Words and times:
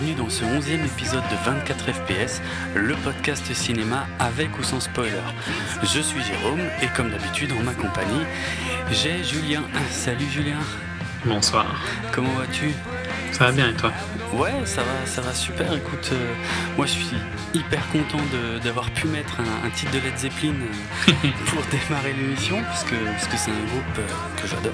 bienvenue 0.00 0.14
dans 0.14 0.30
ce 0.30 0.44
11e 0.44 0.84
épisode 0.84 1.22
de 1.30 1.36
24 1.44 1.92
FPS, 1.92 2.40
le 2.74 2.94
podcast 2.96 3.52
cinéma 3.52 4.06
avec 4.18 4.58
ou 4.58 4.62
sans 4.62 4.80
spoiler. 4.80 5.20
Je 5.82 6.00
suis 6.00 6.22
Jérôme 6.22 6.60
et 6.82 6.86
comme 6.96 7.10
d'habitude 7.10 7.52
en 7.52 7.62
ma 7.62 7.72
compagnie, 7.72 8.24
j'ai 8.90 9.22
Julien. 9.22 9.62
Salut 9.90 10.26
Julien. 10.26 10.58
Bonsoir. 11.24 11.66
Comment 12.12 12.32
vas-tu? 12.32 12.72
Ça 13.32 13.46
va 13.46 13.52
bien 13.52 13.70
et 13.70 13.74
toi? 13.74 13.92
Ouais, 14.32 14.52
ça 14.64 14.82
va, 14.82 15.06
ça 15.06 15.20
va 15.20 15.34
super. 15.34 15.72
Écoute, 15.74 16.10
euh, 16.12 16.34
moi 16.76 16.86
je 16.86 16.92
suis 16.92 17.16
hyper 17.52 17.86
content 17.88 18.22
d'avoir 18.62 18.90
pu 18.90 19.06
mettre 19.08 19.40
un, 19.40 19.70
titre 19.70 19.92
de 19.92 19.98
Led 19.98 20.16
Zeppelin 20.16 20.54
euh, 20.54 21.28
pour 21.46 21.62
démarrer 21.70 22.12
l'émission, 22.12 22.62
parce 22.62 22.84
que 22.84 23.36
c'est 23.36 23.50
un 23.50 23.64
groupe 23.70 23.98
euh, 23.98 24.40
que 24.40 24.48
j'adore 24.48 24.72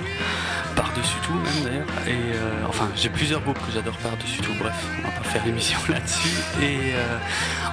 tout 1.27 1.35
même 1.35 1.65
d'ailleurs. 1.65 1.87
Et 2.07 2.67
enfin, 2.69 2.89
j'ai 2.95 3.09
plusieurs 3.09 3.41
groupes 3.41 3.59
que 3.59 3.73
j'adore 3.73 3.97
par-dessus 3.99 4.41
tout. 4.41 4.55
Bref, 4.59 4.75
on 4.99 5.03
va 5.03 5.11
pas 5.11 5.25
faire 5.25 5.45
l'émission 5.45 5.79
là-dessus. 5.89 6.29
Et 6.63 6.95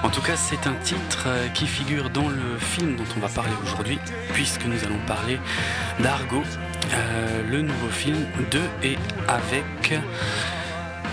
en 0.02 0.10
tout 0.10 0.20
cas, 0.22 0.36
c'est 0.36 0.66
un 0.66 0.74
titre 0.82 1.28
qui 1.54 1.66
figure 1.66 2.10
dans 2.10 2.28
le 2.28 2.58
film 2.58 2.96
dont 2.96 3.04
on 3.16 3.20
va 3.20 3.28
parler 3.28 3.52
aujourd'hui, 3.62 3.98
puisque 4.32 4.64
nous 4.64 4.82
allons 4.84 4.98
parler 5.06 5.38
d'Argo, 6.00 6.42
le 7.48 7.62
nouveau 7.62 7.88
film 7.88 8.26
de 8.50 8.60
et 8.82 8.98
avec 9.28 9.94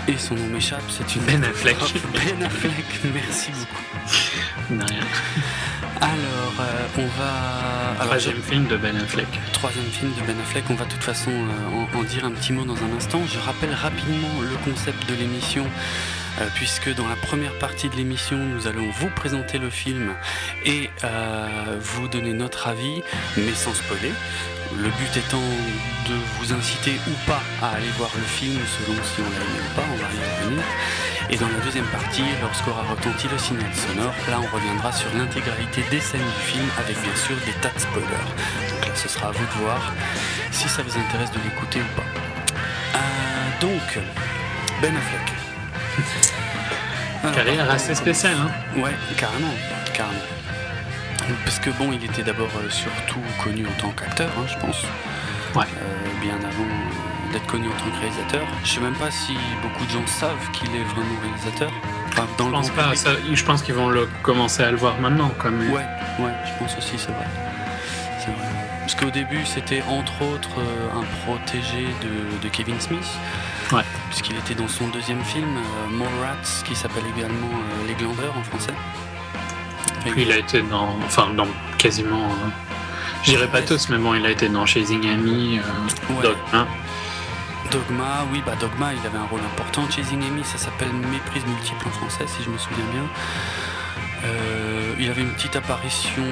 et 0.08 0.18
son 0.18 0.34
nom 0.34 0.46
m'échappe, 0.48 0.82
c'est 0.88 1.14
une 1.14 1.22
Ben 1.22 1.44
Affleck. 1.44 1.76
Ben 2.12 2.42
Affleck, 2.42 2.74
merci 3.14 3.50
beaucoup. 3.52 4.74
De 4.74 4.84
rien. 4.84 5.00
Alors, 6.02 6.54
euh, 6.58 6.98
on 6.98 7.06
va. 7.16 8.04
Troisième 8.04 8.42
film 8.42 8.66
de 8.66 8.76
Ben 8.76 8.96
Affleck. 8.96 9.28
Troisième 9.52 9.84
film 9.84 10.12
de 10.14 10.26
Ben 10.26 10.36
Affleck, 10.40 10.64
on 10.68 10.74
va 10.74 10.84
de 10.84 10.90
toute 10.90 11.04
façon 11.04 11.30
euh, 11.30 11.96
en, 11.96 12.02
dire 12.02 12.24
un 12.24 12.32
petit 12.32 12.52
mot 12.52 12.64
dans 12.64 12.74
un 12.74 12.96
instant. 12.96 13.20
Je 13.24 13.38
rappelle 13.38 13.72
rapidement 13.72 14.40
le 14.40 14.56
concept 14.68 15.08
de 15.08 15.14
l'émission. 15.14 15.64
Euh, 16.40 16.48
puisque 16.56 16.92
dans 16.96 17.06
la 17.06 17.14
première 17.14 17.56
partie 17.58 17.88
de 17.88 17.94
l'émission, 17.94 18.36
nous 18.36 18.66
allons 18.66 18.90
vous 18.98 19.10
présenter 19.10 19.58
le 19.58 19.70
film 19.70 20.12
et 20.64 20.90
vous 21.78 22.08
donner 22.08 22.32
notre 22.32 22.66
avis, 22.66 23.02
mais 23.36 23.54
sans 23.54 23.72
spoiler. 23.72 24.12
Le 24.76 24.88
but 24.88 25.16
étant 25.16 25.38
de 26.08 26.14
vous 26.38 26.52
inciter 26.52 26.94
ou 27.06 27.28
pas 27.28 27.42
à 27.62 27.76
aller 27.76 27.90
voir 27.96 28.10
le 28.16 28.22
film 28.22 28.54
selon 28.54 28.98
si 29.04 29.20
on 29.20 29.30
l'a 29.30 29.44
aimé 29.44 29.60
ou 29.60 29.76
pas, 29.76 29.84
on 29.92 29.96
va 29.96 30.08
y 30.14 30.42
revenir. 30.42 30.64
Et 31.30 31.36
dans 31.36 31.48
la 31.48 31.60
deuxième 31.64 31.86
partie, 31.86 32.24
lorsqu'aura 32.40 32.82
retenti 32.82 33.26
le 33.28 33.38
signal 33.38 33.72
sonore, 33.74 34.14
là 34.28 34.38
on 34.40 34.54
reviendra 34.54 34.92
sur 34.92 35.08
l'intégralité 35.14 35.82
des 35.90 36.00
scènes 36.00 36.20
du 36.20 36.42
film 36.44 36.66
avec 36.78 37.00
bien 37.00 37.16
sûr 37.16 37.36
des 37.46 37.52
tas 37.60 37.72
de 37.74 37.78
spoilers. 37.78 38.28
Donc 38.70 38.86
là 38.86 38.94
ce 38.94 39.08
sera 39.08 39.28
à 39.28 39.30
vous 39.30 39.44
de 39.44 39.64
voir 39.64 39.92
si 40.50 40.68
ça 40.68 40.82
vous 40.82 40.98
intéresse 40.98 41.30
de 41.30 41.38
l'écouter 41.44 41.80
ou 41.80 41.96
pas. 41.96 42.06
Euh, 42.96 43.60
donc, 43.60 43.98
Ben 44.80 44.94
Affleck. 44.96 45.32
Carrière 47.34 47.70
assez 47.70 47.94
spéciale, 47.94 48.36
hein 48.36 48.50
Ouais, 48.80 48.94
carrément, 49.16 49.54
carrément. 49.94 50.18
Parce 51.44 51.58
que 51.60 51.70
bon, 51.70 51.92
il 51.92 52.04
était 52.04 52.22
d'abord 52.22 52.50
euh, 52.56 52.68
surtout 52.68 53.20
connu 53.42 53.64
en 53.66 53.80
tant 53.80 53.90
qu'acteur, 53.90 54.30
hein, 54.38 54.46
je 54.48 54.56
pense. 54.58 54.82
Ouais. 55.54 55.64
Euh, 55.64 56.20
bien 56.20 56.36
avant 56.36 56.66
d'être 57.32 57.46
connu 57.46 57.68
en 57.68 57.72
tant 57.72 57.90
que 57.90 58.00
réalisateur. 58.00 58.46
Je 58.64 58.70
sais 58.70 58.80
même 58.80 58.94
pas 58.94 59.10
si 59.10 59.34
beaucoup 59.62 59.84
de 59.84 59.90
gens 59.90 60.06
savent 60.06 60.50
qu'il 60.52 60.68
est 60.74 60.84
vraiment 60.84 61.18
réalisateur. 61.22 61.70
dans 62.38 62.46
je, 62.46 62.52
pense 62.52 62.70
pas, 62.70 63.14
je 63.32 63.44
pense 63.44 63.62
qu'ils 63.62 63.74
vont 63.74 63.88
le, 63.88 64.08
commencer 64.22 64.62
à 64.62 64.70
le 64.70 64.76
voir 64.76 64.98
maintenant. 65.00 65.30
Comme... 65.38 65.58
Ouais, 65.70 65.86
ouais, 66.18 66.32
je 66.46 66.58
pense 66.58 66.76
aussi, 66.76 66.98
c'est 66.98 67.12
vrai. 67.12 67.26
C'est 68.18 68.30
vrai. 68.30 68.48
Parce 68.80 68.94
qu'au 68.94 69.10
début, 69.10 69.44
c'était 69.44 69.82
entre 69.88 70.22
autres 70.22 70.60
un 70.94 71.04
protégé 71.24 71.86
de, 72.42 72.48
Kevin 72.48 72.80
Smith. 72.80 73.06
Ouais. 73.72 73.82
Puisqu'il 74.08 74.36
était 74.36 74.54
dans 74.54 74.68
son 74.68 74.88
deuxième 74.88 75.22
film, 75.24 75.58
More 75.90 76.08
Rats, 76.20 76.62
qui 76.64 76.74
s'appelle 76.74 77.04
également 77.16 77.48
Les 77.86 77.94
Glandeurs 77.94 78.36
en 78.36 78.42
français. 78.42 78.74
Puis 80.10 80.22
il 80.22 80.32
a 80.32 80.38
été 80.38 80.62
dans, 80.62 80.96
enfin 81.04 81.28
dans 81.34 81.46
quasiment, 81.78 82.24
euh, 82.24 82.48
j'irai 83.22 83.46
pas 83.46 83.62
tous, 83.62 83.88
mais 83.88 83.98
bon, 83.98 84.14
il 84.14 84.26
a 84.26 84.30
été 84.30 84.48
dans 84.48 84.66
Chasing 84.66 85.08
Amy, 85.08 85.58
euh, 85.58 86.22
Dogma. 86.22 86.66
Dogma, 87.72 88.26
oui, 88.30 88.42
bah 88.44 88.52
Dogma, 88.60 88.92
il 88.92 89.06
avait 89.06 89.16
un 89.16 89.24
rôle 89.24 89.40
important. 89.40 89.88
Chasing 89.88 90.22
Amy, 90.22 90.44
ça 90.44 90.58
s'appelle 90.58 90.92
Méprise 90.92 91.44
multiple 91.46 91.88
en 91.88 91.90
français, 91.90 92.26
si 92.26 92.42
je 92.42 92.50
me 92.50 92.58
souviens 92.58 92.84
bien. 92.92 93.08
Euh, 94.24 94.94
il 95.00 95.08
avait 95.08 95.22
une 95.22 95.32
petite 95.32 95.56
apparition, 95.56 96.22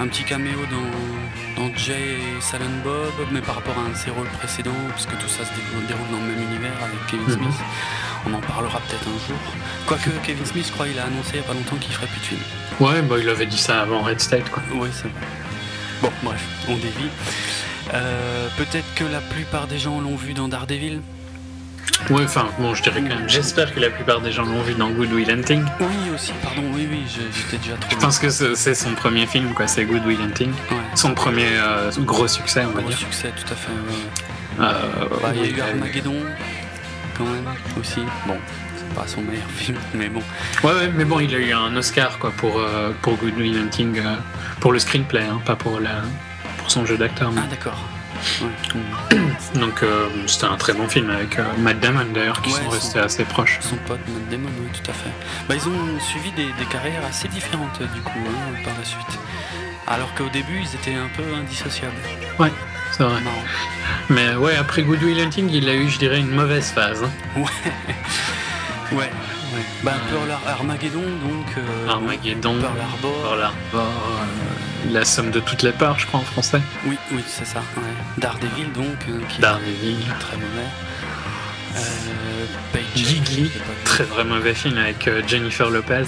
un 0.00 0.06
petit 0.06 0.22
caméo 0.22 0.60
dans, 0.70 1.62
dans 1.62 1.74
Jay 1.76 2.20
et 2.20 2.40
Silent 2.40 2.78
Bob, 2.84 3.12
mais 3.32 3.40
par 3.40 3.56
rapport 3.56 3.74
à 3.76 3.88
un 3.88 3.90
de 3.90 3.96
ses 3.96 4.10
rôles 4.10 4.28
précédents, 4.38 4.70
parce 4.90 5.06
que 5.06 5.16
tout 5.16 5.28
ça 5.28 5.44
se 5.44 5.50
déroule 5.52 6.06
dans 6.10 6.20
le 6.20 6.32
même 6.32 6.42
univers 6.48 6.76
avec 6.80 7.06
Kevin 7.10 7.26
mhm. 7.26 7.42
Smith. 7.42 7.60
On 8.26 8.32
en 8.32 8.40
parlera 8.40 8.78
peut-être 8.78 9.08
un 9.08 9.18
jour. 9.26 9.38
Quoique 9.86 10.10
Kevin 10.24 10.46
Smith, 10.46 10.66
je 10.68 10.72
crois, 10.72 10.86
il 10.86 10.98
a 10.98 11.06
annoncé 11.06 11.30
il 11.34 11.40
n'y 11.40 11.44
a 11.44 11.48
pas 11.48 11.54
longtemps 11.54 11.76
qu'il 11.76 11.92
ferait 11.92 12.06
plus 12.06 12.20
de 12.20 12.26
films. 12.26 12.40
Ouais, 12.78 13.02
bah 13.02 13.16
il 13.20 13.28
avait 13.28 13.46
dit 13.46 13.58
ça 13.58 13.82
avant 13.82 14.02
Red 14.02 14.20
State, 14.20 14.48
quoi. 14.48 14.62
Oui, 14.72 14.88
c'est 14.92 15.08
vrai. 15.08 15.26
Bon, 16.02 16.12
bref, 16.22 16.46
on 16.68 16.76
dévie. 16.76 17.10
Euh, 17.92 18.48
peut-être 18.56 18.94
que 18.94 19.04
la 19.04 19.20
plupart 19.20 19.66
des 19.66 19.78
gens 19.78 20.00
l'ont 20.00 20.16
vu 20.16 20.32
dans 20.32 20.48
Daredevil. 20.48 21.00
Oui, 22.10 22.22
enfin, 22.24 22.46
bon, 22.58 22.74
je 22.74 22.82
dirais 22.82 23.00
quand 23.00 23.08
même. 23.08 23.28
J'espère 23.28 23.72
que 23.74 23.80
la 23.80 23.90
plupart 23.90 24.20
des 24.20 24.32
gens 24.32 24.44
l'ont 24.44 24.62
vu 24.62 24.74
dans 24.74 24.90
Good 24.90 25.12
Will 25.12 25.30
Hunting. 25.30 25.64
Oui, 25.80 26.10
aussi, 26.14 26.32
pardon, 26.42 26.62
oui, 26.74 26.88
oui, 26.90 27.02
j'étais 27.06 27.56
déjà 27.58 27.76
trop. 27.76 27.90
Je 27.90 27.96
pense 27.96 28.18
que 28.18 28.30
c'est 28.30 28.74
son 28.74 28.94
premier 28.94 29.26
film, 29.26 29.54
quoi, 29.54 29.66
c'est 29.66 29.84
Good 29.84 30.04
Will 30.04 30.20
Hunting. 30.20 30.52
Son 30.94 31.14
premier 31.14 31.48
euh, 31.52 31.90
gros 32.00 32.28
succès, 32.28 32.64
on 32.64 32.72
va 32.72 32.82
dire. 32.82 32.90
Gros 32.90 32.98
succès, 32.98 33.32
tout 33.36 33.52
à 33.52 33.56
fait. 33.56 33.72
Euh, 34.60 35.08
bah, 35.22 35.32
il 35.34 35.40
y 35.40 35.44
a 35.44 35.56
eu 35.56 35.60
Armageddon, 35.60 36.16
quand 37.16 37.24
même, 37.24 37.48
aussi. 37.80 38.00
Bon, 38.26 38.36
c'est 38.76 38.94
pas 38.94 39.06
son 39.06 39.22
meilleur 39.22 39.48
film, 39.56 39.78
mais 39.94 40.08
bon. 40.08 40.22
Ouais, 40.62 40.72
ouais, 40.72 40.90
mais 40.94 41.04
bon, 41.04 41.20
il 41.20 41.34
a 41.34 41.38
eu 41.38 41.52
un 41.52 41.74
Oscar, 41.76 42.18
quoi, 42.18 42.32
pour, 42.36 42.58
euh, 42.58 42.90
pour 43.02 43.16
Good 43.16 43.36
Will 43.38 43.56
Hunting, 43.56 44.00
pour 44.60 44.72
le 44.72 44.78
screenplay, 44.78 45.22
hein, 45.22 45.40
pas 45.44 45.56
pour, 45.56 45.80
la, 45.80 46.02
pour 46.64 46.70
son 46.70 46.86
jeu 46.86 46.96
d'acteur. 46.96 47.30
Ah, 47.36 47.46
d'accord. 47.50 47.78
Donc 49.54 49.82
euh, 49.82 50.08
c'était 50.26 50.46
un 50.46 50.56
très 50.56 50.72
bon 50.72 50.88
film 50.88 51.10
avec 51.10 51.38
euh, 51.38 51.42
Matt 51.58 51.78
Damon 51.80 52.06
d'ailleurs 52.14 52.40
qui 52.40 52.52
sont 52.52 52.70
restés 52.70 52.98
assez 52.98 53.24
proches. 53.24 53.58
Son 53.60 53.76
pote 53.76 54.00
Matt 54.08 54.30
Damon, 54.30 54.48
oui 54.62 54.70
tout 54.72 54.90
à 54.90 54.94
fait. 54.94 55.10
Bah, 55.46 55.54
ils 55.56 55.68
ont 55.68 56.00
suivi 56.00 56.32
des, 56.32 56.46
carrières 56.70 57.04
assez 57.04 57.28
différentes 57.28 57.82
du 57.94 58.00
coup 58.00 58.18
hein, 58.26 58.54
par 58.64 58.72
la 58.78 58.84
suite. 58.84 59.18
Alors 59.86 60.14
qu'au 60.14 60.30
début 60.30 60.58
ils 60.62 60.74
étaient 60.74 60.94
un 60.94 61.10
peu 61.14 61.22
indissociables. 61.38 61.92
Ouais, 62.38 62.50
c'est 62.92 63.02
vrai. 63.02 63.20
Mais 64.08 64.34
ouais, 64.36 64.56
après 64.56 64.84
Good 64.84 65.02
Will 65.02 65.20
Hunting, 65.20 65.50
il 65.52 65.68
a 65.68 65.74
eu, 65.74 65.90
je 65.90 65.98
dirais, 65.98 66.20
une 66.20 66.30
mauvaise 66.30 66.70
phase. 66.70 67.02
Hein. 67.02 67.10
Ouais. 67.36 68.96
ouais. 68.96 69.10
Bah, 69.82 69.92
Pearl 70.10 70.30
Armageddon, 70.46 71.02
donc. 71.02 71.46
Euh, 71.58 71.88
Armageddon. 71.88 72.58
Pearl 72.60 72.80
Harbor. 72.80 73.22
Pearl 73.22 73.42
Harbor. 73.42 73.82
Euh, 73.82 74.92
la 74.92 75.04
somme 75.04 75.30
de 75.30 75.40
toutes 75.40 75.62
les 75.62 75.72
parts, 75.72 75.98
je 75.98 76.06
crois, 76.06 76.20
en 76.20 76.24
français. 76.24 76.60
Oui, 76.86 76.96
oui, 77.12 77.22
c'est 77.26 77.46
ça. 77.46 77.60
Ouais. 77.76 77.82
Daredevil, 78.18 78.72
donc. 78.72 78.96
Euh, 79.08 79.20
qui 79.28 79.40
Daredevil. 79.40 79.96
très 80.20 80.36
mauvais. 80.36 80.68
Euh, 81.76 82.46
très 83.84 84.04
très 84.04 84.24
mauvais 84.24 84.54
film 84.54 84.78
avec 84.78 85.10
Jennifer 85.26 85.70
Lopez. 85.70 86.04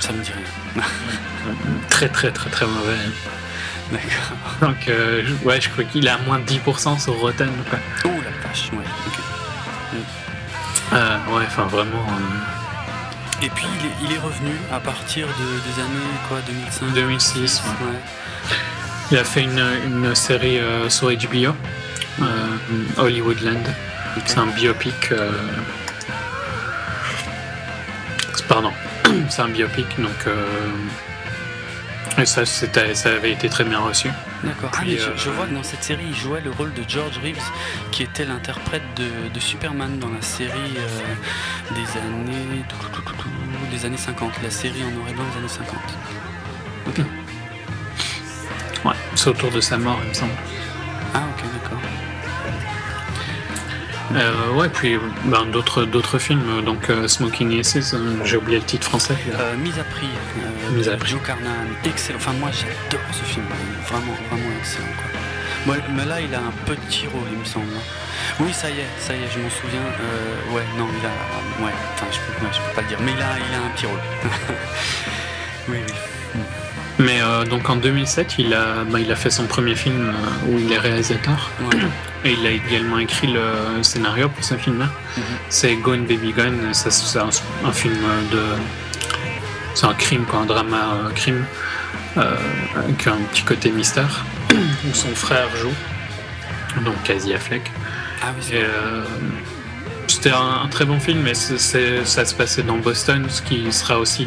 Ça 0.00 0.12
me 0.12 0.22
dit 0.22 0.30
rien. 0.32 0.82
très 1.88 2.08
très 2.08 2.30
très 2.30 2.50
très 2.50 2.66
mauvais. 2.66 2.98
D'accord. 3.90 4.68
Donc, 4.68 4.90
ouais, 5.44 5.60
je 5.60 5.68
crois 5.70 5.84
qu'il 5.84 6.08
a 6.08 6.18
moins 6.26 6.38
de 6.38 6.44
10% 6.44 7.00
sur 7.00 7.14
Rotten. 7.20 7.50
Quoi. 7.70 7.78
Oh 8.04 8.08
la 8.08 8.48
vache, 8.48 8.70
ouais, 8.72 8.84
ouais, 11.34 11.44
enfin 11.46 11.64
vraiment. 11.64 12.04
Et 13.44 13.48
puis 13.48 13.66
il 14.04 14.12
est, 14.12 14.18
revenu 14.18 14.52
à 14.70 14.78
partir 14.78 15.26
de, 15.26 15.32
des 15.32 15.80
années 15.80 16.18
quoi, 16.28 16.38
2005 16.46 16.94
2006. 16.94 17.62
Ouais. 17.80 17.98
Il 19.10 19.18
a 19.18 19.24
fait 19.24 19.42
une, 19.42 20.14
série 20.14 20.60
euh, 20.60 20.88
sur 20.88 21.08
HBO, 21.08 21.54
euh, 22.20 22.24
Hollywoodland. 22.98 23.66
C'est 24.26 24.38
un 24.38 24.46
biopic. 24.46 25.10
Euh, 25.10 25.32
pardon, 28.48 28.70
c'est 29.28 29.42
un 29.42 29.48
biopic 29.48 29.88
donc. 30.00 30.28
Et 32.18 32.26
ça, 32.26 32.44
ça 32.44 33.10
avait 33.10 33.32
été 33.32 33.48
très 33.48 33.64
bien 33.64 33.80
reçu. 33.80 34.08
D'accord. 34.42 34.70
Ah, 34.74 34.82
je, 34.86 35.30
vois 35.30 35.46
que 35.46 35.54
dans 35.54 35.62
cette 35.62 35.82
série, 35.82 36.04
il 36.08 36.14
jouait 36.14 36.40
le 36.40 36.50
rôle 36.50 36.72
de 36.74 36.82
George 36.86 37.18
Reeves, 37.22 37.50
qui 37.90 38.02
était 38.02 38.24
l'interprète 38.24 38.82
de, 38.96 39.40
Superman 39.40 39.98
dans 39.98 40.08
la 40.08 40.22
série 40.22 40.76
euh, 40.76 41.74
des 41.74 41.98
années 41.98 42.64
des 43.72 43.86
années 43.86 43.96
50, 43.96 44.32
la 44.42 44.50
série 44.50 44.84
en 44.84 44.90
noir 44.90 45.08
et 45.08 45.12
blanc 45.12 45.24
des 45.32 45.38
années 45.38 45.48
50. 45.48 45.78
Ok. 46.88 46.98
Ouais, 48.84 48.92
c'est 49.14 49.30
autour 49.30 49.50
de 49.50 49.60
sa 49.60 49.78
mort, 49.78 49.98
il 50.02 50.08
me 50.10 50.14
semble. 50.14 50.32
Ah 51.14 51.22
ok, 51.36 51.44
d'accord. 51.52 51.78
Euh, 54.14 54.52
ouais, 54.54 54.68
puis 54.68 54.98
ben, 55.24 55.46
d'autres, 55.46 55.84
d'autres 55.84 56.18
films, 56.18 56.62
donc 56.64 56.90
euh, 56.90 57.08
Smoking 57.08 57.58
Aces, 57.58 57.94
euh, 57.94 58.16
j'ai 58.24 58.36
oublié 58.36 58.58
le 58.58 58.64
titre 58.64 58.86
français. 58.88 59.16
Mise 59.58 59.78
à 59.78 59.84
prix, 59.84 60.08
Mise 60.72 60.88
à 60.88 60.96
prix. 60.96 61.10
Joe 61.10 61.22
Carnan, 61.22 61.50
excellent. 61.84 62.18
Enfin, 62.18 62.32
moi 62.38 62.50
j'adore 62.52 63.06
ce 63.12 63.24
film, 63.24 63.44
vraiment, 63.88 64.12
vraiment 64.30 64.50
excellent. 64.58 64.86
Quoi. 65.66 65.76
mais 65.94 66.04
là, 66.04 66.20
il 66.20 66.34
a 66.34 66.40
un 66.40 66.52
petit 66.66 67.06
rôle, 67.06 67.28
il 67.32 67.38
me 67.38 67.44
semble. 67.44 67.66
Oui, 68.40 68.52
ça 68.52 68.68
y 68.70 68.80
est, 68.80 68.86
ça 68.98 69.14
y 69.14 69.18
est, 69.18 69.30
je 69.32 69.38
m'en 69.38 69.50
souviens. 69.50 69.80
Euh, 69.80 70.54
ouais, 70.54 70.64
non, 70.78 70.88
il 70.98 71.06
a. 71.06 71.64
Ouais, 71.64 71.72
enfin, 71.94 72.06
je 72.10 72.18
peux, 72.18 72.46
je 72.52 72.58
peux 72.58 72.74
pas 72.74 72.82
le 72.82 72.88
dire, 72.88 72.98
mais 73.00 73.12
il 73.12 73.22
a, 73.22 73.36
il 73.38 73.54
a 73.54 73.66
un 73.66 73.70
petit 73.74 73.86
rôle. 73.86 74.00
oui, 75.68 75.78
oui. 75.86 76.40
Mais 76.98 77.20
euh, 77.22 77.44
donc 77.44 77.68
en 77.70 77.76
2007, 77.76 78.34
il 78.38 78.52
a, 78.54 78.84
bah, 78.84 79.00
il 79.00 79.10
a 79.10 79.16
fait 79.16 79.30
son 79.30 79.44
premier 79.46 79.74
film 79.74 80.10
euh, 80.10 80.48
où 80.50 80.58
il 80.58 80.70
est 80.72 80.78
réalisateur. 80.78 81.50
Ouais. 81.60 81.78
Et 82.24 82.32
il 82.38 82.46
a 82.46 82.50
également 82.50 82.98
écrit 82.98 83.28
le 83.28 83.82
scénario 83.82 84.28
pour 84.28 84.44
ce 84.44 84.54
film-là. 84.54 84.88
Mhm. 85.16 85.22
C'est 85.48 85.74
Gone 85.76 86.04
Baby 86.04 86.32
Gone. 86.32 86.68
C'est 86.72 87.18
un, 87.18 87.28
un 87.64 87.72
film 87.72 87.96
de. 88.30 88.42
C'est 89.74 89.86
un 89.86 89.94
crime, 89.94 90.24
quoi, 90.26 90.40
un 90.40 90.44
drama 90.46 90.76
euh, 91.06 91.10
crime. 91.14 91.44
euh, 92.18 92.36
avec 92.76 93.06
un 93.06 93.16
petit 93.32 93.42
côté 93.42 93.70
mystère. 93.70 94.24
Où 94.52 94.94
son 94.94 95.14
frère 95.14 95.48
joue. 95.56 95.72
Donc 96.84 96.94
Casey 97.04 97.34
Affleck. 97.34 97.70
Ah 98.22 98.32
oui, 98.38 98.56
C'était 100.06 100.30
un, 100.30 100.62
un 100.64 100.68
très 100.68 100.84
bon 100.84 101.00
film, 101.00 101.20
mais 101.22 101.34
ça 101.34 101.56
se 101.58 102.34
passait 102.34 102.62
dans 102.62 102.76
Boston, 102.76 103.24
ce 103.28 103.40
qui 103.42 103.72
sera 103.72 103.98
aussi 103.98 104.26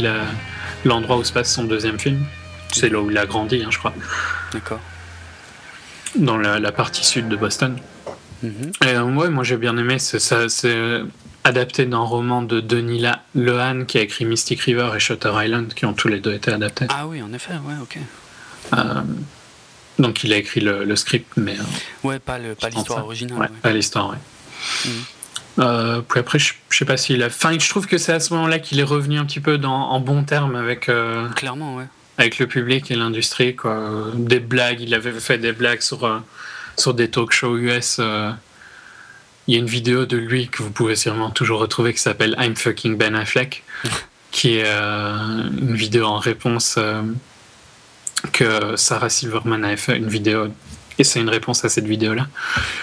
l'endroit 0.83 1.17
où 1.17 1.23
se 1.23 1.31
passe 1.31 1.53
son 1.53 1.63
deuxième 1.63 1.99
film. 1.99 2.25
C'est 2.71 2.89
là 2.89 2.99
où 2.99 3.09
il 3.09 3.17
a 3.17 3.25
grandi, 3.25 3.63
hein, 3.63 3.69
je 3.71 3.77
crois, 3.77 3.93
D'accord. 4.51 4.79
dans 6.15 6.37
la, 6.37 6.59
la 6.59 6.71
partie 6.71 7.05
sud 7.05 7.27
de 7.29 7.35
Boston. 7.35 7.77
Mhm. 8.43 8.71
Et 8.83 8.87
euh, 8.89 9.03
ouais, 9.03 9.29
moi 9.29 9.43
j'ai 9.43 9.57
bien 9.57 9.77
aimé. 9.77 9.97
C'est 9.99 10.19
ça- 10.19 10.49
c'est, 10.49 10.75
euh, 10.75 11.03
adapté 11.45 11.85
d'un 11.85 11.99
roman 11.99 12.41
de 12.41 12.59
Denis 12.59 13.03
Lehane 13.35 13.85
qui 13.85 13.97
a 13.97 14.01
écrit 14.01 14.25
Mystic 14.25 14.61
River 14.61 14.89
et 14.95 14.99
Shutter 14.99 15.31
Island, 15.35 15.73
qui 15.73 15.85
ont 15.85 15.93
tous 15.93 16.07
les 16.07 16.19
deux 16.19 16.33
été 16.33 16.51
adaptés. 16.51 16.87
Ah 16.89 17.05
oui, 17.07 17.21
en 17.21 17.31
effet, 17.33 17.53
ouais, 17.53 17.75
ok. 17.81 17.97
Euh, 18.73 19.01
donc 19.99 20.23
il 20.23 20.33
a 20.33 20.37
écrit 20.37 20.59
le, 20.61 20.83
le 20.83 20.95
script, 20.95 21.31
mais 21.37 21.53
euh, 21.57 21.63
Ouais, 22.07 22.19
pas 22.19 22.39
l'histoire 22.39 23.05
originale. 23.05 23.37
Ouais, 23.37 23.45
ouais. 23.45 23.51
pas 23.61 23.71
l'histoire, 23.71 24.09
ouais. 24.09 24.17
Euh, 25.59 26.01
puis 26.01 26.19
après, 26.19 26.37
je, 26.39 26.53
je 26.69 26.77
sais 26.77 26.83
pas 26.85 26.97
s'il 26.97 27.23
a. 27.23 27.27
Enfin, 27.27 27.57
je 27.57 27.69
trouve 27.69 27.87
que 27.87 27.97
c'est 27.97 28.11
à 28.11 28.19
ce 28.19 28.33
moment-là 28.33 28.59
qu'il 28.59 28.79
est 28.79 28.83
revenu 28.83 29.17
un 29.19 29.25
petit 29.25 29.39
peu 29.39 29.57
dans, 29.57 29.71
en 29.91 29.99
bon 30.01 30.23
terme 30.23 30.55
avec, 30.55 30.89
euh, 30.89 31.29
Clairement, 31.29 31.75
ouais. 31.77 31.85
Avec 32.17 32.39
le 32.39 32.47
public 32.47 32.89
et 32.91 32.95
l'industrie. 32.95 33.55
quoi. 33.55 34.11
Des 34.15 34.39
blagues, 34.39 34.81
il 34.81 34.93
avait 34.93 35.11
fait 35.19 35.37
des 35.37 35.51
blagues 35.51 35.81
sur, 35.81 36.03
euh, 36.05 36.19
sur 36.77 36.93
des 36.93 37.09
talk 37.09 37.31
shows 37.31 37.57
US. 37.57 37.97
euh. 37.99 38.31
Il 39.47 39.53
y 39.53 39.57
a 39.57 39.59
une 39.59 39.67
vidéo 39.67 40.05
de 40.07 40.17
lui 40.17 40.47
que 40.47 40.63
vous 40.63 40.71
pouvez 40.71 40.95
sûrement 40.95 41.29
toujours 41.29 41.59
retrouver 41.59 41.93
qui 41.93 41.99
s'appelle 41.99 42.35
I'm 42.39 42.55
fucking 42.55 42.97
Ben 42.97 43.13
Affleck, 43.15 43.63
qui 44.31 44.57
est 44.57 44.63
euh, 44.65 45.43
une 45.59 45.75
vidéo 45.75 46.05
en 46.05 46.17
réponse 46.17 46.79
que 48.33 48.75
Sarah 48.75 49.09
Silverman 49.09 49.63
avait 49.63 49.77
fait, 49.77 49.97
une 49.97 50.07
vidéo. 50.07 50.47
Et 50.97 51.03
c'est 51.03 51.19
une 51.19 51.29
réponse 51.29 51.63
à 51.65 51.69
cette 51.69 51.85
vidéo-là. 51.85 52.27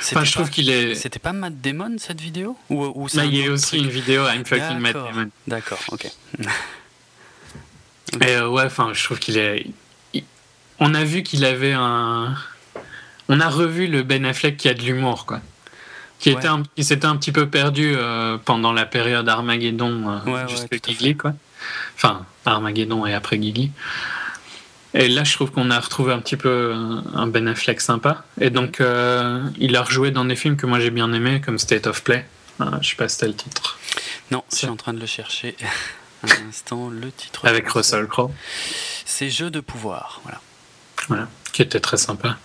C'était 0.01 0.17
Enfin, 0.17 0.25
je 0.25 0.33
trouve 0.33 0.45
pas- 0.47 0.51
qu'il 0.53 0.69
est. 0.71 0.95
C'était 0.95 1.19
pas 1.19 1.33
Matt 1.33 1.61
Damon 1.63 1.97
cette 1.99 2.21
vidéo? 2.21 2.57
Ou, 2.69 2.85
ou 2.95 3.09
Bah, 3.15 3.25
il 3.25 3.35
y 3.37 3.47
a 3.47 3.51
aussi 3.51 3.69
truc? 3.69 3.81
une 3.81 3.89
vidéo 3.89 4.25
I'm 4.29 4.45
fucking 4.45 4.79
Matt. 4.79 4.93
Damon. 4.93 5.31
D'accord, 5.47 5.81
ok. 5.91 6.07
Et 8.21 8.37
euh, 8.37 8.49
ouais, 8.49 8.65
enfin, 8.65 8.91
je 8.93 9.03
trouve 9.05 9.19
qu'il 9.19 9.39
est. 9.39 9.67
il- 10.15 10.25
On 10.79 10.95
a 10.95 11.05
vu 11.05 11.23
qu'il 11.23 11.45
avait 11.45 11.73
un. 11.73 12.35
On 13.29 13.41
a 13.41 13.49
revu 13.49 13.87
le 13.87 14.03
Ben 14.03 14.25
Affleck 14.27 14.57
qui 14.57 14.69
a 14.69 14.75
de 14.75 14.83
l'humour, 14.83 15.25
quoi. 15.27 15.41
Qui, 16.19 16.31
Ouais. 16.31 16.37
était 16.37 16.49
un... 16.49 16.63
qui 16.77 16.85
s'était 16.85 17.07
un 17.07 17.17
petit 17.17 17.33
peu 17.33 17.49
perdu 17.49 17.95
euh, 17.97 18.37
pendant 18.45 18.73
la 18.73 18.85
période 18.87 19.29
Armageddon 19.29 20.21
euh, 20.27 20.31
Ouais, 20.31 20.45
ouais, 20.73 20.81
Gigli, 20.87 21.17
quoi. 21.17 21.33
Enfin, 21.97 22.25
Armageddon 22.45 23.07
et 23.07 23.15
après 23.15 23.41
Gigli. 23.41 23.71
Et 24.95 25.09
là, 25.09 25.25
je 25.25 25.33
trouve 25.33 25.51
qu'on 25.51 25.71
a 25.71 25.81
retrouvé 25.81 26.13
un 26.13 26.19
petit 26.19 26.37
peu 26.37 26.73
un 26.75 27.03
un 27.15 27.27
Ben 27.27 27.49
Affleck 27.49 27.81
sympa. 27.81 28.25
Et 28.41 28.51
donc, 28.51 28.81
euh, 28.81 29.43
il 29.59 29.75
a 29.77 29.83
rejoué 29.83 30.11
dans 30.11 30.25
des 30.27 30.37
films 30.37 30.57
que 30.57 30.67
moi 30.67 30.79
j'ai 30.81 30.91
bien 30.91 31.11
aimés, 31.13 31.41
comme 31.41 31.59
State 31.59 31.87
of 31.87 32.05
Play. 32.05 32.27
Euh, 32.61 32.67
je 32.83 32.91
sais 32.91 32.97
pas 32.97 33.09
si 33.09 33.15
c'était 33.15 33.29
le 33.29 33.35
titre. 33.35 33.79
Non, 34.31 34.45
je 34.53 34.57
suis 34.59 34.67
en 34.69 34.77
train 34.77 34.93
de 34.93 35.01
le 35.01 35.07
chercher. 35.07 35.57
Un 36.23 36.49
instant, 36.49 36.89
le 36.89 37.11
titre. 37.11 37.47
Avec 37.47 37.69
Russell 37.69 38.07
Crowe. 38.07 38.31
C'est 39.05 39.31
Jeu 39.31 39.51
de 39.51 39.61
pouvoir, 39.61 40.21
voilà. 40.25 40.41
Voilà, 41.09 41.29
qui 41.53 41.63
était 41.63 41.81
très 41.81 41.97
sympa. 41.97 42.37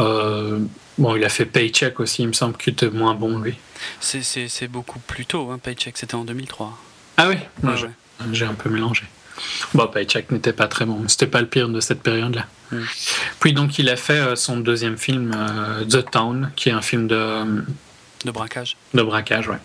Euh, 0.00 0.58
bon, 0.98 1.14
il 1.16 1.24
a 1.24 1.28
fait 1.28 1.46
Paycheck 1.46 2.00
aussi, 2.00 2.22
il 2.22 2.28
me 2.28 2.32
semble 2.32 2.56
qu'il 2.56 2.72
était 2.72 2.90
moins 2.90 3.14
bon, 3.14 3.38
lui. 3.38 3.54
C'est- 4.00 4.68
beaucoup 4.68 4.98
plus 5.00 5.26
tôt, 5.26 5.50
hein, 5.50 5.58
Paycheck, 5.62 5.96
c'était 5.98 6.14
en 6.14 6.24
2003. 6.24 6.76
Ah 7.16 7.28
oui 7.28 7.36
j'ai- 7.76 7.86
ouais. 7.86 8.42
Un 8.48 8.54
peu 8.54 8.70
mélangé. 8.70 9.04
Bon, 9.74 9.86
Paycheck 9.86 10.30
n'était 10.30 10.52
pas 10.52 10.68
très 10.68 10.84
bon, 10.84 10.98
mais 11.00 11.08
c'était 11.08 11.26
pas 11.26 11.40
le 11.40 11.46
pire 11.48 11.68
de 11.68 11.80
cette 11.80 12.02
période-là. 12.02 12.46
Mm. 12.70 12.80
Puis 13.40 13.52
donc, 13.52 13.78
il 13.78 13.88
a 13.88 13.96
fait 13.96 14.18
euh, 14.18 14.36
son 14.36 14.58
deuxième 14.58 14.98
film, 14.98 15.32
euh, 15.34 15.84
The 15.84 16.10
Town, 16.10 16.52
qui 16.56 16.68
est 16.68 16.72
un 16.72 16.82
film 16.82 17.06
de, 17.08 17.64
De 18.24 18.30
braquage. 18.30 18.76
de 18.94 19.02
braquage, 19.02 19.48
ouais. 19.48 19.58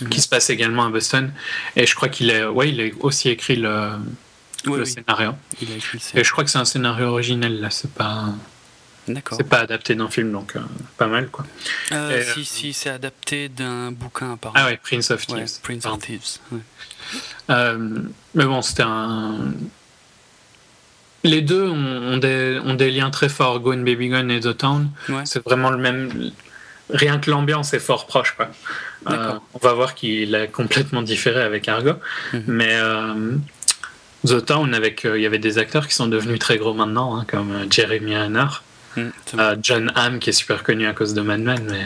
Mhm. 0.00 0.08
Qui 0.08 0.20
se 0.20 0.28
passe 0.28 0.50
également 0.50 0.86
à 0.86 0.90
Boston. 0.90 1.32
Et 1.76 1.86
je 1.86 1.94
crois 1.94 2.08
qu'il 2.08 2.30
a, 2.30 2.50
ouais, 2.50 2.70
il 2.70 2.80
a 2.80 2.84
aussi 3.00 3.28
écrit 3.28 3.56
le, 3.56 3.90
Oui, 4.66 4.72
le 4.78 4.82
oui, 4.82 4.86
scénario. 4.86 5.32
il 5.62 5.70
a 5.72 5.76
écrit 5.76 6.00
le 6.14 6.20
Et 6.20 6.24
je 6.24 6.30
crois 6.32 6.42
que 6.44 6.50
c'est 6.50 6.58
un 6.58 6.64
scénario 6.64 7.06
original, 7.06 7.60
là, 7.60 7.70
c'est 7.70 7.92
pas, 7.92 8.24
D'accord. 9.06 9.38
c'est 9.38 9.48
pas 9.48 9.60
adapté 9.60 9.94
d'un 9.94 10.08
film, 10.08 10.32
donc 10.32 10.56
euh, 10.56 10.60
pas 10.96 11.06
mal, 11.06 11.28
quoi. 11.28 11.44
Euh, 11.92 12.20
et, 12.20 12.24
si, 12.24 12.44
si, 12.44 12.72
c'est 12.72 12.90
adapté 12.90 13.48
d'un 13.48 13.92
bouquin 13.92 14.32
apparemment. 14.32 14.64
Ah 14.64 14.70
ouais, 14.70 14.80
Prince 14.82 15.10
of 15.12 15.24
Thieves. 15.26 15.38
Ouais, 15.38 15.46
Prince 15.62 15.86
of 15.86 15.98
Thieves. 16.00 16.38
ouais. 16.50 16.60
Euh, 17.50 17.98
mais 18.34 18.44
bon, 18.46 18.62
c'était 18.62 18.82
un. 18.84 19.52
Les 21.22 21.40
deux 21.40 21.68
ont, 21.68 22.14
ont 22.14 22.16
des, 22.18 22.60
ont 22.64 22.74
des 22.74 22.90
liens 22.90 23.10
très 23.10 23.28
forts, 23.28 23.60
Gone 23.60 23.84
Baby 23.84 24.08
Gone 24.08 24.30
et 24.30 24.40
The 24.40 24.56
Town. 24.56 24.90
Ouais. 25.08 25.22
C'est 25.24 25.42
vraiment 25.44 25.70
le 25.70 25.78
même. 25.78 26.32
Rien 26.90 27.18
que 27.18 27.30
l'ambiance 27.30 27.72
est 27.72 27.78
fort 27.80 28.06
proche, 28.06 28.32
quoi. 28.36 28.50
Euh, 29.10 29.32
on 29.54 29.58
va 29.58 29.72
voir 29.74 29.94
qu'il 29.94 30.34
a 30.34 30.46
complètement 30.46 31.02
différé 31.02 31.42
avec 31.42 31.68
Argo. 31.68 31.92
Mhm. 32.32 32.42
Mais 32.46 32.70
euh, 32.74 33.36
The 34.26 34.44
Town, 34.44 34.72
avec, 34.74 35.04
euh, 35.04 35.18
il 35.18 35.22
y 35.22 35.26
avait 35.26 35.38
des 35.38 35.58
acteurs 35.58 35.86
qui 35.86 35.94
sont 35.94 36.06
devenus 36.06 36.38
très 36.38 36.56
gros 36.58 36.72
maintenant, 36.74 37.16
hein, 37.18 37.24
comme 37.28 37.70
Jeremy 37.70 38.16
Renner, 38.16 38.46
Mm, 38.96 39.08
John 39.60 39.90
Hamm, 39.96 40.20
qui 40.20 40.30
est 40.30 40.34
super 40.34 40.62
connu 40.62 40.86
à 40.86 40.92
cause 40.92 41.14
de 41.14 41.20
Mad 41.20 41.40
Men, 41.40 41.66
mais 41.68 41.84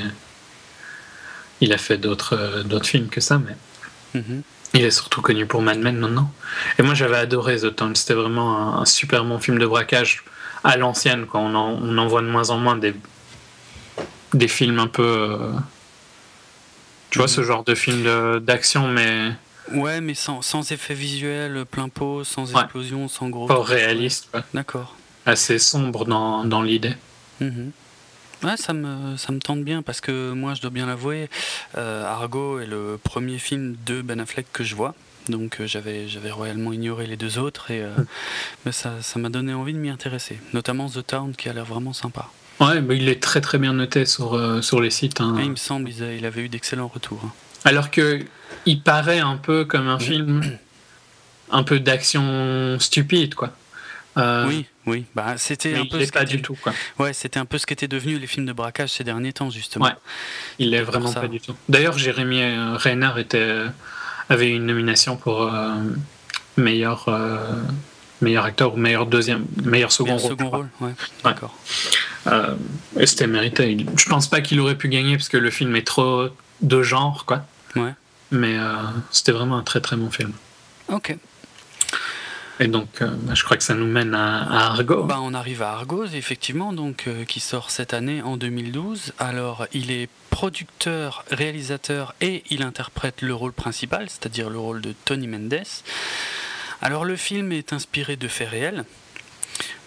il 1.62 1.72
a 1.72 1.78
fait 1.78 1.96
d'autres 1.96 2.62
d'autres 2.66 2.86
films 2.86 3.08
que 3.08 3.20
ça. 3.22 3.38
Mais 3.38 4.20
Mhm. 4.20 4.42
il 4.74 4.84
est 4.84 4.90
surtout 4.90 5.22
connu 5.22 5.46
pour 5.46 5.62
Mad 5.62 5.78
Men 5.78 5.96
maintenant. 5.98 6.30
Et 6.78 6.82
moi 6.82 6.92
j'avais 6.94 7.16
adoré 7.16 7.56
The 7.60 7.74
Town, 7.74 7.96
c'était 7.96 8.12
vraiment 8.14 8.76
un, 8.76 8.82
un 8.82 8.84
super 8.84 9.24
bon 9.24 9.38
film 9.38 9.58
de 9.58 9.66
braquage 9.66 10.22
à 10.64 10.76
l'ancienne. 10.76 11.24
On, 11.32 11.54
en, 11.54 11.78
on 11.82 11.96
en 11.96 12.06
voit 12.08 12.20
de 12.20 12.26
moins 12.26 12.50
en 12.50 12.58
moins 12.58 12.76
des, 12.76 12.94
des 14.34 14.48
films 14.48 14.78
un 14.78 14.86
peu. 14.88 15.02
euh, 15.02 15.52
tu 17.10 17.18
vois, 17.18 17.28
ce 17.28 17.42
genre 17.42 17.64
de 17.64 17.74
film 17.74 18.04
d'action, 18.40 18.88
mais 18.88 19.32
Ouais, 19.74 20.00
mais 20.00 20.14
sans, 20.14 20.40
sans 20.40 20.70
effet 20.72 20.94
visuel, 20.94 21.64
plein 21.70 21.88
pot, 21.90 22.24
sans 22.24 22.54
Ouais. 22.54 22.62
explosion, 22.62 23.06
sans 23.08 23.28
gros. 23.28 23.46
pas 23.46 23.62
réaliste, 23.62 24.28
quoi. 24.30 24.42
D'accord. 24.54 24.96
assez 25.26 25.58
sombre 25.58 26.06
dans, 26.06 26.44
dans 26.44 26.62
l'idée. 26.62 26.94
Mhm. 27.40 27.70
Ouais, 28.44 28.56
ça 28.56 28.72
me, 28.72 29.16
ça 29.16 29.32
me 29.32 29.40
tente 29.40 29.62
bien 29.64 29.82
parce 29.82 30.00
que 30.00 30.32
moi, 30.32 30.54
je 30.54 30.60
dois 30.62 30.70
bien 30.70 30.86
l'avouer, 30.86 31.28
euh, 31.76 32.04
Argo 32.06 32.60
est 32.60 32.66
le 32.66 32.98
premier 33.02 33.38
film 33.38 33.76
de 33.84 34.00
Ben 34.00 34.20
Affleck 34.20 34.46
que 34.52 34.64
je 34.64 34.74
vois. 34.74 34.94
Donc 35.28 35.60
euh, 35.60 35.66
j'avais, 35.66 36.08
j'avais 36.08 36.30
royalement 36.30 36.72
ignoré 36.72 37.06
les 37.06 37.16
deux 37.18 37.38
autres 37.38 37.70
et 37.70 37.82
euh, 37.82 37.90
mais 38.64 38.72
ça, 38.72 39.02
ça 39.02 39.18
m'a 39.18 39.28
donné 39.28 39.52
envie 39.52 39.74
de 39.74 39.78
m'y 39.78 39.90
intéresser. 39.90 40.38
Notamment 40.54 40.88
The 40.88 41.06
Town 41.06 41.34
qui 41.36 41.50
a 41.50 41.52
l'air 41.52 41.66
vraiment 41.66 41.92
sympa. 41.92 42.30
Ouais, 42.60 42.80
mais 42.80 42.96
il 42.96 43.08
est 43.08 43.22
très 43.22 43.40
très 43.40 43.58
bien 43.58 43.72
noté 43.72 44.04
sur, 44.04 44.34
euh, 44.34 44.60
sur 44.62 44.80
les 44.80 44.90
sites. 44.90 45.20
hein. 45.20 45.36
Et 45.38 45.44
il 45.44 45.50
me 45.50 45.56
semble 45.56 45.88
il, 45.90 46.24
avait 46.26 46.42
eu 46.42 46.48
d'excellents 46.48 46.90
retours. 46.92 47.20
hein. 47.24 47.32
Alors 47.64 47.90
que 47.90 48.20
il 48.66 48.82
paraît 48.82 49.20
un 49.20 49.36
peu 49.36 49.64
comme 49.64 49.88
un 49.88 49.98
film 49.98 50.42
un 51.50 51.62
peu 51.62 51.80
d'action 51.80 52.78
stupide, 52.80 53.34
quoi. 53.34 53.52
Euh, 54.16 54.46
Oui, 54.48 54.66
oui. 54.86 55.04
Bah, 55.14 55.34
c'était 55.36 55.74
un 55.76 55.82
il 55.82 55.88
peu 55.88 56.04
ce 56.04 56.10
pas 56.10 56.24
du 56.24 56.42
tout, 56.42 56.56
quoi. 56.60 56.72
Ouais, 56.98 57.12
c'était 57.12 57.38
un 57.38 57.44
peu 57.44 57.56
ce 57.58 57.66
qu'étaient 57.66 57.86
devenus 57.88 58.20
les 58.20 58.26
films 58.26 58.46
de 58.46 58.52
braquage 58.52 58.90
ces 58.90 59.04
derniers 59.04 59.32
temps 59.32 59.48
justement. 59.50 59.84
Ouais. 59.86 59.92
Il 60.58 60.70
l'est 60.70 60.82
vraiment 60.82 61.12
pas 61.12 61.28
du 61.28 61.40
tout. 61.40 61.54
D'ailleurs, 61.68 61.96
Jérémy 61.96 62.42
euh, 62.42 62.76
Renner 62.76 63.12
était, 63.18 63.62
avait 64.28 64.50
une 64.50 64.66
nomination 64.66 65.16
pour 65.16 65.42
euh, 65.42 65.74
meilleur, 66.56 67.08
meilleur 68.20 68.44
acteur 68.44 68.74
ou 68.74 68.76
meilleur 68.76 69.06
deuxième, 69.06 69.46
meilleur 69.64 69.92
second 69.92 70.14
Mais 70.14 70.20
rôle. 70.20 70.30
second 70.30 70.50
rôle, 70.50 70.68
ouais. 70.80 70.92
D'accord. 71.24 71.54
Euh, 72.26 72.54
et 72.98 73.06
c'était 73.06 73.26
mérité. 73.26 73.86
Je 73.96 74.08
pense 74.08 74.26
pas 74.28 74.40
qu'il 74.40 74.60
aurait 74.60 74.76
pu 74.76 74.88
gagner 74.88 75.16
parce 75.16 75.28
que 75.28 75.36
le 75.36 75.50
film 75.50 75.74
est 75.76 75.86
trop 75.86 76.28
de 76.62 76.82
genre, 76.82 77.24
quoi. 77.24 77.44
Ouais. 77.76 77.94
Mais 78.30 78.58
euh, 78.58 78.72
c'était 79.10 79.32
vraiment 79.32 79.56
un 79.58 79.62
très 79.62 79.80
très 79.80 79.96
bon 79.96 80.10
film. 80.10 80.32
Ok. 80.88 81.16
Et 82.60 82.66
donc, 82.66 82.88
euh, 83.02 83.08
bah, 83.22 83.34
je 83.34 83.44
crois 83.44 83.56
que 83.56 83.62
ça 83.62 83.74
nous 83.74 83.86
mène 83.86 84.14
à, 84.14 84.42
à 84.42 84.66
Argo. 84.72 85.04
Bah, 85.04 85.18
on 85.22 85.32
arrive 85.32 85.62
à 85.62 85.70
Argos, 85.70 86.06
effectivement, 86.06 86.72
donc, 86.72 87.04
euh, 87.06 87.24
qui 87.24 87.38
sort 87.38 87.70
cette 87.70 87.94
année 87.94 88.20
en 88.20 88.36
2012. 88.36 89.12
Alors, 89.20 89.66
il 89.72 89.92
est 89.92 90.08
producteur, 90.30 91.24
réalisateur 91.30 92.14
et 92.20 92.42
il 92.50 92.62
interprète 92.62 93.22
le 93.22 93.32
rôle 93.32 93.52
principal, 93.52 94.08
c'est-à-dire 94.08 94.50
le 94.50 94.58
rôle 94.58 94.80
de 94.80 94.92
Tony 95.04 95.28
Mendes. 95.28 95.62
Alors, 96.82 97.04
le 97.04 97.16
film 97.16 97.52
est 97.52 97.72
inspiré 97.72 98.16
de 98.16 98.28
faits 98.28 98.48
réels. 98.50 98.84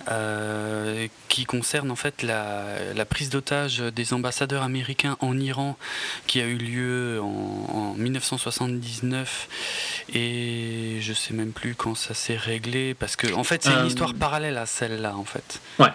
euh, 0.09 1.07
qui 1.27 1.45
concerne 1.45 1.91
en 1.91 1.95
fait 1.95 2.23
la, 2.23 2.65
la 2.95 3.05
prise 3.05 3.29
d'otage 3.29 3.77
des 3.79 4.13
ambassadeurs 4.15 4.63
américains 4.63 5.15
en 5.19 5.37
Iran 5.39 5.77
qui 6.25 6.41
a 6.41 6.45
eu 6.45 6.57
lieu 6.57 7.19
en, 7.21 7.67
en 7.71 7.93
1979 7.93 9.47
et 10.13 10.97
je 11.01 11.13
sais 11.13 11.35
même 11.35 11.51
plus 11.51 11.75
quand 11.75 11.93
ça 11.93 12.15
s'est 12.15 12.35
réglé 12.35 12.95
parce 12.95 13.15
que 13.15 13.31
en 13.33 13.43
fait 13.43 13.61
c'est 13.63 13.69
une 13.69 13.77
Euh, 13.77 13.85
histoire 13.85 14.15
parallèle 14.15 14.57
à 14.57 14.65
celle-là 14.65 15.15
en 15.15 15.23
fait. 15.23 15.61
Ouais. 15.77 15.89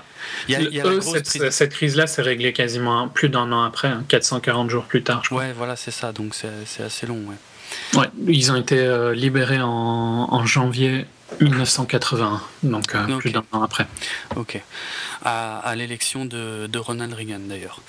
Il 0.49 0.53
y 0.53 0.57
a, 0.57 0.61
il 0.61 0.73
y 0.75 0.81
a 0.81 0.85
la 0.85 0.91
Eux, 0.91 1.01
cette, 1.01 1.27
prise- 1.29 1.51
cette 1.51 1.73
crise-là 1.75 2.07
s'est 2.07 2.23
réglée 2.23 2.53
quasiment 2.53 3.09
plus 3.09 3.29
d'un 3.29 3.51
an 3.51 3.65
après, 3.65 3.89
hein, 3.89 4.05
440 4.09 4.71
jours 4.71 4.85
plus 4.85 5.03
tard, 5.03 5.23
je 5.25 5.31
crois. 5.31 5.43
Ouais, 5.43 5.53
voilà, 5.53 5.75
c'est 5.75 5.91
ça, 5.91 6.13
donc 6.13 6.35
c'est 6.37 6.49
c'est 6.65 6.85
assez 6.85 7.07
long. 7.07 7.19
Ouais. 7.27 7.35
Ouais, 7.95 8.09
ils 8.27 8.51
ont 8.53 8.57
été 8.57 8.79
euh, 8.79 9.15
libérés 9.15 9.61
en, 9.61 9.69
en 10.31 10.47
janvier 10.47 11.07
1981, 11.41 12.41
donc 12.63 12.95
euh, 12.95 13.07
plus 13.19 13.31
d'un 13.33 13.45
an 13.53 13.63
après. 13.63 13.87
Ok. 14.37 14.61
À, 15.25 15.59
à 15.59 15.75
l'élection 15.75 16.25
de, 16.25 16.67
de 16.67 16.79
Ronald 16.79 17.13
Reagan 17.15 17.41
d'ailleurs. 17.49 17.81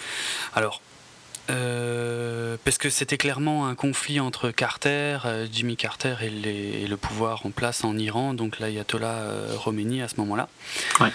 Alors, 0.56 0.82
euh, 1.50 2.58
parce 2.64 2.78
que 2.78 2.90
c'était 2.90 3.18
clairement 3.18 3.68
un 3.68 3.76
conflit 3.76 4.20
entre 4.20 4.52
Carter, 4.52 5.20
euh, 5.26 5.48
Jimmy 5.52 5.78
Carter 5.78 6.16
et, 6.22 6.30
les- 6.30 6.82
et 6.84 6.88
le 6.88 6.98
pouvoir 6.98 7.46
en 7.46 7.52
place 7.52 7.84
en 7.84 7.98
Iran, 7.98 8.34
donc 8.34 8.60
l'ayatollah 8.60 9.22
Khomeini 9.64 10.02
à 10.02 10.08
ce 10.08 10.16
moment-là. 10.18 10.50
Ouais. 11.00 11.12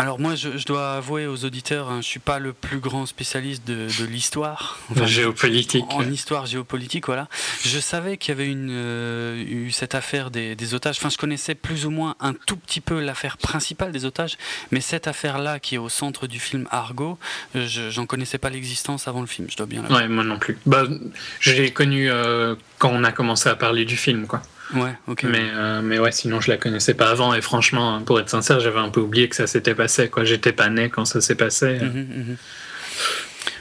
Alors 0.00 0.18
moi, 0.18 0.34
je, 0.34 0.56
je 0.56 0.64
dois 0.64 0.94
avouer 0.94 1.26
aux 1.26 1.44
auditeurs, 1.44 1.90
hein, 1.90 1.98
je 2.00 2.06
suis 2.06 2.20
pas 2.20 2.38
le 2.38 2.54
plus 2.54 2.78
grand 2.78 3.04
spécialiste 3.04 3.66
de, 3.66 3.86
de 4.00 4.06
l'histoire. 4.06 4.78
Enfin, 4.90 5.04
géopolitique. 5.04 5.84
en 5.90 6.10
histoire 6.10 6.46
géopolitique, 6.46 7.04
voilà. 7.04 7.28
Je 7.66 7.78
savais 7.78 8.16
qu'il 8.16 8.30
y 8.30 8.32
avait 8.32 8.50
une, 8.50 8.70
euh, 8.72 9.36
eu 9.36 9.70
cette 9.72 9.94
affaire 9.94 10.30
des, 10.30 10.56
des 10.56 10.72
otages. 10.72 10.96
Enfin, 10.96 11.10
je 11.10 11.18
connaissais 11.18 11.54
plus 11.54 11.84
ou 11.84 11.90
moins 11.90 12.14
un 12.18 12.32
tout 12.32 12.56
petit 12.56 12.80
peu 12.80 12.98
l'affaire 12.98 13.36
principale 13.36 13.92
des 13.92 14.06
otages, 14.06 14.38
mais 14.70 14.80
cette 14.80 15.06
affaire-là, 15.06 15.60
qui 15.60 15.74
est 15.74 15.78
au 15.78 15.90
centre 15.90 16.26
du 16.26 16.40
film 16.40 16.66
Argo, 16.70 17.18
euh, 17.54 17.66
je 17.66 17.90
j'en 17.90 18.06
connaissais 18.06 18.38
pas 18.38 18.48
l'existence 18.48 19.06
avant 19.06 19.20
le 19.20 19.26
film. 19.26 19.48
Je 19.50 19.58
dois 19.58 19.66
bien 19.66 19.82
l'avouer. 19.82 19.96
Ouais, 19.98 20.08
moi 20.08 20.24
non 20.24 20.38
plus. 20.38 20.56
Bah, 20.64 20.84
je 21.40 21.52
l'ai 21.52 21.74
connu 21.74 22.10
euh, 22.10 22.54
quand 22.78 22.88
on 22.90 23.04
a 23.04 23.12
commencé 23.12 23.50
à 23.50 23.54
parler 23.54 23.84
du 23.84 23.98
film, 23.98 24.26
quoi. 24.26 24.40
Ouais, 24.74 24.94
ok. 25.08 25.24
Mais, 25.24 25.50
euh, 25.52 25.80
mais 25.82 25.98
ouais, 25.98 26.12
sinon 26.12 26.40
je 26.40 26.50
la 26.50 26.56
connaissais 26.56 26.94
pas 26.94 27.10
avant. 27.10 27.34
Et 27.34 27.40
franchement, 27.40 28.00
pour 28.02 28.20
être 28.20 28.28
sincère, 28.30 28.60
j'avais 28.60 28.78
un 28.78 28.88
peu 28.90 29.00
oublié 29.00 29.28
que 29.28 29.36
ça 29.36 29.46
s'était 29.46 29.74
passé. 29.74 30.08
Quoi, 30.08 30.24
j'étais 30.24 30.52
pas 30.52 30.68
né 30.68 30.88
quand 30.90 31.04
ça 31.04 31.20
s'est 31.20 31.34
passé. 31.34 31.78
Mhm, 31.80 31.88
mhm. 32.28 32.36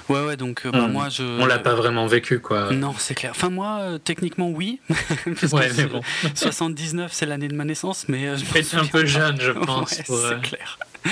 Ouais, 0.09 0.25
ouais. 0.25 0.37
Donc, 0.37 0.61
euh, 0.65 0.71
bah, 0.71 0.79
On- 0.85 0.87
moi, 0.87 1.09
je. 1.09 1.21
On 1.23 1.45
l'a 1.45 1.59
pas 1.59 1.75
vraiment 1.75 2.07
vécu, 2.07 2.39
quoi. 2.39 2.71
Non, 2.71 2.95
c'est 2.97 3.13
clair. 3.13 3.31
Enfin, 3.35 3.49
moi, 3.49 3.77
euh, 3.81 3.97
techniquement, 3.99 4.49
oui. 4.49 4.79
Parce 4.89 5.51
que 5.51 5.55
Ouais, 5.55 5.67
mais 5.67 5.73
c'est- 5.73 5.85
bon. 5.85 6.01
79, 6.33 7.11
c'est 7.13 7.25
l'année 7.27 7.47
de 7.47 7.55
ma 7.55 7.63
naissance, 7.65 8.05
mais 8.07 8.27
euh, 8.27 8.35
J'étais 8.35 8.75
un 8.75 8.85
peu 8.85 9.01
pas. 9.01 9.05
jeune, 9.05 9.39
je 9.39 9.51
pense. 9.65 9.91
Ouais, 9.91 10.03
pour, 10.05 10.15
euh, 10.17 10.35
c'est 10.41 10.49
clair. 10.49 10.79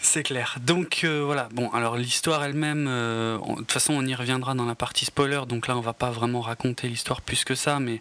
C'est 0.00 0.22
clair. 0.22 0.56
Donc 0.66 1.00
euh, 1.04 1.22
voilà. 1.24 1.48
Bon, 1.54 1.70
alors 1.70 1.96
l'histoire 1.96 2.42
elle-même, 2.44 2.86
euh, 2.88 3.38
on- 3.42 3.54
de 3.54 3.58
toute 3.60 3.72
façon, 3.72 3.94
on 3.94 4.04
y 4.04 4.14
reviendra 4.14 4.54
dans 4.54 4.66
la 4.66 4.74
partie 4.74 5.04
spoiler. 5.04 5.40
Donc 5.48 5.66
là, 5.68 5.76
on 5.76 5.80
va 5.80 5.92
pas 5.92 6.10
vraiment 6.10 6.40
raconter 6.40 6.88
l'histoire 6.88 7.20
plus 7.22 7.44
que 7.44 7.54
ça, 7.54 7.78
mais 7.80 8.00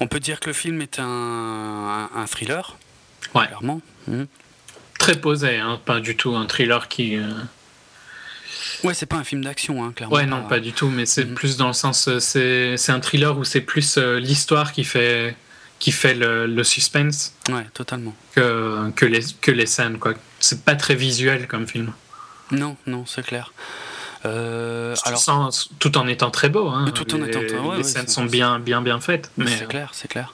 on 0.00 0.06
peut 0.06 0.20
dire 0.20 0.40
que 0.40 0.46
le 0.48 0.52
film 0.52 0.80
est 0.82 0.98
un, 0.98 1.04
un, 1.04 2.10
un 2.14 2.26
thriller. 2.26 2.76
Ouais. 3.34 3.46
Clairement. 3.46 3.80
Mhm. 4.08 4.26
Très 4.98 5.20
posé, 5.20 5.58
hein, 5.58 5.80
pas 5.84 6.00
du 6.00 6.16
tout 6.16 6.34
un 6.36 6.46
thriller 6.46 6.88
qui. 6.88 7.16
euh, 7.16 7.30
Ouais, 8.84 8.94
c'est 8.94 9.06
pas 9.06 9.16
un 9.16 9.24
film 9.24 9.42
d'action, 9.44 9.84
hein, 9.84 9.92
clairement. 9.94 10.14
Ouais, 10.16 10.26
non, 10.26 10.42
pas 10.46 10.60
du 10.60 10.72
tout, 10.72 10.88
mais 10.88 11.06
c'est 11.06 11.24
Mhm. 11.24 11.34
plus 11.34 11.56
dans 11.56 11.68
le 11.68 11.72
sens. 11.72 12.08
euh, 12.08 12.18
C'est 12.20 12.76
c'est 12.76 12.92
un 12.92 13.00
thriller 13.00 13.36
où 13.38 13.44
c'est 13.44 13.60
plus 13.60 13.96
euh, 13.98 14.18
l'histoire 14.18 14.72
qui 14.72 14.84
fait, 14.84 15.36
qui 15.78 15.92
fait 15.92 16.14
le, 16.14 16.46
le 16.46 16.64
suspense 16.64 17.34
Ouais, 17.50 17.66
totalement. 17.74 18.14
que, 18.34 18.90
que, 18.96 19.06
les, 19.06 19.20
que 19.40 19.50
les 19.50 19.66
scènes, 19.66 19.98
quoi. 19.98 20.14
C'est 20.40 20.64
pas 20.64 20.74
très 20.76 20.94
visuel 20.94 21.46
comme 21.46 21.66
film. 21.66 21.92
Non, 22.50 22.76
non, 22.86 23.04
c'est 23.06 23.24
clair. 23.24 23.52
Euh, 24.24 24.94
alors, 25.04 25.18
Sans- 25.20 25.68
tout 25.78 25.98
en 25.98 26.06
étant 26.06 26.30
très 26.30 26.48
beau. 26.48 26.68
Hein. 26.68 26.86
Tout 26.94 27.14
en 27.14 27.18
les, 27.18 27.28
étant- 27.28 27.40
ouais, 27.40 27.46
les 27.52 27.76
ouais, 27.78 27.82
scènes 27.82 28.08
sont 28.08 28.24
bien, 28.24 28.58
bien, 28.58 28.80
bien 28.82 28.98
faites. 29.00 29.30
Mais 29.36 29.46
c'est 29.50 29.68
clair, 29.68 29.90
c'est 29.92 30.08
clair. 30.08 30.32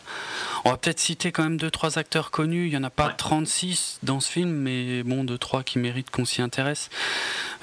On 0.65 0.71
va 0.71 0.77
peut-être 0.77 1.01
citer 1.01 1.33
quand 1.33 1.43
même 1.43 1.57
deux 1.57 1.71
trois 1.71 1.99
acteurs 1.99 2.31
connus. 2.31 2.67
Il 2.69 2.73
y 2.73 2.77
en 2.77 2.85
a 2.85 2.91
pas 2.91 3.09
Ouais. 3.09 3.15
36 3.17 3.99
dans 4.05 4.21
ce 4.21 4.31
film, 4.31 4.51
mais 4.51 5.03
bon, 5.03 5.25
deux 5.25 5.39
trois 5.39 5.63
qui 5.65 5.79
méritent 5.81 6.11
qu'on 6.11 6.25
s'y 6.25 6.41
intéresse, 6.43 6.89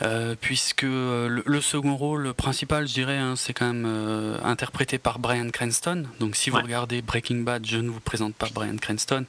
Euh, 0.01 0.35
puisque 0.39 0.83
euh, 0.85 1.27
le, 1.27 1.43
le 1.45 1.61
second 1.61 1.95
rôle 1.95 2.33
principal, 2.33 2.87
je 2.87 2.93
dirais, 2.93 3.17
hein, 3.17 3.35
c'est 3.35 3.53
quand 3.53 3.67
même 3.67 3.85
euh, 3.85 4.37
interprété 4.43 4.97
par 4.97 5.19
Brian 5.19 5.49
Cranston. 5.49 6.05
Donc, 6.21 6.35
si 6.37 6.49
vous 6.49 6.57
Ouais. 6.57 6.63
regardez 6.63 7.01
Breaking 7.01 7.41
Bad, 7.41 7.65
je 7.65 7.77
ne 7.77 7.89
vous 7.89 7.99
présente 7.99 8.33
pas 8.35 8.47
Brian 8.53 8.77
Cranston. 8.77 9.25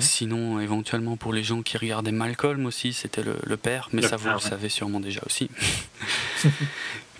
Sinon, 0.00 0.58
éventuellement 0.60 1.16
pour 1.16 1.32
les 1.32 1.42
gens 1.44 1.62
qui 1.62 1.76
regardaient 1.78 2.10
Malcolm 2.12 2.66
aussi, 2.66 2.92
c'était 2.92 3.22
le, 3.22 3.36
le 3.44 3.56
père, 3.56 3.88
mais 3.92 4.02
Le 4.02 4.08
ça 4.08 4.16
vous 4.16 4.24
père, 4.24 4.34
le 4.38 4.42
ouais. 4.42 4.48
savez 4.50 4.68
sûrement 4.68 5.00
déjà 5.00 5.20
aussi. 5.26 5.50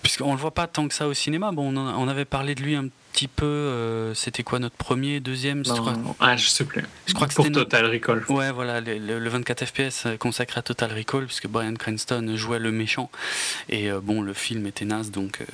Puisqu'on 0.03 0.33
le 0.33 0.39
voit 0.39 0.55
pas 0.55 0.67
tant 0.67 0.89
que 0.89 0.95
ça 0.95 1.07
au 1.09 1.15
cinéma. 1.15 1.51
Bon, 1.53 1.73
on, 1.73 1.77
en- 1.77 2.01
on 2.03 2.09
avait 2.09 2.25
parlé 2.25 2.55
de 2.55 2.63
lui 2.63 2.77
un 2.77 2.87
petit 2.89 2.93
peu. 3.27 3.45
euh, 3.47 4.15
c'était 4.15 4.45
quoi 4.45 4.59
notre 4.61 4.77
premier, 4.77 5.19
deuxième 5.19 5.65
je 5.65 5.73
crois, 5.73 5.95
Non, 5.95 6.15
ah, 6.21 6.37
je 6.37 6.47
sais 6.49 6.65
plus. 6.65 6.85
je 7.07 7.15
crois 7.15 7.27
que 7.27 7.35
Pour 7.35 7.47
notre- 7.47 7.65
Total 7.65 7.87
Recall. 7.87 8.25
Ouais, 8.29 8.53
voilà, 8.53 8.81
le, 8.81 8.99
le- 8.99 9.19
le 9.19 9.29
24 9.31 9.65
FPS 9.67 10.05
euh, 10.07 10.17
consacré 10.17 10.59
à 10.61 10.63
Total 10.63 10.93
Recall, 10.93 11.27
puisque 11.27 11.49
Brian 11.49 11.75
Cranston 11.75 12.35
jouait 12.37 12.59
le 12.61 12.71
méchant. 12.71 13.11
Et 13.69 13.91
euh, 13.91 14.01
bon, 14.01 14.21
le 14.23 14.35
film 14.35 14.67
était 14.67 14.85
naze, 14.85 15.11
donc 15.11 15.41
euh, 15.41 15.45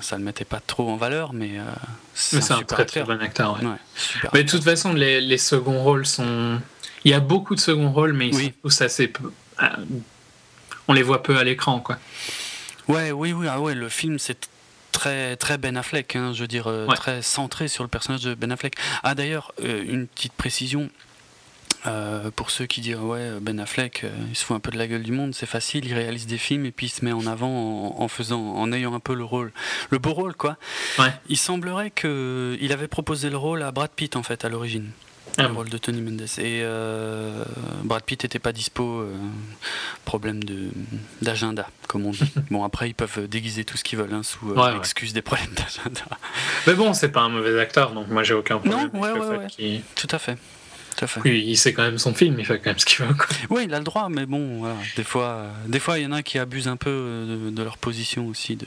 ça 0.00 0.16
le 0.16 0.24
mettait 0.24 0.44
pas 0.46 0.60
trop 0.60 0.88
en 0.88 0.96
valeur, 0.96 1.32
mais 1.34 1.52
c'est 2.14 2.36
un 2.36 2.38
un 2.38 2.58
super 2.58 2.76
très 2.78 2.86
très 2.86 3.02
bon 3.04 3.20
acteur. 3.20 3.58
ouais. 3.60 3.66
Ouais, 3.68 3.76
super. 3.96 4.30
Mais 4.32 4.44
de 4.44 4.48
toute 4.50 4.64
façon, 4.64 4.92
les, 4.94 5.20
les 5.20 5.38
seconds 5.38 5.82
rôles 5.82 6.06
sont. 6.06 6.60
Il 7.04 7.10
y 7.10 7.14
a 7.14 7.20
beaucoup 7.20 7.54
de 7.54 7.60
seconds 7.60 7.92
rôles, 7.92 8.12
mais 8.14 8.28
ils 8.28 8.34
Oui. 8.34 8.44
sont 8.46 8.52
tous 8.62 8.80
assez 8.80 9.08
peu. 9.08 9.30
On 10.88 10.92
les 10.92 11.02
voit 11.02 11.22
peu 11.22 11.36
à 11.36 11.44
l'écran, 11.44 11.80
quoi. 11.80 11.98
Ouais, 12.88 13.10
oui, 13.10 13.32
oui, 13.32 13.46
ah 13.50 13.60
ouais, 13.60 13.74
le 13.74 13.88
film 13.88 14.18
c'est 14.18 14.48
très 14.96 15.36
très 15.36 15.58
Ben 15.58 15.76
Affleck, 15.76 16.16
hein, 16.16 16.32
je 16.34 16.40
veux 16.40 16.48
dire 16.48 16.66
euh, 16.66 16.86
Ouais. 16.86 16.96
très 16.96 17.22
centré 17.22 17.68
sur 17.68 17.84
le 17.84 17.88
personnage 17.88 18.22
de 18.22 18.34
Ben 18.34 18.50
Affleck. 18.50 18.74
Ah 19.02 19.14
d'ailleurs, 19.14 19.52
euh, 19.62 19.84
une 19.86 20.06
petite 20.06 20.32
précision. 20.32 20.88
euh, 21.86 22.30
pour 22.34 22.50
ceux 22.50 22.66
qui 22.66 22.80
disent 22.80 22.96
ouais 22.96 23.38
Ben 23.40 23.60
Affleck 23.60 24.02
euh, 24.02 24.10
il 24.30 24.34
se 24.34 24.44
fout 24.44 24.56
un 24.56 24.60
peu 24.60 24.72
de 24.72 24.78
la 24.78 24.88
gueule 24.88 25.02
du 25.04 25.12
monde 25.12 25.34
c'est 25.34 25.46
facile 25.46 25.84
il 25.84 25.94
réalise 25.94 26.26
des 26.26 26.38
films 26.38 26.64
et 26.66 26.72
puis 26.72 26.86
il 26.86 26.90
se 26.90 27.04
met 27.04 27.12
en 27.12 27.26
avant 27.28 27.48
en, 27.48 28.02
en 28.02 28.08
faisant 28.08 28.40
en 28.56 28.72
ayant 28.72 28.92
un 28.94 28.98
peu 28.98 29.14
le 29.14 29.22
rôle 29.22 29.52
le 29.90 29.98
beau 29.98 30.12
rôle 30.12 30.34
quoi 30.34 30.56
Ouais. 30.98 31.12
il 31.28 31.36
semblerait 31.36 31.90
que 31.90 32.56
il 32.60 32.72
avait 32.72 32.88
proposé 32.88 33.30
le 33.30 33.36
rôle 33.36 33.62
à 33.62 33.70
Brad 33.70 33.90
Pitt 33.94 34.16
en 34.16 34.24
fait 34.24 34.44
à 34.44 34.48
l'origine 34.48 34.90
Ah 35.38 35.42
le 35.42 35.48
bon. 35.48 35.54
rôle 35.56 35.68
de 35.68 35.78
Tony 35.78 36.00
Mendes 36.00 36.22
et 36.38 36.60
euh, 36.62 37.44
Brad 37.84 38.02
Pitt 38.02 38.22
n'était 38.22 38.38
pas 38.38 38.52
dispo 38.52 39.00
euh, 39.00 39.14
problème 40.04 40.40
d'agenda 41.22 41.68
comme 41.88 42.06
on 42.06 42.10
dit 42.10 42.32
bon 42.50 42.64
après 42.64 42.88
ils 42.88 42.94
peuvent 42.94 43.28
déguiser 43.28 43.64
tout 43.64 43.76
ce 43.76 43.84
qu'ils 43.84 43.98
veulent 43.98 44.14
hein, 44.14 44.22
sous 44.22 44.50
euh, 44.50 44.54
Ouais, 44.54 44.72
ouais. 44.72 44.76
excuse 44.78 45.12
des 45.12 45.22
problèmes 45.22 45.52
d'agenda 45.54 46.02
Mais 46.66 46.74
bon, 46.74 46.92
c'est 46.94 47.10
pas 47.10 47.20
un 47.22 47.28
mauvais 47.28 47.58
acteur, 47.60 47.92
donc 47.92 48.08
moi 48.08 48.22
j'ai 48.22 48.34
aucun 48.34 48.58
problème. 48.58 48.90
Non, 48.92 49.00
ouais, 49.00 49.08
avec 49.10 49.22
le 49.22 49.28
ouais, 49.38 49.48
fait 49.48 49.82
tout 49.94 50.08
à 50.10 50.18
fait 50.18 50.36
tout 50.96 51.04
à 51.04 51.08
fait 51.08 51.20
Oui, 51.20 51.44
il 51.46 51.56
sait 51.58 51.74
quand 51.74 51.82
même 51.82 51.98
son 51.98 52.14
film, 52.14 52.36
il 52.38 52.46
fait 52.46 52.58
quand 52.58 52.70
même 52.70 52.78
ce 52.78 52.86
qu'il 52.86 53.04
veut. 53.04 53.12
Quoi. 53.14 53.26
oui 53.50 53.64
il 53.66 53.74
a 53.74 53.78
le 53.78 53.84
droit 53.84 54.08
mais 54.08 54.24
bon 54.24 54.60
voilà, 54.60 54.76
des 54.96 55.04
fois 55.04 55.28
euh, 55.28 55.50
des 55.68 55.78
fois 55.80 55.98
il 55.98 56.04
y 56.04 56.06
en 56.06 56.12
a 56.12 56.22
qui 56.22 56.38
abusent 56.38 56.68
un 56.68 56.76
peu 56.78 56.88
euh, 56.90 57.46
de, 57.46 57.50
de 57.50 57.62
leur 57.62 57.76
position 57.76 58.26
aussi 58.28 58.56
de 58.56 58.66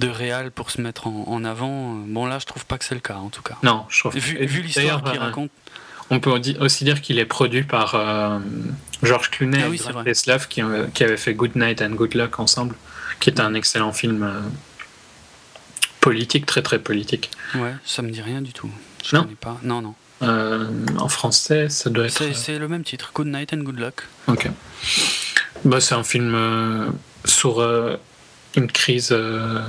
de 0.00 0.08
réal 0.08 0.50
pour 0.50 0.70
se 0.70 0.80
mettre 0.80 1.06
en, 1.06 1.24
en 1.28 1.44
avant 1.44 1.94
bon 1.94 2.26
là 2.26 2.38
je 2.40 2.46
trouve 2.46 2.66
pas 2.66 2.78
que 2.78 2.84
c'est 2.84 2.94
le 2.96 3.00
cas 3.00 3.14
en 3.16 3.28
tout 3.28 3.42
cas 3.42 3.56
Non, 3.62 3.84
je 3.88 4.00
trouve. 4.00 4.14
vu, 4.16 4.44
vu 4.46 4.62
l'histoire 4.62 5.02
qu'il 5.04 5.16
euh, 5.16 5.20
raconte 5.24 5.50
On 6.10 6.18
peut 6.20 6.30
aussi 6.60 6.84
dire 6.84 7.00
qu'il 7.00 7.18
est 7.18 7.24
produit 7.26 7.62
par 7.62 7.94
euh, 7.94 8.38
George 9.02 9.30
Clooney 9.30 9.60
Ah 9.62 9.66
et 9.66 9.70
oui. 9.70 9.80
Teslav 10.04 10.48
qui, 10.48 10.62
euh, 10.62 10.86
qui 10.92 11.04
avaient 11.04 11.16
fait 11.16 11.34
Good 11.34 11.54
Night 11.56 11.80
and 11.80 11.90
Good 11.90 12.14
Luck 12.14 12.38
ensemble, 12.40 12.74
qui 13.20 13.30
est 13.30 13.38
un 13.40 13.54
excellent 13.54 13.92
film 13.92 14.22
euh, 14.24 14.40
politique, 16.00 16.44
très 16.46 16.62
très 16.62 16.78
politique. 16.78 17.30
ouais 17.54 17.74
ça 17.84 18.02
me 18.02 18.10
dit 18.10 18.20
rien 18.22 18.42
du 18.42 18.52
tout 18.52 18.70
je 19.04 19.16
Non 19.16 19.22
connais 19.22 19.34
pas 19.36 19.58
non 19.62 19.80
non 19.80 19.94
Euh, 20.22 20.66
en 20.98 21.08
français, 21.08 21.68
ça 21.68 21.90
doit 21.90 22.06
être. 22.06 22.32
c'est 22.34 22.58
le 22.58 22.68
même 22.68 22.84
titre 22.84 23.10
Good 23.14 23.26
Night 23.26 23.52
and 23.52 23.58
Good 23.58 23.78
Luck 23.78 24.06
Ok. 24.28 24.48
Bah, 25.64 25.80
c'est 25.80 25.94
un 25.94 26.04
film 26.04 26.32
euh, 26.34 26.88
sur 27.24 27.60
euh, 27.60 27.96
une 28.56 28.70
crise, 28.70 29.08
euh, 29.12 29.60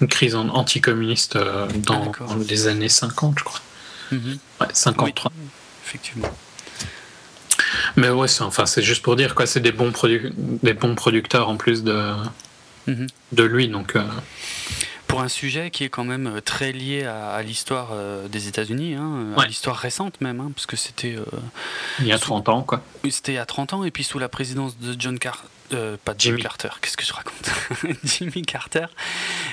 une 0.00 0.08
crise 0.08 0.34
anticommuniste 0.34 1.36
euh, 1.36 1.66
dans, 1.76 2.12
Ah, 2.20 2.24
dans 2.24 2.36
les 2.36 2.66
années 2.68 2.88
50, 2.88 3.38
je 3.38 3.44
crois. 3.44 3.60
Mhm. 4.12 4.38
Ouais, 4.60 4.66
53. 4.72 5.32
Oui, 5.36 5.42
effectivement. 5.84 6.30
Mais 7.96 8.08
ouais, 8.08 8.28
c'est 8.28 8.42
enfin, 8.42 8.66
c'est 8.66 8.82
juste 8.82 9.02
pour 9.02 9.16
dire 9.16 9.34
quoi, 9.34 9.46
c'est 9.46 9.60
des 9.60 9.72
bons 9.72 9.92
des 10.62 10.74
bons 10.74 10.94
producteurs 10.94 11.48
en 11.48 11.56
plus 11.56 11.82
de 11.82 12.14
Mhm. 12.86 13.06
de 13.32 13.42
lui, 13.42 13.68
donc 13.68 13.96
euh, 13.96 14.02
Pour 15.08 15.20
un 15.20 15.28
sujet 15.28 15.70
qui 15.70 15.84
est 15.84 15.88
quand 15.90 16.04
même 16.04 16.26
euh, 16.26 16.40
très 16.40 16.72
lié 16.72 17.04
à, 17.04 17.30
à 17.32 17.42
l'histoire 17.42 17.88
des 18.30 18.48
États-Unis, 18.48 18.94
hein, 18.94 19.34
à 19.36 19.44
l'histoire 19.46 19.76
récente 19.76 20.20
même, 20.22 20.40
hein, 20.40 20.50
parce 20.54 20.64
que 20.66 20.76
c'était 20.76 21.16
il 21.98 22.06
y 22.06 22.12
a 22.12 22.18
30 22.18 22.48
ans, 22.48 22.62
quoi. 22.62 22.82
c'était 23.10 23.32
il 23.32 23.34
y 23.34 23.38
a 23.38 23.44
30 23.46 23.72
ans, 23.74 23.84
et 23.84 23.90
puis 23.90 24.04
sous 24.04 24.18
la 24.18 24.28
présidence 24.30 24.78
de 24.78 24.94
John 24.98 25.18
Carter, 25.18 25.44
pas 26.04 26.14
de 26.14 26.20
Jimmy. 26.20 26.42
Carter, 26.42 26.68
qu'est-ce 26.80 26.96
que 26.96 27.04
je 27.04 27.12
raconte 27.12 27.50
Jimmy 28.04 28.42
Carter, 28.42 28.86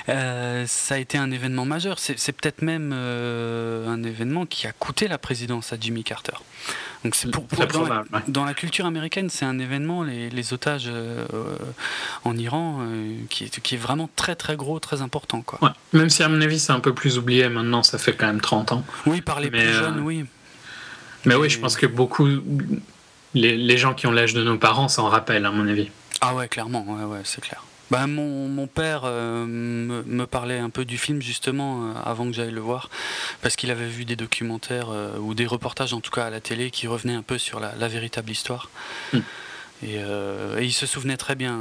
euh, 0.08 0.64
ça 0.66 0.94
a 0.94 0.98
été 0.98 1.18
un 1.18 1.30
événement 1.30 1.64
majeur. 1.64 1.98
C'est 1.98 2.32
peut-être 2.32 2.62
même 2.62 2.92
euh, 2.94 3.88
un 3.88 4.02
événement 4.02 4.46
qui 4.46 4.66
a 4.66 4.72
coûté 4.72 5.08
la 5.08 5.18
présidence 5.18 5.72
à 5.72 5.76
Jimmy 5.80 6.04
Carter. 6.04 6.36
Donc 7.04 7.14
c'est 7.14 7.30
pour, 7.30 7.46
dans, 8.26 8.44
la, 8.44 8.54
culture 8.54 8.84
américaine, 8.84 9.30
c'est 9.30 9.44
un 9.44 9.60
événement, 9.60 10.02
les, 10.02 10.52
otages 10.52 10.90
en 12.24 12.36
Iran, 12.36 12.80
qui, 13.30 13.44
est, 13.44 13.60
qui 13.60 13.74
est 13.76 13.78
vraiment 13.78 14.10
très 14.16 14.34
très 14.34 14.56
gros, 14.56 14.80
très 14.80 15.02
important. 15.02 15.42
Quoi. 15.42 15.74
Même 15.92 16.10
si 16.10 16.24
à 16.24 16.28
mon 16.28 16.40
avis 16.40 16.58
c'est 16.58 16.72
un 16.72 16.80
peu 16.80 16.94
plus 16.94 17.18
oublié 17.18 17.48
maintenant, 17.48 17.84
ça 17.84 17.98
fait 17.98 18.14
quand 18.14 18.26
même 18.26 18.40
30 18.40 18.72
ans. 18.72 18.84
Oui, 19.06 19.20
par 19.20 19.38
les 19.38 19.50
plus 19.50 19.72
jeunes, 19.72 20.00
oui. 20.00 20.24
Mais 21.26 21.34
oui, 21.34 21.50
je 21.50 21.58
pense 21.58 21.76
que 21.76 21.86
beaucoup, 21.86 22.28
les, 23.34 23.76
gens 23.76 23.94
qui 23.94 24.06
ont 24.06 24.12
l'âge 24.12 24.32
de 24.32 24.42
nos 24.42 24.56
parents 24.56 24.88
s'en 24.88 25.08
rappellent, 25.08 25.44
à 25.44 25.50
mon 25.50 25.68
avis. 25.68 25.90
Ah 26.20 26.34
ouais, 26.34 26.48
clairement, 26.48 26.84
ouais, 26.84 27.04
ouais, 27.04 27.20
c'est 27.24 27.40
clair. 27.40 27.62
Bah, 27.90 28.06
mon, 28.08 28.48
mon 28.48 28.66
père 28.66 29.02
euh, 29.04 29.46
me, 29.46 30.24
parlait 30.24 30.58
un 30.58 30.70
peu 30.70 30.84
du 30.84 30.98
film 30.98 31.22
justement 31.22 31.84
euh, 31.84 31.92
avant 32.04 32.26
que 32.26 32.32
j'aille 32.32 32.50
le 32.50 32.60
voir, 32.60 32.90
parce 33.42 33.54
qu'il 33.54 33.70
avait 33.70 33.86
vu 33.86 34.04
des 34.04 34.16
documentaires 34.16 34.88
euh, 34.90 35.16
ou 35.18 35.34
des 35.34 35.46
reportages 35.46 35.92
en 35.92 36.00
tout 36.00 36.10
cas 36.10 36.24
à 36.24 36.30
la 36.30 36.40
télé 36.40 36.70
qui 36.72 36.88
revenaient 36.88 37.14
un 37.14 37.22
peu 37.22 37.38
sur 37.38 37.60
la, 37.60 37.88
véritable 37.88 38.30
histoire. 38.30 38.70
Hmm. 39.12 39.20
Et, 39.84 39.98
il 40.60 40.72
se 40.72 40.86
souvenait 40.86 41.18
très 41.18 41.34
bien 41.34 41.58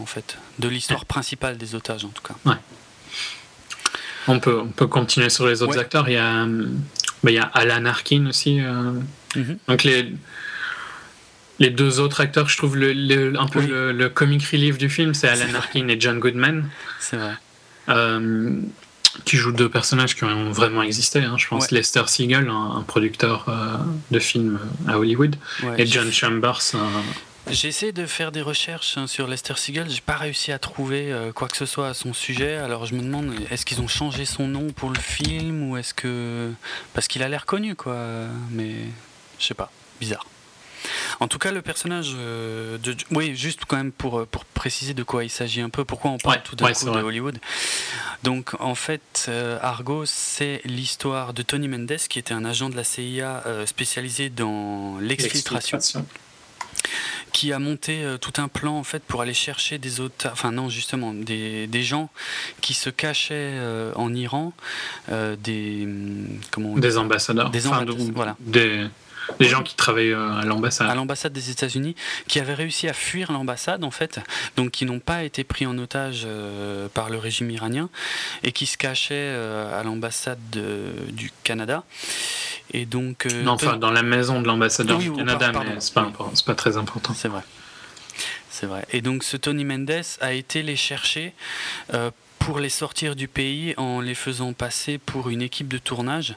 en 0.00 0.06
fait 0.06 0.38
de 0.58 0.68
l'histoire 0.68 1.04
principale 1.04 1.58
des 1.58 1.74
otages 1.74 2.04
en 2.04 2.08
tout 2.08 2.22
cas. 2.22 2.34
Ouais. 2.46 2.56
On 4.26 4.40
peut, 4.40 4.58
on 4.58 4.68
peut 4.68 4.86
continuer 4.86 5.28
sur 5.28 5.46
les 5.46 5.62
autres 5.62 5.78
acteurs. 5.78 6.08
Il 6.08 6.14
y, 6.14 6.16
a, 6.16 6.46
bah, 7.22 7.30
il 7.30 7.34
y 7.34 7.38
a 7.38 7.44
Alan 7.44 7.84
Arkin 7.84 8.26
aussi. 8.26 8.58
Mhm. 9.36 9.58
Donc 9.68 9.84
les 9.84 10.12
les 11.58 11.70
deux 11.70 12.00
autres 12.00 12.20
acteurs, 12.20 12.48
je 12.48 12.56
trouve 12.56 12.76
le, 12.76 13.38
un 13.38 13.46
peu 13.46 13.60
le, 13.92 14.08
comic 14.08 14.44
relief 14.44 14.78
du 14.78 14.88
film, 14.88 15.14
c'est 15.14 15.28
Alan 15.28 15.54
Arkin 15.54 15.88
et 15.88 16.00
John 16.00 16.18
Goodman. 16.18 16.68
C'est 16.98 17.16
vrai. 17.16 17.34
Euh, 17.88 18.60
qui 19.24 19.36
jouent 19.36 19.52
deux 19.52 19.68
personnages 19.68 20.16
qui 20.16 20.24
ont 20.24 20.50
vraiment 20.52 20.82
existé. 20.82 21.20
Hein. 21.20 21.36
Je 21.36 21.46
pense 21.46 21.70
Lester 21.70 22.04
Siegel, 22.06 22.48
un, 22.48 22.82
producteur 22.86 23.44
euh, 23.48 23.76
de 24.10 24.18
films 24.18 24.58
à 24.88 24.98
Hollywood, 24.98 25.36
et 25.76 25.86
John 25.86 26.10
Chambers. 26.10 26.60
J'ai 27.50 27.68
essayé 27.68 27.92
de 27.92 28.06
faire 28.06 28.30
des 28.30 28.40
recherches 28.40 28.96
hein, 28.96 29.08
sur 29.08 29.26
Lester 29.26 29.54
Siegel, 29.56 29.90
j'ai 29.90 30.00
pas 30.00 30.16
réussi 30.16 30.52
à 30.52 30.60
trouver 30.60 31.12
euh, 31.12 31.32
quoi 31.32 31.48
que 31.48 31.56
ce 31.56 31.66
soit 31.66 31.88
à 31.88 31.94
son 31.94 32.12
sujet. 32.12 32.56
Alors 32.56 32.86
je 32.86 32.94
me 32.94 33.02
demande, 33.02 33.32
est-ce 33.50 33.66
qu'ils 33.66 33.80
ont 33.80 33.88
changé 33.88 34.24
son 34.24 34.46
nom 34.46 34.70
pour 34.70 34.90
le 34.90 34.98
film 34.98 35.68
ou 35.68 35.76
est-ce 35.76 35.92
que 35.92 36.52
parce 36.94 37.08
qu'il 37.08 37.22
a 37.22 37.28
l'air 37.28 37.44
connu 37.44 37.74
quoi, 37.74 37.96
mais 38.52 38.76
je 39.40 39.46
sais 39.46 39.54
pas, 39.54 39.72
bizarre. 40.00 40.24
En 41.20 41.28
tout 41.28 41.38
cas, 41.38 41.52
le 41.52 41.62
personnage 41.62 42.14
euh, 42.16 42.78
de. 42.78 42.96
Oui, 43.10 43.36
juste 43.36 43.62
quand 43.66 43.76
même 43.76 43.92
pour, 43.92 44.20
euh, 44.20 44.26
pour 44.26 44.44
préciser 44.44 44.94
de 44.94 45.02
quoi 45.02 45.24
il 45.24 45.30
s'agit 45.30 45.60
un 45.60 45.70
peu, 45.70 45.84
pourquoi 45.84 46.10
on 46.10 46.18
parle 46.18 46.42
tout 46.42 46.56
d'un 46.56 46.72
coup 46.72 46.84
de 46.86 46.90
Hollywood. 46.90 47.38
Donc, 48.22 48.54
en 48.60 48.74
fait, 48.74 49.26
euh, 49.28 49.58
Argo, 49.62 50.04
c'est 50.06 50.60
l'histoire 50.64 51.32
de 51.32 51.42
Tony 51.42 51.68
Mendes, 51.68 51.96
qui 52.08 52.18
était 52.18 52.34
un 52.34 52.44
agent 52.44 52.70
de 52.70 52.76
la 52.76 52.84
CIA 52.84 53.42
spécialisé 53.66 54.28
dans 54.28 54.98
l'exfiltration 55.00 55.78
qui 57.32 57.52
a 57.52 57.58
monté 57.58 58.04
tout 58.20 58.32
un 58.36 58.48
plan 58.48 58.76
en 58.76 58.82
fait 58.82 59.02
pour 59.02 59.22
aller 59.22 59.32
chercher 59.32 59.78
des 59.78 60.00
autres 60.00 60.28
enfin 60.30 60.52
non 60.52 60.68
justement 60.68 61.14
des, 61.14 61.66
des 61.66 61.82
gens 61.82 62.10
qui 62.60 62.74
se 62.74 62.90
cachaient 62.90 63.58
en 63.94 64.12
Iran 64.12 64.52
des 65.08 65.84
hum, 65.84 66.40
comment 66.50 66.76
des 66.76 66.98
ambassadeurs 66.98 67.50
des 67.50 67.66
ambassadeurs 67.66 67.96
voilà 68.14 68.36
des 68.40 68.86
des 69.38 69.48
gens 69.48 69.62
qui 69.62 69.74
travaillent 69.74 70.12
euh, 70.12 70.34
à 70.34 70.44
l'ambassade. 70.44 70.88
À 70.88 70.94
l'ambassade 70.94 71.32
des 71.32 71.50
États-Unis, 71.50 71.94
qui 72.28 72.40
avaient 72.40 72.54
réussi 72.54 72.88
à 72.88 72.92
fuir 72.92 73.32
l'ambassade, 73.32 73.84
en 73.84 73.90
fait, 73.90 74.20
donc 74.56 74.70
qui 74.70 74.84
n'ont 74.84 75.00
pas 75.00 75.24
été 75.24 75.44
pris 75.44 75.66
en 75.66 75.76
otage 75.78 76.22
euh, 76.26 76.88
par 76.88 77.10
le 77.10 77.18
régime 77.18 77.50
iranien, 77.50 77.88
et 78.42 78.52
qui 78.52 78.66
se 78.66 78.76
cachaient 78.76 79.14
euh, 79.14 79.80
à 79.80 79.82
l'ambassade 79.82 80.38
du 80.50 81.32
Canada. 81.44 81.84
Et 82.72 82.86
donc. 82.86 83.26
non, 83.26 83.52
enfin, 83.52 83.76
dans 83.76 83.90
la 83.90 84.02
maison 84.02 84.40
de 84.40 84.46
l'ambassadeur 84.46 84.98
du 84.98 85.12
Canada, 85.12 85.52
mais 85.52 85.76
c'est 85.80 85.94
pas, 85.94 86.10
pas 86.46 86.54
très 86.54 86.76
important. 86.76 87.14
C'est 87.14 87.28
vrai. 87.28 87.42
C'est 88.50 88.66
vrai. 88.66 88.84
Et 88.92 89.00
donc 89.00 89.24
ce 89.24 89.36
Tony 89.36 89.64
Mendes 89.64 90.02
a 90.20 90.32
été 90.34 90.62
les 90.62 90.76
chercher 90.76 91.32
pour 92.44 92.58
les 92.58 92.70
sortir 92.70 93.14
du 93.14 93.28
pays 93.28 93.72
en 93.76 94.00
les 94.00 94.16
faisant 94.16 94.52
passer 94.52 94.98
pour 94.98 95.28
une 95.28 95.42
équipe 95.42 95.68
de 95.68 95.78
tournage, 95.78 96.34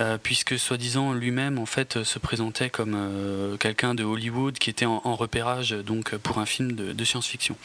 euh, 0.00 0.18
puisque 0.20 0.58
soi-disant 0.58 1.12
lui-même 1.12 1.58
en 1.58 1.66
fait 1.66 2.02
se 2.02 2.18
présentait 2.18 2.70
comme 2.70 2.94
euh, 2.96 3.56
quelqu'un 3.56 3.94
de 3.94 4.02
Hollywood 4.02 4.58
qui 4.58 4.68
était 4.68 4.86
en, 4.86 4.98
repérage 5.14 5.70
donc 5.70 6.16
pour 6.16 6.38
un 6.38 6.46
film 6.46 6.72
de, 6.72 7.04
science-fiction. 7.04 7.56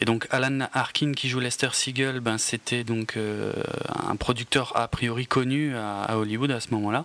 Et 0.00 0.04
donc 0.04 0.26
Alan 0.30 0.66
Arkin 0.72 1.12
qui 1.12 1.28
joue 1.28 1.40
Lester 1.40 1.68
Siegel, 1.72 2.20
ben 2.20 2.38
c'était 2.38 2.84
donc 2.84 3.16
euh, 3.16 3.52
un 4.08 4.16
producteur 4.16 4.72
a 4.76 4.88
priori 4.88 5.26
connu 5.26 5.76
à, 5.76 6.18
Hollywood 6.18 6.50
à 6.50 6.60
ce 6.60 6.68
moment-là, 6.72 7.04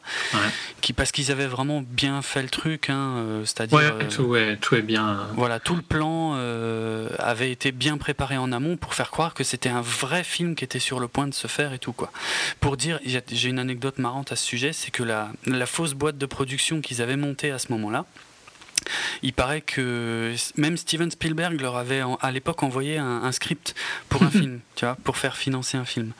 qui 0.81 0.93
parce 0.93 1.11
qu'ils 1.11 1.31
avaient 1.31 1.47
vraiment 1.47 1.83
bien 1.87 2.21
fait 2.21 2.41
le 2.41 2.49
truc, 2.49 2.89
hein, 2.89 3.23
c'est-à-dire 3.45 3.77
ouais, 3.77 4.07
tout, 4.07 4.35
tout, 4.61 4.75
est 4.75 4.81
bien. 4.81 5.27
Voilà, 5.35 5.59
tout 5.59 5.75
le 5.75 5.81
plan 5.81 6.33
avait 7.19 7.51
été 7.51 7.71
bien 7.71 7.97
préparé 7.97 8.37
en 8.37 8.51
amont 8.51 8.77
pour 8.77 8.93
faire 8.93 9.11
croire 9.11 9.33
que 9.33 9.43
c'était 9.43 9.69
un 9.69 9.81
vrai 9.81 10.06
vrai 10.07 10.23
film 10.23 10.55
qui 10.55 10.63
était 10.63 10.79
sur 10.79 10.99
le 10.99 11.07
point 11.07 11.27
de 11.27 11.33
se 11.33 11.47
faire 11.47 11.73
et 11.73 11.79
tout 11.79 11.93
quoi. 11.93 12.11
Pour 12.59 12.77
dire, 12.77 12.99
j'ai 13.05 13.49
une 13.49 13.59
anecdote 13.59 13.97
marrante 13.97 14.31
à 14.31 14.35
ce 14.35 14.45
sujet, 14.45 14.73
c'est 14.73 14.91
que 14.91 15.03
la, 15.03 15.31
la 15.45 15.65
fausse 15.65 15.93
boîte 15.93 16.17
de 16.17 16.25
production 16.25 16.81
qu'ils 16.81 17.01
avaient 17.01 17.17
montée 17.17 17.51
à 17.51 17.59
ce 17.59 17.71
moment-là, 17.73 18.05
il 19.21 19.33
paraît 19.33 19.61
que 19.61 20.33
même 20.55 20.77
Steven 20.77 21.11
Spielberg 21.11 21.59
leur 21.59 21.75
avait 21.75 22.01
à 22.21 22.31
l'époque 22.31 22.63
envoyé 22.63 22.97
un, 22.97 23.31
script 23.31 23.75
pour 24.09 24.23
un 24.23 24.29
film, 24.31 24.59
tu 24.75 24.85
vois, 24.85 24.95
pour 25.03 25.17
faire 25.17 25.37
financer 25.37 25.77
un 25.77 25.85
film. 25.85 26.13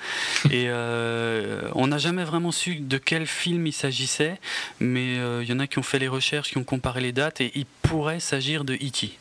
Et 0.45 0.65
euh, 0.67 1.69
on 1.76 1.88
n'a 1.88 1.97
jamais 1.97 2.23
vraiment 2.23 2.52
su 2.52 2.76
de 2.76 2.97
quel 2.97 3.28
film 3.28 3.67
il 3.67 3.73
s'agissait, 3.73 4.39
mais 4.80 5.17
euh, 5.19 5.43
il 5.43 5.50
y 5.50 5.54
en 5.54 5.60
a 5.60 5.67
qui 5.67 5.80
ont 5.80 5.84
fait 5.84 6.00
les 6.00 6.08
recherches, 6.08 6.50
qui 6.50 6.58
ont 6.58 6.63
comparé 6.63 7.02
les 7.02 7.12
dates, 7.12 7.41
et 7.41 7.52
il 7.56 7.65
pourrait 7.84 8.19
s'agir 8.19 8.63
de 8.63 8.73
E.T. 8.73 9.17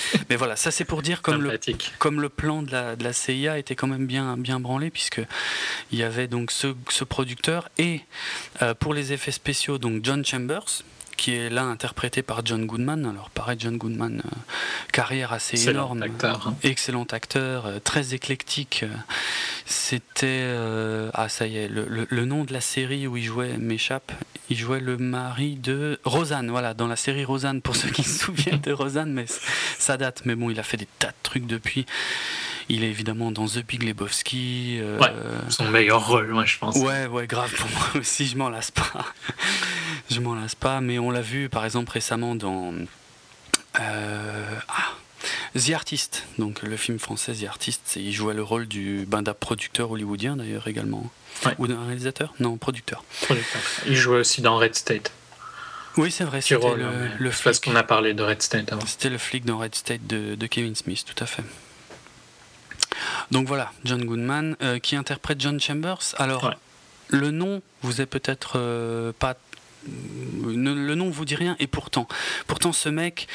Mais 0.30 0.36
voilà, 0.36 0.56
ça 0.56 0.70
c'est 0.70 0.84
pour 0.84 1.02
dire 1.02 1.22
comme 1.22 1.42
le, 1.42 1.58
comme 1.98 2.20
le 2.20 2.28
plan 2.28 2.62
de 2.62 2.70
la, 2.72 2.96
de 2.96 3.04
la, 3.04 3.12
CIA 3.12 3.58
était 3.58 3.74
quand 3.74 3.86
même 3.86 4.06
bien, 4.06 4.36
bien 4.36 4.60
branlé, 4.60 4.90
puisque 4.90 5.20
il 5.90 5.98
y 5.98 6.02
avait 6.02 6.28
donc 6.28 6.50
ce, 6.50 6.74
ce 6.88 7.04
producteur 7.04 7.68
et 7.78 8.00
euh, 8.62 8.74
pour 8.74 8.94
les 8.94 9.12
effets 9.12 9.32
spéciaux, 9.32 9.78
donc 9.78 10.04
John 10.04 10.24
Chambers, 10.24 10.82
qui 11.16 11.34
est 11.34 11.50
là 11.50 11.64
interprété 11.64 12.22
par 12.22 12.44
John 12.44 12.66
Goodman. 12.66 13.06
Alors 13.06 13.30
pareil, 13.30 13.56
John 13.58 13.76
Goodman, 13.76 14.22
euh, 14.24 14.30
carrière 14.92 15.32
assez 15.32 15.56
excellent 15.56 15.94
énorme, 15.94 16.02
acteur, 16.02 16.48
hein. 16.48 16.56
excellent 16.62 17.06
acteur, 17.10 17.66
euh, 17.66 17.78
très 17.78 18.14
éclectique. 18.14 18.84
C'était 19.66 20.46
ah 21.14 21.28
ça 21.28 21.46
y 21.46 21.56
est, 21.56 21.68
le, 21.68 22.06
le, 22.08 22.24
nom 22.24 22.44
de 22.44 22.52
la 22.52 22.60
série 22.60 23.06
où 23.06 23.16
il 23.16 23.24
jouait 23.24 23.56
m'échappe. 23.56 24.12
Il 24.50 24.56
jouait 24.56 24.80
le 24.80 24.98
mari 24.98 25.54
de 25.54 26.00
Rosanne, 26.04 26.50
voilà, 26.50 26.74
dans 26.74 26.88
la 26.88 26.96
série 26.96 27.24
Rosanne, 27.24 27.62
pour 27.62 27.76
ceux 27.76 27.90
qui 27.90 28.02
se 28.02 28.24
souviennent 28.24 28.60
de 28.60 28.72
Rosanne, 28.72 29.12
mais 29.12 29.26
ça 29.78 29.96
date. 29.96 30.22
Mais 30.24 30.34
bon, 30.34 30.50
il 30.50 30.58
a 30.60 30.62
fait 30.62 30.76
des 30.76 30.88
tas 30.98 31.08
de 31.08 31.14
trucs 31.22 31.46
depuis. 31.46 31.86
Il 32.72 32.84
est 32.84 32.88
évidemment 32.88 33.30
dans 33.30 33.46
The 33.46 33.58
Big 33.58 33.82
Lebowski. 33.82 34.78
Euh, 34.80 34.98
ouais, 34.98 35.12
son 35.50 35.68
meilleur 35.68 36.06
rôle, 36.06 36.28
moi, 36.28 36.46
je 36.46 36.56
pense. 36.56 36.74
Ouais, 36.76 37.06
ouais, 37.06 37.26
grave 37.26 37.52
pour 37.52 37.68
moi 37.68 37.86
aussi, 38.00 38.26
je 38.26 38.34
m'en 38.38 38.48
lasse 38.48 38.70
pas. 38.70 39.12
je 40.10 40.20
m'en 40.20 40.34
lasse 40.34 40.54
pas, 40.54 40.80
mais 40.80 40.98
on 40.98 41.10
l'a 41.10 41.20
vu 41.20 41.50
par 41.50 41.66
exemple 41.66 41.92
récemment 41.92 42.34
dans. 42.34 42.72
Euh, 43.78 44.54
ah, 44.68 44.94
The 45.54 45.72
Artist, 45.72 46.24
donc 46.38 46.62
le 46.62 46.78
film 46.78 46.98
français 46.98 47.34
The 47.34 47.44
Artist, 47.44 47.96
il 47.96 48.10
jouait 48.10 48.32
le 48.32 48.42
rôle 48.42 48.66
du 48.66 49.04
ben, 49.06 49.20
d'un 49.20 49.34
producteur 49.34 49.90
hollywoodien 49.90 50.36
d'ailleurs 50.36 50.66
également. 50.66 51.10
Ou 51.58 51.66
d'un 51.66 51.84
réalisateur? 51.84 52.32
Non, 52.40 52.56
producteur. 52.56 53.04
producteur. 53.20 53.60
Il 53.86 53.96
jouait 53.96 54.20
aussi 54.20 54.40
dans 54.40 54.56
Red 54.56 54.76
State. 54.76 55.12
Oui, 55.98 56.10
c'est 56.10 56.24
vrai. 56.24 56.40
C'était 56.40 56.74
le, 56.74 57.08
le 57.18 57.30
Parce 57.44 57.60
qu'on 57.60 57.76
a 57.76 57.82
parlé 57.82 58.14
de 58.14 58.22
Red 58.22 58.40
State 58.40 58.72
avant. 58.72 58.86
C'était 58.86 59.10
le 59.10 59.18
flic 59.18 59.44
dans 59.44 59.58
Red 59.58 59.74
State 59.74 60.06
de, 60.06 60.36
de, 60.36 60.46
Kevin 60.46 60.74
Smith, 60.74 61.04
tout 61.04 61.22
à 61.22 61.26
fait. 61.26 61.42
Donc 63.30 63.46
voilà, 63.46 63.72
John 63.84 64.04
Goodman 64.04 64.56
euh, 64.62 64.78
qui 64.78 64.96
interprète 64.96 65.40
John 65.40 65.60
Chambers. 65.60 66.14
Alors, 66.18 66.54
le 67.08 67.30
nom 67.30 67.62
vous 67.82 68.00
est 68.00 68.06
peut-être 68.06 68.54
euh, 68.56 69.12
pas 69.18 69.34
le 69.86 70.94
nom 70.94 71.10
vous 71.10 71.24
dit 71.24 71.34
rien 71.34 71.56
et 71.58 71.66
pourtant 71.66 72.06
pourtant 72.46 72.72
ce 72.72 72.88
mec 72.88 73.28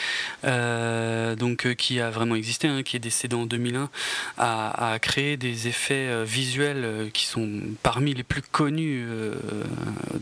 euh, 0.43 1.35
donc 1.35 1.65
euh, 1.65 1.73
qui 1.73 1.99
a 1.99 2.09
vraiment 2.09 2.35
existé 2.35 2.67
hein, 2.67 2.83
qui 2.83 2.95
est 2.95 2.99
décédé 2.99 3.35
en 3.35 3.45
2001 3.45 3.89
a, 4.37 4.99
créé 4.99 5.37
des 5.37 5.67
effets 5.67 6.07
euh, 6.07 6.23
visuels 6.23 7.11
qui 7.13 7.25
sont 7.25 7.61
parmi 7.83 8.13
les 8.13 8.23
plus 8.23 8.41
connus 8.41 9.05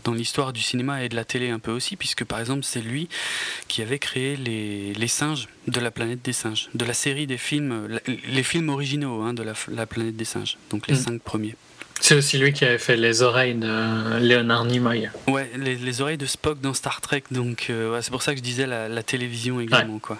dans 0.04 0.12
l'histoire 0.12 0.52
du 0.52 0.60
cinéma 0.60 1.02
et 1.02 1.08
de 1.08 1.16
la 1.16 1.24
télé 1.24 1.50
un 1.50 1.58
peu 1.58 1.70
aussi 1.70 1.96
puisque 1.96 2.24
par 2.24 2.40
exemple 2.40 2.62
c'est 2.62 2.80
lui 2.80 3.08
qui 3.68 3.82
avait 3.82 3.98
créé 3.98 4.36
les, 4.36 4.92
les, 4.94 5.08
singes 5.08 5.48
de 5.66 5.80
la 5.80 5.90
planète 5.90 6.22
des 6.22 6.32
singes 6.32 6.68
de 6.74 6.84
la 6.84 6.94
série 6.94 7.26
des 7.26 7.38
films 7.38 7.88
les 8.28 8.42
films 8.42 8.68
originaux 8.68 9.22
hein, 9.22 9.34
de 9.34 9.42
la, 9.42 9.86
planète 9.86 10.16
des 10.16 10.24
singes 10.24 10.58
donc 10.70 10.86
les 10.88 10.94
mm. 10.94 10.98
cinq 10.98 11.22
premiers 11.22 11.56
C'est 12.00 12.14
aussi 12.14 12.38
lui 12.38 12.52
qui 12.52 12.64
avait 12.64 12.78
fait 12.78 12.96
les 12.96 13.22
oreilles 13.22 13.54
de 13.54 14.18
Leonard 14.20 14.66
Nimoy. 14.66 15.08
Ouais, 15.26 15.50
les, 15.56 16.00
oreilles 16.02 16.18
de 16.18 16.26
Spock 16.26 16.60
dans 16.60 16.74
Star 16.74 17.00
Trek, 17.00 17.24
donc 17.30 17.66
euh, 17.70 17.98
c'est 18.02 18.10
pour 18.10 18.22
ça 18.22 18.32
que 18.32 18.38
je 18.38 18.42
disais 18.42 18.66
la, 18.66 19.02
télévision 19.02 19.60
également. 19.60 19.98
Quoi. 19.98 20.18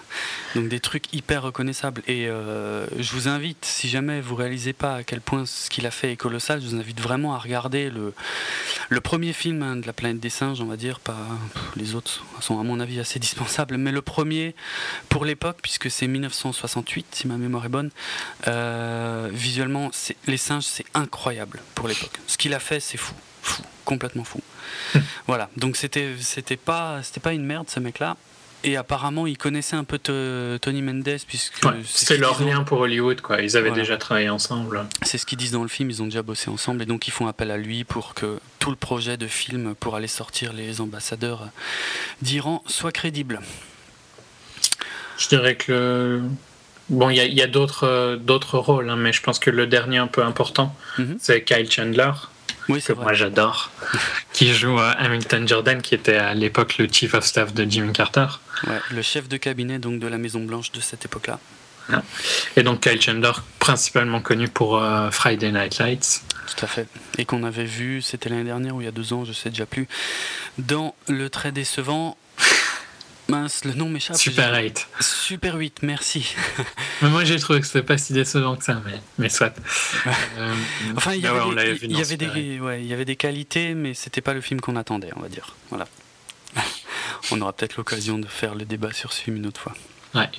Donc 0.55 0.69
des 0.69 0.79
trucs 0.79 1.13
hyper 1.13 1.43
reconnaissables. 1.43 2.01
Et 2.07 2.27
euh, 2.27 2.87
je 2.99 3.11
vous 3.13 3.27
invite, 3.27 3.63
si 3.63 3.89
jamais 3.89 4.21
vous 4.21 4.35
réalisez 4.35 4.73
pas 4.73 4.95
à 4.95 5.03
quel 5.03 5.21
point 5.21 5.45
ce 5.45 5.69
qu'il 5.69 5.85
a 5.85 5.91
fait 5.91 6.11
est 6.11 6.17
colossal, 6.17 6.61
je 6.61 6.67
vous 6.67 6.75
invite 6.75 6.99
vraiment 6.99 7.35
à 7.35 7.37
regarder 7.37 7.89
le, 7.89 8.13
le 8.89 9.01
premier 9.01 9.31
film 9.31 9.61
hein, 9.61 9.75
de 9.75 9.85
la 9.85 9.93
planète 9.93 10.19
des 10.19 10.29
singes, 10.29 10.59
on 10.61 10.65
va 10.65 10.77
dire. 10.77 10.99
Pas, 10.99 11.17
les 11.75 11.95
autres 11.95 12.25
sont 12.41 12.59
à 12.59 12.63
mon 12.63 12.79
avis 12.79 12.99
assez 12.99 13.19
dispensables, 13.19 13.77
mais 13.77 13.91
le 13.91 14.01
premier 14.01 14.55
pour 15.09 15.25
l'époque, 15.25 15.57
puisque 15.61 15.91
c'est 15.91 16.07
1968, 16.07 17.05
si 17.11 17.27
ma 17.27 17.37
mémoire 17.37 17.65
est 17.65 17.69
bonne, 17.69 17.91
euh, 18.47 19.29
visuellement, 19.31 19.91
les 20.25 20.37
singes, 20.37 20.65
c'est 20.65 20.85
incroyable 20.93 21.61
pour 21.75 21.87
l'époque. 21.87 22.19
Ce 22.27 22.37
qu'il 22.37 22.53
a 22.53 22.59
fait, 22.59 22.79
c'est 22.79 22.97
fou, 22.97 23.13
fou, 23.41 23.63
complètement 23.85 24.23
fou. 24.23 24.41
Hmm. 24.93 24.99
voilà, 25.27 25.49
donc 25.57 25.77
c'était 25.77 26.15
c'était 26.19 26.57
pas 26.57 27.01
c'était 27.03 27.19
pas 27.19 27.33
une 27.33 27.45
merde 27.45 27.69
ce 27.69 27.79
mec-là. 27.79 28.17
Et 28.63 28.75
apparemment, 28.75 29.27
il 29.27 29.37
connaissait 29.37 29.75
un 29.75 29.83
peu 29.83 29.99
Tony 29.99 30.81
Mendes 30.81 31.17
puisque 31.27 31.65
c'est 31.85 32.17
leur 32.17 32.43
lien 32.43 32.63
pour 32.63 32.79
Hollywood 32.79 33.21
quoi. 33.21 33.41
Ils 33.41 33.55
avaient 33.55 33.71
déjà 33.71 33.97
travaillé 33.97 34.29
ensemble. 34.29 34.87
C'est 35.03 35.17
ce 35.17 35.25
qu'ils 35.25 35.37
disent 35.37 35.51
dans 35.51 35.61
le 35.61 35.69
film. 35.69 35.89
Ils 35.89 36.01
ont 36.01 36.05
déjà 36.05 36.23
bossé 36.23 36.49
ensemble 36.49 36.81
et 36.81 36.85
donc 36.85 37.07
ils 37.07 37.11
font 37.11 37.27
appel 37.27 37.51
à 37.51 37.57
lui 37.57 37.83
pour 37.83 38.15
que 38.15 38.39
tout 38.59 38.71
le 38.71 38.75
projet 38.75 39.15
de 39.15 39.27
film 39.27 39.75
pour 39.75 39.95
aller 39.95 40.07
sortir 40.07 40.53
les 40.53 40.81
ambassadeurs 40.81 41.49
d'Iran 42.21 42.63
soit 42.65 42.91
crédible. 42.91 43.41
Je 45.17 45.27
dirais 45.29 45.55
que 45.55 46.21
Bon, 46.89 47.09
il 47.09 47.17
y 47.17 47.41
a, 47.41 47.47
d'autres, 47.47 47.85
euh, 47.85 48.15
d'autres 48.15 48.57
rôles, 48.57 48.89
hein, 48.89 48.95
mais 48.95 49.11
je 49.11 49.21
pense 49.21 49.39
que 49.39 49.49
le 49.49 49.67
dernier 49.67 49.97
un 49.97 50.07
peu 50.07 50.23
important, 50.23 50.73
mhm. 50.97 51.17
c'est 51.19 51.43
Kyle 51.43 51.69
Chandler, 51.69 52.11
oui, 52.69 52.81
que 52.81 52.93
moi 52.93 53.13
j'adore, 53.13 53.71
qui 54.33 54.53
joue 54.53 54.79
euh, 54.79 54.93
Hamilton 54.97 55.47
Jordan, 55.47 55.81
qui 55.81 55.95
était 55.95 56.15
à 56.15 56.33
l'époque 56.33 56.77
le 56.77 56.87
chief 56.89 57.13
of 57.13 57.25
staff 57.25 57.53
de 57.53 57.69
Jimmy 57.69 57.91
Carter. 57.91 58.27
Ouais, 58.67 58.79
le 58.91 59.01
chef 59.01 59.27
de 59.27 59.35
cabinet 59.37 59.79
donc 59.79 59.99
de 59.99 60.07
la 60.07 60.17
Maison 60.17 60.39
Blanche 60.43 60.71
de 60.71 60.79
cette 60.79 61.03
époque-là. 61.05 61.39
Et 62.55 62.63
donc 62.63 62.81
Kyle 62.81 63.01
Chandler, 63.01 63.31
principalement 63.59 64.21
connu 64.21 64.47
pour 64.47 64.81
euh, 64.81 65.09
Friday 65.11 65.51
Night 65.51 65.79
Lights. 65.79 66.21
Tout 66.47 66.65
à 66.65 66.67
fait. 66.67 66.87
Et 67.17 67.25
qu'on 67.25 67.43
avait 67.43 67.65
vu, 67.65 68.01
c'était 68.01 68.29
l'année 68.29 68.43
dernière 68.43 68.75
ou 68.75 68.81
il 68.81 68.85
y 68.85 68.87
a 68.87 68.91
deux 68.91 69.13
ans, 69.13 69.25
je 69.25 69.33
sais 69.33 69.49
déjà 69.49 69.65
plus, 69.65 69.87
dans 70.57 70.95
Le 71.07 71.29
Très 71.29 71.51
Décevant 71.51 72.17
Mince, 73.29 73.65
le 73.65 73.73
nom 73.73 73.89
m'échappe. 73.89 74.15
Super 74.17 74.55
8. 74.55 74.87
Super 75.01 75.55
8, 75.55 75.79
merci. 75.81 76.33
mais 77.01 77.09
moi 77.09 77.25
j'ai 77.25 77.37
trouvé 77.39 77.59
que 77.59 77.65
c'était 77.67 77.83
pas 77.83 77.97
si 77.97 78.13
décevant 78.13 78.55
que 78.55 78.63
ça, 78.63 78.81
mais, 78.85 79.01
mais 79.17 79.29
soit. 79.29 79.53
Euh, 80.37 80.53
enfin, 80.95 81.13
il 81.13 81.21
y, 81.21 81.27
avait, 81.27 81.73
des, 81.73 81.85
il, 81.85 81.97
y 81.97 82.01
avait 82.01 82.15
des, 82.15 82.59
ouais, 82.59 82.81
il 82.81 82.87
y 82.87 82.93
avait 82.93 83.05
des 83.05 83.15
qualités, 83.15 83.73
mais 83.73 83.93
c'était 83.93 84.21
pas 84.21 84.33
le 84.33 84.41
film 84.41 84.61
qu'on 84.61 84.75
attendait, 84.75 85.09
on 85.15 85.19
va 85.19 85.29
dire. 85.29 85.55
Voilà. 85.69 85.87
on 87.31 87.41
aura 87.41 87.53
peut-être 87.53 87.75
l'occasion 87.77 88.19
de 88.19 88.27
faire 88.27 88.53
le 88.53 88.65
débat 88.65 88.93
sur 88.93 89.11
ce 89.11 89.23
film 89.23 89.37
une 89.37 89.47
autre 89.47 89.59
fois. 89.59 89.73
Ouais. 90.13 90.29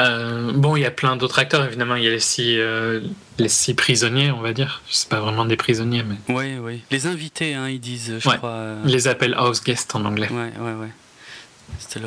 Euh, 0.00 0.52
bon, 0.52 0.76
il 0.76 0.82
y 0.82 0.86
a 0.86 0.90
plein 0.90 1.16
d'autres 1.16 1.38
acteurs, 1.38 1.64
évidemment. 1.64 1.96
Il 1.96 2.04
y 2.04 2.08
a 2.08 2.10
les 2.10 2.20
six, 2.20 2.58
euh, 2.58 3.00
les 3.38 3.48
six 3.48 3.74
prisonniers, 3.74 4.30
on 4.30 4.40
va 4.40 4.52
dire. 4.52 4.82
C'est 4.88 5.08
pas 5.08 5.20
vraiment 5.20 5.46
des 5.46 5.56
prisonniers, 5.56 6.04
mais. 6.04 6.16
Oui, 6.28 6.58
oui. 6.60 6.82
Les 6.90 7.06
invités, 7.06 7.54
hein, 7.54 7.68
ils 7.68 7.80
disent, 7.80 8.18
je 8.18 8.28
crois. 8.28 8.76
Les 8.84 9.08
appellent 9.08 9.34
house 9.34 9.64
guests 9.64 9.94
en 9.96 10.04
anglais. 10.04 10.28
Ouais, 10.30 10.52
ouais, 10.60 10.74
ouais. 10.74 10.90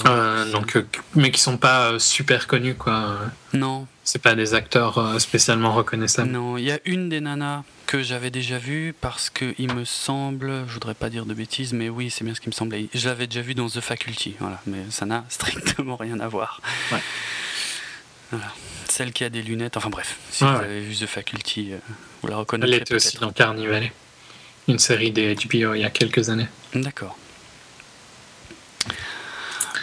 Euh, 0.06 0.52
donc, 0.52 0.76
euh, 0.76 0.88
mais 1.16 1.32
qui 1.32 1.40
sont 1.40 1.58
pas 1.58 1.92
euh, 1.92 2.00
super 2.00 2.48
connus, 2.48 2.76
quoi. 2.76 3.18
Non. 3.54 3.88
C'est 4.04 4.22
pas 4.22 4.36
des 4.36 4.54
acteurs 4.54 5.20
spécialement 5.20 5.74
reconnaissables. 5.74 6.30
Non, 6.30 6.58
il 6.58 6.66
y 6.66 6.72
a 6.72 6.80
une 6.86 7.10
des 7.10 7.22
nanas 7.22 7.64
que 7.88 8.04
j'avais 8.04 8.30
déjà 8.30 8.58
vue 8.58 8.94
parce 9.00 9.30
que 9.30 9.56
il 9.58 9.74
me 9.74 9.86
semble, 9.86 10.66
je 10.68 10.74
voudrais 10.74 10.94
pas 10.94 11.10
dire 11.10 11.26
de 11.26 11.34
bêtises, 11.34 11.74
mais 11.74 11.90
oui, 11.90 12.12
c'est 12.12 12.24
bien 12.24 12.36
ce 12.36 12.42
qui 12.42 12.50
me 12.50 12.54
semblait. 12.54 12.88
Je 12.94 13.08
l'avais 13.08 13.26
déjà 13.28 13.42
vue 13.42 13.56
dans 13.56 13.68
The 13.68 13.82
Faculty, 13.82 14.36
voilà, 14.40 14.62
mais 14.68 14.80
ça 14.90 15.06
n'a 15.06 15.26
strictement 15.30 15.96
rien 15.96 16.20
à 16.20 16.28
voir. 16.28 16.62
Ouais. 16.92 17.02
Voilà. 18.32 18.46
Celle 18.88 19.12
qui 19.12 19.24
a 19.24 19.30
des 19.30 19.42
lunettes, 19.42 19.78
enfin 19.78 19.90
bref, 19.90 20.18
si 20.32 20.44
vous 20.44 20.50
avez 20.50 20.82
vu 20.82 20.96
The 20.96 21.08
Faculty, 21.08 21.72
vous 22.22 22.28
la 22.28 22.38
reconnaîtrez. 22.38 22.76
Elle 22.76 22.82
était 22.82 22.96
aussi 22.96 23.18
dans 23.18 23.32
Carnival, 23.32 23.90
une 24.68 24.80
série 24.80 25.12
des 25.12 25.36
HBO 25.36 25.74
il 25.74 25.82
y 25.82 25.84
a 25.84 25.90
quelques 25.90 26.30
années. 26.30 26.48
D'accord. 26.76 27.18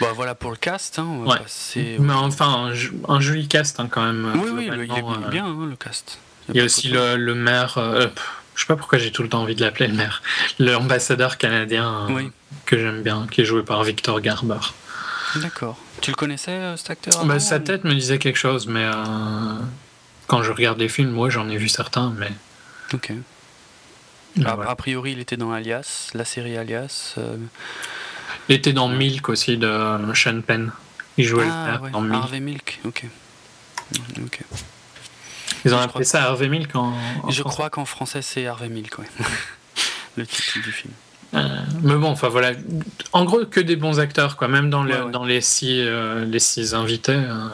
Bah, 0.03 0.11
voilà 0.13 0.35
pour 0.35 0.51
le 0.51 0.57
cast. 0.57 0.99
Hein, 0.99 1.07
on 1.07 1.23
va 1.23 1.39
Mais 1.75 2.13
enfin, 2.13 2.71
un, 3.07 3.19
joli 3.19 3.47
cast 3.47 3.79
hein, 3.79 3.87
quand 3.89 4.03
même. 4.03 4.31
Oui, 4.35 4.49
oui, 4.53 4.69
il 4.71 4.79
est 4.79 4.91
euh, 4.91 5.29
bien 5.29 5.45
hein, 5.45 5.67
le 5.67 5.75
cast. 5.75 6.19
Il 6.49 6.57
y 6.57 6.59
a, 6.59 6.65
aussi 6.65 6.89
le, 6.89 7.15
le, 7.15 7.35
maire. 7.35 7.77
Euh, 7.77 8.07
je 8.55 8.61
sais 8.61 8.67
pas 8.67 8.75
pourquoi 8.75 8.99
j'ai 8.99 9.11
tout 9.11 9.23
le 9.23 9.29
temps 9.29 9.41
envie 9.41 9.55
de 9.55 9.61
l'appeler 9.61 9.87
le 9.87 9.93
maire. 9.93 10.21
L'ambassadeur 10.59 11.37
canadien 11.37 12.07
euh, 12.09 12.23
que 12.65 12.77
j'aime 12.77 13.01
bien, 13.01 13.27
qui 13.31 13.41
est 13.41 13.45
joué 13.45 13.63
par 13.63 13.81
Victor 13.83 14.19
Garber. 14.19 14.59
D'accord. 15.37 15.77
Tu 16.01 16.11
le 16.11 16.15
connaissais 16.15 16.75
cet 16.75 16.89
acteur 16.89 17.25
bah, 17.25 17.39
Sa 17.39 17.61
tête 17.61 17.85
me 17.85 17.93
disait 17.93 18.19
quelque 18.19 18.37
chose, 18.37 18.67
mais 18.67 18.85
quand 20.27 20.43
je 20.43 20.51
regarde 20.51 20.79
les 20.79 20.89
films, 20.89 21.11
moi 21.11 21.29
j'en 21.29 21.47
ai 21.47 21.55
vu 21.55 21.69
certains, 21.69 22.13
mais. 22.17 22.31
Ok. 22.93 23.13
A, 24.45 24.75
priori, 24.75 25.13
il 25.13 25.19
était 25.19 25.37
dans 25.37 25.51
Alias, 25.51 26.09
la 26.13 26.25
série 26.25 26.57
Alias. 26.57 27.15
Il 28.49 28.55
était 28.55 28.73
dans 28.73 28.87
Milk 28.87 29.29
aussi 29.29 29.57
de 29.57 29.97
Sean 30.13 30.41
Penn. 30.41 30.71
Il 31.17 31.25
jouait 31.25 31.47
ah, 31.49 31.79
dans 31.91 32.01
Milk. 32.01 32.15
Harvey 32.15 32.39
Milk, 32.39 32.79
ok. 32.85 33.05
ok. 34.25 34.39
Ils 35.65 35.73
ont 35.73 35.79
appelé 35.79 36.03
ça 36.03 36.23
Harvey 36.23 36.49
Milk 36.49 36.75
en, 36.75 36.93
Je 37.29 37.43
crois 37.43 37.69
qu'en 37.69 37.85
français 37.85 38.21
c'est 38.21 38.47
Harvey 38.47 38.69
Milk, 38.69 38.97
ouais. 38.99 39.09
le 40.17 40.25
titre 40.25 40.59
du 40.61 40.71
film. 40.71 40.93
Euh, 41.33 41.47
mais 41.81 41.95
bon, 41.95 42.09
enfin 42.09 42.29
voilà. 42.29 42.51
En 43.11 43.25
gros, 43.25 43.45
que 43.45 43.59
des 43.59 43.75
bons 43.75 43.99
acteurs, 43.99 44.37
quoi. 44.37 44.47
Même 44.47 44.69
dans, 44.69 44.83
dans 44.83 45.23
les, 45.23 45.41
six, 45.41 45.81
euh, 45.81 46.25
les 46.25 46.39
six 46.39 46.75
invités, 46.75 47.13
euh, 47.13 47.47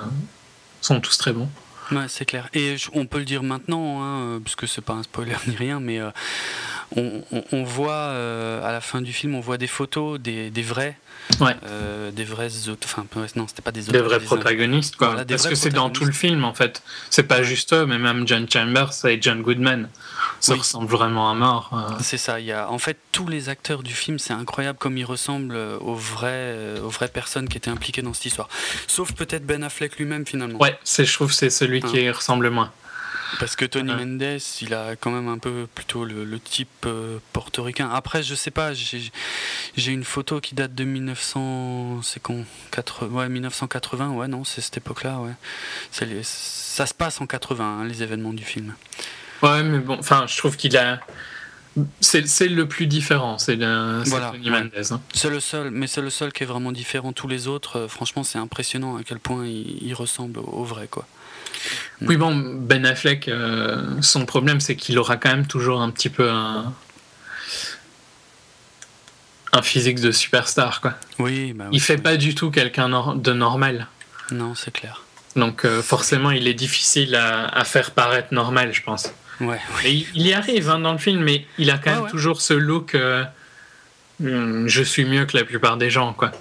sont 0.81 0.99
tous 0.99 1.17
très 1.17 1.31
bons. 1.31 1.49
Ouais, 1.91 2.05
c'est 2.07 2.25
clair. 2.25 2.49
Et 2.53 2.75
on 2.93 3.05
peut 3.05 3.19
le 3.19 3.25
dire 3.25 3.41
maintenant, 3.41 4.03
hein, 4.03 4.39
parce 4.43 4.55
que 4.55 4.67
c'est 4.67 4.81
pas 4.81 4.93
un 4.93 5.03
spoiler 5.03 5.35
ni 5.47 5.55
rien, 5.55 5.79
mais 5.79 5.99
on, 6.95 7.63
voit 7.63 7.91
euh, 7.91 8.67
à 8.67 8.71
la 8.71 8.81
fin 8.81 9.01
du 9.01 9.13
film, 9.13 9.35
on 9.35 9.39
voit 9.39 9.57
des 9.57 9.67
photos 9.67 10.19
des, 10.19 10.49
vrais. 10.61 10.97
Euh, 11.41 12.09
des 12.11 12.23
vrais 12.23 12.49
enfin 12.83 13.05
non 13.35 13.47
c'était 13.47 13.61
pas 13.61 13.71
des 13.71 13.83
des 13.83 14.01
vrais 14.01 14.19
protagonistes 14.19 14.95
quoi. 14.95 15.15
Parce 15.27 15.47
que 15.47 15.53
c'est 15.53 15.69
dans 15.69 15.89
tout 15.89 16.05
le 16.05 16.11
film 16.11 16.43
en 16.43 16.53
fait. 16.53 16.81
C'est 17.09 17.23
pas 17.23 17.43
juste 17.43 17.73
eux 17.73 17.85
mais 17.85 17.99
même 17.99 18.27
John 18.27 18.49
Chambers 18.49 18.93
et 19.05 19.19
John 19.21 19.41
Goodman 19.43 19.89
ça 20.39 20.55
ressemble 20.55 20.87
vraiment 20.87 21.29
à 21.29 21.35
mort 21.35 21.69
euh. 21.73 21.95
c'est 22.01 22.17
ça 22.17 22.39
il 22.39 22.47
y 22.47 22.51
a 22.51 22.71
en 22.71 22.79
fait 22.79 22.97
tous 23.11 23.27
les 23.27 23.49
acteurs 23.49 23.83
du 23.83 23.93
film 23.93 24.17
c'est 24.17 24.33
incroyable 24.33 24.79
comme 24.79 24.97
ils 24.97 25.05
ressemblent 25.05 25.57
aux 25.81 25.95
vraies 25.95 26.79
aux 26.83 26.89
vraies 26.89 27.09
personnes 27.09 27.47
qui 27.47 27.57
étaient 27.57 27.69
impliquées 27.69 28.01
dans 28.01 28.13
cette 28.13 28.25
histoire. 28.25 28.49
Sauf 28.87 29.13
peut-être 29.13 29.45
Ben 29.45 29.63
Affleck 29.63 29.97
lui-même 29.97 30.25
finalement. 30.25 30.59
Ouais 30.59 30.77
c'est 30.83 31.05
je 31.05 31.13
trouve 31.13 31.31
c'est 31.31 31.51
celui 31.51 31.81
qui 31.81 32.07
hein. 32.07 32.13
ressemble 32.13 32.49
moins 32.49 32.71
parce 33.37 33.55
que 33.55 33.65
Tony 33.65 33.93
Mendes, 33.93 34.39
il 34.61 34.73
a 34.73 34.95
quand 34.95 35.11
même 35.11 35.27
un 35.27 35.37
peu 35.37 35.67
plutôt 35.73 36.05
le, 36.05 36.39
type 36.39 36.85
euh, 36.85 37.19
portoricain. 37.33 37.89
Après, 37.91 38.23
je 38.23 38.33
sais 38.33 38.51
pas, 38.51 38.71
j'ai 38.73 39.91
une 39.91 40.03
photo 40.03 40.39
qui 40.39 40.55
date 40.55 40.73
de 40.73 40.83
1900, 40.83 42.01
c'est 42.01 42.21
con, 42.21 42.45
ouais, 43.11 43.29
1980, 43.29 44.11
ouais, 44.11 44.27
non, 44.27 44.43
c'est 44.43 44.61
cette 44.61 44.77
époque-là, 44.77 45.19
ouais. 45.19 45.33
ça 45.91 46.85
se 46.85 46.93
passe 46.93 47.21
en 47.21 47.27
80, 47.27 47.63
hein, 47.63 47.85
les 47.85 48.01
événements 48.01 48.33
du 48.33 48.43
film. 48.43 48.73
Ouais, 49.41 49.63
mais 49.63 49.79
bon, 49.79 49.97
enfin, 49.99 50.25
je 50.27 50.37
trouve 50.37 50.57
qu'il 50.57 50.75
a. 50.77 50.99
C'est 52.01 52.47
le 52.47 52.67
plus 52.67 52.87
différent, 52.87 53.37
c'est 53.37 53.57
Tony 53.57 54.49
Mendes. 54.49 54.71
Hein. 54.91 55.01
C'est 55.13 55.29
le 55.29 55.39
seul, 55.39 55.71
mais 55.71 55.87
c'est 55.87 56.01
le 56.01 56.09
seul 56.09 56.33
qui 56.33 56.43
est 56.43 56.47
vraiment 56.47 56.71
différent. 56.71 57.13
Tous 57.13 57.27
les 57.27 57.47
autres, 57.47 57.77
euh, 57.77 57.87
franchement, 57.87 58.23
c'est 58.23 58.39
impressionnant 58.39 58.97
à 58.97 59.03
quel 59.03 59.19
point 59.19 59.45
il, 59.45 59.81
il 59.81 59.93
ressemble 59.93 60.39
au 60.39 60.63
vrai, 60.63 60.87
quoi. 60.87 61.05
Oui, 62.01 62.15
bon, 62.15 62.35
Ben 62.35 62.85
Affleck, 62.85 63.27
euh, 63.27 63.83
son 64.01 64.25
problème, 64.25 64.59
c'est 64.59 64.75
qu'il 64.75 64.97
aura 64.97 65.17
quand 65.17 65.29
même 65.29 65.47
toujours 65.47 65.81
un 65.81 65.89
petit 65.89 66.09
peu 66.09 66.29
un, 66.29 66.73
un 69.51 69.61
physique 69.61 69.99
de 69.99 70.11
superstar, 70.11 70.81
quoi. 70.81 70.95
Oui, 71.17 71.53
bah 71.53 71.65
Il 71.71 71.81
fait 71.81 71.97
pas 71.97 72.17
du 72.17 72.35
tout 72.35 72.51
quelqu'un 72.51 73.15
de 73.15 73.33
normal. 73.33 73.87
Non, 74.31 74.55
c'est 74.55 74.71
clair. 74.71 75.03
Donc, 75.35 75.65
euh, 75.65 75.81
forcément, 75.81 76.31
il 76.31 76.47
est 76.47 76.53
difficile 76.53 77.15
à, 77.15 77.63
faire 77.65 77.91
paraître 77.91 78.33
normal, 78.33 78.73
je 78.73 78.81
pense. 78.81 79.11
Ouais. 79.41 79.59
Il, 79.85 80.27
y 80.27 80.33
arrive 80.33 80.69
hein, 80.69 80.79
dans 80.79 80.91
le 80.91 80.97
film, 80.97 81.21
mais 81.23 81.45
il 81.57 81.71
a 81.71 81.77
quand 81.77 81.95
même 81.95 82.09
toujours 82.09 82.41
ce 82.41 82.53
look. 82.53 82.95
Euh, 82.95 83.23
hmm, 84.19 84.67
je 84.67 84.83
suis 84.83 85.05
mieux 85.05 85.25
que 85.25 85.37
la 85.37 85.43
plupart 85.43 85.77
des 85.77 85.89
gens, 85.89 86.13
quoi. 86.13 86.31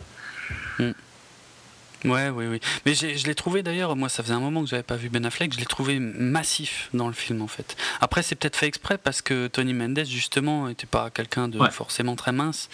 Ouais, 2.05 2.29
oui, 2.29 2.47
oui. 2.47 2.61
Mais 2.87 2.95
je 2.95 3.27
l'ai 3.27 3.35
trouvé 3.35 3.63
d'ailleurs, 3.63 3.97
moi 3.97 4.09
ça 4.09 4.23
faisait 4.23 4.35
un 4.35 4.41
moment 4.41 4.63
que 4.63 4.69
j'avais 4.69 4.83
pas 4.83 4.97
vu 4.97 5.09
Ben 5.09 5.25
Affleck, 5.27 5.53
je 5.53 5.59
l'ai 5.59 5.67
trouvé 5.67 5.99
massif 5.99 6.89
dans 6.95 7.09
le 7.09 7.13
film 7.13 7.43
en 7.43 7.49
fait. 7.49 7.77
Après 8.01 8.23
c'est 8.23 8.37
peut-être 8.37 8.57
fait 8.57 8.67
exprès 8.67 8.99
parce 8.99 9.21
que 9.21 9.49
Tony 9.49 9.75
Mendes 9.75 10.05
justement 10.05 10.69
était 10.69 10.87
pas 10.87 11.11
quelqu'un 11.11 11.49
de 11.49 11.59
forcément 11.71 12.15
très 12.15 12.33
mince. 12.33 12.69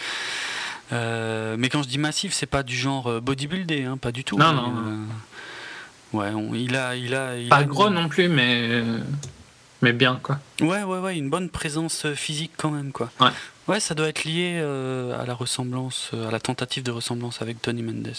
Euh, 0.93 1.57
mais 1.59 1.69
quand 1.69 1.83
je 1.83 1.89
dis 1.89 1.99
massif, 1.99 2.33
c'est 2.33 2.47
pas 2.47 2.63
du 2.63 2.77
genre 2.77 3.07
euh, 3.07 3.21
bodybuildé, 3.21 3.85
hein, 3.85 3.97
pas 3.97 4.13
du 4.13 4.25
tout. 4.25 4.37
Non, 4.37 4.53
non. 4.53 4.73
Euh, 4.77 6.17
ouais, 6.19 6.61
il 6.61 6.77
a, 6.77 6.95
il 6.95 7.15
a, 7.15 7.35
pas 7.49 7.65
gros 7.65 7.91
non 7.91 8.09
plus, 8.09 8.29
mais 8.29 8.83
mais 9.81 9.93
bien, 9.93 10.21
quoi. 10.23 10.39
Ouais, 10.61 10.83
ouais, 10.83 10.99
ouais, 10.99 11.17
une 11.17 11.31
bonne 11.31 11.49
présence 11.49 12.07
physique 12.15 12.53
quand 12.57 12.71
même, 12.71 12.93
quoi. 12.93 13.11
Ouais. 13.21 13.31
Ouais, 13.67 13.81
ça 13.81 13.95
doit 13.95 14.09
être 14.09 14.25
lié 14.25 14.59
à 14.59 15.25
la 15.25 15.35
ressemblance, 15.35 16.11
à 16.13 16.31
la 16.31 16.41
tentative 16.41 16.83
de 16.83 16.91
ressemblance 16.91 17.41
avec 17.41 17.63
Tony 17.63 17.83
Mendes. 17.83 18.13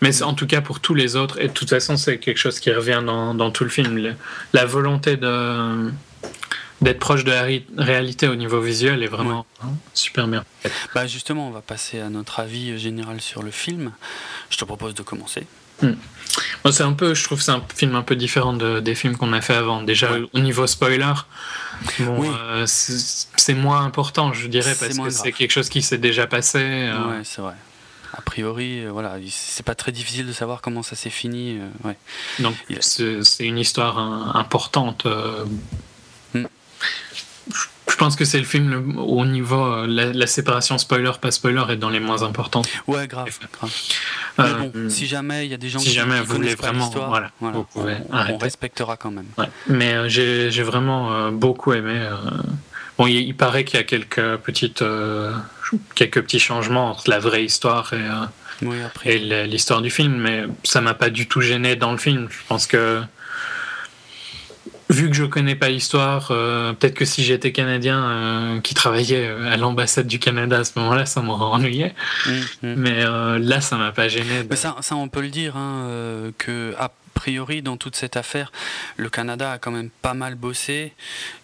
Mais 0.00 0.22
en 0.22 0.34
tout 0.34 0.46
cas, 0.46 0.60
pour 0.60 0.80
tous 0.80 0.94
les 0.94 1.16
autres, 1.16 1.40
et 1.40 1.48
de 1.48 1.52
toute 1.52 1.70
façon, 1.70 1.96
c'est 1.96 2.18
quelque 2.18 2.38
chose 2.38 2.60
qui 2.60 2.70
revient 2.72 3.02
dans, 3.04 3.34
dans 3.34 3.50
tout 3.50 3.64
le 3.64 3.70
film. 3.70 4.14
la 4.52 4.64
volonté 4.66 5.16
de 5.16 5.90
d'être 6.80 6.98
proche 6.98 7.24
de 7.24 7.30
la 7.30 7.46
réalité 7.78 8.28
au 8.28 8.34
niveau 8.34 8.60
visuel 8.60 9.02
est 9.02 9.08
vraiment 9.08 9.46
super 9.94 10.26
bien. 10.28 10.44
Bah 10.94 11.06
justement, 11.06 11.48
on 11.48 11.50
va 11.50 11.62
passer 11.62 12.00
à 12.00 12.10
notre 12.10 12.40
avis 12.40 12.78
général 12.78 13.20
sur 13.20 13.42
le 13.42 13.50
film. 13.50 13.92
Je 14.50 14.58
te 14.58 14.64
propose 14.64 14.94
de 14.94 15.02
commencer. 15.02 15.46
Hmm. 15.82 15.94
c'est 16.70 16.82
un 16.82 16.92
peu, 16.92 17.14
je 17.14 17.24
trouve, 17.24 17.40
c'est 17.40 17.50
un 17.50 17.62
film 17.74 17.96
un 17.96 18.02
peu 18.02 18.14
différent 18.14 18.52
de, 18.52 18.80
des 18.80 18.94
films 18.94 19.16
qu'on 19.16 19.32
a 19.32 19.40
fait 19.40 19.54
avant. 19.54 19.82
Déjà 19.82 20.10
au 20.32 20.38
niveau 20.38 20.66
spoiler, 20.66 21.12
euh, 22.00 22.64
c'est 22.66 23.54
moins 23.54 23.84
important, 23.84 24.32
je 24.32 24.46
dirais, 24.46 24.74
parce 24.78 24.96
que 24.96 25.10
c'est 25.10 25.32
quelque 25.32 25.50
chose 25.50 25.68
qui 25.68 25.82
s'est 25.82 25.98
déjà 25.98 26.26
passé. 26.26 26.60
Euh. 26.60 27.08
Ouais, 27.08 27.22
c'est 27.24 27.40
vrai. 27.40 27.54
A 28.16 28.22
priori, 28.22 28.84
euh, 28.84 28.90
voilà, 28.90 29.16
c'est 29.28 29.64
pas 29.64 29.74
très 29.74 29.92
difficile 29.92 30.26
de 30.26 30.32
savoir 30.32 30.62
comment 30.62 30.82
ça 30.82 30.96
s'est 30.96 31.10
fini. 31.10 31.58
ouais. 31.84 31.96
Donc 32.40 32.54
c'est 32.80 33.46
une 33.46 33.58
histoire 33.58 33.98
importante 34.36 35.06
je 37.94 37.98
pense 37.98 38.16
que 38.16 38.24
c'est 38.24 38.40
le 38.40 38.44
film 38.44 38.98
au 38.98 39.24
niveau 39.24 39.64
euh, 39.64 39.86
la, 39.86 40.26
séparation 40.26 40.78
spoiler 40.78 41.12
pas 41.20 41.30
spoiler 41.30 41.62
est 41.70 41.76
dans 41.76 41.90
les 41.90 42.00
moins 42.00 42.22
importantes. 42.24 42.68
Ouais, 42.88 43.06
grave. 43.06 43.28
Mais 44.38 44.54
bon, 44.54 44.72
euh, 44.74 44.88
si 44.88 45.06
jamais 45.06 45.46
il 45.46 45.50
y 45.52 45.54
a 45.54 45.56
des 45.56 45.68
gens 45.68 45.78
si 45.78 45.90
qui, 45.90 45.94
jamais 45.94 46.20
vous 46.20 46.34
voulez 46.34 46.56
vraiment, 46.56 46.90
voilà, 46.90 47.30
vous 47.40 47.62
pouvez 47.64 47.96
on, 48.10 48.36
respectera 48.38 48.96
quand 48.96 49.12
même. 49.12 49.28
Mais 49.68 49.94
euh, 49.94 50.08
j'ai 50.08 50.62
vraiment 50.62 51.30
beaucoup 51.30 51.72
aimé. 51.72 52.08
Bon, 52.98 53.06
il, 53.06 53.34
paraît 53.34 53.64
qu'il 53.64 53.78
y 53.78 53.80
a 53.80 53.84
quelques 53.84 54.36
petites 54.36 54.84
quelques 55.94 56.22
petits 56.22 56.38
changements 56.38 56.90
entre 56.90 57.10
la 57.10 57.18
vraie 57.18 57.44
histoire 57.44 57.92
et, 57.92 58.68
et 59.04 59.18
l'histoire 59.46 59.82
du 59.82 59.90
film, 59.90 60.14
mais 60.14 60.44
ça 60.62 60.80
m'a 60.80 60.94
pas 60.94 61.10
du 61.10 61.26
tout 61.26 61.40
gêné 61.40 61.74
dans 61.74 61.90
le 61.90 61.98
film. 61.98 62.28
Je 62.30 62.46
pense 62.48 62.66
que 62.66 63.02
vu 64.90 65.10
que 65.10 65.16
je 65.16 65.24
connais 65.24 65.54
pas 65.54 65.68
l'histoire, 65.68 66.28
euh, 66.30 66.72
peut-être 66.72 66.94
que 66.94 67.04
si 67.04 67.24
j'étais 67.24 67.52
canadien 67.52 68.04
euh, 68.04 68.60
qui 68.60 68.74
travaillait 68.74 69.26
euh, 69.26 69.50
à 69.50 69.56
l'ambassade 69.56 70.06
du 70.06 70.18
Canada 70.18 70.58
à 70.58 70.64
ce 70.64 70.78
moment-là, 70.78 71.06
ça 71.06 71.20
m'aurait 71.20 71.44
ennuyé. 71.44 71.92
Mmh, 72.26 72.32
mmh. 72.62 72.74
Mais 72.76 73.04
là, 73.38 73.60
ça 73.60 73.76
m'a 73.76 73.92
pas 73.92 74.08
gêné. 74.08 74.44
Ça, 74.52 74.76
ça, 74.80 74.96
on 74.96 75.08
peut 75.08 75.22
le 75.22 75.28
dire, 75.28 75.56
hein, 75.56 76.32
que 76.38 76.74
priori, 77.14 77.62
dans 77.62 77.76
toute 77.76 77.96
cette 77.96 78.16
affaire, 78.16 78.52
le 78.96 79.08
Canada 79.08 79.52
a 79.52 79.58
quand 79.58 79.70
même 79.70 79.90
pas 80.02 80.14
mal 80.14 80.34
bossé 80.34 80.92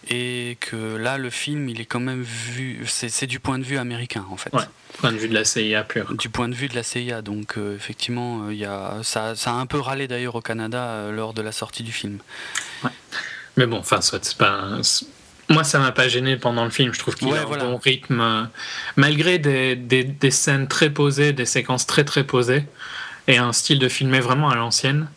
et 0.09 0.57
que 0.59 0.95
là, 0.97 1.17
le 1.17 1.29
film, 1.29 1.69
il 1.69 1.81
est 1.81 1.85
quand 1.85 1.99
même 1.99 2.21
vu. 2.21 2.83
C'est 2.87 3.27
du 3.27 3.39
point 3.39 3.57
de 3.57 3.63
vue 3.63 3.77
américain, 3.77 4.25
en 4.29 4.37
fait. 4.37 4.53
Ouais, 4.53 4.63
point 4.99 5.11
de 5.11 5.17
vue 5.17 5.29
de 5.29 5.33
la 5.33 5.45
CIA 5.45 5.83
pure. 5.83 6.13
Du 6.15 6.29
point 6.29 6.49
de 6.49 6.55
vue 6.55 6.67
de 6.67 6.75
la 6.75 6.83
CIA, 6.83 7.21
donc 7.21 7.55
effectivement, 7.75 8.49
il 8.49 8.57
y 8.57 8.65
a, 8.65 8.99
ça, 9.03 9.35
ça, 9.35 9.51
a 9.51 9.53
un 9.53 9.65
peu 9.65 9.79
râlé 9.79 10.07
d'ailleurs 10.07 10.35
au 10.35 10.41
Canada 10.41 11.09
lors 11.11 11.33
de 11.33 11.41
la 11.41 11.51
sortie 11.51 11.83
du 11.83 11.91
film. 11.91 12.19
Ouais. 12.83 12.91
Mais 13.57 13.65
bon, 13.65 13.77
enfin, 13.77 14.01
c'est 14.01 14.37
pas. 14.37 14.79
Moi, 15.49 15.63
ça 15.63 15.79
m'a 15.79 15.91
pas 15.91 16.07
gêné 16.07 16.37
pendant 16.37 16.63
le 16.63 16.71
film. 16.71 16.93
Je 16.93 16.99
trouve 16.99 17.15
qu'il 17.15 17.33
a 17.33 17.41
un 17.41 17.45
bon 17.45 17.77
rythme, 17.77 18.21
euh, 18.21 18.43
malgré 18.95 19.37
des, 19.37 19.75
des, 19.75 20.03
des, 20.03 20.31
scènes 20.31 20.67
très 20.67 20.89
posées, 20.89 21.33
des 21.33 21.45
séquences 21.45 21.85
très 21.85 22.05
très 22.05 22.23
posées, 22.23 22.63
et 23.27 23.37
un 23.37 23.51
style 23.51 23.79
de 23.79 23.89
filmer 23.89 24.21
vraiment 24.21 24.49
à 24.49 24.55
l'ancienne. 24.55 25.09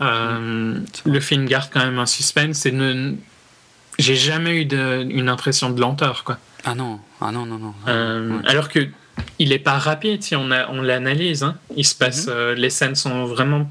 Euh, 0.00 0.78
le 1.04 1.20
film 1.20 1.46
garde 1.46 1.70
quand 1.72 1.80
même 1.80 1.98
un 1.98 2.06
suspense 2.06 2.66
et 2.66 2.72
ne... 2.72 3.14
j'ai 3.98 4.16
jamais 4.16 4.62
eu 4.62 4.64
de, 4.64 5.06
une 5.08 5.28
impression 5.28 5.70
de 5.70 5.80
lenteur, 5.80 6.24
quoi. 6.24 6.38
Ah 6.64 6.74
non, 6.74 7.00
ah 7.20 7.32
non, 7.32 7.46
non, 7.46 7.58
non. 7.58 7.74
Euh, 7.88 8.38
alors 8.46 8.68
que 8.68 8.88
il 9.38 9.52
est 9.52 9.58
pas 9.58 9.78
rapide 9.78 10.22
si 10.22 10.36
on, 10.36 10.50
a, 10.50 10.68
on 10.68 10.82
l'analyse. 10.82 11.42
Hein. 11.42 11.56
Il 11.76 11.84
se 11.84 11.94
passe, 11.94 12.26
mm-hmm. 12.26 12.52
les 12.52 12.70
scènes 12.70 12.94
sont 12.94 13.24
vraiment 13.24 13.70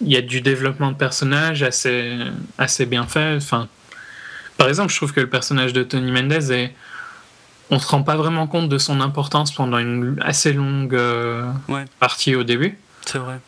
il 0.00 0.08
y 0.08 0.16
a 0.16 0.22
du 0.22 0.40
développement 0.40 0.92
de 0.92 0.96
personnage 0.96 1.62
assez, 1.62 2.16
assez 2.58 2.86
bien 2.86 3.06
fait. 3.06 3.36
Enfin, 3.36 3.68
par 4.56 4.68
exemple, 4.68 4.90
je 4.92 4.96
trouve 4.96 5.12
que 5.12 5.20
le 5.20 5.28
personnage 5.28 5.72
de 5.72 5.82
Tony 5.82 6.10
Mendez 6.10 6.52
est. 6.52 6.74
On 7.68 7.80
se 7.80 7.88
rend 7.88 8.04
pas 8.04 8.16
vraiment 8.16 8.46
compte 8.46 8.68
de 8.68 8.78
son 8.78 9.00
importance 9.00 9.52
pendant 9.52 9.78
une 9.78 10.16
assez 10.22 10.52
longue 10.52 10.94
euh, 10.94 11.50
partie 11.98 12.36
au 12.36 12.44
début. 12.44 12.78
C'est 13.04 13.18
vrai. 13.18 13.40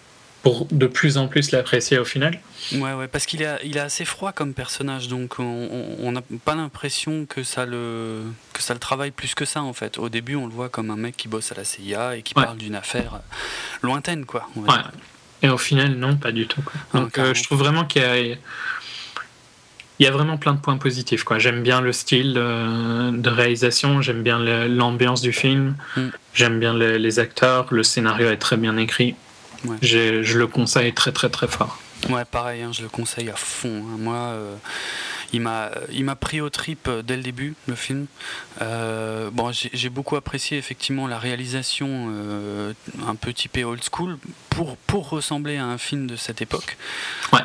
Pour 0.43 0.69
de 0.71 0.87
plus 0.87 1.19
en 1.19 1.27
plus 1.27 1.51
l'apprécier 1.51 1.99
au 1.99 2.05
final. 2.05 2.41
Ouais, 2.73 2.93
ouais, 2.93 3.09
parce 3.09 3.27
qu'il 3.27 3.43
est, 3.43 3.59
il 3.65 3.77
est 3.77 3.81
assez 3.81 4.05
froid 4.05 4.33
comme 4.33 4.55
personnage, 4.55 5.09
donc 5.09 5.41
on 5.41 6.13
n'a 6.13 6.23
pas 6.45 6.55
l'impression 6.55 7.27
que 7.27 7.43
ça 7.43 7.67
le 7.67 8.23
que 8.53 8.63
ça 8.63 8.73
le 8.73 8.81
travaille 8.81 9.11
plus 9.11 9.35
que 9.35 9.45
ça 9.45 9.63
en 9.63 9.73
fait. 9.73 9.99
Au 9.99 10.09
début, 10.09 10.37
on 10.37 10.47
le 10.47 10.53
voit 10.53 10.69
comme 10.69 10.91
un 10.91 10.97
mec 10.97 11.17
qui 11.17 11.27
bosse 11.27 11.51
à 11.51 11.57
la 11.57 11.65
CIA 11.65 12.17
et 12.17 12.23
qui 12.23 12.35
parle 12.35 12.57
d'une 12.57 12.77
affaire 12.77 13.21
lointaine, 13.83 14.25
quoi. 14.27 14.49
ouais. 14.57 14.69
Et 15.43 15.49
au 15.49 15.59
final, 15.59 15.95
non, 15.95 16.17
pas 16.17 16.33
du 16.33 16.47
tout. 16.47 16.63
Donc, 16.95 17.19
euh, 17.19 17.35
je 17.35 17.43
trouve 17.45 17.59
vraiment 17.59 17.85
qu'il 17.85 18.03
y 18.03 18.05
a, 18.05 18.19
il 18.19 18.37
y 20.01 20.07
a 20.07 20.11
vraiment 20.11 20.37
plein 20.37 20.55
de 20.55 20.61
points 20.61 20.77
positifs. 20.77 21.25
Quoi. 21.25 21.39
J'aime 21.39 21.63
bien 21.63 21.81
le 21.81 21.93
style 21.93 22.35
de, 22.35 23.29
réalisation, 23.29 24.03
j'aime 24.03 24.23
bien 24.23 24.39
l'ambiance 24.67 25.21
du 25.21 25.33
film, 25.33 25.77
mm. 25.97 26.09
j'aime 26.35 26.59
bien 26.59 26.75
les, 26.75 27.19
acteurs, 27.19 27.67
le 27.71 27.83
scénario 27.83 28.29
est 28.31 28.37
très 28.37 28.57
bien 28.57 28.77
écrit. 28.77 29.15
Je 29.83 30.39
le 30.39 30.47
conseille 30.47 30.93
très 30.93 31.13
très 31.13 31.29
très 31.29 31.49
fort. 31.49 31.79
Ouais, 32.09 32.25
pareil, 32.25 32.63
hein, 32.63 32.71
je 32.73 32.83
le 32.83 32.89
conseille 32.89 33.29
à 33.29 33.37
fond. 33.37 33.85
Hein. 33.87 33.97
Moi, 33.99 34.15
euh, 34.15 34.55
il 35.33 35.41
m'a, 35.41 35.71
il 35.93 36.05
m'a 36.05 36.17
pris 36.17 36.41
au 36.41 36.51
trip 36.51 36.89
dès 37.05 37.17
le 37.17 37.23
début, 37.23 37.55
le 37.67 37.75
film. 37.75 38.07
Euh, 38.61 39.31
bon, 39.33 39.53
j'ai, 39.53 39.89
beaucoup 39.89 40.17
apprécié 40.17 40.59
effectivement 40.59 41.07
la 41.07 41.19
réalisation 41.19 42.09
euh, 42.11 42.73
un 43.07 43.15
peu 43.15 43.33
typée 43.33 43.65
old 43.65 43.83
school 43.83 44.19
pour, 44.51 44.77
pour 44.77 45.09
ressembler 45.09 45.57
à 45.57 45.67
un 45.67 45.79
film 45.79 46.07
de 46.07 46.17
cette 46.17 46.43
époque. 46.43 46.77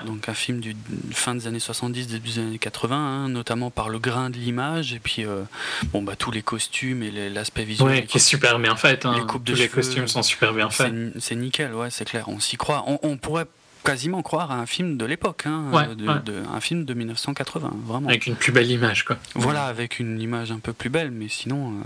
Donc 0.06 0.28
un 0.28 0.34
film 0.34 0.60
du 0.60 0.76
fin 1.12 1.36
des 1.36 1.48
années 1.48 1.60
70, 1.60 2.08
début 2.08 2.30
des 2.30 2.39
années 2.39 2.58
80, 2.58 2.96
hein, 2.96 3.30
notamment 3.30 3.69
par 3.69 3.89
le 3.89 4.00
grain 4.00 4.30
de 4.30 4.38
l'image 4.38 4.93
et 4.93 5.00
puis 5.00 5.26
euh, 5.26 5.43
bon 5.91 6.02
bah 6.02 6.15
tous 6.15 6.32
les 6.32 6.41
costumes 6.41 7.04
et 7.04 7.30
l'aspect 7.30 7.63
visuel. 7.63 7.88
Ouais, 7.88 8.06
qui 8.06 8.17
est 8.17 8.22
super 8.22 8.60
bien 8.60 8.76
fait. 8.76 9.06
Hein. 9.06 9.15
Les 9.15 9.26
coupes 9.26 9.43
de 9.43 9.54
Tous 9.54 9.60
les 9.60 9.69
costumes 9.69 10.08
sont 10.08 10.24
super 10.24 10.54
bien 10.54 10.69
faits. 10.69 10.93
C'est, 11.19 11.36
nickel, 11.36 11.74
ouais, 11.74 11.89
c'est 11.89 12.06
clair. 12.06 12.26
On 12.28 12.39
s'y 12.39 12.58
croit. 12.58 12.84
On, 12.88 13.00
on 13.04 13.17
pourrait 13.17 13.46
quasiment 13.84 14.22
croire 14.22 14.52
à 14.52 14.56
un 14.56 14.65
film 14.65 14.98
de 14.98 15.06
l'époque, 15.06 15.43
hein, 15.46 15.96
de, 15.96 16.43
un 16.52 16.60
film 16.60 16.86
de 16.86 16.93
1980, 16.93 17.72
vraiment. 17.86 18.10
Avec 18.10 18.28
une 18.28 18.36
plus 18.36 18.52
belle 18.52 18.72
image, 18.72 19.04
quoi. 19.06 19.17
Voilà, 19.36 19.65
avec 19.65 20.00
une 20.00 20.19
image 20.19 20.52
un 20.52 20.60
peu 20.60 20.74
plus 20.74 20.89
belle, 20.89 21.12
mais 21.12 21.28
sinon, 21.28 21.72
euh, 21.72 21.84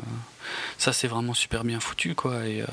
ça 0.78 0.94
c'est 0.94 1.08
vraiment 1.08 1.34
super 1.34 1.64
bien 1.64 1.80
foutu, 1.80 2.14
quoi. 2.16 2.46
Et 2.46 2.62
euh, 2.62 2.66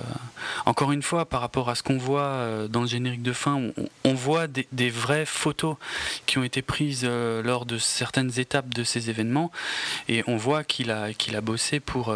encore 0.67 0.93
une 0.93 1.03
fois, 1.03 1.25
par 1.25 1.41
rapport 1.41 1.71
à 1.71 1.75
ce 1.75 1.83
qu'on 1.83 1.99
voit 1.99 2.23
euh, 2.23 2.69
dans 2.69 2.83
le 2.83 2.87
générique 2.87 3.23
de 3.23 3.33
fin, 3.33 3.61
on, 4.05 4.15
voit 4.15 4.47
des, 4.47 4.91
vraies 4.91 5.27
photos 5.27 5.77
qui 6.27 6.39
ont 6.39 6.45
été 6.45 6.63
prises 6.63 7.05
lors 7.05 7.67
de 7.67 7.79
certaines 7.79 8.39
étapes 8.39 8.69
de 8.69 8.85
ces 8.85 9.11
événements, 9.11 9.51
et 10.09 10.23
on 10.27 10.37
voit 10.37 10.65
qu'il 10.65 10.91
a, 10.91 11.13
qu'il 11.13 11.35
a 11.37 11.41
bossé 11.41 11.81
pour 11.81 12.15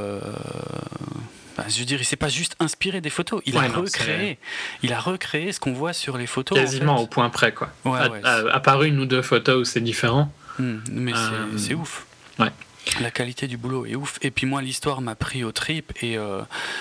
bah, 1.59 1.64
je 1.68 1.81
veux 1.81 1.85
dire, 1.85 2.01
il 2.01 2.05
s'est 2.05 2.14
pas 2.14 2.29
juste 2.29 2.55
inspiré 2.61 3.01
des 3.01 3.11
photos, 3.11 3.42
il 3.44 3.57
a 3.57 3.62
recréé. 3.66 4.38
Il 4.85 4.92
a 4.92 5.01
recréé 5.01 5.51
ce 5.51 5.59
qu'on 5.59 5.73
voit 5.73 5.92
sur 5.92 6.16
les 6.16 6.29
photos. 6.29 6.57
Quasiment 6.57 7.01
au 7.03 7.09
point 7.09 7.29
près, 7.31 7.51
quoi. 7.51 7.73
à, 7.85 8.61
part 8.61 8.85
une 8.85 9.01
ou 9.01 9.07
deux 9.07 9.23
photos 9.23 9.62
où 9.62 9.64
c'est 9.64 9.81
différent. 9.81 10.33
Hmm, 10.61 10.77
mais 10.92 11.12
c'est 11.57 11.73
euh, 11.73 11.77
ouf. 11.77 12.07
Ouais. 12.38 12.53
La 13.01 13.11
qualité 13.11 13.47
du 13.47 13.57
boulot 13.57 13.87
est 13.87 13.95
ouf. 13.95 14.19
Et 14.23 14.31
puis 14.31 14.47
moi, 14.47 14.62
l'histoire 14.62 15.01
m'a 15.01 15.14
pris 15.14 15.45
au 15.45 15.53
trip 15.53 15.93
et 16.03 16.17
euh, 16.17 16.41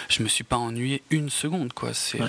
je 0.09 0.23
me 0.23 0.27
suis 0.27 0.43
pas 0.43 0.55
ennuyé 0.55 1.03
une 1.09 1.29
seconde. 1.29 1.73
Quoi. 1.73 1.93
C'est, 1.93 2.21
euh, 2.21 2.27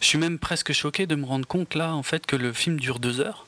je 0.00 0.06
suis 0.06 0.18
même 0.18 0.38
presque 0.38 0.72
choqué 0.72 1.06
de 1.06 1.14
me 1.14 1.24
rendre 1.24 1.46
compte 1.46 1.74
là, 1.74 1.94
en 1.94 2.02
fait, 2.02 2.26
que 2.26 2.36
le 2.36 2.52
film 2.52 2.80
dure 2.80 2.98
deux 2.98 3.20
heures. 3.20 3.46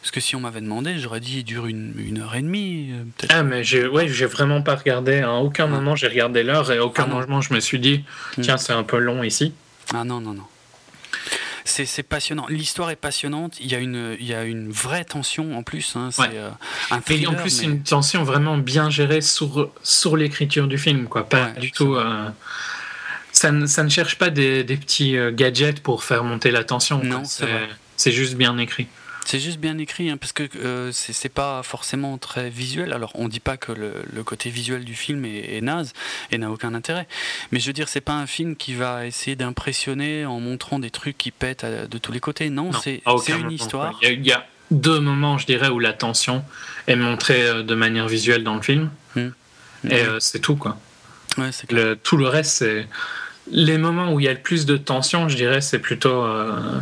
Parce 0.00 0.10
que 0.10 0.20
si 0.20 0.36
on 0.36 0.40
m'avait 0.40 0.60
demandé, 0.60 0.98
j'aurais 0.98 1.20
dit 1.20 1.38
il 1.38 1.44
dure 1.44 1.66
une, 1.66 1.94
une 1.98 2.18
heure 2.20 2.34
et 2.34 2.42
demie. 2.42 2.90
Euh, 2.92 3.04
peut-être. 3.16 3.34
Ah, 3.34 3.42
mais 3.42 3.64
j'ai, 3.64 3.86
ouais, 3.86 4.08
j'ai 4.08 4.26
vraiment 4.26 4.62
pas 4.62 4.76
regardé. 4.76 5.20
À 5.20 5.34
aucun 5.34 5.64
ah. 5.64 5.68
moment 5.68 5.94
j'ai 5.96 6.08
regardé 6.08 6.42
l'heure 6.42 6.70
et 6.72 6.78
à 6.78 6.84
aucun 6.84 7.04
ah 7.06 7.14
moment 7.14 7.40
je 7.40 7.52
me 7.52 7.60
suis 7.60 7.78
dit 7.78 8.04
hmm. 8.36 8.42
tiens, 8.42 8.56
c'est 8.56 8.72
un 8.72 8.84
peu 8.84 8.98
long 8.98 9.22
ici. 9.22 9.52
Ah 9.92 10.04
non, 10.04 10.20
non, 10.20 10.34
non. 10.34 10.44
C'est, 11.68 12.02
passionnant. 12.02 12.46
L'histoire 12.48 12.90
est 12.90 12.96
passionnante. 12.96 13.58
Il 13.60 13.70
y 13.70 13.74
a 13.74 13.78
une, 13.78 14.16
il 14.18 14.26
y 14.26 14.34
a 14.34 14.44
une 14.44 14.70
vraie 14.70 15.04
tension 15.04 15.56
en 15.56 15.62
plus. 15.62 15.94
Hein. 15.96 16.10
C'est 16.10 16.34
euh, 16.34 16.50
un 16.90 17.00
Et 17.08 17.26
en 17.26 17.34
plus, 17.34 17.62
une 17.62 17.82
tension 17.82 18.24
vraiment 18.24 18.56
bien 18.56 18.90
gérée 18.90 19.20
sur, 19.20 19.70
sur 19.82 20.16
l'écriture 20.16 20.66
du 20.66 20.78
film. 20.78 21.06
Quoi. 21.06 21.28
Pas 21.28 21.50
du 21.50 21.70
tout. 21.70 21.94
Euh, 21.94 22.28
ça, 23.32 23.52
ne, 23.52 23.66
ça, 23.66 23.84
ne, 23.84 23.88
cherche 23.88 24.16
pas 24.16 24.30
des, 24.30 24.64
des 24.64 24.76
petits 24.76 25.16
gadgets 25.32 25.80
pour 25.80 26.04
faire 26.04 26.24
monter 26.24 26.50
la 26.50 26.64
tension. 26.64 27.02
Non, 27.02 27.22
c'est 27.96 28.12
juste 28.12 28.34
bien 28.34 28.56
écrit. 28.58 28.86
C'est 29.30 29.40
juste 29.40 29.58
bien 29.58 29.76
écrit, 29.76 30.08
hein, 30.08 30.16
parce 30.16 30.32
que 30.32 30.44
euh, 30.56 30.90
c'est 30.90 31.28
pas 31.28 31.62
forcément 31.62 32.16
très 32.16 32.48
visuel. 32.48 32.94
Alors, 32.94 33.12
on 33.14 33.28
dit 33.28 33.40
pas 33.40 33.58
que 33.58 33.72
le, 33.72 34.22
côté 34.22 34.48
visuel 34.48 34.86
du 34.86 34.94
film 34.94 35.26
est, 35.26 35.60
naze 35.60 35.92
et 36.30 36.38
n'a 36.38 36.50
aucun 36.50 36.72
intérêt. 36.72 37.06
Mais 37.52 37.60
je 37.60 37.66
veux 37.66 37.74
dire, 37.74 37.90
c'est 37.90 38.00
pas 38.00 38.14
un 38.14 38.26
film 38.26 38.56
qui 38.56 38.72
va 38.72 39.04
essayer 39.04 39.36
d'impressionner 39.36 40.24
en 40.24 40.40
montrant 40.40 40.78
des 40.78 40.88
trucs 40.88 41.18
qui 41.18 41.30
pètent 41.30 41.66
de 41.66 41.98
tous 41.98 42.10
les 42.10 42.20
côtés. 42.20 42.48
Non, 42.48 42.70
c'est 42.72 43.02
une 43.28 43.50
histoire. 43.50 44.00
Il 44.00 44.26
y, 44.26 44.32
a, 44.32 44.46
deux 44.70 44.98
moments, 44.98 45.36
je 45.36 45.44
dirais, 45.44 45.68
où 45.68 45.78
la 45.78 45.92
tension 45.92 46.42
est 46.86 46.96
montrée 46.96 47.46
euh, 47.46 47.62
de 47.62 47.74
manière 47.74 48.08
visuelle 48.08 48.44
dans 48.44 48.54
le 48.54 48.62
film. 48.62 48.88
Hmm. 49.14 49.28
Et 49.90 50.04
euh, 50.04 50.20
c'est 50.20 50.40
tout, 50.40 50.56
quoi. 50.56 50.78
Ouais, 51.36 51.52
c'est 51.52 51.66
clair. 51.66 51.84
Le- 51.84 51.96
tout 51.96 52.16
le 52.16 52.28
reste, 52.28 52.56
c'est. 52.56 52.88
Les 53.50 53.76
moments 53.76 54.10
où 54.10 54.20
il 54.20 54.24
y 54.24 54.28
a 54.28 54.32
le 54.32 54.40
plus 54.40 54.64
de 54.64 54.78
tension, 54.78 55.28
je 55.28 55.36
dirais, 55.36 55.60
c'est 55.60 55.80
plutôt 55.80 56.24
euh, 56.24 56.80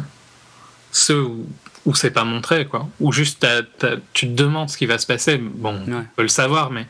ceux 0.92 1.22
où, 1.22 1.48
où 1.86 1.94
c'est 1.94 2.10
pas 2.10 2.24
montré, 2.24 2.66
quoi. 2.66 2.88
Où 3.00 3.12
juste 3.12 3.46
tu 4.12 4.26
te 4.28 4.32
demandes 4.34 4.68
ce 4.68 4.76
qui 4.76 4.86
va 4.86 4.98
se 4.98 5.06
passer. 5.06 5.38
Bon, 5.38 5.74
Ouais. 5.86 5.94
on 5.94 6.04
peut 6.16 6.22
le 6.22 6.28
savoir, 6.28 6.70
mais 6.70 6.86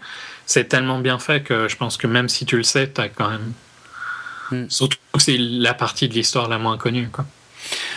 c'est 0.47 0.65
tellement 0.69 0.99
bien 0.99 1.19
fait 1.19 1.43
que 1.43 1.69
je 1.69 1.77
pense 1.77 1.97
que 1.97 2.07
même 2.09 2.29
si 2.29 2.45
tu 2.47 2.57
le 2.57 2.63
sais, 2.65 2.89
t'as 2.89 3.09
quand 3.09 3.31
même. 3.31 3.53
Mm. 4.51 4.71
Surtout 4.71 4.99
que 5.13 5.21
c'est 5.21 5.39
la 5.39 5.75
partie 5.75 6.09
de 6.09 6.15
l'histoire 6.15 6.49
la 6.49 6.59
moins 6.59 6.79
connue, 6.79 7.09
quoi. 7.09 7.25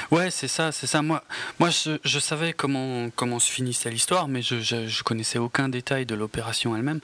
Ouais, 0.10 0.32
c'est 0.32 0.48
ça, 0.48 0.72
c'est 0.72 0.88
ça. 0.88 1.04
Moi, 1.04 1.24
moi 1.60 1.70
je, 1.70 2.00
je 2.04 2.18
savais 2.18 2.54
comment, 2.54 3.12
comment 3.16 3.38
se 3.38 3.52
finissait 3.52 3.92
l'histoire, 3.92 4.28
mais 4.28 4.42
je, 4.42 4.60
je, 4.60 4.88
je 4.88 5.04
connaissais 5.04 5.38
aucun 5.38 5.70
détail 5.70 6.08
de 6.08 6.16
l'opération 6.16 6.76
elle-même. 6.76 7.02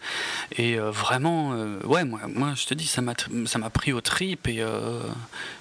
Et 0.57 0.79
euh, 0.79 0.89
vraiment, 0.89 1.53
euh, 1.53 1.77
ouais, 1.85 2.03
moi, 2.03 2.21
moi, 2.27 2.53
je 2.55 2.65
te 2.65 2.73
dis, 2.73 2.87
ça 2.87 3.01
m'a 3.03 3.13
tr- 3.13 3.45
ça 3.45 3.59
m'a 3.59 3.69
pris 3.69 3.93
au 3.93 4.01
trip 4.01 4.47
et 4.47 4.63
euh, 4.63 4.99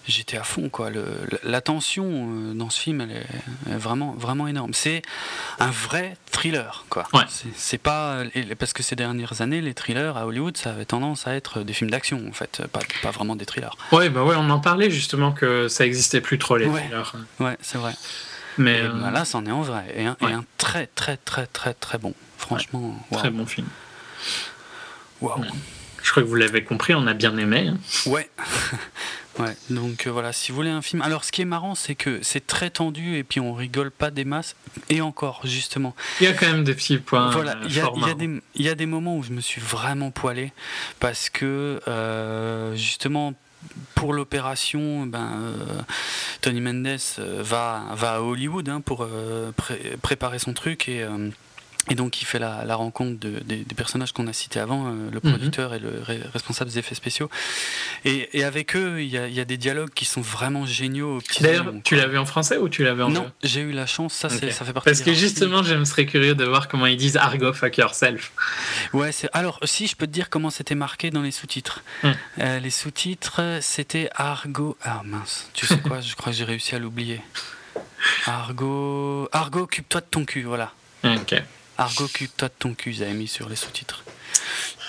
j'étais 0.07 0.37
à 0.37 0.43
fond, 0.45 0.69
quoi. 0.69 0.91
Le, 0.91 1.05
la 1.43 1.61
tension 1.61 2.05
euh, 2.07 2.55
dans 2.55 2.71
ce 2.71 2.81
film, 2.81 3.01
elle 3.01 3.13
est, 3.13 3.77
vraiment, 3.77 4.13
vraiment 4.13 4.47
énorme. 4.49 4.75
C'est 4.75 5.03
un 5.59 5.71
vrai 5.71 6.17
thriller, 6.31 6.85
quoi. 6.91 7.07
Ouais. 7.13 7.23
C'est- 7.57 7.79
pas. 7.79 8.23
Parce 8.59 8.73
que 8.73 8.83
ces 8.83 8.97
dernières 8.97 9.41
années, 9.41 9.61
les 9.61 9.75
thrillers 9.75 10.17
à 10.17 10.27
Hollywood, 10.27 10.57
ça 10.57 10.71
avait 10.71 10.85
tendance 10.85 11.27
à 11.27 11.35
être 11.35 11.61
des 11.63 11.73
films 11.73 11.91
d'action, 11.91 12.23
en 12.29 12.33
fait, 12.33 12.63
pas, 12.73 12.81
pas 13.03 13.11
vraiment 13.11 13.37
des 13.37 13.47
thrillers. 13.47 13.77
Ouais, 13.93 14.09
bah 14.11 14.23
ouais, 14.25 14.37
on 14.39 14.49
en 14.51 14.61
parlait 14.61 14.91
justement 14.91 15.33
que 15.33 15.69
ça 15.69 15.85
existait 15.87 16.21
plus 16.21 16.39
trop 16.39 16.57
les 16.57 16.67
Ouais. 16.67 16.81
thrillers. 16.81 17.13
Ouais, 17.41 17.57
c'est 17.61 17.79
vrai. 17.79 17.95
Mais 18.57 18.81
euh, 18.83 18.89
bah 18.91 19.11
là, 19.11 19.25
c'en 19.25 19.45
est 19.47 19.51
en 19.51 19.63
vrai. 19.63 19.85
Et 19.97 20.07
un, 20.07 20.17
et 20.21 20.25
ouais. 20.27 20.33
un 20.33 20.45
très, 20.59 20.87
très, 20.87 21.17
très, 21.17 21.47
très, 21.47 21.75
très 21.75 21.99
bon. 21.99 22.15
Franchement, 22.39 22.95
waouh. 23.11 23.21
très 23.21 23.31
bon 23.31 23.47
film. 23.47 23.67
Waouh. 25.21 25.45
Je 26.03 26.11
crois 26.11 26.23
que 26.23 26.29
vous 26.29 26.35
l'avez 26.35 26.63
compris, 26.65 26.95
on 26.95 27.07
a 27.07 27.15
bien 27.15 27.37
aimé. 27.39 27.69
hein. 27.69 27.79
Ouais. 28.07 28.29
ouais. 29.39 29.57
Donc 29.71 30.07
euh, 30.07 30.11
voilà, 30.11 30.33
si 30.33 30.51
vous 30.53 30.57
voulez 30.57 30.71
un 30.71 30.83
film. 30.83 31.03
Alors, 31.03 31.25
ce 31.25 31.33
qui 31.33 31.43
est 31.43 31.47
marrant, 31.47 31.75
c'est 31.75 31.95
que 31.95 32.21
c'est 32.23 32.47
très 32.47 32.71
tendu 32.71 33.17
et 33.17 33.25
puis 33.25 33.41
on 33.41 33.53
rigole 33.55 33.91
pas 33.91 34.11
des 34.11 34.25
masses. 34.25 34.57
Et 34.91 35.01
encore, 35.01 35.41
justement. 35.45 35.95
Il 36.21 36.25
y 36.25 36.27
a 36.29 36.33
quand 36.33 36.47
même 36.47 36.65
des 36.65 36.75
petits 36.75 36.99
points. 36.99 37.31
voilà, 37.31 37.53
euh, 37.53 37.65
il 37.67 37.75
y, 37.75 37.81
a- 37.81 38.11
y 38.11 38.15
des- 38.17 38.43
il 38.55 38.63
y 38.65 38.69
a 38.69 38.75
des 38.75 38.87
moments 38.87 39.17
où 39.17 39.23
je 39.23 39.33
me 39.33 39.41
suis 39.41 39.61
vraiment 39.61 40.11
poilé 40.11 40.53
parce 41.01 41.31
que 41.31 41.81
euh, 41.89 42.75
justement. 42.75 43.35
Pour 43.95 44.13
l'opération, 44.13 45.07
ben, 45.07 45.31
euh, 45.41 45.57
Tony 46.43 46.61
Mendes 46.61 46.99
va, 47.41 47.85
va 47.95 48.17
à 48.17 48.21
Hollywood 48.21 48.69
hein, 48.69 48.83
pour 48.83 49.01
euh, 49.11 49.53
pré- 49.57 49.97
préparer 50.03 50.39
son 50.39 50.53
truc 50.53 50.87
et, 50.87 51.03
euh, 51.03 51.31
et 51.91 51.95
donc 51.95 52.23
il 52.23 52.25
fait 52.25 52.39
la, 52.39 52.65
la 52.65 52.77
rencontre 52.77 53.19
de- 53.21 53.41
des, 53.41 53.59
des 53.65 53.75
personnages 53.75 54.13
qu'on 54.13 54.27
a 54.27 54.33
cités 54.33 54.59
avant, 54.61 54.87
euh, 54.87 55.11
le 55.11 55.21
Mhm. 55.23 55.31
producteur 55.33 55.75
et 55.75 55.79
le 55.79 56.01
ré- 56.03 56.21
responsable 56.33 56.71
des 56.71 56.79
effets 56.79 56.95
spéciaux. 56.95 57.29
Et, 58.05 58.31
et 58.39 58.45
avec 58.45 58.75
eux, 58.77 59.03
il 59.03 59.09
y, 59.09 59.19
a, 59.19 59.27
il 59.29 59.35
y 59.35 59.41
a 59.41 59.45
des 59.45 59.57
dialogues 59.57 59.91
qui 59.95 60.05
sont 60.05 60.21
vraiment 60.23 60.65
géniaux. 60.67 61.21
D'ailleurs, 61.41 61.73
tu 61.85 61.97
vu 61.97 62.19
en 62.19 62.27
français 62.27 62.57
ou 62.59 62.69
tu 62.69 62.85
l'avais 62.85 63.03
en 63.03 63.09
Non, 63.11 63.31
j'ai 63.43 63.61
eu 63.61 63.73
la 63.73 63.87
chance, 63.87 64.15
ça, 64.15 64.29
c'est- 64.29 64.47
Ok. 64.47 64.53
ça 64.53 64.65
fait 64.65 64.73
partie 64.73 64.89
Parce 64.91 65.01
que 65.03 65.13
justement, 65.15 65.63
je 65.63 65.75
me 65.75 65.85
serais 65.85 66.07
curieux 66.07 66.35
de 66.35 66.45
voir 66.45 66.69
comment 66.69 66.87
ils 66.87 66.97
disent 66.97 67.17
Argo 67.17 67.53
fuck 67.53 67.77
yourself. 67.79 68.33
Ouais, 68.93 69.11
alors 69.33 69.59
si 69.65 69.87
je 69.87 69.97
peux 69.97 70.07
te 70.07 70.13
dire 70.13 70.31
comment 70.31 70.51
c'était 70.51 70.75
marqué 70.75 71.11
dans 71.11 71.23
les 71.23 71.31
sous-titres. 71.31 71.83
Hmm. 72.03 72.13
Euh, 72.41 72.61
les 72.61 72.71
sous-titres, 72.71 73.41
c'était 73.61 74.09
Argo. 74.15 74.77
Ah 74.83 75.03
mince, 75.05 75.49
tu 75.55 75.67
sais 75.67 75.79
quoi 75.79 76.01
Je 76.01 76.15
crois 76.15 76.33
que 76.33 76.39
j'ai 76.39 76.45
réussi 76.45 76.75
à 76.75 76.79
l'oublier. 76.79 77.21
Argo. 78.27 79.29
Argo, 79.33 79.61
occupe-toi 79.61 80.01
de 80.01 80.07
ton 80.11 80.25
cul, 80.25 80.43
voilà. 80.43 80.73
Ok. 81.05 81.35
Argo, 81.79 82.05
occupe-toi 82.05 82.49
de 82.49 82.55
ton 82.59 82.75
cul, 82.75 82.93
ils 82.95 83.03
avaient 83.03 83.15
mis 83.15 83.29
sur 83.29 83.49
les 83.49 83.57
sous-titres. 83.57 84.05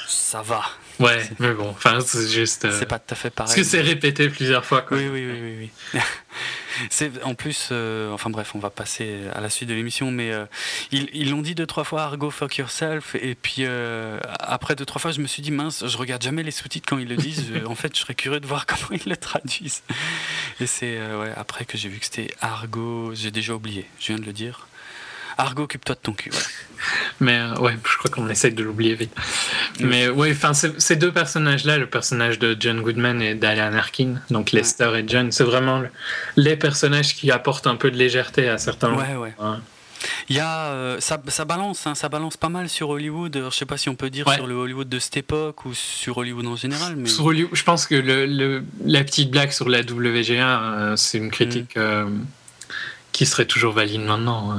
Ça 0.07 0.41
va. 0.41 0.63
Ouais, 0.99 1.29
mais 1.39 1.51
bon, 1.53 1.69
enfin, 1.69 1.99
c'est 1.99 2.27
juste. 2.29 2.65
euh, 2.65 2.77
C'est 2.79 2.85
pas 2.85 2.99
tout 2.99 3.13
à 3.13 3.15
fait 3.15 3.29
pareil. 3.29 3.47
Parce 3.47 3.55
que 3.55 3.63
c'est 3.63 3.81
répété 3.81 4.29
plusieurs 4.29 4.63
fois, 4.63 4.81
quoi. 4.81 4.97
Oui, 4.97 5.07
oui, 5.07 5.25
oui, 5.29 5.39
oui. 5.41 5.71
oui. 5.93 5.99
c'est 6.89 7.21
en 7.23 7.35
plus, 7.35 7.69
euh, 7.71 8.11
enfin 8.13 8.29
bref, 8.29 8.53
on 8.55 8.59
va 8.59 8.69
passer 8.69 9.21
à 9.33 9.41
la 9.41 9.49
suite 9.49 9.67
de 9.67 9.73
l'émission, 9.73 10.11
mais 10.11 10.31
euh, 10.31 10.45
ils 10.91 11.29
l'ont 11.31 11.41
dit 11.41 11.53
deux 11.53 11.65
trois 11.65 11.83
fois, 11.83 12.03
Argo 12.03 12.29
fuck 12.29 12.57
yourself, 12.57 13.15
et 13.15 13.35
puis 13.35 13.65
après 14.39 14.75
deux 14.75 14.85
trois 14.85 15.01
fois, 15.01 15.11
je 15.11 15.19
me 15.21 15.27
suis 15.27 15.41
dit 15.41 15.51
mince, 15.51 15.85
je 15.85 15.97
regarde 15.97 16.21
jamais 16.21 16.43
les 16.43 16.51
sous-titres 16.51 16.87
quand 16.87 16.97
ils 16.97 17.07
le 17.09 17.17
disent. 17.17 17.45
En 17.65 17.75
fait, 17.75 17.93
je 17.95 17.99
serais 18.01 18.15
curieux 18.15 18.39
de 18.39 18.47
voir 18.47 18.65
comment 18.67 18.91
ils 18.91 19.09
le 19.09 19.17
traduisent. 19.17 19.83
Et 20.59 20.67
c'est 20.67 20.97
ouais, 20.97 21.33
après 21.35 21.65
que 21.65 21.77
j'ai 21.77 21.89
vu 21.89 21.99
que 21.99 22.05
c'était 22.05 22.33
Argo, 22.41 23.11
j'ai 23.15 23.31
déjà 23.31 23.53
oublié, 23.53 23.85
je 23.99 24.07
viens 24.07 24.17
de 24.19 24.25
le 24.25 24.33
dire. 24.33 24.67
Argo, 25.37 25.63
occupe-toi 25.63 25.95
de 25.95 25.99
ton 25.99 26.13
cul. 26.13 26.29
voilà. 26.31 26.45
Mais 27.19 27.39
euh, 27.39 27.55
ouais, 27.59 27.77
je 27.89 27.97
crois 27.97 28.11
qu'on 28.11 28.29
essaye 28.29 28.53
de 28.53 28.63
l'oublier 28.63 28.95
vite. 28.95 29.13
Mais 29.79 30.07
ouais, 30.09 30.31
enfin, 30.31 30.53
ces 30.53 30.95
deux 30.95 31.11
personnages-là, 31.11 31.77
le 31.77 31.87
personnage 31.87 32.37
de 32.39 32.55
John 32.59 32.81
Goodman 32.81 33.21
et 33.21 33.33
d'Alan 33.35 33.75
Arkin, 33.77 34.15
donc 34.29 34.51
Lester 34.51 34.91
et 34.97 35.03
John, 35.07 35.31
c'est 35.31 35.43
vraiment 35.43 35.79
le- 35.79 35.89
les 36.35 36.55
personnages 36.55 37.15
qui 37.15 37.31
apportent 37.31 37.67
un 37.67 37.75
peu 37.75 37.89
de 37.91 37.97
légèreté 37.97 38.47
à 38.49 38.57
certains 38.57 38.89
moments. 38.89 39.01
Ouais, 39.01 39.15
ouais. 39.15 39.33
Ouais. 39.39 39.57
Il 40.29 40.35
y 40.35 40.39
a, 40.39 40.67
euh, 40.67 40.99
ça, 40.99 41.19
ça 41.29 41.45
balance, 41.45 41.87
hein, 41.87 41.95
ça 41.95 42.09
balance 42.09 42.37
pas 42.37 42.49
mal 42.49 42.69
sur 42.69 42.89
Hollywood. 42.89 43.45
Je 43.49 43.55
sais 43.55 43.65
pas 43.65 43.77
si 43.77 43.89
on 43.89 43.95
peut 43.95 44.11
dire 44.11 44.27
Ouais. 44.27 44.35
sur 44.35 44.45
le 44.45 44.53
Hollywood 44.53 44.87
de 44.87 44.99
cette 44.99 45.17
époque 45.17 45.65
ou 45.65 45.73
sur 45.73 46.17
Hollywood 46.17 46.45
en 46.45 46.55
général, 46.55 46.95
mais 46.95 47.09
Sur 47.09 47.25
Hollywood, 47.25 47.51
je 47.55 47.63
pense 47.63 47.87
que 47.87 47.95
le, 47.95 48.27
le- 48.27 48.63
la 48.85 49.03
petite 49.03 49.31
blague 49.31 49.51
sur 49.51 49.67
la 49.67 49.79
WGA, 49.81 50.61
euh, 50.61 50.95
c'est 50.95 51.17
une 51.17 51.31
critique 51.31 51.75
euh, 51.77 52.07
qui 53.13 53.25
serait 53.25 53.45
toujours 53.45 53.73
valide 53.73 54.01
maintenant. 54.01 54.55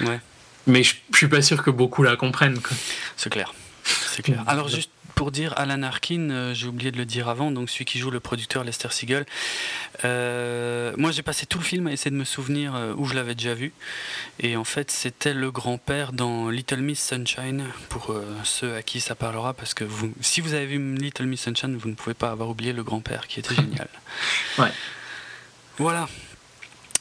Ouais. 0.00 0.20
Mais 0.66 0.82
je, 0.82 0.94
je 1.12 1.16
suis 1.18 1.28
pas 1.28 1.42
sûr 1.42 1.62
que 1.62 1.70
beaucoup 1.70 2.02
la 2.02 2.16
comprennent. 2.16 2.58
C'est 3.16 3.30
clair. 3.30 3.54
C'est 3.84 4.22
clair. 4.22 4.42
Alors 4.46 4.68
juste 4.68 4.90
pour 5.14 5.30
dire 5.30 5.52
Alan 5.56 5.82
Arkin, 5.84 6.30
euh, 6.30 6.54
j'ai 6.54 6.66
oublié 6.66 6.90
de 6.90 6.96
le 6.96 7.04
dire 7.04 7.28
avant, 7.28 7.52
donc 7.52 7.70
celui 7.70 7.84
qui 7.84 7.98
joue 8.00 8.10
le 8.10 8.18
producteur 8.18 8.64
Lester 8.64 8.88
Siegel. 8.90 9.26
euh, 10.04 10.92
moi 10.96 11.12
j'ai 11.12 11.22
passé 11.22 11.46
tout 11.46 11.58
le 11.58 11.64
film 11.64 11.86
à 11.86 11.92
essayer 11.92 12.10
de 12.10 12.16
me 12.16 12.24
souvenir 12.24 12.74
euh, 12.74 12.94
où 12.96 13.04
je 13.06 13.14
l'avais 13.14 13.34
déjà 13.36 13.54
vu. 13.54 13.72
Et 14.40 14.56
en 14.56 14.64
fait 14.64 14.90
c'était 14.90 15.34
le 15.34 15.52
grand-père 15.52 16.12
dans 16.12 16.48
Little 16.48 16.80
Miss 16.80 17.00
Sunshine, 17.06 17.66
pour 17.90 18.10
euh, 18.10 18.24
ceux 18.42 18.74
à 18.74 18.82
qui 18.82 19.00
ça 19.00 19.14
parlera, 19.14 19.52
parce 19.54 19.72
que 19.74 19.84
vous, 19.84 20.12
si 20.20 20.40
vous 20.40 20.54
avez 20.54 20.66
vu 20.66 20.96
Little 20.96 21.26
Miss 21.26 21.42
Sunshine, 21.42 21.76
vous 21.76 21.88
ne 21.88 21.94
pouvez 21.94 22.14
pas 22.14 22.30
avoir 22.30 22.48
oublié 22.48 22.72
le 22.72 22.82
grand-père 22.82 23.28
qui 23.28 23.38
était 23.38 23.54
génial. 23.54 23.88
Ouais. 24.58 24.72
Voilà. 25.78 26.08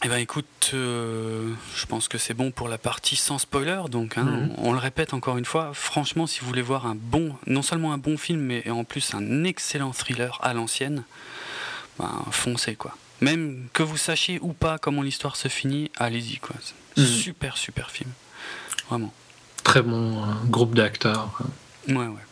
Eh 0.05 0.09
ben 0.09 0.17
écoute, 0.17 0.71
euh, 0.73 1.53
je 1.77 1.85
pense 1.85 2.09
que 2.09 2.17
c'est 2.17 2.33
bon 2.33 2.51
pour 2.51 2.67
la 2.67 2.77
partie 2.77 3.15
sans 3.15 3.37
spoiler. 3.37 3.83
Donc, 3.89 4.17
hein, 4.17 4.23
Mhm. 4.25 4.53
on, 4.57 4.69
on 4.69 4.73
le 4.73 4.79
répète 4.79 5.13
encore 5.13 5.37
une 5.37 5.45
fois. 5.45 5.71
Franchement, 5.73 6.27
si 6.27 6.41
vous 6.41 6.47
voulez 6.47 6.61
voir 6.61 6.85
un 6.87 6.95
bon, 6.95 7.35
non 7.47 7.61
seulement 7.61 7.93
un 7.93 7.97
bon 7.97 8.17
film, 8.17 8.41
mais 8.41 8.69
en 8.69 8.83
plus 8.83 9.13
un 9.13 9.43
excellent 9.45 9.91
thriller 9.91 10.37
à 10.41 10.53
l'ancienne, 10.53 11.03
ben, 11.99 12.25
foncez 12.31 12.75
quoi. 12.75 12.97
Même 13.21 13.67
que 13.71 13.81
vous 13.83 13.95
sachiez 13.95 14.39
ou 14.41 14.51
pas 14.51 14.77
comment 14.77 15.01
l'histoire 15.03 15.37
se 15.37 15.47
finit, 15.47 15.89
allez-y 15.97 16.37
quoi. 16.37 16.55
Mhm. 16.97 17.05
Super 17.05 17.55
super 17.57 17.89
film, 17.89 18.11
vraiment. 18.89 19.13
Très 19.63 19.81
bon 19.81 20.21
euh, 20.21 20.25
groupe 20.47 20.75
d'acteurs. 20.75 21.29
Ouais 21.87 21.95
ouais. 21.95 22.25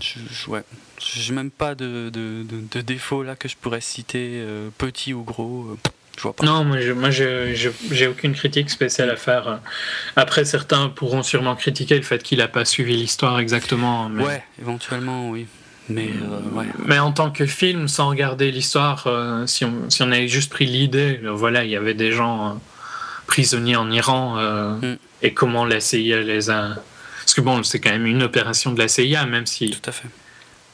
Je, 0.00 0.18
je- 0.30 0.50
ouais. 0.50 0.64
J'ai 0.98 1.32
même 1.32 1.50
pas 1.52 1.74
de, 1.76 2.10
de, 2.12 2.42
de, 2.48 2.60
de 2.70 2.80
défauts 2.80 3.22
là 3.22 3.36
que 3.36 3.48
je 3.48 3.56
pourrais 3.56 3.80
citer, 3.80 4.40
euh, 4.42 4.70
petit 4.76 5.14
ou 5.14 5.22
gros. 5.22 5.66
euh, 5.70 5.78
je 6.16 6.22
vois 6.22 6.34
pas. 6.34 6.44
Non, 6.44 6.64
moi, 6.64 6.80
je, 6.80 6.92
moi 6.92 7.10
je- 7.10 7.54
je- 7.54 7.70
j'ai 7.90 8.06
aucune 8.06 8.34
critique 8.34 8.70
spéciale 8.70 9.10
à 9.10 9.16
faire. 9.16 9.60
Après, 10.16 10.44
certains 10.44 10.88
pourront 10.88 11.22
sûrement 11.22 11.56
critiquer 11.56 11.96
le 11.96 12.02
fait 12.02 12.22
qu'il 12.22 12.38
n'a 12.38 12.48
pas 12.48 12.64
suivi 12.64 12.96
l'histoire 12.96 13.38
exactement. 13.40 14.08
Mais, 14.08 14.24
Ouais, 14.24 14.44
éventuellement 14.60 15.30
oui. 15.30 15.46
Mais 15.88 16.08
euh, 16.10 16.56
ouais. 16.56 16.66
mais 16.86 16.98
en 17.00 17.10
tant 17.12 17.30
que 17.32 17.44
film, 17.44 17.88
sans 17.88 18.08
regarder 18.08 18.52
l'histoire, 18.52 19.04
euh, 19.08 19.46
si, 19.46 19.64
on, 19.64 19.90
si 19.90 20.02
on 20.02 20.12
avait 20.12 20.28
juste 20.28 20.50
pris 20.52 20.64
l'idée, 20.66 21.20
euh, 21.24 21.30
voilà, 21.32 21.64
il 21.64 21.70
y 21.70 21.76
avait 21.76 21.94
des 21.94 22.12
gens 22.12 22.46
euh, 22.50 22.52
prisonniers 23.26 23.76
en 23.76 23.90
Iran 23.90 24.36
Mm. 24.80 24.96
et 25.22 25.32
comment 25.34 25.64
la 25.64 25.80
CIA 25.80 26.20
les 26.22 26.50
a. 26.50 26.76
Parce 27.20 27.34
que 27.34 27.40
bon, 27.40 27.62
c'est 27.62 27.80
quand 27.80 27.90
même 27.90 28.06
une 28.06 28.22
opération 28.22 28.72
de 28.72 28.78
la 28.78 28.88
CIA, 28.88 29.26
même 29.26 29.46
si 29.46 29.70
Tout 29.70 29.88
à 29.90 29.92
fait. 29.92 30.08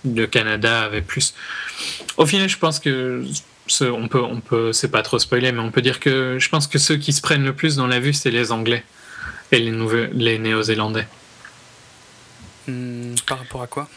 le 0.05 0.27
Canada 0.27 0.83
avait 0.83 1.03
plus. 1.03 1.35
Au 2.17 2.27
final, 2.27 2.49
je 2.49 2.59
pense 2.59 2.79
que 2.81 3.23
on 3.83 4.09
peut, 4.09 4.23
on 4.23 4.41
peut, 4.41 4.73
c'est 4.73 4.91
pas 4.91 5.03
trop 5.03 5.19
spoiler, 5.19 5.53
mais 5.53 5.61
on 5.61 5.71
peut 5.71 5.83
dire 5.83 6.01
que 6.01 6.37
je 6.39 6.49
pense 6.49 6.67
que 6.67 6.79
ceux 6.79 6.97
qui 6.97 7.13
se 7.13 7.21
prennent 7.21 7.45
le 7.45 7.53
plus 7.53 7.77
dans 7.77 7.87
la 7.87 8.01
vue, 8.01 8.13
c'est 8.13 8.31
les 8.31 8.53
Anglais 8.53 8.85
et 9.53 9.59
les 9.59 9.71
nouveaux, 9.71 10.07
les 10.13 10.39
Néo-Zélandais. 10.39 11.07
Hmm, 12.67 13.15
par 13.27 13.39
rapport 13.39 13.63
à 13.63 13.67
quoi? 13.67 13.89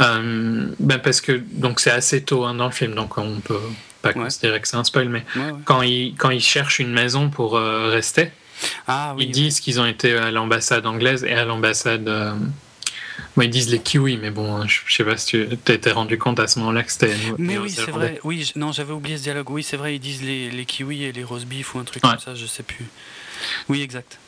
Euh, 0.00 0.68
ben 0.78 0.98
parce 0.98 1.20
que 1.20 1.32
donc 1.32 1.80
c'est 1.80 1.90
assez 1.90 2.22
tôt 2.22 2.44
hein, 2.44 2.54
dans 2.54 2.66
le 2.66 2.70
film, 2.72 2.94
donc 2.94 3.18
on 3.18 3.40
peut 3.40 3.58
pas 4.02 4.08
Ouais. 4.10 4.14
considérer 4.14 4.60
que 4.60 4.66
c'est 4.68 4.76
un 4.76 4.84
spoil, 4.84 5.08
mais 5.10 5.24
Ouais, 5.36 5.42
ouais. 5.42 5.58
quand 5.64 5.82
ils 5.82 6.14
quand 6.16 6.30
ils 6.30 6.40
cherchent 6.40 6.78
une 6.78 6.92
maison 6.92 7.28
pour 7.28 7.56
euh, 7.56 7.90
rester, 7.90 8.30
Ah 8.88 9.14
oui. 9.16 9.24
ils 9.26 9.30
disent 9.30 9.60
qu'ils 9.60 9.78
ont 9.80 9.86
été 9.86 10.16
à 10.16 10.30
l'ambassade 10.30 10.86
anglaise 10.86 11.22
et 11.24 11.32
à 11.34 11.44
l'ambassade. 11.44 12.08
euh, 12.08 12.32
bon, 13.36 13.42
ils 13.42 13.50
disent 13.50 13.70
les 13.70 13.78
kiwis, 13.80 14.16
mais 14.16 14.30
bon, 14.30 14.66
je, 14.66 14.80
je 14.86 14.94
sais 14.94 15.04
pas 15.04 15.16
si 15.16 15.26
tu 15.48 15.56
t'étais 15.58 15.92
rendu 15.92 16.18
compte 16.18 16.40
à 16.40 16.46
ce 16.46 16.58
moment-là 16.60 16.82
que 16.82 16.92
c'était. 16.92 17.14
Mais 17.38 17.58
oui, 17.58 17.70
c'est 17.70 17.90
vrai. 17.90 18.20
Oui, 18.24 18.50
non, 18.56 18.72
j'avais 18.72 18.92
oublié 18.92 19.16
ce 19.18 19.22
dialogue. 19.22 19.50
Oui, 19.50 19.62
c'est 19.62 19.76
vrai, 19.76 19.94
ils 19.96 20.00
disent 20.00 20.22
les, 20.22 20.50
les 20.50 20.64
kiwis 20.64 21.04
et 21.04 21.12
les 21.12 21.24
roast 21.24 21.46
beef 21.46 21.74
ou 21.74 21.78
un 21.78 21.84
truc 21.84 22.04
Ouais. 22.04 22.10
comme 22.10 22.18
ça, 22.20 22.34
je 22.34 22.46
sais 22.46 22.62
plus. 22.62 22.86
Oui, 23.68 23.82
exact. 23.82 24.18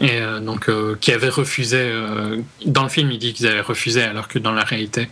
Et 0.00 0.20
donc, 0.42 0.70
qui 1.00 1.10
avait 1.12 1.28
refusé. 1.28 1.92
dans 2.64 2.84
le 2.84 2.88
film, 2.88 3.10
il 3.10 3.18
dit 3.18 3.32
qu'ils 3.34 3.48
avaient 3.48 3.60
refusé, 3.60 4.02
alors 4.02 4.28
que 4.28 4.38
dans 4.38 4.52
la 4.52 4.62
réalité, 4.62 5.08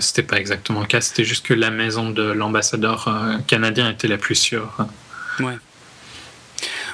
c'était 0.00 0.24
pas 0.24 0.38
exactement 0.40 0.80
le 0.80 0.86
cas. 0.86 1.00
C'était 1.00 1.24
juste 1.24 1.46
que 1.46 1.54
la 1.54 1.70
maison 1.70 2.10
de 2.10 2.22
l'ambassadeur 2.22 3.08
canadien 3.46 3.88
était 3.90 4.08
la 4.08 4.18
plus 4.18 4.34
sûre. 4.34 4.76
Ouais. 5.38 5.56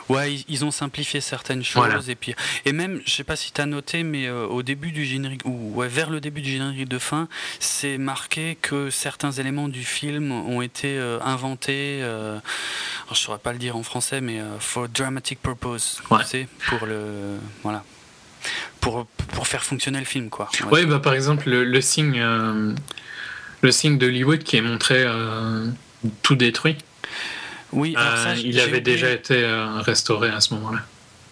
Ouais, 0.09 0.35
ils, 0.49 0.65
ont 0.65 0.71
simplifié 0.71 1.21
certaines 1.21 1.63
choses 1.65 2.11
et 2.11 2.15
puis 2.15 2.35
et 2.65 2.73
même, 2.73 3.01
je 3.07 3.13
sais 3.13 3.25
pas 3.25 3.37
si 3.37 3.53
tu 3.53 3.61
as 3.61 3.67
noté, 3.67 4.03
mais 4.03 4.27
euh, 4.27 4.47
au 4.47 4.63
début 4.63 4.93
du 4.93 5.05
générique 5.05 5.43
ou 5.45 5.73
ouais, 5.75 5.89
vers 5.89 6.11
le 6.11 6.21
début 6.21 6.41
du 6.41 6.51
générique 6.51 6.89
de 6.89 6.99
fin, 6.99 7.29
c'est 7.61 7.99
marqué 7.99 8.57
que 8.61 8.91
certains 8.91 9.33
éléments 9.33 9.69
du 9.69 9.85
film 9.85 10.33
ont 10.33 10.63
été 10.63 10.99
euh, 10.99 11.19
inventés. 11.21 12.01
Euh, 12.03 12.39
je 13.11 13.17
saurais 13.17 13.39
pas 13.39 13.53
le 13.53 13.59
dire 13.59 13.77
en 13.77 13.83
français, 13.83 14.21
mais 14.21 14.41
for 14.59 14.89
dramatic 14.89 15.41
purpose, 15.41 16.03
tu 16.31 16.49
pour 16.69 16.87
le 16.87 17.37
voilà. 17.63 17.85
Pour, 18.81 19.07
pour 19.07 19.47
faire 19.47 19.63
fonctionner 19.63 20.01
le 20.01 20.05
film 20.05 20.29
quoi. 20.29 20.51
Oui, 20.73 20.85
bah 20.85 20.99
par 20.99 21.15
exemple 21.15 21.49
le, 21.49 21.63
le 21.63 21.81
signe 21.81 22.21
le 22.21 23.71
signe 23.71 23.99
d'Hollywood 23.99 24.43
qui 24.43 24.57
est 24.57 24.63
montré 24.63 25.05
tout 26.23 26.35
détruit. 26.35 26.77
Oui, 27.73 27.95
euh, 27.99 28.35
il 28.39 28.61
avait 28.61 28.81
déjà 28.81 29.11
été 29.11 29.43
euh, 29.43 29.81
restauré 29.81 30.29
à 30.29 30.41
ce 30.41 30.55
moment-là. 30.55 30.81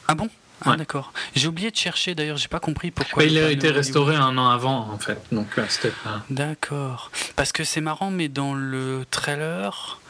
Ah 0.09 0.14
bon? 0.14 0.28
Ah, 0.62 0.76
d'accord. 0.76 1.12
J'ai 1.34 1.49
oublié 1.49 1.70
de 1.70 1.76
chercher 1.76 2.14
d'ailleurs, 2.14 2.36
j'ai 2.36 2.49
pas 2.49 2.61
compris 2.61 2.91
pourquoi. 2.91 3.24
il 3.24 3.38
a 3.38 3.51
été 3.51 3.70
restauré 3.70 4.16
un 4.16 4.36
an 4.36 4.51
avant 4.51 4.91
en 4.91 4.99
fait, 4.99 5.18
donc 5.32 5.47
euh, 5.57 5.64
c'était 5.68 5.93
pas. 6.05 6.22
D'accord. 6.28 7.11
Parce 7.34 7.53
que 7.53 7.64
c'est 7.64 7.80
marrant, 7.80 8.11
mais 8.11 8.28
dans 8.28 8.55
le 8.55 9.07
trailer, 9.11 10.01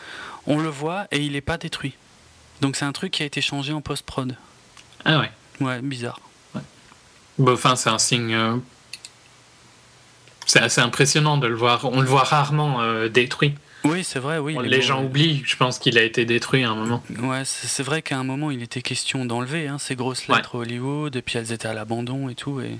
on 0.46 0.58
le 0.58 0.68
voit 0.68 1.06
et 1.12 1.18
il 1.18 1.36
est 1.36 1.40
pas 1.40 1.56
détruit. 1.56 1.94
Donc 2.60 2.74
c'est 2.74 2.84
un 2.84 2.92
truc 2.92 3.12
qui 3.12 3.22
a 3.22 3.26
été 3.26 3.40
changé 3.40 3.72
en 3.72 3.80
post-prod. 3.80 4.36
Ah 5.04 5.20
ouais. 5.20 5.30
Ouais, 5.60 5.80
bizarre. 5.82 6.20
Bon, 7.38 7.52
enfin, 7.52 7.76
c'est 7.76 7.90
un 7.90 7.98
signe. 7.98 8.36
C'est 10.46 10.60
assez 10.60 10.80
impressionnant 10.80 11.38
de 11.38 11.46
le 11.46 11.54
voir. 11.54 11.84
On 11.84 12.00
le 12.00 12.06
voit 12.06 12.24
rarement 12.24 12.80
détruit. 13.08 13.54
Oui, 13.84 14.04
c'est 14.04 14.18
vrai, 14.18 14.38
oui. 14.38 14.56
les 14.62 14.82
gens 14.82 15.02
oublient, 15.04 15.42
je 15.46 15.56
pense 15.56 15.78
qu'il 15.78 15.96
a 15.96 16.02
été 16.02 16.24
détruit 16.24 16.64
à 16.64 16.70
un 16.70 16.74
moment. 16.74 17.02
Ouais, 17.18 17.42
c'est 17.44 17.82
vrai 17.82 18.02
qu'à 18.02 18.18
un 18.18 18.24
moment, 18.24 18.50
il 18.50 18.62
était 18.62 18.82
question 18.82 19.24
d'enlever 19.24 19.68
hein, 19.68 19.78
ces 19.78 19.94
grosses 19.94 20.28
lettres 20.28 20.56
Hollywood, 20.56 21.16
et 21.16 21.22
puis 21.22 21.38
elles 21.38 21.52
étaient 21.52 21.68
à 21.68 21.74
l'abandon 21.74 22.28
et 22.28 22.34
tout. 22.34 22.60
Et 22.60 22.78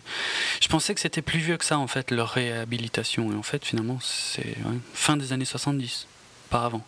je 0.61 0.68
pensais 0.68 0.94
que 0.94 1.01
c'était 1.01 1.22
plus 1.22 1.38
vieux 1.38 1.57
que 1.57 1.64
ça, 1.64 1.78
en 1.78 1.86
fait, 1.86 2.11
leur 2.11 2.28
réhabilitation. 2.28 3.32
Et 3.32 3.34
en 3.34 3.42
fait, 3.42 3.64
finalement, 3.64 3.98
c'est 4.03 4.57
fin 4.92 5.16
des 5.16 5.32
années 5.32 5.44
70, 5.44 6.07
pas 6.51 6.64
avant. 6.64 6.84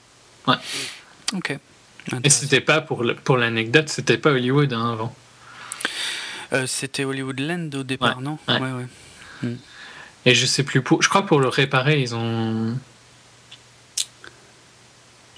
Ouais. 0.47 0.57
Ok. 1.35 1.57
Et 2.25 2.31
c'était 2.31 2.61
pas, 2.61 2.81
pour 2.81 3.37
l'anecdote, 3.37 3.89
c'était 3.89 4.19
pas 4.19 4.31
Hollywood 4.31 4.73
hein, 4.73 4.93
avant. 4.93 5.15
Euh, 6.53 6.67
c'était 6.67 7.05
Hollywood 7.05 7.41
Land 7.41 7.71
au 7.75 7.83
départ, 7.83 8.21
non? 8.21 8.39
Ouais, 8.49 8.59
ouais. 8.59 8.87
Hmm. 9.43 9.57
Et 10.27 10.35
je 10.35 10.47
sais 10.47 10.63
plus, 10.63 10.83
pour, 10.83 11.03
je 11.03 11.09
crois 11.09 11.25
pour 11.25 11.41
le 11.41 11.49
réparer, 11.49 12.01
ils 12.01 12.15
ont 12.15 12.77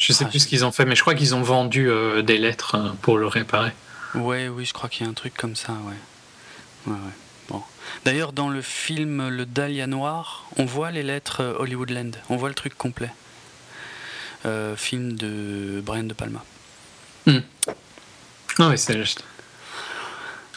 je 0.04 0.12
sais 0.12 0.24
ah, 0.26 0.28
plus 0.28 0.40
ce 0.40 0.46
qu'ils 0.46 0.66
ont 0.66 0.72
fait, 0.72 0.84
mais 0.84 0.94
je 0.94 1.00
crois 1.00 1.14
qu'ils 1.14 1.34
ont 1.34 1.42
vendu 1.42 1.88
euh, 1.88 2.20
des 2.20 2.36
lettres 2.36 2.74
euh, 2.74 2.90
pour 3.00 3.16
le 3.16 3.26
réparer. 3.26 3.72
Ouais, 4.14 4.48
oui, 4.48 4.66
je 4.66 4.74
crois 4.74 4.90
qu'il 4.90 5.06
y 5.06 5.08
a 5.08 5.10
un 5.10 5.14
truc 5.14 5.34
comme 5.34 5.56
ça, 5.56 5.72
ouais. 5.72 6.92
ouais, 6.92 6.92
ouais. 6.92 7.12
Bon. 7.48 7.62
D'ailleurs, 8.04 8.34
dans 8.34 8.50
le 8.50 8.60
film 8.60 9.28
Le 9.28 9.46
Dahlia 9.46 9.86
Noir, 9.86 10.44
on 10.58 10.66
voit 10.66 10.90
les 10.90 11.02
lettres 11.02 11.42
euh, 11.42 11.54
Hollywoodland, 11.58 12.16
on 12.28 12.36
voit 12.36 12.50
le 12.50 12.54
truc 12.54 12.76
complet. 12.76 13.10
film 14.76 15.14
de 15.14 15.82
Brian 15.82 16.04
De 16.04 16.12
Palma. 16.12 16.44
Hmm. 17.24 17.38
Ah 18.58 18.68
oui, 18.68 18.78
c'est 18.78 18.98
juste. 18.98 19.24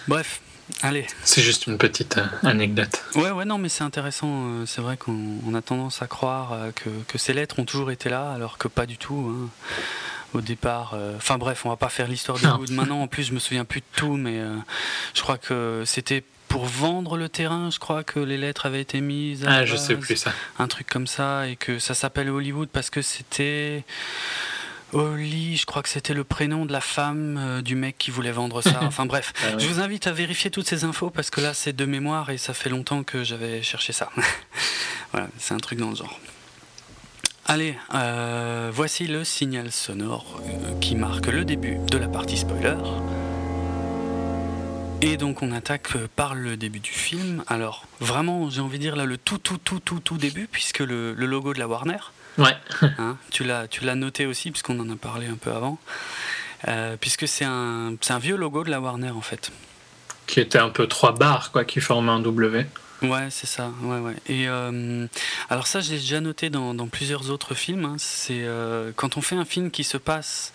Bref, 0.10 0.42
Allez. 0.82 1.08
C'est 1.24 1.42
juste 1.42 1.68
une 1.68 1.78
petite 1.78 2.18
euh, 2.18 2.26
anecdote. 2.44 3.04
Ouais, 3.16 3.32
ouais, 3.32 3.46
non, 3.46 3.58
mais 3.58 3.70
c'est 3.70 3.84
intéressant. 3.84 4.28
Euh, 4.30 4.66
c'est 4.66 4.82
vrai 4.82 4.98
qu'on 4.98 5.54
a 5.54 5.62
tendance 5.62 6.02
à 6.02 6.08
croire 6.08 6.54
euh, 6.54 6.72
que, 7.08 7.18
ces 7.18 7.34
lettres 7.34 7.60
ont 7.60 7.66
toujours 7.66 7.92
été 7.92 8.10
là, 8.10 8.32
alors 8.32 8.58
que 8.58 8.68
pas 8.68 8.86
du 8.86 8.98
tout. 8.98 9.34
Hein. 9.34 9.50
Au 10.34 10.42
départ, 10.42 10.94
enfin 11.16 11.38
bref, 11.38 11.66
on 11.66 11.70
va 11.70 11.78
pas 11.78 11.88
faire 11.88 12.10
l'histoire 12.10 12.38
de 12.38 12.74
maintenant. 12.74 13.02
En 13.02 13.08
plus, 13.08 13.24
je 13.24 13.34
me 13.34 13.40
souviens 13.40 13.64
plus 13.64 13.80
de 13.80 13.86
tout, 13.96 14.18
mais 14.18 14.42
je 15.16 15.22
crois 15.22 15.38
que 15.38 15.84
c'était 15.86 16.22
pour 16.50 16.66
vendre 16.66 17.16
le 17.16 17.30
terrain, 17.30 17.70
je 17.72 17.80
crois 17.80 18.04
que 18.04 18.20
les 18.20 18.38
lettres 18.38 18.66
avaient 18.66 18.82
été 18.82 19.00
mises. 19.00 19.46
ah, 19.48 19.66
je 19.66 19.78
sais 19.78 19.96
plus 19.96 20.18
ça. 20.18 20.34
Un 20.60 20.68
truc 20.68 20.86
comme 20.88 21.08
ça, 21.08 21.48
et 21.48 21.56
que 21.56 21.80
ça 21.80 21.94
s'appelle 21.94 22.30
Hollywood 22.30 22.68
parce 22.68 22.90
que 22.90 23.02
c'était. 23.02 23.86
Oli, 24.94 25.58
je 25.58 25.66
crois 25.66 25.84
que 25.84 25.90
c'était 25.90 26.14
le 26.14 26.24
prénom 26.24 26.66
de 26.66 26.72
la 26.72 26.80
femme 26.80 27.38
euh, 27.38 27.62
du 27.62 27.76
mec 27.76 27.98
qui 27.98 28.10
voulait 28.10 28.32
vendre 28.32 28.62
ça. 28.62 28.80
Enfin 28.84 29.06
bref, 29.06 29.34
ah 29.44 29.58
je 29.58 29.68
vous 29.68 29.82
invite 29.82 30.08
à 30.08 30.14
vérifier 30.14 30.50
toutes 30.50 30.68
ces 30.68 30.86
infos 30.86 31.10
parce 31.10 31.30
que 31.30 31.42
là 31.42 31.54
c'est 31.54 31.74
de 31.74 31.86
mémoire 31.86 32.30
et 32.30 32.38
ça 32.38 32.54
fait 32.54 32.70
longtemps 32.70 33.04
que 33.04 33.24
j'avais 33.24 33.62
cherché 33.62 33.92
ça. 33.92 34.10
voilà, 35.12 35.28
c'est 35.38 35.54
un 35.54 35.60
truc 35.60 35.80
dans 35.80 35.90
le 35.90 35.96
genre. 35.96 36.20
Allez, 37.46 37.76
euh, 37.94 38.72
voici 38.74 39.08
le 39.08 39.24
signal 39.24 39.72
sonore 39.72 40.42
euh, 40.46 40.80
qui 40.80 40.96
marque 40.96 41.28
le 41.28 41.44
début 41.44 41.78
de 41.92 41.98
la 41.98 42.08
partie 42.08 42.38
spoiler. 42.38 42.76
Et 45.02 45.18
donc 45.18 45.42
on 45.42 45.52
attaque 45.52 45.98
par 46.16 46.34
le 46.34 46.56
début 46.56 46.80
du 46.80 46.92
film. 46.92 47.44
Alors 47.48 47.86
vraiment, 48.00 48.50
j'ai 48.50 48.62
envie 48.62 48.78
de 48.78 48.84
dire 48.84 48.96
là 48.96 49.06
le 49.06 49.18
tout 49.18 49.38
tout 49.38 49.58
tout 49.58 49.82
tout 49.82 50.00
tout 50.00 50.18
début 50.18 50.48
puisque 50.50 50.80
le 50.80 51.14
logo 51.14 51.54
de 51.54 51.60
la 51.60 51.68
Warner. 51.68 51.98
Ouais. 52.38 52.56
Hein, 53.00 53.18
tu 53.32 53.44
l'as 53.44 53.96
noté 53.96 54.26
aussi, 54.26 54.52
puisqu'on 54.52 54.80
en 54.80 54.90
a 54.90 54.96
parlé 54.96 55.28
un 55.28 55.36
peu 55.36 55.52
avant. 55.52 55.80
Euh, 56.68 56.98
puisque 57.00 57.28
c'est 57.28 57.46
un, 57.46 57.94
un 58.10 58.20
vieux 58.20 58.36
logo 58.36 58.64
de 58.64 58.70
la 58.70 58.80
Warner, 58.80 59.12
en 59.12 59.22
fait. 59.22 59.52
Qui 60.26 60.40
était 60.40 60.58
un 60.58 60.70
peu 60.70 60.88
trois 60.88 61.14
barres, 61.14 61.52
quoi, 61.52 61.66
qui 61.66 61.80
formaient 61.80 62.12
un 62.12 62.20
W. 62.20 62.66
Ouais, 63.02 63.28
c'est 63.30 63.48
ça. 63.48 63.72
Ouais, 63.84 64.00
ouais. 64.00 64.16
Et 64.28 64.48
euh, 64.48 65.06
alors 65.50 65.68
ça, 65.68 65.82
j'ai 65.82 65.98
déjà 65.98 66.20
noté 66.20 66.50
dans, 66.50 66.76
plusieurs 66.88 67.30
autres 67.30 67.54
films. 67.54 67.86
Hein. 67.86 67.96
c'est 67.98 68.42
euh, 68.42 68.92
quand 68.96 69.18
on 69.18 69.22
fait 69.22 69.36
un 69.36 69.46
film 69.46 69.72
qui 69.72 69.84
se 69.84 69.98
passe 69.98 70.54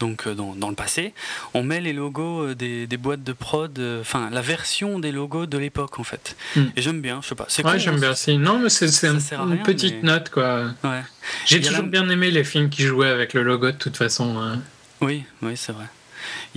donc 0.00 0.26
euh, 0.26 0.34
dans, 0.34 0.68
le 0.68 0.74
passé, 0.74 1.14
on 1.54 1.62
met 1.62 1.80
les 1.80 1.92
logos 1.92 2.54
des, 2.54 2.86
boîtes 2.98 3.24
de 3.24 3.32
prod, 3.32 3.78
enfin 4.00 4.28
la 4.30 4.42
version 4.42 4.98
des 4.98 5.12
logos 5.12 5.46
de 5.46 5.58
l'époque 5.58 5.98
en 5.98 6.04
fait. 6.04 6.36
Hmm. 6.56 6.66
Et 6.76 6.82
j'aime 6.82 7.00
bien. 7.00 7.20
Je 7.22 7.28
sais 7.28 7.34
pas. 7.34 7.72
Ouais, 7.72 7.78
j'aime 7.78 8.00
bien 8.00 8.10
aussi. 8.10 8.36
Non, 8.36 8.58
mais 8.58 8.68
c'est 8.68 9.06
une 9.06 9.62
petite 9.62 10.02
note 10.02 10.30
quoi. 10.30 10.66
Ouais. 10.84 11.02
J'ai 11.46 11.60
toujours 11.60 11.84
bien 11.84 12.08
aimé 12.08 12.30
les 12.30 12.44
films 12.44 12.68
qui 12.68 12.82
jouaient 12.82 13.08
avec 13.08 13.34
le 13.34 13.42
logo 13.42 13.70
de 13.70 13.76
toute 13.76 13.96
façon. 13.96 14.38
Hein. 14.38 14.60
Oui, 15.00 15.24
oui, 15.42 15.56
c'est 15.56 15.72
vrai. 15.72 15.86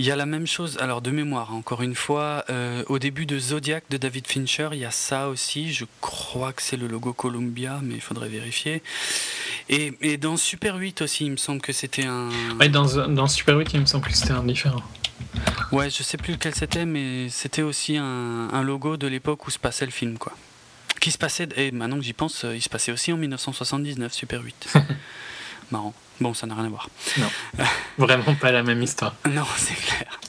Il 0.02 0.06
y 0.06 0.10
a 0.10 0.16
la 0.16 0.26
même 0.26 0.48
chose, 0.48 0.78
alors 0.80 1.00
de 1.00 1.12
mémoire, 1.12 1.54
encore 1.54 1.80
une 1.80 1.94
fois, 1.94 2.44
euh, 2.50 2.82
au 2.88 2.98
début 2.98 3.24
de 3.24 3.38
Zodiac 3.38 3.84
de 3.88 3.96
David 3.96 4.26
Fincher, 4.26 4.70
il 4.72 4.80
y 4.80 4.84
a 4.84 4.90
ça 4.90 5.28
aussi. 5.28 5.72
Je 5.72 5.84
crois 6.00 6.52
que 6.52 6.60
c'est 6.60 6.76
le 6.76 6.88
logo 6.88 7.12
Columbia, 7.12 7.78
mais 7.84 7.94
il 7.94 8.00
faudrait 8.00 8.28
vérifier. 8.28 8.82
Et, 9.68 10.16
dans 10.16 10.36
Super 10.36 10.74
8 10.74 11.02
aussi, 11.02 11.26
il 11.26 11.30
me 11.30 11.36
semble 11.36 11.60
que 11.60 11.72
c'était 11.72 12.04
un. 12.04 12.30
Ouais, 12.58 12.68
dans, 12.68 13.06
dans 13.06 13.28
Super 13.28 13.56
8, 13.56 13.74
il 13.74 13.80
me 13.82 13.86
semble 13.86 14.04
que 14.08 14.12
c'était 14.12 14.32
un 14.32 14.42
différent. 14.42 14.82
Ouais, 15.70 15.88
je 15.88 16.02
sais 16.02 16.16
plus 16.16 16.32
lequel 16.32 16.56
c'était, 16.56 16.84
mais 16.84 17.28
c'était 17.28 17.62
aussi 17.62 17.96
un, 17.96 18.48
un, 18.52 18.62
logo 18.64 18.96
de 18.96 19.06
l'époque 19.06 19.46
où 19.46 19.52
se 19.52 19.60
passait 19.60 19.86
le 19.86 19.92
film, 19.92 20.18
quoi. 20.18 20.32
Qui 21.00 21.12
se 21.12 21.18
passait, 21.18 21.48
et 21.54 21.70
maintenant 21.70 21.98
que 21.98 22.04
j'y 22.04 22.12
pense, 22.12 22.44
euh, 22.44 22.56
il 22.56 22.60
se 22.60 22.68
passait 22.68 22.90
aussi 22.90 23.12
en 23.12 23.18
1979, 23.18 24.12
Super 24.12 24.42
8. 24.42 24.74
Marrant. 25.70 25.94
Bon, 26.22 26.34
ça 26.34 26.46
n'a 26.46 26.54
rien 26.54 26.66
à 26.66 26.68
voir. 26.68 26.88
Non. 27.18 27.26
Vraiment 27.98 28.34
pas 28.34 28.52
la 28.52 28.62
même 28.62 28.80
histoire. 28.82 29.14
non, 29.28 29.44
c'est 29.56 29.74
clair. 29.74 30.20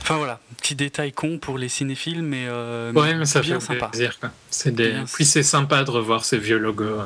Enfin 0.00 0.16
voilà, 0.16 0.40
petit 0.56 0.74
détail 0.74 1.12
con 1.12 1.38
pour 1.38 1.58
les 1.58 1.68
cinéphiles, 1.68 2.22
mais, 2.22 2.46
euh, 2.46 2.92
ouais, 2.92 3.14
mais 3.14 3.26
ça 3.26 3.42
fait 3.42 3.60
sympa. 3.60 3.88
plaisir. 3.88 4.18
C'est 4.48 4.74
des... 4.74 4.94
Puis 5.12 5.24
c'est 5.24 5.42
sympa 5.42 5.84
de 5.84 5.90
revoir 5.90 6.24
ces 6.24 6.38
vieux 6.38 6.58
logos. 6.58 7.00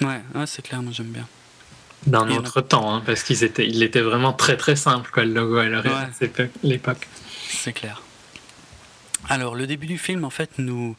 Ouais, 0.00 0.20
ouais 0.34 0.46
c'est 0.46 0.62
clair, 0.62 0.80
moi 0.80 0.92
j'aime 0.94 1.06
bien. 1.06 1.26
D'un 2.06 2.30
autre 2.30 2.60
temps, 2.60 2.94
hein, 2.94 3.02
parce 3.04 3.24
qu'il 3.24 3.42
était, 3.42 3.66
il 3.66 3.82
était 3.82 4.00
vraiment 4.00 4.32
très 4.32 4.56
très 4.56 4.76
simple, 4.76 5.10
quoi, 5.12 5.24
le 5.24 5.34
logo 5.34 5.58
à 5.58 5.66
l'époque. 6.62 7.08
C'est 7.48 7.72
clair. 7.72 8.00
Alors, 9.28 9.54
le 9.54 9.66
début 9.66 9.86
du 9.86 9.98
film, 9.98 10.24
en 10.24 10.30
fait, 10.30 10.50
nous, 10.58 10.96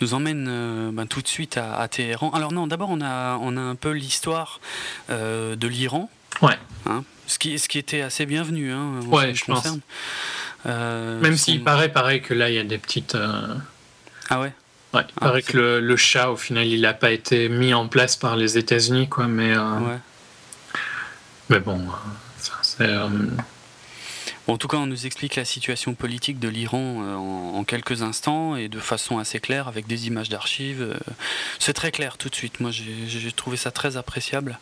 nous 0.00 0.14
emmène 0.14 0.46
euh, 0.48 0.90
ben, 0.92 1.06
tout 1.06 1.22
de 1.22 1.28
suite 1.28 1.56
à, 1.56 1.86
Téhéran. 1.88 2.30
Alors, 2.30 2.52
non, 2.52 2.66
d'abord, 2.66 2.90
on 2.90 3.00
a, 3.00 3.38
on 3.40 3.56
a 3.56 3.60
un 3.60 3.74
peu 3.74 3.90
l'histoire 3.90 4.60
euh, 5.08 5.56
de 5.56 5.66
l'Iran. 5.66 6.10
Ouais. 6.42 6.58
Hein, 6.86 7.04
ce, 7.26 7.38
qui, 7.38 7.58
ce 7.58 7.68
qui 7.68 7.78
était 7.78 8.02
assez 8.02 8.26
bienvenu, 8.26 8.72
hein, 8.72 9.00
ouais, 9.06 9.34
je 9.34 9.44
pense. 9.44 9.66
Euh, 10.66 11.20
Même 11.20 11.36
s'il 11.36 11.64
paraît 11.64 11.90
pareil 11.90 12.20
que 12.20 12.34
là, 12.34 12.50
il 12.50 12.56
y 12.56 12.58
a 12.58 12.64
des 12.64 12.78
petites. 12.78 13.16
Ah 14.28 14.40
ouais? 14.40 14.52
Ouais, 14.92 15.02
il 15.08 15.20
paraît 15.20 15.42
ah, 15.46 15.50
que 15.50 15.56
le, 15.56 15.80
le, 15.80 15.96
chat, 15.96 16.30
au 16.30 16.36
final, 16.36 16.66
il 16.66 16.80
n'a 16.82 16.92
pas 16.92 17.12
été 17.12 17.48
mis 17.48 17.72
en 17.72 17.88
place 17.88 18.16
par 18.16 18.36
les 18.36 18.58
États-Unis, 18.58 19.08
quoi, 19.08 19.26
mais. 19.26 19.56
Ouais. 19.56 19.98
Mais 21.48 21.60
bon, 21.60 21.80
c'est 22.62 22.88
en 24.46 24.56
tout 24.56 24.68
cas, 24.68 24.78
on 24.78 24.86
nous 24.86 25.06
explique 25.06 25.36
la 25.36 25.44
situation 25.44 25.94
politique 25.94 26.38
de 26.38 26.48
l'Iran 26.48 27.02
euh, 27.02 27.14
en, 27.14 27.64
quelques 27.64 28.02
instants 28.02 28.56
et 28.56 28.68
de 28.68 28.80
façon 28.80 29.18
assez 29.18 29.40
claire 29.40 29.68
avec 29.68 29.86
des 29.86 30.06
images 30.06 30.28
d'archives. 30.28 30.82
Euh, 30.82 31.14
c'est 31.58 31.72
très 31.72 31.92
clair 31.92 32.16
tout 32.16 32.28
de 32.28 32.34
suite. 32.34 32.60
Moi, 32.60 32.70
j'ai 32.70 33.32
trouvé 33.32 33.56
ça 33.56 33.70
très 33.70 33.96
appréciable, 33.96 34.58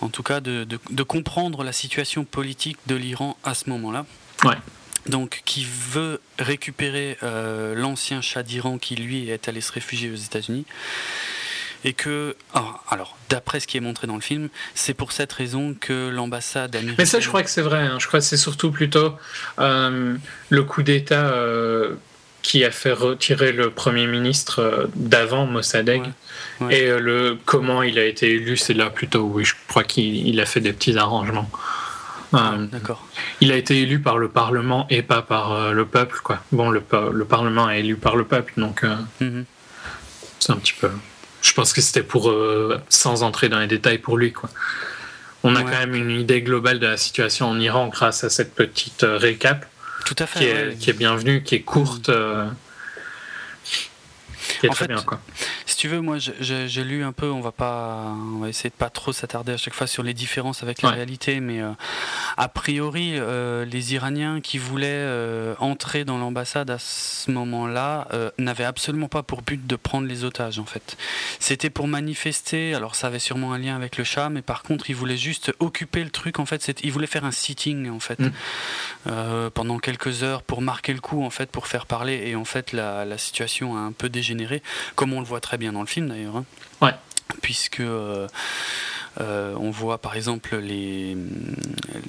en 0.00 0.08
tout 0.08 0.22
cas, 0.22 0.40
de, 0.40 0.64
comprendre 1.02 1.62
la 1.62 1.72
situation 1.72 2.24
politique 2.24 2.78
de 2.86 2.94
l'Iran 2.94 3.36
à 3.44 3.54
ce 3.54 3.68
moment-là. 3.70 4.06
Ouais. 4.44 4.56
donc 5.06 5.42
qui 5.44 5.64
veut 5.64 6.20
récupérer 6.40 7.16
euh, 7.22 7.76
l'ancien 7.76 8.20
Shah 8.20 8.42
d'Iran 8.42 8.78
qui 8.78 8.96
lui 8.96 9.28
est 9.28 9.46
allé 9.46 9.60
se 9.60 9.70
réfugier 9.70 10.10
aux 10.10 10.16
États-Unis. 10.16 10.64
Et 11.84 11.92
que, 11.92 12.36
alors, 12.90 13.16
d'après 13.28 13.60
ce 13.60 13.66
qui 13.66 13.76
est 13.76 13.80
montré 13.80 14.06
dans 14.06 14.14
le 14.14 14.20
film, 14.20 14.48
c'est 14.74 14.94
pour 14.94 15.12
cette 15.12 15.32
raison 15.32 15.74
que 15.78 16.10
l'ambassade 16.10 16.74
américaine. 16.76 16.96
Mais 16.98 17.06
ça, 17.06 17.20
je 17.20 17.28
crois 17.28 17.42
que 17.42 17.50
c'est 17.50 17.62
vrai. 17.62 17.80
Hein. 17.80 17.98
Je 17.98 18.06
crois 18.06 18.20
que 18.20 18.26
c'est 18.26 18.36
surtout 18.36 18.70
plutôt 18.70 19.14
euh, 19.58 20.14
le 20.48 20.62
coup 20.62 20.82
d'État 20.82 21.32
euh, 21.32 21.94
qui 22.42 22.64
a 22.64 22.70
fait 22.70 22.92
retirer 22.92 23.52
le 23.52 23.70
premier 23.70 24.06
ministre 24.06 24.88
d'avant, 24.94 25.46
Mossadegh. 25.46 26.04
Et 26.70 26.86
le 26.86 27.36
comment 27.44 27.82
il 27.82 27.98
a 27.98 28.04
été 28.04 28.30
élu, 28.30 28.56
c'est 28.56 28.74
là 28.74 28.88
plutôt. 28.88 29.22
Oui, 29.22 29.44
je 29.44 29.54
crois 29.66 29.82
qu'il 29.82 30.38
a 30.40 30.46
fait 30.46 30.60
des 30.60 30.72
petits 30.72 30.96
arrangements. 30.96 31.50
Euh, 32.34 32.66
D'accord. 32.66 33.06
Il 33.40 33.52
a 33.52 33.56
été 33.56 33.80
élu 33.80 34.00
par 34.00 34.18
le 34.18 34.28
Parlement 34.28 34.86
et 34.90 35.02
pas 35.02 35.22
par 35.22 35.52
euh, 35.52 35.72
le 35.72 35.84
peuple, 35.84 36.18
quoi. 36.22 36.38
Bon, 36.50 36.70
le, 36.70 36.82
le, 37.12 37.24
Parlement 37.24 37.68
est 37.70 37.80
élu 37.80 37.96
par 37.96 38.16
le 38.16 38.24
peuple, 38.24 38.54
donc 38.56 38.84
euh, 38.84 38.96
mhm. 39.20 39.44
c'est 40.38 40.52
un 40.52 40.56
petit 40.56 40.72
peu. 40.72 40.90
Je 41.42 41.52
pense 41.52 41.72
que 41.72 41.80
c'était 41.80 42.02
pour, 42.02 42.32
sans 42.88 43.22
entrer 43.22 43.48
dans 43.48 43.58
les 43.58 43.66
détails 43.66 43.98
pour 43.98 44.16
lui, 44.16 44.32
quoi. 44.32 44.48
On 45.44 45.56
a 45.56 45.62
quand 45.64 45.70
même 45.70 45.96
une 45.96 46.12
idée 46.12 46.40
globale 46.40 46.78
de 46.78 46.86
la 46.86 46.96
situation 46.96 47.48
en 47.48 47.58
Iran 47.58 47.88
grâce 47.88 48.22
à 48.22 48.30
cette 48.30 48.54
petite 48.54 49.04
récap. 49.04 49.66
Tout 50.06 50.14
à 50.18 50.26
fait. 50.26 50.38
Qui 50.38 50.44
est, 50.44 50.78
qui 50.78 50.90
est 50.90 50.92
bienvenue, 50.94 51.42
qui 51.42 51.56
est 51.56 51.62
courte. 51.62 52.10
En 54.68 54.72
fait, 54.74 54.90
Si 55.66 55.76
tu 55.76 55.88
veux, 55.88 56.00
moi 56.00 56.16
j'ai 56.18 56.84
lu 56.84 57.04
un 57.04 57.12
peu, 57.12 57.30
on 57.30 57.40
va 57.40 57.52
pas, 57.52 58.14
on 58.34 58.38
va 58.38 58.48
essayer 58.48 58.70
de 58.70 58.74
pas 58.74 58.90
trop 58.90 59.12
s'attarder 59.12 59.52
à 59.52 59.56
chaque 59.56 59.74
fois 59.74 59.86
sur 59.86 60.02
les 60.02 60.14
différences 60.14 60.62
avec 60.62 60.82
la 60.82 60.90
réalité, 60.90 61.40
mais 61.40 61.60
euh, 61.60 61.70
a 62.36 62.48
priori, 62.48 63.12
euh, 63.14 63.64
les 63.64 63.94
Iraniens 63.94 64.40
qui 64.40 64.58
voulaient 64.58 64.88
euh, 64.88 65.54
entrer 65.58 66.04
dans 66.04 66.18
l'ambassade 66.18 66.70
à 66.70 66.78
ce 66.78 67.30
moment-là 67.30 68.08
n'avaient 68.38 68.64
absolument 68.64 69.08
pas 69.08 69.22
pour 69.22 69.42
but 69.42 69.66
de 69.66 69.76
prendre 69.76 70.06
les 70.06 70.24
otages 70.24 70.58
en 70.58 70.64
fait. 70.64 70.96
C'était 71.38 71.70
pour 71.70 71.88
manifester, 71.88 72.74
alors 72.74 72.94
ça 72.94 73.08
avait 73.08 73.18
sûrement 73.18 73.52
un 73.52 73.58
lien 73.58 73.76
avec 73.76 73.96
le 73.96 74.04
chat, 74.04 74.28
mais 74.28 74.42
par 74.42 74.62
contre 74.62 74.90
ils 74.90 74.96
voulaient 74.96 75.16
juste 75.16 75.52
occuper 75.60 76.04
le 76.04 76.10
truc 76.10 76.38
en 76.38 76.46
fait, 76.46 76.80
ils 76.82 76.92
voulaient 76.92 77.06
faire 77.06 77.24
un 77.24 77.30
sitting 77.30 77.90
en 77.90 78.00
fait 78.00 78.18
mm. 78.18 79.50
pendant 79.54 79.78
quelques 79.78 80.22
heures 80.22 80.42
pour 80.42 80.62
marquer 80.62 80.92
le 80.92 81.00
coup 81.00 81.24
en 81.24 81.30
fait, 81.30 81.50
pour 81.50 81.66
faire 81.66 81.86
parler, 81.86 82.22
et 82.26 82.36
en 82.36 82.44
fait 82.44 82.72
la, 82.72 83.04
la 83.04 83.18
situation 83.18 83.76
a 83.76 83.80
un 83.80 83.92
peu 83.92 84.08
dégénéré 84.08 84.51
comme 84.94 85.12
on 85.12 85.20
le 85.20 85.26
voit 85.26 85.40
très 85.40 85.58
bien 85.58 85.72
dans 85.72 85.80
le 85.80 85.86
film 85.86 86.08
d'ailleurs. 86.08 86.36
Hein. 86.36 86.44
Ouais. 86.80 86.94
Puisque 87.40 87.80
euh, 87.80 88.26
euh, 89.20 89.54
on 89.58 89.70
voit 89.70 89.98
par 89.98 90.16
exemple 90.16 90.56
les, 90.56 91.16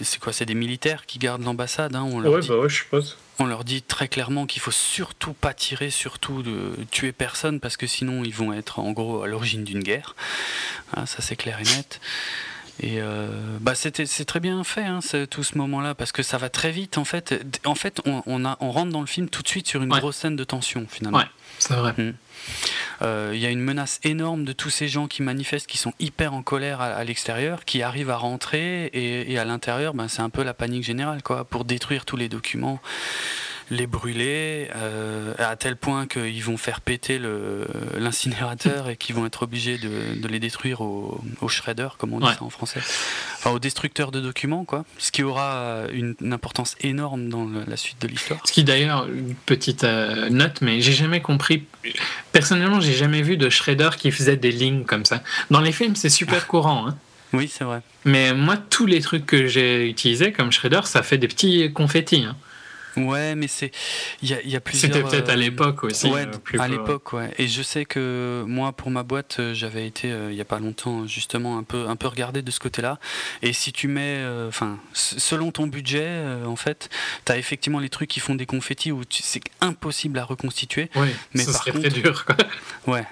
c'est 0.01 0.19
quoi, 0.19 0.33
c'est 0.33 0.45
des 0.45 0.55
militaires 0.55 1.05
qui 1.05 1.19
gardent 1.19 1.43
l'ambassade. 1.43 1.95
Hein, 1.95 2.03
on 2.03 2.19
leur 2.19 2.39
dit, 2.39 2.47
bah 2.47 2.57
ouais, 2.57 2.69
je 2.69 2.75
suppose. 2.75 3.17
On 3.39 3.45
leur 3.45 3.63
dit 3.63 3.81
très 3.81 4.07
clairement 4.07 4.45
qu'il 4.45 4.61
faut 4.61 4.71
surtout 4.71 5.33
pas 5.33 5.53
tirer, 5.53 5.89
surtout 5.89 6.43
de 6.43 6.75
tuer 6.91 7.11
personne 7.11 7.59
parce 7.59 7.77
que 7.77 7.87
sinon 7.87 8.23
ils 8.23 8.33
vont 8.33 8.53
être 8.53 8.79
en 8.79 8.91
gros 8.91 9.23
à 9.23 9.27
l'origine 9.27 9.63
d'une 9.63 9.81
guerre. 9.81 10.15
Hein, 10.95 11.05
ça 11.05 11.21
c'est 11.21 11.35
clair 11.35 11.59
et 11.59 11.63
net. 11.63 11.99
Et 12.79 13.01
euh, 13.01 13.27
bah 13.59 13.75
c'était 13.75 14.05
c'est 14.05 14.25
très 14.25 14.39
bien 14.39 14.63
fait 14.63 14.83
hein, 14.83 14.99
tout 15.29 15.43
ce 15.43 15.57
moment-là 15.57 15.93
parce 15.93 16.11
que 16.11 16.23
ça 16.23 16.37
va 16.37 16.49
très 16.49 16.71
vite 16.71 16.97
en 16.97 17.05
fait. 17.05 17.43
En 17.65 17.75
fait, 17.75 18.01
on, 18.05 18.45
a 18.45 18.57
on 18.61 18.71
rentre 18.71 18.91
dans 18.91 19.01
le 19.01 19.07
film 19.07 19.29
tout 19.29 19.43
de 19.43 19.47
suite 19.47 19.67
sur 19.67 19.83
une 19.83 19.89
grosse 19.89 20.17
scène 20.17 20.35
de 20.35 20.43
tension 20.43 20.85
finalement. 20.89 21.19
Ouais, 21.19 21.27
c'est 21.59 21.75
vrai. 21.75 21.93
Hmm. 21.97 22.13
Euh, 23.01 23.31
il 23.33 23.39
y 23.39 23.45
a 23.45 23.49
une 23.49 23.59
menace 23.59 23.99
énorme 24.03 24.45
de 24.45 24.53
tous 24.53 24.69
ces 24.69 24.87
gens 24.87 25.07
qui 25.07 25.21
manifestent, 25.21 25.67
qui 25.67 25.77
sont 25.77 25.93
hyper 25.99 26.33
en 26.33 26.41
colère 26.41 26.81
à, 26.81 27.03
l'extérieur, 27.03 27.65
qui 27.65 27.81
arrivent 27.81 28.09
à 28.09 28.17
rentrer 28.17 28.89
et, 28.93 29.37
à 29.37 29.45
l'intérieur, 29.45 29.93
ben, 29.93 30.07
c'est 30.07 30.21
un 30.21 30.29
peu 30.29 30.43
la 30.43 30.53
panique 30.53 30.83
générale 30.83 31.23
quoi, 31.23 31.45
pour 31.45 31.65
détruire 31.65 32.05
tous 32.05 32.17
les 32.17 32.29
documents 32.29 32.79
les 33.73 33.87
brûler 33.87 34.69
euh, 34.75 35.33
à 35.37 35.55
tel 35.55 35.75
point 35.75 36.07
qu'ils 36.07 36.43
vont 36.43 36.57
faire 36.57 36.81
péter 36.81 37.19
l'incinérateur 37.97 38.89
et 38.89 38.95
qu'ils 38.95 39.15
vont 39.15 39.25
être 39.25 39.43
obligés 39.43 39.77
de, 39.77 40.27
les 40.27 40.39
détruire 40.39 40.81
au, 40.81 41.21
shredder, 41.47 41.89
comme 41.97 42.13
on 42.13 42.19
dit 42.19 42.27
ça 42.27 42.43
en 42.43 42.49
français, 42.49 42.79
enfin 43.37 43.51
au 43.51 43.59
destructeur 43.59 44.11
de 44.11 44.19
documents, 44.19 44.65
quoi. 44.65 44.85
Ce 44.97 45.11
qui 45.11 45.23
aura 45.23 45.83
une, 45.91 46.15
importance 46.31 46.75
énorme 46.81 47.29
dans 47.29 47.47
la 47.67 47.77
suite 47.77 48.01
de 48.01 48.07
l'histoire. 48.07 48.39
Ce 48.45 48.51
qui 48.51 48.63
d'ailleurs, 48.63 49.07
une 49.07 49.35
petite 49.35 49.83
euh, 49.83 50.29
note, 50.29 50.61
mais 50.61 50.81
j'ai 50.81 50.93
jamais 50.93 51.21
compris. 51.21 51.65
Personnellement, 52.31 52.79
j'ai 52.79 52.93
jamais 52.93 53.21
vu 53.21 53.37
de 53.37 53.49
shredder 53.49 53.89
qui 53.97 54.11
faisait 54.11 54.37
des 54.37 54.51
lignes 54.51 54.83
comme 54.83 55.05
ça. 55.05 55.21
Dans 55.51 55.61
les 55.61 55.71
films, 55.71 55.95
c'est 55.95 56.09
super 56.09 56.47
courant. 56.47 56.87
Hein. 56.87 56.97
Oui, 57.33 57.49
c'est 57.51 57.63
vrai. 57.63 57.81
Mais 58.05 58.33
moi, 58.33 58.57
tous 58.57 58.85
les 58.85 59.01
trucs 59.01 59.25
que 59.25 59.47
j'ai 59.47 59.89
utilisés 59.89 60.31
comme 60.31 60.51
shredder, 60.51 60.81
ça 60.85 61.03
fait 61.03 61.17
des 61.17 61.27
petits 61.27 61.71
confettis. 61.73 62.23
Hein. 62.23 62.35
Ouais, 62.97 63.35
mais 63.35 63.47
c'est 63.47 63.71
il 64.21 64.29
y 64.29 64.33
a, 64.33 64.41
y 64.43 64.55
a, 64.55 64.59
plusieurs. 64.59 64.93
C'était 64.93 65.07
peut-être 65.07 65.29
à 65.29 65.33
euh, 65.33 65.35
l'époque 65.35 65.83
aussi. 65.83 66.07
Ouais, 66.07 66.25
euh, 66.25 66.59
à 66.59 66.67
l'époque, 66.67 67.13
ouais. 67.13 67.31
Et 67.37 67.47
je 67.47 67.61
sais 67.61 67.85
que 67.85 68.43
moi, 68.47 68.71
pour 68.71 68.91
ma 68.91 69.03
boîte, 69.03 69.37
euh, 69.39 69.53
j'avais 69.53 69.87
été 69.87 70.09
il 70.29 70.35
y 70.35 70.41
a 70.41 70.45
pas 70.45 70.59
longtemps 70.59 71.07
justement 71.07 71.57
un 71.57 71.63
peu 71.63 71.87
un 71.87 71.95
peu 71.95 72.07
regardé 72.07 72.41
de 72.41 72.51
ce 72.51 72.59
côté-là. 72.59 72.99
Et 73.41 73.53
si 73.53 73.71
tu 73.71 73.87
mets, 73.87 74.23
enfin, 74.47 74.77
selon 74.93 75.51
ton 75.51 75.67
budget, 75.67 76.07
en 76.45 76.55
fait, 76.55 76.89
tu 77.25 77.31
as 77.31 77.37
effectivement 77.37 77.79
les 77.79 77.89
trucs 77.89 78.09
qui 78.09 78.19
font 78.19 78.35
des 78.35 78.45
confettis 78.45 78.91
où 78.91 79.01
c'est 79.09 79.41
impossible 79.61 80.19
à 80.19 80.23
reconstituer. 80.23 80.89
Oui, 80.95 81.09
mais 81.33 81.43
ça 81.43 81.53
par 81.53 81.63
serait 81.63 81.79
très 81.79 81.89
dur. 81.89 82.25
Quoi. 82.25 82.35
Ouais. 82.85 83.05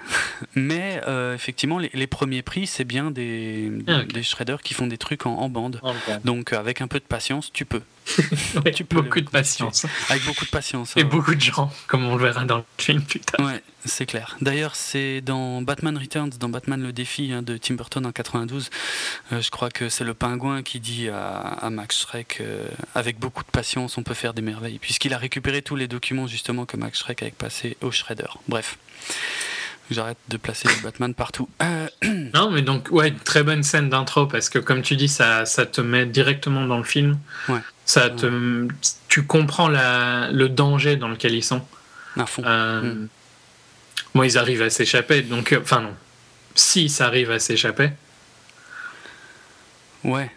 Mais 0.54 1.00
effectivement, 1.34 1.78
les, 1.78 2.06
premiers 2.06 2.42
prix, 2.42 2.66
c'est 2.66 2.84
bien 2.84 3.10
des, 3.10 3.72
ah, 3.88 4.02
des 4.04 4.22
shredders 4.22 4.62
qui 4.62 4.74
font 4.74 4.86
des 4.86 4.98
trucs 4.98 5.26
en, 5.26 5.48
bande. 5.48 5.80
Donc 6.24 6.52
avec 6.52 6.80
un 6.80 6.88
peu 6.88 6.98
de 6.98 7.04
patience, 7.04 7.50
tu 7.52 7.64
peux. 7.64 7.82
tu 8.74 8.84
peux 8.84 9.00
beaucoup 9.00 9.20
de 9.20 9.30
patience. 9.30 9.86
Avec 10.08 10.24
beaucoup 10.24 10.44
de 10.44 10.50
patience. 10.50 10.96
Et 10.96 11.04
beaucoup 11.04 11.34
de 11.34 11.40
gens, 11.40 11.72
comme 11.86 12.04
on 12.04 12.16
le 12.16 12.24
verra 12.24 12.44
dans 12.44 12.58
le 12.58 12.64
film 12.78 13.02
plus 13.02 13.20
tard. 13.20 13.44
Ouais, 13.44 13.62
c'est 13.84 14.06
clair. 14.06 14.36
D'ailleurs, 14.40 14.74
c'est 14.74 15.20
dans 15.20 15.62
Batman 15.62 15.96
Returns, 15.96 16.30
dans 16.38 16.48
Batman 16.48 16.82
le 16.82 16.92
défi 16.92 17.32
hein, 17.32 17.42
de 17.42 17.56
Tim 17.56 17.74
Burton 17.74 18.04
en 18.06 18.12
92. 18.12 18.70
Euh, 19.32 19.40
je 19.40 19.50
crois 19.50 19.70
que 19.70 19.88
c'est 19.88 20.04
le 20.04 20.14
pingouin 20.14 20.62
qui 20.62 20.80
dit 20.80 21.08
à, 21.08 21.68
Max 21.70 22.00
Schreck 22.00 22.38
euh, 22.40 22.66
avec 22.94 23.18
beaucoup 23.18 23.42
de 23.42 23.50
patience, 23.50 23.98
on 23.98 24.02
peut 24.02 24.14
faire 24.14 24.34
des 24.34 24.42
merveilles. 24.42 24.78
Puisqu'il 24.78 25.14
a 25.14 25.18
récupéré 25.18 25.62
tous 25.62 25.76
les 25.76 25.88
documents 25.88 26.26
justement 26.26 26.66
que 26.66 26.76
Max 26.76 26.98
Schreck 26.98 27.22
avait 27.22 27.30
passé 27.30 27.76
au 27.80 27.90
Shredder. 27.90 28.28
Bref. 28.48 28.78
J'arrête 29.92 30.18
de 30.28 30.36
placer 30.36 30.68
le 30.68 30.82
Batman 30.82 31.14
partout. 31.14 31.48
Euh, 31.62 31.86
non, 32.34 32.50
mais 32.50 32.62
donc, 32.62 32.88
ouais, 32.90 33.12
très 33.24 33.42
bonne 33.42 33.62
scène 33.62 33.88
d'intro 33.88 34.26
parce 34.26 34.48
que, 34.48 34.58
comme 34.58 34.82
tu 34.82 34.96
dis, 34.96 35.08
ça, 35.08 35.44
ça 35.44 35.66
te 35.66 35.80
met 35.80 36.06
directement 36.06 36.66
dans 36.66 36.78
le 36.78 36.84
film. 36.84 37.18
Ouais. 37.48 37.60
Ça 37.84 38.10
te, 38.10 38.68
tu 39.08 39.24
comprends 39.24 39.68
la, 39.68 40.30
le 40.30 40.48
danger 40.48 40.96
dans 40.96 41.08
lequel 41.08 41.34
ils 41.34 41.44
sont. 41.44 41.62
À 42.16 42.26
fond. 42.26 42.42
Euh, 42.44 42.82
mm. 42.82 43.08
Moi, 44.14 44.26
ils 44.26 44.38
arrivent 44.38 44.62
à 44.62 44.70
s'échapper, 44.70 45.22
donc, 45.22 45.52
euh, 45.52 45.60
enfin, 45.60 45.80
non. 45.80 45.94
Si 46.54 46.88
ça 46.88 47.06
arrive 47.06 47.30
à 47.30 47.38
s'échapper. 47.38 47.90
Ouais. 50.04 50.30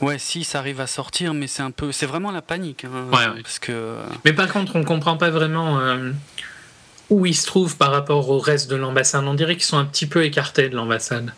Ouais, 0.00 0.18
si 0.18 0.44
ça 0.44 0.58
arrive 0.58 0.80
à 0.80 0.86
sortir, 0.86 1.32
mais 1.32 1.46
c'est 1.46 1.62
un 1.62 1.70
peu, 1.70 1.92
c'est 1.92 2.06
vraiment 2.06 2.32
la 2.32 2.42
panique, 2.42 2.84
hein, 2.84 3.06
ouais, 3.12 3.40
parce 3.42 3.58
que. 3.58 3.96
Mais 4.24 4.32
par 4.32 4.52
contre, 4.52 4.76
on 4.76 4.84
comprend 4.84 5.16
pas 5.16 5.30
vraiment 5.30 5.80
où 7.10 7.26
ils 7.26 7.36
se 7.36 7.46
trouvent 7.46 7.76
par 7.76 7.90
rapport 7.90 8.30
au 8.30 8.38
reste 8.38 8.70
de 8.70 8.76
l'ambassade. 8.76 9.24
On 9.26 9.34
dirait 9.34 9.54
qu'ils 9.54 9.64
sont 9.64 9.78
un 9.78 9.84
petit 9.84 10.06
peu 10.06 10.24
écartés 10.24 10.68
de 10.68 10.76
l'ambassade. 10.76 11.32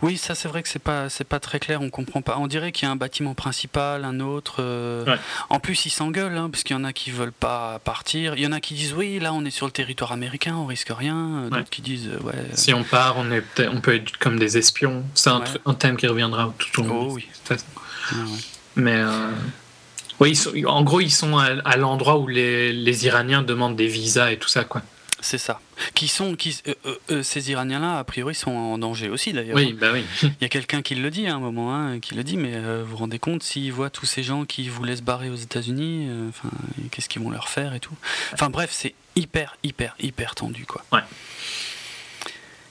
Oui, 0.00 0.16
ça 0.16 0.34
c'est 0.34 0.48
vrai 0.48 0.62
que 0.62 0.68
c'est 0.68 0.78
pas 0.78 1.08
c'est 1.08 1.24
pas 1.24 1.40
très 1.40 1.58
clair, 1.58 1.82
on 1.82 1.90
comprend 1.90 2.22
pas. 2.22 2.36
On 2.38 2.46
dirait 2.46 2.70
qu'il 2.70 2.86
y 2.86 2.88
a 2.88 2.92
un 2.92 2.96
bâtiment 2.96 3.34
principal, 3.34 4.04
un 4.04 4.20
autre. 4.20 4.56
Euh, 4.60 5.16
en 5.50 5.58
plus, 5.58 5.86
ils 5.86 5.90
s'engueulent 5.90 6.36
hein, 6.36 6.48
parce 6.50 6.62
qu'il 6.62 6.76
y 6.76 6.78
en 6.78 6.84
a 6.84 6.92
qui 6.92 7.10
veulent 7.10 7.32
pas 7.32 7.80
partir. 7.80 8.34
Il 8.36 8.42
y 8.42 8.46
en 8.46 8.52
a 8.52 8.60
qui 8.60 8.74
disent 8.74 8.94
oui, 8.94 9.18
là 9.18 9.32
on 9.32 9.44
est 9.44 9.50
sur 9.50 9.66
le 9.66 9.72
territoire 9.72 10.12
américain, 10.12 10.54
on 10.56 10.66
risque 10.66 10.92
rien. 10.96 11.48
D'autres 11.50 11.68
qui 11.68 11.82
disent 11.82 12.08
euh, 12.08 12.22
ouais. 12.22 12.34
Si 12.54 12.72
on 12.72 12.84
part, 12.84 13.16
on 13.18 13.30
est 13.32 13.42
on 13.68 13.80
peut 13.80 13.96
être 13.96 14.16
comme 14.18 14.38
des 14.38 14.56
espions. 14.56 15.04
C'est 15.14 15.30
un, 15.30 15.42
un, 15.66 15.74
thème 15.74 15.96
qui 15.96 16.06
reviendra 16.06 16.54
tout 16.58 16.82
au 16.82 16.84
long. 16.84 17.08
Oh, 17.10 17.12
oui. 17.12 17.28
Mais 18.76 18.96
euh, 18.96 19.30
oui, 20.20 20.38
en 20.66 20.82
gros, 20.84 21.00
ils 21.00 21.10
sont 21.10 21.38
à, 21.38 21.76
l'endroit 21.76 22.18
où 22.18 22.26
les, 22.26 22.72
les 22.72 23.06
Iraniens 23.06 23.42
demandent 23.42 23.76
des 23.76 23.88
visas 23.88 24.30
et 24.30 24.38
tout 24.38 24.48
ça, 24.48 24.64
quoi. 24.64 24.82
C'est 25.20 25.38
ça. 25.38 25.60
Qui 25.94 26.08
sont, 26.08 26.34
qui, 26.34 26.60
euh, 26.68 26.74
euh, 26.84 26.94
euh, 27.10 27.22
ces 27.22 27.50
Iraniens-là, 27.50 27.98
a 27.98 28.04
priori, 28.04 28.34
sont 28.34 28.50
en 28.50 28.78
danger 28.78 29.08
aussi 29.08 29.32
d'ailleurs. 29.32 29.56
Oui, 29.56 29.72
bah 29.72 29.90
oui. 29.92 30.04
Il 30.22 30.42
y 30.42 30.44
a 30.44 30.48
quelqu'un 30.48 30.82
qui 30.82 30.94
le 30.94 31.10
dit 31.10 31.26
à 31.26 31.34
un 31.34 31.38
moment, 31.38 31.74
hein, 31.74 32.00
qui 32.00 32.14
le 32.14 32.22
dit, 32.22 32.36
mais 32.36 32.58
vous 32.82 32.90
vous 32.90 32.96
rendez 32.96 33.18
compte 33.18 33.42
s'ils 33.42 33.72
voient 33.72 33.90
tous 33.90 34.06
ces 34.06 34.22
gens 34.22 34.44
qui 34.44 34.68
voulaient 34.68 34.96
se 34.96 35.02
barrer 35.02 35.30
aux 35.30 35.36
États-Unis, 35.36 36.08
enfin, 36.28 36.50
qu'est-ce 36.90 37.08
qu'ils 37.08 37.22
vont 37.22 37.30
leur 37.30 37.48
faire 37.48 37.74
et 37.74 37.80
tout? 37.80 37.94
Enfin 38.32 38.50
bref, 38.50 38.70
c'est 38.72 38.94
hyper, 39.14 39.56
hyper, 39.62 39.96
hyper 40.00 40.34
tendu, 40.34 40.66
quoi. 40.66 40.84
Ouais. 40.92 41.00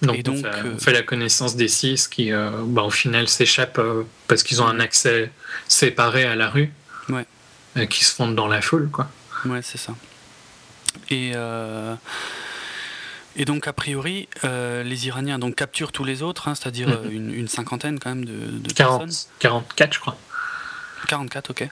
Donc, 0.02 0.18
et 0.18 0.24
donc 0.24 0.46
on, 0.46 0.78
fait, 0.78 0.92
la 0.92 1.02
connaissance 1.02 1.56
des 1.56 1.68
six 1.68 2.08
qui, 2.08 2.32
bah, 2.32 2.84
au 2.84 2.92
final, 2.92 3.28
s'échappent 3.28 3.82
parce 4.28 4.44
qu'ils 4.44 4.62
ont 4.62 4.68
un 4.68 4.80
accès 4.80 5.32
séparé 5.68 6.26
à 6.26 6.36
la 6.36 6.50
rue. 6.50 6.72
Ouais. 7.10 7.88
qui 7.88 8.06
se 8.06 8.14
fondent 8.14 8.36
dans 8.36 8.48
la 8.48 8.62
foule, 8.62 8.90
quoi. 8.90 9.10
Ouais, 9.46 9.62
c'est 9.62 9.78
ça. 9.78 9.94
Et, 11.10 11.32
euh, 11.36 11.96
et 13.36 13.46
donc, 13.46 13.68
a 13.68 13.74
priori, 13.74 14.28
euh, 14.44 14.84
les 14.84 15.08
Iraniens 15.08 15.40
donc, 15.40 15.56
capturent 15.56 15.92
tous 15.92 16.04
les 16.04 16.22
autres, 16.22 16.48
hein, 16.48 16.56
c'est-à-dire 16.56 17.02
mhm. 17.02 17.12
une, 17.12 17.34
une, 17.34 17.48
cinquantaine 17.48 18.00
quand 18.00 18.10
même 18.10 18.26
de, 18.26 18.60
de 18.60 18.74
40, 18.74 19.10
44, 19.40 19.94
je 19.94 20.00
crois. 20.00 20.18
44, 21.08 21.52
ok. 21.52 21.70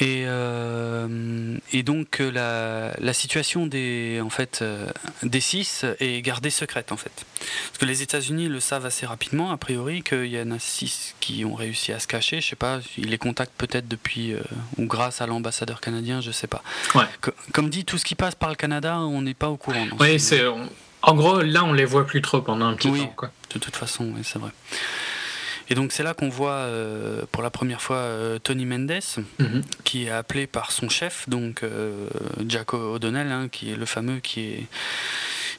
Et, 0.00 0.24
euh, 0.26 1.56
et 1.72 1.82
donc 1.82 2.18
la, 2.20 2.94
la, 2.98 3.12
situation 3.12 3.66
des, 3.66 4.20
en 4.22 4.30
fait, 4.30 4.60
euh, 4.62 4.86
des 5.22 5.40
six 5.40 5.84
est 6.00 6.22
gardée 6.22 6.50
secrète 6.50 6.92
en 6.92 6.96
fait. 6.96 7.26
Parce 7.38 7.78
que 7.78 7.84
les 7.84 8.02
États-Unis 8.02 8.48
le 8.48 8.60
savent 8.60 8.86
assez 8.86 9.04
rapidement, 9.04 9.50
a 9.50 9.56
priori, 9.58 10.02
qu'il 10.02 10.26
y 10.26 10.40
en 10.40 10.50
a 10.50 10.58
six 10.58 11.14
qui 11.20 11.44
ont 11.44 11.54
réussi 11.54 11.92
à 11.92 11.98
se 11.98 12.06
cacher. 12.06 12.40
Je 12.40 12.48
sais 12.48 12.56
pas, 12.56 12.80
ils 12.96 13.10
les 13.10 13.18
contactent 13.18 13.56
peut-être 13.56 13.86
depuis 13.86 14.32
euh, 14.32 14.40
ou 14.78 14.86
grâce 14.86 15.20
à 15.20 15.26
l'ambassadeur 15.26 15.80
canadien, 15.80 16.20
je 16.20 16.30
sais 16.30 16.46
pas. 16.46 16.62
Ouais. 16.94 17.04
Comme 17.52 17.68
dit, 17.68 17.84
tout 17.84 17.98
ce 17.98 18.04
qui 18.04 18.14
passe 18.14 18.34
par 18.34 18.48
le 18.48 18.56
Canada, 18.56 18.98
on 18.98 19.22
n'est 19.22 19.34
pas 19.34 19.48
au 19.48 19.56
courant. 19.56 19.86
Oui, 20.00 20.18
c'est. 20.18 20.42
En 21.02 21.14
gros, 21.14 21.42
là, 21.42 21.64
on 21.64 21.72
les 21.72 21.84
voit 21.84 22.06
plus 22.06 22.22
trop 22.22 22.40
pendant 22.40 22.66
un 22.66 22.74
petit 22.74 22.88
oui, 22.88 23.00
temps. 23.00 23.12
Quoi. 23.16 23.30
De 23.52 23.58
toute 23.58 23.74
façon, 23.76 24.12
oui, 24.14 24.22
c'est 24.22 24.38
vrai. 24.38 24.50
Et 25.72 25.74
donc 25.74 25.90
c'est 25.92 26.02
là 26.02 26.12
qu'on 26.12 26.28
voit 26.28 26.50
euh, 26.68 27.22
pour 27.32 27.42
la 27.42 27.48
première 27.48 27.80
fois 27.80 27.96
euh, 27.96 28.38
Tony 28.38 28.66
Mendes, 28.66 28.90
mm 28.90 29.24
-hmm. 29.38 29.62
qui 29.84 30.04
est 30.04 30.10
appelé 30.10 30.46
par 30.46 30.70
son 30.70 30.90
chef, 30.90 31.26
donc 31.30 31.62
euh, 31.62 32.08
Jack 32.46 32.74
O'Donnell, 32.74 33.32
hein, 33.32 33.48
qui 33.50 33.72
est 33.72 33.76
le 33.76 33.86
fameux, 33.86 34.20
qui 34.20 34.40
est 34.52 34.66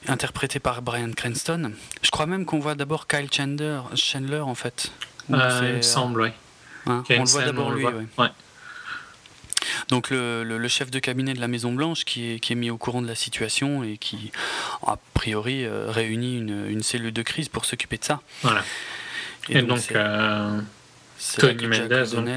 interprété 0.08 0.60
par 0.60 0.84
Brian 0.84 1.14
Cranston. 1.20 1.72
Je 2.04 2.12
crois 2.12 2.28
même 2.28 2.46
qu'on 2.46 2.60
voit 2.60 2.76
d'abord 2.76 3.08
Kyle 3.08 3.30
Chandler, 3.36 3.80
Chandler 3.96 4.44
en 4.54 4.54
fait. 4.54 4.92
Il 5.30 5.36
me 5.36 5.82
semble, 5.82 6.22
oui. 6.22 6.32
Hein, 6.86 7.04
on 7.10 7.24
le 7.28 7.32
voit 7.36 7.46
d'abord 7.50 7.72
lui. 7.72 7.84
Ouais. 7.86 8.08
Ouais. 8.20 8.32
Donc 9.88 10.04
le, 10.12 10.44
le, 10.50 10.56
le, 10.60 10.70
chef 10.76 10.92
de 10.92 11.00
cabinet 11.08 11.34
de 11.34 11.42
la 11.46 11.48
Maison 11.48 11.72
Blanche 11.80 12.02
qui 12.10 12.20
est, 12.30 12.38
qui 12.44 12.50
est 12.54 12.60
mis 12.66 12.70
au 12.76 12.78
courant 12.78 13.02
de 13.02 13.12
la 13.16 13.20
situation 13.26 13.84
et 13.84 13.98
qui 14.06 14.32
a 14.94 14.96
priori 15.16 15.58
réunit 16.00 16.36
une, 16.44 16.58
une, 16.74 16.84
cellule 16.84 17.16
de 17.20 17.24
crise 17.32 17.50
pour 17.50 17.64
s'occuper 17.66 17.98
de 17.98 18.06
ça. 18.12 18.18
Voilà. 18.44 18.64
Et, 19.50 19.58
et 19.58 19.62
donc, 19.62 19.80
donc 19.80 19.92
euh, 19.92 20.62
Tony 21.38 21.68
Mendes 21.68 22.14
donc... 22.14 22.28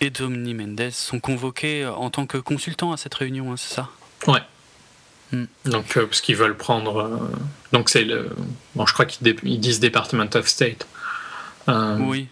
et 0.00 0.10
Tony 0.10 0.54
Mendes 0.54 0.90
sont 0.90 1.20
convoqués 1.20 1.86
en 1.86 2.10
tant 2.10 2.26
que 2.26 2.38
consultants 2.38 2.92
à 2.92 2.96
cette 2.96 3.14
réunion, 3.14 3.52
hein, 3.52 3.56
c'est 3.56 3.74
ça? 3.74 3.88
Ouais. 4.26 4.42
Mm. 5.32 5.44
Donc 5.66 5.96
euh, 5.96 6.06
parce 6.06 6.20
qu'ils 6.20 6.36
veulent 6.36 6.56
prendre. 6.56 6.98
euh, 6.98 7.18
donc 7.72 7.88
c'est 7.88 8.04
le. 8.04 8.30
Bon, 8.74 8.84
je 8.86 8.92
crois 8.92 9.06
qu'ils 9.06 9.34
ils 9.44 9.60
disent 9.60 9.80
Department 9.80 10.34
of 10.34 10.48
State. 10.48 10.86
Euh, 11.68 11.98
oui. 11.98 12.28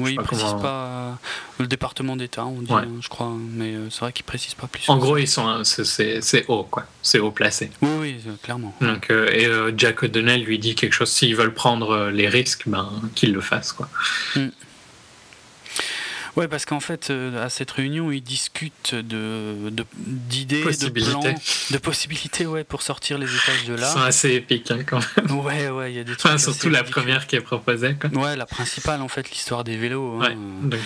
Oui, 0.00 0.12
ils 0.14 0.18
ne 0.18 0.22
précisent 0.24 0.44
comment... 0.46 0.60
pas 0.62 1.18
le 1.58 1.66
département 1.66 2.16
d'État, 2.16 2.44
on 2.46 2.62
dit, 2.62 2.72
Ouais. 2.72 2.82
hein, 2.82 2.88
je 3.00 3.08
crois, 3.08 3.30
mais 3.52 3.74
euh, 3.74 3.90
c'est 3.90 4.00
vrai 4.00 4.12
qu'ils 4.12 4.24
ne 4.24 4.28
précisent 4.28 4.54
pas 4.54 4.66
plus. 4.66 4.88
En 4.88 4.96
gros, 4.98 5.16
ils 5.18 5.28
sont, 5.28 5.62
c'est- 5.64 6.20
c'est 6.22 6.44
haut, 6.48 6.64
quoi. 6.64 6.84
C'est 7.02 7.18
haut 7.18 7.30
placé. 7.30 7.70
Oui, 7.82 7.88
oui, 8.00 8.16
euh, 8.26 8.32
clairement. 8.42 8.74
Donc, 8.80 9.10
euh, 9.10 9.28
et 9.32 9.46
euh, 9.46 9.72
Jack 9.76 10.02
O'Donnell 10.02 10.42
lui 10.44 10.58
dit 10.58 10.74
quelque 10.74 10.92
chose. 10.94 11.10
S'ils 11.10 11.36
veulent 11.36 11.54
prendre 11.54 11.90
euh, 11.90 12.10
les 12.10 12.28
risques, 12.28 12.62
ben 12.66 12.90
qu'ils 13.14 13.32
le 13.32 13.40
fassent, 13.40 13.72
quoi. 13.72 13.88
Ouais, 16.36 16.48
parce 16.48 16.64
qu'en 16.64 16.80
fait, 16.80 17.10
euh, 17.10 17.44
à 17.44 17.48
cette 17.48 17.70
réunion, 17.70 18.10
ils 18.12 18.22
discutent 18.22 18.94
de 18.94 19.54
d'idées, 19.96 20.60
de, 20.60 20.64
Possibilités. 20.64 21.10
plans, 21.10 21.34
de 21.70 21.78
possibilités, 21.78 22.46
ouais, 22.46 22.64
pour 22.64 22.82
sortir 22.82 23.18
les 23.18 23.26
étages 23.34 23.64
de 23.66 23.74
Ils 23.74 23.80
là. 23.80 23.92
sont 23.92 24.00
assez 24.00 24.30
épiques, 24.34 24.70
hein, 24.70 24.80
quand 24.86 25.00
même. 25.16 25.38
Ouais, 25.40 25.68
ouais, 25.68 25.92
il 25.92 25.96
y 25.96 26.00
a 26.00 26.04
des 26.04 26.12
trucs. 26.16 26.26
Enfin, 26.26 26.38
surtout 26.38 26.68
la 26.70 26.84
première 26.84 27.26
qui 27.26 27.36
est 27.36 27.40
proposée, 27.40 27.94
quoi. 27.94 28.10
Ouais, 28.10 28.36
la 28.36 28.46
principale, 28.46 29.02
en 29.02 29.08
fait, 29.08 29.30
l'histoire 29.30 29.64
des 29.64 29.76
vélos. 29.76 30.20
hein. 30.22 30.34
Ouais. 30.70 30.78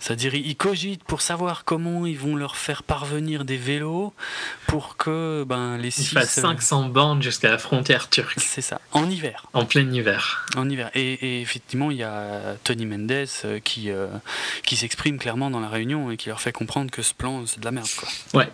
C'est-à-dire, 0.00 0.34
ils 0.34 0.56
cogitent 0.56 1.04
pour 1.04 1.20
savoir 1.22 1.64
comment 1.64 2.06
ils 2.06 2.18
vont 2.18 2.36
leur 2.36 2.56
faire 2.56 2.82
parvenir 2.82 3.44
des 3.44 3.56
vélos 3.56 4.12
pour 4.66 4.96
que 4.96 5.44
ben, 5.46 5.76
les 5.78 5.90
six. 5.90 6.06
fasse 6.14 6.38
euh, 6.38 6.42
500 6.42 6.88
bandes 6.88 7.22
jusqu'à 7.22 7.50
la 7.50 7.58
frontière 7.58 8.08
turque, 8.08 8.34
C'est 8.38 8.60
ça, 8.62 8.80
en 8.92 9.08
hiver. 9.10 9.46
en 9.52 9.64
plein 9.64 9.90
hiver. 9.92 10.46
En 10.56 10.68
hiver. 10.68 10.90
Et, 10.94 11.12
et 11.14 11.40
effectivement, 11.40 11.90
il 11.90 11.98
y 11.98 12.02
a 12.02 12.56
Tony 12.64 12.86
Mendes 12.86 13.26
euh, 13.44 13.58
qui, 13.60 13.90
euh, 13.90 14.06
qui 14.64 14.76
s'exprime 14.92 15.18
clairement 15.18 15.50
dans 15.50 15.60
la 15.60 15.70
réunion 15.70 16.10
et 16.10 16.18
qui 16.18 16.28
leur 16.28 16.42
fait 16.42 16.52
comprendre 16.52 16.90
que 16.90 17.00
ce 17.00 17.14
plan, 17.14 17.46
c'est 17.46 17.60
de 17.60 17.64
la 17.64 17.70
merde. 17.70 17.88
Quoi. 17.96 18.08
Ouais. 18.34 18.48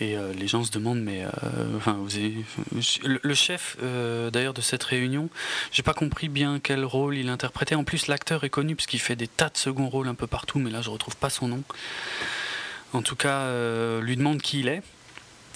Et 0.00 0.16
euh, 0.16 0.32
les 0.32 0.48
gens 0.48 0.64
se 0.64 0.72
demandent, 0.72 1.00
mais. 1.02 1.22
euh, 1.24 1.76
enfin, 1.76 1.92
vous 2.00 2.16
avez- 2.16 2.34
le, 3.04 3.20
le 3.22 3.34
chef, 3.34 3.76
euh, 3.82 4.30
d'ailleurs, 4.30 4.54
de 4.54 4.60
cette 4.60 4.82
réunion, 4.82 5.28
j'ai 5.70 5.84
pas 5.84 5.94
compris 5.94 6.28
bien 6.28 6.58
quel 6.60 6.84
rôle 6.84 7.16
il 7.16 7.28
interprétait. 7.28 7.76
En 7.76 7.84
plus, 7.84 8.08
l'acteur 8.08 8.42
est 8.42 8.50
connu 8.50 8.74
parce 8.74 8.86
qu'il 8.86 8.98
fait 9.00 9.14
des 9.14 9.28
tas 9.28 9.50
de 9.50 9.56
second 9.56 9.88
rôles 9.88 10.08
un 10.08 10.14
peu 10.16 10.26
partout, 10.26 10.58
mais 10.58 10.70
là, 10.70 10.82
je 10.82 10.90
retrouve 10.90 11.16
pas 11.16 11.30
son 11.30 11.46
nom. 11.46 11.62
En 12.92 13.02
tout 13.02 13.14
cas, 13.16 13.46
lui 14.00 14.16
demande 14.16 14.42
qui 14.42 14.60
il 14.60 14.68
est. 14.68 14.82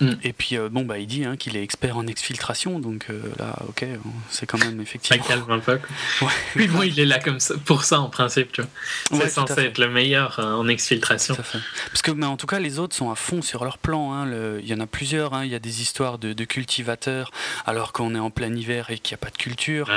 Mm. 0.01 0.13
Et 0.25 0.33
puis, 0.33 0.57
euh, 0.57 0.69
bon, 0.69 0.85
bah, 0.85 0.99
il 0.99 1.07
dit 1.07 1.25
hein, 1.25 1.37
qu'il 1.37 1.57
est 1.57 1.63
expert 1.63 1.97
en 1.97 2.07
exfiltration, 2.07 2.81
donc 2.81 3.07
euh, 3.11 3.21
là, 3.39 3.55
ok, 3.69 3.85
c'est 4.31 4.45
quand 4.47 4.59
même 4.59 4.77
Ça 4.79 4.83
effectivement. 4.83 5.25
calme 5.25 5.45
un 5.51 5.59
peu, 5.61 5.79
quoi. 5.79 6.27
Ouais. 6.27 6.33
Puis 6.55 6.67
bon, 6.69 6.83
il 6.83 6.99
est 6.99 7.05
là 7.05 7.19
comme 7.21 7.39
ça, 7.41 7.55
pour 7.65 7.85
ça, 7.85 8.01
en 8.01 8.09
principe, 8.09 8.51
tu 8.53 8.61
vois. 8.63 8.71
C'est 9.11 9.17
Ouais, 9.17 9.29
censé 9.29 9.61
être 9.61 9.79
le 9.79 9.89
meilleur 9.89 10.39
euh, 10.41 10.55
en 10.55 10.67
exfiltration. 10.69 11.35
Tout 11.35 11.41
à 11.41 11.45
fait. 11.45 11.59
Parce 11.91 12.03
que, 12.03 12.11
mais 12.11 12.27
en 12.27 12.37
tout 12.37 12.47
cas, 12.47 12.59
les 12.59 12.79
autres 12.79 12.97
sont 12.97 13.11
à 13.11 13.15
fond 13.15 13.41
sur 13.43 13.65
leur 13.65 13.79
plan. 13.79 14.13
hein. 14.13 14.27
Le- 14.27 14.61
Il 14.63 14.69
y 14.69 14.75
en 14.75 14.81
a 14.81 14.87
plusieurs. 14.87 15.33
hein. 15.35 15.45
Il 15.45 15.51
y 15.51 15.55
a 15.55 15.59
des 15.61 15.81
histoires 15.83 16.19
de, 16.19 16.33
de 16.33 16.45
cultivateurs 16.45 17.31
alors 17.67 17.93
qu'on 17.93 18.15
est 18.15 18.19
en 18.19 18.31
plein 18.31 18.53
hiver 18.55 18.91
et 18.91 18.99
qu'il 18.99 19.15
n'y 19.15 19.21
a 19.21 19.25
pas 19.25 19.31
de 19.31 19.39
culture. 19.39 19.91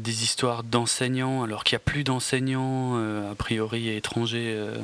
Des 0.00 0.22
histoires 0.24 0.62
d'enseignants 0.62 1.42
alors 1.44 1.64
qu'il 1.64 1.74
n'y 1.76 1.82
a 1.82 1.84
plus 1.84 2.04
d'enseignants, 2.04 2.92
euh, 2.96 3.30
a 3.30 3.34
priori 3.34 3.88
étrangers, 3.88 4.54
euh, 4.56 4.74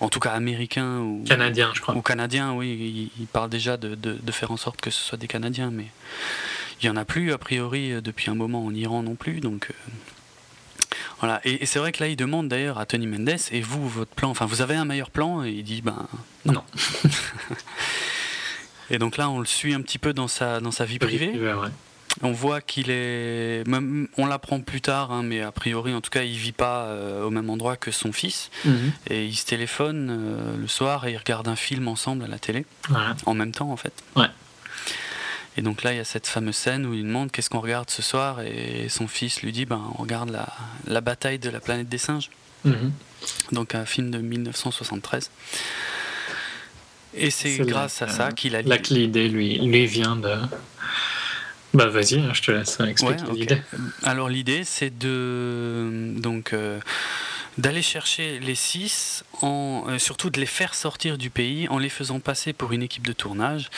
en 0.00 0.08
tout 0.08 0.20
cas 0.20 0.30
américains 0.32 0.98
ou 0.98 1.24
Canadien, 1.26 1.70
je 1.74 1.80
crois. 1.80 1.94
ou 1.94 2.02
canadiens. 2.02 2.52
Oui, 2.52 3.10
ils 3.16 3.20
il 3.20 3.26
parlent 3.26 3.50
déjà 3.50 3.76
de, 3.76 3.85
de- 3.94 4.18
de 4.20 4.32
faire 4.32 4.50
en 4.50 4.56
sorte 4.56 4.80
que 4.80 4.90
ce 4.90 5.00
soit 5.00 5.18
des 5.18 5.28
Canadiens, 5.28 5.70
mais 5.70 5.86
il 6.80 6.86
n'y 6.86 6.90
en 6.90 6.96
a 6.96 7.04
plus, 7.04 7.32
a 7.32 7.38
priori, 7.38 7.92
euh, 7.92 8.00
depuis 8.00 8.30
un 8.30 8.34
moment 8.34 8.64
en 8.64 8.74
Iran 8.74 9.02
non 9.02 9.14
plus. 9.14 9.40
Donc. 9.40 9.68
euh, 9.70 9.74
voilà, 11.20 11.40
et, 11.44 11.62
et 11.62 11.66
c'est 11.66 11.78
vrai 11.78 11.92
que 11.92 12.02
là, 12.04 12.10
il 12.10 12.16
demande 12.16 12.48
d'ailleurs 12.48 12.78
à 12.78 12.84
Tony 12.84 13.06
Mendes, 13.06 13.38
et 13.50 13.60
vous, 13.62 13.88
votre 13.88 14.10
plan, 14.14 14.28
enfin, 14.28 14.44
vous 14.44 14.60
avez 14.60 14.74
un 14.74 14.84
meilleur 14.84 15.08
plan 15.10 15.42
Et 15.44 15.50
il 15.50 15.64
dit, 15.64 15.80
ben, 15.80 16.06
Non. 16.44 16.62
Et 18.90 18.98
donc 18.98 19.16
là, 19.16 19.28
on 19.30 19.40
le 19.40 19.46
suit 19.46 19.74
un 19.74 19.80
petit 19.82 19.98
peu 19.98 20.12
dans 20.12 20.28
sa, 20.28 20.60
dans 20.60 20.70
sa 20.70 20.84
vie 20.84 20.98
privée. 20.98 21.30
Ouais. 21.30 21.68
On 22.22 22.32
voit 22.32 22.60
qu'il 22.60 22.86
est. 22.90 23.66
Même, 23.68 24.08
on 24.16 24.26
l'apprend 24.26 24.60
plus 24.60 24.80
tard, 24.80 25.12
hein, 25.12 25.22
mais 25.22 25.42
a 25.42 25.52
priori, 25.52 25.92
en 25.94 26.00
tout 26.00 26.10
cas, 26.10 26.22
il 26.22 26.36
vit 26.36 26.52
pas 26.52 26.84
euh, 26.84 27.24
au 27.24 27.30
même 27.30 27.50
endroit 27.50 27.76
que 27.76 27.90
son 27.90 28.12
fils. 28.12 28.50
Mhm. 28.64 28.92
Et 29.10 29.26
ils 29.26 29.36
se 29.36 29.44
téléphonent 29.44 30.08
euh, 30.10 30.56
le 30.56 30.66
soir 30.66 31.06
et 31.06 31.12
ils 31.12 31.16
regardent 31.18 31.48
un 31.48 31.56
film 31.56 31.88
ensemble 31.88 32.24
à 32.24 32.28
la 32.28 32.38
télé, 32.38 32.64
Voilà. 32.88 33.14
en 33.26 33.34
même 33.34 33.52
temps, 33.52 33.70
en 33.70 33.76
fait. 33.76 33.92
Ouais. 34.16 34.28
Et 35.58 35.62
donc 35.62 35.82
là, 35.82 35.92
il 35.92 35.96
y 35.96 36.00
a 36.00 36.04
cette 36.04 36.26
fameuse 36.26 36.56
scène 36.56 36.84
où 36.86 36.94
il 36.94 37.02
demande 37.02 37.30
qu'est-ce 37.30 37.48
qu'on 37.50 37.60
regarde 37.60 37.88
ce 37.90 38.02
soir, 38.02 38.40
et 38.40 38.88
son 38.90 39.08
fils 39.08 39.42
lui 39.42 39.52
dit 39.52 39.64
ben, 39.66 39.82
on 39.98 40.02
regarde 40.02 40.30
la, 40.30 40.46
la 40.86 41.00
bataille 41.00 41.38
de 41.38 41.48
la 41.50 41.60
planète 41.60 41.88
des 41.88 41.98
singes. 41.98 42.30
Mhm. 42.64 42.92
Donc 43.52 43.74
un 43.74 43.84
film 43.86 44.10
de 44.10 44.18
1973. 44.18 45.30
Et 47.14 47.30
c'est 47.30 47.58
grâce 47.60 48.02
à 48.02 48.08
ça 48.08 48.26
euh, 48.28 48.30
qu'il 48.32 48.54
a 48.56 48.62
Là 48.62 48.76
que 48.78 48.92
l'idée 48.92 49.28
lui, 49.28 49.58
lui 49.58 49.86
vient 49.86 50.16
de. 50.16 50.34
Bah 51.76 51.86
vas-y, 51.88 52.18
hein, 52.20 52.30
je 52.32 52.42
te 52.42 52.50
laisse 52.50 52.78
expliquer 52.80 53.22
Ouais, 53.22 53.30
ok. 53.30 53.36
l'idée. 53.36 53.62
Alors 54.02 54.28
l'idée 54.28 54.64
c'est 54.64 54.96
de 54.96 56.12
donc 56.16 56.52
euh, 56.52 56.80
d'aller 57.58 57.80
chercher 57.82 58.38
les 58.40 58.54
six, 58.54 59.24
en, 59.40 59.84
euh, 59.88 59.98
surtout 59.98 60.28
de 60.30 60.38
les 60.38 60.46
faire 60.46 60.74
sortir 60.74 61.16
du 61.16 61.30
pays 61.30 61.68
en 61.68 61.78
les 61.78 61.88
faisant 61.88 62.20
passer 62.20 62.52
pour 62.52 62.72
une 62.72 62.82
équipe 62.82 63.06
de 63.06 63.12
tournage 63.14 63.70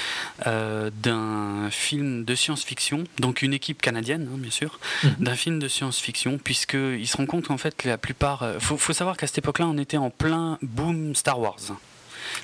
euh, 0.48 0.90
d'un 1.02 1.68
film 1.70 2.24
de 2.24 2.34
science-fiction, 2.34 3.04
donc 3.20 3.42
une 3.42 3.54
équipe 3.54 3.80
canadienne 3.80 4.28
hein, 4.32 4.36
bien 4.38 4.50
sûr, 4.50 4.78
Mhm. 5.04 5.14
d'un 5.20 5.34
film 5.36 5.58
de 5.60 5.68
science-fiction, 5.68 6.38
puisqu'ils 6.42 7.06
se 7.06 7.16
rendent 7.16 7.28
compte 7.28 7.46
qu'en 7.48 7.58
fait 7.58 7.84
la 7.84 7.98
plupart... 7.98 8.44
Il 8.54 8.60
faut, 8.60 8.76
faut 8.76 8.92
savoir 8.92 9.16
qu'à 9.16 9.26
cette 9.28 9.38
époque-là 9.38 9.66
on 9.68 9.78
était 9.78 9.96
en 9.96 10.10
plein 10.10 10.58
boom 10.62 11.14
Star 11.14 11.38
Wars. 11.38 11.56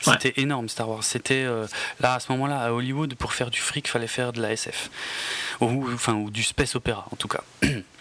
C'était 0.00 0.34
énorme 0.36 0.68
Star 0.68 0.88
Wars. 0.88 1.04
C'était 1.04 1.44
euh, 1.44 1.66
là 2.00 2.14
à 2.14 2.20
ce 2.20 2.30
moment-là 2.32 2.60
à 2.60 2.72
Hollywood 2.72 3.14
pour 3.14 3.32
faire 3.32 3.50
du 3.50 3.60
fric, 3.60 3.88
fallait 3.88 4.06
faire 4.06 4.32
de 4.32 4.40
la 4.40 4.52
SF 4.52 4.90
ou 5.60 5.88
enfin 5.92 6.14
ou 6.14 6.30
du 6.30 6.42
space 6.42 6.74
opéra 6.74 7.06
en 7.10 7.16
tout 7.16 7.28
cas. 7.28 7.42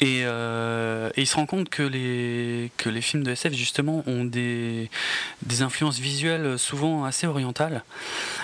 Et, 0.00 0.22
euh, 0.24 1.10
et 1.16 1.22
il 1.22 1.26
se 1.26 1.36
rend 1.36 1.46
compte 1.46 1.68
que 1.68 1.82
les, 1.82 2.70
que 2.76 2.88
les 2.88 3.00
films 3.00 3.22
de 3.22 3.30
SF 3.32 3.52
justement 3.54 4.02
ont 4.06 4.24
des, 4.24 4.90
des 5.42 5.62
influences 5.62 5.98
visuelles 5.98 6.58
souvent 6.58 7.04
assez 7.04 7.26
orientales. 7.26 7.82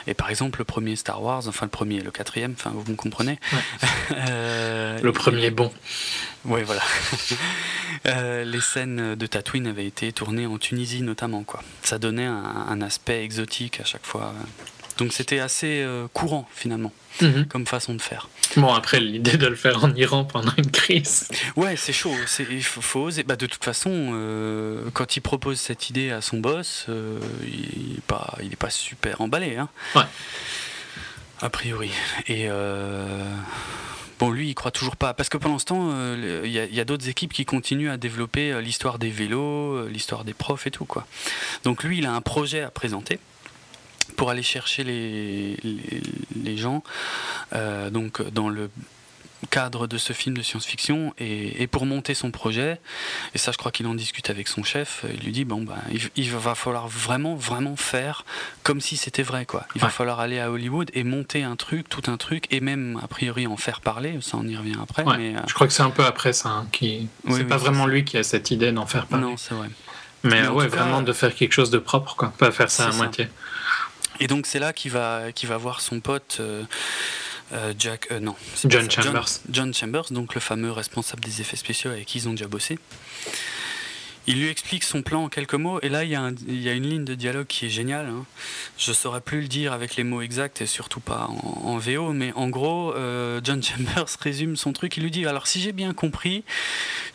Et 0.06 0.14
par 0.14 0.30
exemple 0.30 0.58
le 0.60 0.64
premier 0.64 0.96
Star 0.96 1.22
Wars, 1.22 1.46
enfin 1.48 1.66
le 1.66 1.70
premier 1.70 2.00
le 2.00 2.10
quatrième, 2.10 2.54
enfin 2.56 2.72
vous 2.74 2.90
me 2.90 2.96
comprenez. 2.96 3.38
Euh, 4.28 4.98
Le 5.02 5.12
premier 5.12 5.50
bon. 5.50 5.72
oui, 6.44 6.62
voilà. 6.64 6.82
Euh, 8.06 8.44
les 8.44 8.60
scènes 8.62 9.14
de 9.14 9.26
Tatooine 9.26 9.66
avaient 9.66 9.84
été 9.86 10.10
tournées 10.12 10.46
en 10.46 10.56
Tunisie 10.58 11.02
notamment. 11.02 11.42
Quoi. 11.42 11.62
Ça 11.82 11.98
donnait 11.98 12.24
un, 12.24 12.42
un 12.68 12.80
aspect 12.80 13.22
exotique 13.24 13.78
à 13.80 13.84
chaque 13.84 14.06
fois. 14.06 14.32
Donc 14.98 15.12
c'était 15.12 15.38
assez 15.38 15.80
euh, 15.82 16.06
courant 16.12 16.48
finalement 16.54 16.92
Mhm. 17.22 17.46
comme 17.46 17.66
façon 17.66 17.94
de 17.94 18.00
faire. 18.00 18.28
Bon, 18.56 18.72
après, 18.72 18.98
l'idée 19.00 19.36
de 19.36 19.46
le 19.46 19.56
faire 19.56 19.84
en 19.84 19.94
Iran 19.94 20.24
pendant 20.24 20.52
une 20.56 20.70
crise. 20.70 21.28
Ouais, 21.56 21.76
c'est 21.76 21.92
chaud. 21.92 22.14
c'est- 22.26 22.46
Il 22.50 22.62
faut, 22.64 22.80
faut 22.80 23.00
oser. 23.00 23.24
Bah, 23.24 23.36
de 23.36 23.46
toute 23.46 23.64
façon, 23.64 23.90
euh, 24.14 24.88
quand 24.94 25.16
il 25.16 25.20
propose 25.20 25.58
cette 25.60 25.90
idée 25.90 26.10
à 26.12 26.20
son 26.20 26.38
boss, 26.38 26.86
euh, 26.88 27.18
il 27.44 27.94
n'est 27.94 28.00
pas, 28.06 28.36
il 28.42 28.52
est 28.52 28.56
pas 28.56 28.70
super 28.70 29.20
emballé. 29.20 29.56
Hein, 29.56 29.68
Ouais. 29.94 30.02
a 31.42 31.50
priori. 31.50 31.90
Et 32.26 32.46
euh, 32.48 33.24
bon, 34.18 34.30
lui, 34.30 34.48
il 34.48 34.54
croit 34.54 34.70
toujours 34.70 34.96
pas. 34.96 35.12
Parce 35.14 35.28
que 35.28 35.36
pendant 35.36 35.58
ce 35.58 35.64
temps, 35.66 35.90
il 36.44 36.50
y 36.50 36.80
a, 36.80 36.84
d'autres 36.84 37.08
équipes 37.08 37.32
qui 37.32 37.44
continuent 37.44 37.90
à 37.90 37.96
développer 37.96 38.60
l'histoire 38.62 38.98
des 38.98 39.10
vélos, 39.10 39.88
l'histoire 39.88 40.24
des 40.24 40.34
profs 40.34 40.66
et 40.66 40.70
tout, 40.70 40.84
quoi. 40.86 41.06
Donc 41.64 41.82
lui, 41.84 41.98
il 41.98 42.06
a 42.06 42.12
un 42.12 42.20
projet 42.20 42.62
à 42.62 42.70
présenter 42.70 43.18
pour 44.20 44.28
aller 44.28 44.42
chercher 44.42 44.84
les, 44.84 45.56
les, 46.44 46.56
gens 46.58 46.82
donc 47.90 48.20
dans 48.32 48.50
le 48.50 48.68
cadre 49.48 49.86
de 49.86 49.96
ce 49.96 50.12
film 50.12 50.36
de 50.36 50.42
science-fiction 50.42 51.14
et, 51.18 51.66
pour 51.66 51.86
monter 51.86 52.12
son 52.12 52.30
projet. 52.30 52.78
Et 53.34 53.38
ça, 53.38 53.52
je 53.52 53.56
crois 53.56 53.72
qu'il 53.72 53.86
en 53.86 53.94
discute 53.94 54.28
avec 54.28 54.48
son 54.48 54.62
chef. 54.62 55.06
Il 55.14 55.24
lui 55.24 55.32
dit 55.32 55.46
bon, 55.46 55.62
ben, 55.62 55.78
il, 56.16 56.30
va 56.30 56.54
falloir 56.54 56.88
vraiment, 56.88 57.34
vraiment 57.34 57.76
faire 57.76 58.26
comme 58.62 58.82
si 58.82 58.98
c'était 58.98 59.22
vrai. 59.22 59.46
quoi. 59.46 59.64
Il 59.74 59.80
va 59.80 59.88
falloir 59.88 60.20
aller 60.20 60.38
à 60.38 60.50
Hollywood 60.50 60.90
et 60.92 61.02
monter 61.02 61.42
un 61.42 61.56
truc, 61.56 61.88
tout 61.88 62.10
un 62.10 62.18
truc, 62.18 62.44
et 62.50 62.60
même 62.60 63.00
a 63.02 63.08
priori 63.08 63.46
en 63.46 63.56
faire 63.56 63.80
parler. 63.80 64.18
Ça, 64.20 64.36
on 64.36 64.46
y 64.46 64.56
revient 64.56 64.76
après. 64.82 65.04
Mais, 65.16 65.34
euh, 65.34 65.40
Je 65.46 65.54
crois 65.54 65.66
que 65.66 65.72
c'est 65.72 65.82
un 65.82 65.90
peu 65.90 66.04
après 66.04 66.34
ça. 66.34 66.50
Hein, 66.50 66.66
qui... 66.70 67.08
c'est 67.30 67.44
pas 67.44 67.56
vraiment 67.56 67.86
lui 67.86 68.04
qui 68.04 68.18
a 68.18 68.22
cette 68.22 68.50
idée 68.50 68.72
d'en 68.72 68.86
faire 68.86 69.06
parler. 69.06 69.24
Non, 69.24 69.36
c'est 69.38 69.54
vrai. 69.54 69.70
Mais, 70.22 70.46
ouais, 70.48 70.68
vraiment 70.68 71.00
de 71.00 71.12
faire 71.14 71.34
quelque 71.34 71.52
chose 71.52 71.70
de 71.70 71.78
propre, 71.78 72.14
quoi. 72.14 72.32
Pas 72.36 72.50
faire 72.50 72.70
ça 72.70 72.88
à 72.88 72.92
moitié. 72.92 73.28
Et 74.20 74.26
donc 74.26 74.46
c'est 74.46 74.58
là 74.58 74.72
qu'il 74.72 74.92
va, 74.92 75.32
voir 75.58 75.80
son 75.80 76.00
pote. 76.00 76.36
Euh, 76.40 76.62
euh, 77.52 77.72
Jack, 77.76 78.08
euh, 78.12 78.20
non, 78.20 78.36
John 78.66 78.88
Chambers. 78.88 79.26
John, 79.50 79.74
Chambers, 79.74 80.12
donc 80.12 80.34
le 80.34 80.40
fameux 80.40 80.70
responsable 80.70 81.24
des 81.24 81.40
effets 81.40 81.56
spéciaux 81.56 81.90
avec 81.90 82.06
qui 82.06 82.18
ils 82.18 82.28
ont 82.28 82.32
déjà 82.32 82.46
bossé. 82.46 82.78
Il 84.26 84.40
lui 84.40 84.48
explique 84.48 84.84
son 84.84 85.02
plan 85.02 85.24
en 85.24 85.28
quelques 85.28 85.54
mots, 85.54 85.80
et 85.82 85.88
là 85.88 86.04
il 86.04 86.10
y, 86.10 86.14
a 86.14 86.30
il 86.46 86.60
y 86.60 86.68
a 86.68 86.72
une 86.72 86.88
ligne 86.88 87.04
de 87.04 87.14
dialogue 87.14 87.46
qui 87.46 87.66
est 87.66 87.70
géniale. 87.70 88.06
Hein. 88.06 88.24
Je 88.78 88.92
saurais 88.92 89.20
plus 89.20 89.40
le 89.40 89.48
dire 89.48 89.72
avec 89.72 89.96
les 89.96 90.04
mots 90.04 90.20
exacts 90.20 90.60
et 90.60 90.66
surtout 90.66 91.00
pas 91.00 91.28
en, 91.64 91.78
VO, 91.78 92.12
mais 92.12 92.32
en 92.34 92.48
gros, 92.48 92.94
euh, 92.94 93.40
John 93.42 93.62
Chambers 93.62 94.06
résume 94.20 94.56
son 94.56 94.72
truc. 94.72 94.96
Il 94.98 95.04
lui 95.04 95.10
dit 95.10 95.26
Alors, 95.26 95.46
si 95.46 95.60
j'ai 95.60 95.72
bien 95.72 95.94
compris, 95.94 96.44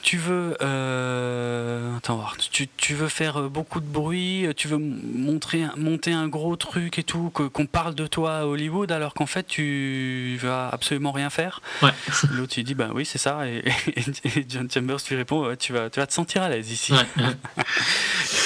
tu 0.01 0.17
veux, 0.17 0.57
euh, 0.61 1.95
attends, 1.97 2.15
voir, 2.15 2.37
tu, 2.37 2.67
tu, 2.75 2.95
veux 2.95 3.07
faire 3.07 3.49
beaucoup 3.49 3.79
de 3.79 3.85
bruit, 3.85 4.47
tu 4.57 4.67
veux 4.67 4.77
montrer, 4.77 5.63
monter 5.77 6.11
un 6.11 6.27
gros 6.27 6.55
truc 6.55 6.97
et 6.97 7.03
tout, 7.03 7.29
qu'on 7.29 7.65
parle 7.65 7.95
de 7.95 8.07
toi 8.07 8.37
à 8.39 8.45
Hollywood, 8.45 8.91
alors 8.91 9.13
qu'en 9.13 9.25
fait 9.25 9.45
tu 9.45 10.37
vas 10.41 10.69
absolument 10.69 11.11
rien 11.11 11.29
faire? 11.29 11.61
Ouais. 11.81 11.91
L'autre 12.31 12.53
il 12.57 12.63
dit 12.63 12.75
Bah 12.75 12.89
oui, 12.93 13.05
c'est 13.05 13.17
ça, 13.17 13.47
et, 13.47 13.63
John 14.49 14.69
Chambers 14.71 14.99
lui 15.09 15.15
répond 15.15 15.55
Tu 15.55 15.73
vas, 15.73 15.89
tu 15.89 15.99
vas 15.99 16.07
te 16.07 16.13
sentir 16.13 16.41
à 16.41 16.49
l'aise 16.49 16.71
ici. 16.71 16.94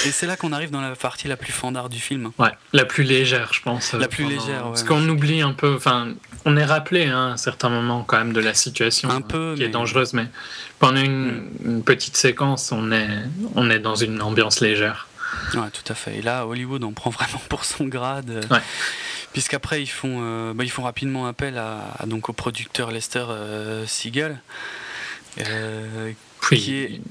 Et 0.06 0.12
c'est 0.12 0.26
là 0.26 0.38
qu'on 0.38 0.54
arrive 0.54 0.72
dans 0.72 0.82
la 0.82 0.96
partie 0.96 1.28
la 1.28 1.38
plus 1.38 1.52
fandard 1.52 1.90
du 1.90 2.00
film. 2.00 2.32
Ouais, 2.38 2.52
la 2.74 2.86
plus 2.86 3.04
légère, 3.04 3.54
je 3.54 3.62
pense. 3.62 3.94
La 3.94 4.08
plus 4.08 4.26
légère, 4.26 4.66
ouais. 4.66 4.72
Parce 4.72 4.84
qu'on 4.84 5.08
oublie 5.10 5.42
un 5.42 5.54
peu, 5.54 5.76
enfin, 5.76 6.14
on 6.46 6.56
est 6.56 6.66
rappelé 6.66 7.08
hein, 7.08 7.30
à 7.30 7.34
un 7.34 7.38
certain 7.38 7.70
moment 7.70 8.04
quand 8.04 8.18
même 8.18 8.34
de 8.34 8.40
la 8.40 8.54
situation 8.54 9.10
un 9.10 9.22
peu, 9.22 9.56
qui 9.58 9.64
est 9.64 9.70
dangereuse, 9.70 10.14
mais 10.14 10.28
pendant 10.80 11.02
une, 11.02 11.50
une, 11.66 11.84
petite 11.84 12.16
séquence, 12.16 12.72
on 12.72 12.92
est, 12.92 13.10
on 13.56 13.70
est 13.70 13.80
dans 13.80 13.96
une 13.96 14.22
ambiance 14.22 14.62
légère. 14.62 15.08
Ouais, 15.54 15.70
tout 15.72 15.92
à 15.92 15.96
fait. 15.96 16.18
Et 16.18 16.22
là, 16.22 16.46
Hollywood, 16.46 16.84
on 16.84 16.94
prend 16.94 17.10
vraiment 17.10 17.42
pour 17.50 17.66
son 17.66 17.86
grade. 17.86 18.46
Ouais. 18.50 18.62
Puisqu'après, 19.34 19.82
ils, 19.82 19.88
font, 19.88 20.20
euh, 20.22 20.54
bah, 20.54 20.64
ils 20.64 20.72
font 20.72 20.84
rapidement 20.84 21.28
appel 21.28 21.58
à, 21.58 22.06
donc, 22.06 22.30
au 22.30 22.34
producteur 22.34 22.92
Lester 22.92 23.26
euh, 23.30 23.86
Siegel. 23.86 24.42
Euh, 25.40 26.12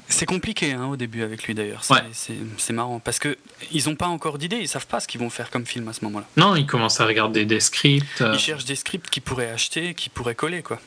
c'est 0.08 0.26
compliqué 0.26 0.72
hein, 0.72 0.86
au 0.86 0.96
début 0.96 1.22
avec 1.22 1.44
lui 1.44 1.54
d'ailleurs. 1.54 1.82
C'est 2.16 2.72
marrant 2.72 3.00
parce 3.00 3.18
que 3.18 3.36
ils 3.72 3.88
n'ont 3.88 3.96
pas 3.96 4.06
encore 4.06 4.38
d'idée, 4.38 4.56
ils 4.56 4.68
savent 4.68 4.86
pas 4.86 5.00
ce 5.00 5.08
qu'ils 5.08 5.20
vont 5.20 5.30
faire 5.30 5.50
comme 5.50 5.66
film 5.66 5.88
à 5.88 5.92
ce 5.92 6.04
moment-là. 6.04 6.26
Non, 6.36 6.56
ils 6.56 6.66
commencent 6.66 7.00
à 7.00 7.06
regarder 7.06 7.44
des 7.44 7.60
scripts. 7.60 8.22
Ils 8.32 8.38
cherchent 8.38 8.64
des 8.64 8.76
scripts 8.76 9.10
qu'ils 9.10 9.22
pourraient 9.22 9.50
acheter, 9.50 9.94
qui 9.94 10.08
pourraient 10.08 10.34
coller 10.34 10.62
quoi. 10.62 10.80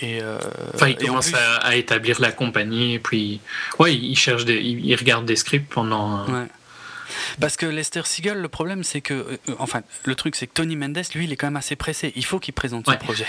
Et 0.00 0.20
euh, 0.20 0.38
enfin, 0.74 0.88
ils 0.88 0.96
commencent 0.96 1.32
à, 1.34 1.76
établir 1.76 2.20
la 2.20 2.32
compagnie, 2.32 2.94
et 2.94 2.98
puis 2.98 3.40
ouais, 3.78 3.94
ils 3.94 4.16
cherchent 4.16 4.44
des, 4.44 4.56
ils, 4.56 4.96
regardent 4.96 5.26
des 5.26 5.36
scripts 5.36 5.72
pendant. 5.72 6.26
Ouais. 6.26 6.46
Parce 7.40 7.56
que 7.56 7.66
Lester 7.66 8.02
Siegel, 8.04 8.38
le 8.38 8.48
problème, 8.48 8.84
c'est 8.84 9.00
que. 9.00 9.14
Euh, 9.14 9.36
enfin, 9.58 9.82
le 10.04 10.14
truc, 10.14 10.36
c'est 10.36 10.46
que 10.46 10.52
Tony 10.52 10.76
Mendes, 10.76 11.02
lui, 11.14 11.24
il 11.24 11.32
est 11.32 11.36
quand 11.36 11.46
même 11.46 11.56
assez 11.56 11.76
pressé. 11.76 12.12
Il 12.16 12.24
faut 12.24 12.38
qu'il 12.38 12.54
présente 12.54 12.86
son 12.86 12.96
projet. 12.96 13.26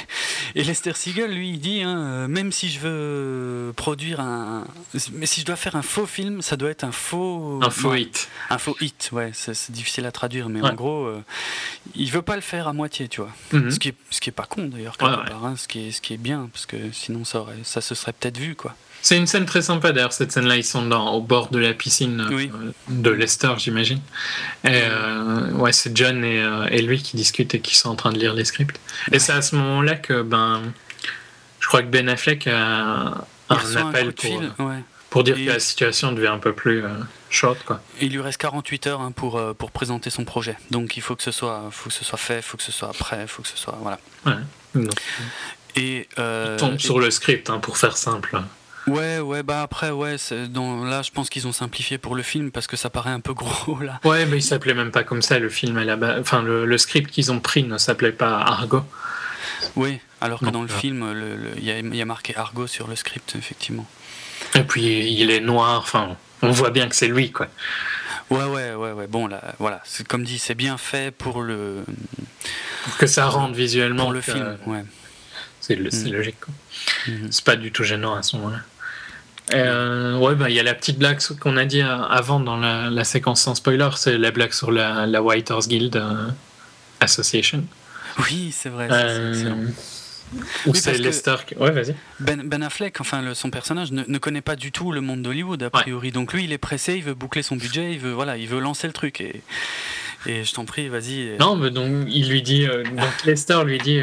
Et 0.56 0.64
Lester 0.64 0.94
Siegel, 0.96 1.34
lui, 1.34 1.50
il 1.50 1.60
dit 1.60 1.82
hein, 1.82 1.98
euh, 1.98 2.28
même 2.28 2.52
si 2.52 2.70
je 2.70 2.80
veux 2.80 3.74
produire 3.74 4.20
un. 4.20 4.66
Mais 5.14 5.26
si 5.26 5.42
je 5.42 5.46
dois 5.46 5.56
faire 5.56 5.76
un 5.76 5.82
faux 5.82 6.06
film, 6.06 6.42
ça 6.42 6.58
doit 6.58 6.70
être 6.70 6.84
un 6.84 6.92
faux. 6.92 7.60
Un 7.64 7.70
faux 7.70 7.96
hit. 7.96 8.30
Un 8.50 8.58
faux 8.58 8.76
hit, 8.82 9.10
ouais. 9.12 9.32
C'est 9.34 9.72
difficile 9.72 10.06
à 10.06 10.12
traduire, 10.12 10.50
mais 10.50 10.62
en 10.62 10.74
gros, 10.74 11.06
euh, 11.06 11.24
il 11.96 12.12
veut 12.12 12.22
pas 12.22 12.36
le 12.36 12.42
faire 12.42 12.68
à 12.68 12.74
moitié, 12.74 13.08
tu 13.08 13.22
vois. 13.22 13.32
Mhm. 13.52 13.72
ce, 13.72 13.80
qui 13.80 13.90
est, 13.90 13.96
ce 14.10 14.20
qui 14.22 14.30
est 14.30 14.34
pas 14.34 14.46
con, 14.46 14.66
d'ailleurs, 14.66 14.98
hein, 15.02 15.56
ce, 15.58 15.68
qui 15.68 15.88
est, 15.88 15.92
ce 15.92 16.02
qui 16.02 16.14
est 16.14 16.18
bien, 16.18 16.50
parce 16.52 16.66
que 16.66 16.92
sinon, 16.92 17.26
ça, 17.26 17.42
aurait, 17.42 17.58
ça 17.64 17.82
se 17.82 17.96
serait 17.96 18.14
peut-être 18.14 18.38
vu, 18.38 18.56
quoi. 18.56 18.76
C'est 19.04 19.18
une 19.18 19.28
scène 19.28 19.46
très 19.46 19.62
sympa 19.62 19.92
d'ailleurs, 19.92 20.14
cette 20.14 20.32
scène-là, 20.32 20.56
ils 20.56 20.64
sont 20.64 20.86
dans, 20.86 21.12
au 21.12 21.20
bord 21.20 21.50
de 21.50 21.60
la 21.60 21.74
piscine 21.74 22.26
euh, 22.32 22.72
de 22.88 23.10
Lester, 23.10 23.52
j'imagine. 23.58 24.00
Et 24.64 24.70
euh, 24.70 25.52
ouais, 25.52 25.74
c'est 25.74 25.96
John 25.96 26.24
euh, 26.24 26.68
et, 26.72 26.82
lui 26.82 27.04
qui 27.04 27.18
discutent 27.18 27.54
et 27.54 27.60
qui 27.60 27.76
sont 27.76 27.90
en 27.90 27.96
train 27.96 28.14
de 28.14 28.18
lire 28.18 28.34
les 28.34 28.46
scripts. 28.46 28.80
Et 29.12 29.20
c'est 29.20 29.34
à 29.34 29.42
ce 29.42 29.58
moment-là 29.58 29.96
que 29.96 30.22
ben, 30.22 30.62
je 31.60 31.68
crois 31.68 31.82
que 31.82 31.88
Ben 31.88 32.08
Affleck 32.08 32.48
a, 32.48 33.26
un 33.50 33.76
appel 33.76 34.14
pour, 34.14 34.42
pour 35.10 35.24
dire 35.26 35.36
que 35.36 35.50
la 35.50 35.60
situation 35.60 36.14
devient 36.14 36.28
un 36.28 36.40
peu 36.40 36.54
plus 36.54 36.82
short. 37.30 37.62
Quoi. 37.66 37.82
Il 38.00 38.14
lui 38.14 38.22
reste 38.22 38.40
48 38.40 38.88
heures 38.88 39.02
hein, 39.02 39.12
pour, 39.12 39.38
pour 39.56 39.72
présenter 39.72 40.12
son 40.12 40.24
projet. 40.24 40.56
Donc 40.72 40.96
il 40.96 41.02
faut 41.02 41.18
que 41.18 41.24
ce 41.24 41.32
soit, 41.32 41.64
faut 41.72 41.90
que 41.90 41.96
ce 41.96 42.06
soit 42.06 42.18
fait, 42.18 42.38
il 42.38 42.42
faut 42.42 42.56
que 42.56 42.64
ce 42.64 42.72
soit 42.72 42.94
prêt, 42.94 43.24
il 43.24 43.28
faut 43.28 43.42
que 43.42 43.50
ce 43.50 43.58
soit. 43.58 43.78
Voilà. 43.82 44.00
Ouais. 44.26 44.88
et, 45.76 46.08
il 46.18 46.56
tombe 46.58 46.78
sur 46.78 47.00
le 47.00 47.12
script, 47.12 47.50
hein, 47.50 47.60
pour 47.60 47.78
faire 47.78 47.98
simple. 47.98 48.42
Ouais, 48.88 49.20
ouais, 49.20 49.44
bah 49.44 49.62
après, 49.62 49.92
ouais, 49.92 50.18
dans, 50.50 50.84
là, 50.84 51.02
je 51.02 51.12
pense 51.12 51.30
qu'ils 51.30 51.48
ont 51.48 51.52
simplifié 51.52 51.98
pour 51.98 52.16
le 52.16 52.24
film 52.24 52.52
parce 52.52 52.68
que 52.68 52.76
ça 52.76 52.90
paraît 52.90 53.12
un 53.12 53.20
peu 53.20 53.34
gros 53.34 53.80
là. 53.80 54.00
Ouais, 54.04 54.26
mais 54.26 54.38
il 54.38 54.42
s'appelait 54.42 54.74
même 54.74 54.92
pas 54.92 55.04
comme 55.04 55.22
ça 55.22 55.40
le 55.40 55.50
film 55.50 55.78
à 55.78 55.84
la 55.84 55.96
base. 55.96 56.20
Enfin, 56.20 56.42
le, 56.42 56.78
script 56.78 57.10
qu'ils 57.12 57.32
ont 57.32 57.40
pris 57.40 57.64
ne 57.64 57.78
s'appelait 57.78 58.12
pas 58.12 58.40
Argo. 58.40 58.84
Oui, 59.76 60.00
alors 60.20 60.40
que 60.40 60.50
dans 60.50 60.62
le 60.62 60.68
film, 60.68 61.06
il 61.58 61.96
y, 61.96 62.02
a 62.02 62.06
marqué 62.06 62.36
Argo 62.36 62.68
sur 62.68 62.88
le 62.88 62.96
script, 62.96 63.36
effectivement. 63.38 63.88
Et 64.56 64.64
puis 64.64 65.12
il 65.14 65.32
est 65.32 65.40
noir, 65.40 65.80
enfin, 65.80 66.18
on 66.42 66.52
voit 66.52 66.72
bien 66.72 66.90
que 66.90 66.96
c'est 66.96 67.08
lui, 67.08 67.32
quoi. 67.32 67.48
Ouais, 68.30 68.46
ouais, 68.46 68.74
ouais, 68.74 68.92
ouais. 68.92 69.08
Bon, 69.08 69.28
là, 69.28 69.54
voilà, 69.60 69.82
comme 70.08 70.24
dit, 70.24 70.40
c'est 70.40 70.56
bien 70.56 70.78
fait 70.78 71.14
pour 71.14 71.42
le. 71.42 71.84
Pour 72.84 72.98
que 72.98 73.08
ça 73.08 73.28
rende 73.28 73.56
visuellement. 73.56 74.06
Pour 74.06 74.14
le 74.14 74.22
film, 74.22 74.58
ouais. 74.66 74.84
C'est 75.62 75.78
mm. 75.78 76.12
logique. 76.12 76.40
Quoi. 76.42 76.54
Mm. 77.08 77.28
C'est 77.32 77.46
pas 77.46 77.56
du 77.56 77.72
tout 77.72 77.84
gênant 77.84 78.16
à 78.16 78.24
ce 78.24 78.36
moment-là. 78.36 78.60
Euh, 79.52 80.18
ouais, 80.18 80.36
bah, 80.36 80.50
il 80.50 80.56
y 80.56 80.60
a 80.60 80.64
la 80.64 80.74
petite 80.74 80.98
blague 80.98 81.20
qu'on 81.40 81.58
a 81.58 81.66
dit 81.66 81.82
avant 81.82 82.40
dans 82.40 82.58
la, 82.58 83.04
séquence 83.04 83.42
sans 83.42 83.56
spoiler, 83.56 83.90
c'est 83.96 84.18
la 84.18 84.32
blague 84.32 84.54
sur 84.54 84.72
la, 84.72 85.06
la 85.06 85.22
White 85.22 85.52
Horse 85.52 85.68
Guild 85.68 85.96
euh, 85.96 86.28
Association. 87.00 87.64
Oui, 88.20 88.54
c'est 88.56 88.70
vrai. 88.70 88.88
Euh, 88.92 89.68
Ou 90.66 90.74
c'est 90.74 90.98
Lester. 90.98 91.36
Ouais, 91.60 91.72
vas-y. 91.72 91.96
Ben, 92.20 92.44
ben, 92.44 92.64
Affleck, 92.64 93.02
enfin 93.02 93.34
son 93.34 93.50
personnage, 93.50 93.92
ne, 93.92 94.18
connaît 94.18 94.42
pas 94.42 94.56
du 94.56 94.72
tout 94.72 94.92
le 94.92 95.02
monde 95.02 95.22
d'Hollywood 95.22 95.62
a 95.64 95.70
priori. 95.70 96.12
Donc 96.12 96.34
lui, 96.34 96.46
il 96.46 96.54
est 96.54 96.58
pressé, 96.58 96.96
il 96.96 97.04
veut 97.04 97.16
boucler 97.16 97.44
son 97.44 97.56
budget, 97.56 97.94
il 97.94 98.00
veut 98.00 98.14
voilà, 98.14 98.38
il 98.38 98.48
veut 98.48 98.60
lancer 98.60 98.88
le 98.88 98.94
truc 98.94 99.20
et. 99.22 99.42
Et 100.26 100.44
je 100.44 100.54
t'en 100.54 100.66
prie, 100.66 100.88
vas-y. 100.88 101.38
Non, 101.40 101.56
mais 101.56 101.70
donc 101.70 102.08
il 102.10 102.30
lui 102.30 102.42
dit, 102.42 102.66
donc 102.66 103.10
Lester 103.26 103.64
lui 103.66 103.78
dit, 103.78 104.02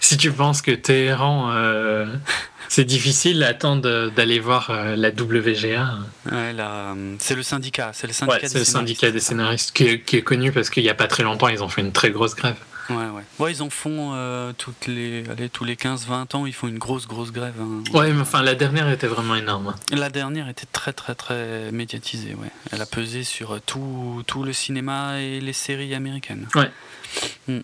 si 0.00 0.16
tu 0.16 0.32
penses 0.32 0.62
que 0.62 0.72
Téhéran 0.72 1.52
c'est 2.72 2.86
difficile 2.86 3.38
d'attendre 3.40 4.08
d'aller 4.16 4.38
voir 4.38 4.70
euh, 4.70 4.96
la 4.96 5.10
WGA. 5.10 5.98
Ouais, 6.24 6.54
c'est 7.18 7.34
le 7.34 7.42
syndicat, 7.42 7.90
c'est 7.92 8.06
le 8.06 8.14
syndicat, 8.14 8.48
des, 8.48 8.58
le 8.60 8.64
syndicat 8.64 9.10
des 9.10 9.20
scénaristes 9.20 9.72
qui 9.72 9.84
est, 9.84 10.22
connu 10.22 10.52
parce 10.52 10.70
qu'il 10.70 10.82
n'y 10.82 10.88
a 10.88 10.94
pas 10.94 11.06
très 11.06 11.22
longtemps, 11.22 11.48
ils 11.48 11.62
ont 11.62 11.68
fait 11.68 11.82
une 11.82 11.92
très 11.92 12.10
grosse 12.10 12.34
grève. 12.34 12.56
Ouais, 12.96 13.06
ouais. 13.06 13.22
ouais 13.38 13.52
ils 13.52 13.62
en 13.62 13.70
font 13.70 14.12
euh, 14.14 14.52
toutes 14.56 14.86
les, 14.86 15.28
allez, 15.28 15.48
tous 15.48 15.64
les 15.64 15.76
15-20 15.76 16.36
ans, 16.36 16.46
ils 16.46 16.52
font 16.52 16.68
une 16.68 16.78
grosse, 16.78 17.06
grosse 17.06 17.32
grève. 17.32 17.54
Hein. 17.60 17.82
Ouais, 17.92 18.12
mais 18.12 18.20
enfin, 18.20 18.42
la 18.42 18.54
dernière 18.54 18.88
était 18.90 19.06
vraiment 19.06 19.34
énorme. 19.34 19.74
La 19.90 20.10
dernière 20.10 20.48
était 20.48 20.66
très, 20.70 20.92
très, 20.92 21.14
très 21.14 21.70
médiatisée, 21.72 22.34
ouais. 22.34 22.50
Elle 22.70 22.82
a 22.82 22.86
pesé 22.86 23.24
sur 23.24 23.60
tout, 23.62 24.22
tout 24.26 24.44
le 24.44 24.52
cinéma 24.52 25.20
et 25.20 25.40
les 25.40 25.52
séries 25.52 25.94
américaines. 25.94 26.46
Ouais. 26.54 26.70
Mm. 27.48 27.60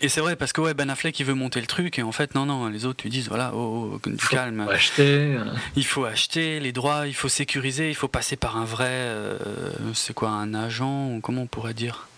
Et 0.00 0.08
c'est 0.08 0.20
vrai 0.20 0.36
parce 0.36 0.52
que 0.52 0.60
ouais, 0.60 0.74
Ben 0.74 0.90
Affleck 0.90 1.18
il 1.18 1.24
veut 1.24 1.34
monter 1.34 1.60
le 1.60 1.66
truc 1.66 1.98
et 1.98 2.02
en 2.02 2.12
fait 2.12 2.34
non 2.34 2.44
non 2.44 2.68
les 2.68 2.84
autres 2.84 3.04
lui 3.04 3.10
disent 3.10 3.28
voilà 3.28 3.52
oh, 3.54 3.92
oh 3.94 4.08
du 4.08 4.26
calme. 4.26 4.64
Faut 4.64 4.70
acheter. 4.70 5.34
Euh. 5.34 5.44
Il 5.76 5.86
faut 5.86 6.04
acheter 6.04 6.60
les 6.60 6.72
droits, 6.72 7.06
il 7.06 7.14
faut 7.14 7.28
sécuriser, 7.28 7.88
il 7.88 7.94
faut 7.94 8.08
passer 8.08 8.36
par 8.36 8.56
un 8.56 8.64
vrai 8.64 8.90
euh, 8.90 9.38
c'est 9.94 10.12
quoi 10.12 10.28
un 10.28 10.52
agent 10.52 11.08
ou 11.08 11.20
comment 11.20 11.42
on 11.42 11.46
pourrait 11.46 11.74
dire? 11.74 12.08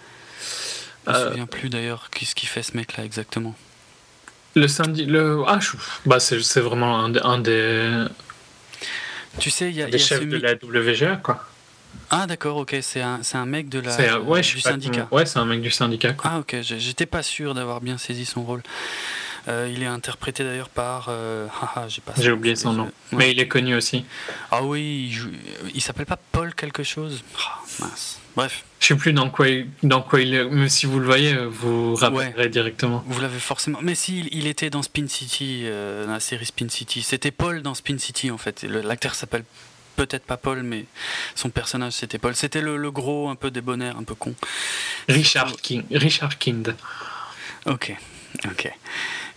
Je 1.07 1.13
me 1.13 1.17
euh. 1.17 1.29
souviens 1.29 1.47
plus 1.47 1.69
d'ailleurs 1.69 2.11
qu'est-ce 2.11 2.35
qu'il 2.35 2.49
fait 2.49 2.63
ce 2.63 2.77
mec 2.77 2.97
là 2.97 3.05
exactement. 3.05 3.55
Le 4.55 4.69
syndicat 4.69 5.11
le 5.11 5.45
ah 5.47 5.59
bah 6.07 6.19
c'est 6.19 6.61
vraiment 6.61 6.99
un, 7.05 7.39
des 7.39 8.05
tu 9.39 9.51
sais 9.51 9.69
il 9.69 9.77
y 9.77 9.83
a, 9.83 9.87
des 9.87 9.99
chefs 9.99 10.27
de 10.27 10.39
la 10.39 10.55
WGA 10.55 11.17
quoi. 11.17 11.45
Ah 12.11 12.27
d'accord, 12.27 12.59
ok, 12.59 12.77
c'est 12.83 13.01
un, 13.01 13.21
un 13.35 13.47
mec 13.47 13.69
de 13.69 13.81
la, 13.81 14.21
ouais, 14.21 14.41
du 14.41 14.61
syndicat. 14.61 15.09
Ouais, 15.11 15.27
c'est 15.27 15.39
un 15.39 15.45
mec 15.45 15.61
du 15.61 15.71
syndicat. 15.71 16.15
Ah 16.23 16.39
ok, 16.39 16.57
j'étais 16.61 17.07
pas 17.07 17.23
sûr 17.23 17.55
d'avoir 17.55 17.81
bien 17.81 17.99
saisi 17.99 18.25
son 18.25 18.43
rôle. 18.45 18.63
Il 19.47 19.83
est 19.83 19.87
interprété 19.87 20.45
d'ailleurs 20.45 20.69
par. 20.69 21.11
j'ai 22.19 22.33
oublié 22.33 22.57
son 22.57 22.73
nom. 22.73 22.91
Mais 23.13 23.33
il 23.33 23.41
est 23.41 23.49
connu 23.49 23.75
aussi. 23.75 24.05
Ah 24.51 24.63
oui, 24.63 25.15
il, 25.75 25.81
s'appelle 25.81 26.07
pas 26.07 26.19
Paul 26.33 26.55
quelque 26.55 26.83
chose? 26.83 27.23
Ah, 27.39 27.61
Mince. 27.81 28.19
Bref. 28.35 28.65
Je 28.81 28.89
sais 28.89 28.97
plus 28.97 29.15
dans 29.15 29.31
quoi, 29.31 29.49
il, 29.49 29.69
dans 29.83 30.03
quoi 30.03 30.21
il 30.21 30.35
est. 30.35 30.45
Mais 30.45 30.69
si 30.69 30.85
vous 30.87 30.99
le 30.99 31.07
voyez, 31.07 31.35
vous 31.35 31.95
rappellerez 31.95 32.49
directement. 32.49 33.03
Vous 33.07 33.21
l'avez 33.21 33.39
forcément. 33.39 33.79
Mais 33.83 33.95
si, 33.95 34.29
il 34.33 34.47
était 34.47 34.69
dans 34.69 34.83
Spin 34.83 35.07
City, 35.09 35.65
dans 35.65 36.13
la 36.13 36.21
série 36.21 36.47
Spin 36.47 36.69
City. 36.69 37.03
C'était 37.03 37.31
Paul 37.31 37.63
dans 37.63 37.75
Spin 37.75 37.99
City 37.99 38.31
en 38.31 38.39
fait. 38.39 38.65
L'acteur 38.65 39.15
s'appelle 39.15 39.45
peut-être 39.97 40.25
pas 40.25 40.37
Paul, 40.37 40.63
mais 40.63 40.85
son 41.35 41.51
personnage 41.51 41.95
c'était 41.95 42.19
Paul. 42.19 42.37
C'était 42.37 42.61
le, 42.61 42.91
gros, 42.91 43.29
un 43.29 43.35
peu 43.35 43.51
débonnaire, 43.51 43.97
un 43.97 44.05
peu 44.05 44.15
con. 44.15 44.35
Richard 45.09 45.57
King. 45.57 45.83
Richard 45.91 46.39
Kind. 46.39 46.77
Ok, 47.65 47.97
ok. 48.45 48.71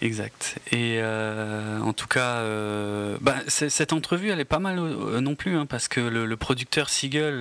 Exact. 0.02 0.56
Et 0.72 1.00
euh, 1.00 1.80
en 1.82 1.92
tout 1.92 2.08
cas, 2.08 2.38
euh, 2.38 3.18
bah, 3.20 3.36
cette 3.48 3.92
entrevue, 3.92 4.30
elle 4.30 4.40
est 4.40 4.46
pas 4.46 4.60
mal 4.60 4.80
euh, 4.80 5.20
non 5.20 5.36
plus, 5.36 5.58
hein, 5.58 5.66
parce 5.66 5.90
que 5.90 6.00
le, 6.00 6.38
producteur 6.38 6.90
Siegel 6.90 7.40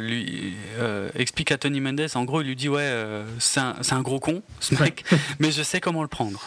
lui 0.00 0.54
explique 1.16 1.50
à 1.50 1.56
Tony 1.56 1.80
Mendes, 1.80 2.06
en 2.14 2.24
gros, 2.24 2.42
il 2.42 2.48
lui 2.48 2.56
dit 2.56 2.68
Ouais, 2.68 2.92
c'est 3.38 3.60
un, 3.60 3.76
un, 3.90 4.02
gros 4.02 4.20
con, 4.20 4.42
ce 4.60 4.74
mec, 4.74 5.04
mais 5.38 5.50
je 5.50 5.62
sais 5.62 5.80
comment 5.80 6.02
le 6.02 6.08
prendre. 6.08 6.40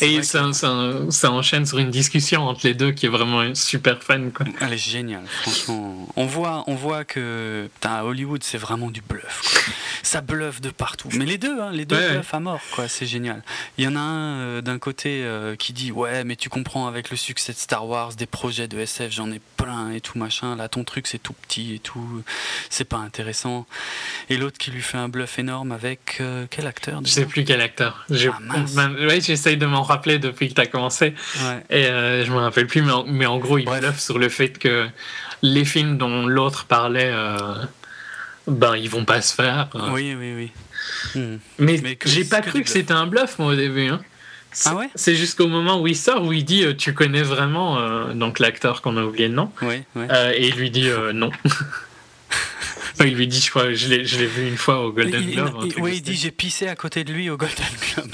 Et, 0.00 0.22
ça, 0.22 0.52
ça, 0.52 1.30
enchaîne 1.30 1.66
sur 1.66 1.78
une 1.78 1.90
discussion 1.90 2.42
entre 2.42 2.66
les 2.66 2.74
deux 2.74 2.92
qui 2.92 3.06
est 3.06 3.08
vraiment 3.08 3.54
super 3.54 4.02
fun. 4.02 4.30
Quoi. 4.30 4.46
Elle 4.60 4.72
est 4.72 4.78
géniale, 4.78 5.24
franchement. 5.26 6.08
On 6.16 6.26
voit, 6.26 6.64
on 6.66 6.74
voit 6.74 7.04
que 7.04 7.68
à 7.82 8.04
Hollywood, 8.04 8.42
c'est 8.42 8.58
vraiment 8.58 8.90
du 8.90 9.02
bluff. 9.02 9.70
Ça 10.02 10.20
bluffe 10.20 10.60
de 10.60 10.70
partout. 10.70 11.08
Mais 11.12 11.24
les 11.24 11.38
deux, 11.38 11.60
hein, 11.60 11.70
les 11.72 11.84
deux 11.84 11.96
bluffent 11.96 12.34
à 12.34 12.40
mort. 12.40 12.60
Quoi. 12.74 12.88
C'est 12.88 13.06
génial. 13.06 13.42
Il 13.78 13.84
y 13.84 13.88
en 13.88 13.96
a 13.96 14.00
un 14.00 14.62
d'un 14.64 14.78
côté 14.78 15.22
euh, 15.22 15.54
qui 15.54 15.72
dit 15.72 15.92
Ouais, 15.92 16.24
mais 16.24 16.36
tu 16.36 16.48
comprends, 16.48 16.88
avec 16.88 17.10
le 17.10 17.16
succès 17.16 17.52
de 17.52 17.58
Star 17.58 17.86
Wars, 17.86 18.14
des 18.14 18.26
projets 18.26 18.66
de 18.66 18.78
SF, 18.78 19.12
j'en 19.12 19.30
ai 19.30 19.40
plein 19.56 19.90
et 19.92 20.00
tout 20.00 20.18
machin. 20.18 20.56
Là, 20.56 20.68
ton 20.68 20.82
truc, 20.84 21.06
c'est 21.06 21.18
tout 21.18 21.34
petit 21.34 21.74
et 21.74 21.78
tout. 21.78 22.22
C'est 22.70 22.84
pas 22.84 22.96
intéressant. 22.96 23.66
Et 24.28 24.36
l'autre 24.36 24.58
qui 24.58 24.70
lui 24.70 24.82
fait 24.82 24.98
un 24.98 25.08
bluff 25.08 25.38
énorme 25.38 25.72
avec 25.72 26.18
euh, 26.20 26.46
quel 26.50 26.66
acteur 26.66 27.00
Je 27.04 27.10
sais 27.10 27.26
plus 27.26 27.44
quel 27.44 27.60
acteur. 27.60 28.04
Ah, 28.10 28.88
j'essaye 29.20 29.56
de 29.56 29.66
m'en 29.66 29.82
rappeler 29.82 30.18
depuis 30.18 30.48
que 30.48 30.54
tu 30.54 30.60
as 30.60 30.66
commencé. 30.66 31.14
Et 31.70 31.86
euh, 31.86 32.24
je 32.24 32.32
me 32.32 32.38
rappelle 32.38 32.66
plus, 32.66 32.82
mais 32.82 32.92
en, 32.92 33.04
mais 33.04 33.26
en 33.26 33.38
gros, 33.38 33.58
il 33.58 33.66
bluffe 33.66 34.00
sur 34.00 34.18
le 34.18 34.28
fait 34.28 34.58
que 34.58 34.88
les 35.42 35.64
films 35.64 35.98
dont 35.98 36.26
l'autre 36.26 36.64
parlait, 36.64 37.10
euh, 37.12 37.54
ben, 38.46 38.76
ils 38.76 38.88
vont 38.88 39.04
pas 39.04 39.20
se 39.20 39.34
faire. 39.34 39.68
Oui, 39.92 40.14
oui, 40.18 40.34
oui. 40.34 40.52
Hmm. 41.14 41.36
Mais, 41.58 41.80
j'ai 42.04 42.24
pas 42.24 42.40
cru 42.40 42.62
que 42.62 42.70
c'était 42.70 42.92
un 42.92 43.06
bluff, 43.06 43.38
moi, 43.38 43.52
au 43.52 43.56
début. 43.56 43.88
Hein. 43.88 44.00
Ah 44.64 44.74
ouais 44.74 44.88
C'est 44.94 45.14
jusqu'au 45.14 45.48
moment 45.48 45.80
où 45.80 45.86
il 45.86 45.96
sort, 45.96 46.22
où 46.24 46.32
il 46.32 46.44
dit 46.44 46.64
euh, 46.64 46.74
Tu 46.74 46.94
connais 46.94 47.22
vraiment 47.22 47.78
euh, 47.78 48.14
donc 48.14 48.38
l'acteur 48.38 48.82
qu'on 48.82 48.96
a 48.96 49.04
oublié 49.04 49.28
le 49.28 49.34
nom 49.34 49.50
oui, 49.62 49.82
Et 50.34 50.48
il 50.48 50.54
lui 50.54 50.70
dit 50.70 50.88
non. 51.12 51.30
il 53.00 53.14
lui 53.14 53.26
dit, 53.26 53.40
je 53.40 53.50
crois, 53.50 53.72
je 53.72 53.88
l'ai 53.88 54.26
vu 54.26 54.48
une 54.48 54.56
fois 54.56 54.84
au 54.84 54.92
Golden 54.92 55.30
Globe. 55.30 55.72
oui, 55.78 55.96
il 55.96 56.02
dit 56.02 56.14
J'ai 56.14 56.30
pissé 56.30 56.68
à 56.68 56.76
côté 56.76 57.04
de 57.04 57.12
lui 57.12 57.30
au 57.30 57.36
Golden 57.36 57.66
Globe. 57.94 58.10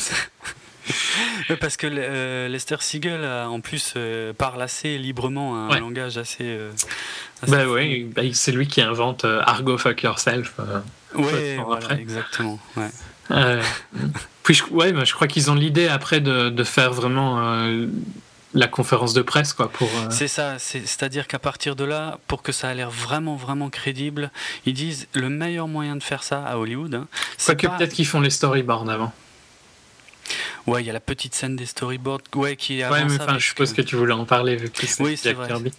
Parce 1.61 1.77
que 1.77 1.87
euh, 1.91 2.49
Lester 2.49 2.77
Siegel, 2.81 3.25
en 3.25 3.61
plus, 3.61 3.95
euh, 3.97 4.33
parle 4.33 4.63
assez 4.63 4.99
librement, 4.99 5.71
un 5.71 5.81
langage 5.81 6.19
assez. 6.19 6.45
Euh, 6.45 6.71
bah 7.49 7.65
oui, 7.69 8.05
bah, 8.05 8.23
c'est 8.33 8.53
lui 8.53 8.67
qui 8.67 8.81
invente 8.81 9.25
Argo 9.25 9.79
Fuck 9.79 10.03
Yourself. 10.03 10.55
oui, 11.15 11.57
exactement. 11.99 12.59
Puis 14.43 14.55
je, 14.55 14.65
ouais, 14.67 14.93
je 15.05 15.15
crois 15.15 15.27
qu'ils 15.27 15.51
ont 15.51 15.55
l'idée 15.55 15.89
après 15.89 16.21
de, 16.21 16.49
de, 16.49 16.65
faire 16.65 16.93
vraiment 16.93 17.65
la 18.53 18.67
conférence 18.67 19.15
de 19.15 19.23
presse 19.23 19.53
quoi 19.53 19.71
pour 19.71 19.89
c'est 20.11 20.27
ça 20.27 20.57
c'est 20.59 21.03
à 21.03 21.09
dire 21.09 21.29
qu'à 21.29 21.39
partir 21.39 21.77
de 21.77 21.85
là 21.85 22.19
pour 22.27 22.43
que 22.43 22.51
ça 22.51 22.69
a 22.69 22.75
l'air 22.75 22.91
vraiment 22.91 23.37
vraiment 23.37 23.71
crédible 23.71 24.33
ils 24.67 24.75
disent 24.75 25.07
le 25.13 25.29
meilleur 25.29 25.69
moyen 25.69 25.95
de 25.95 26.03
faire 26.03 26.25
ça 26.25 26.45
à 26.45 26.57
Hollywood 26.57 26.95
hein, 26.95 27.07
c'est 27.37 27.57
que 27.57 27.69
peut-être 27.69 27.93
qu'ils 27.93 28.07
font 28.07 28.21
les 28.21 28.31
storyboards 28.31 28.91
avant 28.91 29.13
Ouais, 30.67 30.83
il 30.83 30.87
y 30.87 30.91
a 30.91 30.93
la 30.93 31.01
petite 31.01 31.35
scène 31.35 31.57
des 31.57 31.67
storyboards 31.67 32.21
ouais, 32.35 32.57
qui 32.57 32.81
est 32.81 32.89
Ouais, 32.89 33.05
mais 33.05 33.21
enfin, 33.21 33.39
je 33.39 33.47
suppose 33.47 33.73
que... 33.73 33.83
tu 33.83 33.97
voulais 33.97 34.13
en 34.13 34.25
parler 34.25 34.57
vu 34.57 34.71
que 34.71 34.87
c'est 34.87 35.03
oui, 35.03 35.19
Jack. 35.23 35.37
Kirby. 35.47 35.73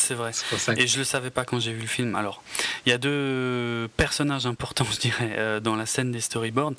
C'est 0.00 0.14
vrai. 0.14 0.32
Et 0.76 0.86
je 0.86 0.98
le 0.98 1.04
savais 1.04 1.30
pas 1.30 1.44
quand 1.44 1.60
j'ai 1.60 1.72
vu 1.72 1.82
le 1.82 1.86
film. 1.86 2.14
Alors, 2.14 2.42
il 2.86 2.90
y 2.90 2.92
a 2.92 2.98
deux 2.98 3.88
personnages 3.96 4.46
importants, 4.46 4.86
je 4.92 4.98
dirais, 4.98 5.34
euh, 5.36 5.60
dans 5.60 5.76
la 5.76 5.86
scène 5.86 6.10
des 6.10 6.20
storyboards, 6.20 6.74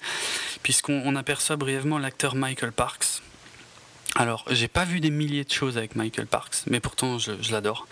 puisqu'on 0.63 1.15
aperçoit 1.15 1.55
brièvement 1.55 1.99
l'acteur 1.99 2.35
Michael 2.35 2.71
Parks, 2.71 3.21
alors, 4.15 4.43
j'ai 4.49 4.67
pas 4.67 4.83
vu 4.83 4.99
des 4.99 5.09
milliers 5.09 5.45
de 5.45 5.51
choses 5.51 5.77
avec 5.77 5.95
Michael 5.95 6.25
Parks, 6.25 6.63
mais 6.67 6.81
pourtant 6.81 7.17
je, 7.17 7.31
l'adore. 7.49 7.87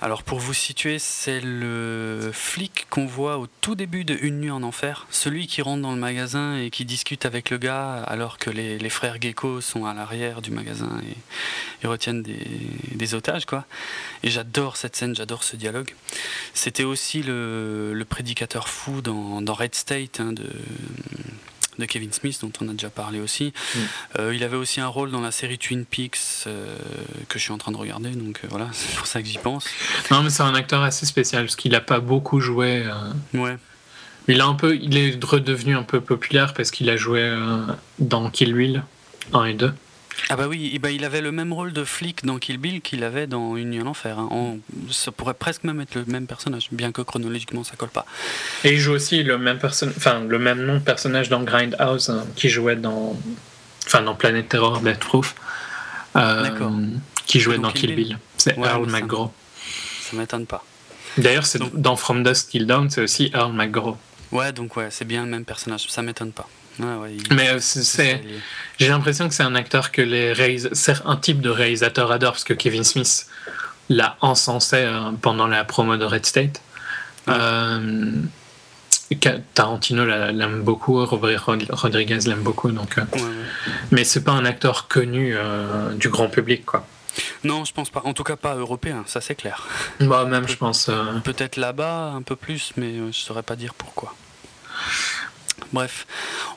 Alors, 0.00 0.22
pour 0.22 0.38
vous 0.38 0.54
situer, 0.54 1.00
c'est 1.00 1.40
le 1.40 2.30
flic 2.32 2.86
qu'on 2.90 3.06
voit 3.06 3.38
au 3.38 3.48
tout 3.60 3.74
début 3.74 4.04
de 4.04 4.16
Une 4.20 4.40
nuit 4.40 4.52
en 4.52 4.62
enfer, 4.62 5.08
celui 5.10 5.48
qui 5.48 5.60
rentre 5.60 5.82
dans 5.82 5.90
le 5.90 5.98
magasin 5.98 6.56
et 6.56 6.70
qui 6.70 6.84
discute 6.84 7.26
avec 7.26 7.50
le 7.50 7.58
gars 7.58 8.04
alors 8.04 8.38
que 8.38 8.50
les, 8.50 8.88
frères 8.88 9.20
Gecko 9.20 9.60
sont 9.60 9.84
à 9.84 9.94
l'arrière 9.94 10.42
du 10.42 10.52
magasin 10.52 11.00
et, 11.82 11.86
retiennent 11.86 12.22
des, 12.22 13.14
otages, 13.14 13.44
quoi. 13.44 13.64
Et 14.22 14.30
j'adore 14.30 14.76
cette 14.76 14.94
scène, 14.94 15.16
j'adore 15.16 15.42
ce 15.42 15.56
dialogue. 15.56 15.92
C'était 16.54 16.84
aussi 16.84 17.22
le, 17.24 18.04
prédicateur 18.08 18.68
fou 18.68 19.00
dans, 19.02 19.42
Red 19.54 19.74
State 19.74 20.20
hein, 20.20 20.32
de 20.32 20.48
de 21.78 21.84
Kevin 21.86 22.12
Smith, 22.12 22.38
dont 22.40 22.52
on 22.60 22.68
a 22.68 22.72
déjà 22.72 22.90
parlé 22.90 23.20
aussi. 23.20 23.52
Mm. 23.74 23.78
Euh, 24.18 24.34
il 24.34 24.42
avait 24.44 24.56
aussi 24.56 24.80
un 24.80 24.86
rôle 24.86 25.10
dans 25.10 25.20
la 25.20 25.30
série 25.30 25.58
Twin 25.58 25.84
Peaks 25.84 26.18
euh, 26.46 26.76
que 27.28 27.38
je 27.38 27.44
suis 27.44 27.52
en 27.52 27.58
train 27.58 27.72
de 27.72 27.76
regarder, 27.76 28.10
donc 28.10 28.40
euh, 28.44 28.48
voilà, 28.50 28.68
c'est 28.72 28.96
pour 28.96 29.06
ça 29.06 29.22
que 29.22 29.28
j'y 29.28 29.38
pense. 29.38 29.66
Non, 30.10 30.22
mais 30.22 30.30
c'est 30.30 30.42
un 30.42 30.54
acteur 30.54 30.82
assez 30.82 31.06
spécial 31.06 31.44
parce 31.44 31.56
qu'il 31.56 31.72
n'a 31.72 31.80
pas 31.80 32.00
beaucoup 32.00 32.40
joué. 32.40 32.84
Ouais. 33.34 33.56
Il, 34.28 34.40
a 34.40 34.46
un 34.46 34.54
peu, 34.54 34.76
il 34.76 34.96
est 34.96 35.22
redevenu 35.24 35.76
un 35.76 35.82
peu 35.82 36.00
populaire 36.00 36.54
parce 36.54 36.70
qu'il 36.70 36.90
a 36.90 36.96
joué 36.96 37.34
dans 37.98 38.30
Kill 38.30 38.54
Bill 38.54 38.82
1 39.32 39.44
et 39.44 39.54
2. 39.54 39.72
Ah 40.30 40.36
bah 40.36 40.46
oui, 40.48 40.78
bah 40.78 40.90
il 40.90 41.04
avait 41.04 41.20
le 41.20 41.32
même 41.32 41.52
rôle 41.52 41.72
de 41.72 41.84
flic 41.84 42.24
dans 42.24 42.38
Kill 42.38 42.58
Bill 42.58 42.80
qu'il 42.80 43.04
avait 43.04 43.26
dans 43.26 43.52
en 43.52 43.86
enfer. 43.86 44.18
Hein. 44.18 44.56
ça 44.90 45.12
pourrait 45.12 45.34
presque 45.34 45.64
même 45.64 45.80
être 45.80 45.94
le 45.94 46.04
même 46.06 46.26
personnage, 46.26 46.68
bien 46.72 46.92
que 46.92 47.02
chronologiquement 47.02 47.64
ça 47.64 47.76
colle 47.76 47.88
pas. 47.88 48.04
Et 48.64 48.74
il 48.74 48.78
joue 48.78 48.92
aussi 48.92 49.22
le 49.22 49.38
même 49.38 49.58
enfin 49.62 50.20
le 50.20 50.38
même 50.38 50.64
nom 50.64 50.74
de 50.74 50.80
personnage 50.80 51.28
dans 51.28 51.42
Grindhouse, 51.42 52.10
hein, 52.10 52.26
qui 52.36 52.48
jouait 52.48 52.76
dans, 52.76 53.16
enfin 53.86 54.02
dans 54.02 54.14
Planet 54.14 54.48
Terror, 54.48 54.80
Death 54.80 54.98
Proof, 54.98 55.34
euh, 56.16 56.48
qui 57.26 57.40
jouait 57.40 57.58
dans, 57.58 57.70
Kill, 57.70 57.94
Bill. 57.94 58.18
C'est 58.36 58.56
Earl 58.56 58.90
McGraw. 58.90 59.32
Ça 60.02 60.16
m'étonne 60.16 60.46
pas. 60.46 60.64
D'ailleurs, 61.16 61.46
c'est 61.46 61.60
dans 61.74 61.96
From 61.96 62.22
Dusk 62.22 62.50
Till 62.50 62.66
Dawn, 62.66 62.90
c'est 62.90 63.02
aussi 63.02 63.30
Earl 63.34 63.52
McGraw. 63.52 63.96
Ouais, 64.30 64.52
donc 64.52 64.76
ouais, 64.76 64.88
c'est 64.90 65.04
bien 65.04 65.24
le 65.24 65.30
même 65.30 65.44
personnage. 65.44 65.86
Ça 65.88 66.02
m'étonne 66.02 66.32
pas. 66.32 66.48
Mais 67.30 67.50
euh, 67.50 67.58
c'est, 67.60 68.22
j'ai 68.78 68.88
l'impression 68.88 69.28
que 69.28 69.34
c'est 69.34 69.42
un 69.42 69.54
acteur 69.54 69.90
que 69.92 70.02
les 70.02 70.58
c'est 70.72 70.96
un 71.04 71.16
type 71.16 71.40
de 71.40 71.50
réalisateur 71.50 72.10
adore 72.12 72.32
parce 72.32 72.44
que 72.44 72.54
Kevin 72.54 72.84
Smith 72.84 73.26
l'a 73.88 74.16
encensé 74.20 74.76
euh, 74.76 75.10
pendant 75.20 75.46
la 75.46 75.64
promo 75.64 75.96
de 75.96 76.04
Red 76.04 76.26
State. 76.26 76.62
Euh, 77.28 78.12
Tarantino 79.54 80.04
l'aime 80.04 80.62
beaucoup, 80.62 81.04
Robert 81.04 81.46
Rodriguez 81.70 82.18
l'aime 82.26 82.42
beaucoup, 82.42 82.70
donc. 82.70 82.96
Mais 83.90 84.04
c'est 84.04 84.22
pas 84.22 84.32
un 84.32 84.44
acteur 84.44 84.86
connu 84.88 85.34
du 85.96 86.10
grand 86.10 86.28
public, 86.28 86.66
quoi. 86.66 86.86
Non, 87.42 87.64
je 87.64 87.72
pense 87.72 87.88
pas. 87.88 88.02
En 88.04 88.12
tout 88.12 88.22
cas, 88.22 88.36
pas 88.36 88.54
européen, 88.54 89.04
ça 89.06 89.22
c'est 89.22 89.34
clair. 89.34 89.66
Bah, 90.00 90.26
même, 90.26 90.46
je 90.46 90.56
pense. 90.56 90.90
Peut-être 91.24 91.56
là-bas, 91.56 92.12
un 92.14 92.20
peu 92.22 92.36
plus, 92.36 92.72
mais 92.76 92.96
je 93.10 93.18
saurais 93.18 93.42
pas 93.42 93.56
dire 93.56 93.72
pourquoi. 93.72 94.14
Bref, 95.72 96.06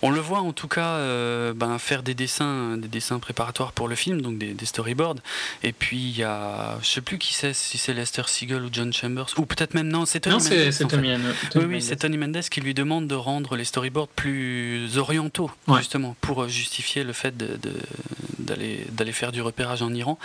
on 0.02 0.10
le 0.10 0.20
voit 0.20 0.40
en 0.40 0.54
tout 0.54 0.68
cas 0.68 0.96
euh, 0.96 1.54
ben, 1.54 1.78
faire 1.80 2.04
des 2.04 2.14
dessins, 2.14 2.78
des 2.78 2.88
dessins 2.88 3.20
préparatoires 3.20 3.74
pour 3.74 3.88
le 3.88 3.96
film, 3.96 4.22
donc 4.22 4.38
des, 4.38 4.66
storyboards. 4.66 5.18
Et 5.64 5.74
puis 5.74 5.98
il 5.98 6.18
y 6.18 6.24
a, 6.24 6.78
je 6.82 6.88
sais 6.88 7.02
plus 7.02 7.18
qui 7.18 7.34
c'est, 7.34 7.54
si 7.54 7.78
c'est 7.78 7.94
Lester 7.94 8.24
Siegel 8.28 8.64
ou 8.64 8.70
John 8.72 8.94
Chambers, 8.94 9.28
ou 9.38 9.46
peut-être 9.46 9.74
même 9.74 9.90
non, 9.90 10.06
c'est 10.06 10.22
Tony 10.22 10.36
Mendes. 10.36 10.72
C'est 10.72 10.88
Tony, 10.88 11.14
oui, 11.56 11.64
oui, 11.68 11.82
c'est 11.82 11.98
Tony 11.98 12.18
Mendes 12.18 12.42
qui 12.50 12.62
lui 12.62 12.74
demande 12.74 13.08
de 13.08 13.16
rendre 13.16 13.56
les 13.56 13.66
storyboards 13.66 14.08
plus 14.08 14.98
orientaux, 14.98 15.52
justement, 15.78 16.16
pour 16.22 16.48
justifier 16.48 17.04
le 17.04 17.14
fait 17.14 17.36
d'aller 17.38 18.86
d'aller 18.92 19.12
faire 19.12 19.32
du 19.32 19.42
repérage 19.42 19.82
en 19.82 19.94
Iran. 19.94 20.18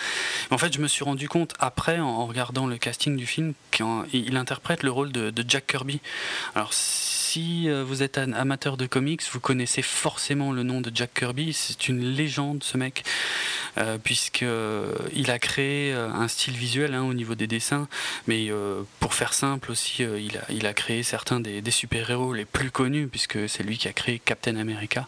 En 0.51 0.59
fait, 0.59 0.73
je 0.73 0.81
me 0.81 0.89
suis 0.89 1.05
rendu 1.05 1.29
compte 1.29 1.55
après, 1.59 1.99
en 1.99 2.27
regardant 2.27 2.67
le 2.67 2.77
casting 2.77 3.17
du 3.17 3.27
film, 3.27 3.55
qu'il 3.71 4.37
interprète 4.37 4.83
le 4.83 4.91
rôle 4.91 5.13
de, 5.13 5.31
de 5.31 5.45
Jack 5.47 5.67
Kirby. 5.67 6.01
Alors 6.55 6.73
si 6.73 7.69
euh, 7.69 7.85
vous 7.85 8.03
êtes 8.03 8.19
un 8.19 8.51
amateur 8.67 8.77
de 8.77 8.87
comics, 8.87 9.23
vous 9.31 9.39
connaissez 9.39 9.81
forcément 9.81 10.51
le 10.51 10.65
nom 10.65 10.81
de 10.81 10.91
Jack 10.93 11.15
Kirby. 11.15 11.53
C'est 11.53 11.87
une 11.87 12.03
légende, 12.03 12.65
ce 12.65 12.77
mec, 12.77 13.05
euh, 13.79 13.97
puisqu'il 13.97 14.49
euh, 14.49 14.93
a 15.29 15.39
créé 15.39 15.93
un 15.93 16.27
style 16.27 16.55
visuel 16.55 16.93
hein, 16.95 17.05
au 17.05 17.15
niveau 17.15 17.37
des 17.37 17.47
dessins. 17.47 17.87
Mais 18.27 18.51
pour 18.99 19.15
faire 19.15 19.35
simple 19.35 19.71
aussi, 19.71 20.03
il, 20.03 20.37
a, 20.37 20.41
il 20.51 20.67
a 20.67 20.75
créé 20.75 21.05
certains 21.05 21.39
des, 21.39 21.71
super-héros 21.71 22.35
les 22.35 22.45
plus 22.45 22.73
connus, 22.73 23.07
puisque 23.07 23.49
c'est 23.49 23.63
lui 23.63 23.79
qui 23.79 23.87
a 23.87 23.93
créé 23.93 24.19
Captain 24.19 24.57
America. 24.57 25.07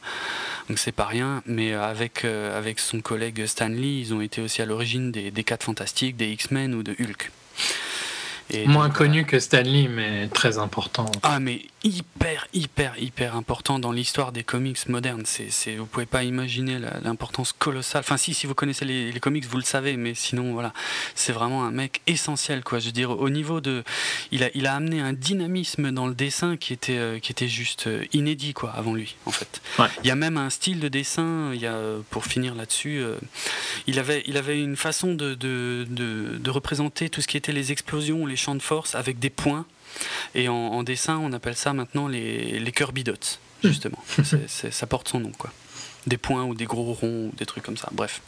Donc 0.68 0.78
c'est 0.78 0.92
pas 0.92 1.06
rien. 1.06 1.42
Mais 1.46 1.72
avec, 1.72 2.24
avec 2.24 2.78
son 2.78 3.00
collègue 3.00 3.44
Stan 3.46 3.68
Lee, 3.68 4.00
ils 4.00 4.14
ont 4.14 4.20
été 4.20 4.40
aussi 4.40 4.62
à 4.62 4.66
l'origine 4.66 5.10
des, 5.10 5.32
des 5.32 5.42
4 5.42 5.64
Fantastiques, 5.64 6.16
des 6.16 6.28
X-Men 6.28 6.74
ou 6.76 6.84
de 6.84 6.92
Hulk. 6.92 7.32
Moins 8.66 8.88
connu 8.88 9.24
que 9.24 9.38
Stanley, 9.38 9.88
mais 9.88 10.28
très 10.28 10.58
important. 10.58 11.10
Ah, 11.22 11.38
mais 11.38 11.62
hyper, 11.84 12.46
hyper, 12.52 12.98
hyper 12.98 13.36
important 13.36 13.78
dans 13.78 13.92
l'histoire 13.92 14.32
des 14.32 14.42
comics 14.42 14.88
modernes. 14.88 15.22
C'est, 15.24 15.76
vous 15.76 15.86
pouvez 15.86 16.06
pas 16.06 16.24
imaginer 16.24 16.78
l'importance 17.02 17.52
colossale. 17.52 18.00
Enfin, 18.00 18.16
si, 18.16 18.34
si 18.34 18.46
vous 18.46 18.54
connaissez 18.54 18.84
les, 18.84 19.20
comics, 19.20 19.46
vous 19.46 19.56
le 19.56 19.62
savez, 19.62 19.96
mais 19.96 20.14
sinon, 20.14 20.52
voilà, 20.52 20.72
c'est 21.14 21.32
vraiment 21.32 21.64
un 21.64 21.70
mec 21.70 22.00
essentiel, 22.06 22.64
quoi. 22.64 22.78
Je 22.78 22.86
veux 22.86 22.92
dire, 22.92 23.10
au 23.10 23.30
niveau 23.30 23.60
de, 23.60 23.84
il 24.32 24.42
a, 24.44 24.50
il 24.54 24.66
a 24.66 24.74
amené 24.74 25.00
un 25.00 25.12
dynamisme 25.12 25.92
dans 25.92 26.06
le 26.06 26.14
dessin 26.14 26.56
qui 26.56 26.72
était, 26.72 26.98
euh, 26.98 27.18
qui 27.18 27.32
était 27.32 27.48
juste 27.48 27.86
euh, 27.86 28.04
inédit, 28.12 28.54
quoi, 28.54 28.70
avant 28.70 28.94
lui, 28.94 29.16
en 29.26 29.30
fait. 29.30 29.60
Il 30.02 30.08
y 30.08 30.10
a 30.10 30.16
même 30.16 30.36
un 30.36 30.50
style 30.50 30.80
de 30.80 30.88
dessin. 30.88 31.52
Il 31.54 31.60
y 31.60 31.66
a, 31.66 31.78
pour 32.10 32.24
finir 32.24 32.54
là-dessus, 32.54 32.98
euh, 32.98 33.16
il 33.86 33.98
avait, 33.98 34.22
il 34.26 34.36
avait 34.36 34.60
une 34.60 34.76
façon 34.76 35.14
de, 35.14 35.34
de, 35.34 35.86
de, 35.88 36.38
de 36.38 36.50
représenter 36.50 37.08
tout 37.08 37.20
ce 37.20 37.28
qui 37.28 37.36
était 37.36 37.52
les 37.52 37.72
explosions, 37.72 38.26
les 38.26 38.36
champs 38.36 38.54
de 38.54 38.62
force 38.62 38.94
avec 38.94 39.18
des 39.18 39.30
points. 39.30 39.66
Et 40.34 40.48
en, 40.48 40.82
dessin, 40.82 41.18
on 41.18 41.32
appelle 41.32 41.56
ça 41.56 41.72
maintenant 41.72 42.08
les, 42.08 42.58
les 42.58 42.72
Kirby 42.72 43.04
dots, 43.04 43.14
justement. 43.62 44.02
ça 44.46 44.86
porte 44.86 45.08
son 45.08 45.20
nom, 45.20 45.32
quoi. 45.36 45.52
Des 46.06 46.16
points 46.16 46.44
ou 46.44 46.54
des 46.54 46.64
gros 46.64 46.92
ronds 46.92 47.30
ou 47.32 47.36
des 47.36 47.46
trucs 47.46 47.64
comme 47.64 47.76
ça. 47.76 47.88
Bref. 47.92 48.20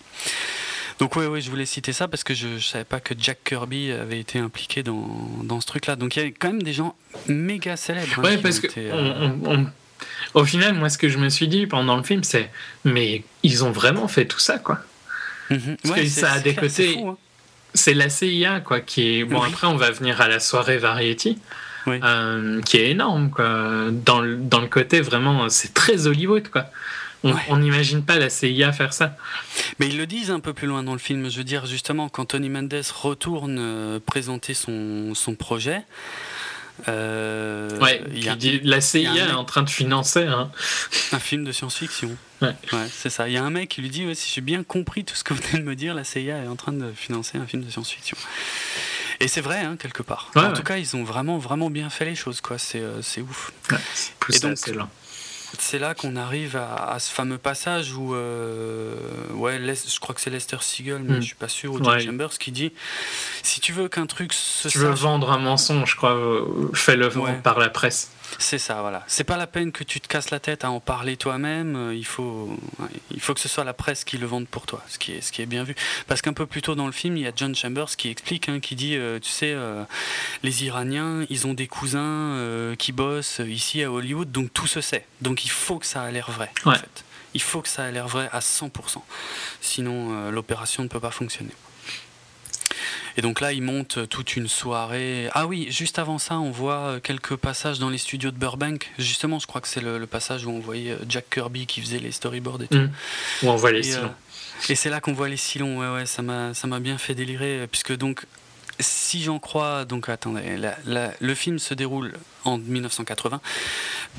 Donc 0.99 1.17
oui, 1.17 1.25
ouais, 1.25 1.41
je 1.41 1.49
voulais 1.49 1.65
citer 1.65 1.95
ça 1.95 2.09
parce 2.09 2.23
que 2.23 2.35
je 2.35 2.47
ne 2.47 2.59
savais 2.59 2.85
pas 2.85 3.01
que 3.01 3.15
Jack 3.19 3.39
Kirby 3.45 3.91
avait 3.91 4.21
été 4.21 4.39
impliqué 4.39 4.83
dans, 4.83 5.09
dans 5.43 5.59
ce 5.61 5.67
truc-là. 5.67 5.97
Donc 5.97 6.17
il 6.17 6.23
y 6.23 6.27
a 6.27 6.29
quand 6.29 6.49
même 6.49 6.63
des 6.63 6.75
gens 6.75 6.95
méga 7.27 7.79
célèbres. 7.79 8.23
Hein, 8.23 8.37
parce 8.43 8.61
que 8.61 8.69
euh, 8.77 9.65
au 10.35 10.45
final, 10.45 10.75
moi, 10.75 10.91
ce 10.91 10.99
que 10.99 11.09
je 11.09 11.17
me 11.17 11.31
suis 11.31 11.49
dit 11.49 11.67
pendant 11.67 11.97
le 11.97 12.03
film, 12.03 12.23
c'est 12.23 12.51
mais 12.85 13.25
ils 13.43 13.65
ont 13.65 13.71
vraiment 13.71 14.09
fait 14.09 14.27
tout 14.27 14.39
ça, 14.39 14.59
quoi. 14.59 14.81
Mhm. 15.49 15.79
Parce 15.83 16.01
que 16.01 16.07
ça 16.07 16.33
a 16.33 16.41
des 16.41 16.55
côtés. 16.55 16.99
Hein 16.99 17.17
c'est 17.75 17.95
la 17.95 18.09
CIA 18.09 18.61
quoi 18.61 18.81
qui 18.81 19.19
est 19.19 19.25
bon 19.25 19.43
après 19.43 19.67
on 19.67 19.77
va 19.77 19.91
venir 19.91 20.21
à 20.21 20.29
la 20.29 20.41
soirée 20.41 20.79
Variety 20.79 21.39
euh, 21.89 22.61
qui 22.63 22.77
est 22.77 22.91
énorme 22.91 23.31
quoi. 23.31 23.91
Dans 23.91 24.21
le, 24.21 24.37
dans 24.37 24.61
le 24.61 24.67
côté 24.67 25.01
vraiment 25.01 25.49
c'est 25.49 25.75
très 25.75 26.07
Hollywood 26.07 26.49
quoi. 26.49 26.67
On 27.23 27.59
n'imagine 27.59 28.03
pas 28.03 28.19
la 28.19 28.31
CIA 28.31 28.73
faire 28.73 28.93
ça. 28.93 29.15
Mais 29.79 29.89
ils 29.89 29.99
le 29.99 30.07
disent 30.07 30.31
un 30.31 30.41
peu 30.41 30.55
plus 30.55 30.67
loin 30.67 30.83
dans 30.83 30.93
le 30.93 30.99
film. 30.99 31.29
Je 31.29 31.39
veux 31.39 31.45
dire, 31.45 31.67
justement, 31.67 32.09
quand 32.09 32.27
Tony 32.27 32.49
Mendes 32.49 32.83
retourne 32.95 33.59
euh, 33.59 34.01
présenter 34.01 34.55
son, 34.55 35.15
son 35.15 35.35
projet, 35.35 35.83
euh, 36.89 37.79
ouais, 37.79 38.03
il 38.15 38.37
dit, 38.37 38.61
la 38.63 38.81
CIA 38.81 39.15
est 39.15 39.33
en 39.33 39.45
train 39.45 39.63
de 39.63 39.71
financer 39.71 40.27
un 40.27 41.19
film 41.19 41.45
de 41.45 41.53
science-fiction. 41.53 42.17
Ouais. 42.43 42.55
c'est 42.91 43.11
ça. 43.11 43.29
Il 43.29 43.35
y 43.35 43.37
a 43.37 43.45
un 43.45 43.51
mec 43.51 43.69
qui 43.69 43.83
lui 43.83 43.91
dit 43.91 44.07
si 44.15 44.33
j'ai 44.35 44.41
bien 44.41 44.63
compris 44.63 45.05
tout 45.05 45.15
ce 45.15 45.25
que 45.25 45.35
vous 45.35 45.43
venez 45.51 45.63
de 45.63 45.69
me 45.69 45.77
dire, 45.77 45.95
la 45.95 46.05
CIA 46.05 46.45
est 46.45 46.49
en 46.49 46.57
train 46.57 46.73
de 46.73 46.93
financer 46.93 47.39
un 47.39 47.47
film 47.47 47.65
de 47.65 47.71
science-fiction. 47.71 48.17
Et 49.21 49.29
c'est 49.29 49.43
vrai, 49.43 49.61
hein, 49.61 49.77
quelque 49.79 50.03
part. 50.03 50.31
en 50.35 50.53
tout 50.53 50.63
cas, 50.63 50.79
ils 50.79 50.97
ont 50.97 51.05
vraiment, 51.05 51.37
vraiment 51.37 51.69
bien 51.69 51.91
fait 51.91 52.07
les 52.07 52.15
choses, 52.15 52.41
quoi. 52.41 52.57
C'est, 52.59 52.81
euh, 52.81 53.03
c'est 53.03 53.21
ouf. 53.21 53.53
Et 54.33 54.39
donc, 54.39 54.57
c'est 55.59 55.79
là 55.79 55.95
qu'on 55.95 56.17
arrive 56.17 56.57
à, 56.57 56.99
ce 56.99 57.11
fameux 57.11 57.39
passage 57.39 57.95
où, 57.95 58.15
euh, 58.15 58.95
ouais, 59.35 59.59
je 59.59 60.01
crois 60.01 60.15
que 60.15 60.21
c'est 60.21 60.31
Lester 60.31 60.59
Siegel, 60.61 61.03
mais 61.03 61.15
je 61.15 61.19
hmm. 61.19 61.21
je 61.21 61.27
suis 61.27 61.35
pas 61.35 61.49
sûr, 61.49 61.73
ou 61.73 61.83
John 61.83 61.99
Chambers, 62.01 62.39
qui 62.39 62.53
dit 62.53 62.73
si 63.43 63.61
tu 63.61 63.73
veux 63.73 63.89
qu'un 63.89 64.07
truc 64.07 64.33
se. 64.33 64.69
tu 64.69 64.79
veux 64.79 64.91
vendre 64.91 65.31
un 65.33 65.39
mensonge, 65.39 65.91
je 65.91 65.97
crois, 65.97 66.15
euh, 66.15 66.71
fais-le 66.75 67.11
par 67.43 67.59
la 67.59 67.69
presse. 67.69 68.11
C'est 68.39 68.59
ça, 68.59 68.81
voilà. 68.81 69.05
C'est 69.07 69.25
pas 69.25 69.37
la 69.37 69.47
peine 69.47 69.73
que 69.73 69.85
tu 69.85 70.01
te 70.01 70.09
casses 70.09 70.31
la 70.31 70.41
tête 70.41 70.65
à 70.65 70.71
en 70.71 70.81
parler 70.81 71.17
toi-même. 71.17 71.77
Euh, 71.77 71.95
il 71.95 72.05
faut, 72.05 72.57
il 73.11 73.21
faut 73.21 73.35
que 73.35 73.41
ce 73.41 73.49
soit 73.49 73.65
la 73.65 73.75
presse 73.75 74.05
qui 74.05 74.19
le 74.19 74.27
vende 74.27 74.47
pour 74.47 74.67
toi, 74.67 74.83
ce 74.89 74.99
qui 74.99 75.13
est, 75.13 75.21
ce 75.21 75.33
qui 75.33 75.43
est 75.43 75.47
bien 75.47 75.65
vu. 75.65 75.75
Parce 76.07 76.23
qu'un 76.23 76.33
peu 76.33 76.47
plus 76.47 76.63
tôt 76.63 76.75
dans 76.75 76.87
le 76.87 76.93
film, 76.93 77.17
il 77.17 77.25
y 77.25 77.27
a 77.27 77.33
John 77.35 77.55
Chambers 77.55 77.97
qui 77.97 78.09
explique, 78.09 78.49
hein, 78.49 78.61
qui 78.61 78.77
dit, 78.77 78.97
euh, 78.97 79.19
tu 79.19 79.31
sais, 79.31 79.53
euh, 79.53 79.85
les 80.43 80.65
Iraniens, 80.65 81.25
ils 81.29 81.47
ont 81.47 81.55
des 81.55 81.67
cousins 81.67 82.37
qui 82.79 82.93
bossent 82.93 83.41
ici 83.47 83.83
à 83.83 83.91
Hollywood, 83.91 84.31
donc 84.31 84.53
tout 84.53 84.67
se 84.67 84.81
sait. 84.81 85.07
Donc 85.21 85.45
il 85.45 85.51
faut 85.51 85.79
que 85.79 85.87
ça 85.87 86.03
a 86.03 86.11
l'air 86.11 86.31
vrai. 86.31 86.51
En 86.65 86.73
fait. 86.73 87.05
Il 87.33 87.41
faut 87.41 87.63
que 87.63 87.69
ça 87.69 87.89
ait 87.89 87.93
l'air 87.93 88.09
vrai 88.09 88.29
à 88.33 88.41
100%. 88.41 89.03
Sinon, 89.61 90.31
l'opération 90.31 90.83
ne 90.83 90.89
peut 90.89 91.01
pas 91.01 91.13
fonctionner. 91.13 91.53
Et 93.17 93.23
donc 93.23 93.41
là, 93.41 93.53
il 93.53 93.63
monte 93.63 94.09
toute 94.09 94.37
une 94.37 94.49
soirée. 94.49 95.29
Ah 95.33 95.47
oui, 95.47 95.69
juste 95.71 95.99
avant 95.99 96.19
ça, 96.19 96.39
on 96.39 96.51
voit 96.51 97.01
quelques 97.03 97.37
passages 97.37 97.79
dans 97.79 97.91
les 97.91 97.99
studios 97.99 98.31
de 98.31 98.37
Burbank. 98.37 98.91
Justement, 98.99 99.39
je 99.39 99.47
crois 99.47 99.61
que 99.61 99.69
c'est 99.69 99.81
le, 99.81 100.07
passage 100.07 100.45
où 100.45 100.51
on 100.51 100.59
voyait 100.59 100.97
Jack 101.09 101.31
Kirby 101.31 101.67
qui 101.67 101.81
faisait 101.81 101.99
les 101.99 102.11
storyboards 102.11 102.63
et 102.63 102.67
tout. 102.67 102.79
Mmh. 102.79 102.91
Où 103.45 103.49
on 103.49 103.57
voit 103.57 103.73
les 103.73 103.83
silons. 103.83 104.05
Euh, 104.07 104.73
et 104.73 104.75
c'est 104.75 104.91
là 104.91 105.01
qu'on 105.01 105.13
voit 105.13 105.29
les 105.29 105.37
silons. 105.37 105.79
Ouais, 105.79 105.93
ouais, 105.93 106.07
ça 106.07 106.23
m'a, 106.23 106.53
ça 106.55 106.67
m'a 106.67 106.81
bien 106.81 106.99
fait 106.99 107.15
délirer, 107.15 107.67
puisque 107.71 107.97
donc 107.97 108.25
si 108.81 109.23
j'en 109.23 109.39
crois, 109.39 109.85
donc 109.85 110.09
attendez, 110.09 110.59
le 110.87 111.35
film 111.35 111.59
se 111.59 111.75
déroule 111.75 112.13
en 112.45 112.59
1980. 112.59 113.41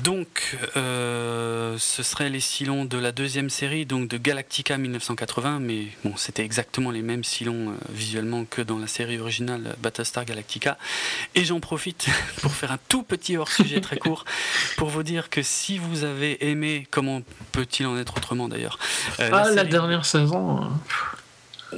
Donc, 0.02 0.56
euh, 0.76 1.76
ce 1.78 2.02
seraient 2.02 2.30
les 2.30 2.40
silons 2.40 2.84
de 2.84 2.98
la 2.98 3.12
deuxième 3.12 3.50
série, 3.50 3.86
donc 3.86 4.08
de 4.08 4.16
Galactica 4.16 4.78
1980, 4.78 5.60
mais 5.60 5.88
bon, 6.04 6.16
c'était 6.16 6.44
exactement 6.44 6.90
les 6.90 7.02
mêmes 7.02 7.24
silons 7.24 7.70
euh, 7.70 7.74
visuellement 7.90 8.44
que 8.44 8.62
dans 8.62 8.78
la 8.78 8.86
série 8.86 9.18
originale 9.18 9.76
Battlestar 9.80 10.24
Galactica. 10.24 10.78
Et 11.34 11.44
j'en 11.44 11.60
profite 11.60 12.06
pour 12.40 12.52
faire 12.52 12.72
un 12.72 12.78
tout 12.88 13.02
petit 13.02 13.36
hors-sujet 13.36 13.80
très 13.80 13.96
court 13.96 14.24
pour 14.76 14.88
vous 14.88 15.02
dire 15.02 15.30
que 15.30 15.42
si 15.42 15.78
vous 15.78 16.04
avez 16.04 16.48
aimé, 16.48 16.86
comment 16.90 17.22
peut-il 17.52 17.86
en 17.86 17.98
être 17.98 18.16
autrement 18.16 18.48
d'ailleurs 18.48 18.78
euh, 19.20 19.30
Ah, 19.32 19.44
la, 19.48 19.50
la 19.50 19.64
dernière 19.64 20.04
saison. 20.04 20.62
Hein. 20.62 20.80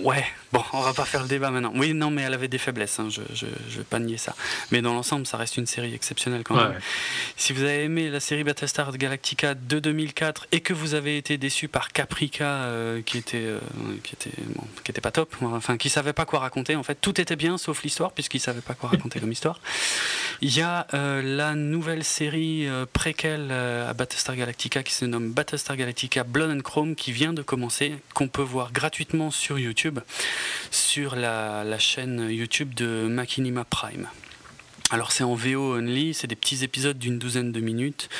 Ouais, 0.02 0.24
bon, 0.54 0.62
on 0.72 0.80
va 0.80 0.94
pas 0.94 1.04
faire 1.04 1.22
le 1.22 1.28
débat 1.28 1.50
maintenant. 1.50 1.72
Oui, 1.74 1.92
non, 1.92 2.10
mais 2.10 2.22
elle 2.22 2.32
avait 2.32 2.48
des 2.48 2.58
faiblesses, 2.58 2.98
hein, 3.00 3.08
je, 3.10 3.20
je, 3.34 3.46
je, 3.68 3.78
vais 3.78 3.84
pas 3.84 3.98
nier 3.98 4.16
ça. 4.16 4.34
Mais 4.70 4.82
dans 4.82 4.94
l'ensemble, 4.94 5.26
ça 5.26 5.36
reste 5.36 5.56
une 5.56 5.66
série 5.66 5.92
exceptionnelle 5.92 6.42
quand 6.44 6.54
même. 6.54 6.78
Si 7.36 7.52
vous 7.52 7.62
avez 7.62 7.84
aimé 7.84 8.08
la 8.08 8.20
série 8.20 8.44
Battlestar 8.44 8.96
Galactica 8.96 9.54
de 9.54 9.80
2004 9.80 10.46
et 10.52 10.60
que 10.60 10.72
vous 10.72 10.94
avez 10.94 11.18
été 11.18 11.36
déçu 11.38 11.66
par 11.66 11.92
Caprica, 11.92 12.44
euh, 12.44 13.02
qui 13.02 13.18
était, 13.18 13.38
euh, 13.38 13.58
qui 14.04 14.14
était, 14.14 14.30
bon, 14.54 14.64
qui 14.84 14.92
était 14.92 15.00
pas 15.00 15.10
top, 15.10 15.34
enfin, 15.42 15.76
qui 15.76 15.90
savait 15.90 16.12
pas 16.12 16.24
quoi 16.24 16.38
raconter, 16.38 16.76
en 16.76 16.84
fait, 16.84 16.98
tout 17.00 17.20
était 17.20 17.36
bien 17.36 17.58
sauf 17.58 17.82
l'histoire, 17.82 18.12
puisqu'il 18.12 18.40
savait 18.40 18.60
pas 18.60 18.74
quoi 18.74 18.90
raconter 18.90 19.18
comme 19.18 19.32
histoire. 19.32 19.58
Il 20.40 20.56
y 20.56 20.62
a 20.62 20.86
euh, 20.94 21.20
la 21.22 21.54
nouvelle 21.54 22.04
série 22.04 22.68
préquelle 22.92 23.50
à 23.50 23.92
Battlestar 23.92 24.36
Galactica 24.36 24.82
qui 24.84 24.92
se 24.92 25.04
nomme 25.04 25.32
Battlestar 25.32 25.76
Galactica 25.76 26.22
Blood 26.22 26.50
and 26.50 26.60
Chrome, 26.60 26.94
qui 26.94 27.10
vient 27.10 27.32
de 27.32 27.42
commencer, 27.42 27.96
qu'on 28.14 28.28
peut 28.28 28.42
voir 28.42 28.72
gratuitement 28.72 29.32
sur 29.32 29.58
YouTube 29.58 29.98
sur 30.70 31.16
la, 31.16 31.78
chaîne 31.78 32.28
YouTube 32.30 32.74
de 32.74 33.06
Machinima 33.08 33.64
Prime. 33.64 34.08
Alors 34.90 35.12
c'est 35.12 35.24
en 35.24 35.34
VO 35.34 35.76
only, 35.76 36.12
c'est 36.12 36.26
des 36.26 36.36
petits 36.36 36.62
épisodes 36.62 36.98
d'une 36.98 37.18
douzaine 37.18 37.52
de 37.52 37.60
minutes 37.60 38.10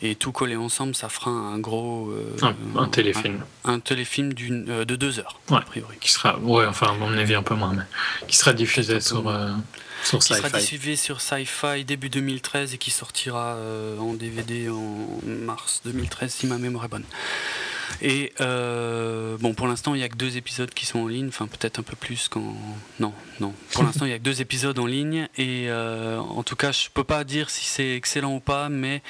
et 0.00 0.14
tout 0.14 0.32
collé 0.32 0.56
ensemble, 0.56 0.94
ça 0.94 1.08
fera 1.08 1.30
un 1.30 1.58
gros 1.58 2.10
euh, 2.10 2.36
un, 2.76 2.88
téléfilm, 2.88 3.44
un, 3.64 3.78
téléfilm 3.78 4.32
d'une 4.32 4.68
euh, 4.70 4.84
de 4.86 4.96
deux 4.96 5.18
heures 5.18 5.38
a 5.50 5.60
priori. 5.60 5.96
Qui 6.00 6.10
sera, 6.10 6.38
ouais, 6.38 6.66
enfin 6.66 6.88
à 6.88 6.92
mon 6.94 7.12
avis 7.16 7.34
un 7.34 7.42
peu 7.42 7.54
moins, 7.54 7.74
mais 7.74 7.82
qui 8.26 8.36
sera 8.36 8.54
diffusé 8.54 9.00
sur 9.00 9.28
euh, 9.28 9.50
sur 10.02 10.18
Qui 10.18 10.34
sera 10.34 10.48
diffusé 10.48 10.96
sur 10.96 11.20
Sci-Fi 11.20 11.84
début 11.84 12.08
2013 12.08 12.74
et 12.74 12.78
qui 12.78 12.90
sortira 12.90 13.56
en 14.00 14.14
DVD 14.14 14.70
en 14.70 15.06
mars 15.24 15.82
2013 15.84 16.32
si 16.32 16.46
ma 16.46 16.58
mémoire 16.58 16.86
est 16.86 16.88
bonne. 16.88 17.04
Et 18.02 18.32
euh, 18.40 19.36
bon, 19.38 19.54
pour 19.54 19.66
l'instant, 19.66 19.94
il 19.94 19.98
n'y 19.98 20.04
a 20.04 20.08
que 20.08 20.16
deux 20.16 20.36
épisodes 20.36 20.70
qui 20.70 20.86
sont 20.86 21.00
en 21.00 21.06
ligne, 21.06 21.28
enfin 21.28 21.46
peut-être 21.46 21.78
un 21.78 21.82
peu 21.82 21.96
plus 21.96 22.28
quand. 22.28 22.54
Non, 23.00 23.12
non. 23.40 23.52
Pour 23.72 23.82
l'instant, 23.84 24.04
il 24.04 24.08
n'y 24.08 24.14
a 24.14 24.18
que 24.18 24.24
deux 24.24 24.40
épisodes 24.40 24.78
en 24.78 24.86
ligne, 24.86 25.28
et 25.36 25.66
euh, 25.68 26.18
en 26.18 26.42
tout 26.42 26.56
cas, 26.56 26.72
je 26.72 26.88
peux 26.92 27.04
pas 27.04 27.24
dire 27.24 27.50
si 27.50 27.64
c'est 27.64 27.96
excellent 27.96 28.34
ou 28.34 28.40
pas, 28.40 28.68
mais 28.68 29.02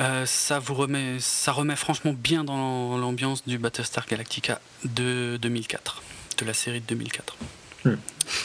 euh, 0.00 0.26
ça 0.26 0.58
vous 0.58 0.74
remet, 0.74 1.18
ça 1.18 1.52
remet 1.52 1.76
franchement 1.76 2.12
bien 2.12 2.44
dans 2.44 2.96
l'ambiance 2.96 3.46
du 3.46 3.58
Battlestar 3.58 4.06
Galactica 4.06 4.60
de 4.84 5.38
2004, 5.40 6.02
de 6.38 6.44
la 6.44 6.54
série 6.54 6.80
de 6.80 6.86
2004. 6.86 7.36
Hmm. 7.84 7.96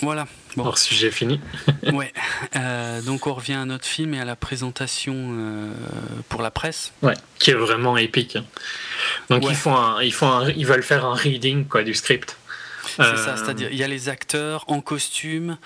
Voilà. 0.01 0.27
Bon. 0.57 0.63
Alors, 0.63 0.79
sujet 0.79 1.11
fini. 1.11 1.39
ouais. 1.93 2.11
Euh, 2.55 3.03
donc, 3.03 3.27
on 3.27 3.35
revient 3.35 3.53
à 3.53 3.65
notre 3.65 3.85
film 3.85 4.15
et 4.15 4.19
à 4.19 4.25
la 4.25 4.35
présentation 4.35 5.13
euh, 5.15 5.71
pour 6.29 6.41
la 6.41 6.49
presse. 6.49 6.93
Ouais, 7.03 7.13
qui 7.37 7.51
est 7.51 7.53
vraiment 7.53 7.95
épique. 7.95 8.37
Hein. 8.37 8.45
Donc, 9.29 9.45
ils, 9.47 9.55
font 9.55 9.75
un, 9.75 10.01
ils, 10.01 10.11
font 10.11 10.47
ils 10.47 10.65
veulent 10.65 10.81
faire 10.81 11.05
un 11.05 11.13
reading 11.13 11.67
quoi, 11.67 11.83
du 11.83 11.93
script. 11.93 12.37
C'est 12.87 13.03
ça, 13.03 13.03
euh, 13.03 13.35
c'est-à-dire 13.35 13.69
il 13.71 13.77
y 13.77 13.83
a 13.83 13.87
les 13.87 14.09
acteurs 14.09 14.63
en 14.65 14.81
costume 14.81 15.59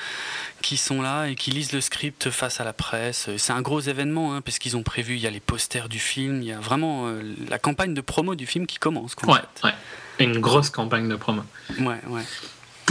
qui 0.61 0.75
sont 0.75 1.01
là 1.01 1.27
et 1.27 1.35
qui 1.35 1.51
lisent 1.51 1.71
le 1.71 1.79
script 1.79 2.29
face 2.29 2.59
à 2.59 2.65
la 2.65 2.73
presse. 2.73 3.29
C'est 3.37 3.53
un 3.53 3.61
gros 3.61 3.79
événement 3.79 4.35
hein, 4.35 4.41
parce 4.41 4.59
qu'ils 4.59 4.75
ont 4.75 4.83
prévu, 4.83 5.15
il 5.15 5.21
y 5.21 5.27
a 5.27 5.29
les 5.29 5.39
posters 5.39 5.87
du 5.87 5.99
film, 5.99 6.41
il 6.41 6.49
y 6.49 6.51
a 6.51 6.59
vraiment 6.59 7.09
la 7.47 7.59
campagne 7.59 7.93
de 7.93 8.01
promo 8.01 8.35
du 8.35 8.45
film 8.45 8.67
qui 8.67 8.79
commence. 8.79 9.15
ouais, 9.25 9.35
ouais, 9.63 9.73
une 10.19 10.39
grosse 10.39 10.69
campagne 10.69 11.07
de 11.07 11.15
promo. 11.15 11.43
Ouais, 11.79 12.01
ouais. 12.07 12.23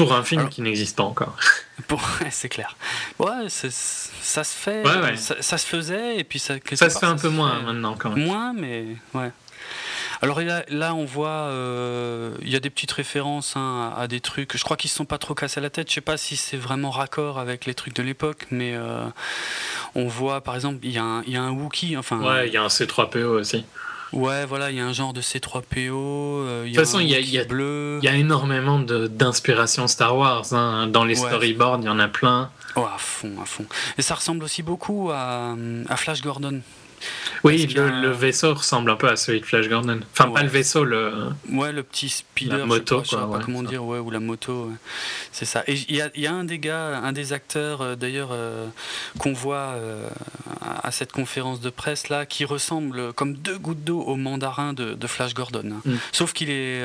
Pour 0.05 0.15
un 0.15 0.23
film 0.23 0.49
qui 0.49 0.63
n'existe 0.63 0.97
pas 0.97 1.03
encore. 1.03 1.37
Pour, 1.89 2.01
c'est 2.31 2.49
clair. 2.49 2.77
Ouais, 3.19 3.49
ça 3.49 3.71
se 3.71 4.57
fait, 4.57 4.85
Ça, 5.17 5.59
se 5.59 5.67
faisait 5.67 6.19
et 6.19 6.25
puis 6.25 6.39
ça. 6.39 6.55
Ça 6.75 6.91
se 6.91 6.99
fait 6.99 7.07
un 7.07 7.17
peu 7.17 7.29
moins 7.29 7.61
maintenant 7.63 7.97
quand 7.99 8.11
même. 8.11 8.27
Moins, 8.27 8.53
mais 8.53 8.85
ouais. 9.15 9.31
Alors 10.23 10.41
là, 10.43 10.65
là 10.69 10.95
on 10.95 11.07
voit, 11.07 11.51
il 12.43 12.49
y 12.49 12.57
a 12.57 12.61
des 12.61 12.71
petites 12.71 12.93
références 12.93 13.57
hein, 13.57 13.95
à, 13.97 14.07
des 14.09 14.21
trucs. 14.21 14.57
Je 14.57 14.63
crois 14.63 14.77
qu'ils 14.77 14.91
se 14.91 14.97
sont 14.97 15.07
pas 15.07 15.19
trop 15.19 15.35
cassés 15.35 15.61
la 15.61 15.71
tête. 15.71 15.89
Je 15.89 15.95
sais 15.95 16.01
pas 16.01 16.17
si 16.17 16.37
c'est 16.37 16.59
vraiment 16.59 16.91
raccord 16.91 17.39
avec 17.39 17.65
les 17.67 17.75
trucs 17.75 17.95
de 17.95 18.03
l'époque, 18.03 18.47
mais 18.51 18.77
on 19.95 20.07
voit 20.07 20.43
par 20.43 20.55
exemple, 20.55 20.79
il 20.83 20.93
y, 20.93 20.99
a 20.99 21.05
un, 21.05 21.23
y 21.25 21.37
a 21.37 21.43
un 21.43 21.51
Wookie. 21.51 21.97
Enfin, 21.97 22.21
ouais, 22.21 22.49
il 22.49 22.55
y 22.55 22.57
a 22.57 22.63
un 22.63 22.69
C3PO 22.69 23.25
aussi. 23.25 23.65
Ouais, 24.13 24.45
voilà, 24.47 24.71
il 24.71 24.77
y 24.77 24.81
a 24.81 24.87
un 24.87 24.93
genre 24.93 25.13
de 25.13 25.21
C3PO. 25.21 26.65
de 26.65 26.67
toute 26.67 26.77
façon, 26.77 27.01
il 27.01 27.09
y, 27.09 27.15
a, 27.15 27.21
y, 27.21 27.39
a, 27.39 27.45
y 28.03 28.09
a 28.09 28.17
énormément 28.17 28.79
d'inspiration 28.81 29.87
Star 29.87 30.17
Wars. 30.17 30.53
Hein. 30.53 30.89
Dans 30.89 31.05
les 31.05 31.15
storyboards, 31.15 31.79
il 31.83 31.87
y 31.87 31.89
en 31.89 31.99
a 31.99 32.09
plein. 32.09 32.51
Oh, 32.77 32.85
à 32.85 32.99
fond, 32.99 33.33
à 33.43 33.45
fond. 33.45 33.65
Et 33.99 34.03
ça 34.03 34.15
ressemble 34.15 34.45
aussi 34.45 34.63
beaucoup 34.63 35.11
à, 35.13 35.55
à 35.89 35.97
Flash 35.97 36.23
Gordon. 36.23 36.61
Oui, 37.45 37.67
le, 37.67 38.11
vaisseau 38.11 38.55
ressemble 38.55 38.91
un 38.91 38.97
peu 38.97 39.09
à 39.09 39.17
celui 39.17 39.41
de 39.41 39.47
Flash 39.47 39.69
Gordon. 39.69 40.01
Enfin, 40.13 40.31
pas 40.31 40.43
le 40.43 40.49
vaisseau, 40.49 40.85
le. 40.85 41.31
Ouais, 41.51 41.73
le 41.73 41.83
petit 41.83 42.09
speeder. 42.09 42.59
La 42.59 42.67
moto, 42.67 43.03
je 43.05 43.11
sais 43.11 43.17
pas, 43.17 43.41
comment 43.45 43.63
dire, 43.63 43.85
ouais, 43.85 43.99
ou 43.99 44.11
la 44.11 44.21
moto. 44.21 44.71
C'est 45.33 45.45
ça. 45.45 45.63
Et 45.67 45.75
il 45.89 45.97
y 45.97 46.03
a, 46.03 46.11
y 46.15 46.27
a, 46.27 46.33
un 46.33 46.45
des 46.45 46.59
gars, 46.59 46.99
un 46.99 47.13
des 47.13 47.33
acteurs, 47.33 47.81
euh, 47.81 47.97
d'ailleurs, 47.97 48.31
euh, 48.33 48.67
qu'on 49.19 49.33
voit 49.33 49.75
euh, 49.75 50.09
à 50.61 50.91
cette 50.91 51.13
conférence 51.13 51.61
de 51.61 51.71
presse 51.71 52.09
là, 52.09 52.27
qui 52.27 52.45
ressemble 52.45 53.13
comme 53.15 53.35
deux 53.35 53.59
gouttes 53.59 53.85
d'eau 53.85 54.01
au 54.01 54.17
mandarin 54.17 54.73
de, 54.73 55.07
Flash 55.07 55.35
Gordon. 55.35 55.81
Mm. 55.85 55.95
Sauf 56.13 56.33
qu'il 56.33 56.51
est, 56.51 56.85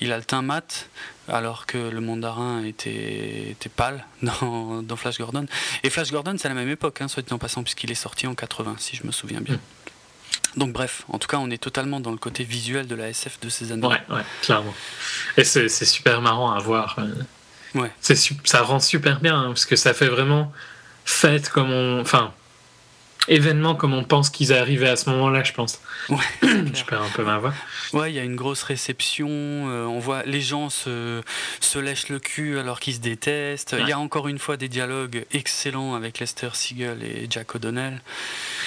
il 0.00 0.12
a 0.12 0.16
le 0.18 0.24
teint 0.24 0.42
mat, 0.42 0.88
alors 1.28 1.66
que 1.66 1.78
le 1.78 2.00
mandarin 2.00 2.64
était, 2.64 3.50
était 3.50 3.68
pâle 3.68 4.04
dans, 4.22 4.82
dans, 4.82 4.96
Flash 4.96 5.18
Gordon. 5.18 5.46
Et 5.82 5.90
Flash 5.90 6.10
Gordon, 6.10 6.36
c'est 6.38 6.46
à 6.46 6.48
la 6.50 6.54
même 6.54 6.68
époque, 6.68 7.00
hein, 7.00 7.08
soit 7.08 7.22
dit 7.22 7.32
en 7.32 7.38
passant, 7.38 7.62
puisqu'il 7.62 7.90
est 7.90 7.96
sorti 7.96 8.26
en 8.26 8.34
80, 8.34 8.76
si 8.78 8.96
je 8.96 9.06
me 9.06 9.12
souviens 9.12 9.40
bien. 9.40 9.54
Hmm. 9.54 10.58
Donc 10.58 10.72
bref, 10.72 11.04
en 11.08 11.18
tout 11.18 11.26
cas, 11.26 11.38
on 11.38 11.50
est 11.50 11.58
totalement 11.58 12.00
dans 12.00 12.12
le 12.12 12.16
côté 12.16 12.44
visuel 12.44 12.86
de 12.86 12.94
la 12.94 13.08
SF 13.08 13.40
de 13.40 13.48
ces 13.48 13.72
années. 13.72 13.86
Ouais, 13.86 14.00
ouais, 14.08 14.22
clairement. 14.42 14.74
Et 15.36 15.44
c'est 15.44 15.68
super 15.68 16.20
marrant 16.20 16.52
à 16.52 16.58
voir. 16.60 16.96
Euh. 16.98 17.80
Ouais. 17.80 17.90
Ça 18.00 18.62
rend 18.62 18.78
super 18.78 19.20
bien, 19.20 19.36
hein, 19.36 19.46
parce 19.48 19.66
que 19.66 19.76
ça 19.76 19.94
fait 19.94 20.06
vraiment 20.06 20.52
fête 21.04 21.48
comme 21.48 21.70
on... 21.70 22.00
Enfin, 22.00 22.32
événement 23.28 23.74
comme 23.74 23.94
on 23.94 24.04
pense 24.04 24.30
qu'ils 24.30 24.52
arrivaient 24.52 24.88
à 24.88 24.96
ce 24.96 25.08
moment-là, 25.10 25.42
je 25.42 25.52
pense. 25.52 25.80
Ouais, 26.08 26.16
je 26.42 26.84
perds 26.84 27.02
un 27.02 27.08
peu 27.14 27.24
ma 27.24 27.38
voix. 27.38 27.54
Ouais, 27.92 28.12
il 28.12 28.14
y 28.14 28.18
a 28.18 28.24
une 28.24 28.36
grosse 28.36 28.62
réception. 28.62 29.28
Euh, 29.30 29.86
on 29.86 29.98
voit 29.98 30.22
les 30.24 30.40
gens 30.40 30.68
se, 30.68 31.22
se 31.60 31.78
lèchent 31.78 32.08
le 32.08 32.18
cul 32.18 32.58
alors 32.58 32.80
qu'ils 32.80 32.94
se 32.94 33.00
détestent. 33.00 33.74
Il 33.78 33.88
y 33.88 33.92
a 33.92 33.98
encore 33.98 34.28
une 34.28 34.38
fois 34.38 34.56
des 34.56 34.68
dialogues 34.68 35.24
excellents 35.32 35.94
avec 35.94 36.18
Lester 36.18 36.50
Siegel 36.52 37.02
et 37.02 37.26
Jack 37.30 37.54
O'Donnell. 37.54 38.00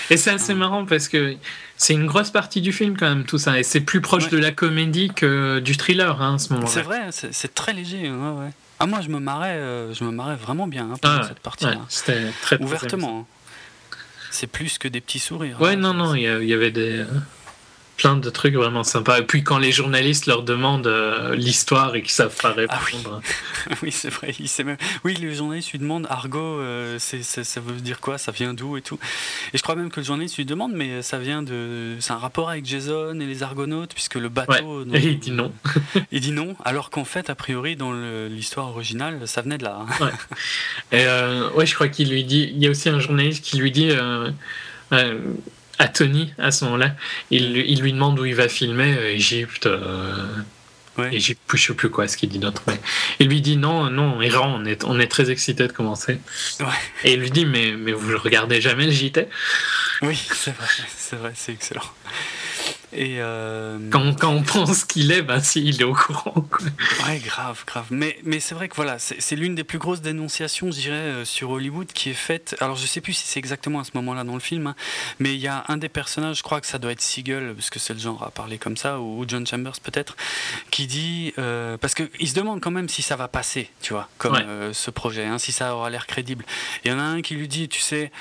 Et 0.09 0.17
c'est 0.17 0.31
assez 0.31 0.53
marrant 0.53 0.85
parce 0.85 1.07
que 1.07 1.35
c'est 1.75 1.93
une 1.93 2.07
grosse 2.07 2.31
partie 2.31 2.61
du 2.61 2.71
film 2.71 2.97
quand 2.97 3.07
même 3.07 3.25
tout 3.25 3.37
ça. 3.37 3.59
Et 3.59 3.63
c'est 3.63 3.81
plus 3.81 4.01
proche 4.01 4.29
de 4.29 4.37
la 4.37 4.51
comédie 4.51 5.09
que 5.09 5.59
du 5.59 5.77
thriller 5.77 6.21
hein, 6.21 6.35
à 6.35 6.37
ce 6.37 6.53
moment-là. 6.53 6.71
C'est 6.71 6.81
vrai, 6.81 7.09
c'est 7.11 7.53
très 7.53 7.73
léger. 7.73 8.09
Ouais, 8.09 8.49
Ah 8.79 8.85
moi 8.87 9.01
je 9.01 9.09
me 9.09 9.19
marrais, 9.19 9.57
euh, 9.57 9.93
je 9.93 10.03
me 10.03 10.11
marrais 10.11 10.35
vraiment 10.35 10.67
bien 10.67 10.89
hein, 10.91 10.97
pendant 11.01 11.21
ah, 11.21 11.27
cette 11.27 11.39
partie-là. 11.39 11.81
C'était 11.89 12.31
très 12.41 12.61
ouvertement. 12.61 13.27
C'est 14.31 14.47
plus 14.47 14.77
que 14.77 14.87
des 14.87 15.01
petits 15.01 15.19
sourires. 15.19 15.59
Ouais, 15.61 15.71
hein, 15.71 15.75
non, 15.77 15.93
non, 15.93 16.15
il 16.15 16.23
y, 16.23 16.53
avait 16.53 16.71
des, 16.71 17.03
plein 17.97 18.15
de 18.15 18.29
trucs 18.29 18.53
vraiment 18.53 18.83
sympas. 18.83 19.19
Et 19.19 19.23
puis 19.23 19.43
quand 19.43 19.57
les 19.57 19.71
journalistes 19.71 20.27
leur 20.27 20.43
demandent 20.43 20.87
euh, 20.87 21.35
l'histoire 21.35 21.95
et 21.95 22.01
qu'ils 22.01 22.11
savent 22.11 22.35
pas 22.35 22.51
répondre. 22.51 23.21
Ah 23.69 23.73
oui, 23.83 23.91
c'est 23.91 24.09
vrai. 24.09 24.33
Il 24.39 24.47
sait 24.47 24.63
même... 24.63 24.77
Oui, 25.03 25.15
les 25.15 25.33
journalistes 25.33 25.71
lui 25.71 25.79
demandent 25.79 26.07
Argo, 26.09 26.39
euh, 26.39 26.97
c'est, 26.99 27.23
ça 27.23 27.59
veut 27.59 27.73
dire 27.73 27.99
quoi? 27.99 28.17
Ça 28.17 28.31
vient 28.31 28.53
d'où 28.53 28.77
et 28.77 28.81
tout? 28.81 28.99
Et 29.53 29.57
je 29.57 29.63
crois 29.63 29.75
même 29.75 29.89
que 29.89 29.99
le 29.99 30.05
journaliste 30.05 30.37
lui 30.37 30.45
demande, 30.45 30.73
mais 30.73 31.01
ça 31.01 31.17
vient 31.17 31.41
de. 31.41 31.95
C'est 31.99 32.13
un 32.13 32.17
rapport 32.17 32.49
avec 32.49 32.65
Jason 32.65 33.19
et 33.19 33.25
les 33.25 33.43
Argonautes, 33.43 33.93
puisque 33.93 34.15
le 34.15 34.29
bateau. 34.29 34.85
Et 34.93 34.99
il 34.99 35.19
dit 35.19 35.31
non. 35.31 35.51
il 36.11 36.21
dit 36.21 36.31
non, 36.31 36.55
alors 36.63 36.89
qu'en 36.89 37.05
fait, 37.05 37.29
a 37.29 37.35
priori, 37.35 37.75
dans 37.75 37.93
l'histoire 37.93 38.69
originale, 38.69 39.27
ça 39.27 39.41
venait 39.41 39.57
de 39.57 39.63
là. 39.63 39.79
Hein. 39.81 40.05
ouais. 40.05 40.11
Et 40.91 41.05
euh, 41.05 41.49
ouais, 41.51 41.65
je 41.65 41.73
crois 41.73 41.87
qu'il 41.87 42.09
lui 42.09 42.23
dit. 42.23 42.51
Il 42.53 42.63
y 42.63 42.67
a 42.67 42.69
aussi 42.69 42.89
un 42.89 42.99
journaliste 42.99 43.43
qui 43.43 43.57
lui 43.57 43.71
dit 43.71 43.91
à 45.79 45.87
Tony 45.87 46.33
à 46.37 46.51
ce 46.51 46.65
moment-là. 46.65 46.95
Il, 47.31 47.57
il, 47.57 47.81
lui 47.81 47.93
demande 47.93 48.19
où 48.19 48.25
il 48.25 48.35
va 48.35 48.47
filmer, 48.47 48.95
euh, 48.97 49.13
Égypte. 49.13 49.65
Euh, 49.67 50.25
Égypte, 51.11 51.41
je 51.53 51.61
sais 51.61 51.73
plus 51.73 51.89
quoi 51.89 52.07
ce 52.07 52.17
qu'il 52.17 52.29
dit 52.29 52.39
d'autre. 52.39 52.63
Mais 52.67 52.79
il 53.19 53.27
lui 53.27 53.41
dit 53.41 53.57
non, 53.57 53.89
non, 53.89 54.21
Iran, 54.21 54.59
on 54.59 54.65
est, 54.65 54.83
on 54.83 54.99
est 54.99 55.07
très 55.07 55.29
excité 55.29 55.67
de 55.67 55.71
commencer. 55.71 56.19
Et 57.03 57.13
il 57.13 57.19
lui 57.19 57.31
dit 57.31 57.45
mais, 57.45 57.73
mais 57.73 57.91
vous 57.91 58.17
regardez 58.17 58.61
jamais 58.61 58.85
le 58.85 58.91
JT 58.91 59.27
Oui, 60.01 60.19
c'est 60.33 60.55
vrai, 60.55 60.67
c'est 60.97 61.15
vrai, 61.15 61.33
c'est 61.35 61.51
excellent. 61.51 61.83
Et 62.97 63.17
euh, 63.19 63.77
quand, 63.91 64.19
quand, 64.19 64.31
on 64.31 64.41
pense 64.41 64.83
qu'il 64.83 65.11
est, 65.11 65.21
ben 65.21 65.39
si, 65.39 65.63
il 65.63 65.79
est 65.79 65.83
au 65.83 65.93
courant. 65.93 66.41
Quoi. 66.49 66.65
Ouais, 67.07 67.19
grave, 67.19 67.63
grave. 67.67 67.85
Mais, 67.91 68.17
mais 68.23 68.39
c'est 68.39 68.55
vrai 68.55 68.69
que 68.69 68.75
voilà, 68.75 68.97
c'est 68.97 69.35
l'une 69.35 69.53
des 69.53 69.63
plus 69.63 69.77
grosses 69.77 70.01
dénonciations, 70.01 70.71
je 70.71 70.79
dirais, 70.79 70.95
euh, 70.95 71.25
sur 71.25 71.51
Hollywood 71.51 71.85
qui 71.93 72.09
est 72.09 72.15
faite. 72.15 72.55
Alors, 72.59 72.75
je 72.75 72.87
sais 72.87 72.99
plus 72.99 73.13
si 73.13 73.27
c'est 73.27 73.37
exactement 73.37 73.81
à 73.81 73.83
ce 73.83 73.91
moment-là 73.93 74.23
dans 74.23 74.33
le 74.33 74.39
film, 74.39 74.65
hein, 74.65 74.75
mais 75.19 75.35
il 75.35 75.39
y 75.39 75.47
a 75.47 75.63
un 75.67 75.77
des 75.77 75.89
personnages, 75.89 76.37
je 76.37 76.43
crois 76.43 76.59
que 76.59 76.65
ça 76.65 76.79
doit 76.79 76.91
être 76.91 77.01
Siegel, 77.01 77.53
parce 77.53 77.69
que 77.69 77.77
c'est 77.77 77.93
le 77.93 77.99
genre 77.99 78.23
à 78.23 78.31
parler 78.31 78.57
comme 78.57 78.77
ça, 78.77 78.99
ou 78.99 79.25
John 79.27 79.45
Chambers 79.45 79.79
peut-être, 79.83 80.17
qui 80.71 80.87
dit. 80.87 81.33
Euh, 81.37 81.77
parce 81.77 81.93
qu'il 81.93 82.27
se 82.27 82.33
demande 82.33 82.61
quand 82.61 82.71
même 82.71 82.89
si 82.89 83.03
ça 83.03 83.15
va 83.15 83.27
passer, 83.27 83.69
tu 83.79 83.93
vois, 83.93 84.09
comme 84.17 84.37
ce 84.73 84.89
projet, 84.89 85.25
hein, 85.25 85.37
si 85.37 85.51
ça 85.51 85.75
aura 85.75 85.91
l'air 85.91 86.07
crédible. 86.07 86.45
Il 86.83 86.91
y 86.91 86.93
en 86.93 86.99
a 86.99 87.03
un 87.03 87.21
qui 87.21 87.35
lui 87.35 87.47
dit, 87.47 87.69
tu 87.69 87.79
sais, 87.79 88.11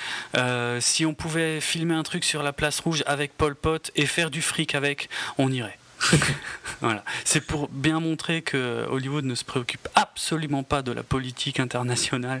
si 0.79 1.03
on 1.03 1.15
pouvait 1.15 1.61
filmer 1.61 1.95
un 1.95 2.03
truc 2.03 2.23
sur 2.23 2.43
la 2.43 2.53
place 2.53 2.79
rouge 2.79 3.03
avec 3.07 3.35
Paul 3.35 3.55
Pot 3.55 3.91
et 3.95 4.05
faire 4.05 4.29
du 4.29 4.43
fric 4.43 4.66
avec, 4.75 5.09
on 5.37 5.51
irait. 5.51 5.77
voilà. 6.81 7.03
C'est 7.25 7.41
pour 7.41 7.69
bien 7.69 7.99
montrer 7.99 8.41
que 8.41 8.85
Hollywood 8.89 9.25
ne 9.25 9.35
se 9.35 9.43
préoccupe 9.43 9.87
absolument 9.95 10.63
pas 10.63 10.81
de 10.81 10.91
la 10.91 11.03
politique 11.03 11.59
internationale 11.59 12.39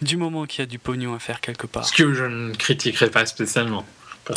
du 0.00 0.16
moment 0.16 0.46
qu'il 0.46 0.60
y 0.60 0.62
a 0.62 0.66
du 0.66 0.78
pognon 0.78 1.14
à 1.14 1.18
faire 1.18 1.40
quelque 1.40 1.66
part. 1.66 1.84
Ce 1.84 1.92
que 1.92 2.14
je 2.14 2.24
ne 2.24 2.54
critiquerai 2.54 3.10
pas 3.10 3.26
spécialement. 3.26 3.84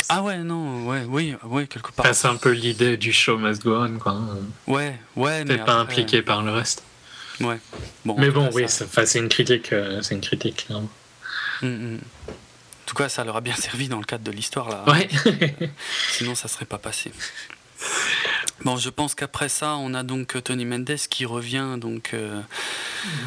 Ah 0.08 0.22
ouais, 0.22 0.38
non, 0.38 0.86
ouais, 0.86 1.04
oui, 1.06 1.34
ouais, 1.44 1.66
quelque 1.66 1.92
part. 1.92 2.06
C'est 2.14 2.28
un 2.28 2.36
peu 2.36 2.50
l'idée 2.50 2.96
du 2.96 3.12
show 3.12 3.36
must 3.36 3.62
go 3.62 3.76
on, 3.76 3.98
quoi. 3.98 4.18
Ouais, 4.66 4.98
ouais, 5.16 5.44
mais. 5.44 5.58
pas 5.58 5.74
impliqué 5.74 6.22
par 6.22 6.42
le 6.42 6.50
reste. 6.50 6.82
Ouais. 7.40 7.58
Bon, 8.04 8.16
mais 8.18 8.30
bon, 8.30 8.48
oui, 8.52 8.64
c'est 8.68 9.18
une 9.18 9.28
critique, 9.28 9.72
euh, 9.72 10.00
c'est 10.02 10.14
une 10.14 10.20
critique, 10.20 10.66
clairement. 10.66 10.88
Mm, 11.62 11.66
mm. 11.66 12.00
En 12.92 12.94
tout 12.94 13.02
cas, 13.04 13.08
ça 13.08 13.24
leur 13.24 13.36
a 13.36 13.40
bien 13.40 13.54
servi 13.56 13.88
dans 13.88 13.96
le 13.96 14.04
cadre 14.04 14.22
de 14.22 14.30
l'histoire 14.30 14.68
là. 14.68 14.84
Ouais. 14.86 15.08
Sinon, 16.10 16.34
ça 16.34 16.46
serait 16.46 16.66
pas 16.66 16.76
passé. 16.76 17.10
Bon, 18.66 18.76
je 18.76 18.90
pense 18.90 19.14
qu'après 19.14 19.48
ça, 19.48 19.76
on 19.76 19.94
a 19.94 20.02
donc 20.02 20.36
Tony 20.44 20.66
Mendes 20.66 20.98
qui 21.08 21.24
revient 21.24 21.78
donc 21.78 22.10
euh, 22.12 22.38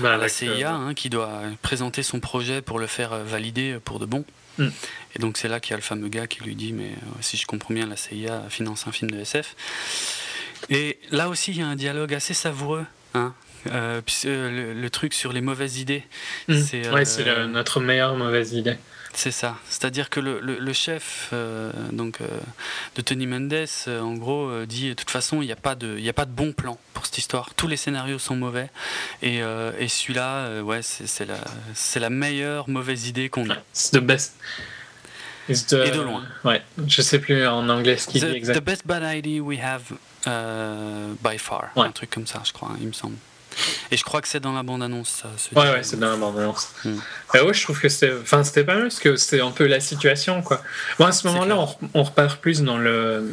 bah, 0.01 0.13
à 0.13 0.17
la 0.17 0.29
CIA, 0.29 0.71
hein, 0.71 0.93
qui 0.93 1.09
doit 1.09 1.41
présenter 1.63 2.03
son 2.03 2.19
projet 2.19 2.61
pour 2.61 2.77
le 2.77 2.85
faire 2.85 3.17
valider 3.23 3.79
pour 3.83 3.97
de 3.97 4.05
bon. 4.05 4.23
Hmm. 4.59 4.69
Et 5.15 5.19
donc 5.19 5.37
c'est 5.39 5.47
là 5.47 5.59
qu'il 5.59 5.71
y 5.71 5.73
a 5.73 5.77
le 5.77 5.81
fameux 5.81 6.09
gars 6.09 6.27
qui 6.27 6.43
lui 6.43 6.53
dit, 6.53 6.71
mais 6.71 6.91
euh, 6.91 7.21
si 7.21 7.35
je 7.35 7.47
comprends 7.47 7.73
bien, 7.73 7.87
la 7.87 7.97
CIA 7.97 8.43
finance 8.49 8.85
un 8.85 8.91
film 8.91 9.09
de 9.09 9.17
SF. 9.17 9.55
Et 10.69 10.99
là 11.09 11.27
aussi, 11.27 11.51
il 11.51 11.57
y 11.57 11.63
a 11.63 11.67
un 11.67 11.75
dialogue 11.75 12.13
assez 12.13 12.35
savoureux. 12.35 12.85
Hein, 13.15 13.33
euh, 13.71 14.01
le, 14.75 14.89
truc 14.91 15.15
sur 15.15 15.33
les 15.33 15.41
mauvaises 15.41 15.79
idées. 15.79 16.03
Hmm. 16.47 16.61
C'est 16.61 17.47
notre 17.47 17.79
meilleure 17.79 18.15
mauvaise 18.15 18.53
idée. 18.53 18.77
C'est 19.15 19.31
ça. 19.31 19.55
C'est-à-dire 19.69 20.09
que 20.09 20.19
le, 20.19 20.39
le, 20.41 20.73
chef 20.73 21.29
euh, 21.31 21.71
donc, 21.93 22.19
euh, 22.19 22.27
de 22.95 23.01
Tony 23.01 23.27
Mendes, 23.27 23.53
euh, 23.87 24.01
en 24.01 24.13
gros, 24.15 24.65
dit 24.65 24.89
de 24.89 24.93
toute 24.93 25.09
façon, 25.09 25.41
il 25.41 25.45
n'y 25.45 25.53
a, 25.53 25.55
pas 25.55 25.75
de, 25.75 25.97
a 26.07 26.13
pas 26.13 26.25
de 26.25 26.31
bon 26.31 26.51
plan 26.51 26.77
pour 26.93 27.05
cette 27.05 27.17
histoire. 27.17 27.53
Tous 27.55 27.67
les 27.67 27.77
scénarios 27.77 28.19
sont 28.19 28.35
mauvais. 28.35 28.69
Et, 29.21 29.37
et 29.37 29.87
celui-là, 29.87 30.61
ouais, 30.61 30.81
c'est 30.81 31.25
la, 31.25 31.37
la 31.95 32.09
meilleure 32.09 32.67
mauvaise 32.69 33.07
idée 33.07 33.29
qu'on 33.29 33.49
a. 33.49 33.55
C'est 33.71 33.97
the 33.97 34.03
best. 34.03 34.35
et 35.47 35.53
de 35.53 36.01
loin. 36.01 36.25
Ouais, 36.43 36.61
je 36.85 37.01
sais 37.01 37.19
plus 37.19 37.47
en 37.47 37.69
anglais 37.69 37.97
ce 37.97 38.07
qu'il 38.07 38.21
dit 38.21 38.27
exactement. 38.27 38.61
The 38.61 38.65
best 38.65 38.85
bad 38.85 39.17
idea 39.17 39.41
we 39.41 39.59
have 39.59 39.83
by 41.23 41.37
far. 41.37 41.69
Un 41.77 41.91
truc 41.91 42.09
comme 42.09 42.27
ça, 42.27 42.41
je 42.45 42.51
crois, 42.51 42.71
il 42.81 42.87
me 42.87 42.93
semble. 42.93 43.15
Et 43.91 43.97
je 43.97 44.03
crois 44.03 44.21
que 44.21 44.27
c'est 44.27 44.39
dans 44.39 44.53
la 44.53 44.63
bande-annonce, 44.63 45.23
ça. 45.23 45.29
Ouais, 45.59 45.71
ouais, 45.71 45.83
c'est 45.83 45.99
dans 45.99 46.09
la 46.09 46.17
bande-annonce. 46.17 46.69
Hmm. 46.83 46.97
ouais, 47.33 47.53
je 47.53 47.63
trouve 47.63 47.79
que 47.79 47.89
c'était, 47.89 48.13
enfin, 48.21 48.43
c'était 48.43 48.63
pas 48.63 48.73
mal 48.73 48.83
parce 48.83 48.99
que 48.99 49.15
c'était 49.15 49.41
un 49.41 49.51
peu 49.51 49.65
la 49.67 49.79
situation, 49.79 50.41
quoi. 50.41 50.61
Bon, 50.99 51.05
à 51.05 51.11
ce 51.11 51.27
moment-là, 51.27 51.57
on, 51.93 52.03
repart 52.03 52.39
plus 52.39 52.61
dans 52.61 52.77
le, 52.77 53.29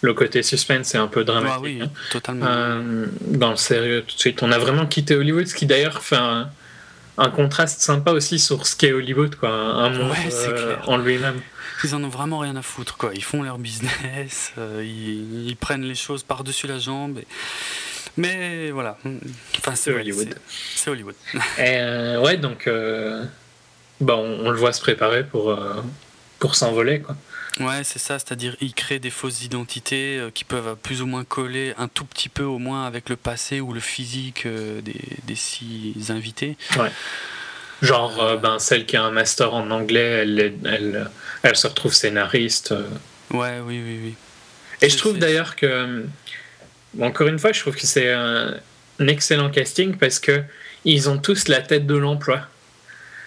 le 0.00 0.14
côté 0.14 0.42
suspense 0.42 0.94
et 0.94 0.98
un 0.98 1.08
peu 1.08 1.24
dramatique. 1.24 1.56
Ah 1.56 1.62
oui, 1.62 1.80
hein. 1.82 1.90
totalement. 2.10 2.46
Euh, 2.46 3.06
dans 3.26 3.50
le 3.50 3.56
sérieux, 3.56 4.04
tout 4.06 4.14
de 4.14 4.20
suite. 4.20 4.42
On 4.42 4.52
a 4.52 4.58
vraiment 4.58 4.86
quitté 4.86 5.14
Hollywood, 5.14 5.46
ce 5.46 5.54
qui 5.54 5.66
d'ailleurs 5.66 6.02
fait 6.02 6.16
un, 6.16 6.50
contraste 7.34 7.82
sympa 7.82 8.12
aussi 8.12 8.38
sur 8.38 8.66
ce 8.66 8.74
qu'est 8.76 8.92
Hollywood, 8.92 9.34
quoi. 9.34 9.50
Un 9.50 9.90
monde 9.90 10.14
euh, 10.32 10.76
en 10.86 10.96
lui-même. 10.96 11.40
Ils 11.84 11.94
en 11.94 12.04
ont 12.04 12.08
vraiment 12.08 12.38
rien 12.38 12.56
à 12.56 12.62
foutre, 12.62 12.96
quoi. 12.96 13.10
Ils 13.14 13.24
font 13.24 13.42
leur 13.42 13.58
business, 13.58 14.52
euh, 14.58 14.82
ils, 14.84 15.48
ils, 15.48 15.56
prennent 15.56 15.84
les 15.84 15.94
choses 15.94 16.22
par-dessus 16.22 16.66
la 16.66 16.78
jambe. 16.78 17.18
Et 17.18 17.26
mais 18.16 18.70
voilà. 18.70 18.98
Enfin, 19.58 19.74
c'est 19.74 19.92
Hollywood. 19.92 20.34
C'est 20.74 20.90
Hollywood. 20.90 21.14
Euh, 21.58 22.20
ouais, 22.20 22.36
donc 22.36 22.66
euh, 22.66 23.24
bah, 24.00 24.16
on, 24.16 24.50
le 24.50 24.56
voit 24.56 24.72
se 24.72 24.80
préparer 24.80 25.24
pour, 25.24 25.50
euh, 25.50 25.82
pour 26.38 26.54
s'envoler. 26.54 27.00
quoi. 27.00 27.16
Ouais, 27.60 27.82
c'est 27.84 27.98
ça, 27.98 28.18
c'est-à-dire 28.18 28.56
il 28.60 28.74
crée 28.74 28.98
des 28.98 29.10
fausses 29.10 29.42
identités 29.44 30.18
euh, 30.18 30.30
qui 30.30 30.44
peuvent 30.44 30.76
plus 30.82 31.02
ou 31.02 31.06
moins 31.06 31.24
coller 31.24 31.74
un 31.78 31.88
tout 31.88 32.04
petit 32.04 32.28
peu 32.28 32.44
au 32.44 32.58
moins 32.58 32.86
avec 32.86 33.08
le 33.08 33.16
passé 33.16 33.60
ou 33.60 33.72
le 33.72 33.80
physique 33.80 34.46
euh, 34.46 34.80
des, 34.80 35.00
des, 35.24 35.34
six 35.34 36.10
invités. 36.10 36.56
Ouais. 36.78 36.90
Genre, 37.82 38.22
euh, 38.22 38.36
ben, 38.36 38.58
celle 38.58 38.86
qui 38.86 38.96
a 38.96 39.02
un 39.02 39.10
master 39.10 39.52
en 39.52 39.70
anglais, 39.70 40.22
elle, 40.22 40.54
elle, 40.64 41.10
elle 41.42 41.56
se 41.56 41.66
retrouve 41.66 41.92
scénariste. 41.92 42.74
Ouais, 43.30 43.58
oui, 43.62 43.82
oui, 43.84 44.00
oui. 44.04 44.14
Et 44.80 44.88
je 44.88 44.96
trouve 44.96 45.18
d'ailleurs 45.18 45.56
que, 45.56 46.04
encore 47.00 47.28
une 47.28 47.38
fois, 47.38 47.52
je 47.52 47.60
trouve 47.60 47.76
que 47.76 47.86
c'est 47.86 48.12
un, 48.12 48.54
un 48.98 49.06
excellent 49.06 49.50
casting 49.50 49.96
parce 49.96 50.18
que 50.18 50.42
ils 50.84 51.08
ont 51.10 51.18
tous 51.18 51.48
la 51.48 51.60
tête 51.60 51.86
de 51.86 51.96
l'emploi. 51.96 52.40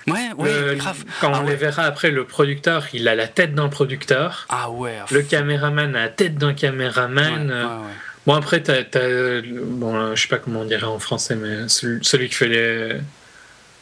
Ouais, 0.07 0.31
ouais, 0.37 0.75
grave. 0.75 1.03
Quand 1.21 1.31
Ah 1.33 1.39
on 1.41 1.45
ouais. 1.45 1.51
les 1.51 1.55
verra 1.55 1.83
après, 1.83 2.11
le 2.11 2.25
producteur, 2.25 2.87
il 2.93 3.07
a 3.07 3.15
la 3.15 3.27
tête 3.27 3.55
d'un 3.55 3.69
producteur. 3.69 4.45
Ah 4.49 4.69
ouais. 4.69 4.95
Le 5.11 5.21
caméraman 5.21 5.95
a 5.95 6.01
la 6.01 6.09
tête 6.09 6.35
d'un 6.35 6.53
caméraman. 6.53 7.47
ouais, 7.47 7.53
Euh, 7.53 7.65
ouais. 7.65 7.93
Bon, 8.25 8.33
après, 8.33 8.61
t'as, 8.61 8.83
t'as- 8.83 9.41
bon, 9.41 9.95
euh, 9.95 10.15
je 10.15 10.21
sais 10.23 10.27
pas 10.27 10.39
comment 10.39 10.61
on 10.61 10.65
dirait 10.65 10.83
en 10.85 10.99
français, 10.99 11.35
mais 11.35 11.67
celui, 11.69 12.03
celui 12.03 12.27
qui 12.29 12.35
fait 12.35 12.47
les, 12.47 12.97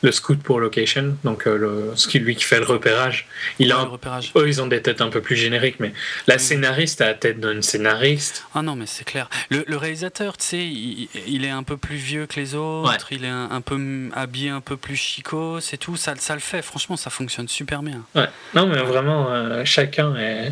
le 0.04 0.12
scout 0.12 0.42
pour 0.42 0.60
location, 0.60 1.16
donc 1.24 1.46
euh, 1.48 1.58
le, 1.58 1.92
ce 1.96 2.08
qui, 2.08 2.18
lui 2.18 2.36
qui 2.36 2.44
fait 2.44 2.58
le 2.60 2.66
repérage, 2.66 3.28
il 3.60 3.72
a 3.72 3.76
Ouais, 3.76 3.82
un- 3.82 3.86
le 3.86 3.92
repérage. 3.92 4.32
eux, 4.36 4.48
ils 4.48 4.60
ont 4.62 4.66
des 4.68 4.82
têtes 4.82 5.00
un 5.02 5.10
peu 5.10 5.22
plus 5.22 5.36
génériques, 5.36 5.80
mais 5.80 5.94
la 6.28 6.36
Oui. 6.36 6.40
scénariste 6.42 7.02
a 7.02 7.08
la 7.08 7.14
tête 7.14 7.40
d'une 7.40 7.62
scénariste. 7.62 8.44
Ah 8.56 8.64
non, 8.64 8.76
mais 8.76 8.88
c'est 8.88 9.04
clair. 9.04 9.30
Le, 9.50 9.64
le 9.68 9.78
réalisateur, 9.78 10.38
tu 10.38 10.46
sais, 10.46 10.58
il, 10.66 11.08
il 11.28 11.46
est 11.46 11.50
un 11.52 11.62
peu 11.64 11.78
plus 11.78 11.98
vieux 11.98 12.26
que 12.26 12.40
les 12.40 12.56
autres, 12.56 13.08
il 13.12 13.26
est 13.26 13.30
un, 13.30 13.50
un 13.52 13.62
peu 13.62 14.10
habillé 14.14 14.50
un 14.50 14.62
peu 14.62 14.76
plus 14.76 14.96
chico, 14.96 15.60
c'est 15.60 15.78
tout, 15.78 15.96
ça, 15.98 16.16
ça 16.18 16.34
le 16.34 16.40
fait. 16.42 16.62
Franchement, 16.64 16.98
ça 16.98 17.12
fonctionne 17.12 17.48
super 17.48 17.84
bien. 17.84 18.02
Ouais. 18.16 18.28
Non, 18.56 18.66
mais 18.66 18.78
vraiment, 18.82 19.28
euh, 19.32 19.64
chacun 19.66 20.16
est, 20.16 20.52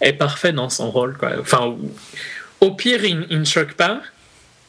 est 0.00 0.12
parfait 0.14 0.52
dans 0.52 0.70
son 0.70 0.90
rôle. 0.90 1.18
Quoi. 1.18 1.32
Enfin, 1.40 1.76
au, 2.60 2.70
pire, 2.72 3.04
il, 3.04 3.26
il 3.30 3.40
ne 3.40 3.44
choque 3.44 3.74
pas 3.74 4.00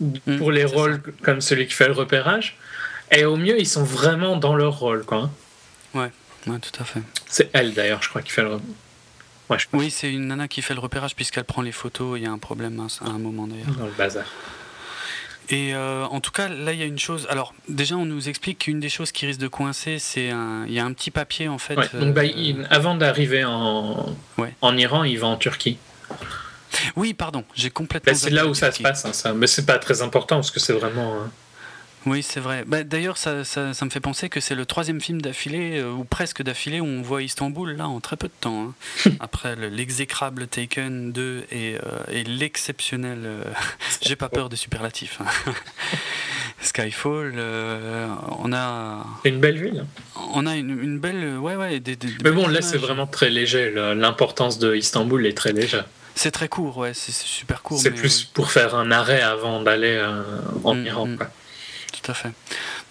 Mm, 0.01 0.37
pour 0.37 0.53
les 0.53 0.63
rôles 0.63 1.01
comme 1.23 1.41
celui 1.41 1.67
qui 1.67 1.73
fait 1.73 1.87
le 1.87 1.93
repérage. 1.93 2.55
Et 3.11 3.25
au 3.25 3.35
mieux, 3.37 3.59
ils 3.59 3.67
sont 3.67 3.83
vraiment 3.83 4.35
dans 4.37 4.55
leur 4.55 4.77
rôle. 4.79 5.03
Quoi. 5.05 5.29
Ouais, 5.95 6.11
tout 6.45 6.81
à 6.81 6.83
fait. 6.83 7.01
C'est 7.27 7.49
elle, 7.53 7.73
d'ailleurs, 7.73 8.01
je 8.03 8.09
crois, 8.09 8.21
qui 8.21 8.31
fait 8.31 8.41
le 8.43 8.49
repérage. 8.53 8.75
Ouais, 9.49 9.57
je 9.59 9.65
Oui, 9.73 9.89
c'est 9.91 10.11
une 10.11 10.27
nana 10.27 10.47
qui 10.47 10.61
fait 10.61 10.73
le 10.75 10.79
repérage 10.79 11.15
puisqu'elle 11.15 11.43
prend 11.43 11.61
les 11.63 11.71
photos. 11.71 12.17
Il 12.19 12.23
y 12.23 12.27
a 12.27 12.31
un 12.31 12.37
problème 12.37 12.79
à, 12.79 13.05
à 13.05 13.09
un 13.09 13.17
moment 13.19 13.47
d'ailleurs. 13.47 13.65
dans 13.77 13.85
le 13.85 13.91
bazar. 13.91 14.25
Et 15.51 15.73
euh, 15.73 16.05
en 16.05 16.19
tout 16.21 16.29
cas, 16.31 16.47
là, 16.47 16.73
il 16.73 16.79
y 16.79 16.83
a 16.83 16.85
une 16.85 16.99
chose. 16.99 17.25
Alors, 17.31 17.55
déjà, 17.67 17.95
on 17.95 18.05
nous 18.05 18.29
explique 18.29 18.59
qu'une 18.59 18.79
des 18.79 18.89
choses 18.89 19.11
qui 19.11 19.25
risque 19.25 19.39
de 19.39 19.47
coincer, 19.47 19.97
c'est 19.97 20.29
un. 20.29 20.63
Il 20.67 20.73
y 20.73 20.79
a 20.79 20.85
un 20.85 20.93
petit 20.93 21.09
papier 21.09 21.47
en 21.47 21.57
fait. 21.57 21.75
Ouais, 21.75 21.89
donc, 21.93 22.13
bah, 22.13 22.21
euh, 22.21 22.25
il- 22.25 22.67
avant 22.69 22.93
d'arriver 22.93 23.43
en, 23.43 24.15
Ouais. 24.37 24.53
en 24.61 24.77
Iran, 24.77 25.03
il 25.03 25.17
va 25.17 25.25
en 25.27 25.37
Turquie. 25.37 25.79
Oui, 26.95 27.15
pardon, 27.15 27.43
j'ai 27.55 27.71
complètement. 27.71 28.11
Bah, 28.13 28.17
c'est 28.17 28.29
là 28.29 28.45
où 28.45 28.53
ça 28.53 28.71
se 28.71 28.83
passe, 28.83 29.03
hein, 29.05 29.13
ça. 29.13 29.33
mais 29.33 29.47
c'est 29.47 29.65
pas 29.65 29.79
très 29.79 30.03
important 30.03 30.35
parce 30.35 30.51
que 30.51 30.59
c'est 30.59 30.73
vraiment. 30.73 31.15
euh, 31.15 31.25
Oui, 32.05 32.23
c'est 32.23 32.39
vrai. 32.39 32.63
Bah, 32.65 32.83
D'ailleurs, 32.83 33.17
ça, 33.17 33.43
ça, 33.43 33.73
ça 33.73 33.85
me 33.85 33.89
fait 33.89 33.99
penser 33.99 34.29
que 34.29 34.39
c'est 34.39 34.55
le 34.55 34.65
troisième 34.65 35.01
film 35.01 35.21
d'affilée, 35.21 35.79
euh, 35.79 35.91
ou 35.91 36.05
presque 36.05 36.41
d'affilée, 36.41 36.79
où 36.79 36.85
on 36.85 37.01
voit 37.01 37.21
Istanbul, 37.21 37.75
là, 37.75 37.87
en 37.89 37.99
très 37.99 38.15
peu 38.15 38.27
de 38.27 38.33
temps. 38.39 38.73
hein. 39.05 39.11
Après 39.19 39.55
le- 39.57 39.67
l'exécrable 39.67 40.47
Taken 40.47 41.11
2 41.11 41.45
et, 41.51 41.75
euh, 41.75 41.79
et 42.11 42.23
l'exceptionnel. 42.23 43.19
euh, 43.25 43.43
J'ai 44.01 44.15
pas 44.15 44.29
peur 44.29 44.47
des 44.49 44.55
superlatifs. 44.55 45.19
hein. 45.21 45.51
Skyfall, 46.61 47.35
on 48.39 48.51
a, 48.53 49.05
une 49.23 49.39
belle 49.39 49.61
ville. 49.61 49.85
on 50.33 50.45
a 50.45 50.55
une, 50.57 50.69
une 50.81 50.99
belle. 50.99 51.37
Ouais, 51.37 51.55
ouais. 51.55 51.79
Des, 51.79 51.97
Mais 52.23 52.31
bon, 52.31 52.47
là, 52.47 52.61
c'est 52.61 52.77
vraiment 52.77 53.07
très 53.07 53.29
léger. 53.29 53.71
L'importance 53.71 54.59
de 54.59 54.75
Istanbul 54.75 55.25
est 55.25 55.37
très 55.37 55.53
légère. 55.53 55.85
C'est 56.15 56.31
très 56.31 56.49
court, 56.49 56.77
ouais, 56.77 56.93
c'est 56.93 57.13
super 57.13 57.61
court. 57.61 57.79
C'est 57.79 57.91
plus 57.91 58.25
pour 58.25 58.51
faire 58.51 58.75
un 58.75 58.91
arrêt 58.91 59.21
avant 59.21 59.61
d'aller 59.63 60.01
en 60.65 60.75
Mm, 60.75 60.85
Iran. 60.85 61.05
mm. 61.07 61.17
quoi. 61.17 61.27
À 62.09 62.13
fait. 62.13 62.31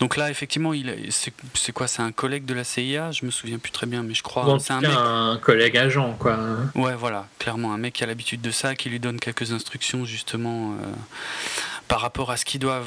Donc 0.01 0.17
là, 0.17 0.31
effectivement, 0.31 0.73
il 0.73 0.89
est- 0.89 1.11
c'est 1.55 1.73
quoi 1.73 1.87
C'est 1.89 2.03
un 2.03 2.13
collègue 2.13 2.45
de 2.45 2.55
la 2.55 2.65
CIA 2.65 3.11
Je 3.13 3.27
me 3.27 3.31
souviens 3.31 3.59
plus 3.59 3.73
très 3.73 3.87
bien, 3.87 4.03
mais 4.03 4.15
je 4.15 4.23
crois. 4.23 4.45
En 4.47 4.59
c'est 4.59 4.73
un 4.73 4.81
mec. 4.81 4.91
un 4.97 5.39
collègue 5.43 5.77
agent. 5.77 6.15
Quoi. 6.19 6.39
Ouais, 6.75 6.95
voilà, 6.95 7.27
clairement, 7.39 7.73
un 7.73 7.79
mec 7.79 7.95
qui 7.95 8.05
a 8.05 8.07
l'habitude 8.07 8.41
de 8.41 8.51
ça, 8.51 8.75
qui 8.75 8.89
lui 8.91 9.01
donne 9.01 9.19
quelques 9.21 9.53
instructions 9.53 10.05
justement 10.05 10.73
euh, 10.73 10.87
par 11.89 12.01
rapport 12.01 12.31
à 12.31 12.37
ce 12.37 12.45
qu'ils 12.45 12.61
doivent. 12.61 12.87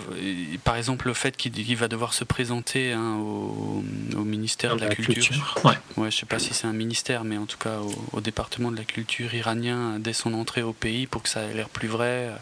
Par 0.64 0.76
exemple, 0.76 1.08
le 1.08 1.14
fait 1.14 1.36
qu'il 1.38 1.76
va 1.76 1.88
devoir 1.88 2.14
se 2.14 2.24
présenter 2.24 2.92
hein, 2.94 3.16
au, 3.20 3.84
au 4.16 4.24
ministère 4.24 4.76
de 4.76 4.82
la, 4.86 4.94
culture. 4.96 5.56
Ouais. 5.64 5.74
Ouais, 5.98 6.12
je 6.12 6.18
sais 6.18 6.26
pas 6.26 6.40
si 6.40 6.54
c'est 6.54 6.68
un 6.68 6.74
ministère, 6.74 7.24
mais 7.24 7.38
en 7.38 7.46
tout 7.46 7.58
cas 7.58 7.78
au, 7.80 8.18
au 8.18 8.22
département 8.22 8.72
de 8.72 8.78
la 8.78 8.84
culture 8.84 9.34
iranien 9.34 9.98
dès 10.00 10.14
son 10.14 10.34
entrée 10.34 10.62
au 10.62 10.74
pays 10.74 11.08
pour 11.08 11.24
que 11.24 11.30
ça 11.30 11.42
ait 11.44 11.54
l'air 11.54 11.70
plus 11.70 11.88
vrai. 11.88 12.30
euh. 12.30 12.36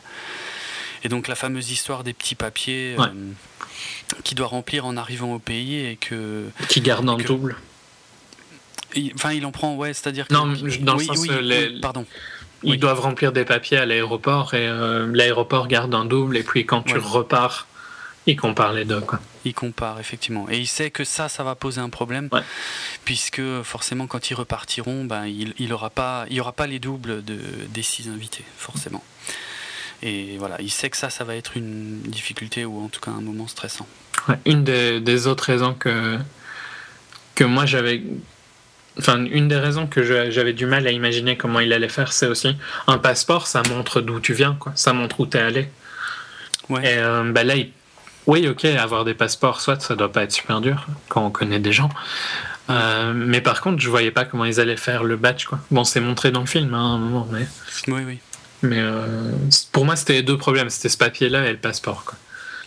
Et 1.04 1.10
donc 1.10 1.28
la 1.28 1.36
fameuse 1.36 1.72
histoire 1.72 2.04
des 2.04 2.14
petits 2.14 2.36
papiers 2.36 2.96
Ouais. 2.98 3.06
euh, 3.08 4.16
qu'il 4.24 4.36
doit 4.38 4.48
remplir 4.48 4.86
en 4.86 4.98
arrivant 4.98 5.34
au 5.34 5.40
pays 5.40 5.76
et 5.86 5.96
que. 5.96 6.46
Qui 6.68 6.82
garde 6.82 7.08
en 7.10 7.18
Que- 7.18 7.24
double. 7.24 7.56
il- 8.96 9.12
Enfin, 9.16 9.32
il 9.34 9.46
en 9.46 9.52
prend, 9.52 9.76
ouais, 9.76 9.94
c'est-à-dire 9.94 10.28
que. 10.28 10.34
Non, 10.34 10.46
dans 10.82 10.94
le 10.94 11.00
oui, 11.00 11.06
sens, 11.06 11.18
oui, 11.20 11.30
euh, 11.32 11.42
les- 11.42 11.68
oui, 11.70 11.80
pardon. 11.82 12.06
Ils 12.64 12.78
doivent 12.80 13.00
remplir 13.00 13.32
des 13.32 13.46
papiers 13.46 13.78
à 13.78 13.86
l'aéroport 13.86 14.54
et 14.54 14.68
euh, 14.68 15.10
l'aéroport 15.14 15.68
garde 15.70 15.94
un 15.96 16.04
double. 16.04 16.36
Et 16.36 16.44
puis 16.44 16.66
quand 16.66 16.82
tu 16.82 16.96
Ouais. 16.96 17.00
repars, 17.02 17.68
ils 18.28 18.36
comparent 18.36 18.74
les 18.74 18.84
deux. 18.84 19.00
Quoi. 19.00 19.20
Il 19.46 19.54
compare, 19.54 19.98
effectivement. 20.02 20.46
Et 20.50 20.58
il 20.60 20.68
sait 20.68 20.92
que 20.92 21.06
ça, 21.06 21.30
ça 21.30 21.44
va 21.46 21.56
poser 21.56 21.80
un 21.80 21.90
problème, 21.90 22.28
Ouais. 22.34 22.42
puisque 23.06 23.42
forcément, 23.64 24.08
quand 24.08 24.30
ils 24.30 24.34
repartiront, 24.34 25.06
ben, 25.06 25.26
il 25.26 25.54
n'y 25.58 25.72
aura, 25.72 25.90
pas- 25.90 26.26
il 26.30 26.42
aura 26.42 26.52
pas 26.52 26.68
les 26.68 26.80
doubles 26.80 27.24
de, 27.24 27.40
des 27.70 27.82
six 27.82 28.10
invités, 28.10 28.44
forcément. 28.58 29.04
Et 30.02 30.38
voilà, 30.38 30.56
il 30.62 30.70
sait 30.72 30.90
que 30.90 30.98
ça, 30.98 31.10
ça 31.10 31.24
va 31.24 31.36
être 31.36 31.58
une 31.58 32.00
difficulté 32.04 32.64
ou 32.66 32.84
en 32.84 32.88
tout 32.88 33.02
cas 33.02 33.12
un 33.12 33.22
moment 33.22 33.48
stressant. 33.48 33.88
Une 34.46 34.64
des, 34.64 35.00
des 35.02 35.28
autres 35.28 35.46
raisons 35.46 35.74
que, 35.74 36.18
que 37.36 37.44
moi 37.44 37.66
j'avais. 37.66 38.02
Enfin, 38.98 39.24
une 39.26 39.48
des 39.48 39.56
raisons 39.58 39.88
que 39.88 40.04
j'avais 40.32 40.54
du 40.54 40.66
mal 40.66 40.86
à 40.88 40.92
imaginer 40.92 41.38
comment 41.38 41.60
il 41.62 41.72
allait 41.72 41.88
faire, 41.90 42.12
c'est 42.12 42.28
aussi 42.28 42.56
un 42.88 42.98
passeport, 42.98 43.48
ça 43.48 43.62
montre 43.70 44.02
d'où 44.02 44.20
tu 44.20 44.34
viens, 44.34 44.56
quoi. 44.60 44.74
Ça 44.76 44.92
montre 44.92 45.20
où 45.22 45.26
t'es 45.26 45.40
allé. 45.40 45.70
Ouais. 46.68 46.82
Et 46.84 46.98
euh, 46.98 47.32
bah 47.32 47.44
là, 47.44 47.56
il- 47.56 47.72
oui, 48.28 48.48
ok, 48.48 48.66
avoir 48.66 49.06
des 49.06 49.14
passeports, 49.14 49.62
soit 49.62 49.82
ça 49.82 49.96
doit 49.96 50.12
pas 50.12 50.24
être 50.24 50.34
super 50.34 50.60
dur 50.62 50.86
quand 51.08 51.26
on 51.26 51.32
connaît 51.32 51.60
des 51.60 51.72
gens. 51.72 51.90
Euh, 52.70 53.14
mais 53.16 53.42
par 53.42 53.62
contre, 53.62 53.80
je 53.82 53.90
voyais 53.90 54.12
pas 54.12 54.26
comment 54.26 54.46
ils 54.46 54.60
allaient 54.60 54.78
faire 54.78 55.04
le 55.04 55.16
batch, 55.16 55.46
quoi. 55.46 55.60
Bon, 55.72 55.84
c'est 55.84 56.02
montré 56.02 56.30
dans 56.32 56.42
le 56.42 56.46
film 56.46 56.74
hein, 56.74 56.78
à 56.78 56.96
un 56.96 56.98
moment, 57.00 57.28
mais, 57.32 57.48
Oui, 57.88 58.02
oui. 58.06 58.20
Mais 58.62 58.80
euh, 58.80 59.32
pour 59.72 59.86
moi, 59.86 59.96
c'était 59.96 60.14
les 60.14 60.24
deux 60.24 60.38
problèmes. 60.38 60.70
C'était 60.70 60.90
ce 60.90 60.98
papier-là 60.98 61.48
et 61.48 61.52
le 61.52 61.58
passeport, 61.58 62.04
quoi. 62.06 62.18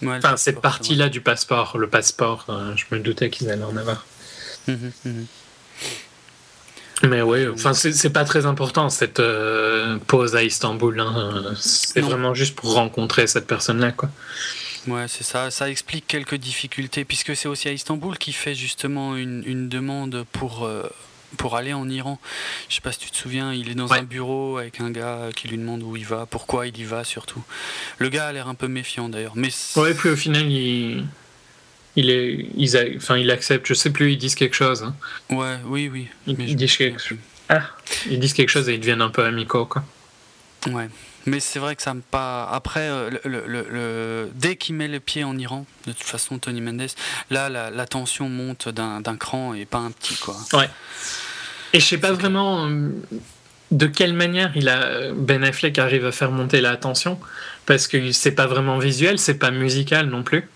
Ouais, 0.02 0.16
Enfin, 0.16 0.36
cette 0.36 0.60
partie-là 0.60 1.09
du 1.09 1.20
passeport, 1.20 1.78
le 1.78 1.89
passeport, 1.89 2.47
euh, 2.48 2.74
je 2.77 2.85
me 2.90 3.01
doutais 3.01 3.31
qu'ils 3.31 3.48
allaient 3.51 3.62
en 3.62 3.77
avoir. 3.77 4.05
Mhm, 4.66 4.93
mhm. 5.05 5.27
Mais 7.05 7.20
oui, 7.23 7.48
enfin, 7.48 7.73
c'est 7.74 8.10
pas 8.10 8.24
très 8.24 8.47
important 8.47 8.89
cette 8.89 9.19
euh, 9.20 9.98
pause 10.06 10.36
à 10.36 10.44
Istanbul. 10.44 11.01
hein. 11.01 11.52
C'est 11.59 12.01
vraiment 12.01 12.32
juste 12.32 12.55
pour 12.55 12.74
rencontrer 12.74 13.27
cette 13.27 13.47
personne-là, 13.47 13.90
quoi. 13.93 14.09
Ouais, 14.86 15.06
c'est 15.09 15.24
ça. 15.24 15.51
Ça 15.51 15.69
explique 15.69 16.06
quelques 16.06 16.36
difficultés, 16.36 17.05
puisque 17.05 17.35
c'est 17.36 17.48
aussi 17.48 17.69
à 17.69 17.73
Istanbul 17.73 18.19
qui 18.19 18.32
fait 18.32 18.55
justement 18.55 19.16
une, 19.16 19.43
une 19.47 19.69
demande 19.69 20.24
pour, 20.32 20.69
pour 21.37 21.57
aller 21.57 21.73
en 21.73 21.89
Iran. 21.89 22.19
Je 22.69 22.75
sais 22.77 22.81
pas 22.81 22.93
si 22.93 22.99
tu 23.01 23.11
te 23.11 23.17
souviens, 23.17 23.53
il 23.53 23.71
est 23.71 23.75
dans 23.75 23.87
Ouais. 23.89 23.99
un 23.99 24.03
bureau 24.03 24.59
avec 24.59 24.81
un 24.81 24.91
gars 24.91 25.29
qui 25.35 25.49
lui 25.49 25.59
demande 25.59 25.83
où 25.83 25.97
il 25.97 26.05
va, 26.07 26.27
pourquoi 26.27 26.67
il 26.67 26.77
y 26.79 26.85
va 26.85 27.05
surtout. 27.05 27.43
Le 27.99 28.09
gars 28.09 28.27
a 28.29 28.33
l'air 28.33 28.49
un 28.49 28.55
peu 28.55 28.69
méfiant 28.69 29.09
d'ailleurs. 29.09 29.33
Mais 29.37 29.49
Ouais, 29.77 29.95
puis 29.95 30.09
au 30.11 30.17
final, 30.17 30.51
il, 30.51 31.07
il 31.97 32.11
est, 32.11 32.47
ils 32.57 32.77
a- 32.77 32.85
enfin, 32.97 33.17
il 33.17 33.31
accepte. 33.31 33.67
Je 33.67 33.75
sais 33.75 33.91
plus, 33.91 34.13
ils 34.13 34.19
disent 34.19 34.35
quelque 34.35 34.55
chose. 34.57 34.83
hein. 34.83 34.95
ouais, 35.31 35.57
oui, 35.67 35.89
oui. 35.93 36.09
Ils 36.27 36.37
mais 36.37 36.47
disent 36.55 36.77
quelque. 36.77 37.15
Ah, 37.49 37.63
ils 38.09 38.19
disent 38.21 38.33
quelque 38.35 38.49
chose 38.49 38.69
et 38.69 38.75
ils 38.75 38.81
deviennent 38.81 39.03
un 39.03 39.11
peu 39.11 39.25
amicaux, 39.25 39.67
quoi. 39.67 39.85
Ouais. 40.69 40.89
Mais 41.27 41.39
c'est 41.40 41.59
vrai 41.59 41.77
que 41.77 41.82
ça 41.82 41.94
me 41.94 42.01
pas. 42.01 42.49
Après, 42.51 42.89
euh, 42.89 43.11
le, 43.11 43.20
le- 43.31 43.44
le- 43.47 43.66
le- 43.70 44.31
dès 44.35 44.57
qu'il 44.57 44.74
met 44.74 44.89
le 44.89 44.99
pied 45.01 45.23
en 45.24 45.39
Iran, 45.39 45.65
de 45.86 45.93
toute 45.93 46.03
façon, 46.03 46.39
Tony 46.39 46.61
Mendes, 46.61 46.89
là, 47.31 47.49
la, 47.49 47.70
la 47.70 47.86
tension 47.86 48.28
monte 48.28 48.69
d'un 48.69 49.01
d'un 49.01 49.16
cran 49.16 49.55
et 49.55 49.65
pas 49.65 49.78
un 49.78 49.90
petit, 49.93 50.16
quoi. 50.16 50.36
Et 51.73 51.81
je 51.81 51.86
sais 51.86 51.99
pas 51.99 52.09
C'est 52.09 52.15
vraiment 52.15 52.66
euh, 52.66 52.89
de 53.70 53.86
quelle 53.86 54.12
manière 54.15 54.51
il 54.57 54.69
a 54.69 55.12
Ben 55.15 55.43
Affleck 55.44 55.78
arrive 55.78 56.05
à 56.07 56.12
faire 56.12 56.31
monter 56.32 56.61
la 56.61 56.77
tension 56.77 57.19
parce 57.66 57.86
que 57.89 58.12
c'est 58.12 58.32
pas 58.32 58.47
vraiment 58.47 58.78
visuel, 58.78 59.19
c'est 59.19 59.35
pas 59.39 59.51
musical 59.51 60.07
non 60.07 60.23
plus. 60.23 60.49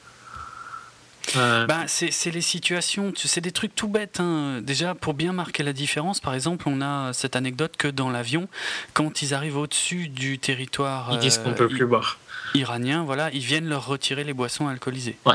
Euh, 1.37 1.67
Ben, 1.67 1.85
c'est 1.89 2.31
les 2.31 2.41
situations, 2.41 3.11
tu- 3.13 3.27
c'est 3.27 3.41
des 3.41 3.51
trucs 3.53 3.75
tout 3.75 3.89
bêtes. 3.89 4.21
hein. 4.21 4.61
Déjà, 4.63 4.95
pour 4.95 5.15
bien 5.15 5.33
marquer 5.33 5.63
la 5.63 5.73
différence, 5.73 6.21
par 6.21 6.35
exemple, 6.35 6.69
on 6.69 6.81
a 6.81 7.13
cette 7.13 7.35
anecdote 7.37 7.75
que 7.77 7.89
dans 7.89 8.11
l'avion, 8.11 8.49
quand 8.93 9.23
ils 9.23 9.35
arrivent 9.35 9.57
au-dessus 9.57 10.09
du 10.09 10.39
territoire 10.39 11.09
ils 11.13 11.19
disent 11.19 11.39
euh, 11.39 11.45
qu'on 11.45 11.53
peut 11.55 11.69
plus 11.69 11.87
boire. 11.87 12.19
iranien, 12.55 13.03
voilà, 13.05 13.31
ils 13.33 13.41
viennent 13.45 13.69
leur 13.69 13.87
retirer 13.87 14.23
les 14.25 14.33
boissons 14.35 14.69
alcoolisées. 14.69 15.17
Ouais. 15.27 15.35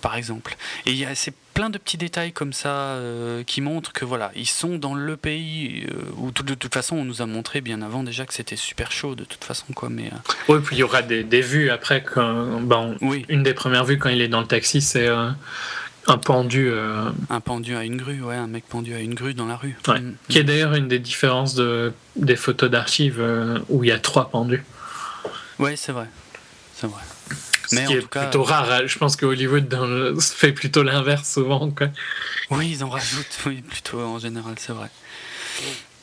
Par 0.00 0.16
exemple. 0.16 0.56
Et 0.84 0.92
il 0.92 0.96
y 0.96 1.04
a- 1.04 1.14
c'est 1.14 1.34
plein 1.54 1.70
de 1.70 1.78
petits 1.78 1.96
détails 1.96 2.32
comme 2.32 2.52
ça 2.52 2.68
euh, 2.68 3.42
qui 3.42 3.62
montrent 3.62 3.92
que 3.94 4.04
voilà, 4.04 4.30
ils 4.36 4.46
sont 4.46 4.76
dans 4.76 4.94
le 4.94 5.16
pays 5.16 5.86
euh, 5.90 6.02
où 6.18 6.30
de, 6.30 6.54
toute 6.54 6.74
façon 6.74 6.96
on 6.96 7.04
nous 7.04 7.22
a 7.22 7.26
montré 7.26 7.62
bien 7.62 7.80
avant 7.80 8.02
déjà 8.02 8.26
que 8.26 8.34
c'était 8.34 8.56
super 8.56 8.92
chaud 8.92 9.14
de 9.14 9.24
toute 9.24 9.42
façon 9.42 9.64
quoi. 9.74 9.88
Mais 9.88 10.08
euh, 10.08 10.32
oui, 10.48 10.58
puis 10.62 10.76
il 10.76 10.80
y 10.80 10.82
aura 10.82 11.00
des, 11.00 11.24
des 11.24 11.40
vues 11.40 11.70
après. 11.70 12.02
Quand, 12.04 12.60
oui. 13.00 13.24
Une 13.30 13.42
des 13.42 13.54
premières 13.54 13.84
vues 13.84 13.98
quand 13.98 14.10
il 14.10 14.20
est 14.20 14.28
dans 14.28 14.40
le 14.42 14.46
taxi, 14.46 14.82
c'est 14.82 15.08
un 15.08 16.18
pendu. 16.18 16.70
Un 17.30 17.40
pendu 17.40 17.74
à 17.74 17.84
une 17.84 17.96
grue, 17.96 18.20
ouais, 18.20 18.36
un 18.36 18.48
mec 18.48 18.64
pendu 18.68 18.94
à 18.94 19.00
une 19.00 19.14
grue 19.14 19.32
dans 19.32 19.46
la 19.46 19.56
rue. 19.56 19.76
Ouais. 19.88 20.00
Mm. 20.00 20.14
Qui 20.28 20.38
est 20.38 20.44
d'ailleurs 20.44 20.74
une 20.74 20.88
des 20.88 20.98
différences 20.98 21.54
de, 21.54 21.92
des 22.16 22.36
photos 22.36 22.70
d'archives 22.70 23.22
où 23.70 23.82
il 23.82 23.88
y 23.88 23.92
a 23.92 23.98
trois 23.98 24.28
pendus. 24.28 24.62
Ouais, 25.58 25.74
c'est 25.76 25.92
vrai, 25.92 26.06
c'est 26.74 26.86
vrai. 26.86 27.00
Ce 27.66 27.74
Mais 27.74 27.84
qui 27.84 27.94
en 27.94 27.96
est 27.96 28.00
tout 28.00 28.08
cas, 28.08 28.22
plutôt 28.22 28.42
rare. 28.42 28.70
hein. 28.70 28.82
Je 28.86 28.98
pense 28.98 29.16
que 29.16 29.26
Hollywood 29.26 29.72
le- 29.72 30.18
fait 30.20 30.52
plutôt 30.52 30.82
l'inverse 30.82 31.30
souvent. 31.32 31.70
Quoi. 31.70 31.88
Oui, 32.50 32.70
ils 32.70 32.84
en 32.84 32.88
rajoutent, 32.88 33.38
oui, 33.46 33.62
plutôt 33.62 34.00
en 34.00 34.18
général, 34.18 34.54
c'est 34.58 34.72
vrai. 34.72 34.88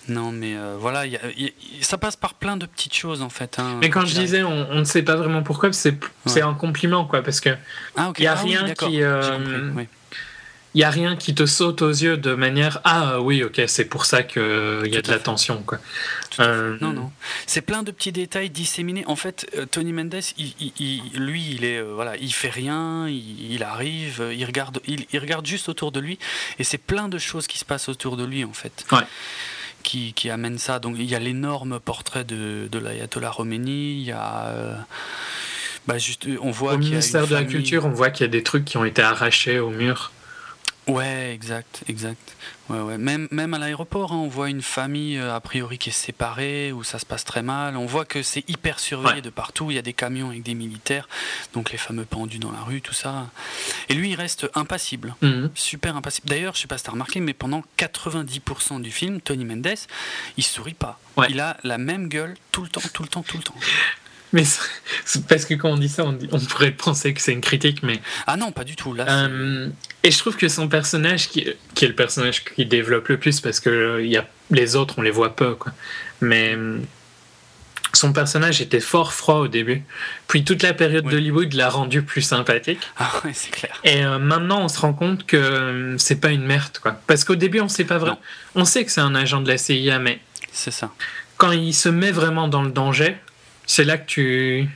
Non, 0.10 0.34
mais 0.34 0.56
euh, 0.57 0.76
voilà, 0.77 1.06
il 1.06 1.14
y 1.14 1.15
a- 1.15 1.22
il 1.38 1.44
y 1.44 1.48
a- 1.48 1.84
ça 1.84 1.98
passe 1.98 2.18
par 2.18 2.34
plein 2.34 2.57
de 2.57 2.65
petites 2.65 2.94
choses 2.94 3.22
en 3.22 3.30
fait. 3.30 3.57
hein, 3.57 3.77
Mais 3.80 3.90
quand 3.90 4.06
je 4.06 4.14
disais, 4.15 4.44
on, 4.44 4.68
on 4.72 4.80
ne 4.80 4.84
sait 4.84 5.02
pas 5.03 5.15
vraiment 5.15 5.44
pourquoi, 5.44 5.72
c'est 5.72 5.95
c'est 6.26 6.41
un 6.41 6.53
compliment, 6.53 7.06
quoi, 7.06 7.22
parce 7.22 7.40
que 7.40 7.52
Ah, 7.95 8.11
il 8.18 8.23
y 8.23 8.27
a 8.27 8.34
Ah 8.34 8.35
rien 8.41 8.73
qui, 8.73 9.02
euh. 9.02 9.72
Il 10.75 10.81
y 10.81 10.83
a 10.83 10.89
rien 10.89 11.15
qui 11.15 11.35
te 11.35 11.45
saute 11.45 11.81
aux 11.81 11.89
yeux 11.91 12.17
de 12.17 12.33
manière 12.33 12.79
ah 12.83 13.21
oui 13.21 13.43
ok 13.43 13.61
c'est 13.67 13.85
pour 13.85 14.05
ça 14.05 14.23
qu'il 14.23 14.41
y 14.41 14.97
a 14.97 15.01
de 15.01 15.07
la 15.07 15.17
fait. 15.17 15.23
tension 15.23 15.61
quoi. 15.63 15.77
Euh, 16.39 16.77
Non, 16.81 16.93
non. 16.93 17.11
C'est 17.45 17.61
plein 17.61 17.83
de 17.83 17.91
petits 17.91 18.11
détails 18.11 18.49
disséminés. 18.49 19.03
En 19.05 19.15
fait, 19.15 19.47
euh, 19.55 19.67
Tony 19.67 19.93
Mendes, 19.93 20.15
il, 20.39 20.53
il- 20.59 20.73
il- 20.79 21.19
lui, 21.19 21.51
il 21.51 21.63
est, 21.63 21.77
euh, 21.77 21.91
voilà, 21.93 22.17
il 22.17 22.33
fait 22.33 22.49
rien, 22.49 23.07
il, 23.07 23.51
il 23.53 23.61
arrive, 23.61 24.19
euh, 24.21 24.33
il 24.33 24.43
regarde, 24.45 24.79
il, 24.87 25.05
il 25.13 25.19
regarde 25.19 25.45
juste 25.45 25.69
autour 25.69 25.91
de 25.91 25.99
lui, 25.99 26.17
et 26.57 26.63
c'est 26.63 26.79
plein 26.79 27.07
de 27.07 27.19
choses 27.19 27.45
qui 27.45 27.59
se 27.59 27.65
passent 27.65 27.87
autour 27.87 28.17
de 28.17 28.25
lui, 28.25 28.43
en 28.45 28.53
fait, 28.53 28.83
Ouais. 28.91 29.03
qui, 29.83 30.13
qui 30.13 30.31
amènent 30.31 30.57
ça. 30.57 30.79
Donc, 30.79 30.95
il 30.97 31.05
y 31.05 31.13
a 31.13 31.19
l'énorme 31.19 31.79
portrait 31.79 32.23
de, 32.23 32.67
de 32.71 32.79
l'ayatollah 32.79 33.31
Khomeini, 33.37 33.99
il 34.01 34.03
y 34.07 34.11
a, 34.11 34.47
euh, 34.47 34.75
bah, 35.87 35.99
juste, 35.99 36.27
on 36.41 36.49
voit 36.49 36.71
Au 36.73 36.75
y 36.81 36.87
a 36.87 36.89
ministère 36.89 37.27
de 37.27 37.33
la 37.35 37.43
Culture, 37.43 37.85
on 37.85 37.89
voit 37.91 38.09
qu'il 38.09 38.23
y 38.25 38.29
a 38.29 38.31
des 38.31 38.41
trucs 38.41 38.65
qui 38.65 38.77
ont 38.77 38.85
été 38.85 39.03
arrachés 39.03 39.59
au 39.59 39.69
mur. 39.69 40.11
Ouais, 40.88 41.31
exact, 41.34 41.84
exact. 41.88 42.35
Ouais, 42.69 42.80
ouais. 42.80 42.97
Même, 42.97 43.30
même 43.31 43.53
à 43.53 43.57
l'aéroport, 43.57 44.11
hein, 44.11 44.18
on 44.18 44.27
voit 44.27 44.49
une 44.49 44.61
famille 44.61 45.18
euh, 45.18 45.34
a 45.34 45.39
priori 45.39 45.77
qui 45.77 45.89
est 45.89 45.93
séparée, 45.93 46.73
où 46.73 46.84
ça 46.84 46.99
se 46.99 47.05
passe 47.05 47.23
très 47.23 47.41
mal. 47.41 47.77
On 47.77 47.85
voit 47.85 48.03
que 48.03 48.22
c'est 48.22 48.43
hyper 48.49 48.80
surveillé 48.80 49.15
Ouais. 49.15 49.22
de 49.22 49.30
partout. 49.30 49.72
Il 49.72 49.76
y 49.76 49.77
a 49.77 49.81
des 49.81 49.93
camions 49.93 50.30
avec 50.30 50.43
des 50.43 50.55
militaires, 50.55 51.07
donc 51.53 51.72
les 51.72 51.77
fameux 51.77 52.03
pendus 52.03 52.39
dans 52.39 52.51
la 52.51 52.60
rue, 52.61 52.81
tout 52.81 52.93
ça. 52.93 53.30
Et 53.88 53.93
lui, 53.93 54.10
il 54.11 54.15
reste 54.15 54.49
impassible, 54.55 55.15
Mhm. 55.22 55.51
super 55.55 55.95
impassible. 55.95 56.27
D'ailleurs, 56.27 56.53
je 56.55 56.60
sais 56.61 56.68
pas 56.68 56.77
si 56.77 56.84
t'as 56.84 56.91
remarqué, 56.91 57.22
mais 57.22 57.34
pendant 57.34 57.64
90% 57.77 58.80
du 58.81 58.91
film, 58.91 59.22
Tony 59.22 59.45
Mendes, 59.45 59.76
il 60.38 60.43
sourit 60.43 60.73
pas. 60.73 60.99
Il 61.30 61.39
a 61.39 61.55
la 61.64 61.77
même 61.77 62.10
gueule 62.10 62.35
tout 62.51 62.61
le 62.64 62.68
temps, 62.69 62.81
tout 62.93 63.03
le 63.03 63.10
temps, 63.10 63.23
tout 63.23 63.38
le 63.38 63.43
temps. 63.43 63.55
Mais 64.34 64.43
parce 65.30 65.45
que 65.45 65.53
quand 65.53 65.69
on 65.69 65.77
dit 65.77 65.88
ça, 65.89 66.03
on, 66.03 66.11
dit- 66.14 66.27
on 66.31 66.39
pourrait 66.39 66.72
penser 66.72 67.14
que 67.14 67.22
c'est 67.22 67.31
une 67.34 67.41
critique, 67.41 67.84
mais 67.84 68.01
Ah 68.27 68.35
non, 68.35 68.51
pas 68.51 68.64
du 68.64 68.76
tout. 68.76 68.93
Là, 68.93 69.05
Euh, 69.07 69.69
et 70.03 70.11
je 70.11 70.18
trouve 70.18 70.35
que 70.35 70.49
son 70.49 70.68
personnage, 70.68 71.30
qui, 71.30 71.47
qui 71.76 71.85
est 71.85 71.88
le 71.88 71.95
personnage 71.95 72.43
qui 72.43 72.65
développe 72.65 73.07
le 73.10 73.18
plus, 73.18 73.39
parce 73.39 73.60
que 73.60 73.69
euh, 73.69 74.05
y 74.05 74.18
a, 74.18 74.27
les 74.51 74.76
autres, 74.76 74.95
on 74.97 75.01
les 75.03 75.11
voit 75.11 75.35
peu, 75.35 75.53
quoi. 75.55 75.72
Mais 76.19 76.55
euh, 76.57 76.80
son 77.93 78.11
personnage 78.11 78.60
était 78.60 78.80
fort 78.80 79.14
froid 79.14 79.35
au 79.35 79.47
début. 79.47 79.84
Puis 80.27 80.43
toute 80.43 80.64
la 80.64 80.73
période 80.73 81.05
Oui. 81.05 81.11
d'Hollywood 81.14 81.53
l'a 81.53 81.69
rendu 81.69 82.01
plus 82.01 82.23
sympathique. 82.23 82.80
Ah 82.97 83.11
ouais, 83.23 83.31
c'est 83.35 83.51
clair. 83.51 83.80
Et 83.84 84.03
euh, 84.03 84.18
maintenant, 84.18 84.61
on 84.64 84.68
se 84.68 84.80
rend 84.80 84.93
compte 84.93 85.27
que 85.27 85.38
euh, 85.38 85.97
c'est 85.99 86.15
pas 86.19 86.30
une 86.31 86.43
merde, 86.45 86.80
quoi. 86.81 86.99
Parce 87.05 87.23
qu'au 87.23 87.35
début, 87.35 87.60
on 87.60 87.69
sait 87.69 87.84
pas 87.85 87.99
vraiment. 87.99 88.19
On 88.55 88.65
sait 88.65 88.84
que 88.84 88.91
c'est 88.91 89.01
un 89.01 89.14
agent 89.14 89.41
de 89.41 89.47
la 89.47 89.60
CIA, 89.60 89.99
mais 89.99 90.19
C'est 90.51 90.72
ça. 90.72 90.91
quand 91.38 91.51
il 91.51 91.73
se 91.73 91.88
met 91.89 92.11
vraiment 92.11 92.47
dans 92.47 92.64
le 92.64 92.72
danger, 92.72 93.15
c'est 93.65 93.84
là 93.84 93.98
que 93.98 94.06
tu. 94.06 94.68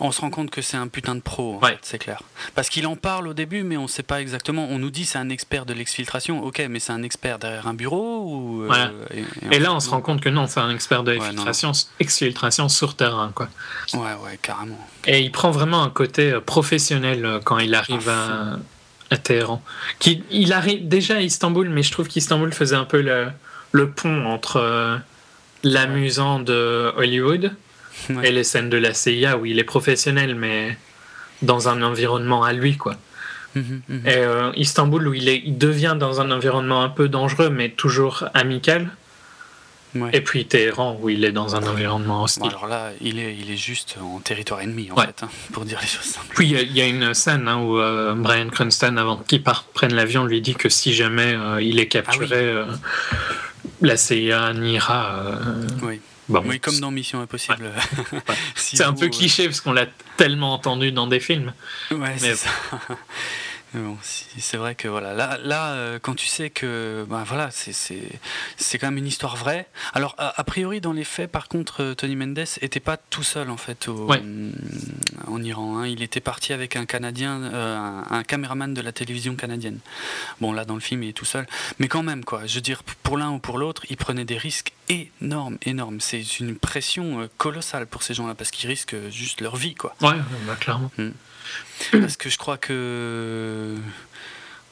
On 0.00 0.12
se 0.12 0.20
rend 0.20 0.28
compte 0.30 0.50
que 0.50 0.60
c'est 0.60 0.76
un 0.76 0.86
putain 0.88 1.14
de 1.14 1.20
pro, 1.20 1.58
Ouais. 1.62 1.78
c'est 1.80 1.98
clair. 1.98 2.20
Parce 2.54 2.68
qu'il 2.68 2.86
en 2.86 2.94
parle 2.94 3.26
au 3.26 3.32
début, 3.32 3.62
mais 3.62 3.78
on 3.78 3.84
ne 3.84 3.88
sait 3.88 4.02
pas 4.02 4.20
exactement. 4.20 4.66
On 4.70 4.78
nous 4.78 4.90
dit 4.90 5.06
c'est 5.06 5.16
un 5.18 5.30
expert 5.30 5.64
de 5.64 5.72
l'exfiltration. 5.72 6.44
Ok, 6.44 6.62
mais 6.68 6.78
c'est 6.78 6.92
un 6.92 7.02
expert 7.02 7.38
derrière 7.38 7.66
un 7.66 7.72
bureau 7.74 8.22
ou 8.26 8.70
euh, 8.70 8.90
et, 9.14 9.20
et 9.20 9.24
en 9.48 9.50
Et 9.50 9.58
là, 9.58 9.72
on 9.72 9.80
se 9.80 9.88
rend 9.88 10.02
compte 10.02 10.20
que 10.20 10.28
non, 10.28 10.46
c'est 10.46 10.60
un 10.60 10.70
expert 10.70 11.04
de 11.04 11.12
Ouais, 11.12 11.18
l'exfiltration, 11.18 11.72
exfiltration 12.00 12.68
sur 12.68 12.96
terrain, 12.96 13.32
quoi. 13.34 13.48
Ouais, 13.94 14.00
ouais, 14.24 14.38
carrément. 14.42 14.78
Et 15.06 15.20
il 15.20 15.32
prend 15.32 15.50
vraiment 15.50 15.82
un 15.82 15.90
côté 15.90 16.32
euh, 16.32 16.40
professionnel 16.40 17.24
euh, 17.24 17.40
quand 17.42 17.58
il 17.58 17.74
arrive 17.74 18.08
À 18.10 18.52
à, 18.52 18.56
à 19.10 19.16
Téhéran. 19.16 19.62
Qui, 19.98 20.22
il 20.30 20.52
arrive 20.52 20.86
déjà 20.86 21.16
à 21.16 21.20
Istanbul, 21.20 21.70
mais 21.70 21.82
je 21.82 21.92
trouve 21.92 22.08
qu'Istanbul 22.08 22.52
faisait 22.52 22.76
un 22.76 22.84
peu 22.84 23.00
le, 23.00 23.28
le 23.72 23.90
pont 23.90 24.26
entre 24.26 24.56
euh, 24.56 24.98
l'amusant 25.62 26.40
de 26.40 26.92
Hollywood 26.96 27.54
Ouais. 28.10 28.28
et 28.28 28.32
les 28.32 28.44
scènes 28.44 28.70
de 28.70 28.76
la 28.76 28.94
CIA 28.94 29.36
où 29.38 29.46
il 29.46 29.58
est 29.58 29.64
professionnel, 29.64 30.34
mais 30.34 30.76
dans 31.42 31.68
un 31.68 31.82
environnement 31.82 32.42
à 32.44 32.52
lui, 32.52 32.76
quoi. 32.76 32.96
Mhm, 33.54 33.82
mhm. 33.88 34.06
Et 34.06 34.16
euh, 34.16 34.50
Istanbul 34.56 35.08
où 35.08 35.14
il, 35.14 35.28
est, 35.28 35.42
il 35.44 35.58
devient 35.58 35.96
dans 35.98 36.20
un 36.20 36.30
environnement 36.30 36.82
un 36.82 36.88
peu 36.88 37.08
dangereux, 37.08 37.50
mais 37.50 37.68
toujours 37.70 38.24
amical. 38.34 38.90
Ouais. 39.94 40.08
Et 40.14 40.22
puis 40.22 40.46
Téhéran 40.46 40.98
où 41.02 41.10
il 41.10 41.22
est 41.22 41.32
dans 41.32 41.54
un 41.54 41.62
environnement 41.66 42.22
hostile. 42.22 42.44
Bon, 42.44 42.48
alors 42.48 42.66
là, 42.66 42.92
il 43.02 43.18
est, 43.18 43.36
il 43.38 43.50
est 43.50 43.58
juste 43.58 43.96
en 44.00 44.20
territoire 44.20 44.62
ennemi, 44.62 44.90
en 44.90 44.94
Ouais. 44.94 45.04
fait, 45.04 45.22
hein, 45.22 45.28
pour 45.52 45.66
dire 45.66 45.78
les 45.82 45.86
choses 45.86 46.04
simples. 46.06 46.28
Puis 46.34 46.46
il 46.46 46.52
y 46.52 46.56
a- 46.56 46.62
il 46.62 46.72
y, 46.74 46.80
a 46.80 46.86
une 46.86 47.12
scène 47.12 47.46
hein, 47.46 47.58
où 47.58 47.78
euh, 47.78 48.14
Brian 48.16 48.48
Cranston, 48.48 48.96
avant 48.96 49.18
qu'il 49.18 49.42
prenne 49.42 49.92
l'avion, 49.94 50.24
lui 50.24 50.40
dit 50.40 50.54
que 50.54 50.70
si 50.70 50.94
jamais 50.94 51.34
euh, 51.34 51.60
il 51.60 51.78
est 51.78 51.88
capturé, 51.88 52.26
Ah 52.30 52.34
euh, 52.36 52.66
la 53.82 53.98
CIA 53.98 54.54
niera. 54.54 55.14
euh, 55.26 55.34
Oui. 55.82 56.00
Bon, 56.28 56.42
oui, 56.46 56.60
comme 56.60 56.78
dans 56.80 56.90
Mission 56.90 57.20
Impossible. 57.20 57.70
Si 58.54 58.76
C'est 58.76 58.84
un 58.84 58.92
peu 58.92 59.06
euh, 59.06 59.10
cliché 59.10 59.46
parce 59.46 59.60
qu'on 59.60 59.72
l'a 59.72 59.86
tellement 60.16 60.52
entendu 60.54 60.92
dans 60.92 61.06
des 61.06 61.20
films. 61.20 61.52
Ouais, 61.90 62.14
c'est 62.18 62.28
Mais- 62.28 62.34
ça. 62.34 62.50
Bon, 63.74 63.96
c'est 64.02 64.58
vrai 64.58 64.74
que 64.74 64.86
voilà, 64.86 65.14
là, 65.14 65.38
là 65.42 65.72
euh, 65.72 65.98
quand 65.98 66.14
tu 66.14 66.26
sais 66.26 66.50
que, 66.50 67.06
ben 67.08 67.24
voilà, 67.24 67.48
c'est 67.50 68.78
quand 68.78 68.88
même 68.88 68.98
une 68.98 69.06
histoire 69.06 69.36
vraie. 69.36 69.66
Alors 69.94 70.14
a, 70.18 70.38
a 70.38 70.44
priori 70.44 70.82
dans 70.82 70.92
les 70.92 71.04
faits, 71.04 71.30
par 71.32 71.48
contre, 71.48 71.82
euh, 71.82 71.94
Tony 71.94 72.14
Mendes 72.14 72.44
était 72.60 72.80
pas 72.80 72.98
tout 72.98 73.22
seul 73.22 73.48
en 73.48 73.56
fait 73.56 73.88
au- 73.88 74.06
Ouais. 74.08 74.22
en 75.26 75.42
Iran. 75.42 75.78
hein. 75.78 75.86
Il 75.86 76.02
était 76.02 76.20
parti 76.20 76.52
avec 76.52 76.76
un 76.76 76.84
Canadien, 76.84 77.42
euh, 77.44 77.76
un, 77.78 78.04
un 78.10 78.22
caméraman 78.24 78.74
de 78.74 78.80
la 78.82 78.92
télévision 78.92 79.36
canadienne. 79.36 79.78
Bon 80.42 80.52
là 80.52 80.64
dans 80.66 80.74
le 80.74 80.80
film 80.80 81.02
il 81.04 81.08
est 81.10 81.12
tout 81.14 81.24
seul, 81.24 81.46
mais 81.78 81.88
quand 81.88 82.02
même 82.02 82.24
quoi. 82.24 82.46
Je 82.46 82.56
veux 82.56 82.60
dire 82.60 82.82
pour 83.02 83.16
l'un 83.16 83.30
ou 83.30 83.38
pour 83.38 83.56
l'autre, 83.58 83.86
il 83.88 83.96
prenait 83.96 84.24
des 84.26 84.36
risques 84.36 84.72
énormes, 84.90 85.56
énormes. 85.62 86.00
C'est 86.00 86.40
une 86.40 86.56
pression 86.56 87.22
euh, 87.22 87.30
colossale 87.38 87.86
pour 87.86 88.02
ces 88.02 88.12
gens-là 88.12 88.34
parce 88.34 88.50
qu'ils 88.50 88.68
risquent 88.68 89.08
juste 89.10 89.40
leur 89.40 89.56
vie 89.56 89.74
quoi. 89.74 89.94
Ouais, 90.02 90.10
bah, 90.46 90.56
clairement. 90.60 90.90
Parce 91.92 92.16
que 92.16 92.28
je 92.30 92.38
crois 92.38 92.58
que. 92.58 93.74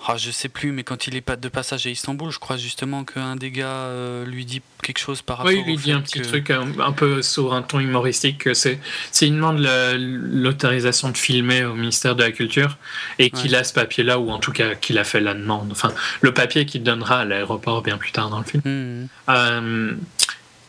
Ah, 0.08 0.16
je 0.16 0.30
sais 0.30 0.48
plus, 0.48 0.72
mais 0.72 0.82
quand 0.82 1.06
il 1.06 1.14
est 1.14 1.20
pas 1.20 1.36
de 1.36 1.48
passage 1.50 1.86
à 1.86 1.90
Istanbul, 1.90 2.30
je 2.30 2.38
crois 2.38 2.56
justement 2.56 3.04
qu'un 3.04 3.36
des 3.36 3.50
gars 3.50 3.66
euh, 3.66 4.24
lui 4.24 4.46
dit 4.46 4.62
quelque 4.82 4.98
chose 4.98 5.20
par 5.20 5.36
rapport 5.38 5.52
Oui, 5.52 5.58
il 5.60 5.66
lui 5.66 5.74
au 5.74 5.76
dit 5.76 5.92
un 5.92 6.00
petit 6.00 6.20
que- 6.20 6.26
truc 6.26 6.50
un, 6.50 6.66
un 6.80 6.92
peu 6.92 7.20
sur 7.20 7.52
un 7.52 7.60
ton 7.60 7.80
humoristique. 7.80 8.38
que 8.38 8.54
C'est, 8.54 8.80
c'est 9.12 9.26
il 9.28 9.34
demande 9.34 9.58
la- 9.58 9.98
l'autorisation 9.98 11.10
de 11.10 11.18
filmer 11.18 11.64
au 11.66 11.74
ministère 11.74 12.16
de 12.16 12.22
la 12.22 12.30
Culture 12.32 12.78
et 13.18 13.28
qu'il 13.30 13.50
Ouais. 13.52 13.58
a 13.58 13.64
ce 13.64 13.74
papier-là, 13.74 14.18
ou 14.18 14.30
en 14.30 14.38
tout 14.38 14.52
cas 14.52 14.74
qu'il 14.74 14.96
a 14.98 15.04
fait 15.04 15.20
la 15.20 15.34
demande. 15.34 15.68
Enfin, 15.70 15.92
le 16.22 16.32
papier 16.32 16.64
qu'il 16.64 16.82
donnera 16.82 17.20
à 17.20 17.24
l'aéroport 17.26 17.82
bien 17.82 17.98
plus 17.98 18.10
tard 18.12 18.30
dans 18.30 18.38
le 18.38 18.44
film. 18.44 18.62
Mhm. 18.64 19.08
Euh, 19.28 19.92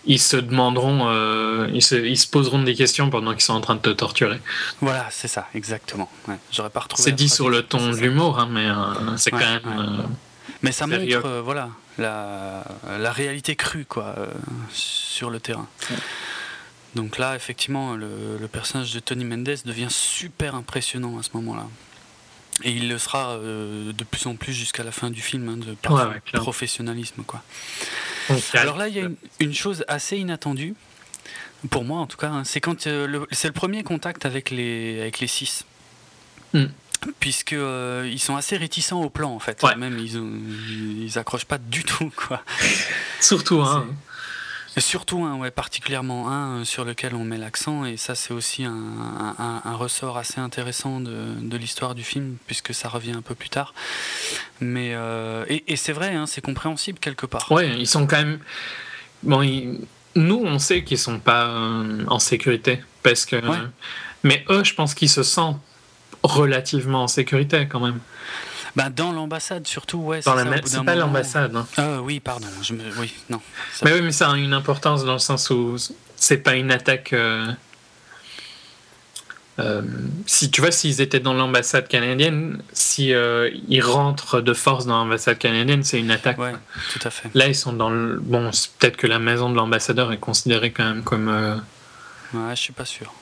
ils 0.06 0.20
se 0.20 0.38
demanderont, 0.38 1.08
euh, 1.10 1.70
ils, 1.74 1.82
se, 1.84 1.96
ils 1.96 2.18
se 2.18 2.28
poseront 2.28 2.64
des 2.64 2.74
questions 2.76 3.10
pendant 3.10 3.32
qu'ils 3.34 3.42
sont 3.42 3.54
en 3.54 3.62
train 3.62 3.76
de 3.76 3.82
te 3.82 3.90
torturer. 3.90 4.40
Voilà, 4.82 5.08
c'est 5.12 5.28
ça, 5.28 5.48
exactement. 5.54 6.10
Ouais, 6.28 6.38
J'aurais 6.52 6.70
pas 6.72 6.80
retrouvé. 6.82 7.04
C'est 7.04 7.12
dit 7.16 7.30
sur 7.30 7.50
le 7.50 7.62
ton 7.64 7.92
de 7.92 7.98
l'humour, 7.98 8.40
hein, 8.40 8.48
mais 8.50 8.66
euh, 8.66 9.18
c'est 9.18 9.34
Ouais, 9.34 9.40
quand 9.40 9.70
même. 9.70 9.80
ouais. 9.80 9.86
euh, 10.02 10.08
Mais 10.64 10.72
ça 10.72 10.88
Sérieux. 10.88 11.18
montre, 11.18 11.42
voilà, 11.44 11.70
la, 11.98 12.64
la 13.00 13.12
réalité 13.12 13.56
crue, 13.56 13.86
quoi, 13.86 14.16
sur 14.72 15.30
le 15.30 15.40
terrain. 15.40 15.68
Donc 16.96 17.18
là, 17.18 17.36
effectivement, 17.36 17.96
le, 17.96 18.38
le 18.40 18.48
personnage 18.48 18.94
de 18.94 19.00
Tony 19.00 19.24
Mendes 19.24 19.56
devient 19.66 19.88
super 19.90 20.56
impressionnant 20.56 21.18
à 21.20 21.24
ce 21.24 21.30
moment-là. 21.36 21.68
Et 22.64 22.72
il 22.72 22.90
le 22.90 22.98
sera 22.98 23.38
de 23.38 24.04
plus 24.04 24.28
en 24.28 24.36
plus 24.36 24.54
jusqu'à 24.54 24.84
la 24.84 24.92
fin 24.92 25.10
du 25.10 25.22
film, 25.22 25.48
hein, 25.50 25.58
de 25.58 25.74
par 25.74 26.12
professionnalisme, 26.34 27.24
quoi. 27.24 27.42
Alors 28.54 28.78
là, 28.78 28.88
il 28.88 28.96
y 28.96 29.00
a 29.00 29.04
une, 29.04 29.16
une 29.40 29.54
chose 29.54 29.84
assez 29.88 30.18
inattendue, 30.18 30.76
pour 31.70 31.84
moi 31.84 32.00
en 32.00 32.08
tout 32.08 32.18
cas, 32.18 32.30
hein, 32.30 32.44
c'est 32.44 32.60
quand 32.62 32.88
euh, 32.88 33.08
le- 33.08 33.28
c'est 33.32 33.48
le 33.48 33.54
premier 33.54 33.84
contact 33.84 34.26
avec 34.26 34.50
les, 34.50 35.00
avec 35.02 35.20
les 35.20 35.28
six. 35.28 35.66
Hmm. 36.54 36.66
Puisque 37.20 37.54
euh, 37.54 38.08
ils 38.12 38.20
sont 38.20 38.36
assez 38.36 38.58
réticents 38.58 39.02
au 39.02 39.10
plan 39.10 39.32
en 39.34 39.40
fait. 39.40 39.62
Ouais. 39.64 39.76
Même 39.76 39.98
ils, 39.98 40.18
ont- 40.20 40.30
ils 40.70 41.18
accrochent 41.18 41.46
pas 41.46 41.58
du 41.58 41.84
tout 41.84 42.12
quoi. 42.16 42.44
Surtout, 43.20 43.62
hein, 43.62 43.88
Et 44.78 44.80
surtout 44.80 45.26
un, 45.26 45.38
ouais, 45.38 45.52
particulièrement 45.52 46.30
un 46.32 46.64
sur 46.64 46.86
lequel 46.86 47.14
on 47.14 47.26
met 47.26 47.38
l'accent, 47.38 47.84
et 47.84 47.98
ça 47.98 48.16
c'est 48.16 48.34
aussi 48.34 48.64
un, 48.64 48.72
un, 48.72 49.62
un, 49.66 49.76
ressort 49.76 50.18
assez 50.18 50.40
intéressant 50.40 51.02
de, 51.02 51.34
de 51.42 51.58
l'histoire 51.58 51.94
du 51.94 52.04
film, 52.04 52.38
puisque 52.48 52.74
ça 52.74 52.88
revient 52.88 53.12
un 53.12 53.22
peu 53.22 53.36
plus 53.36 53.50
tard. 53.50 53.74
Mais 54.62 54.92
euh, 54.94 55.44
et, 55.50 55.74
et 55.74 55.76
c'est 55.76 55.92
vrai, 55.92 56.16
hein, 56.16 56.26
c'est 56.26 56.42
compréhensible 56.42 57.00
quelque 57.00 57.26
part. 57.26 57.52
Ouais, 57.52 57.78
ils 57.78 57.88
sont 57.88 58.08
quand 58.08 58.18
même. 58.18 58.40
Bon, 59.24 59.42
ils... 59.42 59.80
nous 60.16 60.42
on 60.42 60.58
sait 60.58 60.86
qu'ils 60.86 60.98
sont 60.98 61.20
pas 61.20 61.48
euh, 61.48 62.06
en 62.08 62.20
sécurité, 62.20 62.82
parce 63.04 63.26
que. 63.26 63.36
Ouais. 63.36 63.58
Mais 64.24 64.46
eux, 64.50 64.64
je 64.64 64.74
pense 64.74 64.94
qu'ils 64.94 65.10
se 65.10 65.24
sentent 65.24 65.60
relativement 66.24 67.04
en 67.04 67.08
sécurité 67.08 67.68
quand 67.68 67.80
même. 67.80 68.00
Bah, 68.76 68.90
dans 68.90 69.12
l'ambassade 69.12 69.68
surtout, 69.68 69.98
ouais. 70.00 70.22
Dans 70.22 70.38
c'est 70.38 70.46
la 70.46 70.58
ça, 70.58 70.62
C'est 70.66 70.84
pas 70.86 70.96
l'ambassade. 70.96 71.56
hein. 71.56 71.68
Ah 71.78 72.02
oui, 72.02 72.20
pardon. 72.20 72.48
Je 72.62 72.74
me... 72.74 72.84
Oui, 73.00 73.14
non. 73.30 73.42
ça- 73.74 73.86
Mais 73.86 73.94
oui, 73.94 74.02
mais 74.02 74.12
ça 74.12 74.32
a 74.32 74.36
une 74.38 74.54
importance 74.54 75.04
dans 75.04 75.14
le 75.14 75.20
sens 75.20 75.50
où 75.50 75.76
c'est 76.16 76.38
pas 76.38 76.56
une 76.56 76.72
attaque. 76.72 77.14
euh, 77.14 77.52
euh, 79.60 79.82
si 80.26 80.50
tu 80.50 80.62
vois, 80.62 80.72
s'ils 80.72 81.02
étaient 81.02 81.20
dans 81.20 81.34
l'ambassade 81.34 81.88
canadienne, 81.88 82.64
si 82.72 83.14
euh, 83.14 83.50
ils 83.68 83.82
rentrent 83.82 84.40
de 84.42 84.54
force 84.54 84.86
dans 84.86 84.98
l'ambassade 84.98 85.38
canadienne, 85.38 85.84
c'est 85.84 86.00
une 86.00 86.10
attaque. 86.10 86.40
Ouais, 86.40 86.54
tout 86.94 87.00
à 87.04 87.10
fait. 87.10 87.30
Là, 87.34 87.48
ils 87.48 87.56
sont 87.56 87.74
dans 87.74 87.90
le. 87.90 88.18
Bon, 88.22 88.50
peut-être 88.80 88.96
que 88.98 89.08
la 89.08 89.20
maison 89.20 89.50
de 89.50 89.56
l'ambassadeur 89.58 90.12
est 90.14 90.18
considérée 90.20 90.72
quand 90.72 90.86
même 90.86 91.04
comme. 91.04 91.28
euh, 91.28 91.56
Ouais, 92.34 92.56
je 92.56 92.62
suis 92.62 92.74
pas 92.74 92.86
sûr. 92.86 93.14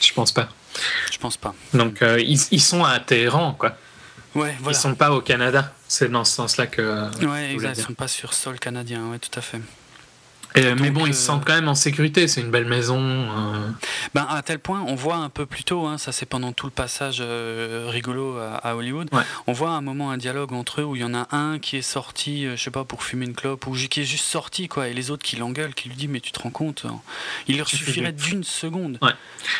je 0.00 0.12
pense 0.14 0.32
pas. 0.32 0.48
Je 1.12 1.18
pense 1.18 1.36
pas. 1.36 1.54
Donc, 1.74 1.98
ils, 2.00 2.40
ils 2.50 2.60
sont 2.62 2.82
à 2.82 2.98
Téhéran, 2.98 3.52
quoi. 3.52 3.76
Ouais, 4.34 4.54
voilà. 4.60 4.76
Ils 4.76 4.80
sont 4.80 4.94
pas 4.94 5.12
au 5.12 5.20
Canada. 5.20 5.72
C'est 5.88 6.10
dans 6.10 6.24
ce 6.24 6.32
sens-là 6.34 6.66
que. 6.66 7.24
Ouais, 7.26 7.52
exact. 7.52 7.78
Ils 7.78 7.82
sont 7.84 7.94
pas 7.94 8.08
sur 8.08 8.32
sol 8.32 8.58
canadien. 8.58 9.10
Ouais, 9.10 9.18
tout 9.18 9.36
à 9.38 9.42
fait. 9.42 9.60
Et, 10.54 10.66
euh, 10.66 10.76
mais 10.78 10.90
bon, 10.90 11.06
ils 11.06 11.10
euh, 11.10 11.12
se 11.14 11.22
sentent 11.22 11.46
quand 11.46 11.54
même 11.54 11.68
en 11.68 11.74
sécurité. 11.74 12.28
C'est 12.28 12.42
une 12.42 12.50
belle 12.50 12.66
maison. 12.66 12.98
euh, 13.00 13.70
Ben, 14.14 14.26
à 14.28 14.42
tel 14.42 14.58
point, 14.58 14.84
on 14.86 14.94
voit 14.94 15.14
un 15.16 15.30
peu 15.30 15.46
plus 15.46 15.64
tôt, 15.64 15.86
hein, 15.86 15.96
ça 15.96 16.12
c'est 16.12 16.26
pendant 16.26 16.52
tout 16.52 16.66
le 16.66 16.72
passage 16.72 17.18
euh, 17.20 17.86
rigolo 17.88 18.36
à, 18.36 18.56
à 18.56 18.74
Hollywood, 18.74 19.08
Ouais. 19.12 19.22
on 19.46 19.54
voit 19.54 19.70
à 19.70 19.72
un 19.72 19.80
moment 19.80 20.10
un 20.10 20.18
dialogue 20.18 20.52
entre 20.52 20.82
eux 20.82 20.84
où 20.84 20.94
il 20.94 21.00
y 21.00 21.04
en 21.06 21.14
a 21.14 21.26
un 21.34 21.58
qui 21.58 21.78
est 21.78 21.82
sorti, 21.82 22.44
euh, 22.44 22.54
je 22.58 22.62
sais 22.64 22.70
pas, 22.70 22.84
pour 22.84 23.02
fumer 23.02 23.24
une 23.24 23.34
clope, 23.34 23.66
ou 23.66 23.72
qui 23.72 24.02
est 24.02 24.04
juste 24.04 24.26
sorti, 24.26 24.68
quoi, 24.68 24.88
et 24.88 24.92
les 24.92 25.10
autres 25.10 25.22
qui 25.22 25.36
l'engueulent, 25.36 25.72
qui 25.72 25.88
lui 25.88 25.96
disent, 25.96 26.10
mais 26.10 26.20
tu 26.20 26.32
te 26.32 26.40
rends 26.40 26.50
compte, 26.50 26.84
hein, 26.86 27.00
il 27.48 27.56
leur 27.56 27.68
suffirait 27.68 28.12
d'une 28.12 28.44
seconde. 28.44 28.98
Ouais. 29.00 29.12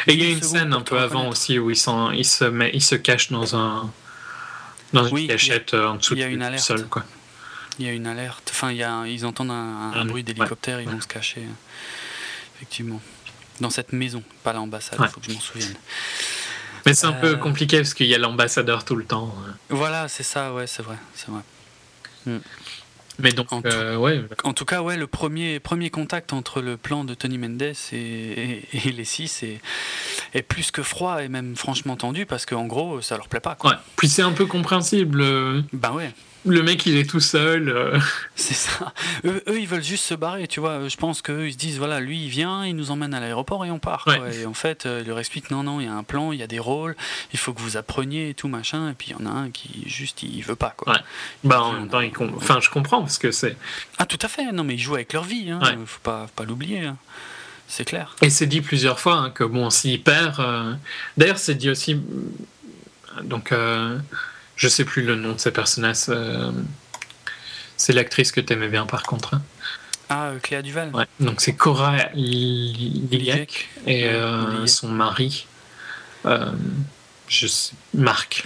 Et 0.09 0.13
il 0.13 0.23
y 0.23 0.27
a 0.27 0.31
Une 0.31 0.43
scène 0.43 0.75
un 0.75 0.83
peu 0.83 0.99
avant 0.99 1.29
aussi 1.29 1.59
où 1.59 1.71
ils, 1.71 1.77
sont, 1.77 2.11
ils, 2.11 2.27
se, 2.27 2.45
met, 2.45 2.71
ils 2.75 2.83
se 2.83 2.97
cachent 2.97 3.31
dans 3.33 3.57
un 3.57 3.91
dans 4.93 5.07
une 5.07 5.15
Oui, 5.15 5.23
il 5.23 5.27
y 5.27 5.31
a- 5.31 5.35
cachette 5.35 5.75
euh, 5.75 5.89
en 5.89 5.95
dessous 5.97 6.15
y 6.15 6.23
a 6.23 6.27
une 6.27 6.39
du 6.39 6.45
alerte. 6.45 6.63
sol. 6.63 6.87
Quoi. 6.89 7.05
Il 7.79 7.87
y 7.87 7.89
a 7.89 7.93
une 7.93 8.07
alerte, 8.07 8.49
enfin, 8.53 8.71
il 8.71 8.77
y 8.77 8.83
a, 8.83 8.93
un- 8.93 9.07
ils 9.07 9.25
entendent 9.25 9.51
un, 9.51 9.55
un- 9.55 9.93
un 9.95 10.05
bruit 10.05 10.23
d'hélicoptère, 10.23 10.81
ils 10.81 10.89
vont 10.89 11.01
se 11.01 11.07
cacher, 11.07 11.43
effectivement. 12.57 13.01
Dans 13.61 13.71
cette 13.71 13.93
maison, 13.93 14.23
pas 14.43 14.53
l'ambassade, 14.53 14.97
il 14.99 15.03
Ouais. 15.03 15.09
faut 15.09 15.21
que 15.21 15.27
je 15.29 15.33
m'en 15.35 15.41
souvienne. 15.41 15.75
Mais 16.85 16.95
c'est 16.95 17.07
un 17.07 17.13
peu 17.13 17.29
Euh. 17.35 17.37
compliqué 17.37 17.77
parce 17.79 17.95
qu'il 17.95 18.07
y 18.07 18.15
a 18.15 18.19
l'ambassadeur 18.19 18.85
tout 18.85 18.97
le 18.97 19.05
temps. 19.05 19.35
euh. 19.47 19.53
Voilà, 19.71 20.09
c'est 20.09 20.23
ça, 20.25 20.53
ouais, 20.53 20.67
c'est 20.67 20.83
vrai, 20.83 20.97
c'est 21.15 21.29
vrai. 21.31 22.41
Mais 23.19 23.33
donc, 23.33 23.53
En 23.53 23.61
tout- 23.63 23.69
euh, 23.69 23.97
ouais, 23.97 24.25
En 24.43 24.53
tout 24.55 24.65
cas, 24.65 24.81
ouais, 24.83 24.97
le 24.97 25.07
premier, 25.07 25.61
premier 25.61 25.91
contact 25.91 26.33
entre 26.33 26.61
le 26.63 26.77
plan 26.77 27.05
de 27.05 27.15
Tony 27.15 27.37
Mendes 27.39 27.63
et, 27.63 27.75
et, 27.93 28.69
et 28.89 28.93
les 28.93 29.05
six 29.05 29.43
est, 29.43 29.61
est 30.35 30.43
plus 30.43 30.71
que 30.71 30.83
froid 30.83 31.23
et 31.23 31.29
même 31.29 31.57
franchement 31.57 31.97
tendu 31.97 32.27
parce 32.27 32.47
qu'en 32.47 32.67
gros, 32.67 33.01
ça 33.01 33.17
leur 33.17 33.29
plaît 33.29 33.41
pas. 33.41 33.55
Quoi. 33.55 33.71
ouais. 33.73 33.77
Puis 33.97 34.09
c'est 34.09 34.23
un 34.23 34.33
peu 34.33 34.47
compréhensible. 34.47 35.23
Ben 35.73 35.93
ouais, 35.93 36.13
Le 36.47 36.63
mec, 36.63 36.87
il 36.87 36.97
est 36.97 37.09
tout 37.09 37.21
seul. 37.21 37.69
euh, 37.69 37.99
c'est 38.35 38.55
ça. 38.55 38.93
Eux, 39.25 39.43
eux, 39.49 39.61
ils 39.61 39.69
veulent 39.69 39.83
juste 39.85 40.05
se 40.05 40.15
barrer, 40.15 40.49
tu 40.49 40.59
vois. 40.61 40.89
Je 40.89 40.97
pense 40.97 41.23
qu'eux, 41.23 41.47
ils 41.49 41.53
se 41.53 41.59
disent, 41.59 41.79
voilà, 41.79 42.01
lui, 42.01 42.25
il 42.25 42.29
vient, 42.31 42.65
il 42.65 42.75
nous 42.75 42.91
emmène 42.91 43.13
à 43.15 43.21
l'aéroport 43.21 43.65
et 43.67 43.71
on 43.71 43.79
part. 43.79 44.05
quoi. 44.05 44.19
Ouais. 44.19 44.37
Et 44.39 44.47
en 44.47 44.55
fait, 44.55 44.87
euh, 44.87 45.01
il 45.03 45.09
leur 45.09 45.19
explique, 45.19 45.51
non, 45.51 45.63
non, 45.63 45.81
il 45.81 45.85
y 45.85 45.89
a 45.89 45.93
un 45.95 46.03
plan, 46.03 46.33
il 46.33 46.41
y 46.41 46.43
a 46.43 46.47
des 46.49 46.59
rôles, 46.59 46.97
il 47.33 47.39
faut 47.39 47.53
que 47.53 47.61
vous 47.61 47.77
appreniez 47.77 48.31
et 48.31 48.35
tout, 48.35 48.49
machin. 48.49 48.91
Et 48.91 48.95
puis 48.95 49.09
il 49.11 49.23
y 49.23 49.23
en 49.23 49.31
a 49.31 49.35
un 49.35 49.51
qui, 49.51 49.85
juste, 49.87 50.23
il 50.23 50.43
veut 50.43 50.57
pas, 50.57 50.75
quoi. 50.77 50.95
Ouais. 50.95 50.99
Bah, 51.45 51.63
en 51.63 51.75
même 51.75 51.89
temps, 51.89 52.01
enfin, 52.37 52.59
je 52.61 52.71
comprends 52.71 53.03
parce 53.03 53.19
que 53.19 53.31
c'est. 53.31 53.57
Ah, 53.99 54.07
tout 54.07 54.19
à 54.23 54.29
fait. 54.29 54.51
Non, 54.51 54.65
mais 54.65 54.75
ils 54.75 54.81
jouent 54.81 54.95
avec 54.95 55.13
leur 55.13 55.25
vie, 55.25 55.51
hein. 55.51 55.61
Ouais. 55.63 55.77
faut 55.87 56.01
pas, 56.03 56.27
faut 56.27 56.33
pas 56.43 56.45
l'oublier. 56.45 56.87
hein. 56.87 56.97
C'est 57.75 57.87
clair. 57.87 58.15
Et 58.21 58.29
c'est 58.29 58.45
dit 58.47 58.61
plusieurs 58.61 59.01
fois 59.01 59.15
hein, 59.15 59.31
que 59.31 59.45
bon, 59.45 59.71
s'il 59.71 60.03
perd. 60.03 60.39
euh, 60.41 60.75
D'ailleurs, 61.17 61.39
c'est 61.39 61.55
dit 61.55 61.71
aussi. 61.71 61.99
Donc, 63.23 63.51
euh, 63.51 63.99
je 64.57 64.69
sais 64.69 64.85
plus 64.85 65.01
le 65.03 65.15
nom 65.17 65.33
de 65.33 65.39
ces 65.41 65.53
personnages. 65.53 66.05
euh, 66.11 66.53
C'est 67.79 67.95
l'actrice 67.95 68.31
que 68.31 68.43
t'aimais 68.43 68.69
bien, 68.69 68.85
par 68.85 69.05
contre. 69.05 69.33
hein. 69.37 69.43
Ah, 70.11 70.25
euh, 70.27 70.39
Cléa 70.39 70.61
Duval. 70.61 70.91
Ouais. 70.93 71.07
Donc, 71.19 71.41
c'est 71.41 71.55
Cora 71.55 71.97
Li- 72.13 73.05
Liliac 73.11 73.71
et 73.87 74.11
son 74.67 74.89
mari, 74.89 75.47
je 76.27 77.47
sais, 77.47 77.73
Marc. 77.95 78.45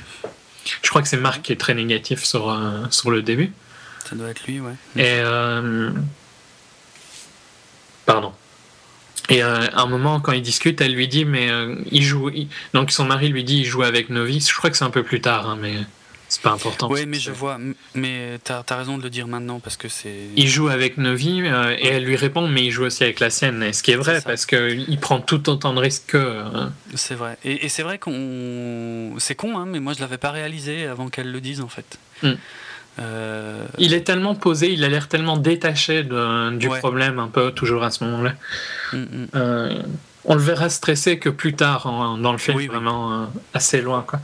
Je 0.82 0.88
crois 0.88 1.02
que 1.02 1.08
c'est 1.08 1.16
Marc 1.16 1.42
qui 1.42 1.50
est 1.52 1.60
très 1.60 1.74
négatif 1.74 2.22
sur, 2.22 2.56
sur 2.90 3.10
le 3.10 3.22
début. 3.22 3.52
Ça 4.08 4.14
doit 4.14 4.28
être 4.28 4.46
lui, 4.46 4.60
ouais. 4.60 4.74
Et. 4.96 5.20
Pardon. 8.04 8.32
Et 9.28 9.42
euh, 9.42 9.66
à 9.72 9.82
un 9.82 9.86
moment, 9.86 10.20
quand 10.20 10.32
ils 10.32 10.42
discutent, 10.42 10.80
elle 10.80 10.92
lui 10.94 11.08
dit, 11.08 11.24
mais 11.24 11.50
euh, 11.50 11.74
il 11.90 12.02
joue. 12.02 12.30
il- 12.30 12.48
Donc 12.74 12.90
son 12.92 13.04
mari 13.04 13.28
lui 13.28 13.44
dit, 13.44 13.58
il 13.60 13.64
joue 13.64 13.82
avec 13.82 14.08
Novice. 14.10 14.48
Je 14.50 14.56
crois 14.56 14.70
que 14.70 14.76
c'est 14.76 14.84
un 14.84 14.90
peu 14.90 15.02
plus 15.02 15.20
tard, 15.20 15.48
hein, 15.48 15.58
mais 15.60 15.74
c'est 16.28 16.42
pas 16.42 16.50
important. 16.52 16.88
Oui, 16.90 17.06
mais 17.06 17.18
je 17.18 17.30
vois. 17.32 17.58
Mais 17.94 18.38
t'as 18.44 18.62
as 18.68 18.76
raison 18.76 18.98
de 18.98 19.02
le 19.02 19.10
dire 19.10 19.26
maintenant 19.26 19.58
parce 19.60 19.76
que 19.76 19.88
c'est. 19.88 20.14
Il 20.36 20.48
joue 20.48 20.68
avec 20.68 20.96
Novi 20.98 21.40
euh, 21.42 21.74
et 21.78 21.86
elle 21.88 22.04
lui 22.04 22.16
répond, 22.16 22.46
mais 22.48 22.64
il 22.66 22.70
joue 22.70 22.84
aussi 22.84 23.02
avec 23.04 23.18
la 23.20 23.30
sienne. 23.30 23.62
Et 23.62 23.72
ce 23.72 23.82
qui 23.82 23.90
est 23.92 23.96
vrai, 23.96 24.16
C'est 24.16 24.20
ça. 24.22 24.28
parce 24.28 24.46
qu'il 24.46 24.98
prend 25.00 25.20
tout 25.20 25.48
autant 25.48 25.72
de 25.74 25.80
risques 25.80 26.04
que. 26.08 26.16
euh, 26.18 26.66
C'est 26.94 27.14
vrai. 27.14 27.36
Et, 27.44 27.64
et 27.66 27.68
c'est 27.68 27.82
vrai 27.82 27.98
qu'on. 27.98 29.14
C'est 29.18 29.34
con, 29.34 29.58
hein, 29.58 29.66
mais 29.68 29.80
moi 29.80 29.92
je 29.92 30.00
l'avais 30.00 30.18
pas 30.18 30.30
réalisé 30.30 30.86
avant 30.86 31.08
qu'elle 31.08 31.30
le 31.32 31.40
dise 31.40 31.60
en 31.60 31.68
fait. 31.68 31.98
Mm. 32.22 32.32
Euh, 32.98 33.66
Il 33.78 33.92
est 33.92 34.02
tellement 34.04 34.34
posé, 34.34 34.72
il 34.72 34.82
a 34.84 34.88
l'air 34.88 35.08
tellement 35.08 35.36
détaché 35.36 36.02
de- 36.02 36.56
du 36.56 36.68
Ouais. 36.68 36.78
problème, 36.78 37.18
un 37.18 37.28
peu, 37.28 37.50
toujours 37.52 37.82
à 37.84 37.90
ce 37.90 38.04
moment-là. 38.04 38.32
mm, 38.92 38.96
mm. 38.98 39.26
Euh, 39.34 39.82
on 40.24 40.34
le 40.34 40.40
verra 40.40 40.68
stressé 40.70 41.18
que 41.18 41.28
plus 41.28 41.54
tard 41.54 41.86
en- 41.86 42.16
dans 42.18 42.32
le 42.32 42.38
film, 42.38 42.56
Oui, 42.56 42.64
oui. 42.64 42.68
vraiment 42.74 43.12
euh, 43.12 43.26
assez 43.54 43.80
loin. 43.82 44.02
Quoi. 44.06 44.20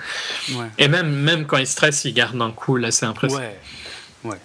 Ouais. 0.54 0.66
Et 0.78 0.88
même, 0.88 1.10
même 1.12 1.46
quand 1.46 1.58
il 1.58 1.66
stresse, 1.66 2.04
il 2.06 2.14
garde 2.14 2.40
un 2.40 2.50
cool 2.50 2.84
assez 2.86 3.04
impressionnant. 3.06 3.42
ouais. 3.44 3.60
Ouais. 4.30 4.40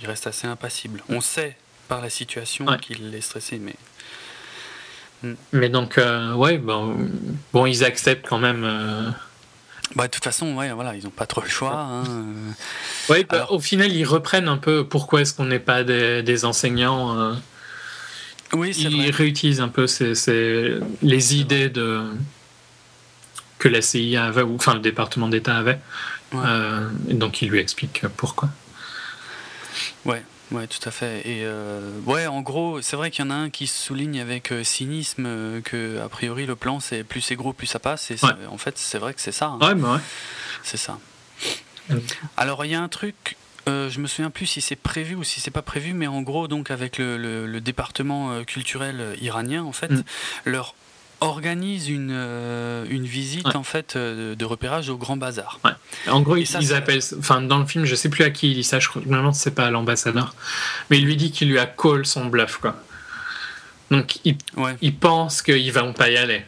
Il 0.00 0.06
reste 0.06 0.26
assez 0.26 0.46
impassible. 0.46 1.02
On 1.08 1.20
sait 1.20 1.56
par 1.88 2.00
la 2.00 2.10
situation 2.10 2.66
qu'il 2.80 3.14
est 3.14 3.20
stressé, 3.20 3.58
mais. 3.62 3.76
Mais 5.52 5.68
donc, 5.68 5.98
ouais, 6.36 6.58
bon, 6.58 6.96
bon, 7.52 7.66
ils 7.66 7.84
acceptent 7.84 8.26
quand 8.26 8.38
même. 8.38 9.14
Bah, 9.96 10.06
de 10.06 10.12
toute 10.12 10.22
façon, 10.24 10.54
ouais, 10.54 10.70
voilà, 10.72 10.94
ils 10.94 11.06
ont 11.06 11.10
pas 11.10 11.26
trop 11.26 11.40
le 11.40 11.48
choix. 11.48 11.74
hein. 11.76 12.04
Ouais, 13.08 13.24
bah, 13.24 13.36
Alors- 13.36 13.52
au 13.52 13.60
final, 13.60 13.90
ils 13.92 14.04
reprennent 14.04 14.48
un 14.48 14.56
peu 14.56 14.84
pourquoi 14.86 15.20
est-ce 15.22 15.34
qu'on 15.34 15.46
n'est 15.46 15.58
pas 15.58 15.82
des, 15.82 16.22
des 16.22 16.44
enseignants. 16.44 17.18
euh, 17.18 17.34
Oui, 18.52 18.72
c'est 18.72 18.82
ils 18.82 19.02
vrai. 19.02 19.10
réutilisent 19.10 19.60
un 19.60 19.68
peu 19.68 19.86
ces, 19.88 20.14
ces- 20.14 20.78
les 21.02 21.36
idées 21.36 21.68
de 21.70 22.02
que 23.58 23.68
la 23.68 23.82
CIA 23.82 24.24
avait, 24.26 24.42
ou 24.42 24.54
enfin 24.54 24.74
le 24.74 24.80
département 24.80 25.28
d'État 25.28 25.56
avait. 25.56 25.78
Ouais. 26.32 26.40
Euh, 26.46 26.88
donc, 27.10 27.42
ils 27.42 27.48
lui 27.50 27.58
expliquent 27.58 28.06
pourquoi. 28.16 28.48
Ouais, 30.04 30.22
ouais, 30.52 30.66
tout 30.66 30.86
à 30.88 30.90
fait. 30.90 31.18
Et 31.28 31.44
euh, 31.44 31.92
ouais, 32.06 32.26
en 32.26 32.40
gros, 32.42 32.80
c'est 32.82 32.96
vrai 32.96 33.10
qu'il 33.10 33.24
y 33.24 33.28
en 33.28 33.30
a 33.30 33.34
un 33.34 33.50
qui 33.50 33.66
souligne 33.66 34.20
avec 34.20 34.52
euh, 34.52 34.64
cynisme 34.64 35.24
euh, 35.26 35.60
que 35.60 36.00
a 36.00 36.08
priori 36.08 36.46
le 36.46 36.56
plan 36.56 36.80
c'est 36.80 37.04
plus 37.04 37.20
c'est 37.20 37.36
gros 37.36 37.52
plus 37.52 37.66
ça 37.66 37.78
passe. 37.78 38.10
Et 38.10 38.14
Ouais. 38.22 38.30
en 38.50 38.58
fait, 38.58 38.76
c'est 38.78 38.98
vrai 38.98 39.14
que 39.14 39.20
c'est 39.20 39.32
ça. 39.32 39.46
hein. 39.46 39.58
Ouais, 39.60 39.74
bah 39.74 39.94
ouais. 39.94 40.00
C'est 40.62 40.76
ça. 40.76 40.98
Mm. 41.88 41.96
Alors 42.36 42.64
il 42.64 42.70
y 42.70 42.74
a 42.74 42.80
un 42.82 42.88
truc. 42.88 43.36
euh, 43.68 43.90
je 43.90 44.00
me 44.00 44.06
souviens 44.06 44.30
plus 44.30 44.46
si 44.46 44.60
c'est 44.60 44.74
prévu 44.76 45.14
ou 45.14 45.22
si 45.24 45.40
c'est 45.40 45.50
pas 45.50 45.62
prévu, 45.62 45.92
mais 45.92 46.06
en 46.06 46.22
gros, 46.22 46.48
donc 46.48 46.70
avec 46.70 46.96
le, 46.98 47.16
le- 47.18 47.46
le 47.46 47.60
département 47.60 48.42
culturel 48.44 49.16
iranien, 49.20 49.62
en 49.64 49.72
fait, 49.72 49.90
Mm. 49.90 50.02
leur 50.46 50.74
organise 51.20 51.88
une, 51.88 52.10
euh, 52.12 52.84
une 52.90 53.04
visite 53.04 53.46
Ouais. 53.46 53.56
en 53.56 53.62
fait 53.62 53.96
euh, 53.96 54.34
de 54.34 54.44
repérage 54.44 54.88
au 54.88 54.96
Grand 54.96 55.16
Bazar. 55.16 55.60
En 56.08 56.20
gros, 56.22 56.36
Et 56.36 56.40
ils, 56.40 56.46
ça, 56.46 56.58
ils 56.60 56.68
ça- 56.68 56.76
appellent. 56.78 57.02
Enfin, 57.18 57.42
dans 57.42 57.58
le 57.58 57.66
film, 57.66 57.84
je 57.84 57.94
sais 57.94 58.08
plus 58.08 58.24
à 58.24 58.30
qui 58.30 58.50
il 58.50 58.54
dit 58.54 58.64
ça. 58.64 58.78
Je 58.80 58.88
crois 58.88 59.02
que 59.02 59.08
maintenant, 59.08 59.32
c'est 59.32 59.54
pas 59.54 59.66
à 59.66 59.70
l'ambassadeur. 59.70 60.34
Mais 60.88 60.98
il 60.98 61.04
lui 61.04 61.16
dit 61.16 61.30
qu'il 61.30 61.48
lui 61.50 61.58
a 61.58 61.66
call 61.66 62.06
son 62.06 62.26
bluff, 62.26 62.56
quoi. 62.58 62.76
Donc, 63.90 64.18
il, 64.24 64.36
Ouais, 64.56 64.76
il 64.80 64.94
pense 64.94 65.42
qu'ils 65.42 65.72
vont 65.72 65.92
pas 65.92 66.10
y 66.10 66.16
aller. 66.16 66.42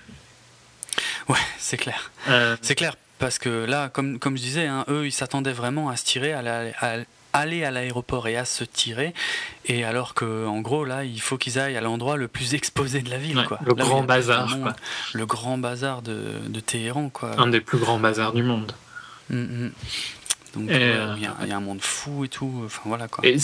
ouais, 1.28 1.38
c'est 1.58 1.76
clair. 1.76 2.10
Euh, 2.28 2.56
C'est 2.62 2.74
clair, 2.76 2.94
parce 3.18 3.38
que 3.38 3.64
là, 3.64 3.88
comme, 3.88 4.18
comme 4.18 4.36
je 4.36 4.42
disais, 4.42 4.66
hein, 4.66 4.84
eux, 4.88 5.06
ils 5.06 5.12
s'attendaient 5.12 5.52
vraiment 5.52 5.88
à 5.90 5.96
se 5.96 6.04
tirer, 6.04 6.32
à, 6.32 6.40
la- 6.42 6.70
à 6.80 6.98
aller 7.32 7.64
à 7.64 7.70
l'aéroport 7.70 8.28
et 8.28 8.36
à 8.36 8.44
se 8.44 8.64
tirer. 8.64 9.14
Et 9.66 9.84
alors 9.84 10.14
que, 10.14 10.46
en 10.46 10.60
gros, 10.60 10.84
là, 10.84 11.04
il 11.04 11.20
faut 11.20 11.38
qu'ils 11.38 11.58
aillent 11.58 11.76
à 11.76 11.80
l'endroit 11.80 12.16
le 12.16 12.28
plus 12.28 12.54
exposé 12.54 13.00
de 13.02 13.10
la 13.10 13.18
ville. 13.18 13.38
Ouais, 13.38 13.44
quoi. 13.44 13.58
le 13.64 13.74
Là 13.74 13.84
grand 13.84 14.02
bazar, 14.02 14.46
vraiment 14.48 14.62
quoi. 14.64 14.76
Le 15.14 15.26
grand 15.26 15.58
bazar 15.58 16.02
de, 16.02 16.18
de 16.48 16.60
Téhéran, 16.60 17.08
quoi. 17.10 17.30
un 17.40 17.46
des 17.48 17.60
plus 17.60 17.78
grands 17.78 17.98
bazars 17.98 18.32
du 18.32 18.42
monde. 18.42 18.72
Mm, 19.30 19.36
mm. 19.36 19.72
Donc 20.54 20.70
Euh, 20.70 21.14
il 21.16 21.22
y, 21.22 21.26
a- 21.26 21.34
il 21.44 21.48
y 21.48 21.52
a 21.52 21.56
un 21.56 21.60
monde 21.60 21.80
fou 21.80 22.24
et 22.24 22.28
tout. 22.28 22.62
Enfin 22.66 22.82
voilà 22.84 23.08
quoi. 23.08 23.24
Et 23.26 23.38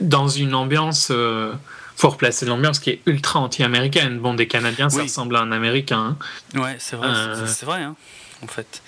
dans 0.00 0.28
une 0.28 0.54
ambiance, 0.54 1.08
euh, 1.10 1.52
faut 1.94 2.08
replacer 2.08 2.46
l'ambiance 2.46 2.78
qui 2.78 2.88
est 2.88 3.02
ultra 3.04 3.40
anti-américaine. 3.40 4.18
Bon, 4.18 4.32
des 4.32 4.46
Canadiens, 4.48 4.88
ça 4.88 5.02
ressemble 5.02 5.36
à 5.36 5.40
un 5.40 5.52
Américain. 5.52 6.16
hein. 6.54 6.58
Ouais, 6.60 6.76
c'est 6.78 6.96
vrai, 6.96 7.08
Euh. 7.08 7.46
c'est 7.46 7.66
vrai, 7.66 7.82
hein, 7.82 7.94
en 8.42 8.46
fait. 8.46 8.80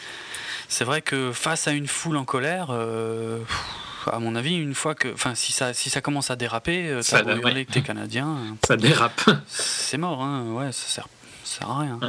C'est 0.68 0.84
vrai 0.84 1.00
que 1.02 1.32
face 1.32 1.68
à 1.68 1.72
une 1.72 1.86
foule 1.86 2.16
en 2.16 2.24
colère, 2.24 2.68
euh, 2.70 3.38
à 4.12 4.18
mon 4.18 4.34
avis, 4.36 4.56
une 4.56 4.74
fois 4.74 4.94
que, 4.94 5.12
enfin, 5.12 5.34
si 5.34 5.52
ça, 5.52 5.72
si 5.74 5.90
ça 5.90 6.00
commence 6.00 6.30
à 6.30 6.36
déraper, 6.36 6.88
euh, 6.88 7.02
Ça 7.02 7.22
t'as 7.22 7.34
beau 7.34 7.40
hurler 7.42 7.64
que 7.64 7.72
t'es 7.72 7.82
canadien, 7.82 8.28
euh, 8.28 8.54
Ça 8.66 8.76
dérape. 8.76 9.20
c'est 9.48 9.98
mort, 9.98 10.22
hein. 10.22 10.44
Ouais, 10.52 10.72
ça 10.72 10.88
sert, 10.88 11.08
ça 11.44 11.58
sert 11.60 11.70
à 11.70 11.80
rien. 11.80 11.98
Ouais. 12.02 12.08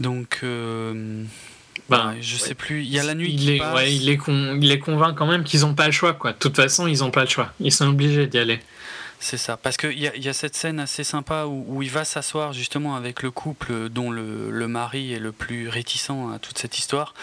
Donc, 0.00 0.40
euh, 0.44 1.24
Ben, 1.88 2.10
ouais, 2.10 2.22
je 2.22 2.34
ouais. 2.36 2.40
sais 2.48 2.54
plus. 2.54 2.82
Il 2.82 2.90
y 2.90 2.98
a 2.98 3.02
la 3.02 3.14
nuit 3.14 3.30
il 3.32 3.38
qui 3.40 3.46
les, 3.46 3.58
passe. 3.58 3.74
ouais, 3.74 3.92
il, 3.94 4.06
les 4.06 4.16
con- 4.16 4.58
il 4.60 4.68
les 4.68 4.78
convainc 4.78 5.16
quand 5.16 5.26
même 5.26 5.42
qu'ils 5.44 5.60
n'ont 5.60 5.74
pas 5.74 5.86
le 5.86 5.92
choix. 5.92 6.12
Quoi. 6.14 6.32
De 6.32 6.38
toute 6.38 6.56
façon, 6.56 6.86
ils 6.86 7.00
n'ont 7.00 7.10
pas 7.10 7.22
le 7.24 7.28
choix. 7.30 7.52
Ils 7.60 7.72
sont 7.72 7.88
obligés 7.88 8.26
d'y 8.28 8.38
aller. 8.38 8.60
C'est 9.24 9.36
ça, 9.38 9.56
parce 9.56 9.76
qu'il 9.76 9.92
y, 9.96 10.02
y 10.18 10.28
a 10.28 10.32
cette 10.32 10.56
scène 10.56 10.80
assez 10.80 11.04
sympa 11.04 11.44
où, 11.46 11.64
où 11.68 11.80
il 11.80 11.90
va 11.90 12.04
s'asseoir 12.04 12.52
justement 12.52 12.96
avec 12.96 13.22
le 13.22 13.30
couple 13.30 13.88
dont 13.88 14.10
le, 14.10 14.50
le 14.50 14.66
mari 14.66 15.12
est 15.12 15.20
le 15.20 15.30
plus 15.30 15.68
réticent 15.68 16.10
à 16.34 16.40
toute 16.40 16.58
cette 16.58 16.76
histoire. 16.76 17.14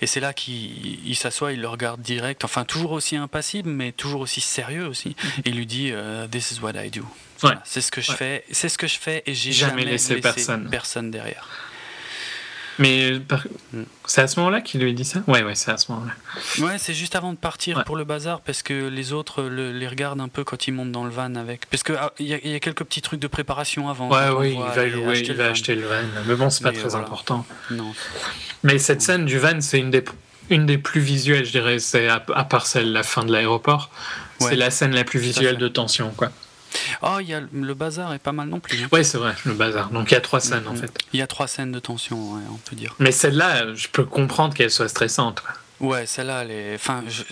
Et 0.00 0.06
c'est 0.06 0.20
là 0.20 0.32
qu'il 0.32 1.06
il 1.06 1.14
s'assoit, 1.16 1.52
il 1.52 1.60
le 1.60 1.68
regarde 1.68 2.00
direct, 2.00 2.44
enfin 2.46 2.64
toujours 2.64 2.92
aussi 2.92 3.16
impassible, 3.16 3.68
mais 3.68 3.92
toujours 3.92 4.22
aussi 4.22 4.40
sérieux 4.40 4.86
aussi. 4.86 5.16
Et 5.44 5.50
il 5.50 5.56
lui 5.56 5.66
dit 5.66 5.90
euh, 5.92 6.26
This 6.28 6.52
is 6.52 6.60
what 6.60 6.72
I 6.82 6.88
do. 6.90 7.02
Voilà, 7.40 7.60
c'est 7.66 7.82
ce 7.82 7.90
que 7.92 8.00
je 8.00 8.10
Ouais. 8.12 8.16
fais, 8.16 8.44
c'est 8.50 8.70
ce 8.70 8.78
que 8.78 8.86
je 8.86 8.98
fais, 8.98 9.22
et 9.26 9.34
j'ai 9.34 9.52
Jamais 9.52 9.80
jamais, 9.82 9.84
laissé 9.92 10.16
personne. 10.22 10.70
personne 10.70 11.10
derrière. 11.10 11.46
Mais 12.78 13.18
par- 13.20 13.46
Mm. 13.72 13.82
c'est 14.06 14.20
à 14.22 14.26
ce 14.26 14.38
moment-là 14.40 14.60
qu'il 14.60 14.80
lui 14.80 14.92
dit 14.94 15.04
ça? 15.04 15.20
Ouais, 15.28 15.42
ouais, 15.42 15.54
c'est 15.54 15.70
à 15.70 15.76
ce 15.76 15.92
moment-là. 15.92 16.12
Ouais, 16.66 16.78
c'est 16.78 16.94
juste 16.94 17.14
avant 17.14 17.32
de 17.32 17.38
partir 17.38 17.76
Ouais. 17.78 17.84
pour 17.84 17.96
le 17.96 18.04
bazar 18.04 18.40
parce 18.40 18.62
que 18.62 18.88
les 18.88 19.12
autres 19.12 19.42
le- 19.44 19.72
les 19.72 19.86
regardent 19.86 20.20
un 20.20 20.28
peu 20.28 20.42
quand 20.44 20.66
ils 20.66 20.72
montent 20.72 20.92
dans 20.92 21.04
le 21.04 21.10
van 21.10 21.34
avec. 21.36 21.66
Parce 21.70 21.82
qu'il 21.82 21.94
y, 21.94 22.34
a- 22.34 22.38
il 22.44 22.50
y 22.50 22.54
a 22.54 22.60
quelques 22.60 22.84
petits 22.84 23.02
trucs 23.02 23.20
de 23.20 23.26
préparation 23.28 23.88
avant. 23.88 24.08
Ouais, 24.10 24.28
oui, 24.36 24.54
il 24.54 24.58
va, 24.60 24.86
louer, 24.86 25.12
acheter 25.12 25.26
il 25.26 25.28
le 25.32 25.34
va 25.38 25.44
van. 25.44 25.50
acheter 25.52 25.74
le 25.76 25.86
van. 25.86 26.02
Mais 26.26 26.34
bon, 26.34 26.50
c'est 26.50 26.62
pas 26.62 26.72
Mais, 26.72 26.78
très 26.78 26.88
voilà. 26.88 27.04
important. 27.04 27.46
Non. 27.70 27.92
Mais 28.64 28.78
cette 28.78 29.02
scène 29.02 29.24
du 29.24 29.38
van, 29.38 29.60
c'est 29.60 29.78
une 29.78 29.90
des, 29.90 30.04
une 30.50 30.66
des 30.66 30.78
plus 30.78 31.00
visuelles, 31.00 31.44
je 31.44 31.52
dirais. 31.52 31.78
C'est 31.78 32.08
à, 32.08 32.24
à 32.34 32.44
part 32.44 32.66
celle, 32.66 32.92
la 32.92 33.02
fin 33.02 33.24
de 33.24 33.32
l'aéroport. 33.32 33.90
Ouais. 34.40 34.48
C'est 34.50 34.56
la 34.56 34.70
scène 34.70 34.94
la 34.94 35.04
plus 35.04 35.20
visuelle 35.20 35.58
de 35.58 35.68
tension, 35.68 36.10
quoi. 36.16 36.30
Oh, 37.02 37.18
il 37.20 37.28
y 37.28 37.34
a 37.34 37.40
le 37.52 37.74
bazar 37.74 38.12
est 38.14 38.18
pas 38.18 38.32
mal 38.32 38.48
non 38.48 38.60
plus. 38.60 38.82
hein. 38.82 38.88
Ouais, 38.92 39.04
c'est 39.04 39.18
vrai, 39.18 39.34
le 39.44 39.54
bazar. 39.54 39.90
Donc 39.90 40.10
il 40.10 40.14
y 40.14 40.16
a 40.16 40.20
trois 40.20 40.40
scènes, 40.40 40.66
en 40.68 40.74
fait. 40.74 40.92
Il 41.12 41.18
y 41.18 41.22
a 41.22 41.26
trois 41.26 41.46
scènes 41.48 41.72
de 41.72 41.78
tension, 41.80 42.34
ouais, 42.34 42.42
on 42.52 42.56
peut 42.56 42.76
dire. 42.76 42.94
Mais 42.98 43.12
celle-là, 43.12 43.74
je 43.74 43.88
peux 43.88 44.04
comprendre 44.04 44.54
qu'elle 44.54 44.70
soit 44.70 44.88
stressante. 44.88 45.40
quoi. 45.40 45.54
Ouais, 45.88 46.06
celle-là, 46.06 46.42
elle 46.44 46.50
est. 46.50 46.74
Enfin, 46.74 47.02
je- 47.08 47.22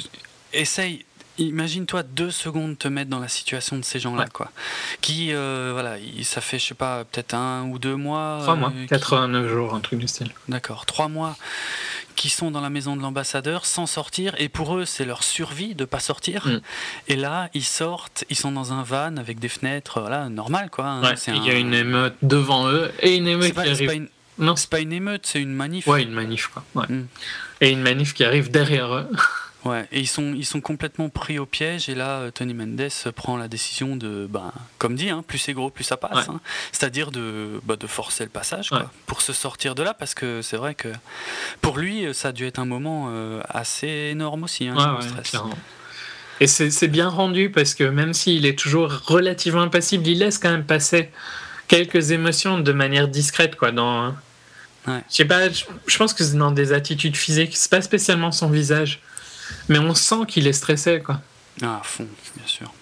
essaye. 0.53 1.05
Imagine-toi 1.39 2.03
deux 2.03 2.31
secondes 2.31 2.77
te 2.79 2.89
mettre 2.89 3.09
dans 3.09 3.19
la 3.19 3.27
situation 3.29 3.79
de 3.79 3.85
ces 3.85 3.99
gens-là, 3.99 4.25
Ouais. 4.25 4.29
quoi. 4.35 4.51
Qui, 5.01 5.33
euh, 5.33 5.71
voilà, 5.73 5.97
il- 5.99 6.27
ça 6.27 6.43
fait, 6.43 6.59
je 6.59 6.67
sais 6.67 6.75
pas, 6.75 7.05
peut-être 7.07 7.33
un 7.35 7.63
ou 7.65 7.79
deux 7.79 7.97
mois. 7.97 8.41
Trois 8.43 8.55
mois, 8.55 8.69
euh, 8.77 8.83
qui- 8.83 8.89
89 8.89 9.49
jours, 9.49 9.75
un 9.75 9.81
truc 9.81 9.99
du 9.99 10.07
style. 10.09 10.31
D'accord, 10.49 10.85
trois 10.85 11.09
mois 11.09 11.35
qui 12.15 12.29
sont 12.31 12.51
dans 12.51 12.61
la 12.61 12.71
maison 12.71 12.97
de 12.97 13.03
l'ambassadeur 13.03 13.67
sans 13.67 13.87
sortir 13.87 14.35
et 14.39 14.49
pour 14.49 14.77
eux 14.77 14.85
c'est 14.85 15.05
leur 15.05 15.23
survie 15.23 15.75
de 15.75 15.85
pas 15.85 16.01
sortir 16.01 16.47
Mm. 16.47 16.61
et 17.09 17.17
là 17.17 17.49
ils 17.55 17.65
sortent 17.65 18.25
ils 18.31 18.37
sont 18.37 18.53
dans 18.53 18.73
un 18.73 18.83
van 18.83 19.17
avec 19.17 19.39
des 19.39 19.49
fenêtres 19.49 20.01
voilà 20.01 20.29
normal 20.29 20.71
quoi 20.71 20.87
hein. 20.87 21.03
Ouais, 21.03 21.15
il 21.29 21.45
y 21.45 21.51
a 21.51 21.55
un- 21.55 21.59
une 21.59 21.75
émeute 21.75 22.15
devant 22.23 22.69
eux 22.69 22.91
et 23.01 23.17
une 23.17 23.27
émeute 23.29 23.55
pas, 23.55 23.65
qui 23.65 23.71
arrive. 23.71 23.87
pas 23.89 23.95
une 23.95 24.09
Non, 24.39 24.57
c'est 24.57 24.71
pas 24.71 24.81
une 24.81 24.93
émeute 24.93 25.27
c'est 25.27 25.41
une 25.41 25.53
manif 25.53 25.87
Ouais, 25.87 26.03
une 26.03 26.13
manif, 26.13 26.49
quoi. 26.49 26.65
Ouais. 26.75 26.87
Mm. 26.89 27.07
Et 27.61 27.71
une 27.71 27.83
manif 27.83 28.15
qui 28.15 28.25
arrive 28.25 28.51
derrière 28.51 28.93
eux. 28.95 29.09
Ouais, 29.65 29.87
et 29.93 30.01
ils 30.01 30.09
sont, 30.09 30.35
ils 30.35 30.45
sont 30.45 30.61
complètement 30.61 31.09
pris 31.09 31.39
au 31.39 31.47
piège. 31.47 31.89
Et 31.89 31.95
là, 31.95 32.19
euh, 32.19 32.31
Tony 32.33 32.53
Mendes 32.53 32.89
prend 33.15 33.37
la 33.37 33.47
décision 33.47 33.95
de, 33.95 34.27
ben, 34.29 34.53
comme 34.79 34.97
dit, 34.97 35.09
hein, 35.11 35.23
plus 35.27 35.39
c'est 35.39 35.53
gros, 35.53 35.71
plus 35.71 35.85
ça 35.85 35.97
passe. 35.97 36.27
Ouais. 36.27 36.35
hein. 36.35 36.41
C'est-à-dire 36.73 37.13
de, 37.13 37.61
bah, 37.65 37.77
de 37.77 37.87
forcer 37.87 38.25
le 38.25 38.31
passage 38.31 38.71
quoi, 38.71 38.79
Ouais. 38.81 38.85
pour 39.07 39.21
se 39.23 39.33
sortir 39.33 39.75
de 39.77 39.83
là. 39.85 39.95
Parce 39.95 40.15
que 40.15 40.43
c'est 40.43 40.57
vrai 40.57 40.75
que 40.75 40.89
pour 41.61 41.79
lui, 41.79 42.07
ça 42.13 42.29
a 42.29 42.33
dû 42.33 42.45
être 42.47 42.59
un 42.59 42.65
moment 42.65 43.07
euh, 43.11 43.41
assez 43.49 43.87
énorme 44.11 44.43
aussi. 44.45 44.67
Hein, 44.67 44.97
Ouais, 45.01 45.07
stress. 45.09 45.37
Et 46.41 46.49
c'est 46.49 46.89
bien 46.89 47.09
rendu 47.09 47.51
parce 47.51 47.75
que 47.75 47.85
même 47.85 48.15
s'il 48.15 48.47
est 48.47 48.59
toujours 48.59 48.91
relativement 49.07 49.61
impassible, 49.63 50.05
il 50.09 50.19
laisse 50.19 50.39
quand 50.39 50.51
même 50.51 50.65
passer 50.67 51.11
quelques 51.69 52.11
émotions 52.11 52.59
de 52.59 52.73
manière 52.73 53.07
discrète, 53.07 53.55
quoi. 53.57 53.71
Dans, 53.71 54.13
Ouais. 54.89 55.01
je 55.09 55.15
sais 55.15 55.25
pas, 55.25 55.49
je, 55.49 55.63
je 55.87 55.97
pense 55.97 56.13
que 56.13 56.25
c'est 56.25 56.37
dans 56.37 56.51
des 56.51 56.73
attitudes 56.73 57.15
physiques. 57.17 57.57
C'est 57.57 57.71
pas 57.71 57.81
spécialement 57.83 58.33
son 58.33 58.51
visage, 58.51 58.99
mais 59.69 59.79
on 59.79 59.95
sent 59.95 60.27
qu'il 60.29 60.47
est 60.47 60.53
stressé, 60.53 61.01
quoi. 61.01 61.21
Ah, 61.61 61.79
à 61.81 61.83
fond, 61.83 62.09
bien 62.37 62.47
sûr. 62.47 62.73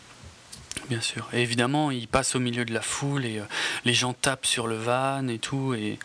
Bien 0.88 1.01
sûr. 1.01 1.28
Et 1.32 1.42
évidemment, 1.42 1.90
il 1.90 2.09
passe 2.09 2.34
au 2.34 2.40
milieu 2.40 2.64
de 2.64 2.74
la 2.74 2.80
foule 2.80 3.24
et 3.24 3.38
euh, 3.38 3.44
les 3.84 3.94
gens 3.94 4.12
tapent 4.12 4.47
sur 4.47 4.66
le 4.66 4.76
van 4.76 5.26
et 5.28 5.38
tout. 5.38 5.74
Et 5.74 5.98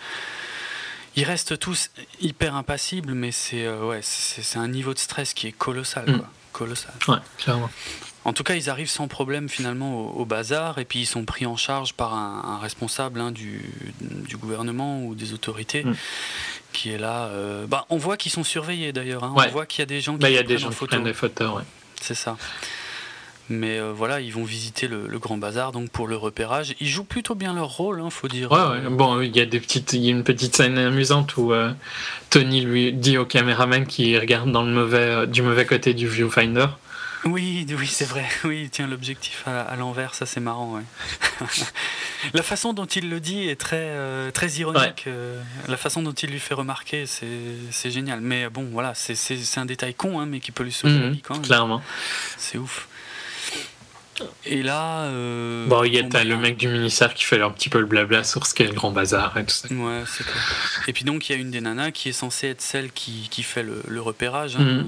ils 1.15 1.23
restent 1.23 1.57
tous 1.57 1.89
hyper 2.21 2.55
impassibles, 2.55 3.13
mais 3.13 3.31
c'est 3.31 3.65
euh, 3.65 3.85
ouais, 3.85 4.01
c'est 4.03 4.59
un 4.59 4.67
niveau 4.67 4.93
de 4.93 4.99
stress 4.99 5.33
qui 5.33 5.47
est 5.47 5.51
colossal. 5.51 6.09
Mm. 6.09 6.17
Quoi. 6.17 6.29
Colossal. 6.51 6.93
Ouais, 7.07 7.17
clairement. 7.37 7.69
En 8.25 8.33
tout 8.33 8.43
cas, 8.43 8.55
ils 8.55 8.69
arrivent 8.69 8.89
sans 8.89 9.07
problème 9.07 9.47
finalement 9.49 10.01
au, 10.15 10.21
au 10.21 10.25
bazar 10.25 10.79
et 10.79 10.85
puis 10.85 10.99
ils 11.01 11.05
sont 11.05 11.25
pris 11.25 11.45
en 11.45 11.55
charge 11.55 11.93
par 11.93 12.13
un, 12.15 12.43
un 12.43 12.59
responsable 12.59 13.21
hein, 13.21 13.31
du, 13.31 13.61
du 14.01 14.35
gouvernement 14.35 15.03
ou 15.03 15.15
des 15.15 15.33
autorités 15.33 15.83
Mm. 15.83 15.93
qui 16.73 16.89
est 16.89 16.97
là. 16.97 17.25
euh, 17.27 17.65
bah, 17.67 17.85
on 17.89 17.97
voit 17.97 18.17
qu'ils 18.17 18.31
sont 18.31 18.43
surveillés 18.43 18.91
d'ailleurs. 18.91 19.23
hein. 19.23 19.33
Ouais. 19.35 19.45
On 19.47 19.51
voit 19.51 19.65
qu'il 19.67 19.79
y 19.79 19.83
a 19.83 19.85
des 19.85 20.01
gens 20.01 20.13
qui 20.13 20.19
Bah, 20.19 20.29
il 20.29 20.35
y 20.35 20.39
a 20.39 20.43
des 20.43 20.57
gens 20.57 20.67
en 20.67 20.71
qui 20.71 20.85
prennent 20.87 21.03
des 21.03 21.13
photos, 21.13 21.55
ouais. 21.57 21.63
C'est 22.01 22.15
ça. 22.15 22.35
Mais 23.47 23.77
euh, 23.77 23.93
voilà, 23.95 24.21
ils 24.21 24.33
vont 24.33 24.43
visiter 24.43 24.87
le, 24.87 25.05
le 25.07 25.19
grand 25.19 25.37
bazar 25.37 25.71
donc 25.71 25.91
pour 25.91 26.07
le 26.07 26.15
repérage. 26.15 26.73
Ils 26.79 26.87
jouent 26.87 27.03
plutôt 27.03 27.35
bien 27.35 27.53
leur 27.53 27.69
rôle, 27.69 28.01
hein, 28.01 28.09
faut 28.09 28.27
dire. 28.27 28.51
Ouais, 28.51 28.57
ouais. 28.59 28.89
Bon, 28.89 29.21
il 29.21 29.35
y 29.37 29.39
a 29.39 29.45
des 29.45 29.59
petites, 29.59 29.93
il 29.93 30.01
y 30.01 30.07
a 30.07 30.11
une 30.11 30.23
petite 30.23 30.55
scène 30.55 30.79
amusante 30.79 31.37
où 31.37 31.53
euh, 31.53 31.71
Tony 32.31 32.61
lui 32.61 32.91
dit 32.91 33.19
au 33.19 33.25
caméraman 33.25 33.85
qui 33.85 34.17
regarde 34.17 34.51
dans 34.51 34.63
le 34.63 34.71
mauvais, 34.71 34.97
euh, 34.97 35.25
du 35.27 35.43
mauvais 35.43 35.67
côté 35.67 35.93
du 35.93 36.07
viewfinder. 36.07 36.65
Oui, 37.25 37.65
oui, 37.77 37.87
c'est 37.87 38.05
vrai. 38.05 38.25
Oui, 38.43 38.69
tiens, 38.71 38.85
l'objectif 38.87 39.43
à, 39.47 39.61
à 39.61 39.75
l'envers, 39.75 40.13
ça 40.13 40.25
c'est 40.27 40.39
marrant. 40.39 40.75
ouais. 40.75 40.83
la 42.33 42.43
façon 42.43 42.73
dont 42.73 42.85
il 42.85 43.09
le 43.09 43.19
dit 43.19 43.47
est 43.49 43.59
très, 43.59 43.77
euh, 43.89 44.29
très 44.31 44.47
ironique. 44.53 45.05
euh, 45.07 45.41
la 45.67 45.77
façon 45.77 46.03
dont 46.03 46.11
il 46.13 46.29
lui 46.29 46.39
fait 46.39 46.53
remarquer, 46.53 47.05
c'est 47.07 47.91
génial. 47.91 48.21
Mais 48.21 48.47
bon, 48.49 48.69
voilà, 48.71 48.93
c'est- 48.95 49.57
un 49.57 49.65
détail 49.65 49.93
con, 49.95 50.19
hein, 50.19 50.25
mais 50.27 50.39
qui 50.39 50.51
peut 50.51 50.63
lui 50.63 50.71
sauver 50.71 50.99
la 50.99 51.07
Mhm, 51.07 51.13
vie 51.13 51.21
quand 51.21 51.33
même. 51.35 51.43
clairement. 51.43 51.81
C'est 52.37 52.57
ouf. 52.57 52.87
Et 54.45 54.63
là. 54.63 55.03
euh, 55.05 55.65
Bon, 55.67 55.83
il 55.83 55.93
y 55.93 55.99
a 55.99 56.03
bon, 56.03 56.09
le 56.23 56.37
mec 56.37 56.57
du 56.57 56.67
ministère 56.67 57.13
qui 57.13 57.23
fait 57.23 57.41
un 57.41 57.49
petit 57.51 57.69
peu 57.69 57.79
le 57.79 57.85
blabla 57.85 58.23
sur 58.23 58.45
ce 58.45 58.53
qu'est 58.53 58.67
le 58.67 58.73
grand 58.73 58.91
bazar 58.91 59.37
et 59.37 59.43
tout 59.45 59.53
ça. 59.53 59.67
Ouais, 59.73 60.03
c'est 60.07 60.23
clair. 60.23 60.43
Et 60.87 60.93
puis 60.93 61.03
donc, 61.03 61.27
il 61.29 61.33
y 61.33 61.35
a 61.35 61.41
une 61.41 61.51
des 61.51 61.61
nanas 61.61 61.91
qui 61.91 62.09
est 62.09 62.13
censée 62.13 62.47
être 62.47 62.61
celle 62.61 62.91
qui, 62.91 63.27
qui 63.29 63.43
fait 63.43 63.63
le, 63.63 63.81
le 63.87 64.01
repérage 64.01 64.55
hein, 64.55 64.59
Mhm. 64.63 64.79
euh, 64.79 64.83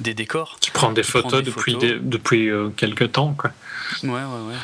des 0.00 0.14
décors. 0.14 0.56
Qui 0.60 0.70
prend 0.70 0.92
des 0.92 1.02
Qui 1.02 1.10
prend 1.12 1.22
photos 1.22 1.40
des 1.42 1.50
depuis, 1.50 1.72
photos. 1.74 1.90
des- 1.90 1.98
depuis 2.00 2.48
euh, 2.50 2.68
quelques 2.76 3.12
temps, 3.12 3.34
quoi. 3.38 3.52
Ouais, 4.02 4.10
ouais, 4.10 4.20
ouais. 4.48 4.54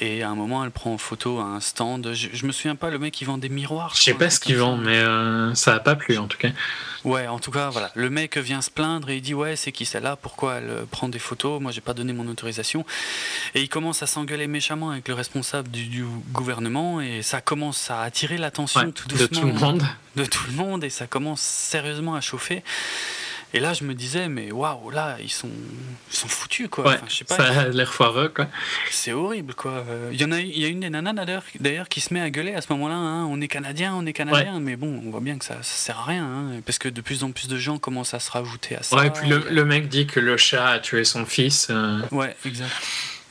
Et 0.00 0.22
à 0.22 0.30
un 0.30 0.34
moment, 0.34 0.64
elle 0.64 0.70
prend 0.70 0.92
en 0.94 0.98
photo 0.98 1.38
un 1.40 1.60
stand. 1.60 2.12
Je, 2.14 2.28
je 2.32 2.46
me 2.46 2.52
souviens 2.52 2.76
pas, 2.76 2.90
le 2.90 2.98
mec, 2.98 3.20
il 3.20 3.24
vend 3.26 3.38
des 3.38 3.48
miroirs. 3.48 3.92
Je 3.94 4.02
sais 4.02 4.14
pas 4.14 4.30
ce 4.30 4.52
vendent, 4.54 4.84
ça. 4.84 4.90
mais 4.90 4.98
euh, 4.98 5.54
ça 5.54 5.74
a 5.74 5.80
pas 5.80 5.94
plu 5.96 6.16
en 6.18 6.26
tout 6.26 6.38
cas. 6.38 6.48
Ouais, 7.04 7.26
en 7.26 7.38
tout 7.38 7.50
cas, 7.50 7.70
voilà. 7.70 7.90
Le 7.94 8.10
mec 8.10 8.36
vient 8.36 8.60
se 8.60 8.70
plaindre 8.70 9.08
et 9.10 9.16
il 9.16 9.22
dit 9.22 9.32
Ouais, 9.34 9.56
c'est 9.56 9.72
qui 9.72 9.86
celle-là 9.86 10.16
Pourquoi 10.16 10.56
elle 10.56 10.68
euh, 10.70 10.84
prend 10.90 11.08
des 11.08 11.18
photos? 11.18 11.60
Moi, 11.60 11.72
j'ai 11.72 11.80
pas 11.80 11.94
donné 11.94 12.12
mon 12.12 12.26
autorisation. 12.28 12.84
Et 13.54 13.62
il 13.62 13.68
commence 13.68 14.02
à 14.02 14.06
s'engueuler 14.06 14.46
méchamment 14.46 14.90
avec 14.90 15.08
le 15.08 15.14
responsable 15.14 15.70
du, 15.70 15.86
du 15.86 16.04
gouvernement 16.32 17.00
et 17.00 17.22
ça 17.22 17.40
commence 17.40 17.90
à 17.90 18.02
attirer 18.02 18.36
l'attention 18.38 18.80
Ouais, 18.80 18.92
tout 18.92 19.08
de 19.08 19.16
doucement 19.16 19.40
tout 19.40 19.46
le 19.46 19.52
monde. 19.54 19.82
de 20.16 20.24
tout 20.24 20.44
le 20.48 20.52
monde 20.54 20.84
et 20.84 20.90
ça 20.90 21.06
commence 21.06 21.40
sérieusement 21.40 22.14
à 22.14 22.20
chauffer. 22.20 22.62
Et 23.52 23.58
là, 23.58 23.72
je 23.72 23.82
me 23.82 23.94
disais, 23.94 24.28
mais 24.28 24.52
waouh, 24.52 24.90
là, 24.90 25.16
ils 25.20 25.28
sont, 25.30 25.50
ils 26.12 26.16
sont 26.16 26.28
foutus, 26.28 26.68
quoi. 26.70 26.84
Ouais, 26.86 26.94
Enfin, 26.94 27.06
je 27.08 27.14
sais 27.16 27.24
pas, 27.24 27.36
ça 27.36 27.60
a 27.62 27.68
l'air 27.68 27.92
foireux, 27.92 28.28
quoi. 28.28 28.46
c'est 28.92 29.12
horrible, 29.12 29.54
quoi. 29.54 29.72
Euh, 29.88 30.10
Il 30.12 30.20
y 30.20 30.24
en 30.24 30.30
a, 30.30 30.38
il 30.38 30.56
y 30.56 30.64
a 30.64 30.68
une 30.68 30.78
des 30.80 30.90
nanas 30.90 31.12
d'ailleurs, 31.58 31.88
qui 31.88 32.00
se 32.00 32.14
met 32.14 32.20
à 32.20 32.30
gueuler 32.30 32.54
à 32.54 32.60
ce 32.60 32.72
moment-là. 32.72 32.94
hein, 32.94 33.26
on 33.28 33.40
est 33.40 33.48
canadien, 33.48 33.92
on 33.96 34.06
est 34.06 34.12
canadien, 34.12 34.60
mais 34.60 34.76
bon, 34.76 35.02
on 35.04 35.10
voit 35.10 35.20
bien 35.20 35.36
que 35.36 35.44
ça, 35.44 35.56
ça 35.56 35.62
sert 35.62 35.98
à 35.98 36.04
rien, 36.04 36.24
hein, 36.24 36.60
parce 36.64 36.78
que 36.78 36.88
de 36.88 37.00
plus 37.00 37.24
en 37.24 37.32
plus 37.32 37.48
de 37.48 37.56
gens 37.56 37.78
commencent 37.78 38.14
à 38.14 38.20
se 38.20 38.30
rajouter 38.30 38.76
à 38.76 38.84
ça. 38.84 38.94
Ouais, 38.96 39.08
et 39.08 39.10
puis 39.10 39.28
le, 39.28 39.44
le 39.50 39.64
mec 39.64 39.88
dit 39.88 40.06
que 40.06 40.20
le 40.20 40.36
chat 40.36 40.68
a 40.68 40.78
tué 40.78 41.02
son 41.04 41.26
fils, 41.26 41.66
euh, 41.70 41.98
Ouais, 42.12 42.36
exact, 42.44 42.70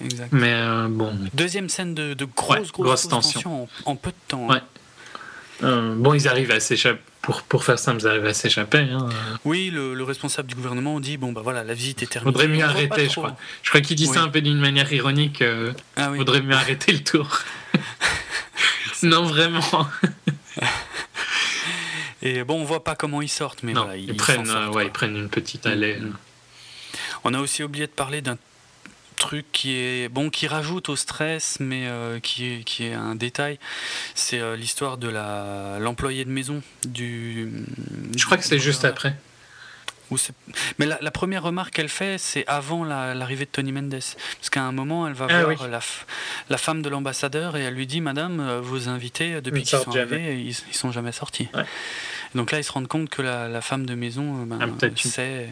exact. 0.03 0.29
mais 0.33 0.51
euh, 0.53 0.87
bon. 0.89 1.17
Deuxième 1.33 1.69
scène 1.69 1.95
de, 1.95 2.13
de 2.13 2.25
grosse, 2.25 2.71
Ouais, 2.77 2.89
en, 3.45 3.67
en 3.85 3.95
peu 3.95 4.09
de 4.11 4.15
temps. 4.27 4.47
Ouais. 4.47 4.57
hein. 4.57 4.61
Euh, 5.63 5.95
bon, 5.95 6.13
ils 6.13 6.27
arrivent 6.27 6.51
à 6.51 6.59
s'échapper. 6.59 6.99
Pour, 7.21 7.43
pour 7.43 7.63
faire 7.65 7.77
simple, 7.77 7.99
ils 8.01 8.07
arrivent 8.07 8.25
à 8.25 8.33
s'échapper. 8.33 8.79
Hein. 8.79 9.09
Oui, 9.45 9.69
le, 9.71 9.93
le 9.93 10.03
responsable 10.03 10.47
du 10.47 10.55
gouvernement 10.55 10.99
dit 10.99 11.17
bon 11.17 11.31
bah 11.33 11.41
voilà, 11.43 11.63
la 11.63 11.73
visite 11.73 12.01
est 12.01 12.07
terminée. 12.07 12.31
Faudrait 12.31 12.47
mieux 12.47 12.63
arrêter, 12.63 13.09
je 13.09 13.15
crois. 13.15 13.35
Je 13.61 13.69
crois 13.69 13.81
qu'il 13.81 13.97
dit 13.97 14.07
Oui. 14.07 14.13
ça 14.13 14.23
un 14.23 14.29
peu 14.29 14.41
d'une 14.41 14.57
manière 14.59 14.91
ironique. 14.93 15.41
euh, 15.41 15.73
Ah 15.97 16.11
oui. 16.11 16.17
Faudrait 16.19 16.41
mieux 16.41 16.55
arrêter 16.55 16.93
le 16.93 17.03
tour. 17.03 17.39
non, 19.03 19.23
vraiment. 19.23 19.61
Et 22.21 22.43
bon, 22.43 22.59
on 22.61 22.65
voit 22.65 22.83
pas 22.83 22.95
comment 22.95 23.21
ils 23.21 23.29
sortent, 23.29 23.63
mais 23.63 23.73
Non, 23.73 23.83
voilà, 23.83 23.97
ils, 23.97 24.09
ils, 24.09 24.15
prennent, 24.17 24.45
sortent, 24.45 24.69
euh, 24.69 24.71
ouais, 24.75 24.85
ils 24.85 24.91
prennent 24.91 25.15
une 25.15 25.29
petite 25.29 25.65
allée. 25.65 25.97
Mm, 25.99 26.05
mm. 26.07 26.17
On 27.23 27.33
a 27.33 27.39
aussi 27.39 27.63
oublié 27.63 27.85
de 27.87 27.91
parler 27.91 28.21
d'un 28.21 28.37
truc 29.19 29.45
qui 29.51 29.75
est 29.75 30.09
bon 30.09 30.29
qui 30.31 30.47
rajoute 30.47 30.89
au 30.89 30.95
stress 30.95 31.57
mais 31.59 31.85
euh, 31.87 32.19
qui 32.19 32.45
est 32.53 32.63
qui 32.63 32.85
est 32.87 32.93
un 32.93 33.13
détail 33.15 33.59
c'est 34.15 34.39
euh, 34.39 34.55
l'histoire 34.55 34.97
de 34.97 35.07
la 35.09 35.77
l'employé 35.79 36.25
de 36.25 36.31
maison 36.31 36.61
du 36.87 37.49
Je 38.17 38.25
crois 38.25 38.37
que 38.37 38.43
c'est 38.45 38.59
juste 38.59 38.85
après. 38.85 39.13
Mais 40.79 40.87
la, 40.87 40.97
la 41.01 41.11
première 41.11 41.43
remarque 41.43 41.71
qu'elle 41.75 41.87
fait, 41.87 42.17
c'est 42.17 42.43
avant 42.47 42.83
la- 42.83 43.13
l'arrivée 43.13 43.45
de 43.45 43.51
Tony 43.51 43.71
Mendes. 43.71 43.91
Parce 43.91 44.49
qu'à 44.49 44.63
un 44.63 44.71
moment, 44.71 45.05
elle 45.07 45.13
va 45.13 45.27
Ah 45.29 45.43
voir 45.43 45.49
oui. 45.61 45.69
la, 45.69 45.79
la 46.49 46.57
femme 46.57 46.81
de 46.81 46.89
l'ambassadeur 46.89 47.55
et 47.57 47.61
elle 47.61 47.75
lui 47.75 47.85
dit 47.85 48.01
Madame, 48.01 48.39
euh, 48.39 48.59
vos 48.59 48.89
invités, 48.89 49.39
depuis 49.39 49.61
Ils 49.61 49.65
qu'ils 49.67 49.77
sont 49.77 49.91
arrivés, 49.91 50.41
ils, 50.41 50.49
ils 50.49 50.75
sont 50.75 50.91
jamais 50.91 51.11
sortis. 51.11 51.47
Ouais. 51.53 51.63
Donc 52.33 52.51
là, 52.51 52.57
ils 52.57 52.63
se 52.63 52.71
rendent 52.71 52.87
compte 52.87 53.07
que 53.09 53.21
la, 53.21 53.61
femme 53.61 53.85
de 53.85 53.93
maison, 53.93 54.45
ben, 54.45 54.57
Ah, 54.59 54.65
sait. 54.95 55.49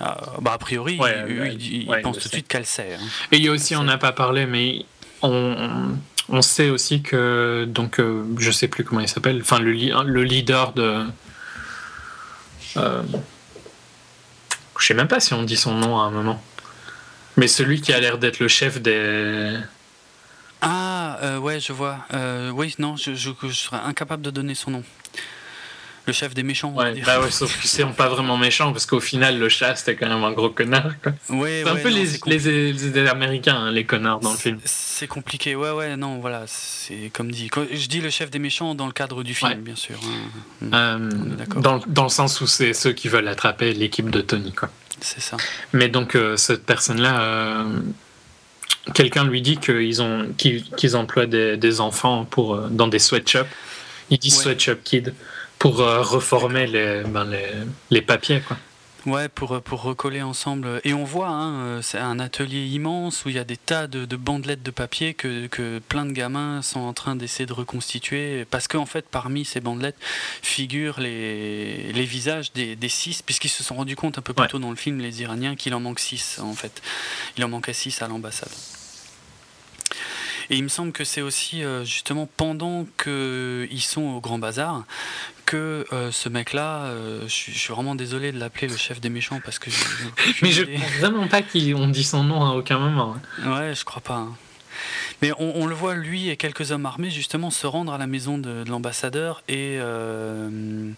Euh, 0.00 0.04
bah, 0.40 0.52
a 0.54 0.58
priori, 0.58 0.98
Ouais, 0.98 1.24
il, 1.28 1.40
ouais, 1.40 1.54
il- 1.54 1.82
il 1.84 1.88
ouais, 1.88 1.98
il 2.00 2.02
pense 2.02 2.18
tout 2.18 2.24
de 2.28 2.32
suite 2.34 2.48
qu'elle 2.48 2.66
sait. 2.66 2.94
hein. 3.00 3.04
Et 3.32 3.36
il 3.36 3.42
y 3.44 3.48
a 3.48 3.52
aussi, 3.52 3.74
on 3.76 3.84
n'a 3.84 3.98
pas 3.98 4.12
parlé, 4.12 4.46
mais 4.46 4.84
on, 5.22 5.96
on 6.28 6.42
sait 6.42 6.68
aussi 6.70 7.02
que, 7.02 7.64
donc, 7.68 7.98
euh, 8.00 8.24
je 8.38 8.50
sais 8.50 8.68
plus 8.68 8.84
comment 8.84 9.00
il 9.00 9.08
s'appelle, 9.08 9.40
enfin, 9.40 9.58
le, 9.58 9.72
le 9.72 10.22
leader 10.24 10.72
de. 10.72 11.04
Euh, 12.76 13.02
je 14.78 14.84
sais 14.86 14.94
même 14.94 15.08
pas 15.08 15.20
si 15.20 15.32
on 15.32 15.42
dit 15.42 15.56
son 15.56 15.74
nom 15.74 15.98
à 15.98 16.04
un 16.04 16.10
moment. 16.10 16.42
Mais 17.38 17.48
celui 17.48 17.80
qui 17.80 17.92
a 17.92 18.00
l'air 18.00 18.18
d'être 18.18 18.38
le 18.40 18.48
chef 18.48 18.80
des. 18.80 19.56
Ah, 20.62 21.18
euh, 21.22 21.38
ouais, 21.38 21.60
je 21.60 21.72
vois. 21.72 21.98
Euh, 22.14 22.50
oui, 22.50 22.74
non, 22.78 22.96
je, 22.96 23.14
je- 23.14 23.30
je 23.42 23.48
serais 23.52 23.76
incapable 23.78 24.22
de 24.22 24.30
donner 24.30 24.54
son 24.54 24.70
nom. 24.70 24.82
Le 26.06 26.12
chef 26.12 26.34
des 26.34 26.44
méchants, 26.44 26.72
on 26.74 26.78
va 26.78 26.84
Ouais, 26.84 26.92
dire. 26.94 27.04
bah 27.04 27.20
ouais, 27.20 27.30
sauf 27.32 27.60
que 27.60 27.66
c'est 27.66 27.84
pas 27.84 28.08
vraiment 28.08 28.36
méchant 28.36 28.72
parce 28.72 28.86
qu'au 28.86 29.00
final, 29.00 29.38
le 29.40 29.48
chat 29.48 29.74
c'était 29.74 29.96
quand 29.96 30.08
même 30.08 30.22
un 30.22 30.30
gros 30.32 30.50
connard. 30.50 30.92
quoi. 31.02 31.12
Ouais, 31.30 31.62
C'est 31.64 31.68
un 31.70 31.74
ouais, 31.74 31.82
peu 31.82 31.90
non, 31.90 31.96
les, 32.26 32.38
les, 32.38 32.72
les 32.72 33.08
Américains, 33.08 33.56
hein, 33.56 33.72
les 33.72 33.84
connards 33.84 34.20
dans 34.20 34.30
le 34.30 34.38
film. 34.38 34.58
C'est 34.64 35.08
compliqué, 35.08 35.56
ouais, 35.56 35.72
ouais, 35.72 35.96
non, 35.96 36.18
voilà, 36.20 36.44
c'est 36.46 37.10
comme 37.12 37.32
dit. 37.32 37.50
Je 37.72 37.86
dis 37.88 38.00
le 38.00 38.10
chef 38.10 38.30
des 38.30 38.38
méchants 38.38 38.74
dans 38.76 38.86
le 38.86 38.92
cadre 38.92 39.24
du 39.24 39.34
film, 39.34 39.50
Ouais. 39.50 39.56
bien 39.56 39.74
sûr. 39.76 39.96
hein. 40.62 40.70
Euh, 40.72 41.10
dans, 41.56 41.80
dans 41.88 42.04
le 42.04 42.08
sens 42.08 42.40
où 42.40 42.46
c'est 42.46 42.72
ceux 42.72 42.92
qui 42.92 43.08
veulent 43.08 43.28
attraper 43.28 43.72
l'équipe 43.74 44.08
de 44.10 44.20
Tony. 44.20 44.52
Quoi. 44.52 44.70
C'est 45.00 45.20
ça. 45.20 45.36
Mais 45.72 45.88
donc, 45.88 46.14
euh, 46.14 46.36
cette 46.36 46.64
personne-là, 46.64 47.20
euh, 47.20 47.64
quelqu'un 48.94 49.24
lui 49.24 49.42
dit 49.42 49.56
qu'ils 49.58 50.00
ont, 50.02 50.28
qu'ils, 50.36 50.62
qu'ils 50.76 50.96
emploient 50.96 51.26
des, 51.26 51.56
des 51.56 51.80
enfants 51.80 52.24
pour, 52.24 52.54
euh, 52.54 52.68
dans 52.70 52.88
des 52.88 52.98
sweatshops. 53.00 53.46
Il 54.10 54.18
dit 54.18 54.30
Ouais. 54.32 54.42
sweatshop 54.42 54.76
kid 54.84 55.14
pour 55.58 55.80
euh, 55.80 56.02
reformer 56.02 56.66
les, 56.66 57.02
ben, 57.04 57.24
les, 57.24 57.48
les 57.90 58.02
papiers. 58.02 58.40
Quoi. 58.40 58.56
Ouais, 59.06 59.28
pour, 59.28 59.62
pour 59.62 59.82
recoller 59.82 60.20
ensemble. 60.20 60.80
Et 60.82 60.92
on 60.92 61.04
voit, 61.04 61.28
hein, 61.28 61.54
euh, 61.60 61.80
c'est 61.82 61.98
un 61.98 62.18
atelier 62.18 62.66
immense 62.66 63.24
où 63.24 63.28
il 63.28 63.36
y 63.36 63.38
a 63.38 63.44
des 63.44 63.56
tas 63.56 63.86
de, 63.86 64.04
de 64.04 64.16
bandelettes 64.16 64.64
de 64.64 64.72
papier 64.72 65.14
que, 65.14 65.46
que 65.46 65.78
plein 65.78 66.04
de 66.06 66.10
gamins 66.10 66.60
sont 66.60 66.80
en 66.80 66.92
train 66.92 67.14
d'essayer 67.14 67.46
de 67.46 67.52
reconstituer. 67.52 68.44
Parce 68.50 68.66
qu'en 68.66 68.84
fait, 68.84 69.06
parmi 69.08 69.44
ces 69.44 69.60
bandelettes 69.60 69.96
figurent 70.42 70.98
les, 70.98 71.92
les 71.92 72.04
visages 72.04 72.52
des, 72.52 72.74
des 72.74 72.88
six, 72.88 73.22
puisqu'ils 73.22 73.48
se 73.48 73.62
sont 73.62 73.76
rendus 73.76 73.94
compte 73.94 74.18
un 74.18 74.22
peu 74.22 74.32
plus 74.32 74.42
Ouais. 74.42 74.48
tôt 74.48 74.58
dans 74.58 74.70
le 74.70 74.76
film, 74.76 74.98
les 74.98 75.22
Iraniens, 75.22 75.54
qu'il 75.54 75.72
en 75.74 75.80
manque 75.80 76.00
six, 76.00 76.40
en 76.42 76.54
fait. 76.54 76.82
Il 77.38 77.44
en 77.44 77.48
manquait 77.48 77.72
six 77.74 78.02
à 78.02 78.08
l'ambassade. 78.08 78.50
Et 80.50 80.56
il 80.56 80.62
me 80.62 80.68
semble 80.68 80.92
que 80.92 81.04
c'est 81.04 81.22
aussi 81.22 81.64
euh, 81.64 81.84
justement 81.84 82.28
pendant 82.36 82.86
qu'ils 83.02 83.82
sont 83.82 84.02
au 84.02 84.20
Grand 84.20 84.38
Bazar 84.38 84.84
que 85.44 85.84
euh, 85.92 86.10
ce 86.10 86.28
mec-là, 86.28 86.84
euh, 86.86 87.22
je 87.28 87.32
suis- 87.32 87.72
vraiment 87.72 87.94
désolé 87.94 88.32
de 88.32 88.38
l'appeler 88.38 88.66
le 88.68 88.76
chef 88.76 89.00
des 89.00 89.10
méchants 89.10 89.40
parce 89.44 89.58
que. 89.58 89.70
Mais 90.42 90.50
je 90.52 90.62
pense 90.64 90.90
vraiment 91.00 91.28
pas 91.28 91.42
qu'on 91.42 91.88
dit 91.88 92.04
son 92.04 92.24
nom 92.24 92.44
à 92.44 92.50
aucun 92.54 92.78
moment. 92.78 93.16
hein. 93.44 93.52
Ouais, 93.52 93.74
je 93.74 93.84
crois 93.84 94.02
pas. 94.02 94.16
hein. 94.16 94.34
Mais 95.22 95.32
on, 95.38 95.56
on 95.62 95.66
le 95.66 95.74
voit, 95.74 95.94
lui 95.94 96.28
et 96.28 96.36
quelques 96.36 96.70
hommes 96.70 96.84
armés, 96.84 97.10
justement, 97.10 97.50
se 97.50 97.66
rendre 97.66 97.92
à 97.94 97.98
la 97.98 98.06
maison 98.06 98.36
de, 98.38 98.62
de 98.64 98.68
l'ambassadeur 98.70 99.42
et, 99.48 99.78
euh, 99.80 100.90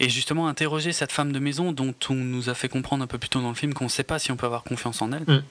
et 0.00 0.08
justement 0.10 0.46
interroger 0.48 0.92
cette 0.92 1.12
femme 1.12 1.32
de 1.32 1.38
maison 1.38 1.72
dont 1.72 1.94
on 2.10 2.14
nous 2.14 2.50
a 2.50 2.54
fait 2.54 2.68
comprendre 2.68 3.02
un 3.02 3.06
peu 3.06 3.16
plus 3.16 3.30
tôt 3.30 3.40
dans 3.40 3.48
le 3.48 3.54
film 3.54 3.72
qu'on 3.74 3.84
ne 3.84 3.90
sait 3.90 4.02
pas 4.02 4.18
si 4.18 4.30
on 4.30 4.36
peut 4.36 4.44
avoir 4.46 4.62
confiance 4.62 5.00
en 5.00 5.12
elle. 5.12 5.22
Mm. 5.26 5.42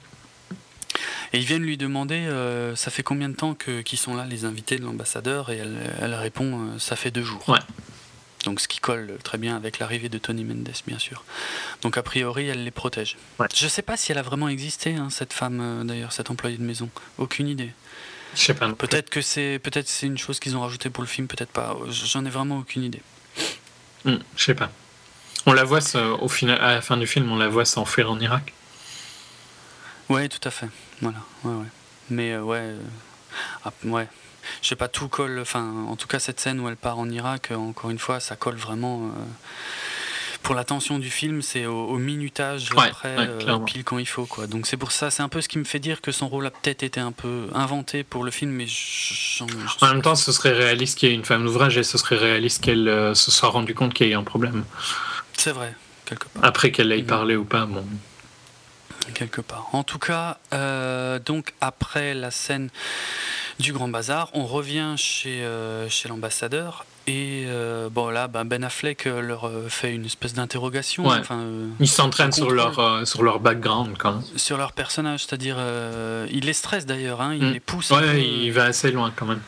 Et 1.32 1.38
ils 1.38 1.44
viennent 1.44 1.62
lui 1.62 1.76
demander 1.76 2.16
euh, 2.16 2.74
ça 2.76 2.90
fait 2.90 3.02
combien 3.02 3.28
de 3.28 3.34
temps 3.34 3.54
qu'ils 3.54 3.98
sont 3.98 4.16
là, 4.16 4.24
les 4.24 4.44
invités 4.44 4.76
de 4.76 4.84
l'ambassadeur? 4.84 5.50
Et 5.50 5.58
elle, 5.58 5.76
elle 6.00 6.14
répond 6.14 6.60
euh, 6.60 6.78
ça 6.78 6.96
fait 6.96 7.10
deux 7.10 7.22
jours. 7.22 7.48
Ouais. 7.48 7.58
Donc 8.44 8.60
ce 8.60 8.68
qui 8.68 8.78
colle 8.78 9.18
très 9.22 9.36
bien 9.36 9.56
avec 9.56 9.78
l'arrivée 9.78 10.08
de 10.08 10.18
Tony 10.18 10.44
Mendes, 10.44 10.70
bien 10.86 10.98
sûr. 10.98 11.24
Donc 11.82 11.98
a 11.98 12.02
priori, 12.02 12.46
elle 12.46 12.64
les 12.64 12.70
protège. 12.70 13.16
Ouais. 13.38 13.46
Je 13.54 13.68
sais 13.68 13.82
pas 13.82 13.96
si 13.96 14.12
elle 14.12 14.18
a 14.18 14.22
vraiment 14.22 14.48
existé, 14.48 14.94
hein, 14.94 15.08
cette 15.10 15.32
femme, 15.32 15.60
euh, 15.60 15.84
d'ailleurs, 15.84 16.12
cette 16.12 16.30
employée 16.30 16.56
de 16.56 16.62
maison. 16.62 16.88
Aucune 17.18 17.48
idée. 17.48 17.72
Je 18.34 18.40
sais 18.40 18.54
pas. 18.54 18.68
Peut-être 18.72 19.10
que 19.10 19.20
c'est 19.20 19.58
peut-être 19.58 19.88
c'est 19.88 20.06
une 20.06 20.18
chose 20.18 20.38
qu'ils 20.38 20.56
ont 20.56 20.60
rajoutée 20.60 20.90
pour 20.90 21.02
le 21.02 21.08
film, 21.08 21.26
peut-être 21.26 21.50
pas. 21.50 21.76
J'en 21.88 22.24
ai 22.24 22.30
vraiment 22.30 22.58
aucune 22.58 22.84
idée. 22.84 23.02
Hmm, 24.04 24.16
je 24.36 24.44
sais 24.44 24.54
pas. 24.54 24.70
On 25.46 25.52
la 25.52 25.64
voit 25.64 25.80
au 26.20 26.28
final, 26.28 26.60
à 26.60 26.74
la 26.74 26.80
fin 26.82 26.96
du 26.96 27.06
film, 27.06 27.32
on 27.32 27.36
la 27.36 27.48
voit 27.48 27.64
s'enfuir 27.64 28.10
en 28.10 28.20
Irak. 28.20 28.52
Ouais, 30.08 30.28
tout 30.28 30.40
à 30.46 30.50
fait. 30.50 30.68
Voilà. 31.02 31.18
Ouais, 31.44 31.52
ouais. 31.54 31.66
Mais 32.10 32.32
euh, 32.32 32.42
ouais, 32.42 32.74
ah, 33.64 33.72
ouais. 33.84 34.08
Je 34.62 34.68
sais 34.68 34.76
pas, 34.76 34.88
tout 34.88 35.08
colle. 35.08 35.38
Enfin, 35.40 35.84
en 35.88 35.96
tout 35.96 36.06
cas, 36.08 36.18
cette 36.18 36.40
scène 36.40 36.58
où 36.60 36.68
elle 36.68 36.76
part 36.76 36.98
en 36.98 37.08
Irak, 37.10 37.48
euh, 37.50 37.56
encore 37.56 37.90
une 37.90 37.98
fois, 37.98 38.18
ça 38.20 38.34
colle 38.36 38.56
vraiment. 38.56 39.02
euh, 39.06 39.22
pour 40.42 40.54
la 40.54 40.64
tension 40.64 40.98
du 40.98 41.10
film, 41.10 41.42
c'est 41.42 41.66
au, 41.66 41.88
au 41.88 41.98
minutage 41.98 42.70
Ouais, 42.74 42.88
près, 42.90 43.16
ouais, 43.18 43.28
clairement. 43.40 43.64
pile 43.66 43.84
quand 43.84 43.98
il 43.98 44.06
faut. 44.06 44.24
Quoi. 44.24 44.46
Donc 44.46 44.66
c'est 44.66 44.76
pour 44.78 44.92
ça, 44.92 45.10
c'est 45.10 45.22
un 45.22 45.28
peu 45.28 45.40
ce 45.42 45.48
qui 45.48 45.58
me 45.58 45.64
fait 45.64 45.80
dire 45.80 46.00
que 46.00 46.10
son 46.12 46.28
rôle 46.28 46.46
a 46.46 46.50
peut-être 46.50 46.82
été 46.84 47.00
un 47.00 47.12
peu 47.12 47.48
inventé 47.54 48.02
pour 48.04 48.24
le 48.24 48.30
film, 48.30 48.52
mais 48.52 48.64
j'en- 48.66 49.46
j'en- 49.48 49.86
En 49.86 49.90
même 49.92 50.00
temps, 50.00 50.14
ce 50.14 50.32
serait 50.32 50.52
réaliste 50.52 50.96
qu'il 50.96 51.08
y 51.10 51.12
ait 51.12 51.14
une 51.14 51.24
femme 51.24 51.44
d'ouvrage 51.44 51.76
et 51.76 51.82
ce 51.82 51.98
serait 51.98 52.16
réaliste 52.16 52.62
qu'elle 52.62 52.88
euh, 52.88 53.14
se 53.14 53.30
soit 53.30 53.48
rendue 53.50 53.74
compte 53.74 53.92
qu'il 53.92 54.06
y 54.06 54.10
a 54.10 54.12
eu 54.14 54.16
un 54.16 54.22
problème. 54.24 54.64
c'est 55.36 55.52
vrai, 55.52 55.74
quelque 56.06 56.26
part. 56.28 56.44
Après 56.44 56.70
qu'elle 56.70 56.92
ait 56.92 56.98
Mhm. 57.02 57.06
parlé 57.06 57.36
ou 57.36 57.44
pas, 57.44 57.66
bon. 57.66 57.84
Quelque 59.12 59.40
part. 59.40 59.68
En 59.72 59.82
tout 59.84 59.98
cas, 59.98 60.38
euh, 60.52 61.18
donc 61.18 61.54
après 61.60 62.14
la 62.14 62.30
scène 62.30 62.68
du 63.58 63.72
Grand 63.72 63.88
Bazar, 63.88 64.30
on 64.34 64.44
revient 64.46 64.94
chez, 64.96 65.42
euh, 65.42 65.88
chez 65.88 66.08
l'ambassadeur 66.08 66.84
et 67.06 67.44
euh, 67.46 67.88
bon 67.90 68.08
là, 68.10 68.28
ben 68.28 68.44
Ben 68.44 68.62
Affleck 68.62 69.06
leur 69.06 69.50
fait 69.68 69.94
une 69.94 70.04
espèce 70.04 70.34
d'interrogation 70.34 71.06
Ouais. 71.08 71.16
enfin, 71.18 71.42
Ils 71.80 71.88
s'entraînent 71.88 72.32
sur 72.32 72.50
leur, 72.50 73.06
sur 73.06 73.22
leur 73.22 73.40
background 73.40 73.96
quand 73.98 74.12
même. 74.12 74.22
sur 74.36 74.58
leur 74.58 74.72
personnage, 74.72 75.24
c'est-à-dire 75.24 75.56
il 76.30 76.44
les 76.44 76.52
stresse 76.52 76.84
d'ailleurs, 76.86 77.20
hein, 77.20 77.34
il 77.34 77.44
Mm. 77.46 77.52
les 77.52 77.60
pousse. 77.60 77.90
Ouais, 77.90 78.00
peu, 78.12 78.18
il 78.20 78.52
va 78.52 78.64
assez 78.64 78.90
loin 78.90 79.12
quand 79.14 79.26
même. 79.26 79.40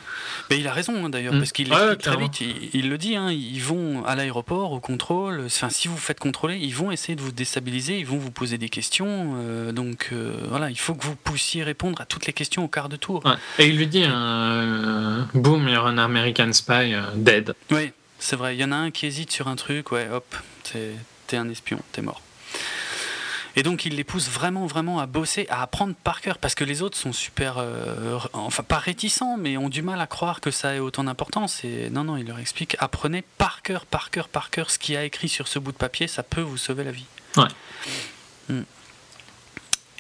Mais 0.48 0.58
il 0.58 0.66
a 0.66 0.72
raison 0.72 1.04
hein, 1.04 1.08
d'ailleurs, 1.10 1.34
Mm. 1.34 1.38
parce 1.38 1.52
qu'il 1.52 1.72
Ouais, 1.72 1.96
très 1.96 2.16
vite. 2.16 2.40
Il, 2.40 2.70
il 2.74 2.88
le 2.88 2.96
dit, 2.98 3.16
hein, 3.16 3.30
ils 3.30 3.60
vont 3.62 4.04
à 4.04 4.14
l'aéroport, 4.14 4.72
au 4.72 4.80
contrôle. 4.80 5.42
Enfin, 5.46 5.68
si 5.70 5.88
vous 5.88 5.94
vous 5.94 6.00
faites 6.00 6.18
contrôler, 6.20 6.56
ils 6.58 6.74
vont 6.74 6.90
essayer 6.90 7.14
de 7.16 7.20
vous 7.22 7.32
déstabiliser, 7.32 7.98
ils 7.98 8.06
vont 8.06 8.18
vous 8.18 8.30
poser 8.30 8.58
des 8.58 8.68
questions. 8.68 9.34
euh, 9.38 9.72
donc 9.72 10.08
euh, 10.12 10.34
voilà, 10.48 10.70
il 10.70 10.78
faut 10.78 10.94
que 10.94 11.04
vous 11.04 11.16
puissiez 11.16 11.62
répondre 11.62 12.00
à 12.00 12.04
toutes 12.06 12.26
les 12.26 12.32
questions 12.32 12.64
au 12.64 12.68
quart 12.68 12.88
de 12.88 12.96
tour. 12.96 13.24
Ouais. 13.24 13.32
Et 13.58 13.68
il 13.68 13.76
lui 13.76 13.86
dit, 13.86 14.04
euh, 14.06 15.22
boom, 15.34 15.66
il 15.68 15.74
y 15.74 15.76
aura 15.76 15.90
un 15.90 15.98
American 15.98 16.52
Spy 16.52 16.94
euh, 16.94 17.02
dead. 17.16 17.54
Oui, 17.70 17.90
c'est 18.18 18.36
vrai. 18.36 18.56
Il 18.56 18.60
y 18.60 18.64
en 18.64 18.72
a 18.72 18.76
un 18.76 18.90
qui 18.90 19.06
hésite 19.06 19.30
sur 19.32 19.48
un 19.48 19.56
truc, 19.56 19.92
ouais, 19.92 20.08
hop, 20.12 20.36
t'es 21.26 21.36
un 21.36 21.48
espion, 21.48 21.78
t'es 21.92 22.02
mort. 22.02 22.22
Et 23.60 23.62
donc 23.62 23.84
il 23.84 23.96
les 23.96 24.04
pousse 24.04 24.30
vraiment, 24.30 24.64
vraiment 24.64 25.00
à 25.00 25.06
bosser, 25.06 25.46
à 25.50 25.60
apprendre 25.60 25.92
par 26.02 26.22
cœur, 26.22 26.38
parce 26.38 26.54
que 26.54 26.64
les 26.64 26.80
autres 26.80 26.96
sont 26.96 27.12
super, 27.12 27.56
euh, 27.58 28.18
enfin 28.32 28.62
pas 28.62 28.78
réticents, 28.78 29.36
mais 29.36 29.58
ont 29.58 29.68
du 29.68 29.82
mal 29.82 30.00
à 30.00 30.06
croire 30.06 30.40
que 30.40 30.50
ça 30.50 30.76
ait 30.76 30.78
autant 30.78 31.04
d'importance. 31.04 31.62
Et 31.62 31.90
non, 31.90 32.04
non, 32.04 32.16
il 32.16 32.26
leur 32.26 32.38
explique, 32.38 32.74
apprenez 32.78 33.22
par 33.36 33.60
cœur, 33.60 33.84
par 33.84 34.10
cœur, 34.10 34.28
par 34.28 34.48
cœur 34.48 34.70
ce 34.70 34.78
qu'il 34.78 34.94
y 34.94 34.96
a 34.96 35.04
écrit 35.04 35.28
sur 35.28 35.46
ce 35.46 35.58
bout 35.58 35.72
de 35.72 35.76
papier, 35.76 36.08
ça 36.08 36.22
peut 36.22 36.40
vous 36.40 36.56
sauver 36.56 36.84
la 36.84 36.90
vie. 36.90 37.04
Ouais. 37.36 37.48
Mm. 38.48 38.62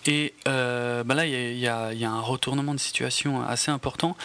Et 0.06 0.32
euh, 0.48 1.04
bah 1.04 1.14
là, 1.14 1.26
il 1.26 1.58
y 1.58 1.68
a- 1.68 1.92
y, 1.92 1.98
y 1.98 2.04
un 2.06 2.20
retournement 2.20 2.72
de 2.74 2.80
situation 2.80 3.46
assez 3.46 3.70
important, 3.70 4.16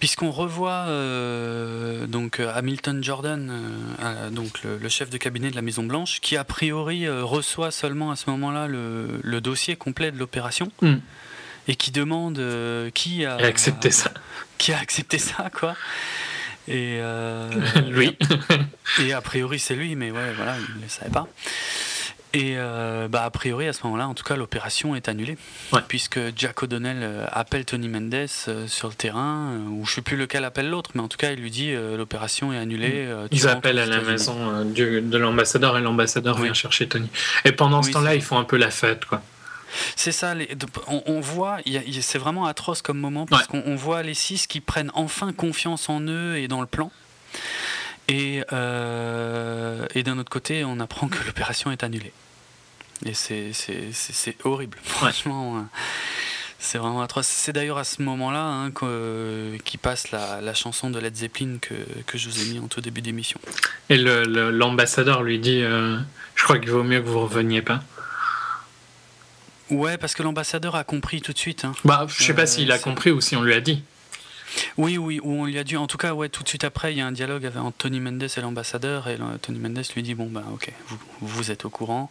puisqu'on 0.00 0.30
revoit 0.30 0.84
euh, 0.88 2.06
donc 2.06 2.40
Hamilton 2.40 3.02
Jordan, 3.02 3.48
euh, 3.50 4.04
euh, 4.04 4.30
donc 4.30 4.62
le, 4.64 4.76
le 4.76 4.88
chef 4.90 5.08
de 5.08 5.16
cabinet 5.16 5.50
de 5.50 5.56
la 5.56 5.62
Maison 5.62 5.82
Blanche, 5.82 6.20
qui 6.20 6.36
a 6.36 6.44
priori 6.44 7.06
euh, 7.06 7.24
reçoit 7.24 7.70
seulement 7.70 8.10
à 8.10 8.16
ce 8.16 8.28
moment-là 8.30 8.66
le, 8.66 9.20
le 9.22 9.40
dossier 9.40 9.76
complet 9.76 10.10
de 10.12 10.18
l'opération 10.18 10.70
Mm. 10.82 10.96
et 11.68 11.76
qui 11.76 11.90
demande 11.90 12.38
euh, 12.38 12.90
qui 12.90 13.24
a 13.24 13.40
Et 13.40 13.44
accepter 13.44 13.90
ça. 13.90 14.10
qui 14.58 14.72
a 14.72 14.78
accepté 14.78 15.16
ça, 15.18 15.50
quoi. 15.52 15.74
Et 16.68 16.98
euh, 17.00 17.48
lui. 17.88 18.14
et 19.00 19.12
a 19.14 19.20
priori, 19.22 19.58
c'est 19.58 19.74
lui, 19.74 19.96
mais 19.96 20.10
ouais, 20.10 20.32
voilà, 20.36 20.56
il 20.58 20.76
ne 20.76 20.82
le 20.82 20.88
savait 20.88 21.10
pas. 21.10 21.26
Et 22.34 22.54
euh, 22.56 23.08
bah, 23.08 23.24
a 23.24 23.30
priori, 23.30 23.68
à 23.68 23.72
ce 23.72 23.82
moment-là, 23.84 24.06
en 24.06 24.14
tout 24.14 24.24
cas, 24.24 24.36
l'opération 24.36 24.94
est 24.94 25.08
annulée. 25.08 25.38
Puisque 25.88 26.20
Jack 26.36 26.62
O'Donnell 26.62 26.98
euh, 27.00 27.26
appelle 27.32 27.64
Tony 27.64 27.88
Mendes 27.88 28.28
euh, 28.48 28.66
sur 28.66 28.88
le 28.88 28.94
terrain, 28.94 29.58
ou 29.70 29.86
je 29.86 29.92
ne 29.92 29.94
sais 29.94 30.02
plus 30.02 30.16
lequel 30.16 30.44
appelle 30.44 30.68
l'autre, 30.68 30.90
mais 30.94 31.00
en 31.00 31.08
tout 31.08 31.16
cas, 31.16 31.32
il 31.32 31.40
lui 31.40 31.50
dit 31.50 31.74
l'opération 31.96 32.52
est 32.52 32.58
annulée. 32.58 33.08
Ils 33.30 33.48
appellent 33.48 33.78
à 33.78 33.86
la 33.86 34.00
maison 34.00 34.64
de 34.64 35.18
l'ambassadeur 35.18 35.78
et 35.78 35.80
l'ambassadeur 35.80 36.38
vient 36.38 36.54
chercher 36.54 36.88
Tony. 36.88 37.08
Et 37.44 37.52
pendant 37.52 37.82
ce 37.82 37.90
temps-là, 37.92 38.14
ils 38.14 38.22
font 38.22 38.38
un 38.38 38.44
peu 38.44 38.56
la 38.56 38.70
fête, 38.70 39.04
quoi. 39.04 39.22
C'est 39.96 40.12
ça, 40.12 40.34
on, 40.86 41.20
voit, 41.20 41.58
c'est 42.00 42.18
vraiment 42.18 42.46
atroce 42.46 42.80
comme 42.80 42.98
moment 42.98 43.26
parce 43.26 43.46
qu'on 43.46 43.76
voit 43.76 44.02
les 44.02 44.14
six 44.14 44.46
qui 44.46 44.60
prennent 44.60 44.90
enfin 44.94 45.32
confiance 45.32 45.90
en 45.90 46.00
eux 46.00 46.36
et 46.36 46.48
dans 46.48 46.62
le 46.62 46.66
plan. 46.66 46.90
Et, 48.08 48.42
euh, 48.52 49.86
et 49.94 50.02
d'un 50.02 50.18
autre 50.18 50.30
côté, 50.30 50.64
on 50.64 50.80
apprend 50.80 51.08
que 51.08 51.22
l'opération 51.26 51.70
est 51.70 51.82
annulée. 51.82 52.12
Et 53.04 53.14
c'est 53.14 54.36
horrible, 54.44 54.78
franchement. 54.82 55.58
Hein. 55.58 55.68
C'est 56.58 56.78
vraiment 56.78 57.02
atroce. 57.02 57.26
C'est 57.26 57.52
d'ailleurs 57.52 57.78
à 57.78 57.84
ce 57.84 58.02
moment-là 58.02 58.42
hein, 58.42 58.72
qu'il 59.64 59.78
passe 59.78 60.10
la, 60.10 60.40
la, 60.40 60.54
chanson 60.54 60.90
de 60.90 60.98
Led 60.98 61.14
Zeppelin 61.14 61.58
que, 61.60 61.74
que, 62.06 62.18
je 62.18 62.28
vous 62.28 62.42
ai 62.42 62.52
mis 62.52 62.58
en 62.58 62.66
tout 62.66 62.80
début 62.80 63.00
d'émission. 63.00 63.38
Et 63.88 63.96
l'ambassadeur 63.96 65.22
lui 65.22 65.38
dit 65.38 65.62
euh, 65.62 65.96
Je 66.34 66.42
crois 66.42 66.58
qu'il 66.58 66.70
vaut 66.70 66.82
mieux 66.82 67.00
que 67.00 67.06
vous 67.06 67.20
reveniez 67.20 67.62
pas. 67.62 67.80
Ouais, 69.70 69.98
parce 69.98 70.14
que 70.14 70.22
l'ambassadeur 70.24 70.74
a 70.74 70.82
compris 70.82 71.20
tout 71.20 71.32
de 71.32 71.38
suite. 71.38 71.64
Hein. 71.64 71.74
Bah, 71.84 72.06
je 72.08 72.22
sais 72.22 72.34
pas 72.34 72.42
euh, 72.42 72.46
s'il 72.46 72.72
a 72.72 72.78
compris 72.78 73.12
ou 73.12 73.20
si 73.20 73.36
on 73.36 73.42
lui 73.42 73.54
a 73.54 73.60
dit. 73.60 73.84
Oui, 74.76 74.98
oui, 74.98 75.20
où 75.22 75.32
on 75.32 75.44
lui 75.44 75.58
a 75.58 75.64
dit. 75.64 75.76
En 75.76 75.86
tout 75.86 75.98
cas, 75.98 76.14
ouais, 76.14 76.28
tout 76.28 76.42
de 76.42 76.48
suite 76.48 76.64
après, 76.64 76.92
il 76.92 76.98
y 76.98 77.00
a 77.00 77.06
un 77.06 77.12
dialogue 77.12 77.50
entre 77.56 77.76
Tony 77.78 78.00
Mendes 78.00 78.22
et 78.22 78.40
l'ambassadeur, 78.40 79.08
et 79.08 79.18
Tony 79.42 79.58
Mendes 79.58 79.82
lui 79.94 80.02
dit 80.02 80.14
bon 80.14 80.28
bah 80.30 80.44
ok, 80.52 80.72
vous, 80.88 80.98
vous 81.20 81.50
êtes 81.50 81.64
au 81.64 81.70
courant. 81.70 82.10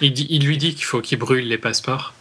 Il, 0.00 0.12
dit, 0.12 0.26
il 0.30 0.44
lui 0.44 0.58
dit 0.58 0.74
qu'il 0.74 0.84
faut 0.84 1.00
qu'il 1.00 1.18
brûle 1.18 1.48
les 1.48 1.58
passeports. 1.58 2.14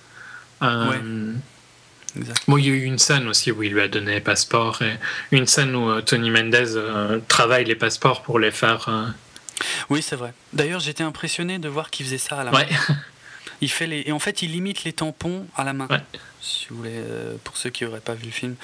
Euh, 0.64 0.90
ouais. 0.90 2.24
Bon, 2.48 2.58
il 2.58 2.66
y 2.66 2.70
a 2.70 2.74
eu 2.74 2.84
une 2.84 2.98
scène 2.98 3.28
aussi 3.28 3.52
où 3.52 3.62
il 3.62 3.74
lui 3.74 3.82
a 3.82 3.88
donné 3.88 4.14
les 4.14 4.22
passeports 4.22 4.82
et 4.82 4.98
une 5.32 5.46
scène 5.46 5.76
où 5.76 5.90
euh, 5.90 6.02
Tony 6.02 6.32
Mendes 6.32 6.56
euh, 6.56 7.20
travaille 7.28 7.66
les 7.66 7.76
passeports 7.76 8.24
pour 8.24 8.40
les 8.40 8.52
faire. 8.52 9.14
Oui, 9.90 10.02
c'est 10.02 10.16
vrai. 10.16 10.34
D'ailleurs, 10.54 10.80
j'étais 10.80 11.04
impressionné 11.04 11.60
de 11.60 11.70
voir 11.70 11.92
qu'il 11.92 12.06
faisait 12.06 12.18
ça 12.18 12.40
à 12.40 12.44
la 12.44 12.52
main. 12.52 12.66
Ouais. 13.62 13.68
Il 13.68 13.70
fait 13.70 13.88
les... 13.88 14.04
Et 14.06 14.12
en 14.12 14.20
fait, 14.20 14.42
il 14.42 14.52
limite 14.52 14.84
les 14.84 14.94
tampons 14.94 15.46
à 15.56 15.64
la 15.64 15.74
main. 15.74 15.88
Si 16.42 16.68
vous 16.70 16.78
voulez, 16.78 16.92
euh, 16.94 17.36
pour 17.44 17.58
ceux 17.58 17.70
qui 17.70 17.84
n'auraient 17.84 18.00
pas 18.00 18.14
vu 18.14 18.26
le 18.26 18.32
film. 18.32 18.56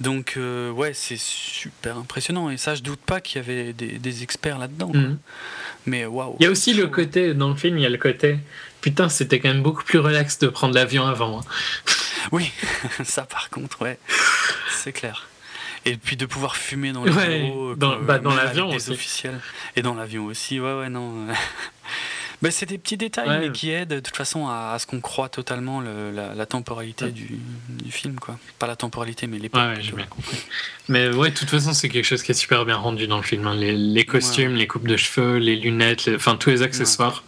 Donc, 0.00 0.34
euh, 0.36 0.70
ouais, 0.70 0.92
c'est 0.94 1.18
super 1.18 1.96
impressionnant. 1.96 2.50
Et 2.50 2.56
ça, 2.56 2.74
je 2.74 2.82
doute 2.82 3.00
pas 3.00 3.20
qu'il 3.20 3.40
y 3.40 3.44
avait 3.44 3.72
des, 3.72 4.22
experts 4.22 4.58
là-dedans. 4.58 4.90
Mhm. 4.92 5.18
Mais 5.86 6.06
waouh. 6.06 6.36
Il 6.40 6.44
y 6.44 6.46
a 6.46 6.50
aussi 6.50 6.74
le 6.74 6.86
côté, 6.86 7.34
dans 7.34 7.48
le 7.48 7.56
film, 7.56 7.78
il 7.78 7.82
y 7.82 7.86
a 7.86 7.90
le 7.90 7.98
côté. 7.98 8.38
Putain, 8.80 9.08
c'était 9.08 9.40
quand 9.40 9.48
même 9.48 9.62
beaucoup 9.62 9.84
plus 9.84 9.98
relax 9.98 10.38
de 10.38 10.48
prendre 10.48 10.74
l'avion 10.74 11.06
avant. 11.06 11.40
Hein. 11.40 11.44
Oui, 12.32 12.50
ça 13.04 13.22
par 13.24 13.50
contre, 13.50 13.82
ouais. 13.82 13.98
C'est 14.70 14.92
clair. 14.92 15.28
Et 15.84 15.96
puis 15.96 16.16
de 16.16 16.24
pouvoir 16.24 16.56
fumer 16.56 16.92
dans 16.92 17.04
le 17.04 17.12
bureau, 17.12 17.74
dans, 17.74 18.00
bah, 18.00 18.18
dans 18.18 18.34
l'avion 18.34 18.68
aussi. 18.70 18.90
Officiels. 18.90 19.38
Et 19.76 19.82
dans 19.82 19.94
l'avion 19.94 20.24
aussi, 20.24 20.58
ouais, 20.58 20.72
ouais, 20.72 20.88
non. 20.88 21.26
Ben, 22.42 22.50
c'est 22.50 22.66
des 22.66 22.78
petits 22.78 22.96
détails 22.96 23.40
mais 23.40 23.52
qui 23.52 23.70
aident 23.70 23.88
de 23.88 24.00
toute 24.00 24.16
façon 24.16 24.48
à, 24.48 24.76
ce 24.78 24.86
qu'on 24.86 25.00
croit 25.00 25.28
totalement 25.28 25.80
la, 25.80 26.46
temporalité 26.46 27.10
du, 27.10 27.38
film. 27.90 28.18
Quoi. 28.18 28.38
Pas 28.58 28.66
la 28.66 28.76
temporalité, 28.76 29.26
mais 29.26 29.38
l'époque. 29.38 29.62
Ouais, 29.62 29.80
j'ai 29.80 29.92
bien 29.92 30.06
compris. 30.06 30.36
Mais 30.88 31.08
ouais, 31.08 31.30
de 31.30 31.34
toute 31.34 31.50
façon, 31.50 31.72
c'est 31.72 31.88
quelque 31.88 32.04
chose 32.04 32.22
qui 32.22 32.32
est 32.32 32.34
super 32.34 32.64
bien 32.64 32.76
rendu 32.76 33.06
dans 33.06 33.16
le 33.16 33.22
film. 33.22 33.46
Hein. 33.46 33.54
Les, 33.56 34.04
costumes, 34.04 34.54
les 34.54 34.66
coupes 34.66 34.88
de 34.88 34.96
cheveux, 34.96 35.38
les 35.38 35.56
lunettes, 35.56 36.10
enfin 36.14 36.36
tous 36.36 36.50
les 36.50 36.62
accessoires 36.62 37.24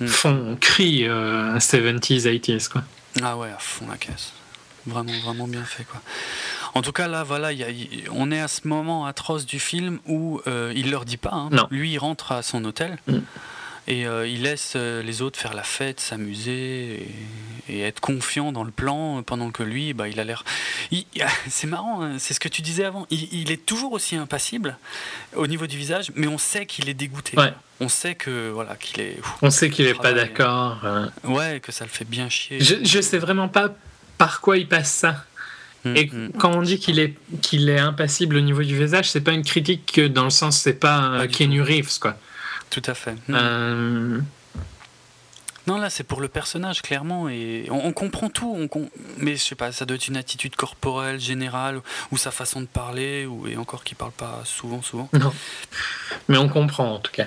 mm. 0.00 0.06
font, 0.06 0.56
crient 0.60 1.06
euh, 1.08 1.56
70s, 1.58 2.22
80s. 2.22 2.68
Quoi. 2.68 2.82
Ah 3.22 3.36
ouais, 3.36 3.50
à 3.50 3.58
fond 3.58 3.86
la 3.88 3.96
caisse. 3.96 4.32
Vraiment, 4.86 5.12
vraiment 5.24 5.48
bien 5.48 5.64
fait. 5.64 5.84
Quoi. 5.84 6.00
En 6.74 6.82
tout 6.82 6.92
cas, 6.92 7.08
là, 7.08 7.24
voilà, 7.24 7.50
on 8.12 8.30
est 8.30 8.40
à 8.40 8.48
ce 8.48 8.66
moment 8.68 9.06
atroce 9.06 9.44
du 9.46 9.58
film 9.58 9.98
où 10.06 10.40
euh, 10.46 10.72
il 10.76 10.90
leur 10.90 11.04
dit 11.04 11.16
pas. 11.16 11.32
Hein. 11.32 11.50
Lui, 11.70 11.92
il 11.92 11.98
rentre 11.98 12.32
à 12.32 12.42
son 12.42 12.64
hôtel. 12.64 12.98
Mm. 13.06 13.18
Et 13.90 14.06
euh, 14.06 14.28
il 14.28 14.42
laisse 14.42 14.74
euh, 14.76 15.02
les 15.02 15.22
autres 15.22 15.38
faire 15.38 15.54
la 15.54 15.62
fête, 15.62 15.98
s'amuser 15.98 17.08
et, 17.70 17.80
être 17.80 18.00
confiant 18.00 18.52
dans 18.52 18.62
le 18.62 18.70
plan, 18.70 19.22
pendant 19.22 19.50
que 19.50 19.62
lui, 19.62 19.94
bah, 19.94 20.08
il 20.08 20.20
a 20.20 20.24
l'air. 20.24 20.44
C'est 21.48 21.66
marrant, 21.66 22.02
hein, 22.02 22.18
c'est 22.18 22.34
ce 22.34 22.40
que 22.40 22.48
tu 22.48 22.60
disais 22.60 22.84
avant. 22.84 23.06
Il, 23.10 23.50
est 23.50 23.64
toujours 23.64 23.92
aussi 23.92 24.16
impassible 24.16 24.76
au 25.34 25.46
niveau 25.46 25.66
du 25.66 25.76
visage, 25.76 26.12
mais 26.14 26.26
on 26.26 26.38
sait 26.38 26.66
qu'il 26.66 26.88
est 26.88 26.94
dégoûté. 26.94 27.36
On 27.80 27.88
sait 27.88 28.14
que 28.14 28.50
voilà 28.50 28.74
qu'il 28.76 29.00
est. 29.00 29.18
on 29.40 29.50
sait 29.50 29.70
qu'il 29.70 29.86
est 29.86 29.94
pas 29.94 30.12
d'accord. 30.12 30.80
Hein. 30.84 31.10
Ouais, 31.24 31.60
que 31.60 31.72
ça 31.72 31.84
le 31.84 31.90
fait 31.90 32.04
bien 32.04 32.28
chier. 32.28 32.60
Je, 32.60 32.76
je 32.82 33.00
sais 33.00 33.18
vraiment 33.18 33.48
pas 33.48 33.74
par 34.18 34.40
quoi 34.40 34.58
il 34.58 34.66
passe 34.66 34.92
ça. 34.92 35.24
Mm, 35.84 35.96
et 35.96 36.06
mm. 36.06 36.32
quand 36.38 36.52
on 36.52 36.62
dit 36.62 36.78
qu'il 36.78 36.98
est, 36.98 37.14
qu'il 37.40 37.68
est 37.68 37.78
impassible 37.78 38.36
au 38.36 38.40
niveau 38.40 38.62
du 38.62 38.76
visage, 38.76 39.10
c'est 39.10 39.20
pas 39.20 39.32
une 39.32 39.44
critique 39.44 40.00
dans 40.00 40.24
le 40.24 40.30
sens, 40.30 40.58
c'est 40.58 40.74
pas, 40.74 41.18
pas 41.18 41.28
Kenny 41.28 41.60
Reeves, 41.60 41.98
quoi. 42.00 42.16
Tout 42.70 42.82
à 42.86 42.94
fait. 42.94 43.14
Euh, 43.30 44.20
non, 45.68 45.76
là, 45.76 45.90
c'est 45.90 46.02
pour 46.02 46.22
le 46.22 46.28
personnage, 46.28 46.80
clairement. 46.80 47.28
Et 47.28 47.66
on, 47.70 47.92
comprend 47.92 48.30
tout. 48.30 48.56
On, 48.58 48.88
Mais 49.18 49.36
je 49.36 49.42
sais 49.42 49.54
pas, 49.54 49.70
ça 49.70 49.84
doit 49.84 49.96
être 49.96 50.08
une 50.08 50.16
attitude 50.16 50.56
corporelle, 50.56 51.20
générale, 51.20 51.80
ou 52.10 52.16
sa 52.16 52.30
façon 52.30 52.62
de 52.62 52.66
parler, 52.66 53.26
ou... 53.26 53.46
et 53.46 53.58
encore 53.58 53.84
qu'il 53.84 53.96
parle 53.96 54.12
pas 54.12 54.40
souvent, 54.44 54.80
souvent. 54.80 55.10
Non. 55.12 55.32
Mais 56.28 56.38
on 56.38 56.48
comprend, 56.48 56.94
en 56.94 56.98
tout 56.98 57.12
cas. 57.12 57.26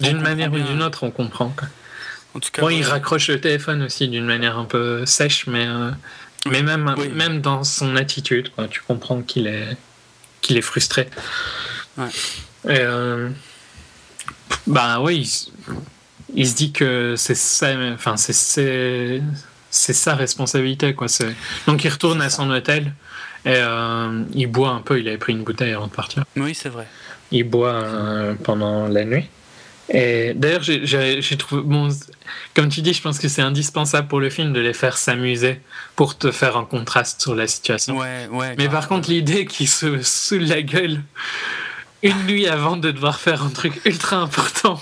D'une 0.00 0.20
manière 0.20 0.50
ou 0.52 0.58
d'une 0.58 0.82
autre, 0.82 1.04
on 1.04 1.10
comprend. 1.10 1.54
En 2.34 2.40
tout 2.40 2.50
cas, 2.50 2.66
il 2.70 2.82
raccroche 2.82 3.28
le 3.28 3.40
téléphone 3.40 3.82
aussi 3.82 4.08
d'une 4.08 4.24
manière 4.24 4.58
un 4.58 4.64
peu 4.64 5.04
sèche, 5.04 5.46
mais, 5.46 5.66
euh, 5.66 5.90
mais 6.46 6.62
même, 6.62 6.94
même 7.14 7.42
dans 7.42 7.62
son 7.62 7.94
attitude, 7.96 8.50
quoi, 8.54 8.68
tu 8.68 8.80
comprends 8.80 9.20
qu'il 9.20 9.46
est, 9.46 9.76
qu'il 10.40 10.56
est 10.56 10.62
frustré. 10.62 11.10
Ouais. 11.98 12.08
Et, 12.64 12.80
euh, 12.80 13.28
bah 14.66 15.00
oui, 15.00 15.50
il, 16.34 16.46
se 16.46 16.54
dit 16.54 16.72
que 16.72 17.14
c'est 17.16 17.34
ça, 17.34 17.74
enfin 17.94 18.16
c'est 18.16 19.22
c'est 19.70 19.92
sa 19.92 20.14
responsabilité 20.14 20.94
quoi. 20.94 21.06
Donc 21.66 21.84
il 21.84 21.88
retourne 21.88 22.20
à 22.20 22.30
son 22.30 22.50
hôtel 22.50 22.92
et 23.44 23.54
euh, 23.56 24.24
il 24.34 24.46
boit 24.46 24.70
un 24.70 24.80
peu. 24.80 25.00
Il 25.00 25.08
avait 25.08 25.18
pris 25.18 25.32
une 25.32 25.42
bouteille 25.42 25.72
avant 25.72 25.86
de 25.86 25.92
partir. 25.92 26.24
Oui, 26.36 26.54
c'est 26.54 26.68
vrai. 26.68 26.86
Il 27.30 27.44
boit 27.44 27.82
euh, 27.82 28.34
pendant 28.34 28.86
la 28.86 29.04
nuit. 29.04 29.28
Et 29.88 30.32
d'ailleurs, 30.34 30.62
j'ai 30.62 31.36
trouvé. 31.36 31.62
Bon, 31.62 31.88
comme 32.54 32.68
tu 32.68 32.82
dis, 32.82 32.94
je 32.94 33.02
pense 33.02 33.18
que 33.18 33.28
c'est 33.28 33.42
indispensable 33.42 34.08
pour 34.08 34.20
le 34.20 34.30
film 34.30 34.52
de 34.52 34.60
les 34.60 34.72
faire 34.72 34.96
s'amuser 34.96 35.60
pour 35.96 36.16
te 36.16 36.30
faire 36.30 36.56
un 36.56 36.64
contraste 36.64 37.20
sur 37.20 37.34
la 37.34 37.46
situation. 37.46 37.98
Ouais, 37.98 38.28
ouais. 38.30 38.54
Mais 38.58 38.68
par 38.68 38.88
contre, 38.88 39.10
l'idée 39.10 39.44
qu'ils 39.44 39.68
se 39.68 40.00
saoule 40.02 40.44
la 40.44 40.62
gueule 40.62 41.00
une 42.02 42.22
nuit 42.24 42.46
avant 42.46 42.76
de 42.76 42.90
devoir 42.90 43.20
faire 43.20 43.42
un 43.42 43.50
truc 43.50 43.80
ultra 43.84 44.16
important. 44.16 44.80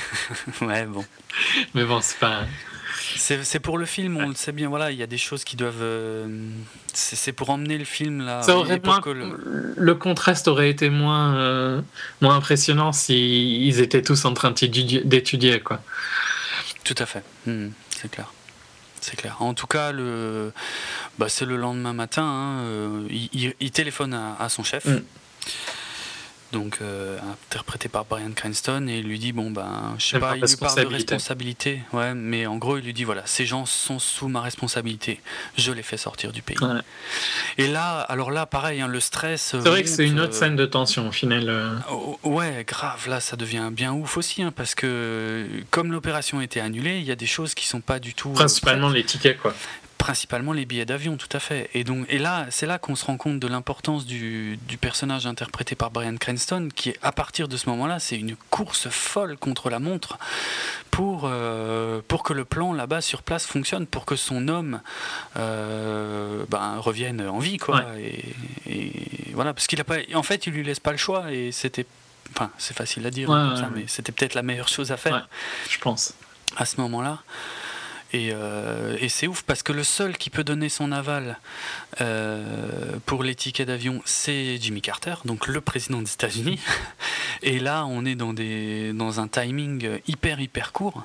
ouais, 0.62 0.86
bon. 0.86 1.04
Mais 1.74 1.84
bon, 1.84 2.00
c'est 2.00 2.18
pas. 2.18 2.44
C'est 3.18 3.60
pour 3.60 3.78
le 3.78 3.86
film, 3.86 4.16
on 4.16 4.28
le 4.28 4.34
sait 4.34 4.52
bien. 4.52 4.68
Voilà, 4.68 4.90
il 4.90 4.98
y 4.98 5.02
a 5.02 5.06
des 5.06 5.18
choses 5.18 5.44
qui 5.44 5.56
doivent. 5.56 5.82
Euh, 5.82 6.50
c'est 6.92 7.32
pour 7.32 7.50
emmener 7.50 7.78
le 7.78 7.84
film 7.84 8.24
là. 8.24 8.40
le... 8.46 9.94
contraste 9.94 10.48
aurait 10.48 10.70
été 10.70 10.90
moins 10.90 11.34
euh, 11.36 11.80
moins 12.20 12.36
impressionnant 12.36 12.92
si 12.92 13.66
ils 13.66 13.80
étaient 13.80 14.02
tous 14.02 14.24
en 14.24 14.34
train 14.34 14.50
d'étudier 14.50 15.60
quoi. 15.60 15.80
Tout 16.84 16.94
à 16.98 17.06
fait. 17.06 17.22
Hmm, 17.46 17.68
c'est 17.90 18.10
clair. 18.10 18.32
C'est 19.00 19.16
clair. 19.16 19.36
En 19.40 19.54
tout 19.54 19.66
cas, 19.66 19.92
le, 19.92 20.52
bah, 21.18 21.28
c'est 21.28 21.44
le 21.44 21.56
lendemain 21.56 21.92
matin. 21.92 22.24
Hein, 22.24 22.58
euh, 22.64 23.08
il, 23.10 23.70
téléphone 23.70 24.14
à, 24.14 24.48
son 24.48 24.64
chef. 24.64 24.86
Hmm 24.86 25.00
donc 26.52 26.78
euh, 26.80 27.18
interprété 27.48 27.88
par 27.88 28.04
Brian 28.04 28.30
Cranston, 28.34 28.86
et 28.88 28.98
il 28.98 29.06
lui 29.06 29.18
dit 29.18 29.32
bon 29.32 29.50
ben, 29.50 29.94
je 29.98 30.06
sais 30.06 30.18
pas, 30.18 30.36
il 30.36 30.44
lui 30.44 30.56
parle 30.56 30.80
de 30.80 30.86
responsabilité, 30.86 31.80
ouais, 31.92 32.14
mais 32.14 32.46
en 32.46 32.56
gros 32.56 32.78
il 32.78 32.84
lui 32.84 32.92
dit 32.92 33.04
voilà, 33.04 33.22
ces 33.26 33.46
gens 33.46 33.66
sont 33.66 33.98
sous 33.98 34.28
ma 34.28 34.40
responsabilité, 34.40 35.20
je 35.56 35.72
les 35.72 35.82
fais 35.82 35.96
sortir 35.96 36.32
du 36.32 36.42
pays. 36.42 36.56
Et 37.58 37.66
là, 37.66 38.00
alors 38.00 38.30
là, 38.30 38.46
pareil, 38.46 38.80
hein, 38.80 38.88
le 38.88 39.00
stress. 39.00 39.42
C'est 39.42 39.68
vrai 39.68 39.82
que 39.82 39.88
c'est 39.88 40.06
une 40.06 40.20
autre 40.20 40.34
euh, 40.34 40.38
scène 40.38 40.56
de 40.56 40.66
tension 40.66 41.08
au 41.08 41.12
final. 41.12 41.48
Euh. 41.48 41.74
Oh, 41.90 42.18
ouais, 42.24 42.64
grave, 42.66 43.08
là 43.08 43.20
ça 43.20 43.36
devient 43.36 43.70
bien 43.72 43.92
ouf 43.92 44.16
aussi, 44.16 44.42
hein, 44.42 44.52
parce 44.54 44.74
que 44.74 45.46
comme 45.70 45.92
l'opération 45.92 46.40
était 46.40 46.60
annulée, 46.60 46.98
il 46.98 47.04
y 47.04 47.12
a 47.12 47.16
des 47.16 47.26
choses 47.26 47.54
qui 47.54 47.66
sont 47.66 47.80
pas 47.80 47.98
du 47.98 48.14
tout. 48.14 48.30
Principalement 48.30 48.88
les 48.88 49.04
tickets 49.04 49.38
quoi 49.38 49.54
principalement 49.98 50.52
les 50.52 50.66
billets 50.66 50.84
d'avion, 50.84 51.16
tout 51.16 51.28
à 51.32 51.40
fait. 51.40 51.70
Et 51.74 51.84
donc, 51.84 52.06
et 52.08 52.18
là, 52.18 52.46
c'est 52.50 52.66
là 52.66 52.78
qu'on 52.78 52.94
se 52.94 53.04
rend 53.04 53.16
compte 53.16 53.40
de 53.40 53.46
l'importance 53.46 54.06
du, 54.06 54.58
personnage 54.80 55.26
interprété 55.26 55.74
par 55.74 55.90
Brian 55.90 56.16
Cranston, 56.16 56.68
qui 56.74 56.94
à 57.02 57.12
partir 57.12 57.48
de 57.48 57.56
ce 57.56 57.68
moment-là, 57.70 57.98
c'est 57.98 58.16
une 58.16 58.36
course 58.50 58.88
folle 58.88 59.36
contre 59.36 59.70
la 59.70 59.78
montre 59.78 60.18
pour 60.90 61.22
euh, 61.24 62.00
pour 62.06 62.22
que 62.22 62.32
le 62.32 62.44
plan 62.44 62.72
là-bas 62.72 63.00
sur 63.00 63.22
place 63.22 63.46
fonctionne, 63.46 63.86
pour 63.86 64.04
que 64.04 64.16
son 64.16 64.48
homme 64.48 64.80
euh, 65.36 66.44
ben, 66.48 66.76
revienne 66.78 67.26
en 67.26 67.38
vie, 67.38 67.56
quoi. 67.56 67.84
Et, 67.98 69.32
voilà, 69.32 69.52
parce 69.52 69.66
qu'il 69.66 69.80
a 69.80 69.84
pas, 69.84 69.96
en 70.14 70.22
fait, 70.22 70.46
il 70.46 70.52
lui 70.52 70.62
laisse 70.62 70.80
pas 70.80 70.92
le 70.92 70.98
choix, 70.98 71.32
et 71.32 71.52
c'était 71.52 71.86
enfin, 72.32 72.50
c'est 72.58 72.76
facile 72.76 73.06
à 73.06 73.10
dire, 73.10 73.28
ça, 73.28 73.68
mais 73.74 73.84
c'était 73.86 74.12
peut-être 74.12 74.34
la 74.34 74.42
meilleure 74.42 74.68
chose 74.68 74.92
à 74.92 74.96
faire. 74.96 75.28
je 75.68 75.78
pense. 75.78 76.14
À 76.56 76.64
ce 76.64 76.80
moment-là. 76.80 77.18
Euh, 78.14 78.96
et, 79.00 79.08
c'est 79.08 79.26
ouf 79.26 79.42
parce 79.42 79.62
que 79.62 79.72
le 79.72 79.84
seul 79.84 80.16
qui 80.16 80.30
peut 80.30 80.44
donner 80.44 80.68
son 80.68 80.92
aval 80.92 81.38
euh, 82.00 82.96
pour 83.04 83.22
les 83.22 83.34
tickets 83.34 83.66
d'avion, 83.66 84.00
c'est 84.04 84.58
Jimmy 84.58 84.80
Carter, 84.80 85.16
donc 85.24 85.46
le 85.46 85.60
président 85.60 86.00
des 86.00 86.12
États-Unis. 86.12 86.60
Et 87.42 87.58
là, 87.58 87.84
on 87.86 88.04
est 88.04 88.14
dans, 88.14 88.32
des, 88.32 88.92
dans 88.92 89.20
un 89.20 89.28
timing 89.28 89.98
hyper, 90.06 90.40
hyper 90.40 90.72
court. 90.72 91.04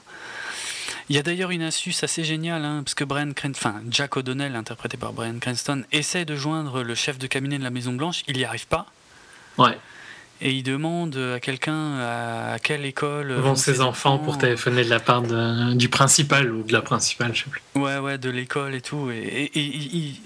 Il 1.10 1.16
y 1.16 1.20
a 1.20 1.24
d'ailleurs 1.24 1.52
une 1.52 1.64
astuce 1.64 2.04
assez 2.04 2.24
géniale, 2.24 2.64
hein, 2.64 2.84
parce 2.86 2.96
que 2.96 3.04
Brian 3.04 3.32
enfin, 3.50 3.82
Jack 3.90 4.16
O'Donnell, 4.16 4.56
interprété 4.56 4.96
par 4.96 5.12
Brian 5.12 5.40
Cranston, 5.40 5.84
essaie 5.92 6.24
de 6.24 6.36
joindre 6.36 6.84
le 6.84 6.96
chef 6.96 7.18
de 7.18 7.28
cabinet 7.28 7.58
de 7.58 7.64
la 7.64 7.72
Maison 7.72 7.94
Blanche, 7.94 8.24
il 8.28 8.38
n'y 8.38 8.46
arrive 8.46 8.68
pas. 8.68 8.86
Ouais 9.58 9.78
et 10.42 10.52
il 10.52 10.64
demande 10.64 11.16
à 11.18 11.40
quelqu'un 11.40 12.00
à 12.00 12.58
quelle 12.60 12.86
école 12.86 13.34
vont 13.34 13.56
ses, 13.56 13.82
enfants, 13.82 14.18
pour 14.18 14.38
téléphoner 14.38 14.84
de 14.84 14.90
la 14.90 15.00
part 15.00 15.22
du 15.22 15.90
principal 15.90 16.52
ou 16.52 16.64
de 16.64 16.74
la 16.74 16.82
principale, 16.82 17.36
je 17.36 17.44
sais 17.44 17.50
plus. 17.50 17.62
Ouais, 17.76 18.00
ouais, 18.00 18.18
de 18.18 18.30
l'école 18.30 18.76
et 18.76 18.82
tout. 18.82 19.12
Et, 19.12 19.52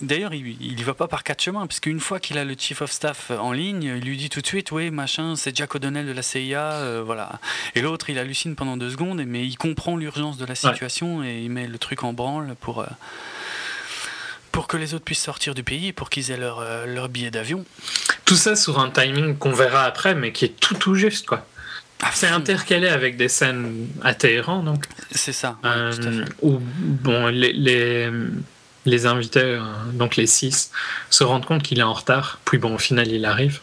d'ailleurs, 0.02 0.34
il, 0.34 0.80
y 0.80 0.84
va 0.84 0.94
pas 0.94 1.08
par 1.08 1.24
quatre 1.24 1.42
chemins, 1.42 1.68
parce 1.68 1.80
qu'une 1.80 2.00
fois 2.00 2.20
qu'il 2.20 2.38
a 2.38 2.46
le 2.46 2.56
chief 2.58 2.82
of 2.82 2.92
staff 2.92 3.32
en 3.32 3.52
ligne, 3.52 3.84
il 3.84 4.06
lui 4.06 4.18
dit 4.18 4.30
tout 4.30 4.42
de 4.42 4.48
suite, 4.48 4.72
oui, 4.72 4.90
machin, 4.92 5.36
c'est 5.36 5.56
Jack 5.56 5.76
O'Donnell 5.76 6.06
de 6.06 6.12
la 6.12 6.22
CIA, 6.22 6.72
euh, 6.74 7.04
voilà. 7.06 7.40
Et 7.76 7.82
l'autre, 7.82 8.10
il 8.10 8.18
hallucine 8.18 8.56
pendant 8.56 8.78
deux 8.78 8.92
secondes, 8.92 9.24
mais 9.26 9.46
il 9.46 9.58
comprend 9.58 9.98
l'urgence 9.98 10.38
de 10.38 10.46
la 10.46 10.56
situation 10.56 11.24
et 11.24 11.42
il 11.44 11.50
met 11.50 11.68
le 11.68 11.78
truc 11.78 12.04
en 12.04 12.14
branle 12.14 12.56
pour. 12.60 12.80
Euh, 12.80 12.86
pour 14.56 14.68
que 14.68 14.78
les 14.78 14.94
autres 14.94 15.04
puissent 15.04 15.22
sortir 15.22 15.54
du 15.54 15.64
pays, 15.64 15.92
pour 15.92 16.10
qu'ils 16.10 16.32
aient 16.32 16.38
leur, 16.38 16.60
euh, 16.62 16.86
leur 16.86 17.10
billet 17.10 17.30
d'avion. 17.30 17.66
Tout 18.24 18.38
ça 18.38 18.56
sur 18.56 18.80
un 18.80 18.90
timing 18.90 19.36
qu'on 19.38 19.52
verra 19.52 19.84
après, 19.84 20.16
mais 20.16 20.32
qui 20.32 20.46
est 20.46 20.58
tout 20.58 20.76
tout 20.76 20.96
juste, 20.96 21.26
quoi. 21.26 21.46
Ah, 22.02 22.12
c'est 22.14 22.30
intercalé 22.30 22.88
avec 22.88 23.18
des 23.18 23.28
scènes 23.28 23.90
à 24.02 24.14
Téhéran, 24.14 24.64
donc. 24.64 24.86
C'est 25.12 25.34
ça. 25.34 25.58
Euh, 25.66 26.24
où 26.42 26.60
bon, 26.62 27.28
les, 27.28 27.52
les, 27.52 28.10
les 28.86 29.06
invités, 29.06 29.42
euh, 29.42 29.60
donc 29.92 30.16
les 30.16 30.26
six, 30.26 30.72
se 31.10 31.26
rendent 31.26 31.46
compte 31.46 31.62
qu'il 31.62 31.80
est 31.80 31.84
en 31.84 31.94
retard. 31.94 32.40
Puis 32.46 32.58
bon, 32.58 32.76
au 32.76 32.78
final, 32.78 33.10
il 33.10 33.26
arrive. 33.26 33.60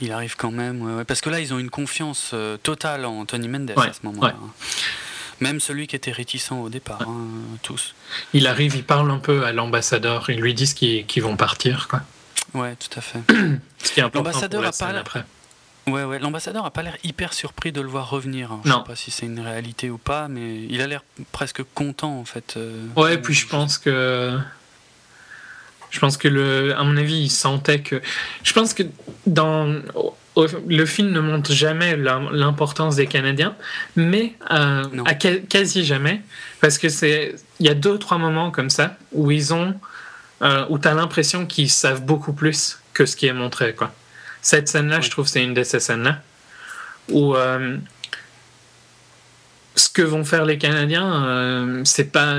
Il 0.00 0.10
arrive 0.10 0.36
quand 0.36 0.52
même, 0.52 1.04
parce 1.06 1.20
que 1.20 1.28
là, 1.28 1.40
ils 1.40 1.52
ont 1.52 1.58
une 1.58 1.68
confiance 1.68 2.34
totale 2.62 3.04
en 3.04 3.26
Tony 3.26 3.48
Mendes 3.48 3.74
à 3.76 3.92
ce 3.92 3.98
moment-là. 4.04 4.36
Même 5.40 5.60
celui 5.60 5.86
qui 5.86 5.96
était 5.96 6.12
réticent 6.12 6.52
au 6.52 6.68
départ, 6.68 7.02
hein, 7.02 7.28
tous. 7.62 7.94
Il 8.34 8.46
arrive, 8.46 8.76
il 8.76 8.84
parle 8.84 9.10
un 9.10 9.18
peu 9.18 9.44
à 9.44 9.52
l'ambassadeur, 9.52 10.28
ils 10.28 10.40
lui 10.40 10.54
disent 10.54 10.74
qu'ils 10.74 11.22
vont 11.22 11.36
partir, 11.36 11.88
quoi. 11.88 12.02
Ouais, 12.54 12.76
tout 12.76 12.98
à 12.98 13.00
fait. 13.00 13.20
L'ambassadeur 14.14 14.64
a 14.64 14.72
pas 14.72 14.92
l'air. 14.92 15.04
Ouais, 15.86 16.04
ouais. 16.04 16.18
L'ambassadeur 16.18 16.64
a 16.64 16.70
pas 16.70 16.82
l'air 16.82 16.96
hyper 17.04 17.32
surpris 17.32 17.72
de 17.72 17.80
le 17.80 17.88
voir 17.88 18.10
revenir. 18.10 18.52
Hein. 18.52 18.60
Je 18.64 18.70
ne 18.70 18.74
sais 18.74 18.80
pas 18.86 18.96
si 18.96 19.10
c'est 19.10 19.26
une 19.26 19.40
réalité 19.40 19.88
ou 19.90 19.98
pas, 19.98 20.28
mais 20.28 20.64
il 20.64 20.80
a 20.82 20.86
l'air 20.86 21.02
presque 21.32 21.62
content 21.74 22.18
en 22.18 22.24
fait. 22.24 22.54
Euh, 22.56 22.86
ouais, 22.96 23.18
puis 23.18 23.34
je 23.34 23.46
pense 23.46 23.78
que 23.78 24.38
je 25.90 25.98
pense 25.98 26.16
que 26.16 26.28
le, 26.28 26.76
à 26.76 26.84
mon 26.84 26.96
avis, 26.96 27.16
il 27.16 27.30
sentait 27.30 27.80
que. 27.80 28.00
Je 28.42 28.52
pense 28.52 28.74
que 28.74 28.84
dans 29.26 29.80
le 30.36 30.86
film 30.86 31.10
ne 31.10 31.20
montre 31.20 31.52
jamais 31.52 31.96
l'importance 31.96 32.96
des 32.96 33.06
Canadiens, 33.06 33.54
mais 33.96 34.34
euh, 34.50 34.84
à 35.04 35.14
quasi 35.14 35.84
jamais, 35.84 36.22
parce 36.60 36.78
que 36.78 36.88
c'est, 36.88 37.34
il 37.58 37.66
y 37.66 37.68
a 37.68 37.74
deux 37.74 37.98
trois 37.98 38.18
moments 38.18 38.50
comme 38.50 38.70
ça 38.70 38.96
où 39.12 39.30
ils 39.30 39.52
ont, 39.52 39.74
euh, 40.42 40.64
où 40.68 40.78
t'as 40.78 40.94
l'impression 40.94 41.46
qu'ils 41.46 41.70
savent 41.70 42.04
beaucoup 42.04 42.32
plus 42.32 42.78
que 42.94 43.06
ce 43.06 43.16
qui 43.16 43.26
est 43.26 43.32
montré, 43.32 43.74
quoi. 43.74 43.92
Cette 44.42 44.68
scène-là, 44.68 45.00
je 45.00 45.10
trouve, 45.10 45.26
c'est 45.26 45.42
une 45.42 45.52
de 45.52 45.62
ces 45.62 45.80
scènes-là 45.80 46.22
où 47.10 47.34
euh, 47.34 47.76
ce 49.74 49.90
que 49.90 50.02
vont 50.02 50.24
faire 50.24 50.44
les 50.44 50.58
Canadiens, 50.58 51.82
c'est 51.84 52.12
pas 52.12 52.36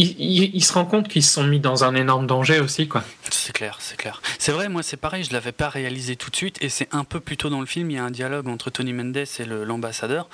il, 0.00 0.64
se 0.64 0.72
rend 0.72 0.84
compte 0.84 1.08
qu'ils 1.08 1.22
se 1.22 1.34
sont 1.34 1.44
mis 1.44 1.60
dans 1.60 1.84
un 1.84 1.94
énorme 1.94 2.26
danger 2.26 2.60
aussi, 2.60 2.88
quoi. 2.88 3.04
C'est 3.30 3.52
clair, 3.52 3.76
c'est 3.80 3.96
clair. 3.96 4.22
C'est 4.38 4.52
vrai, 4.52 4.68
moi 4.68 4.82
c'est 4.82 4.96
pareil, 4.96 5.24
je 5.24 5.32
l'avais 5.32 5.52
pas 5.52 5.68
réalisé 5.68 6.16
tout 6.16 6.30
de 6.30 6.36
suite, 6.36 6.56
et 6.60 6.68
c'est 6.68 6.88
un 6.92 7.04
peu 7.04 7.20
plus 7.20 7.36
tôt 7.36 7.48
dans 7.48 7.60
le 7.60 7.66
film, 7.66 7.90
il 7.90 7.94
y 7.94 7.98
a 7.98 8.04
un 8.04 8.10
dialogue 8.10 8.48
entre 8.48 8.70
Tony 8.70 8.92
Mendes 8.92 9.16
et 9.16 9.44
l'ambassadeur, 9.44 10.28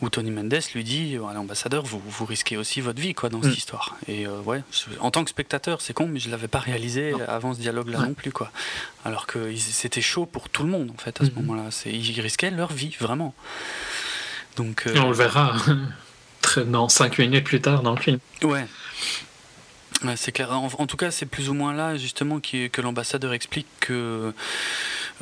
où 0.00 0.08
Tony 0.08 0.30
Mendes 0.30 0.60
lui 0.74 0.84
dit, 0.84 1.16
à 1.28 1.34
l'ambassadeur, 1.34 1.84
vous, 1.84 2.02
vous 2.04 2.24
risquez 2.24 2.56
aussi 2.56 2.80
votre 2.80 3.00
vie, 3.00 3.14
quoi, 3.14 3.28
dans 3.28 3.42
cette 3.42 3.52
mm. 3.52 3.54
histoire. 3.54 3.96
Et 4.06 4.26
euh, 4.26 4.40
ouais, 4.40 4.62
en 5.00 5.10
tant 5.10 5.24
que 5.24 5.30
spectateur, 5.30 5.80
c'est 5.80 5.92
con, 5.92 6.06
mais 6.06 6.20
je 6.20 6.30
l'avais 6.30 6.48
pas 6.48 6.60
réalisé 6.60 7.14
avant 7.26 7.54
ce 7.54 7.60
dialogue-là 7.60 8.00
non 8.00 8.14
plus, 8.14 8.32
quoi. 8.32 8.50
Alors 9.04 9.26
que 9.26 9.54
c'était 9.56 10.00
chaud 10.00 10.26
pour 10.26 10.48
tout 10.48 10.62
le 10.62 10.70
monde, 10.70 10.90
en 10.90 10.98
fait, 11.00 11.20
à 11.20 11.24
ce 11.24 11.30
mm-hmm. 11.30 11.34
moment-là. 11.42 11.70
Ils 11.86 12.20
risquaient 12.20 12.50
leur 12.50 12.72
vie, 12.72 12.94
vraiment. 12.98 13.34
Donc, 14.56 14.84
euh, 14.86 14.94
on 14.98 15.08
le 15.08 15.14
verra 15.14 15.54
dans 16.66 16.88
5 16.88 17.18
minutes 17.18 17.44
plus 17.44 17.60
tard 17.60 17.82
dans 17.82 17.94
le 17.94 18.00
film. 18.00 18.18
Ouais, 18.42 18.66
c'est 20.16 20.32
clair. 20.32 20.52
En, 20.52 20.86
tout 20.86 20.96
cas, 20.96 21.10
c'est 21.10 21.26
plus 21.26 21.48
ou 21.48 21.54
moins 21.54 21.72
là 21.72 21.96
justement 21.96 22.40
que 22.40 22.80
l'ambassadeur 22.80 23.32
explique 23.32 23.66
que 23.80 24.32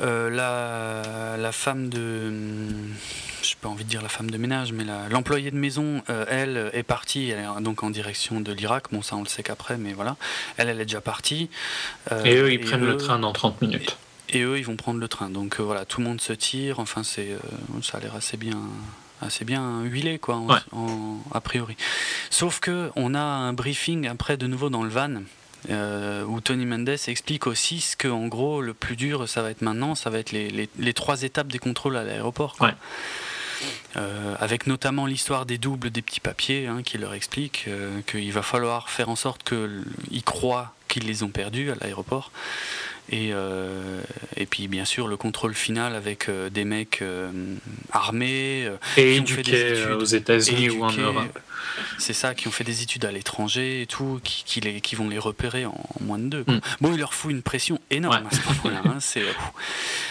euh, 0.01 0.29
la, 0.29 1.37
la, 1.37 1.51
femme 1.51 1.89
de, 1.89 2.31
je 3.41 3.55
pas 3.59 3.69
envie 3.69 3.83
de 3.83 3.89
dire 3.89 4.03
la 4.03 4.09
femme 4.09 4.29
de 4.29 4.37
ménage, 4.37 4.71
mais 4.71 4.83
l'employée 5.09 5.49
de 5.49 5.57
maison, 5.57 6.03
euh, 6.09 6.25
elle 6.29 6.69
est 6.73 6.83
partie, 6.83 7.29
elle 7.29 7.39
est 7.39 7.61
donc 7.61 7.81
en 7.81 7.89
direction 7.89 8.39
de 8.39 8.51
l'Irak. 8.51 8.85
Bon, 8.91 9.01
ça 9.01 9.15
on 9.15 9.23
le 9.23 9.27
sait 9.27 9.41
qu'après, 9.41 9.77
mais 9.77 9.93
voilà, 9.93 10.15
elle, 10.57 10.69
elle 10.69 10.79
est 10.79 10.85
déjà 10.85 11.01
partie. 11.01 11.49
Euh, 12.11 12.23
et 12.25 12.35
eux, 12.35 12.51
ils 12.51 12.59
prennent 12.59 12.85
le 12.85 12.97
train 12.97 13.17
dans 13.17 13.33
30 13.33 13.61
minutes. 13.61 13.97
Et, 14.29 14.41
eux, 14.41 14.59
ils 14.59 14.65
vont 14.65 14.75
prendre 14.75 14.99
le 14.99 15.07
train. 15.07 15.29
Donc 15.29 15.59
voilà, 15.59 15.85
tout 15.85 16.01
le 16.01 16.07
monde 16.07 16.21
se 16.21 16.33
tire. 16.33 16.79
Enfin, 16.79 17.03
c'est, 17.03 17.29
ça 17.81 17.97
a 17.97 18.01
l'air 18.01 18.15
assez 18.15 18.37
bien 18.37 18.59
assez 19.21 19.45
bien 19.45 19.81
huilé, 19.83 20.19
quoi, 20.19 20.41
a 21.31 21.41
priori. 21.41 21.75
Sauf 22.29 22.59
que 22.59 22.91
on 22.95 23.13
a 23.15 23.19
un 23.19 23.53
briefing 23.53 24.07
après 24.07 24.37
de 24.37 24.47
nouveau 24.47 24.69
dans 24.69 24.83
le 24.83 24.89
van. 24.89 25.21
Euh, 25.69 26.23
où 26.23 26.39
Tony 26.39 26.65
Mendes 26.65 26.95
explique 27.07 27.47
aussi 27.47 27.81
ce 27.81 27.97
que, 27.97 28.07
en 28.07 28.27
gros, 28.27 28.61
le 28.61 28.73
plus 28.73 28.95
dur, 28.95 29.27
ça 29.27 29.41
va 29.41 29.49
être 29.49 29.61
maintenant, 29.61 29.95
ça 29.95 30.09
va 30.09 30.19
être 30.19 30.31
les, 30.31 30.69
les, 30.77 30.93
trois 30.93 31.23
étapes 31.23 31.47
des 31.47 31.59
contrôles 31.59 31.97
à 31.97 32.03
l'aéroport. 32.03 32.55
Euh, 33.95 34.35
avec 34.39 34.67
notamment 34.67 35.07
l'histoire 35.07 35.47
des 35.47 35.57
doubles 35.57 35.89
des 35.89 36.03
petits 36.03 36.19
papiers 36.19 36.67
hein, 36.67 36.83
qui 36.83 36.99
leur 36.99 37.15
explique 37.15 37.65
euh, 37.67 38.01
qu'il 38.05 38.31
va 38.31 38.43
falloir 38.43 38.89
faire 38.89 39.09
en 39.09 39.15
sorte 39.15 39.43
qu'ils 39.43 40.23
croient 40.23 40.73
qu'ils 40.87 41.07
les 41.07 41.23
ont 41.23 41.29
perdus 41.29 41.71
à 41.71 41.75
l'aéroport 41.81 42.31
et, 43.09 43.29
euh, 43.31 44.01
et 44.35 44.45
puis 44.45 44.67
bien 44.67 44.85
sûr 44.85 45.07
le 45.07 45.17
contrôle 45.17 45.53
final 45.53 45.95
avec 45.95 46.27
euh, 46.27 46.49
des 46.49 46.65
mecs 46.65 47.01
euh, 47.01 47.31
armés 47.91 48.69
et 48.97 49.15
éduqués 49.15 49.85
aux 49.93 50.03
États-Unis 50.03 50.71
ou 50.71 50.83
en 50.83 50.91
Europe. 50.91 51.39
C'est 51.99 52.13
ça, 52.13 52.33
qui 52.33 52.47
ont 52.47 52.51
fait 52.51 52.63
des 52.63 52.81
études 52.81 53.05
à 53.05 53.11
l'étranger 53.11 53.81
et 53.83 53.85
tout, 53.85 54.19
qui, 54.23 54.43
qui, 54.45 54.61
les, 54.61 54.81
qui 54.81 54.95
vont 54.95 55.09
les 55.09 55.19
repérer 55.19 55.65
en, 55.65 55.79
moins 56.01 56.17
de 56.17 56.25
deux. 56.25 56.43
Mm. 56.47 56.59
Bon, 56.81 56.93
il 56.93 56.99
leur 56.99 57.13
fout 57.13 57.31
une 57.31 57.43
pression 57.43 57.79
énorme 57.91 58.27
à 58.29 58.35
ce 58.35 58.63
moment-là. 58.63 58.81
Hein, 58.85 59.21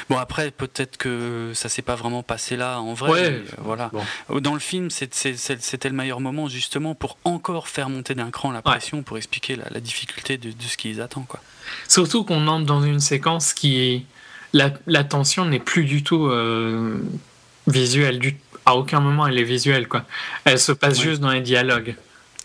bon, 0.08 0.16
après, 0.16 0.50
peut-être 0.52 0.96
que 0.96 1.52
ça 1.54 1.68
s'est 1.68 1.82
pas 1.82 1.96
vraiment 1.96 2.22
passé 2.22 2.56
là 2.56 2.80
en 2.80 2.94
vrai. 2.94 3.42
voilà. 3.58 3.90
Dans 4.40 4.54
le 4.54 4.60
film, 4.60 4.90
c'était 4.90 5.88
le 5.88 5.94
meilleur 5.94 6.20
moment 6.20 6.48
justement 6.48 6.94
pour 6.94 7.18
encore 7.24 7.68
faire 7.68 7.88
monter 7.88 8.14
d'un 8.14 8.30
cran 8.30 8.52
la 8.52 8.62
pression, 8.62 9.02
pour 9.02 9.16
expliquer 9.16 9.56
la, 9.56 9.80
difficulté 9.80 10.38
de, 10.38 10.50
de 10.50 10.62
ce 10.62 10.76
qu'ils 10.76 11.00
attendent. 11.00 11.26
Quoi. 11.26 11.40
Surtout 11.88 12.24
qu'on 12.24 12.46
entre 12.48 12.66
dans 12.66 12.82
une 12.82 13.00
séquence 13.00 13.54
qui 13.54 13.80
est. 13.80 14.02
La, 14.52 14.72
la 14.86 15.04
tension 15.04 15.44
n'est 15.44 15.58
plus 15.60 15.84
du 15.84 16.02
tout 16.02 16.26
euh, 16.26 16.98
visuelle. 17.66 18.18
Du... 18.18 18.36
À 18.64 18.76
aucun 18.76 19.00
moment 19.00 19.26
elle 19.26 19.38
est 19.38 19.44
visuelle. 19.44 19.86
Quoi. 19.88 20.04
Elle 20.44 20.58
se 20.58 20.72
passe 20.72 21.00
juste 21.00 21.20
dans 21.20 21.30
les 21.30 21.40
dialogues. 21.40 21.94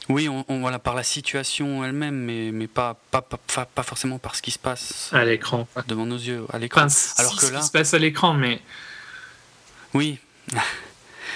Oui, 0.10 0.28
on, 0.28 0.60
voilà, 0.60 0.78
par 0.78 0.96
la 0.96 1.04
situation 1.04 1.86
elle-même, 1.86 2.16
mais, 2.16 2.52
mais 2.52 2.68
pas, 2.68 2.98
pas, 3.12 3.22
pas, 3.22 3.38
pas, 3.66 3.84
forcément 3.84 4.18
par 4.20 4.36
ce 4.36 4.42
qui 4.42 4.52
se 4.52 4.60
passe 4.60 5.10
à 5.14 5.24
l'écran. 5.24 5.68
Devant 5.88 6.06
nos 6.06 6.18
yeux, 6.18 6.46
à 6.52 6.60
l'écran. 6.60 6.88
Alors 7.18 7.38
que 7.38 7.46
là. 7.46 7.52
Ce 7.52 7.58
qui 7.60 7.68
se 7.68 7.72
passe 7.72 7.94
à 7.94 8.00
l'écran, 8.00 8.34
mais. 8.34 8.62
Oui. 9.94 10.18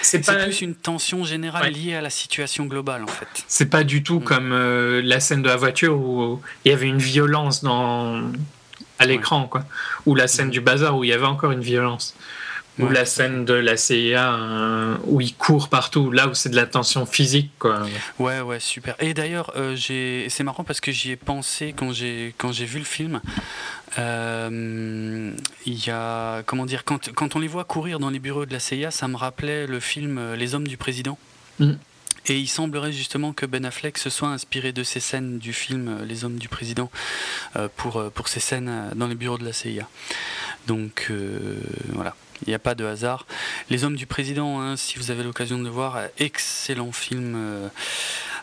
C'est 0.02 0.20
plus 0.20 0.60
une 0.60 0.74
tension 0.74 1.24
générale 1.24 1.72
liée 1.72 1.94
à 1.94 2.00
la 2.00 2.10
situation 2.10 2.66
globale 2.66 3.02
en 3.02 3.08
fait. 3.08 3.28
C'est 3.46 3.70
pas 3.70 3.84
du 3.84 4.02
tout 4.02 4.20
mm. 4.20 4.24
comme 4.24 4.52
euh, 4.52 5.00
la 5.02 5.20
scène 5.20 5.42
de 5.42 5.48
la 5.48 5.56
voiture 5.56 5.96
où 5.96 6.40
il 6.64 6.70
y 6.70 6.74
avait 6.74 6.88
une 6.88 6.98
violence 6.98 7.62
dans 7.62 8.22
à 8.98 9.06
l'écran 9.06 9.46
quoi, 9.46 9.64
ou 10.06 10.14
la 10.14 10.28
scène 10.28 10.48
mm. 10.48 10.50
du 10.50 10.60
bazar 10.60 10.96
où 10.96 11.04
il 11.04 11.10
y 11.10 11.12
avait 11.12 11.26
encore 11.26 11.52
une 11.52 11.60
violence. 11.60 12.14
Ou 12.78 12.90
la 12.90 13.06
scène 13.06 13.46
de 13.46 13.54
la 13.54 13.78
CIA 13.78 14.34
euh, 14.34 14.96
où 15.04 15.22
il 15.22 15.34
court 15.34 15.70
partout, 15.70 16.10
là 16.10 16.28
où 16.28 16.34
c'est 16.34 16.50
de 16.50 16.56
la 16.56 16.66
tension 16.66 17.06
physique. 17.06 17.50
Quoi. 17.58 17.86
Ouais, 18.18 18.40
ouais, 18.40 18.60
super. 18.60 18.94
Et 18.98 19.14
d'ailleurs, 19.14 19.50
euh, 19.56 19.76
c'est 19.78 20.44
marrant 20.44 20.62
parce 20.62 20.82
que 20.82 20.92
j'y 20.92 21.12
ai 21.12 21.16
pensé 21.16 21.74
quand 21.76 21.92
j'ai 21.92 22.34
vu 22.66 22.78
le 22.78 22.84
film. 22.84 23.22
Euh, 23.98 25.32
il 25.64 25.86
y 25.86 25.90
a, 25.90 26.42
comment 26.44 26.66
dire, 26.66 26.84
quand, 26.84 27.12
quand, 27.12 27.36
on 27.36 27.38
les 27.38 27.48
voit 27.48 27.64
courir 27.64 27.98
dans 27.98 28.10
les 28.10 28.18
bureaux 28.18 28.46
de 28.46 28.52
la 28.52 28.60
CIA, 28.60 28.90
ça 28.90 29.08
me 29.08 29.16
rappelait 29.16 29.66
le 29.66 29.80
film 29.80 30.34
Les 30.34 30.54
Hommes 30.54 30.68
du 30.68 30.76
Président. 30.76 31.18
Mm. 31.58 31.72
Et 32.28 32.38
il 32.38 32.48
semblerait 32.48 32.92
justement 32.92 33.32
que 33.32 33.46
Ben 33.46 33.64
Affleck 33.64 33.98
se 33.98 34.10
soit 34.10 34.28
inspiré 34.28 34.72
de 34.72 34.82
ces 34.82 34.98
scènes 34.98 35.38
du 35.38 35.52
film 35.52 36.02
Les 36.04 36.24
Hommes 36.24 36.38
du 36.38 36.48
Président 36.48 36.90
pour, 37.76 38.10
pour 38.10 38.26
ces 38.26 38.40
scènes 38.40 38.90
dans 38.96 39.06
les 39.06 39.14
bureaux 39.14 39.38
de 39.38 39.44
la 39.44 39.52
CIA. 39.52 39.88
Donc 40.66 41.12
voilà. 41.90 42.16
Il 42.44 42.48
n'y 42.48 42.54
a 42.54 42.58
pas 42.58 42.74
de 42.74 42.84
hasard. 42.84 43.26
Les 43.70 43.84
Hommes 43.84 43.96
du 43.96 44.06
Président, 44.06 44.60
hein, 44.60 44.76
si 44.76 44.98
vous 44.98 45.10
avez 45.10 45.22
l'occasion 45.22 45.58
de 45.58 45.64
le 45.64 45.70
voir, 45.70 46.00
excellent 46.18 46.92
film 46.92 47.34
euh, 47.36 47.68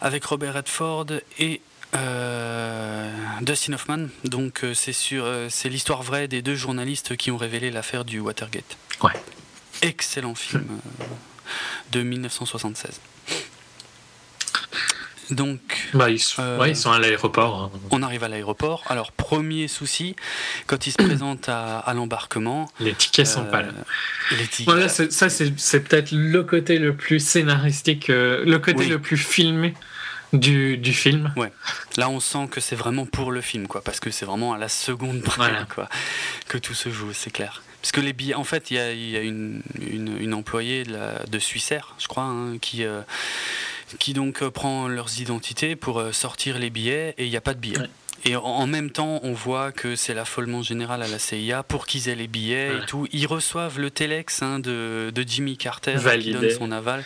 avec 0.01 0.23
Robert 0.25 0.55
Redford 0.55 1.07
et 1.39 1.61
euh, 1.95 3.11
Dustin 3.41 3.73
Hoffman. 3.73 4.07
Donc 4.23 4.63
euh, 4.63 4.73
c'est 4.73 4.93
sur, 4.93 5.25
c'est 5.49 5.69
l'histoire 5.69 6.03
vraie 6.03 6.27
des 6.27 6.41
deux 6.41 6.55
journalistes 6.55 7.15
qui 7.15 7.31
ont 7.31 7.37
révélé 7.37 7.71
l'affaire 7.71 8.05
du 8.05 8.19
Watergate. 8.19 8.77
Ouais. 9.01 9.13
Excellent 9.81 10.35
film 10.35 10.67
de 11.91 12.03
1976. 12.03 12.99
Donc, 15.29 15.59
bah, 15.93 16.09
ils, 16.09 16.19
sont, 16.19 16.41
euh, 16.41 16.67
ils 16.67 16.75
sont 16.75 16.91
à 16.91 16.99
l'aéroport. 16.99 17.71
Hein. 17.73 17.79
On 17.91 18.03
arrive 18.03 18.23
à 18.23 18.27
l'aéroport. 18.27 18.83
Alors, 18.87 19.11
premier 19.11 19.67
souci, 19.67 20.15
quand 20.67 20.85
ils 20.87 20.91
se 20.91 20.97
présentent 21.03 21.49
à, 21.49 21.91
l'embarquement. 21.95 22.69
Les 22.79 22.93
tickets 22.93 23.27
sont 23.27 23.45
pas 23.45 23.61
là. 23.61 23.69
Euh, 23.69 24.35
les 24.37 24.47
tickets... 24.47 24.65
Voilà, 24.65 24.89
ça, 24.89 25.29
c'est 25.29 25.79
peut-être 25.79 26.11
le 26.11 26.43
côté 26.43 26.77
le 26.77 26.95
plus 26.95 27.19
scénaristique, 27.19 28.09
euh, 28.09 28.43
le 28.45 28.59
côté 28.59 28.85
le 28.85 28.99
plus 28.99 29.17
filmé. 29.17 29.73
Du, 30.33 30.77
du, 30.77 30.93
film. 30.93 31.31
Ouais. 31.35 31.51
Là, 31.97 32.09
on 32.09 32.19
sent 32.19 32.47
que 32.49 32.59
c'est 32.59 32.75
vraiment 32.75 33.05
pour 33.05 33.31
le 33.31 33.41
film, 33.41 33.67
quoi, 33.67 33.81
parce 33.81 33.99
que 33.99 34.09
c'est 34.09 34.25
vraiment 34.25 34.53
à 34.53 34.57
la 34.57 34.67
seconde 34.67 35.21
près, 35.21 35.51
quoi, 35.73 35.87
que 36.47 36.57
tout 36.57 36.73
se 36.73 36.89
joue, 36.89 37.13
c'est 37.13 37.31
clair. 37.31 37.63
Parce 37.81 37.91
que 37.91 38.01
les 38.01 38.13
billets, 38.13 38.33
en 38.33 38.43
fait, 38.43 38.71
il 38.71 38.77
y 38.77 38.79
a, 38.79 38.93
y 38.93 39.17
a 39.17 39.21
une, 39.21 39.61
une, 39.79 40.17
une, 40.19 40.33
employée 40.33 40.83
de, 40.83 40.93
la, 40.93 41.23
de 41.29 41.39
Suissair, 41.39 41.95
je 41.99 42.07
crois, 42.07 42.23
hein, 42.23 42.57
qui, 42.59 42.83
qui 43.99 44.13
donc 44.13 44.41
euh, 44.41 44.49
prend 44.49 44.87
leurs 44.87 45.19
identités 45.19 45.75
pour 45.75 45.99
euh, 45.99 46.11
sortir 46.11 46.59
les 46.59 46.69
billets 46.69 47.13
et 47.17 47.25
il 47.25 47.29
n'y 47.29 47.37
a 47.37 47.41
pas 47.41 47.53
de 47.53 47.59
billets. 47.59 47.77
Et 48.25 48.37
en 48.37 48.67
même 48.67 48.89
temps, 48.89 49.19
on 49.23 49.33
voit 49.33 49.73
que 49.73 49.97
c'est 49.97 50.13
l'affolement 50.13 50.61
général 50.61 51.03
à 51.03 51.09
la 51.09 51.19
CIA 51.19 51.61
pour 51.61 51.85
qu'ils 51.85 52.07
aient 52.07 52.15
les 52.15 52.27
billets 52.27 52.77
et 52.77 52.85
tout. 52.85 53.05
Ils 53.11 53.27
reçoivent 53.27 53.79
le 53.79 53.91
téléx 53.91 54.41
hein, 54.41 54.59
de, 54.59 55.11
de, 55.13 55.25
Jimmy 55.27 55.57
Carter 55.57 55.97
qui 56.21 56.31
donne 56.31 56.49
son 56.51 56.71
aval 56.71 57.03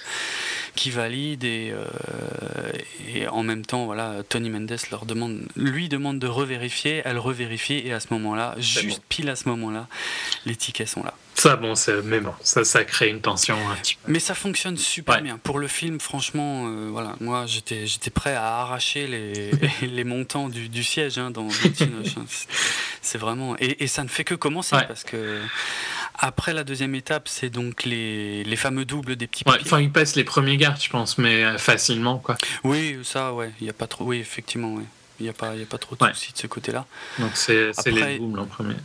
qui 0.78 0.91
valide 0.91 1.44
et, 1.44 1.74
euh, 1.74 2.72
et, 3.14 3.28
en 3.28 3.44
même 3.44 3.66
temps 3.66 3.86
voilà 3.86 4.24
Tony 4.30 4.49
Mendes 4.49 4.78
leur 4.91 5.06
demande 5.06 5.41
lui 5.58 5.90
demande 5.90 6.20
de 6.20 6.28
revérifier 6.28 7.02
elle 7.04 7.18
revérifie 7.18 7.82
et 7.84 7.91
à 7.91 7.99
ce 7.99 8.08
moment-là 8.12 8.56
juste 8.60 9.02
pile 9.10 9.30
à 9.30 9.36
ce 9.36 9.49
moment-là 9.49 9.88
les 10.45 10.56
tickets 10.56 10.88
sont 10.88 11.04
là. 11.04 11.14
Ça 11.34 11.56
bon 11.56 11.74
mais 12.06 12.20
bon 12.20 12.34
ça 12.41 12.64
ça 12.64 12.84
crée 12.86 13.10
une 13.10 13.22
tension 13.22 13.56
un 13.70 13.76
petit 13.76 13.95
peu. 13.95 14.12
mais 14.12 14.20
ça 14.20 14.36
fonctionne 14.36 14.78
super 14.78 15.22
bien. 15.22 15.38
Pour 15.38 15.60
le 15.60 15.68
film 15.68 15.99
franchement 15.99 16.68
euh, 16.68 16.90
voilà 16.91 17.16
moi 17.20 17.45
j'étais 17.48 17.88
j'étais 17.88 18.12
prêt 18.12 18.36
à 18.36 18.60
arracher 18.60 19.08
les, 19.08 19.52
les 19.82 20.04
montants 20.04 20.48
du, 20.48 20.70
du 20.70 20.84
siège 20.84 21.18
hein, 21.18 21.32
dans, 21.32 21.44
dans 21.44 21.52
c'est 23.02 23.18
vraiment 23.18 23.56
et, 23.58 23.84
et, 23.84 23.88
ça 23.88 24.04
ne 24.04 24.10
fait 24.10 24.24
que 24.24 24.36
commencer 24.36 24.76
parce 24.88 25.04
que 25.04 25.41
après 26.18 26.53
la 26.53 26.64
deuxième 26.64 26.95
étape, 26.95 27.27
c'est 27.27 27.49
donc 27.49 27.84
les, 27.84 28.44
les, 28.44 28.56
fameux 28.56 28.85
doubles 28.85 29.15
des 29.15 29.27
petits 29.27 29.44
papiers. 29.44 29.61
enfin, 29.65 29.80
ils 29.81 29.91
passent 29.91 30.15
les 30.15 30.23
premiers 30.23 30.57
gardes, 30.57 30.81
je 30.81 30.89
pense, 30.89 31.18
mais 31.18 31.44
euh, 31.44 31.57
facilement, 31.57 32.18
quoi. 32.18 32.38
Oui, 32.64 32.99
ça, 33.03 33.34
ouais. 33.34 33.52
Il 33.61 33.68
y 33.68 33.69
a 33.69 33.73
pas 33.73 33.88
trop. 33.88 34.06
Oui, 34.06 34.18
effectivement, 34.18 34.73
oui. 34.73 34.84
Il 35.19 35.23
n'y 35.23 35.30
a 35.30 35.34
pas, 35.34 35.53
il 35.56 35.60
y 35.60 35.64
a 35.64 35.68
pas 35.68 35.77
trop 35.77 35.95
de 35.95 36.14
soucis 36.14 36.34
de 36.34 36.38
ce 36.38 36.48
côté-là. 36.48 36.85
Donc 37.19 37.31
c'est 37.34 37.72
les 37.88 38.19
doubles 38.19 38.39
en 38.39 38.45
premier. 38.45 38.76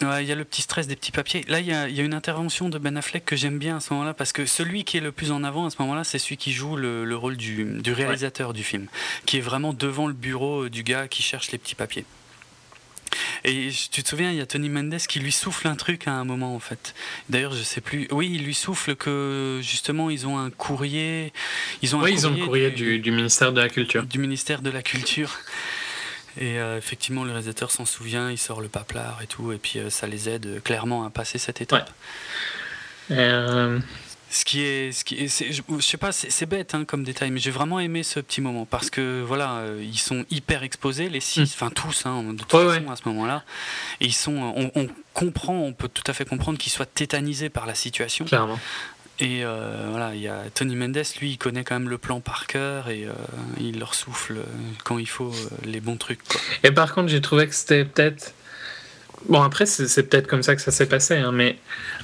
il 0.00 0.26
y 0.26 0.32
a 0.32 0.34
le 0.34 0.44
petit 0.44 0.62
stress 0.62 0.86
des 0.86 0.96
petits 0.96 1.12
papiers. 1.12 1.44
Là, 1.48 1.60
il 1.60 1.66
y, 1.66 1.72
a, 1.72 1.88
y 1.88 2.00
a 2.00 2.02
une 2.02 2.14
intervention 2.14 2.70
de 2.70 2.78
Ben 2.78 2.96
Affleck 2.96 3.24
que 3.26 3.36
j'aime 3.36 3.58
bien 3.58 3.76
à 3.76 3.80
ce 3.80 3.92
moment-là, 3.92 4.14
parce 4.14 4.32
que 4.32 4.46
celui 4.46 4.84
qui 4.84 4.96
est 4.96 5.02
le 5.02 5.12
plus 5.12 5.32
en 5.32 5.44
avant 5.44 5.66
à 5.66 5.70
ce 5.70 5.76
moment-là, 5.80 6.04
c'est 6.04 6.18
celui 6.18 6.38
qui 6.38 6.52
joue 6.52 6.76
le, 6.76 7.04
le 7.04 7.16
rôle 7.16 7.36
du, 7.36 7.64
du 7.80 7.92
réalisateur 7.92 8.54
du 8.54 8.64
film, 8.64 8.86
qui 9.26 9.36
est 9.36 9.42
vraiment 9.42 9.74
devant 9.74 10.06
le 10.06 10.14
bureau 10.14 10.70
du 10.70 10.82
gars 10.82 11.08
qui 11.08 11.22
cherche 11.22 11.52
les 11.52 11.58
petits 11.58 11.74
papiers. 11.74 12.06
Et 13.44 13.70
tu 13.90 14.02
te 14.02 14.08
souviens, 14.08 14.30
il 14.30 14.36
y 14.36 14.40
a 14.40 14.46
Tony 14.46 14.68
Mendes 14.68 14.98
qui 15.08 15.20
lui 15.20 15.32
souffle 15.32 15.66
un 15.68 15.76
truc 15.76 16.06
à 16.06 16.12
un 16.12 16.24
moment 16.24 16.54
en 16.54 16.60
fait. 16.60 16.94
D'ailleurs, 17.28 17.52
je 17.52 17.62
sais 17.62 17.80
plus. 17.80 18.06
Oui, 18.10 18.30
il 18.32 18.44
lui 18.44 18.54
souffle 18.54 18.96
que 18.96 19.60
justement 19.62 20.10
ils 20.10 20.26
ont 20.26 20.38
un 20.38 20.50
courrier. 20.50 21.32
Ils 21.82 21.96
ont 21.96 22.00
un 22.00 22.04
oui, 22.04 22.14
courrier 22.14 22.20
ils 22.20 22.26
ont 22.26 22.36
le 22.36 22.44
courrier 22.44 22.70
du, 22.70 23.10
ministère 23.10 23.52
de 23.52 23.60
la 23.60 23.68
Culture. 23.68 24.04
Du 24.04 24.18
ministère 24.18 24.62
de 24.62 24.70
la 24.70 24.82
Culture. 24.82 25.38
Et 26.38 26.58
euh, 26.60 26.78
effectivement, 26.78 27.24
le 27.24 27.30
réalisateur 27.32 27.70
s'en 27.70 27.84
souvient, 27.84 28.30
il 28.30 28.38
sort 28.38 28.60
le 28.60 28.68
paplard 28.68 29.20
et 29.20 29.26
tout, 29.26 29.50
et 29.52 29.58
puis 29.58 29.80
euh, 29.80 29.90
ça 29.90 30.06
les 30.06 30.28
aide 30.28 30.46
euh, 30.46 30.60
clairement 30.60 31.04
à 31.04 31.10
passer 31.10 31.38
cette 31.38 31.60
étape. 31.60 31.90
Ouais. 33.10 33.78
Ce 34.32 34.44
qui 34.44 34.62
est, 34.62 34.92
ce 34.92 35.04
qui 35.04 35.16
est, 35.16 35.52
je, 35.52 35.80
sais 35.80 35.96
pas, 35.96 36.12
c'est 36.12 36.46
bête 36.46 36.76
hein, 36.76 36.84
comme 36.84 37.02
détail, 37.02 37.32
mais 37.32 37.40
j'ai 37.40 37.50
vraiment 37.50 37.80
aimé 37.80 38.04
ce 38.04 38.20
petit 38.20 38.40
moment 38.40 38.64
parce 38.64 38.88
que 38.88 39.22
voilà, 39.26 39.56
euh, 39.56 39.82
ils 39.82 39.98
sont 39.98 40.24
hyper 40.30 40.62
exposés, 40.62 41.08
les 41.08 41.18
six, 41.18 41.40
mm. 41.40 41.54
enfin 41.54 41.70
tous, 41.70 42.06
hein, 42.06 42.22
de 42.22 42.38
toute 42.38 42.50
façon 42.50 42.90
à 42.90 42.94
ce 42.94 43.08
moment-là, 43.08 43.42
et 44.00 44.06
ils 44.06 44.14
sont, 44.14 44.36
on, 44.56 44.70
on, 44.76 44.88
comprend, 45.14 45.54
on 45.58 45.72
peut 45.72 45.88
tout 45.88 46.04
à 46.06 46.12
fait 46.12 46.24
comprendre 46.24 46.58
qu'ils 46.58 46.70
soient 46.70 46.86
tétanisés 46.86 47.50
par 47.50 47.66
la 47.66 47.74
situation. 47.74 48.24
Clairement. 48.24 48.60
Et 49.18 49.44
euh, 49.44 49.88
voilà, 49.90 50.14
il 50.14 50.20
y 50.20 50.28
a 50.28 50.44
Tony 50.54 50.76
Mendes, 50.76 51.02
lui, 51.20 51.32
il 51.32 51.36
connaît 51.36 51.64
quand 51.64 51.74
même 51.74 51.88
le 51.88 51.98
plan 51.98 52.20
par 52.20 52.46
cœur 52.46 52.88
et 52.88 53.06
euh, 53.06 53.12
il 53.58 53.80
leur 53.80 53.94
souffle 53.94 54.38
quand 54.84 54.98
il 54.98 55.08
faut 55.08 55.32
les 55.64 55.80
bons 55.80 55.96
trucs. 55.96 56.22
Quoi. 56.22 56.40
Et 56.62 56.70
par 56.70 56.94
contre, 56.94 57.08
j'ai 57.08 57.20
trouvé 57.20 57.48
que 57.48 57.54
c'était 57.54 57.84
peut-être 57.84 58.32
Bon, 59.28 59.42
après, 59.42 59.66
c'est 59.66 60.02
peut-être 60.04 60.26
comme 60.26 60.42
ça 60.42 60.56
que 60.56 60.62
ça 60.62 60.70
s'est 60.70 60.86
passé, 60.86 61.16
hein, 61.16 61.32
mais 61.32 61.58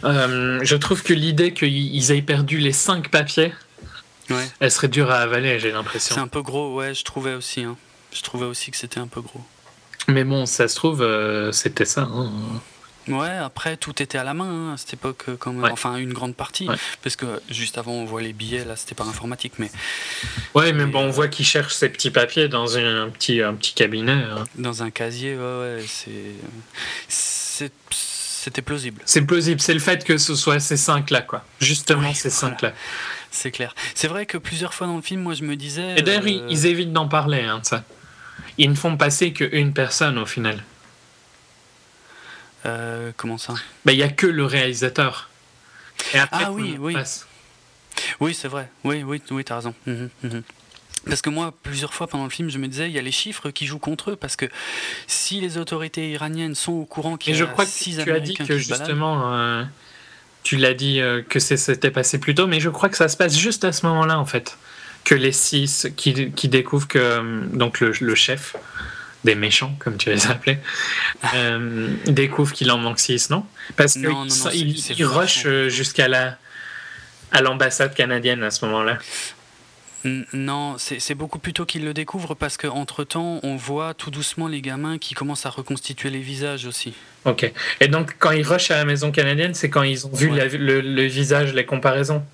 euh, 0.05 0.61
je 0.63 0.77
trouve 0.77 1.03
que 1.03 1.13
l'idée 1.13 1.53
qu'ils 1.55 2.13
aient 2.13 2.23
perdu 2.23 2.59
les 2.59 2.73
cinq 2.73 3.11
papiers, 3.11 3.53
elle 4.61 4.71
serait 4.71 4.89
dure 4.89 5.11
à 5.11 5.19
avaler, 5.19 5.59
j'ai 5.59 5.73
l'impression. 5.73 6.15
C'est 6.15 6.21
un 6.21 6.29
peu 6.29 6.43
gros, 6.43 6.75
ouais, 6.75 6.95
je 6.95 7.05
trouvais 7.05 7.35
aussi. 7.35 7.63
Hein. 7.63 7.77
Je 8.13 8.23
trouvais 8.23 8.47
aussi 8.47 8.71
que 8.71 8.77
c'était 8.77 9.01
un 9.01 9.07
peu 9.07 9.21
gros. 9.21 9.41
Mais 10.09 10.25
bon, 10.25 10.47
ça 10.47 10.69
se 10.69 10.77
trouve, 10.77 11.03
euh, 11.03 11.53
c'était 11.53 11.85
ça. 11.85 12.03
Hein. 12.03 12.31
Ouais, 13.09 13.31
après 13.31 13.77
tout 13.77 14.03
était 14.03 14.19
à 14.19 14.25
la 14.25 14.35
main 14.35 14.71
hein, 14.71 14.75
à 14.75 14.77
cette 14.77 14.95
époque, 14.95 15.25
euh, 15.29 15.37
quand 15.39 15.53
même. 15.53 15.71
enfin 15.73 15.97
une 15.97 16.13
grande 16.13 16.35
partie, 16.35 16.69
parce 17.03 17.17
que 17.17 17.41
juste 17.51 17.79
avant 17.79 17.93
on 17.93 18.05
voit 18.05 18.23
les 18.23 18.33
billets, 18.33 18.65
là 18.65 18.77
c'était 18.77 18.95
pas 18.95 19.05
informatique, 19.05 19.55
mais. 19.59 19.71
Ouais, 20.55 20.73
mais 20.73 20.87
bon, 20.87 21.05
on 21.05 21.11
voit 21.11 21.29
qu'il 21.29 21.47
cherche 21.47 21.75
ses 21.75 21.89
petits 21.89 22.11
papiers 22.11 22.49
dans 22.49 22.77
un, 22.77 23.09
petit, 23.11 23.43
un 23.43 23.55
petit 23.55 23.75
cabinet. 23.75 24.13
Hein. 24.13 24.45
Dans 24.57 24.83
un 24.83 24.91
casier, 24.91 25.37
ouais, 25.37 25.43
ouais, 25.43 25.85
c'est. 27.09 27.71
C'était 27.91 28.63
plausible. 28.63 29.03
C'est 29.05 29.23
plausible, 29.23 29.61
c'est 29.61 29.75
le 29.75 29.81
fait 29.81 30.05
que 30.05 30.19
ce 30.19 30.37
soit 30.37 30.61
ces 30.61 30.77
cinq-là, 30.77 31.23
quoi. 31.23 31.45
Justement, 31.61 32.15
ces 32.15 32.31
cinq-là. 32.31 32.73
C'est 33.33 33.51
clair. 33.51 33.75
C'est 33.95 34.07
vrai 34.07 34.25
que 34.25 34.39
plusieurs 34.39 34.73
fois 34.73 34.87
dans 34.87 34.97
le 34.97 35.03
film, 35.03 35.21
moi 35.23 35.35
je 35.35 35.43
me 35.43 35.57
disais. 35.57 35.99
Et 35.99 36.03
d'ailleurs, 36.03 36.27
ils 36.29 36.67
euh, 36.67 36.71
évitent 36.71 36.93
d'en 36.93 37.09
parler, 37.09 37.43
hein, 37.43 37.61
ça. 37.65 37.83
Ils 38.59 38.71
ne 38.71 38.75
font 38.75 38.97
passer 38.97 39.33
qu'une 39.33 39.73
personne 39.73 40.17
au 40.19 40.27
final. 40.27 40.63
Euh, 42.67 43.13
comment 43.17 43.39
ça? 43.39 43.55
Bah, 43.85 43.93
Il 43.93 43.97
n'y 43.97 44.03
a 44.03 44.09
que 44.09 44.27
le 44.27 44.45
réalisateur. 44.45 45.31
Et 46.15 46.19
après, 46.19 46.45
ah 46.47 46.53
oui, 46.53 46.77
oui. 46.79 46.97
Oui, 48.21 48.35
c'est 48.35 48.49
vrai. 48.49 48.69
Oui, 48.85 49.03
oui, 49.03 49.23
oui, 49.31 49.45
as 49.49 49.57
raison. 49.57 49.75
Mhm, 49.87 50.11
mhm. 50.23 50.43
Parce 51.07 51.23
que 51.23 51.31
moi, 51.31 51.55
plusieurs 51.63 51.95
fois 51.95 52.09
pendant 52.09 52.25
le 52.25 52.31
film, 52.31 52.51
je 52.51 52.59
me 52.59 52.67
disais, 52.67 52.89
il 52.89 52.93
y 52.93 52.99
a 52.99 53.03
les 53.03 53.13
chiffres 53.13 53.51
qui 53.51 53.65
jouent 53.65 53.79
contre 53.79 54.11
eux, 54.11 54.17
parce 54.17 54.35
que 54.35 54.47
si 55.07 55.41
les 55.41 55.57
autorités 55.57 56.11
iraniennes 56.11 56.57
sont 56.57 56.73
au 56.73 56.85
courant 56.85 57.17
qu'il 57.17 57.33
y 57.33 57.37
a 57.37 57.39
je 57.39 57.45
crois 57.45 57.65
que 57.65 57.71
six 57.71 58.01
tu 58.03 58.13
as 58.13 58.21
dit 58.21 58.35
que 58.35 58.59
justement, 58.59 59.33
euh, 59.33 59.63
tu 60.43 60.57
l'as 60.57 60.75
dit 60.75 61.01
euh, 61.01 61.23
que 61.23 61.39
c'était 61.39 61.93
passé 61.93 62.19
plus 62.19 62.35
tôt, 62.35 62.49
mais 62.49 62.59
je 62.59 62.71
crois 62.71 62.89
que 62.89 62.97
ça 62.97 63.09
se 63.09 63.17
passe 63.17 63.37
juste 63.37 63.65
à 63.65 63.71
ce 63.71 63.87
moment-là, 63.87 64.19
en 64.19 64.27
fait, 64.27 64.59
que 65.05 65.15
les 65.15 65.33
six 65.33 65.87
qui, 65.97 66.33
qui 66.33 66.49
découvrent 66.49 66.89
que 66.89 67.47
donc 67.55 67.79
le, 67.79 67.93
le 68.01 68.15
chef 68.17 68.57
des 69.27 69.35
méchants, 69.35 69.77
comme 69.79 69.99
tu 69.99 70.09
les 70.09 70.27
appelais, 70.29 70.59
euh, 71.35 71.89
découvrent 72.07 72.55
qu'il 72.55 72.71
en 72.71 72.79
manque 72.79 72.99
6, 72.99 73.29
non? 73.29 73.45
Parce 73.77 73.99
qu'il 73.99 75.05
rush 75.05 75.43
euh, 75.45 75.69
jusqu'à 75.69 76.09
la 76.09 76.39
à 77.33 77.43
l'ambassade 77.43 77.93
canadienne 77.95 78.43
à 78.43 78.51
ce 78.51 78.65
moment-là. 78.65 78.99
Non, 80.33 80.77
c'est 80.79 81.15
beaucoup 81.17 81.41
plutôt 81.41 81.67
qu'ils 81.67 81.85
le 81.85 81.93
découvrent 81.93 82.37
parce 82.37 82.57
qu'entre-temps, 82.57 83.41
on 83.43 83.57
voit 83.57 83.93
tout 83.93 84.13
doucement 84.13 84.47
les 84.47 84.61
gamins 84.61 84.99
qui 84.99 85.15
commencent 85.15 85.47
à 85.47 85.51
reconstituer 85.51 86.11
les 86.11 86.21
visages 86.21 86.65
aussi. 86.65 86.95
Ok. 87.25 87.53
Et 87.81 87.89
donc, 87.89 88.15
quand 88.21 88.31
ils 88.31 88.47
rushent 88.47 88.71
à 88.71 88.77
la 88.77 88.85
maison 88.85 89.11
canadienne, 89.11 89.55
c'est 89.55 89.69
quand 89.69 89.83
ils 89.83 90.07
ont 90.07 90.11
vu 90.11 90.31
le, 90.31 90.81
le, 90.81 91.03
visage, 91.07 91.55
les 91.55 91.67
comparaisons? 91.67 92.25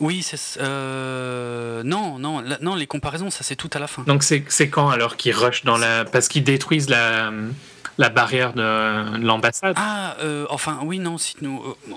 Oui, 0.00 0.22
c'est. 0.22 0.60
Euh, 0.60 1.82
non, 1.82 2.18
non, 2.18 2.42
non, 2.60 2.74
les 2.74 2.86
comparaisons, 2.86 3.30
ça 3.30 3.42
c'est 3.42 3.56
tout 3.56 3.70
à 3.72 3.78
la 3.78 3.86
fin. 3.86 4.02
Donc 4.04 4.22
c'est 4.22 4.68
quand 4.68 4.90
alors 4.90 5.16
qu'ils 5.16 5.34
rushent 5.34 5.64
dans 5.64 5.76
la. 5.76 6.04
Parce 6.04 6.28
qu'ils 6.28 6.44
détruisent 6.44 6.88
la, 6.88 7.32
la 7.98 8.08
barrière 8.08 8.52
de 8.52 9.18
l'ambassade? 9.18 9.74
Ah, 9.76 10.16
euh, 10.22 10.46
enfin, 10.50 10.80
oui, 10.84 10.98
non, 11.00 11.18
si 11.18 11.34
nous. 11.40 11.62
Euh, 11.90 11.94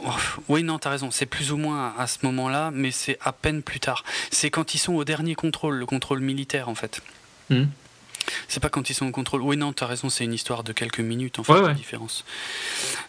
oui, 0.49 0.63
non, 0.63 0.79
t'as 0.79 0.89
raison, 0.89 1.11
c'est 1.11 1.27
plus 1.27 1.51
ou 1.51 1.57
moins 1.57 1.93
à 1.97 2.07
ce 2.07 2.17
moment-là, 2.23 2.71
mais 2.73 2.91
c'est 2.91 3.17
à 3.21 3.31
peine 3.31 3.61
plus 3.61 3.79
tard. 3.79 4.03
C'est 4.31 4.49
quand 4.49 4.73
ils 4.73 4.79
sont 4.79 4.93
au 4.93 5.03
dernier 5.03 5.35
contrôle, 5.35 5.75
le 5.75 5.85
contrôle 5.85 6.21
militaire 6.21 6.69
en 6.69 6.75
fait. 6.75 7.01
Hmm. 7.49 7.65
C'est 8.47 8.59
pas 8.59 8.69
quand 8.69 8.89
ils 8.89 8.93
sont 8.93 9.07
au 9.07 9.11
contrôle. 9.11 9.41
Oui, 9.41 9.57
non, 9.57 9.73
tu 9.73 9.83
as 9.83 9.87
raison, 9.87 10.09
c'est 10.09 10.23
une 10.23 10.33
histoire 10.33 10.63
de 10.63 10.73
quelques 10.73 10.99
minutes 10.99 11.39
en 11.39 11.43
fait, 11.43 11.61
la 11.61 11.73
différence. 11.73 12.25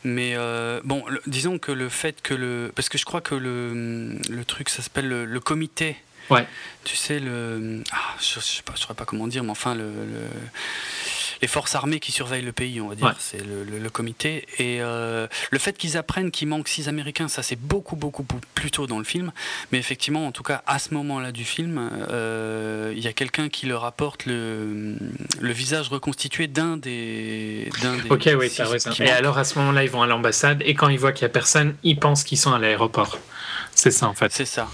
Mais 0.05 0.35
euh, 0.37 0.81
bon, 0.85 1.05
disons 1.27 1.59
que 1.59 1.73
le 1.73 1.89
fait 1.89 2.23
que 2.23 2.35
le. 2.35 2.73
Parce 2.75 2.89
que 2.89 2.99
je 2.99 3.05
crois 3.05 3.21
que 3.21 3.35
le, 3.35 4.19
le 4.29 4.45
truc, 4.45 4.69
ça 4.69 4.83
s'appelle 4.83 5.09
le, 5.09 5.41
comité. 5.41 5.97
Ouais. 6.31 6.47
Tu 6.85 6.97
sais, 6.97 7.19
le. 7.19 7.83
Ah, 7.93 8.15
je, 8.21 8.41
je 8.41 8.41
sais 8.41 8.63
pas, 8.63 8.73
je 8.77 8.81
saurais 8.81 8.95
pas 8.95 9.05
comment 9.05 9.27
dire, 9.27 9.45
mais 9.45 9.51
enfin, 9.51 9.75
le, 9.75 9.91
les 11.43 11.49
forces 11.49 11.75
armées 11.75 12.01
qui 12.01 12.13
surveillent 12.13 12.45
le 12.45 12.53
pays, 12.53 12.81
on 12.81 12.89
va 12.89 12.95
dire. 12.95 13.15
C'est 13.19 13.43
le, 13.45 13.91
comité. 13.91 14.47
Et 14.59 14.79
le 14.79 15.59
fait 15.59 15.77
qu'ils 15.77 15.97
apprennent 15.97 16.31
qu'il 16.31 16.49
manque 16.49 16.69
six 16.69 16.89
Américains, 16.89 17.29
ça 17.29 17.43
c'est 17.43 17.61
beaucoup, 17.61 17.97
beaucoup 17.97 18.25
plus 18.55 18.71
tôt 18.71 18.87
dans 18.87 18.99
le 18.99 19.05
film. 19.05 19.33
Mais 19.71 19.79
effectivement, 19.79 20.27
en 20.27 20.33
tout 20.33 20.45
cas, 20.45 20.63
à 20.67 20.79
ce 20.79 20.95
moment-là 20.95 21.33
du 21.33 21.45
film, 21.45 21.91
il 22.95 23.03
y 23.03 23.09
a 23.09 23.13
quelqu'un 23.13 23.49
qui 23.49 23.67
leur 23.67 23.85
apporte 23.85 24.27
le, 24.27 24.97
le 25.41 25.53
visage 25.53 25.89
reconstitué 25.89 26.47
d'un 26.47 26.77
des, 26.77 27.69
des. 27.81 28.11
Ok, 28.11 28.31
oui, 28.39 28.51
t'as 28.55 28.69
raison. 28.69 28.91
Et 29.01 29.11
alors 29.11 29.39
à 29.39 29.45
ce 29.45 29.59
moment-là, 29.59 29.85
ils 29.85 29.91
vont 29.91 30.03
à 30.03 30.07
l'ambassade 30.07 30.63
et 30.65 30.75
quand 30.75 30.89
ils 30.89 30.99
voient 30.99 31.13
qu'il 31.13 31.25
n'y 31.25 31.31
a 31.31 31.35
personne, 31.35 31.75
ils 31.83 31.99
pensent 31.99 32.25
qu'ils 32.25 32.39
sont 32.39 32.53
à 32.53 32.59
l'aéroport. 32.59 33.19
C'est 33.75 33.91
ça 33.91 34.07
en 34.07 34.15
fait. 34.15 34.33
C'est 34.33 34.45
ça. 34.45 34.69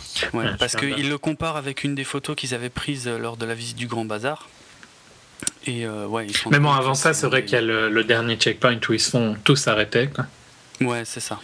parce 0.58 0.76
qu'ils 0.76 1.08
le 1.08 1.18
comparent 1.18 1.56
avec 1.56 1.84
une 1.84 1.94
des 1.94 2.04
photos 2.04 2.36
qu'ils 2.36 2.54
avaient 2.54 2.68
prises 2.68 3.08
lors 3.08 3.36
de 3.36 3.46
la 3.46 3.54
visite 3.54 3.76
du 3.76 3.86
Grand 3.86 4.04
Bazar. 4.04 4.48
Et 5.68 5.84
euh, 5.84 6.06
ouais, 6.06 6.26
Mais 6.50 6.60
bon, 6.60 6.72
avant 6.72 6.94
ça, 6.94 7.12
c'est 7.12 7.26
vrai 7.26 7.44
qu'il 7.44 7.52
y 7.52 7.58
a 7.58 7.60
le, 7.60 8.02
dernier 8.02 8.36
checkpoint 8.36 8.78
où 8.88 8.94
ils 8.94 9.00
se 9.00 9.10
font 9.10 9.36
tous 9.44 9.68
arrêter. 9.68 10.08
Quoi. 10.08 10.24
Ouais, 10.80 11.02
c'est 11.04 11.20
ça. 11.20 11.38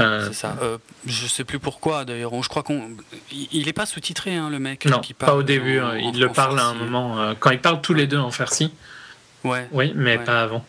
Euh, 0.00 0.30
ça. 0.32 0.58
Euh, 0.62 0.76
je 1.06 1.26
sais 1.26 1.44
plus 1.44 1.58
pourquoi 1.58 2.04
d'ailleurs. 2.04 2.30
Je 2.42 2.48
crois 2.50 2.62
qu'on. 2.62 2.90
Il 3.32 3.64
n'est 3.64 3.72
pas 3.72 3.86
sous-titré, 3.86 4.36
hein, 4.36 4.50
le 4.50 4.58
mec. 4.58 4.84
Non, 4.84 5.00
pas 5.18 5.34
au 5.34 5.42
début. 5.42 5.78
Hein. 5.78 5.96
il 5.96 6.20
le 6.20 6.28
parle 6.28 6.60
à 6.60 6.66
un 6.66 6.74
moment. 6.74 7.34
quand 7.40 7.50
ils 7.50 7.60
parlent 7.60 7.80
tous 7.80 7.94
les 7.94 8.06
deux 8.06 8.18
en 8.18 8.30
farci. 8.30 8.70
Ouais. 9.44 9.66
Oui, 9.72 9.92
mais 9.96 10.18
pas 10.18 10.42
avant. 10.42 10.64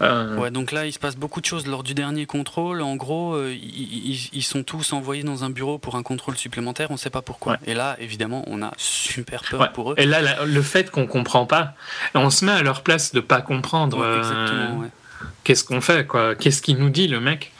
Euh, 0.00 0.36
ouais, 0.36 0.50
donc 0.50 0.72
là, 0.72 0.86
il 0.86 0.92
se 0.92 0.98
passe 0.98 1.16
beaucoup 1.16 1.40
de 1.40 1.46
choses 1.46 1.66
lors 1.66 1.82
du 1.82 1.94
dernier 1.94 2.26
contrôle. 2.26 2.82
En 2.82 2.96
gros, 2.96 3.34
euh, 3.34 3.54
ils, 3.54 4.42
sont 4.42 4.62
tous 4.62 4.92
envoyés 4.92 5.22
dans 5.22 5.44
un 5.44 5.50
bureau 5.50 5.78
pour 5.78 5.96
un 5.96 6.02
contrôle 6.02 6.36
supplémentaire. 6.36 6.90
On 6.90 6.94
ne 6.94 6.98
sait 6.98 7.10
pas 7.10 7.22
pourquoi. 7.22 7.58
Et 7.66 7.74
là, 7.74 7.96
évidemment, 8.00 8.44
on 8.48 8.62
a 8.62 8.72
super 8.76 9.42
peur 9.48 9.72
pour 9.72 9.92
eux. 9.92 9.94
Et 9.98 10.06
là, 10.06 10.44
le 10.44 10.62
fait 10.62 10.90
qu'on 10.90 11.06
comprend 11.06 11.46
pas, 11.46 11.74
on 12.14 12.30
se 12.30 12.44
met 12.44 12.52
à 12.52 12.62
leur 12.62 12.82
place 12.82 13.12
de 13.12 13.20
pas 13.20 13.42
comprendre. 13.42 14.04
exactement, 14.18 14.82
euh, 14.82 14.86
Qu'est-ce 15.44 15.64
qu'on 15.64 15.80
fait, 15.80 16.06
quoi? 16.06 16.34
Qu'est-ce 16.34 16.62
qu'il 16.62 16.78
nous 16.78 16.90
dit, 16.90 17.06
le 17.06 17.20
mec? 17.20 17.52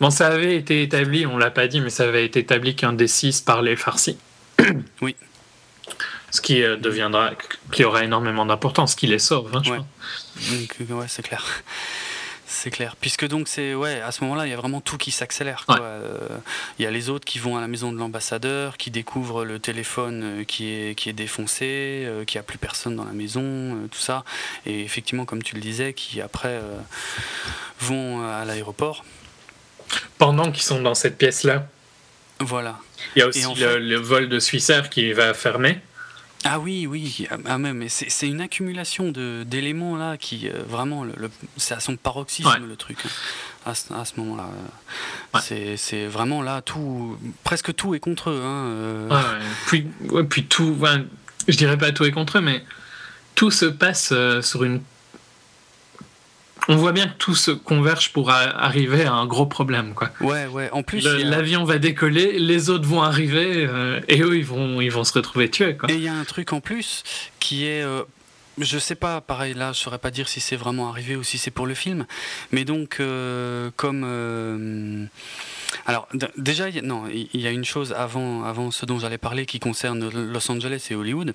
Bon, 0.00 0.10
ça 0.10 0.26
avait 0.26 0.56
été 0.56 0.82
établi, 0.82 1.26
on 1.26 1.38
l'a 1.38 1.50
pas 1.50 1.68
dit, 1.68 1.80
mais 1.80 1.90
ça 1.90 2.04
avait 2.04 2.24
été 2.24 2.40
établi 2.40 2.74
qu'un 2.74 2.92
des 2.92 3.06
six 3.06 3.40
parlait 3.40 3.76
farsi. 3.76 4.18
oui 5.00 5.16
ce 6.30 6.40
qui 6.40 6.62
euh, 6.62 6.76
deviendra, 6.76 7.32
qui 7.72 7.84
aura 7.84 8.04
énormément 8.04 8.46
d'importance, 8.46 8.94
qui 8.94 9.06
les 9.06 9.18
sauve. 9.18 9.54
Hein, 9.54 9.62
ouais. 9.66 10.94
ouais, 10.94 11.06
c'est 11.08 11.22
clair. 11.22 11.44
C'est 12.52 12.72
clair. 12.72 12.96
Puisque 13.00 13.28
donc 13.28 13.46
c'est 13.46 13.74
ouais, 13.74 14.02
à 14.02 14.10
ce 14.10 14.22
moment-là, 14.24 14.44
il 14.44 14.50
y 14.50 14.52
a 14.52 14.56
vraiment 14.56 14.80
tout 14.80 14.98
qui 14.98 15.12
s'accélère. 15.12 15.64
Euh, 15.70 16.18
il 16.78 16.82
y 16.82 16.86
a 16.86 16.90
les 16.90 17.08
autres 17.08 17.24
qui 17.24 17.38
vont 17.38 17.56
à 17.56 17.60
la 17.60 17.68
maison 17.68 17.92
de 17.92 17.96
l'ambassadeur, 17.96 18.76
qui 18.76 18.90
découvrent 18.90 19.44
le 19.44 19.60
téléphone 19.60 20.22
euh, 20.40 20.44
qui 20.44 20.66
est 20.66 20.94
qui 20.96 21.08
est 21.08 21.14
défoncé, 21.14 22.06
qui 22.26 22.38
a 22.38 22.42
plus 22.42 22.58
personne 22.58 22.96
dans 22.96 23.04
la 23.04 23.12
maison, 23.12 23.78
tout 23.90 24.00
ça. 24.00 24.24
Et 24.66 24.82
effectivement, 24.82 25.24
comme 25.24 25.44
tu 25.44 25.54
le 25.54 25.60
disais, 25.60 25.94
qui 25.94 26.20
après 26.20 26.60
vont 27.78 28.28
à 28.28 28.44
l'aéroport. 28.44 29.04
Pendant 30.18 30.50
qu'ils 30.50 30.64
sont 30.64 30.82
dans 30.82 30.96
cette 30.96 31.18
pièce-là. 31.18 31.68
Voilà. 32.40 32.78
Il 33.14 33.20
y 33.20 33.22
a 33.22 33.28
aussi 33.28 33.46
le, 33.58 33.78
le, 33.78 33.96
vol 33.96 34.28
de 34.28 34.40
Swissair 34.40 34.90
qui 34.90 35.12
va 35.12 35.34
fermer. 35.34 35.78
Ah 36.44 36.58
oui, 36.58 36.86
oui, 36.86 37.26
ah, 37.44 37.58
même, 37.58 37.86
c'est 37.88 38.26
une 38.26 38.40
accumulation 38.40 39.12
d'éléments 39.44 39.96
là 39.96 40.16
qui 40.16 40.48
euh, 40.48 40.62
vraiment, 40.66 41.04
le, 41.04 41.14
c'est 41.58 41.74
à 41.74 41.80
son 41.80 41.96
paroxysme 41.96 42.66
le 42.66 42.76
truc. 42.76 42.98
Hein, 43.66 43.72
à 43.94 44.04
ce, 44.04 44.14
moment-là, 44.16 44.48
c'est 45.42 46.06
vraiment 46.06 46.40
là 46.40 46.62
tout, 46.62 47.18
presque 47.44 47.74
tout 47.74 47.94
est 47.94 48.00
contre 48.00 48.30
eux. 48.30 48.40
Hein, 48.42 48.66
euh. 48.68 49.40
puis, 49.66 49.86
puis 50.30 50.46
tout, 50.46 50.76
je 51.46 51.56
dirais 51.56 51.76
pas 51.76 51.92
tout 51.92 52.04
est 52.04 52.12
contre 52.12 52.38
eux, 52.38 52.40
mais 52.40 52.64
tout 53.34 53.50
se 53.50 53.66
passe 53.66 54.10
euh, 54.12 54.40
sur 54.40 54.64
une 54.64 54.80
on 56.68 56.76
voit 56.76 56.92
bien 56.92 57.08
que 57.08 57.16
tout 57.18 57.34
se 57.34 57.50
converge 57.50 58.12
pour 58.12 58.30
arriver 58.30 59.04
à 59.04 59.12
un 59.12 59.26
gros 59.26 59.46
problème. 59.46 59.94
Quoi. 59.94 60.10
Ouais, 60.20 60.46
ouais. 60.46 60.68
En 60.72 60.82
plus, 60.82 61.04
l'avion 61.04 61.64
va 61.64 61.78
décoller, 61.78 62.38
les 62.38 62.70
autres 62.70 62.86
vont 62.86 63.02
arriver 63.02 63.66
euh, 63.68 64.00
et 64.08 64.20
eux, 64.22 64.36
ils 64.36 64.44
vont, 64.44 64.80
ils 64.80 64.90
vont 64.90 65.04
se 65.04 65.12
retrouver 65.12 65.50
tués. 65.50 65.76
Quoi. 65.76 65.90
Et 65.90 65.94
il 65.94 66.02
y 66.02 66.08
a 66.08 66.14
un 66.14 66.24
truc 66.24 66.52
en 66.52 66.60
plus 66.60 67.02
qui 67.38 67.66
est. 67.66 67.82
Euh, 67.82 68.02
je 68.58 68.78
sais 68.78 68.94
pas, 68.94 69.20
pareil 69.22 69.54
là, 69.54 69.72
je 69.72 69.78
saurais 69.78 69.98
pas 69.98 70.10
dire 70.10 70.28
si 70.28 70.40
c'est 70.40 70.56
vraiment 70.56 70.90
arrivé 70.90 71.16
ou 71.16 71.22
si 71.22 71.38
c'est 71.38 71.50
pour 71.50 71.66
le 71.66 71.72
film, 71.72 72.04
mais 72.52 72.64
donc 72.64 72.98
euh, 73.00 73.70
comme 73.76 74.04
alors 75.86 76.08
déjà, 76.36 76.70
non, 76.82 77.04
il 77.10 77.40
y 77.40 77.46
a 77.46 77.50
une 77.50 77.64
chose 77.64 77.94
avant, 77.96 78.44
avant 78.44 78.70
ce 78.70 78.86
dont 78.86 78.98
j'allais 78.98 79.18
parler 79.18 79.46
qui 79.46 79.60
concerne 79.60 80.10
Los 80.10 80.50
Angeles 80.50 80.88
et 80.90 80.94
Hollywood. 80.94 81.34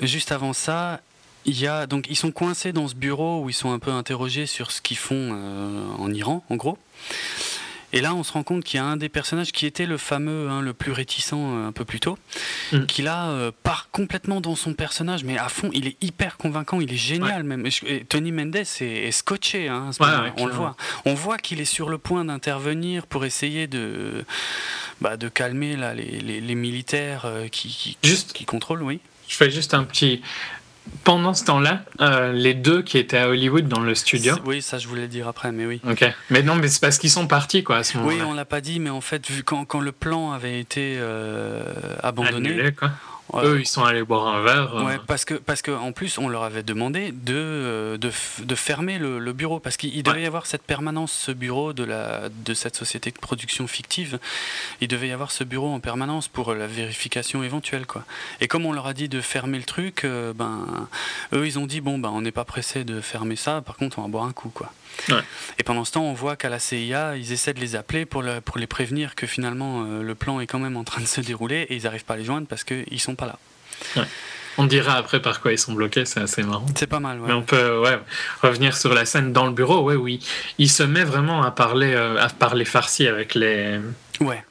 Juste 0.00 0.32
avant 0.32 0.52
ça, 0.52 1.00
il 1.44 1.60
y 1.60 1.66
a, 1.66 1.86
donc, 1.86 2.06
ils 2.08 2.16
sont 2.16 2.30
coincés 2.30 2.72
dans 2.72 2.88
ce 2.88 2.94
bureau 2.94 3.42
où 3.42 3.50
ils 3.50 3.54
sont 3.54 3.72
un 3.72 3.78
peu 3.78 3.90
interrogés 3.90 4.46
sur 4.46 4.70
ce 4.70 4.80
qu'ils 4.80 4.98
font 4.98 5.30
euh, 5.32 5.86
en 5.98 6.12
Iran, 6.12 6.44
en 6.50 6.56
gros. 6.56 6.78
Et 7.94 8.00
là, 8.00 8.14
on 8.14 8.22
se 8.22 8.32
rend 8.32 8.42
compte 8.42 8.64
qu'il 8.64 8.78
y 8.78 8.80
a 8.80 8.86
un 8.86 8.96
des 8.96 9.10
personnages 9.10 9.52
qui 9.52 9.66
était 9.66 9.84
le 9.84 9.98
fameux, 9.98 10.48
hein, 10.48 10.62
le 10.62 10.72
plus 10.72 10.92
réticent 10.92 11.34
euh, 11.34 11.68
un 11.68 11.72
peu 11.72 11.84
plus 11.84 12.00
tôt, 12.00 12.16
mm. 12.72 12.86
qui 12.86 13.02
là 13.02 13.28
euh, 13.28 13.50
part 13.64 13.88
complètement 13.90 14.40
dans 14.40 14.54
son 14.54 14.72
personnage, 14.72 15.24
mais 15.24 15.36
à 15.36 15.50
fond, 15.50 15.68
il 15.74 15.88
est 15.88 16.02
hyper 16.02 16.38
convaincant, 16.38 16.80
il 16.80 16.90
est 16.90 16.96
génial 16.96 17.42
même. 17.42 17.68
Tony 18.08 18.32
Mendes 18.32 18.56
est, 18.56 19.10
scotché, 19.10 19.68
hein, 19.68 19.90
on 20.38 20.46
le 20.46 20.52
voit. 20.52 20.76
On 21.04 21.12
voit 21.12 21.36
qu'il 21.36 21.60
est 21.60 21.66
sur 21.66 21.90
le 21.90 21.98
point 21.98 22.24
d'intervenir 22.24 23.06
pour 23.06 23.26
essayer 23.26 23.66
de, 23.66 24.24
bah, 25.02 25.18
de 25.18 25.28
calmer 25.28 25.76
là, 25.76 25.92
les, 25.92 26.20
les, 26.20 26.54
militaires 26.54 27.26
qui, 27.50 27.68
qui, 27.68 27.98
Juste, 28.02 28.32
qui 28.32 28.46
contrôlent, 28.46 28.82
oui. 28.82 29.00
Je 29.28 29.36
fais 29.36 29.50
juste 29.50 29.74
un 29.74 29.84
petit 29.84 30.22
pendant 31.04 31.34
ce 31.34 31.44
temps-là, 31.44 31.82
euh, 32.00 32.32
les 32.32 32.54
deux 32.54 32.82
qui 32.82 32.98
étaient 32.98 33.18
à 33.18 33.28
Hollywood 33.28 33.68
dans 33.68 33.80
le 33.80 33.94
studio. 33.94 34.34
Oui, 34.44 34.62
ça 34.62 34.78
je 34.78 34.88
voulais 34.88 35.02
le 35.02 35.08
dire 35.08 35.28
après, 35.28 35.52
mais 35.52 35.66
oui. 35.66 35.80
Ok. 35.88 36.04
Mais 36.30 36.42
non, 36.42 36.54
mais 36.54 36.68
c'est 36.68 36.80
parce 36.80 36.98
qu'ils 36.98 37.10
sont 37.10 37.26
partis 37.26 37.62
quoi 37.62 37.78
à 37.78 37.84
ce 37.84 37.98
moment-là. 37.98 38.16
Oui, 38.16 38.22
on 38.28 38.34
l'a 38.34 38.44
pas 38.44 38.60
dit, 38.60 38.80
mais 38.80 38.90
en 38.90 39.00
fait, 39.00 39.28
vu 39.30 39.42
quand, 39.42 39.64
quand 39.64 39.80
le 39.80 39.92
plan 39.92 40.32
avait 40.32 40.60
été 40.60 40.96
euh, 40.98 41.62
abandonné, 42.02 42.50
Annulé, 42.50 42.72
quoi. 42.72 42.90
Eux, 43.34 43.60
ils 43.60 43.66
sont 43.66 43.84
allés 43.84 44.02
boire 44.02 44.26
un 44.26 44.42
verre. 44.42 44.76
Euh. 44.76 44.84
Ouais, 44.84 44.98
parce 45.06 45.24
que 45.24 45.34
parce 45.34 45.62
qu'en 45.62 45.92
plus, 45.92 46.18
on 46.18 46.28
leur 46.28 46.42
avait 46.42 46.62
demandé 46.62 47.12
de 47.12 47.34
euh, 47.34 47.98
de, 47.98 48.10
de 48.42 48.54
fermer 48.54 48.98
le, 48.98 49.32
bureau 49.32 49.60
parce 49.60 49.76
qu'il 49.76 50.02
devait 50.02 50.22
y 50.22 50.26
avoir 50.26 50.46
cette 50.46 50.62
permanence, 50.62 51.12
ce 51.12 51.32
bureau 51.32 51.72
de 51.72 51.84
la 51.84 52.28
de 52.28 52.54
cette 52.54 52.76
société 52.76 53.10
de 53.10 53.18
production 53.18 53.66
fictive. 53.66 54.18
Il 54.80 54.88
devait 54.88 55.08
y 55.08 55.12
avoir 55.12 55.30
ce 55.30 55.44
bureau 55.44 55.72
en 55.72 55.80
permanence 55.80 56.28
pour 56.28 56.54
la 56.54 56.66
vérification 56.66 57.42
éventuelle, 57.42 57.86
quoi. 57.86 58.04
Et 58.40 58.48
comme 58.48 58.66
on 58.66 58.72
leur 58.72 58.86
a 58.86 58.94
dit 58.94 59.08
de 59.08 59.20
fermer 59.20 59.58
le 59.58 59.64
truc, 59.64 60.04
euh, 60.04 60.32
ben 60.34 60.88
eux, 61.32 61.46
ils 61.46 61.58
ont 61.58 61.66
dit 61.66 61.80
bon 61.80 61.98
ben 61.98 62.10
on 62.10 62.20
n'est 62.20 62.32
pas 62.32 62.44
pressé 62.44 62.84
de 62.84 63.00
fermer 63.00 63.36
ça. 63.36 63.62
Par 63.62 63.76
contre, 63.76 63.98
on 63.98 64.02
va 64.02 64.08
boire 64.08 64.24
un 64.24 64.32
coup, 64.32 64.50
quoi. 64.50 64.72
Et 65.58 65.62
pendant 65.64 65.84
ce 65.84 65.92
temps, 65.92 66.04
on 66.04 66.12
voit 66.12 66.36
qu'à 66.36 66.48
la 66.48 66.58
CIA, 66.58 67.16
ils 67.16 67.32
essaient 67.32 67.54
de 67.54 67.60
les 67.60 67.76
appeler 67.76 68.06
pour, 68.06 68.24
pour 68.44 68.58
les 68.58 68.66
prévenir 68.66 69.14
que 69.14 69.26
finalement 69.26 69.84
euh, 69.84 70.02
le 70.02 70.14
plan 70.14 70.40
est 70.40 70.46
quand 70.46 70.58
même 70.58 70.76
en 70.76 70.84
train 70.84 71.00
de 71.00 71.06
se 71.06 71.20
dérouler 71.20 71.66
et 71.68 71.76
ils 71.76 71.84
n'arrivent 71.84 72.04
pas 72.04 72.14
à 72.14 72.16
les 72.16 72.24
joindre 72.24 72.46
parce 72.46 72.64
qu'ils 72.64 73.00
sont 73.00 73.14
pas 73.14 73.26
là. 73.26 73.38
On 74.58 74.66
dira 74.66 74.94
après 74.94 75.20
par 75.20 75.40
quoi 75.40 75.52
ils 75.52 75.58
sont 75.58 75.72
bloqués, 75.72 76.04
c'est 76.04 76.20
assez 76.20 76.42
marrant. 76.42 76.66
C'est 76.76 76.86
pas 76.86 77.00
mal, 77.00 77.18
Mais 77.26 77.32
on 77.32 77.42
peut 77.42 77.78
ouais, 77.80 77.98
revenir 78.42 78.76
sur 78.76 78.92
la 78.92 79.06
scène 79.06 79.32
dans 79.32 79.46
le 79.46 79.52
bureau, 79.52 79.80
ouais, 79.82 79.94
oui. 79.94 80.20
Il 80.58 80.70
se 80.70 80.82
met 80.82 81.04
vraiment 81.04 81.42
à 81.42 81.50
parler, 81.50 81.94
euh, 81.94 82.20
à 82.20 82.28
parler 82.28 82.64
farci 82.64 83.06
avec 83.06 83.34
les. 83.34 83.80
Ouais. 84.20 84.44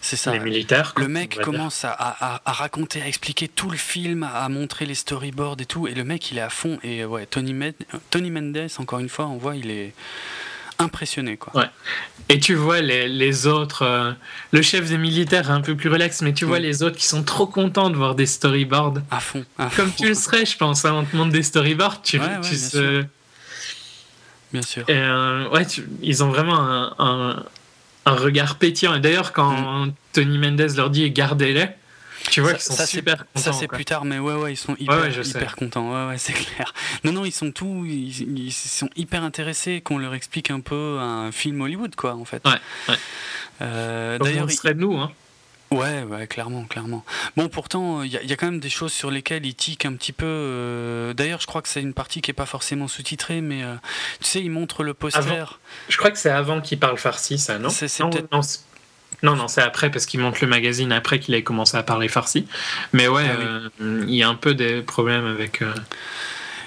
C'est 0.00 0.16
ça. 0.16 0.32
Les 0.32 0.40
militaires. 0.40 0.94
Le 0.96 1.08
mec 1.08 1.40
commence 1.40 1.84
à, 1.84 2.40
raconter, 2.46 3.02
à 3.02 3.08
expliquer 3.08 3.48
tout 3.48 3.70
le 3.70 3.76
film, 3.76 4.22
à 4.22 4.48
montrer 4.48 4.86
les 4.86 4.94
storyboards 4.94 5.56
et 5.60 5.66
tout. 5.66 5.86
Et 5.86 5.94
le 5.94 6.04
mec, 6.04 6.30
il 6.30 6.38
est 6.38 6.42
à 6.42 6.50
fond. 6.50 6.78
Et 6.82 7.04
ouais, 7.04 7.26
Tony, 7.26 7.54
Tony 8.10 8.30
Mendes, 8.30 8.68
encore 8.78 9.00
une 9.00 9.08
fois, 9.08 9.26
on 9.26 9.36
voit, 9.36 9.56
il 9.56 9.70
est 9.70 9.92
impressionné. 10.78 11.36
Quoi. 11.36 11.62
Ouais. 11.62 11.68
Et 12.28 12.38
tu 12.38 12.54
vois 12.54 12.80
les, 12.80 13.46
autres, 13.46 13.82
euh, 13.82 14.12
le 14.52 14.62
chef 14.62 14.88
des 14.88 14.98
militaires 14.98 15.50
est 15.50 15.52
un 15.52 15.60
peu 15.60 15.76
plus 15.76 15.88
relax, 15.88 16.22
mais 16.22 16.32
tu 16.32 16.44
vois 16.44 16.58
les 16.58 16.82
autres 16.82 16.96
qui 16.96 17.06
sont 17.06 17.24
trop 17.24 17.46
contents 17.46 17.90
de 17.90 17.96
voir 17.96 18.14
des 18.14 18.26
storyboards. 18.26 18.98
À 19.10 19.20
fond. 19.20 19.44
Comme 19.76 19.92
tu 19.92 20.08
le 20.08 20.14
serais, 20.14 20.46
je 20.46 20.56
pense. 20.56 20.84
Hein, 20.84 20.94
on 20.94 21.04
te 21.04 21.16
montre 21.16 21.32
des 21.32 21.42
storyboards, 21.42 22.02
tu, 22.02 22.18
ouais, 22.18 22.40
tu 22.42 22.56
bien 24.52 24.62
Sûr. 24.62 24.84
Et 24.88 24.96
euh, 24.96 25.48
ouais, 25.50 25.66
ils 26.00 26.24
ont 26.24 26.28
vraiment 26.28 26.58
un, 26.58 26.94
un 26.98 27.44
regard 28.14 28.56
pétillant. 28.56 28.94
Et 28.94 29.00
d'ailleurs, 29.00 29.32
quand 29.32 29.86
mm. 29.86 29.92
Tony 30.12 30.38
Mendes 30.38 30.76
leur 30.76 30.90
dit 30.90 31.10
gardez-les, 31.10 31.68
tu 32.30 32.40
vois 32.40 32.54
qu'ils 32.54 32.62
sont 32.62 32.86
super 32.86 33.18
contents. 33.18 33.40
Ça, 33.40 33.52
c'est 33.52 33.68
plus 33.68 33.84
tard, 33.84 34.04
mais 34.04 34.18
ouais, 34.18 34.34
ouais, 34.34 34.52
ils 34.52 34.56
sont 34.56 34.76
hyper, 34.78 35.56
contents. 35.56 35.90
Ouais, 35.92 36.10
ouais, 36.10 36.18
c'est 36.18 36.32
clair. 36.54 36.74
Non, 37.04 37.12
non, 37.12 37.24
ils 37.24 37.32
sont 37.32 37.52
tous, 37.52 37.84
ils, 37.86 38.52
sont 38.52 38.90
hyper 38.96 39.22
intéressés 39.22 39.80
qu'on 39.80 39.98
leur 39.98 40.14
explique 40.14 40.50
un 40.50 40.60
peu 40.60 40.98
un 41.00 41.32
film 41.32 41.60
Hollywood, 41.60 41.94
quoi, 41.96 42.14
en 42.14 42.24
fait. 42.24 42.46
Ouais, 42.46 42.94
euh, 43.62 44.18
D'ailleurs, 44.18 44.50
serait 44.50 44.74
de 44.74 44.80
nous, 44.80 44.96
hein. 44.96 45.12
Ouais, 45.70 46.02
ouais, 46.02 46.26
clairement, 46.26 46.64
clairement. 46.64 47.04
Bon, 47.36 47.48
pourtant, 47.48 48.02
il 48.02 48.12
y, 48.12 48.26
y, 48.26 48.32
a 48.32 48.36
quand 48.36 48.46
même 48.46 48.60
des 48.60 48.70
choses 48.70 48.92
sur 48.92 49.10
lesquelles 49.10 49.44
il 49.44 49.54
tique 49.54 49.84
un 49.84 49.92
petit 49.94 50.12
peu. 50.12 50.24
Euh, 50.26 51.12
d'ailleurs, 51.12 51.40
je 51.40 51.46
crois 51.46 51.60
que 51.60 51.68
c'est 51.68 51.82
une 51.82 51.92
partie 51.92 52.22
qui 52.22 52.30
est 52.30 52.34
pas 52.34 52.46
forcément 52.46 52.88
sous-titrée, 52.88 53.42
mais 53.42 53.62
euh, 53.62 53.74
tu 54.20 54.26
sais, 54.26 54.40
il 54.40 54.50
montre 54.50 54.82
le 54.82 54.94
poster. 54.94 55.58
Je 55.88 55.96
crois 55.98 56.10
que 56.10 56.18
c'est 56.18 56.30
avant 56.30 56.62
qu'il 56.62 56.78
parle 56.78 56.96
farsi, 56.96 57.38
ça, 57.38 57.58
non? 57.58 57.68
C'est 57.68 57.88
non, 59.22 59.34
non, 59.34 59.48
c'est 59.48 59.62
après 59.62 59.90
parce 59.90 60.06
qu'il 60.06 60.20
montre 60.20 60.38
le 60.42 60.46
magazine 60.46 60.92
après 60.92 61.18
qu'il 61.18 61.34
ait 61.34 61.42
commencé 61.42 61.76
à 61.76 61.82
parler 61.82 62.06
farsi. 62.08 62.46
Mais 62.92 63.08
ouais, 63.08 63.26
ah 63.28 63.40
euh, 63.80 64.04
il 64.06 64.14
y 64.14 64.22
a 64.22 64.28
un 64.28 64.36
peu 64.36 64.54
des 64.54 64.80
problèmes 64.80 65.26
avec. 65.26 65.62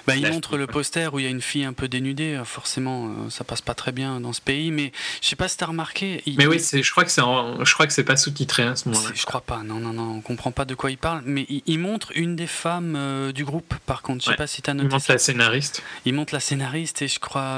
Bah, 0.08 0.16
il 0.16 0.28
montre 0.28 0.58
le 0.58 0.68
poster 0.68 1.14
où 1.14 1.20
il 1.20 1.24
y 1.24 1.28
a 1.28 1.32
une 1.32 1.42
fille 1.42 1.64
un 1.64 1.74
peu 1.74 1.88
dénudée. 1.88 2.36
Euh, 2.36 2.46
forcément, 2.46 3.08
euh, 3.08 3.30
ça 3.30 3.44
passe 3.44 3.62
pas 3.62 3.74
très 3.74 3.92
bien 3.92 4.20
dans 4.20 4.34
ce 4.34 4.42
pays. 4.42 4.72
Mais 4.72 4.92
je 5.22 5.28
sais 5.28 5.36
pas 5.36 5.48
si 5.48 5.58
t'as 5.58 5.68
remarqué. 5.68 6.24
mais 6.38 6.48
oui, 6.48 6.60
je 6.60 6.92
crois 6.92 7.04
que 7.04 7.12
c'est, 7.12 7.22
je 7.22 7.74
crois 7.74 7.88
que 7.88 7.94
c'est 7.94 8.04
pas 8.04 8.18
sous-titré 8.18 8.64
à 8.64 8.76
ce 8.76 8.90
moment-là. 8.90 9.12
Je 9.14 9.26
crois 9.26 9.42
pas. 9.42 9.62
Non, 9.64 9.76
non, 9.76 9.94
non. 9.94 10.16
On 10.16 10.22
comprend 10.22 10.52
pas 10.52 10.66
de 10.66 10.76
quoi 10.76 10.92
il 10.92 10.98
parle. 10.98 11.22
Mais 11.26 11.46
il, 11.66 11.80
montre 11.80 12.12
une 12.16 12.36
des 12.36 12.48
femmes 12.48 12.96
euh, 12.96 13.32
du 13.32 13.46
groupe. 13.46 13.74
Par 13.86 14.02
contre, 14.02 14.24
je 14.24 14.30
sais 14.30 14.36
pas 14.36 14.48
si 14.48 14.62
t'as 14.62 14.74
noté. 14.74 14.88
Il 14.88 14.92
montre 14.92 15.06
la 15.10 15.18
scénariste. 15.18 15.84
Il 16.06 16.14
montre 16.14 16.34
la 16.34 16.40
scénariste 16.40 17.02
et 17.02 17.08
je 17.08 17.20
crois. 17.20 17.58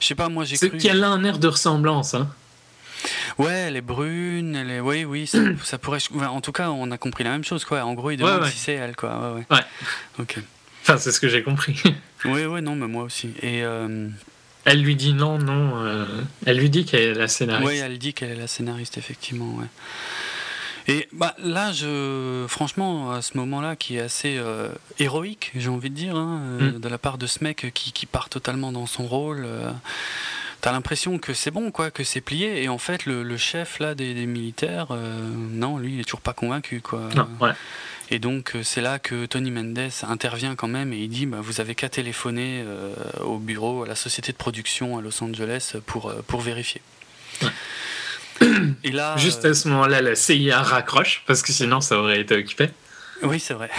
je 0.00 0.06
sais 0.06 0.14
pas. 0.14 0.28
Moi, 0.28 0.44
j'ai 0.44 0.56
cru. 0.56 0.76
qu'elle 0.78 1.02
a 1.02 1.08
un 1.08 1.24
air 1.24 1.38
de 1.38 1.48
ressemblance. 1.48 2.14
Hein. 2.14 2.28
Ouais, 3.38 3.52
elle 3.52 3.76
est 3.76 3.82
brune, 3.82 4.56
elle 4.56 4.70
est... 4.70 4.80
Oui, 4.80 5.04
oui, 5.04 5.30
ça, 5.62 5.78
pourrait... 5.78 6.00
en 6.26 6.40
tout 6.40 6.52
cas, 6.52 6.70
on 6.70 6.90
a 6.90 6.98
compris 6.98 7.24
la 7.24 7.30
même 7.30 7.44
chose, 7.44 7.64
quoi. 7.64 7.84
En 7.84 7.94
gros, 7.94 8.10
il 8.10 8.16
demande 8.16 8.46
si 8.46 8.58
c'est 8.58 8.72
elle, 8.72 8.96
quoi. 8.96 9.34
Ouais, 9.34 9.44
ouais. 9.50 9.64
Ok. 10.18 10.40
Enfin, 10.88 10.98
c'est 10.98 11.10
ce 11.10 11.18
que 11.18 11.28
j'ai 11.28 11.42
compris. 11.42 11.82
oui, 12.26 12.44
oui, 12.44 12.62
non, 12.62 12.76
mais 12.76 12.86
moi 12.86 13.02
aussi. 13.02 13.32
Et... 13.42 13.64
Euh, 13.64 14.08
elle 14.64 14.82
lui 14.82 14.94
dit 14.94 15.14
non, 15.14 15.38
non. 15.38 15.84
Euh, 15.84 16.04
elle 16.44 16.58
lui 16.58 16.70
dit 16.70 16.84
qu'elle 16.84 17.02
est 17.02 17.14
la 17.14 17.26
scénariste. 17.26 17.68
Oui, 17.68 17.78
elle 17.78 17.98
dit 17.98 18.14
qu'elle 18.14 18.30
est 18.30 18.36
la 18.36 18.46
scénariste, 18.46 18.96
effectivement, 18.96 19.52
ouais. 19.56 19.66
Et 20.86 21.08
bah, 21.12 21.34
là, 21.42 21.72
je, 21.72 22.46
franchement, 22.48 23.10
à 23.10 23.20
ce 23.20 23.36
moment-là, 23.38 23.74
qui 23.74 23.96
est 23.96 24.00
assez 24.00 24.36
euh, 24.38 24.68
héroïque, 25.00 25.50
j'ai 25.56 25.70
envie 25.70 25.90
de 25.90 25.96
dire, 25.96 26.14
hein, 26.14 26.40
mm. 26.60 26.78
de 26.78 26.88
la 26.88 26.98
part 26.98 27.18
de 27.18 27.26
ce 27.26 27.42
mec 27.42 27.72
qui, 27.74 27.90
qui 27.90 28.06
part 28.06 28.28
totalement 28.28 28.70
dans 28.70 28.86
son 28.86 29.06
rôle 29.06 29.44
t'as 30.66 30.72
l'impression 30.72 31.18
que 31.18 31.32
c'est 31.32 31.52
bon, 31.52 31.70
quoi, 31.70 31.92
que 31.92 32.02
c'est 32.02 32.20
plié. 32.20 32.62
Et 32.62 32.68
en 32.68 32.78
fait, 32.78 33.06
le, 33.06 33.36
chef 33.36 33.78
là 33.78 33.94
des, 33.94 34.26
militaires, 34.26 34.88
euh, 34.90 35.20
non, 35.32 35.78
lui, 35.78 35.94
il 35.94 36.00
est 36.00 36.04
toujours 36.04 36.20
pas 36.20 36.32
convaincu, 36.32 36.80
quoi. 36.80 37.08
Et 38.10 38.18
donc, 38.18 38.54
euh, 38.54 38.62
c'est 38.62 38.80
là 38.80 38.98
que 38.98 39.26
Tony 39.26 39.50
Mendes 39.50 39.90
intervient 40.02 40.54
quand 40.54 40.68
même 40.68 40.92
et 40.92 40.98
il 40.98 41.08
dit 41.08 41.26
bah, 41.26 41.38
Vous 41.40 41.60
avez 41.60 41.74
qu'à 41.74 41.88
téléphoner 41.88 42.62
euh, 42.64 42.94
au 43.22 43.38
bureau, 43.38 43.82
à 43.82 43.86
la 43.86 43.96
société 43.96 44.32
de 44.32 44.36
production 44.36 44.98
à 44.98 45.02
Los 45.02 45.22
Angeles 45.22 45.74
pour, 45.86 46.12
pour 46.26 46.40
vérifier. 46.40 46.80
Et 48.84 48.90
là, 48.90 49.16
Juste 49.16 49.44
à 49.44 49.54
ce 49.54 49.68
moment-là, 49.68 50.02
la 50.02 50.14
CIA 50.14 50.62
raccroche 50.62 51.22
parce 51.26 51.42
que 51.42 51.52
sinon, 51.52 51.80
ça 51.80 51.98
aurait 51.98 52.20
été 52.20 52.36
occupé. 52.36 52.70
Oui, 53.22 53.40
c'est 53.40 53.54
vrai. 53.54 53.70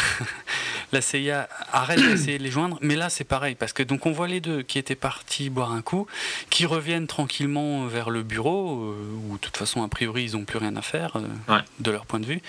la 0.91 1.01
CIA 1.01 1.47
arrête 1.72 1.99
d'essayer 1.99 2.38
de 2.38 2.43
les 2.43 2.51
joindre, 2.51 2.77
mais 2.81 2.95
là 2.95 3.09
c'est 3.09 3.23
pareil 3.23 3.55
parce 3.55 3.73
que 3.73 3.84
donc 3.84 4.05
on 4.05 4.11
voit 4.11 4.27
les 4.27 4.39
deux 4.39 4.61
qui 4.64 4.80
étaient 4.80 4.95
partis 4.95 5.49
boire 5.49 5.72
un 5.72 5.81
coup, 5.81 6.07
qui 6.49 6.65
reviennent 6.65 7.07
tranquillement 7.07 7.85
vers 7.85 8.09
le 8.09 8.23
bureau 8.23 8.84
euh, 8.84 8.95
où 9.27 9.34
de 9.34 9.39
toute 9.39 9.57
façon 9.57 9.84
a 9.84 9.88
priori 9.88 10.23
ils 10.23 10.34
n'ont 10.34 10.45
plus 10.45 10.57
rien 10.57 10.76
à 10.76 10.81
faire 10.81 11.18
euh, 11.18 11.59
de 11.80 11.91
leur 11.91 12.05
point 12.05 12.19
de 12.19 12.26
vue, 12.26 12.41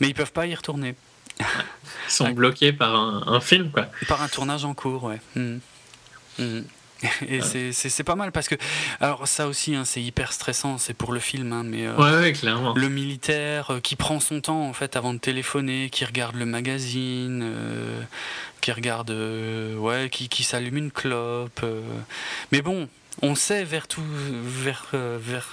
mais 0.00 0.08
ils 0.08 0.14
peuvent 0.14 0.32
pas 0.32 0.46
y 0.46 0.54
retourner. 0.54 0.94
Ils 1.40 1.44
sont 2.08 2.30
bloqués 2.30 2.72
par 2.72 2.94
un, 2.94 3.40
film 3.40 3.70
quoi. 3.70 3.86
Par 4.06 4.22
un 4.22 4.28
tournage 4.28 4.64
en 4.64 4.74
cours, 4.74 5.04
ouais. 5.04 5.20
Mmh. 5.34 5.56
Mmh. 6.38 6.60
Et 7.28 7.40
c'est 7.72 8.04
pas 8.04 8.14
mal 8.14 8.32
parce 8.32 8.48
que, 8.48 8.54
alors 9.00 9.26
ça 9.28 9.48
aussi, 9.48 9.74
hein, 9.74 9.84
c'est 9.84 10.02
hyper 10.02 10.32
stressant, 10.32 10.78
c'est 10.78 10.94
pour 10.94 11.12
le 11.12 11.20
film, 11.20 11.52
hein, 11.52 11.62
mais 11.64 11.86
euh, 11.86 12.32
clairement. 12.32 12.74
le 12.74 12.88
militaire 12.88 13.72
euh, 13.72 13.80
qui 13.80 13.96
prend 13.96 14.20
son 14.20 14.40
temps 14.40 14.66
en 14.66 14.72
fait 14.72 14.96
avant 14.96 15.14
de 15.14 15.18
téléphoner, 15.18 15.90
qui 15.90 16.04
regarde 16.04 16.36
le 16.36 16.46
magazine, 16.46 17.42
euh, 17.42 18.00
qui 18.60 18.72
regarde, 18.72 19.10
ouais, 19.10 20.08
qui, 20.10 20.28
qui 20.28 20.42
s'allume 20.42 20.76
une 20.76 20.90
clope. 20.90 21.64
mais 22.52 22.62
bon, 22.62 22.88
on 23.22 23.34
sait 23.34 23.64
vers 23.64 23.86
tout, 23.86 24.02
vers, 24.42 24.86
vers, 24.92 25.48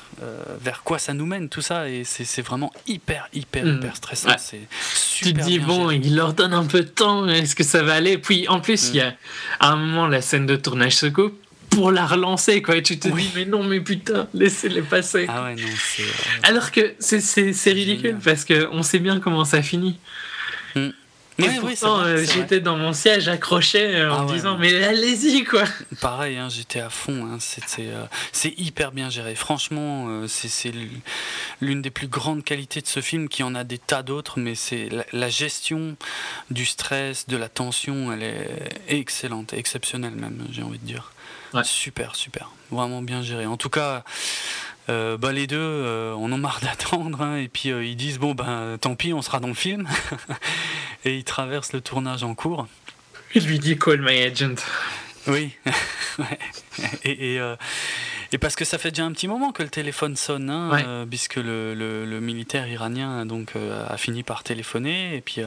vers 0.59 0.83
quoi 0.83 0.99
ça 0.99 1.13
nous 1.13 1.25
mène 1.25 1.49
tout 1.49 1.61
ça 1.61 1.89
et 1.89 2.03
c'est 2.03 2.41
vraiment 2.41 2.71
hyper 2.87 3.27
hyper 3.33 3.65
mm. 3.65 3.75
hyper 3.77 3.95
stressant. 3.95 4.29
C'est 4.37 4.67
tu 5.15 5.33
te 5.33 5.41
dis 5.41 5.59
bon, 5.59 5.91
il 5.91 6.15
leur 6.15 6.33
donne 6.33 6.53
un 6.53 6.65
peu 6.65 6.81
de 6.81 6.87
temps, 6.87 7.27
est-ce 7.27 7.55
que 7.55 7.63
ça 7.63 7.83
va 7.83 7.93
aller? 7.93 8.17
Puis 8.17 8.47
en 8.47 8.59
plus, 8.59 8.89
il 8.89 8.97
y 8.97 9.01
a 9.01 9.13
à 9.59 9.71
un 9.71 9.75
moment 9.75 10.07
la 10.07 10.21
scène 10.21 10.45
de 10.45 10.55
tournage 10.55 10.95
se 10.95 11.05
coupe 11.05 11.39
pour 11.69 11.91
la 11.91 12.05
relancer 12.05 12.61
quoi. 12.61 12.75
Et 12.75 12.83
tu 12.83 12.99
te 12.99 13.07
dis 13.07 13.29
mais 13.35 13.45
non 13.45 13.63
mais 13.63 13.79
putain, 13.79 14.27
laissez-les 14.33 14.81
passer. 14.81 15.25
Ah 15.29 15.45
ouais 15.45 15.55
non 15.55 15.67
c'est. 15.77 16.03
Euh, 16.03 16.43
Alors 16.43 16.71
que 16.71 16.93
c'est 16.99 17.71
ridicule 17.71 18.17
parce 18.23 18.45
que 18.45 18.67
on 18.71 18.83
sait 18.83 18.99
bien 18.99 19.19
comment 19.19 19.45
ça 19.45 19.61
finit. 19.61 19.97
Et 21.37 21.47
pourtant, 21.59 22.01
euh, 22.01 22.23
j'étais 22.23 22.59
dans 22.59 22.77
mon 22.77 22.93
siège 22.93 23.27
accroché 23.27 23.95
euh, 23.95 24.13
en 24.13 24.27
ah 24.27 24.31
disant 24.31 24.57
mais 24.57 24.83
allez-y 24.83 25.43
quoi. 25.43 25.63
Pareil, 25.99 26.37
hein, 26.37 26.49
j'étais 26.49 26.79
à 26.79 26.89
fond. 26.89 27.25
Hein, 27.25 27.37
c'est 27.39 28.59
hyper 28.59 28.91
bien 28.91 29.09
géré. 29.09 29.35
Franchement, 29.35 30.25
c'est 30.27 30.71
l'une 31.61 31.81
des 31.81 31.91
plus 31.91 32.07
grandes 32.07 32.43
qualités 32.43 32.81
de 32.81 32.87
ce 32.87 33.01
film, 33.01 33.29
qui 33.29 33.43
en 33.43 33.55
a 33.55 33.63
des 33.63 33.77
tas 33.77 34.03
d'autres, 34.03 34.39
mais 34.39 34.55
c'est 34.55 34.89
la, 35.11 35.29
gestion 35.29 35.95
du 36.49 36.65
stress, 36.65 37.27
de 37.27 37.37
la 37.37 37.49
tension, 37.49 38.11
elle 38.11 38.23
est 38.23 38.49
excellente, 38.87 39.53
exceptionnelle 39.53 40.15
même, 40.15 40.45
j'ai 40.51 40.63
envie 40.63 40.79
de 40.79 40.85
dire. 40.85 41.11
Super, 41.63 42.15
super. 42.15 42.51
Vraiment 42.69 43.01
bien 43.01 43.21
géré. 43.21 43.45
En 43.45 43.57
tout 43.57 43.69
cas, 43.69 44.03
euh, 44.91 45.17
bah, 45.17 45.31
les 45.31 45.47
deux, 45.47 45.57
euh, 45.57 46.13
on 46.17 46.31
en 46.31 46.37
marre 46.37 46.59
d'attendre. 46.63 47.21
Hein, 47.21 47.37
et 47.37 47.47
puis 47.47 47.71
euh, 47.71 47.83
ils 47.83 47.95
disent 47.95 48.19
bon, 48.19 48.33
ben 48.33 48.77
tant 48.79 48.95
pis, 48.95 49.13
on 49.13 49.21
sera 49.21 49.39
dans 49.39 49.47
le 49.47 49.53
film. 49.53 49.87
et 51.05 51.15
ils 51.17 51.23
traversent 51.23 51.73
le 51.73 51.81
tournage 51.81 52.23
en 52.23 52.35
cours. 52.35 52.67
Il 53.33 53.47
lui 53.47 53.59
dit 53.59 53.77
call 53.77 54.01
my 54.01 54.21
agent. 54.21 54.55
Oui. 55.27 55.51
et, 57.03 57.35
et, 57.35 58.37
parce 58.39 58.55
que 58.55 58.65
ça 58.65 58.77
fait 58.77 58.89
déjà 58.89 59.05
un 59.05 59.11
petit 59.11 59.27
moment 59.27 59.51
que 59.51 59.63
le 59.63 59.69
téléphone 59.69 60.15
sonne, 60.15 60.49
hein, 60.49 61.05
puisque 61.09 61.35
le, 61.35 61.75
le, 61.75 62.19
militaire 62.19 62.67
iranien 62.67 63.25
donc, 63.25 63.53
a 63.55 63.95
fini 63.97 64.23
par 64.23 64.43
téléphoner. 64.43 65.15
Et 65.15 65.21
puis 65.21 65.41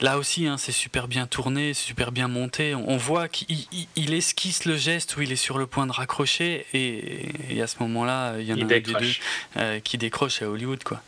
Là 0.00 0.16
aussi, 0.16 0.46
hein, 0.46 0.56
c'est 0.56 0.72
super 0.72 1.08
bien 1.08 1.26
tourné, 1.26 1.74
super 1.74 2.10
bien 2.10 2.26
monté. 2.26 2.74
On 2.74 2.96
voit 2.96 3.28
qu'il 3.28 4.14
esquisse 4.14 4.64
le 4.64 4.76
geste 4.76 5.16
où 5.16 5.22
il 5.22 5.30
est 5.30 5.36
sur 5.36 5.58
le 5.58 5.66
point 5.66 5.86
de 5.86 5.92
raccrocher 5.92 6.66
et, 6.72 7.60
à 7.60 7.66
ce 7.66 7.76
moment-là, 7.80 8.38
il 8.38 8.46
y 8.46 8.52
en 8.52 8.58
a 8.58 8.64
un 8.64 8.66
des 8.66 8.80
deux 8.80 8.94
euh, 9.56 9.80
qui 9.80 9.98
décroche 9.98 10.40
à 10.40 10.48
Hollywood. 10.48 10.82
quoi. 10.84 11.02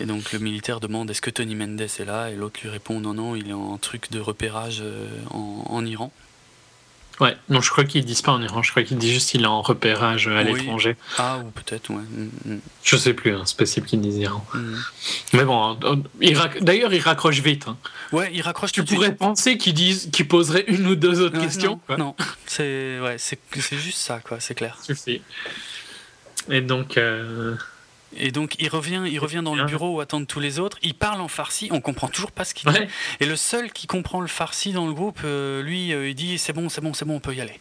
Et 0.00 0.04
donc 0.04 0.32
le 0.32 0.40
militaire 0.40 0.80
demande 0.80 1.10
est-ce 1.10 1.22
que 1.22 1.30
Tony 1.30 1.54
Mendes 1.54 1.80
est 1.80 2.04
là? 2.04 2.30
Et 2.30 2.34
l'autre 2.34 2.60
lui 2.62 2.68
répond 2.68 3.00
non, 3.00 3.14
non, 3.14 3.36
il 3.36 3.50
est 3.50 3.54
en 3.54 3.78
truc 3.78 4.10
de 4.10 4.18
repérage 4.18 4.80
euh, 4.82 5.08
en 5.30 5.86
Iran. 5.86 6.12
Ouais, 7.20 7.36
non, 7.48 7.62
je 7.62 7.70
crois 7.70 7.84
qu'ils 7.84 8.04
disent 8.04 8.20
pas 8.20 8.32
en 8.32 8.42
Iran, 8.42 8.62
je 8.62 8.70
crois 8.70 8.82
qu'ils 8.82 8.98
disent 8.98 9.12
juste 9.12 9.30
qu'il 9.30 9.42
est 9.42 9.46
en 9.46 9.62
repérage 9.62 10.28
à 10.28 10.42
l'étranger. 10.42 10.96
Ah, 11.16 11.38
ou 11.38 11.50
peut-être, 11.50 11.90
ouais. 11.90 12.02
Mm, 12.02 12.30
mm. 12.44 12.60
Je 12.82 12.96
sais 12.96 13.14
plus, 13.14 13.34
hein, 13.34 13.42
c'est 13.46 13.56
possible 13.56 13.86
qu'ils 13.86 14.00
disent 14.00 14.18
Iran. 14.18 14.44
Mm. 14.54 14.74
Mais 15.32 15.44
bon, 15.44 15.78
d'ailleurs, 16.60 16.92
il 16.92 17.00
raccroche 17.00 17.40
vite. 17.40 17.68
Hein. 17.68 17.76
Ouais, 18.12 18.30
il 18.34 18.42
raccroche 18.42 18.72
Tu 18.72 18.84
pourrais 18.84 19.14
penser 19.14 19.56
qu'ils 19.56 19.74
disent 19.74 20.10
qu'ils 20.12 20.28
poseraient 20.28 20.64
une 20.68 20.86
ou 20.86 20.94
deux 20.94 21.20
autres 21.20 21.40
questions. 21.40 21.80
Non, 21.96 22.14
c'est 22.46 23.00
ouais, 23.00 23.16
juste 23.72 23.98
ça, 23.98 24.20
quoi, 24.20 24.38
c'est 24.40 24.54
clair. 24.54 24.78
Suffit. 24.82 25.22
Et 26.50 26.60
donc. 26.60 26.98
Euh, 26.98 27.56
et 28.18 28.30
donc 28.30 28.56
il 28.58 28.68
revient, 28.68 29.02
il 29.06 29.18
revient 29.18 29.42
dans 29.44 29.54
le 29.54 29.64
bureau 29.64 29.96
où 29.96 30.00
attendent 30.00 30.26
tous 30.26 30.40
les 30.40 30.58
autres. 30.58 30.78
Il 30.82 30.94
parle 30.94 31.20
en 31.20 31.28
farsi, 31.28 31.68
on 31.72 31.80
comprend 31.80 32.08
toujours 32.08 32.32
pas 32.32 32.44
ce 32.44 32.54
qu'il 32.54 32.70
dit. 32.70 32.78
Et 33.20 33.26
le 33.26 33.36
seul 33.36 33.72
qui 33.72 33.86
comprend 33.86 34.20
le 34.20 34.26
farsi 34.26 34.72
dans 34.72 34.86
le 34.86 34.92
groupe, 34.92 35.20
euh, 35.24 35.62
lui, 35.62 35.92
euh, 35.92 36.08
il 36.08 36.14
dit 36.14 36.38
c'est 36.38 36.52
bon, 36.52 36.68
c'est 36.68 36.80
bon, 36.80 36.94
c'est 36.94 37.04
bon, 37.04 37.16
on 37.16 37.20
peut 37.20 37.34
y 37.34 37.40
aller. 37.40 37.60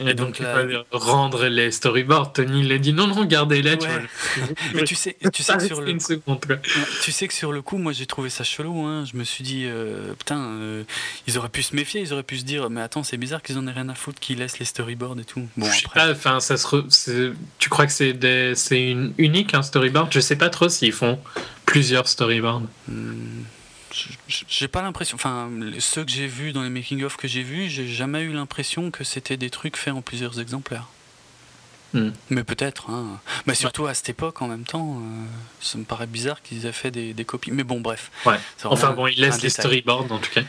Et, 0.00 0.14
donc, 0.14 0.38
il 0.38 0.44
là... 0.44 0.84
rendre 0.90 1.46
les 1.46 1.70
storyboards. 1.70 2.32
Tony 2.32 2.66
l'a 2.66 2.78
dit 2.78 2.92
non, 2.92 3.06
non, 3.06 3.24
gardez-les. 3.24 3.78
Mais 4.74 4.84
tu 4.84 4.94
sais, 4.94 5.16
tu 5.32 5.42
sais 5.42 5.56
que 5.56 5.66
sur 5.66 5.80
le 5.80 5.96
tu 7.02 7.12
sais 7.12 7.28
que 7.28 7.34
sur 7.34 7.52
le 7.52 7.62
coup, 7.62 7.78
moi 7.78 7.92
j'ai 7.92 8.06
trouvé 8.06 8.30
ça 8.30 8.44
chelou. 8.44 8.84
Hein. 8.84 9.04
Je 9.04 9.16
me 9.16 9.24
suis 9.24 9.44
dit 9.44 9.64
euh, 9.66 10.14
putain, 10.14 10.40
euh, 10.40 10.84
ils 11.26 11.36
auraient 11.38 11.48
pu 11.48 11.62
se 11.62 11.76
méfier, 11.76 12.00
ils 12.00 12.12
auraient 12.12 12.22
pu 12.22 12.38
se 12.38 12.44
dire 12.44 12.70
mais 12.70 12.80
attends, 12.80 13.02
c'est 13.02 13.18
bizarre 13.18 13.42
qu'ils 13.42 13.58
en 13.58 13.66
aient 13.66 13.72
rien 13.72 13.88
à 13.88 13.94
foutre, 13.94 14.20
qu'ils 14.20 14.38
laissent 14.38 14.58
les 14.58 14.64
storyboards 14.64 15.18
et 15.20 15.24
tout. 15.24 15.46
Bon, 15.56 15.66
je 15.66 15.80
sais 15.80 15.88
pas. 15.92 16.10
Enfin, 16.10 16.40
ça 16.40 16.56
se. 16.56 17.34
Tu 17.58 17.68
crois 17.68 17.86
que 17.86 17.92
c'est 17.92 18.12
des... 18.12 18.54
c'est 18.54 18.82
une 18.82 19.12
unique 19.18 19.54
un 19.54 19.62
storyboard? 19.62 20.08
Je 20.12 20.20
sais 20.20 20.36
pas 20.36 20.48
trop 20.48 20.68
s'ils 20.68 20.92
font 20.92 21.18
plusieurs 21.66 22.08
storyboards. 22.08 22.62
Hmm 22.88 23.42
j'ai 24.26 24.68
pas 24.68 24.82
l'impression. 24.82 25.14
Enfin, 25.14 25.50
ceux 25.78 26.04
que 26.04 26.10
j'ai 26.10 26.26
vus 26.26 26.52
dans 26.52 26.62
les 26.62 26.70
making-of 26.70 27.16
que 27.16 27.28
j'ai 27.28 27.42
vus, 27.42 27.68
j'ai 27.68 27.88
jamais 27.88 28.22
eu 28.22 28.32
l'impression 28.32 28.90
que 28.90 29.04
c'était 29.04 29.36
des 29.36 29.50
trucs 29.50 29.76
faits 29.76 29.94
en 29.94 30.02
plusieurs 30.02 30.40
exemplaires. 30.40 30.88
Hmm. 31.92 32.10
Mais 32.28 32.44
peut-être. 32.44 32.88
Hein. 32.90 33.18
Mais 33.46 33.54
surtout 33.54 33.86
à 33.86 33.94
cette 33.94 34.08
époque, 34.10 34.42
en 34.42 34.48
même 34.48 34.64
temps, 34.64 34.98
euh, 34.98 35.24
ça 35.60 35.76
me 35.76 35.84
paraît 35.84 36.06
bizarre 36.06 36.40
qu'ils 36.40 36.66
aient 36.66 36.72
fait 36.72 36.90
des, 36.90 37.24
copies. 37.24 37.50
Mais 37.50 37.64
bon, 37.64 37.80
bref. 37.80 38.10
Ouais. 38.26 38.38
Enfin 38.64 38.92
bon, 38.92 39.08
ils 39.08 39.20
laissent 39.20 39.42
les 39.42 39.48
storyboards 39.48 40.10
en 40.10 40.18
tout 40.18 40.30
cas. 40.30 40.42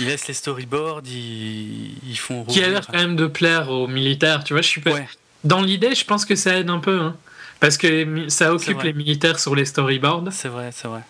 Ils 0.00 0.06
laissent 0.06 0.26
les 0.26 0.34
storyboards, 0.34 1.02
ils, 1.06 1.98
ils 2.08 2.18
font. 2.18 2.44
Qui 2.44 2.64
a 2.64 2.68
l'air 2.68 2.86
quand 2.86 2.98
même 2.98 3.16
de 3.16 3.26
plaire 3.26 3.70
aux 3.70 3.86
militaires, 3.86 4.42
tu 4.42 4.54
vois. 4.54 4.62
Je 4.62 4.68
suis 4.68 4.80
pas. 4.80 4.92
Dans 5.44 5.62
l'idée, 5.62 5.94
je 5.94 6.04
pense 6.04 6.24
que 6.24 6.36
ça 6.36 6.58
aide 6.58 6.70
un 6.70 6.78
peu, 6.78 7.00
hein. 7.00 7.16
parce 7.58 7.76
que 7.76 8.28
ça 8.28 8.52
occupe 8.52 8.82
les 8.82 8.92
militaires 8.92 9.38
sur 9.38 9.54
les 9.54 9.64
storyboards. 9.64 10.32
C'est 10.32 10.48
vrai, 10.48 10.70
c'est 10.72 10.88
vrai. 10.88 11.02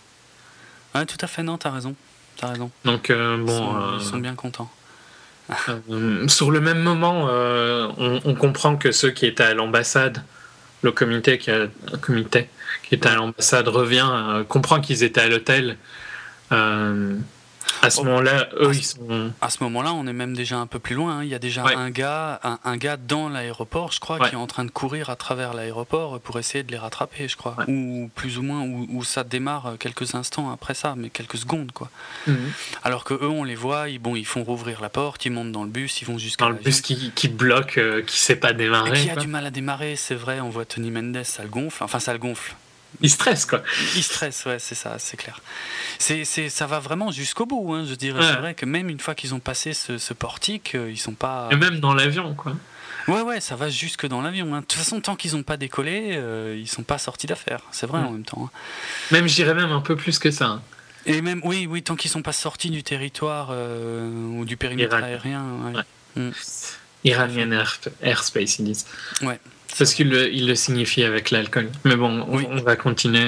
Ouais, 0.94 1.06
tout 1.06 1.16
à 1.20 1.26
fait, 1.26 1.42
non, 1.42 1.58
t'as 1.58 1.70
raison. 1.70 1.94
As 2.42 2.48
raison. 2.48 2.70
Donc, 2.84 3.10
euh, 3.10 3.36
bon. 3.38 3.96
Ils 3.98 4.04
sont, 4.04 4.16
euh, 4.16 4.20
bien 4.20 4.34
contents. 4.34 4.70
Euh, 5.90 6.28
sur 6.28 6.50
le 6.50 6.60
même 6.60 6.80
moment, 6.80 7.28
on, 7.98 8.34
comprend 8.34 8.76
que 8.76 8.92
ceux 8.92 9.10
qui 9.10 9.26
étaient 9.26 9.42
à 9.42 9.54
l'ambassade, 9.54 10.22
le 10.82 10.92
comité 10.92 11.38
qui, 11.38 11.50
a, 11.50 11.66
comité 12.00 12.48
qui 12.82 12.94
était 12.94 13.08
à 13.08 13.16
l'ambassade 13.16 13.68
revient, 13.68 14.08
comprend 14.48 14.80
qu'ils 14.80 15.02
étaient 15.02 15.20
à 15.20 15.28
l'hôtel. 15.28 15.76
À 17.82 17.90
ce 17.90 18.00
moment-là, 18.02 18.48
eux, 18.60 18.70
ils 18.72 18.84
sont. 18.84 19.32
À 19.40 19.50
ce 19.50 19.62
moment-là, 19.64 19.92
on 19.92 20.06
est 20.06 20.12
même 20.12 20.34
déjà 20.34 20.56
un 20.58 20.66
peu 20.66 20.78
plus 20.78 20.94
loin. 20.94 21.18
hein. 21.18 21.24
Il 21.24 21.28
y 21.28 21.34
a 21.34 21.38
déjà 21.38 21.64
Ouais. 21.64 21.74
un 21.74 21.90
gars, 21.90 22.40
un, 22.44 22.58
un 22.64 22.76
gars 22.76 22.96
dans 22.96 23.28
l'aéroport, 23.28 23.92
je 23.92 24.00
crois, 24.00 24.18
Ouais. 24.18 24.28
qui 24.28 24.34
est 24.34 24.38
en 24.38 24.46
train 24.46 24.64
de 24.64 24.70
courir 24.70 25.10
à 25.10 25.16
travers 25.16 25.52
l'aéroport 25.52 26.20
pour 26.20 26.38
essayer 26.38 26.62
de 26.64 26.70
les 26.70 26.78
rattraper, 26.78 27.28
je 27.28 27.36
crois. 27.36 27.54
Ouais. 27.58 27.64
Ou 27.68 28.10
plus 28.14 28.38
ou 28.38 28.42
moins, 28.42 28.62
où, 28.62 29.02
ça 29.04 29.24
démarre 29.24 29.74
quelques 29.78 30.14
instants 30.14 30.50
après 30.52 30.74
ça, 30.74 30.94
mais 30.96 31.10
quelques 31.10 31.38
secondes, 31.38 31.72
quoi. 31.72 31.90
Mhm. 32.26 32.52
Alors 32.84 33.04
que 33.04 33.14
eux, 33.14 33.28
on 33.28 33.44
les 33.44 33.54
voit, 33.56 33.88
ils, 33.88 33.98
bon, 33.98 34.14
ils 34.16 34.26
font 34.26 34.44
rouvrir 34.44 34.80
la 34.80 34.88
porte, 34.88 35.24
ils 35.24 35.30
montent 35.32 35.52
dans 35.52 35.64
le 35.64 35.70
bus, 35.70 36.00
ils 36.02 36.04
vont 36.06 36.18
jusqu'à 36.18 36.44
Dans 36.44 36.50
le 36.50 36.56
bus 36.56 36.80
qui, 36.80 37.10
qui 37.14 37.28
bloque, 37.28 37.78
euh, 37.78 38.02
qui 38.02 38.18
sait 38.20 38.36
pas 38.36 38.50
Et 38.50 38.54
démarrer. 38.54 38.92
qui 39.00 39.10
a 39.10 39.14
quoi. 39.14 39.22
du 39.22 39.28
mal 39.28 39.44
à 39.46 39.50
démarrer, 39.50 39.96
c'est 39.96 40.14
vrai. 40.14 40.40
On 40.40 40.48
voit 40.50 40.64
Tony 40.64 40.90
Mendes, 40.90 41.22
ça 41.24 41.42
le 41.42 41.48
gonfle. 41.48 41.82
Enfin, 41.82 41.98
ça 41.98 42.12
le 42.12 42.18
gonfle. 42.18 42.54
Il 43.00 43.10
stresse, 43.10 43.46
quoi. 43.46 43.62
Il 43.96 44.02
stresse, 44.02 44.44
ouais, 44.44 44.58
c'est 44.58 44.74
ça, 44.74 44.96
c'est 44.98 45.16
clair. 45.16 45.40
C'est, 45.98 46.24
c'est, 46.24 46.48
ça 46.48 46.66
va 46.66 46.78
vraiment 46.78 47.10
jusqu'au 47.10 47.46
bout, 47.46 47.72
hein, 47.72 47.84
je 47.88 47.94
dirais. 47.94 48.20
Ouais. 48.20 48.26
C'est 48.26 48.36
vrai 48.40 48.54
que 48.54 48.66
même 48.66 48.88
une 48.88 49.00
fois 49.00 49.14
qu'ils 49.14 49.34
ont 49.34 49.40
passé 49.40 49.72
ce, 49.72 49.98
ce 49.98 50.12
portique, 50.14 50.74
euh, 50.74 50.90
ils 50.90 50.98
sont 50.98 51.14
pas. 51.14 51.48
Et 51.50 51.56
même 51.56 51.80
dans 51.80 51.94
l'avion, 51.94 52.34
quoi. 52.34 52.54
Ouais, 53.08 53.22
ouais, 53.22 53.40
ça 53.40 53.56
va 53.56 53.68
jusque 53.68 54.06
dans 54.06 54.20
l'avion. 54.22 54.54
hein. 54.54 54.60
De 54.60 54.64
toute 54.66 54.74
façon, 54.78 55.00
tant 55.00 55.16
qu'ils 55.16 55.32
n'ont 55.34 55.42
pas 55.42 55.56
décollé, 55.56 56.10
euh, 56.12 56.56
ils 56.56 56.68
sont 56.68 56.84
pas 56.84 56.98
sortis 56.98 57.26
d'affaire. 57.26 57.62
C'est 57.72 57.86
vrai 57.86 58.00
Mm. 58.00 58.06
en 58.06 58.10
même 58.10 58.24
temps. 58.24 58.44
hein. 58.52 58.58
Même, 59.10 59.26
je 59.26 59.34
dirais 59.34 59.54
même 59.54 59.72
un 59.72 59.80
peu 59.80 59.96
plus 59.96 60.18
que 60.20 60.30
ça. 60.30 60.46
hein. 60.46 60.62
Et 61.04 61.20
même, 61.20 61.40
oui, 61.42 61.66
oui, 61.68 61.82
tant 61.82 61.96
qu'ils 61.96 62.12
sont 62.12 62.22
pas 62.22 62.32
sortis 62.32 62.70
du 62.70 62.84
territoire 62.84 63.48
euh, 63.50 64.08
ou 64.38 64.44
du 64.44 64.56
périmètre 64.56 64.94
Iran. 64.96 65.04
aérien. 65.04 65.44
ouais. 65.64 65.82
Ouais. 66.22 66.30
Iranian 67.04 67.50
air, 67.50 67.80
airspace, 68.02 68.60
ils 68.60 68.66
disent. 68.66 68.86
Ouais, 69.22 69.40
Parce 69.78 69.94
qu'il 69.94 70.10
le, 70.10 70.32
il 70.32 70.46
le 70.46 70.54
signifie 70.54 71.02
avec 71.02 71.30
l'alcool. 71.30 71.70
Mais 71.84 71.96
bon, 71.96 72.24
on, 72.28 72.36
Oui. 72.36 72.46
on 72.50 72.56
va 72.56 72.76
continuer 72.76 73.24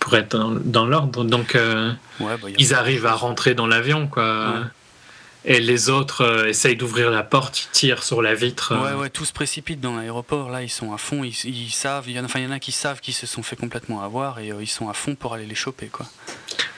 pour 0.00 0.14
être 0.14 0.36
dans, 0.36 0.50
dans 0.50 0.84
l'ordre. 0.86 1.24
Donc, 1.24 1.54
euh, 1.54 1.92
Ouais, 2.20 2.36
bah, 2.42 2.48
ils 2.58 2.74
arrivent 2.74 3.06
à 3.06 3.14
rentrer 3.14 3.54
dans 3.54 3.66
l'avion, 3.66 4.06
quoi. 4.06 4.50
Ouais. 4.50 4.60
Et 5.44 5.60
les 5.60 5.88
autres 5.88 6.22
euh, 6.24 6.48
essayent 6.48 6.76
d'ouvrir 6.76 7.10
la 7.10 7.22
porte, 7.22 7.60
ils 7.62 7.70
tirent 7.70 8.02
sur 8.02 8.20
la 8.20 8.34
vitre. 8.34 8.72
euh, 8.72 8.96
Ouais, 8.96 9.00
ouais, 9.02 9.08
tout 9.10 9.24
se 9.24 9.32
précipite 9.32 9.80
dans 9.80 9.96
l'aéroport. 9.96 10.50
Là, 10.50 10.62
ils 10.62 10.68
sont 10.68 10.92
à 10.92 10.98
fond. 10.98 11.24
Ils, 11.24 11.32
ils 11.44 11.70
savent. 11.70 12.04
Il 12.08 12.14
y 12.16 12.18
en 12.20 12.22
a, 12.22 12.26
enfin, 12.26 12.40
il 12.40 12.44
y 12.44 12.48
en 12.48 12.50
a 12.50 12.58
qui 12.58 12.72
savent 12.72 13.00
qu'ils 13.00 13.14
se 13.14 13.26
sont 13.26 13.42
fait 13.42 13.56
complètement 13.56 14.02
avoir 14.02 14.40
et 14.40 14.52
ils 14.60 14.66
sont 14.68 14.88
à 14.90 14.94
fond 14.94 15.14
pour 15.14 15.32
aller 15.34 15.46
les 15.46 15.54
choper, 15.54 15.86
quoi. 15.86 16.06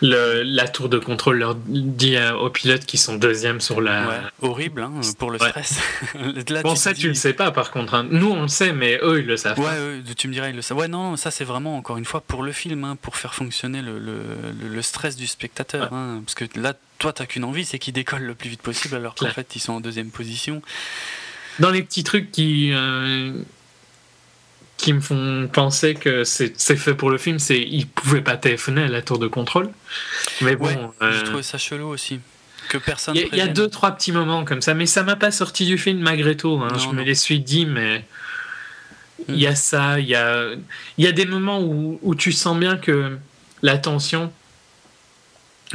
Le- 0.03 0.43
la 0.43 0.67
tour 0.67 0.89
de 0.89 0.99
contrôle 0.99 1.39
leur 1.39 1.55
dit 1.57 2.17
euh, 2.17 2.35
aux 2.35 2.49
pilotes 2.49 2.87
qu'ils 2.87 2.99
sont 2.99 3.17
deuxième 3.17 3.61
sur 3.61 3.81
la. 3.83 4.09
Ouais, 4.09 4.15
horrible, 4.41 4.83
hein, 4.83 4.93
pour 5.19 5.31
le 5.31 5.39
Ouais. 5.39 5.49
stress. 5.51 5.79
Là, 6.49 6.63
Bon, 6.63 6.75
ça, 6.75 6.95
dis- 6.95 7.03
tu 7.03 7.09
le 7.09 7.15
sais 7.15 7.35
pas, 7.35 7.51
par 7.51 7.71
contre. 7.71 7.93
hein. 7.95 8.07
Nous, 8.11 8.31
on 8.31 8.43
le 8.43 8.49
sait, 8.49 8.73
mais 8.73 8.99
eux, 9.03 9.19
ils 9.21 9.27
le 9.27 9.37
savent 9.37 9.59
Ouais, 9.59 9.67
ouais, 9.67 10.01
tu 10.17 10.29
me 10.29 10.33
dirais, 10.33 10.51
ils 10.51 10.57
le 10.57 10.63
savent. 10.63 10.79
Ouais, 10.79 10.89
non, 10.89 11.11
non, 11.11 11.17
ça 11.17 11.31
c'est 11.31 11.45
vraiment 11.45 11.77
encore 11.77 11.99
une 11.99 12.05
fois 12.07 12.23
pour 12.23 12.43
le 12.43 12.53
film, 12.53 12.85
hein, 12.85 12.97
pour 13.01 13.17
faire 13.17 13.35
fonctionner 13.35 13.83
le, 13.83 13.99
le, 13.99 14.83
stress 14.83 15.17
du 15.17 15.27
spectateur. 15.27 15.91
parce 15.91 16.35
que 16.35 16.45
là, 16.59 16.73
toi, 16.99 17.13
t'as 17.13 17.27
qu'une 17.27 17.45
envie, 17.45 17.65
c'est 17.67 17.79
qu'ils 17.79 17.93
décollent 17.95 18.23
le 18.25 18.35
plus 18.35 18.49
vite 18.49 18.63
possible, 18.63 18.95
alors 18.97 19.15
qu'en 19.15 19.29
fait, 19.29 19.55
ils 19.55 19.61
sont 19.61 19.75
en 19.75 19.81
deuxième 19.81 20.11
position. 20.11 20.63
Dans 21.59 21.71
les 21.71 21.83
petits 21.83 22.05
trucs 22.05 22.33
qui. 22.33 22.71
euh, 22.73 23.33
qui 24.81 24.93
me 24.93 25.01
font 25.01 25.49
penser 25.53 25.95
que 25.95 26.25
c'est 26.25 26.55
fait 26.77 26.95
pour 26.95 27.11
le 27.11 27.19
film, 27.19 27.39
c'est 27.39 27.59
ils 27.61 27.87
pouvaient 27.87 28.21
pas 28.23 28.37
téléphoner 28.37 28.83
à 28.85 28.89
la 28.89 29.03
tour 29.03 29.19
de 29.19 29.27
contrôle. 29.27 29.71
Mais 30.41 30.57
bon, 30.57 30.67
ouais, 30.67 30.79
euh, 31.03 31.13
j'ai 31.19 31.25
trouvé 31.25 31.43
ça 31.43 31.59
chelou 31.59 31.87
aussi. 31.89 32.21
Que 32.69 32.79
personne. 32.79 33.17
il 33.17 33.35
y, 33.37 33.41
a- 33.41 33.47
y 33.47 33.49
deux 33.51 33.69
trois 33.69 33.91
petits 33.93 34.13
moments 34.13 34.45
comme 34.45 34.63
ça, 34.63 34.75
mais 34.75 34.87
ça 34.87 35.03
m'a 35.03 35.17
pas 35.17 35.31
sorti 35.33 35.67
du 35.67 35.77
film 35.77 35.99
malgré 36.01 36.37
tout. 36.37 36.61
hein. 36.63 36.69
Non, 36.73 36.79
Je 36.79 36.89
me 36.91 37.03
les 37.03 37.15
suis 37.17 37.41
dit, 37.41 37.67
mais 37.67 38.05
il 39.29 39.37
y 39.39 39.47
a 39.49 39.55
ça, 39.57 39.99
il 39.99 40.07
y 40.07 40.15
a, 40.15 40.47
il 40.97 41.05
y 41.05 41.09
a 41.09 41.13
des 41.13 41.27
moments 41.27 41.61
où, 41.61 41.99
où 42.03 42.15
tu 42.15 42.31
sens 42.33 42.57
bien 42.57 42.77
que 42.77 43.19
la 43.63 43.77
tension, 43.77 44.33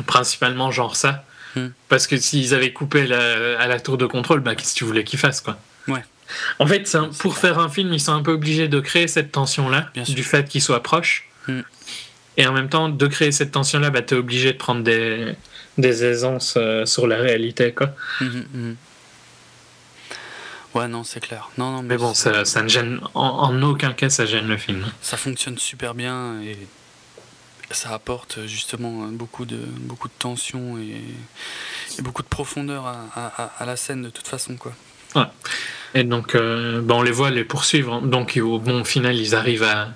principalement 0.08 0.72
genre 0.72 0.96
ça, 0.96 1.26
Hmm. 1.56 1.70
parce 1.88 2.06
que 2.06 2.18
s'ils 2.18 2.54
avaient 2.54 2.74
coupé 2.74 3.08
la- 3.08 3.58
à 3.60 3.68
la 3.68 3.80
tour 3.80 3.98
de 3.98 4.06
contrôle, 4.06 4.42
bah 4.42 4.56
qu'est-ce 4.56 4.74
que 4.74 4.80
tu 4.80 4.84
voulais 4.84 5.06
qu'ils 5.06 5.20
fassent 5.20 5.40
quoi 5.40 5.58
Ouais. 5.88 6.04
En 6.60 6.68
fait, 6.68 6.94
un- 6.96 7.10
pour 7.20 7.38
faire 7.38 7.60
un 7.60 7.70
film, 7.70 7.94
ils 7.94 8.00
sont 8.00 8.14
un 8.14 8.22
peu 8.24 8.32
obligés 8.32 8.68
de 8.68 8.80
créer 8.80 9.08
cette 9.08 9.32
tension-là, 9.32 9.90
du 10.08 10.24
fait 10.24 10.48
qu'ils 10.50 10.62
soient 10.62 10.82
proches. 10.84 11.28
Hmm. 11.48 11.62
Et 12.38 12.48
en 12.48 12.52
même 12.54 12.68
temps, 12.70 12.90
de 12.90 13.08
créer 13.08 13.32
cette 13.32 13.52
tension-là, 13.52 13.90
bah, 13.92 14.02
tu 14.02 14.16
es 14.16 14.18
obligé 14.18 14.52
de 14.54 14.58
prendre 14.58 14.84
des, 14.84 15.34
des 15.78 16.04
aisances 16.04 16.56
euh, 16.58 16.86
sur 16.86 17.08
la 17.08 17.18
réalité. 17.18 17.72
Quoi. 17.74 17.96
Mhm, 18.22 18.46
mhm. 18.54 18.76
Ouais, 20.74 20.88
non, 20.90 21.06
c'est 21.06 21.22
clair. 21.22 21.50
Non, 21.58 21.72
non, 21.72 21.84
Mais 21.84 21.96
bon, 21.98 22.14
ça, 22.14 22.44
ça 22.44 22.62
ne 22.62 22.68
gêne 22.68 23.00
en, 23.14 23.22
en 23.22 23.62
aucun 23.64 23.94
cas, 23.94 24.10
ça 24.10 24.26
gêne 24.26 24.48
le 24.48 24.58
film. 24.58 24.84
ça 25.02 25.16
fonctionne 25.16 25.58
super 25.58 25.94
bien 25.94 26.42
et 26.42 26.58
ça 27.72 27.94
apporte 27.94 28.46
justement 28.46 29.08
beaucoup 29.08 29.46
de, 29.46 29.56
beaucoup 29.58 30.10
de 30.10 30.14
tension 30.20 30.78
et, 30.78 31.02
et 31.98 32.02
beaucoup 32.02 32.22
de 32.24 32.28
profondeur 32.28 32.86
à- 32.86 33.52
à 33.58 33.66
la 33.66 33.78
scène 33.78 34.02
de 34.04 34.10
toute 34.10 34.28
façon. 34.28 34.58
Quoi. 34.58 34.74
Et 35.94 36.04
donc, 36.04 36.36
euh, 36.36 36.82
bah, 36.82 36.96
on 36.96 37.02
les 37.02 37.12
voit 37.12 37.32
les 37.32 37.44
poursuivre. 37.46 38.02
Donc, 38.02 38.40
au 38.42 38.60
bon 38.60 38.84
final, 38.84 39.16
ils 39.16 39.34
arrivent 39.36 39.64
à. 39.64 39.90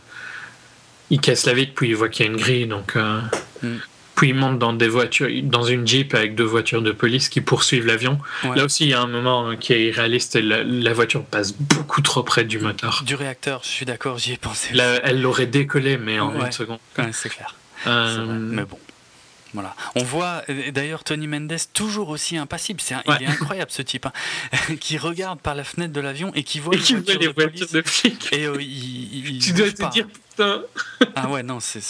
Ils 1.09 1.19
cassent 1.19 1.45
la 1.45 1.53
vitre, 1.53 1.73
puis 1.75 1.89
ils 1.89 1.95
voient 1.95 2.09
qu'il 2.09 2.25
y 2.25 2.29
a 2.29 2.31
une 2.31 2.37
grille. 2.37 2.67
Donc, 2.67 2.95
euh, 2.95 3.19
Mm. 3.61 3.75
Puis 4.15 4.29
ils 4.29 4.35
montent 4.35 4.59
dans 4.59 4.73
des 4.73 4.87
voitures, 4.89 5.29
dans 5.43 5.63
une 5.63 5.87
jeep 5.87 6.13
avec 6.13 6.35
deux 6.35 6.43
voitures 6.43 6.81
de 6.81 6.91
police 6.91 7.29
qui 7.29 7.39
poursuivent 7.39 7.85
l'avion. 7.85 8.19
Ouais. 8.43 8.55
Là 8.57 8.65
aussi, 8.65 8.83
il 8.85 8.89
y 8.89 8.93
a 8.93 9.01
un 9.01 9.07
moment 9.07 9.47
hein, 9.47 9.55
qui 9.55 9.71
est 9.73 9.87
irréaliste 9.87 10.35
et 10.35 10.41
la, 10.41 10.61
la 10.63 10.91
voiture 10.93 11.23
passe 11.23 11.53
beaucoup 11.53 12.01
trop 12.01 12.21
près 12.23 12.43
du 12.43 12.59
moteur. 12.59 13.01
Du 13.05 13.15
réacteur, 13.15 13.61
je 13.63 13.69
suis 13.69 13.85
d'accord, 13.85 14.17
j'y 14.17 14.33
ai 14.33 14.37
pensé. 14.37 14.73
Là, 14.73 14.99
elle 15.05 15.21
l'aurait 15.21 15.45
décollé, 15.45 15.97
mais 15.97 16.19
en 16.19 16.33
Ouais. 16.35 16.47
une 16.47 16.51
seconde. 16.51 16.79
Ouais, 16.97 17.11
c'est 17.13 17.29
clair. 17.29 17.55
Euh. 17.87 18.25
Mais 18.27 18.63
bon. 18.63 18.77
Voilà. 19.53 19.75
On 19.95 20.03
voit 20.03 20.43
et 20.47 20.71
d'ailleurs 20.71 21.03
Tony 21.03 21.27
Mendes 21.27 21.53
toujours 21.73 22.09
aussi 22.09 22.37
impassible. 22.37 22.79
C'est 22.81 22.93
un- 22.93 23.03
Ouais. 23.07 23.15
Il 23.19 23.23
est 23.23 23.27
incroyable 23.31 23.71
ce 23.71 23.81
type, 23.81 24.05
hein, 24.05 24.11
qui 24.79 24.97
regarde 24.97 25.39
par 25.39 25.55
la 25.55 25.63
fenêtre 25.63 25.91
de 25.93 26.01
l'avion 26.01 26.31
et 26.35 26.43
qui 26.43 26.59
voit 26.59 26.75
et 26.75 26.77
les 26.77 26.83
qui 26.83 26.93
voit 26.93 27.01
voitures 27.03 27.19
les 27.21 27.27
de 27.27 27.33
voitures 27.33 27.67
de 27.71 27.81
flics. 27.81 28.27
Et 28.31 28.45
euh, 28.45 28.57
il, 28.61 29.27
il 29.37 29.39
Tu 29.41 29.53
dois 29.53 29.71
te 29.71 29.81
pas. 29.81 29.89
dire, 29.89 30.05
putain. 30.07 30.61
Ah 31.15 31.27
ouais, 31.27 31.43
non, 31.43 31.59
c'est 31.59 31.81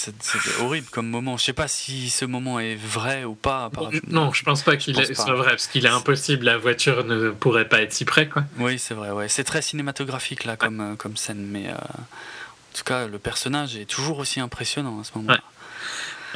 horrible 0.62 0.88
comme 0.90 1.08
moment. 1.08 1.38
Je 1.38 1.44
sais 1.44 1.54
pas 1.54 1.68
si 1.68 2.10
ce 2.10 2.26
moment 2.26 2.60
est 2.60 2.76
vrai 2.76 3.24
ou 3.26 3.36
pas. 3.36 3.70
par- 3.70 3.90
Non, 4.08 4.32
je 4.34 4.44
pense 4.44 4.62
pas 4.64 4.76
qu'il 4.78 4.96
soit 4.96 5.36
vrai, 5.36 5.50
parce 5.52 5.68
qu'il 5.68 5.86
est 5.86 5.90
impossible, 5.90 6.46
la 6.46 6.58
voiture 6.58 7.04
ne 7.04 7.30
pourrait 7.30 7.68
pas 7.68 7.82
être 7.82 7.94
si 7.94 8.06
près, 8.06 8.28
quoi. 8.30 8.44
Oui, 8.58 8.80
c'est 8.80 8.94
vrai. 8.96 9.12
Ouais. 9.12 9.28
C'est 9.28 9.44
très 9.44 9.62
cinématographique 9.62 10.46
là 10.46 10.56
comme, 10.56 10.80
euh, 10.80 10.96
comme 10.96 11.16
scène, 11.18 11.46
mais 11.46 11.68
euh, 11.68 11.74
en 11.74 12.78
tout 12.78 12.84
cas, 12.86 13.06
le 13.08 13.20
personnage 13.20 13.76
est 13.76 13.86
toujours 13.86 14.18
aussi 14.20 14.40
impressionnant 14.40 15.00
à 15.00 15.04
ce 15.04 15.12
moment-là. 15.16 15.42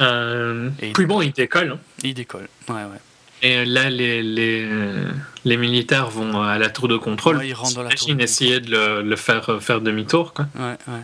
Euh, 0.00 0.70
Et 0.80 0.92
puis 0.92 1.06
bon, 1.06 1.22
il 1.22 1.32
décolle. 1.32 1.72
hein. 1.72 1.78
Il 2.02 2.14
décolle. 2.14 2.48
Ouais, 2.68 2.74
ouais. 2.74 3.00
Et 3.42 3.64
là, 3.64 3.90
les, 3.90 4.22
les, 4.22 4.64
euh, 4.64 5.10
les 5.44 5.56
militaires 5.56 6.08
vont 6.08 6.40
à 6.42 6.58
la 6.58 6.70
tour 6.70 6.88
de 6.88 6.96
contrôle. 6.96 7.36
Ouais, 7.38 7.48
ils 7.48 7.52
rentrent 7.54 7.74
dans 7.74 7.82
la 7.82 7.90
tour 7.90 8.08
essayer 8.18 8.60
de 8.60 8.70
le, 8.70 9.02
le 9.02 9.16
faire 9.16 9.48
euh, 9.50 9.60
faire 9.60 9.80
demi-tour, 9.80 10.32
quoi. 10.32 10.46
Ouais, 10.54 10.76
ouais. 10.88 11.00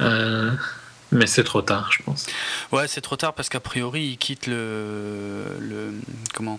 Euh, 0.00 0.50
mais 1.10 1.26
c'est 1.26 1.44
trop 1.44 1.60
tard, 1.62 1.90
je 1.92 2.02
pense. 2.04 2.26
Ouais, 2.70 2.86
c'est 2.88 3.00
trop 3.00 3.16
tard 3.16 3.34
parce 3.34 3.48
qu'a 3.48 3.60
priori, 3.60 4.02
il 4.02 4.16
quitte 4.18 4.46
le, 4.46 5.44
le 5.60 5.92
comment 6.34 6.58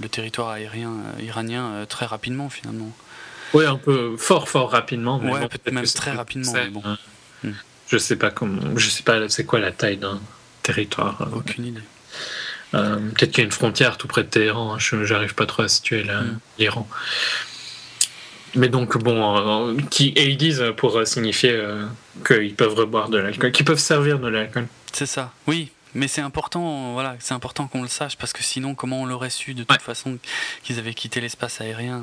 le 0.00 0.08
territoire 0.08 0.48
aérien 0.50 0.92
iranien 1.20 1.84
très 1.88 2.06
rapidement 2.06 2.48
finalement. 2.48 2.90
Oui, 3.52 3.66
un 3.66 3.76
peu 3.76 4.16
fort, 4.16 4.48
fort 4.48 4.70
rapidement. 4.70 5.18
Mais 5.18 5.32
Ouais, 5.32 5.40
bon, 5.40 5.48
peut-être 5.48 5.72
même 5.72 5.84
très 5.84 6.12
rapidement, 6.12 6.52
c'est, 6.52 6.64
mais 6.64 6.70
bon. 6.70 6.82
euh, 6.86 6.94
Hmm. 7.42 7.52
Je 7.88 7.96
sais 7.98 8.16
pas 8.16 8.30
comment. 8.30 8.60
Je 8.76 8.88
sais 8.90 9.02
pas 9.02 9.28
c'est 9.30 9.44
quoi 9.44 9.58
la 9.60 9.72
taille 9.72 9.96
d'un 9.96 10.20
territoire. 10.62 11.22
euh, 11.22 11.36
Aucune 11.36 11.66
idée. 11.66 11.80
Euh, 12.74 12.96
Peut-être 13.10 13.30
qu'il 13.32 13.38
y 13.38 13.40
a 13.42 13.44
une 13.44 13.52
frontière 13.52 13.96
tout 13.98 14.06
près 14.06 14.22
de 14.22 14.28
Téhéran. 14.28 14.74
hein, 14.74 14.78
je 14.78 15.04
J'arrive 15.04 15.34
pas 15.34 15.46
trop 15.46 15.62
à 15.62 15.68
situer 15.68 16.04
Mm. 16.04 16.38
l'Iran. 16.58 16.88
Mais 18.56 18.68
donc, 18.68 18.98
bon, 18.98 19.68
euh, 19.70 19.76
qui, 19.90 20.08
et 20.08 20.26
ils 20.28 20.36
disent 20.36 20.64
pour 20.76 20.96
euh, 20.98 21.04
signifier 21.04 21.52
euh, 21.52 21.84
qu'ils 22.26 22.54
peuvent 22.54 22.74
reboire 22.74 23.08
de 23.08 23.18
l'alcool, 23.18 23.52
qu'ils 23.52 23.64
peuvent 23.64 23.78
servir 23.78 24.18
de 24.18 24.28
l'alcool. 24.28 24.66
C'est 24.92 25.06
ça. 25.06 25.32
Oui, 25.46 25.70
mais 25.94 26.08
c'est 26.08 26.20
important. 26.20 26.92
Voilà, 26.94 27.14
c'est 27.20 27.34
important 27.34 27.68
qu'on 27.68 27.82
le 27.82 27.88
sache 27.88 28.16
parce 28.16 28.32
que 28.32 28.42
sinon, 28.42 28.74
comment 28.74 29.02
on 29.02 29.06
l'aurait 29.06 29.30
su 29.30 29.54
de 29.54 29.62
toute 29.62 29.70
Ouais. 29.70 29.78
façon 29.78 30.18
qu'ils 30.64 30.78
avaient 30.80 30.94
quitté 30.94 31.20
l'espace 31.20 31.60
aérien. 31.60 32.02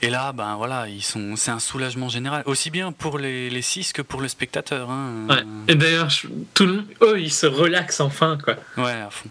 Et 0.00 0.10
là, 0.10 0.32
ben 0.32 0.54
voilà, 0.56 0.88
ils 0.88 1.02
sont. 1.02 1.34
C'est 1.36 1.50
un 1.50 1.58
soulagement 1.58 2.08
général, 2.08 2.42
aussi 2.46 2.70
bien 2.70 2.92
pour 2.92 3.18
les, 3.18 3.50
les 3.50 3.62
six 3.62 3.92
que 3.92 4.00
pour 4.02 4.20
le 4.20 4.28
spectateur. 4.28 4.90
Hein. 4.90 5.26
Ouais. 5.28 5.42
Et 5.66 5.74
d'ailleurs, 5.74 6.08
tout 6.54 6.66
le, 6.66 6.84
eux, 7.02 7.20
ils 7.20 7.32
se 7.32 7.46
relaxent 7.46 8.00
enfin, 8.00 8.38
quoi. 8.42 8.54
Ouais, 8.76 8.92
à 8.92 9.10
fond. 9.10 9.28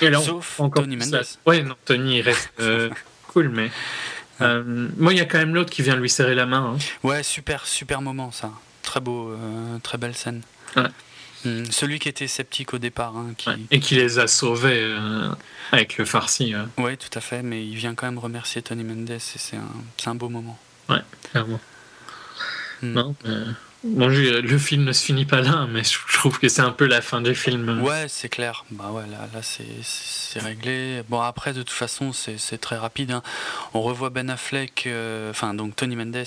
Et 0.00 0.10
là, 0.10 0.20
on- 0.20 0.22
Sauf 0.24 0.60
encore 0.60 0.82
Tony 0.84 0.96
Mendes. 0.96 1.22
Ouais, 1.46 1.62
non, 1.62 1.74
Tony, 1.84 2.18
il 2.18 2.20
reste 2.22 2.50
euh, 2.60 2.90
cool, 3.28 3.48
mais. 3.50 3.70
euh, 4.40 4.62
moi, 4.96 5.12
il 5.12 5.18
y 5.18 5.22
a 5.22 5.24
quand 5.26 5.38
même 5.38 5.54
l'autre 5.54 5.70
qui 5.70 5.82
vient 5.82 5.96
lui 5.96 6.10
serrer 6.10 6.34
la 6.34 6.46
main. 6.46 6.74
hein. 6.74 6.78
Ouais, 7.02 7.22
super, 7.22 7.66
super 7.66 8.00
moment 8.02 8.30
ça. 8.30 8.50
Très 8.82 9.00
beau, 9.00 9.30
euh, 9.32 9.78
très 9.82 9.98
belle 9.98 10.14
scène. 10.14 10.42
Ouais. 10.76 10.82
Hmm, 11.46 11.64
celui 11.70 12.00
qui 12.00 12.08
était 12.08 12.26
sceptique 12.26 12.74
au 12.74 12.78
départ, 12.78 13.16
hein, 13.16 13.32
qui... 13.36 13.48
Ouais. 13.48 13.56
Et 13.70 13.78
qui 13.78 13.94
les 13.94 14.18
a 14.18 14.26
sauvés 14.26 14.80
euh, 14.82 15.28
avec 15.70 15.96
le 15.96 16.04
farci, 16.04 16.54
euh, 16.54 16.64
Ouais, 16.76 16.96
tout 16.96 17.16
à 17.16 17.20
fait, 17.20 17.42
mais 17.42 17.64
il 17.64 17.76
vient 17.76 17.94
quand 17.94 18.06
même 18.06 18.18
remercier 18.18 18.62
Tony 18.62 18.82
Mendes 18.82 19.10
et 19.10 19.18
c'est 19.20 19.56
un, 19.56 20.10
un 20.10 20.14
beau 20.16 20.28
moment. 20.28 20.58
clairement. 21.30 21.60
Hmm. 22.82 22.92
Non, 22.92 23.14
euh, 23.26 23.44
Bon, 23.84 24.08
le 24.08 24.58
film 24.58 24.84
ne 24.84 24.92
se 24.92 25.04
finit 25.04 25.26
pas 25.26 25.40
là, 25.40 25.68
mais 25.70 25.84
je 25.84 25.98
trouve 26.14 26.40
que 26.40 26.48
c'est 26.48 26.62
un 26.62 26.72
peu 26.72 26.86
la 26.86 27.00
fin 27.00 27.20
du 27.20 27.34
film. 27.36 27.82
Ouais, 27.82 28.06
c'est 28.08 28.28
clair. 28.28 28.64
Bah 28.72 28.90
ouais, 28.90 29.04
là, 29.06 29.28
là 29.32 29.40
c'est 29.42 30.40
réglé. 30.40 31.02
Bon, 31.08 31.20
après, 31.20 31.52
de 31.52 31.60
toute 31.62 31.70
façon, 31.70 32.12
c'est 32.12 32.58
très 32.58 32.76
rapide. 32.76 33.12
Hein. 33.12 33.22
On 33.74 33.82
revoit 33.82 34.10
Ben 34.10 34.28
Affleck, 34.28 34.84
euh, 34.86 35.30
enfin, 35.30 35.54
donc 35.54 35.76
Tony 35.76 35.94
Mendes 35.94 36.24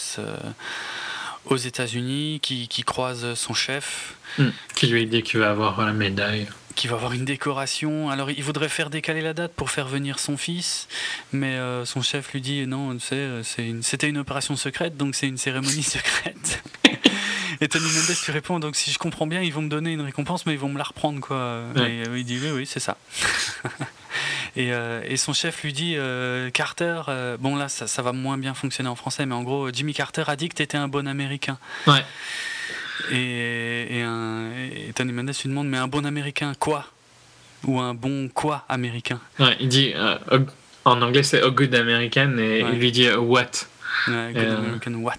aux 1.45 1.57
États-Unis, 1.57 2.39
qui, 2.41 2.67
qui, 2.67 2.83
croise 2.83 3.33
son 3.33 3.53
chef. 3.53 4.15
Hmm. 4.37 4.49
Qui 4.75 4.87
lui 4.87 5.05
dit 5.05 5.23
qu'il 5.23 5.39
va 5.39 5.49
avoir 5.49 5.85
la 5.85 5.93
médaille 5.93 6.47
qui 6.79 6.87
va 6.87 6.95
avoir 6.95 7.11
une 7.11 7.25
décoration. 7.25 8.09
Alors 8.09 8.31
il 8.31 8.41
voudrait 8.41 8.69
faire 8.69 8.89
décaler 8.89 9.19
la 9.19 9.33
date 9.33 9.51
pour 9.53 9.69
faire 9.69 9.89
venir 9.89 10.17
son 10.17 10.37
fils, 10.37 10.87
mais 11.33 11.55
euh, 11.55 11.83
son 11.83 12.01
chef 12.01 12.31
lui 12.31 12.39
dit 12.39 12.65
non, 12.67 12.97
c'était 12.99 13.67
une, 13.67 13.81
une 14.03 14.17
opération 14.17 14.55
secrète, 14.55 14.95
donc 14.95 15.13
c'est 15.13 15.27
une 15.27 15.37
cérémonie 15.37 15.83
secrète. 15.97 16.63
Et 17.61 17.67
Tony 17.67 17.83
Mendes 17.83 18.15
lui 18.25 18.31
répond 18.31 18.59
donc 18.59 18.77
si 18.77 18.91
je 18.91 18.97
comprends 18.97 19.27
bien, 19.27 19.41
ils 19.41 19.51
vont 19.51 19.61
me 19.61 19.67
donner 19.67 19.91
une 19.91 19.99
récompense, 19.99 20.45
mais 20.45 20.53
ils 20.53 20.59
vont 20.59 20.69
me 20.69 20.77
la 20.77 20.85
reprendre 20.85 21.19
quoi. 21.19 21.63
Et 21.75 22.07
euh, 22.07 22.17
il 22.17 22.23
dit 22.23 22.39
oui 22.41 22.51
oui 22.51 22.65
c'est 22.65 22.79
ça. 22.79 22.95
et, 24.55 24.73
euh, 24.73 25.01
et, 25.05 25.17
son 25.17 25.33
chef 25.33 25.63
lui 25.63 25.73
dit 25.73 25.97
Carter, 26.53 27.01
bon 27.39 27.55
là 27.55 27.69
ça, 27.69 27.87
ça, 27.87 28.01
va 28.01 28.11
moins 28.11 28.37
bien 28.37 28.53
fonctionner 28.53 28.89
en 28.89 28.95
français, 28.95 29.25
mais 29.25 29.35
en 29.35 29.43
gros 29.43 29.69
Jimmy 29.71 29.93
Carter 29.93 30.23
a 30.27 30.35
dit 30.35 30.49
que 30.49 30.55
tu 30.55 30.63
étais 30.63 30.77
un 30.77 30.87
bon 30.87 31.07
Américain. 31.07 31.57
Ouais. 31.87 32.03
Et, 33.11 34.03
Tony 34.95 35.11
Mendes 35.11 35.27
lui 35.29 35.49
demande 35.49 35.67
Mais 35.67 35.77
un 35.77 35.87
bon 35.87 36.05
américain, 36.05 36.53
quoi? 36.59 36.85
Ou 37.65 37.79
un 37.79 37.93
bon 37.93 38.29
quoi 38.29 38.65
américain? 38.69 39.19
Ouais, 39.39 39.57
il 39.59 39.67
dit 39.67 39.91
euh, 39.95 40.17
En 40.85 41.01
anglais, 41.01 41.23
c'est 41.23 41.41
A 41.41 41.49
Good 41.49 41.75
American, 41.75 42.37
et 42.37 42.59
il 42.59 42.79
lui 42.79 42.91
dit 42.91 43.07
euh, 43.07 43.17
What? 43.17 43.67
Ouais, 44.07 44.31
Good 44.33 44.43
euh, 44.43 44.57
American, 44.57 44.93
what? 44.95 45.13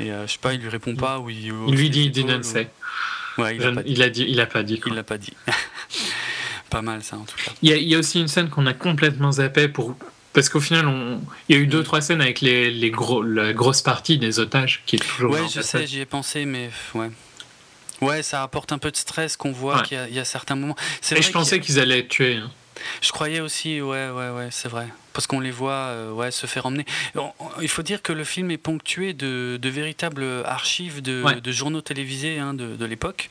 Et 0.00 0.06
je 0.06 0.26
sais 0.26 0.38
pas, 0.40 0.54
il 0.54 0.60
lui 0.60 0.68
répond 0.68 0.96
pas. 0.96 1.18
Ou 1.18 1.30
il, 1.30 1.46
il 1.68 1.74
lui 1.74 1.90
dit 1.90 2.10
Didn't 2.10 2.42
say. 2.42 2.70
Ouais, 3.38 3.56
il, 3.56 3.64
a 3.64 3.72
pas 3.72 3.82
dit. 3.82 3.92
il 3.92 4.02
a 4.02 4.10
dit. 4.10 4.24
Il 4.28 4.40
a 4.40 4.46
pas 4.46 4.62
dit. 4.62 4.80
Il 4.86 4.94
l'a 4.94 5.02
pas 5.02 5.18
dit. 5.18 5.34
pas 6.70 6.82
mal, 6.82 7.02
ça, 7.02 7.16
en 7.16 7.24
tout 7.24 7.36
cas. 7.44 7.52
Il 7.62 7.68
y 7.68 7.72
a, 7.72 7.76
il 7.76 7.88
y 7.88 7.94
a 7.94 7.98
aussi 7.98 8.20
une 8.20 8.28
scène 8.28 8.48
qu'on 8.48 8.66
a 8.66 8.72
complètement 8.72 9.32
zappé 9.32 9.68
pour 9.68 9.96
parce 10.32 10.48
qu'au 10.48 10.60
final, 10.60 10.86
on... 10.86 11.20
il 11.48 11.56
y 11.56 11.58
a 11.58 11.62
eu 11.62 11.66
deux, 11.66 11.82
trois 11.82 12.00
scènes 12.00 12.20
avec 12.20 12.40
les, 12.40 12.70
les 12.70 12.90
gros, 12.90 13.22
la 13.22 13.52
grosse 13.52 13.82
partie 13.82 14.16
des 14.16 14.38
otages 14.38 14.82
qui 14.86 14.96
est 14.96 15.00
toujours. 15.00 15.32
Ouais, 15.32 15.48
je 15.52 15.60
sais, 15.60 15.86
j'y 15.86 16.00
ai 16.00 16.06
pensé, 16.06 16.44
mais 16.44 16.70
ouais. 16.94 17.10
Ouais, 18.00 18.22
ça 18.22 18.42
apporte 18.42 18.72
un 18.72 18.78
peu 18.78 18.90
de 18.90 18.96
stress 18.96 19.36
qu'on 19.36 19.52
voit 19.52 19.82
qu'il 19.82 19.98
y, 20.10 20.18
a 20.18 20.24
certains 20.24 20.54
moments. 20.54 20.76
Et 21.10 21.20
je 21.20 21.30
pensais 21.32 21.60
qu'ils 21.60 21.78
allaient 21.80 21.98
être 21.98 22.08
tués. 22.08 22.36
Hein. 22.36 22.50
Je 23.02 23.12
croyais 23.12 23.40
aussi, 23.40 23.82
ouais, 23.82 24.08
ouais, 24.08 24.30
ouais, 24.30 24.48
c'est 24.50 24.68
vrai 24.68 24.88
parce 25.20 25.26
qu'on 25.26 25.40
les 25.40 25.50
voit 25.50 25.72
euh, 25.72 26.12
ouais, 26.12 26.30
se 26.30 26.46
faire 26.46 26.64
emmener. 26.64 26.86
Il 27.60 27.68
faut 27.68 27.82
dire 27.82 28.00
que 28.00 28.10
le 28.10 28.24
film 28.24 28.50
est 28.50 28.56
ponctué 28.56 29.12
de, 29.12 29.58
de 29.60 29.68
véritables 29.68 30.24
archives 30.46 31.02
de, 31.02 31.38
de 31.38 31.52
journaux 31.52 31.82
télévisés 31.82 32.38
hein, 32.38 32.54
de, 32.54 32.74
de 32.74 32.84
l'époque 32.86 33.28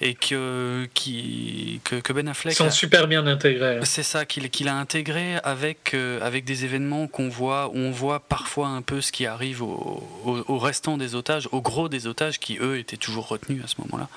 et 0.00 0.14
que, 0.14 0.88
qui, 0.94 1.80
que, 1.82 1.96
que, 1.96 2.12
Ben 2.12 2.28
Affleck. 2.28 2.54
Ils 2.54 2.58
sont 2.58 2.70
super 2.70 3.08
bien 3.08 3.26
intégrés. 3.26 3.78
Hein. 3.78 3.80
C'est 3.82 4.04
ça, 4.04 4.24
qu'il 4.24 4.68
a 4.68 4.76
intégré 4.76 5.34
avec, 5.42 5.94
euh, 5.94 6.24
avec 6.24 6.44
des 6.44 6.64
événements 6.64 7.08
qu'on 7.08 7.28
voit, 7.28 7.70
où 7.70 7.78
on 7.78 7.90
voit 7.90 8.20
parfois 8.20 8.68
un 8.68 8.82
peu 8.82 9.00
ce 9.00 9.10
qui 9.10 9.26
arrive 9.26 9.62
au, 9.62 10.08
au, 10.46 10.58
restant 10.58 10.96
des 10.96 11.16
otages, 11.16 11.48
au 11.50 11.60
gros 11.60 11.88
des 11.88 12.06
otages 12.06 12.38
qui, 12.38 12.58
eux, 12.60 12.78
étaient 12.78 12.96
toujours 12.96 13.26
retenus 13.26 13.64
à 13.64 13.66
ce 13.66 13.74
moment-là. 13.80 14.08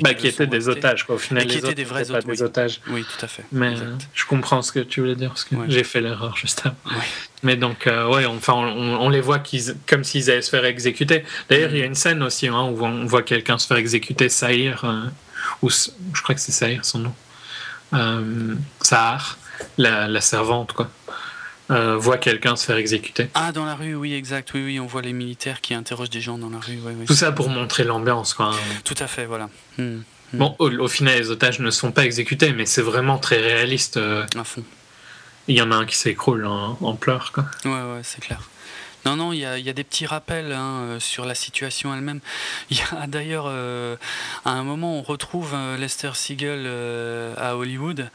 Bah, 0.00 0.14
qui 0.14 0.28
étaient 0.28 0.46
des 0.46 0.68
otages, 0.68 1.06
quoi. 1.06 1.16
au 1.16 1.18
final. 1.18 1.44
qui 1.44 1.58
étaient 1.58 1.74
des 1.74 1.82
vrais 1.82 2.04
pas 2.04 2.20
des 2.20 2.40
otages. 2.40 2.80
Oui, 2.86 3.02
tout 3.02 3.24
à 3.24 3.28
fait. 3.28 3.42
Mais 3.50 3.74
je 4.14 4.24
comprends 4.26 4.62
ce 4.62 4.70
que 4.70 4.78
tu 4.78 5.00
voulais 5.00 5.16
dire, 5.16 5.30
parce 5.30 5.42
que 5.42 5.56
j'ai 5.66 5.82
fait 5.82 6.00
l'erreur 6.00 6.36
juste 6.52 6.74
Mais 7.42 7.56
donc, 7.56 7.86
euh, 7.86 8.08
ouais, 8.08 8.24
enfin, 8.26 8.54
on, 8.54 9.08
les 9.08 9.20
voit 9.20 9.42
comme 9.86 10.04
s'ils 10.04 10.30
allaient 10.30 10.42
se 10.42 10.50
faire 10.50 10.64
exécuter. 10.64 11.24
D'ailleurs, 11.48 11.70
il 11.72 11.78
y 11.78 11.82
a 11.82 11.86
une 11.86 11.94
scène 11.94 12.22
aussi 12.22 12.48
hein, 12.48 12.62
où 12.62 12.84
on 12.84 13.04
voit 13.06 13.22
quelqu'un 13.22 13.58
se 13.58 13.66
faire 13.66 13.78
exécuter, 13.78 14.28
Saïr, 14.28 14.84
euh, 14.84 15.04
ou 15.62 15.70
je 15.70 16.22
crois 16.22 16.34
que 16.34 16.40
c'est 16.40 16.52
Saïr 16.52 16.84
son 16.84 17.00
nom. 17.00 17.14
Euh, 17.94 18.54
Sahar, 18.80 19.38
la, 19.76 20.20
servante, 20.20 20.72
quoi. 20.72 20.88
voit 21.68 22.18
quelqu'un 22.18 22.56
se 22.56 22.64
faire 22.64 22.76
exécuter. 22.76 23.28
Ah, 23.34 23.52
dans 23.52 23.64
la 23.64 23.74
rue, 23.74 23.94
oui, 23.94 24.14
exact. 24.14 24.52
Oui, 24.54 24.62
oui, 24.64 24.80
on 24.80 24.86
voit 24.86 25.02
les 25.02 25.12
militaires 25.12 25.60
qui 25.60 25.74
interrogent 25.74 26.10
des 26.10 26.20
gens 26.20 26.38
dans 26.38 26.50
la 26.50 26.60
rue. 26.60 26.78
Tout 27.06 27.14
ça 27.14 27.32
pour 27.32 27.48
montrer 27.48 27.84
l'ambiance, 27.84 28.34
quoi. 28.34 28.54
Tout 28.84 28.94
à 28.98 29.08
fait, 29.08 29.26
voilà. 29.26 29.50
Hmm, 29.78 29.96
hmm. 30.32 30.38
Bon, 30.38 30.54
au, 30.58 30.88
final, 30.88 31.18
les 31.18 31.30
otages 31.30 31.58
ne 31.58 31.70
sont 31.70 31.90
pas 31.90 32.04
exécutés, 32.04 32.52
mais 32.52 32.66
c'est 32.66 32.82
vraiment 32.82 33.18
très 33.18 33.40
réaliste. 33.40 33.98
À 34.36 34.44
fond. 34.44 34.62
Il 35.48 35.56
y 35.56 35.62
en 35.62 35.70
a 35.72 35.76
un 35.76 35.86
qui 35.86 35.96
s'écroule 35.96 36.46
en, 36.46 36.94
pleurs. 36.94 37.32
Quoi. 37.32 37.44
Ouais, 37.64 37.70
ouais, 37.70 38.00
c'est 38.02 38.20
clair. 38.20 38.40
Non, 39.04 39.16
non, 39.16 39.32
il 39.32 39.40
y 39.40 39.44
a, 39.44 39.58
y 39.58 39.68
a, 39.68 39.72
des 39.72 39.82
petits 39.82 40.06
rappels 40.06 40.52
hein, 40.52 40.80
euh, 40.82 41.00
sur 41.00 41.24
la 41.24 41.34
situation 41.34 41.92
elle-même. 41.92 42.20
Il 42.70 42.76
y 42.76 42.82
a 42.96 43.06
d'ailleurs, 43.06 43.46
euh, 43.48 43.96
à 44.44 44.52
un 44.52 44.62
moment, 44.62 44.96
on 44.96 45.02
retrouve 45.02 45.52
euh, 45.54 45.76
Lester 45.76 46.12
Siegel 46.14 46.68
à 47.36 47.56
Hollywood 47.56 48.10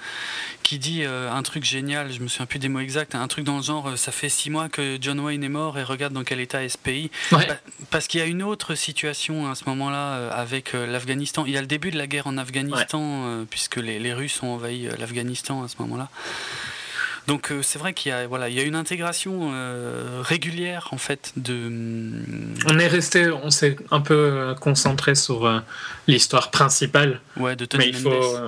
qui 0.63 0.79
dit 0.79 1.05
un 1.05 1.41
truc 1.43 1.63
génial, 1.63 2.11
je 2.11 2.19
me 2.19 2.27
souviens 2.27 2.45
plus 2.45 2.59
des 2.59 2.67
mots 2.67 2.81
exacts, 2.81 3.15
un 3.15 3.27
truc 3.29 3.45
dans 3.45 3.55
le 3.55 3.63
genre 3.63 3.97
ça 3.97 4.11
fait 4.11 4.27
six 4.27 4.49
mois 4.49 4.67
que 4.67 4.97
John 4.99 5.17
Wayne 5.21 5.41
est 5.41 5.49
mort 5.49 5.79
et 5.79 5.83
regarde 5.83 6.11
dans 6.11 6.25
quel 6.25 6.41
état 6.41 6.61
est 6.61 6.67
ce 6.67 6.77
pays. 6.77 7.09
Parce 7.89 8.07
qu'il 8.07 8.19
y 8.19 8.23
a 8.23 8.25
une 8.25 8.43
autre 8.43 8.75
situation 8.75 9.49
à 9.49 9.55
ce 9.55 9.63
moment-là 9.67 10.29
avec 10.29 10.73
l'Afghanistan. 10.73 11.45
Il 11.45 11.53
y 11.53 11.57
a 11.57 11.61
le 11.61 11.67
début 11.67 11.89
de 11.89 11.97
la 11.97 12.05
guerre 12.05 12.27
en 12.27 12.37
Afghanistan, 12.37 13.45
puisque 13.49 13.77
les, 13.77 13.97
les 13.97 14.13
Russes 14.13 14.43
ont 14.43 14.55
envahi 14.55 14.89
l'Afghanistan 14.99 15.63
à 15.63 15.69
ce 15.69 15.75
moment-là. 15.79 16.09
Donc 17.27 17.51
euh, 17.51 17.61
c'est 17.61 17.77
vrai 17.77 17.93
qu'il 17.93 18.09
y 18.09 18.15
a 18.15 18.25
voilà, 18.25 18.47
il 18.47 18.55
y 18.55 18.59
a 18.59 18.63
une 18.63 18.75
intégration 18.75 19.51
euh, 19.51 20.21
régulière 20.23 20.87
en 20.91 20.97
fait 20.97 21.33
de. 21.35 21.69
On 22.65 22.79
est 22.79 22.87
resté, 22.87 23.29
on 23.29 23.49
s'est 23.49 23.75
un 23.91 23.99
peu 23.99 24.55
concentré 24.61 25.13
sur 25.13 25.45
euh, 25.45 25.59
l'histoire 26.07 26.51
principale. 26.51 27.19
Ouais, 27.35 27.57
de 27.57 27.65
Tony 27.65 27.83
mais 27.83 27.89
il 27.89 27.97
faut, 27.97 28.39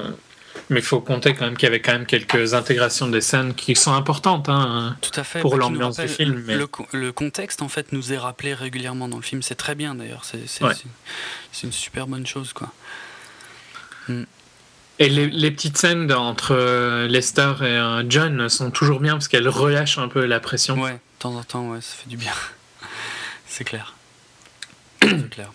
mais 0.69 0.80
il 0.80 0.85
faut 0.85 1.01
compter 1.01 1.34
quand 1.34 1.43
même 1.43 1.57
qu'il 1.57 1.68
y 1.68 1.68
avait 1.68 1.81
quand 1.81 1.91
même 1.91 2.06
quelques 2.06 2.53
intégrations 2.53 3.10
des 3.10 3.19
scènes 3.19 3.53
qui 3.53 3.76
sont 3.76 3.93
importantes. 3.93 4.47
Hein, 4.47 4.95
Tout 5.01 5.19
à 5.19 5.26
fait. 5.26 5.41
Pour 5.41 5.57
l'ambiance 5.57 5.99
du 5.99 6.07
film. 6.07 6.45
Le, 6.47 6.68
le, 6.93 7.11
contexte 7.11 7.61
en 7.61 7.68
fait 7.68 7.91
nous 7.91 8.14
est 8.14 8.18
rappelé 8.18 8.53
régulièrement 8.53 9.10
dans 9.10 9.18
le 9.18 9.23
film. 9.23 9.41
C'est 9.41 9.56
très 9.56 9.76
bien 9.76 9.93
d'ailleurs. 9.93 10.23
C'est 10.23 10.39
c'est 10.47 11.68
une 11.68 11.73
super 11.73 12.07
bonne 12.07 12.26
chose 12.26 12.53
quoi. 12.53 12.72
Hmm. 14.07 14.23
Et 15.01 15.07
les, 15.07 15.51
petites 15.51 15.77
scènes 15.77 16.11
entre 16.11 16.53
euh, 16.53 17.07
Lester 17.07 17.53
et 17.61 17.63
euh, 17.63 18.03
John 18.09 18.49
sont 18.49 18.69
toujours 18.69 18.99
bien 18.99 19.13
parce 19.13 19.30
qu'elles 19.30 19.47
relâchent 19.47 19.97
un 19.97 20.09
peu 20.09 20.26
la 20.26 20.41
pression. 20.41 20.77
Ouais, 20.77 20.91
de 20.91 20.99
temps 21.19 21.35
en 21.35 21.43
temps, 21.43 21.69
ouais, 21.69 21.80
ça 21.80 21.95
fait 21.95 22.09
du 22.09 22.17
bien. 22.17 22.34
C'est 23.47 23.63
clair. 23.63 23.95
C'est 25.01 25.30
clair. 25.30 25.51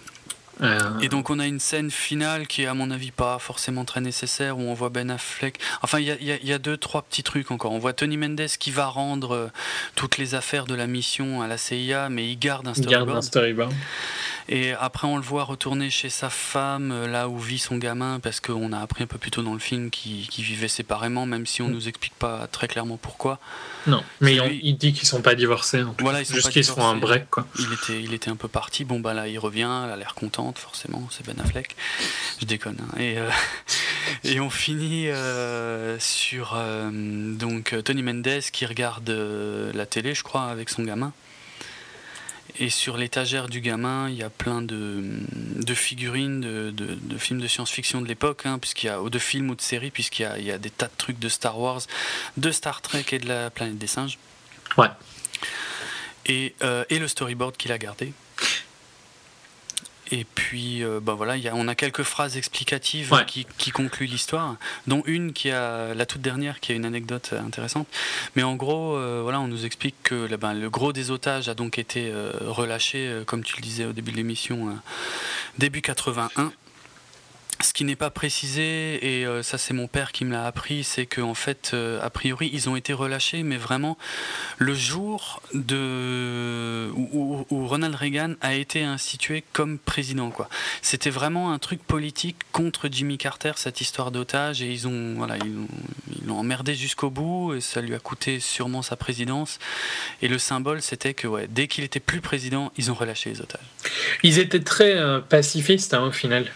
Euh. 0.63 0.79
Et 1.01 1.09
donc 1.09 1.31
on 1.31 1.41
a 1.41 1.47
une 1.47 1.59
scène 1.59 1.91
finale 1.91 2.47
qui 2.47 2.63
est 2.63 2.67
à 2.67 2.75
mon 2.75 2.91
avis 2.93 3.11
pas 3.11 3.39
forcément 3.41 3.85
très 3.85 4.01
nécessaire 4.01 4.57
où 4.57 4.63
on 4.63 4.73
voit 4.73 4.89
Ben 4.89 5.11
Affleck. 5.11 5.59
Enfin 5.83 5.99
il 5.99 6.07
y, 6.07 6.53
a, 6.53 6.59
deux 6.59 6.77
trois 6.77 7.03
petits 7.03 7.25
trucs 7.25 7.51
encore. 7.51 7.73
On 7.73 7.79
voit 7.79 7.93
Tony 7.93 8.17
Mendes 8.17 8.47
qui 8.59 8.71
va 8.71 8.87
rendre 8.87 9.51
toutes 9.97 10.17
les 10.17 10.37
affaires 10.37 10.67
de 10.67 10.75
la 10.75 10.87
mission 10.87 11.43
à 11.43 11.49
la 11.49 11.59
CIA 11.59 12.09
mais 12.09 12.31
il 12.31 12.39
garde 12.39 12.69
un 12.69 12.75
storyboard. 12.75 13.07
garde 13.07 13.19
un 13.19 13.23
storyboard. 13.23 13.75
Et 14.49 14.73
après, 14.73 15.07
on 15.07 15.17
le 15.17 15.23
voit 15.23 15.45
retourner 15.45 15.89
chez 15.89 16.11
sa 16.11 16.29
femme, 16.29 16.93
euh, 16.93 17.07
là 17.07 17.29
où 17.29 17.39
vit 17.39 17.59
son 17.59 17.79
gamin, 17.79 18.21
parce 18.21 18.41
qu'on 18.41 18.73
a 18.73 18.81
appris 18.81 19.03
un 19.03 19.07
peu 19.07 19.17
plus 19.17 19.31
tôt 19.31 19.43
dans 19.43 19.55
le 19.55 19.59
film 19.59 19.91
qu'ils 19.91 20.27
vivaient 20.45 20.69
séparément, 20.69 21.25
même 21.25 21.47
si 21.47 21.63
on 21.63 21.67
ne 21.67 21.73
mm. 21.73 21.75
nous 21.75 21.89
explique 21.89 22.15
pas 22.15 22.47
très 22.47 22.69
clairement 22.69 22.99
pourquoi. 22.99 23.39
Non, 23.87 24.03
mais 24.21 24.37
il 24.63 24.77
dit 24.77 24.93
qu'ils 24.93 25.09
sont 25.09 25.23
pas 25.23 25.35
divorcés. 25.35 25.83
En 25.83 25.95
voilà, 25.99 26.21
ils 26.21 26.27
Juste 26.27 26.51
qu'ils 26.51 26.65
font 26.65 26.85
un 26.85 26.97
break. 26.97 27.31
Quoi. 27.31 27.47
Il, 27.59 27.73
était, 27.73 28.03
il 28.03 28.13
était 28.13 28.31
un 28.31 28.37
peu 28.37 28.49
parti. 28.49 28.85
Bon, 28.85 29.01
bah 29.01 29.15
là, 29.15 29.29
il 29.29 29.39
revient, 29.39 29.71
elle 29.85 29.91
a 29.91 29.97
l'air 29.97 30.15
contente, 30.15 30.59
forcément, 30.59 31.09
c'est 31.11 31.25
Ben 31.25 31.39
Affleck. 31.41 31.77
Je 32.41 32.47
déconne. 32.47 32.79
Hein. 32.81 32.99
Et, 32.99 33.19
euh, 33.19 33.31
et 34.25 34.41
on 34.41 34.51
finit 34.51 35.09
euh, 35.09 35.99
sur 35.99 36.57
donc 36.93 37.75
Tony 37.85 38.03
Mendes 38.03 38.41
qui 38.53 38.67
regarde 38.67 39.09
la 39.09 39.87
télé, 39.87 40.15
je 40.15 40.23
crois, 40.23 40.45
avec 40.45 40.69
son 40.69 40.83
gamin. 40.83 41.13
Et 42.61 42.71
sur 42.71 42.97
l'étagère 42.97 43.49
du 43.49 43.61
gamin, 43.61 44.09
il 44.09 44.15
y 44.15 44.23
a 44.23 44.31
plein 44.31 44.63
de, 44.63 45.03
de 45.03 45.75
figurines 45.75 46.41
de, 46.41 46.71
de, 46.71 47.19
films 47.19 47.41
de 47.41 47.49
science-fiction 47.49 48.01
de 48.01 48.07
l'époque, 48.07 48.43
hein, 48.47 48.59
puisqu'il 48.61 48.87
y 48.87 48.91
a, 48.91 49.03
ou 49.03 49.11
de 49.11 49.19
films 49.19 49.51
ou 49.51 49.55
de 49.57 49.61
séries, 49.61 49.91
puisqu'il 49.91 50.23
y 50.23 50.27
a, 50.27 50.39
il 50.39 50.45
y 50.45 50.53
a 50.53 50.59
des 50.59 50.71
tas 50.71 50.87
de 50.87 50.93
trucs 50.97 51.19
de 51.19 51.29
Star 51.29 51.59
Wars, 51.59 51.81
de 52.37 52.51
Star 52.53 52.81
Trek 52.81 53.07
et 53.11 53.19
de 53.19 53.27
la 53.27 53.51
planète 53.51 53.79
des 53.79 53.89
singes. 53.89 54.19
Ouais. 54.79 54.89
Et, 56.27 56.55
euh, 56.63 56.85
et 56.91 57.01
le 57.01 57.09
storyboard 57.09 57.57
qu'il 57.57 57.73
a 57.73 57.79
gardé. 57.79 58.13
Et 60.17 60.25
puis, 60.37 60.85
euh, 60.85 61.01
bah 61.03 61.15
voilà, 61.15 61.37
y 61.37 61.49
a, 61.49 61.57
on 61.57 61.67
a 61.67 61.75
quelques 61.75 62.05
phrases 62.05 62.37
explicatives 62.37 63.13
qui, 63.27 63.49
qui, 63.59 63.73
concluent 63.73 64.07
l'histoire, 64.07 64.55
dont 64.87 65.03
une 65.07 65.33
qui 65.33 65.51
a 65.51 65.93
la 65.93 66.07
toute 66.07 66.21
dernière, 66.21 66.61
qui 66.61 66.71
a 66.71 66.77
une 66.77 66.85
anecdote 66.85 67.33
intéressante. 67.33 67.89
Mais 68.37 68.45
en 68.45 68.55
gros, 68.55 68.95
euh, 68.95 69.23
voilà, 69.25 69.41
on 69.41 69.49
nous 69.49 69.65
explique 69.67 69.97
que 70.05 70.33
ben, 70.37 70.55
le 70.55 70.71
gros 70.71 70.93
des 70.93 71.11
otages 71.11 71.49
a 71.49 71.55
donc 71.55 71.81
été 71.81 72.13
euh, 72.13 72.31
relâché, 72.43 73.23
comme 73.27 73.43
tu 73.43 73.57
le 73.57 73.63
disais 73.63 73.87
au 73.87 73.93
début 73.93 74.13
de 74.13 74.17
l'émission, 74.17 74.79
début 75.59 75.83
81. 75.83 76.53
Ce 77.61 77.73
qui 77.73 77.85
n'est 77.85 77.97
pas 77.97 78.11
précisé, 78.11 78.99
et 79.03 79.27
euh, 79.27 79.43
ça 79.43 79.59
c'est 79.59 79.75
mon 79.75 79.87
père 79.87 80.13
qui 80.13 80.25
me 80.25 80.33
l'a 80.33 80.47
appris, 80.47 80.85
c'est 80.85 81.07
qu'en 81.07 81.31
en 81.31 81.35
fait, 81.35 81.71
euh, 81.75 82.01
a 82.03 82.11
priori, 82.11 82.51
ils 82.53 82.69
ont 82.69 82.77
été 82.77 82.93
relâchés, 82.93 83.43
mais 83.43 83.57
vraiment 83.57 83.97
le 84.59 84.75
jour 84.75 85.43
où, 85.55 87.67
Ronald 87.67 87.95
Reagan 87.95 88.35
a 88.41 88.55
été 88.55 88.83
institué 88.83 89.45
comme 89.53 89.79
président. 89.79 90.31
quoi. 90.31 90.49
C'était 90.83 91.11
vraiment 91.11 91.53
un 91.53 91.59
truc 91.59 91.83
politique 91.83 92.37
contre 92.53 92.89
Jimmy 92.91 93.19
Carter, 93.19 93.53
cette 93.57 93.81
histoire 93.81 94.11
d'otage, 94.11 94.63
et 94.63 94.71
ils 94.71 94.87
ont 94.87 95.15
voilà, 95.17 95.37
ils 95.39 96.27
l'ont 96.27 96.39
emmerdé 96.39 96.75
jusqu'au 96.75 97.11
bout, 97.11 97.55
et 97.55 97.61
ça 97.61 97.81
lui 97.81 97.95
a 97.95 97.99
coûté 97.99 98.41
sûrement 98.41 98.83
sa 98.83 98.97
présidence. 98.97 99.59
Et 100.23 100.29
le 100.29 100.39
symbole, 100.39 100.83
c'était 100.83 101.15
que 101.15 101.27
ouais, 101.27 101.47
dès 101.49 101.69
qu'il 101.69 101.85
était 101.85 102.01
plus 102.01 102.21
président, 102.21 102.73
ils 102.77 102.91
ont 102.91 102.95
relâché 102.95 103.31
les 103.31 103.41
otages. 103.41 103.61
Ils 104.23 104.39
étaient 104.39 104.63
très 104.63 104.97
euh, 104.97 105.21
pacifistes 105.21 105.95
hein, 105.95 106.05
au 106.05 106.13
final. 106.13 106.51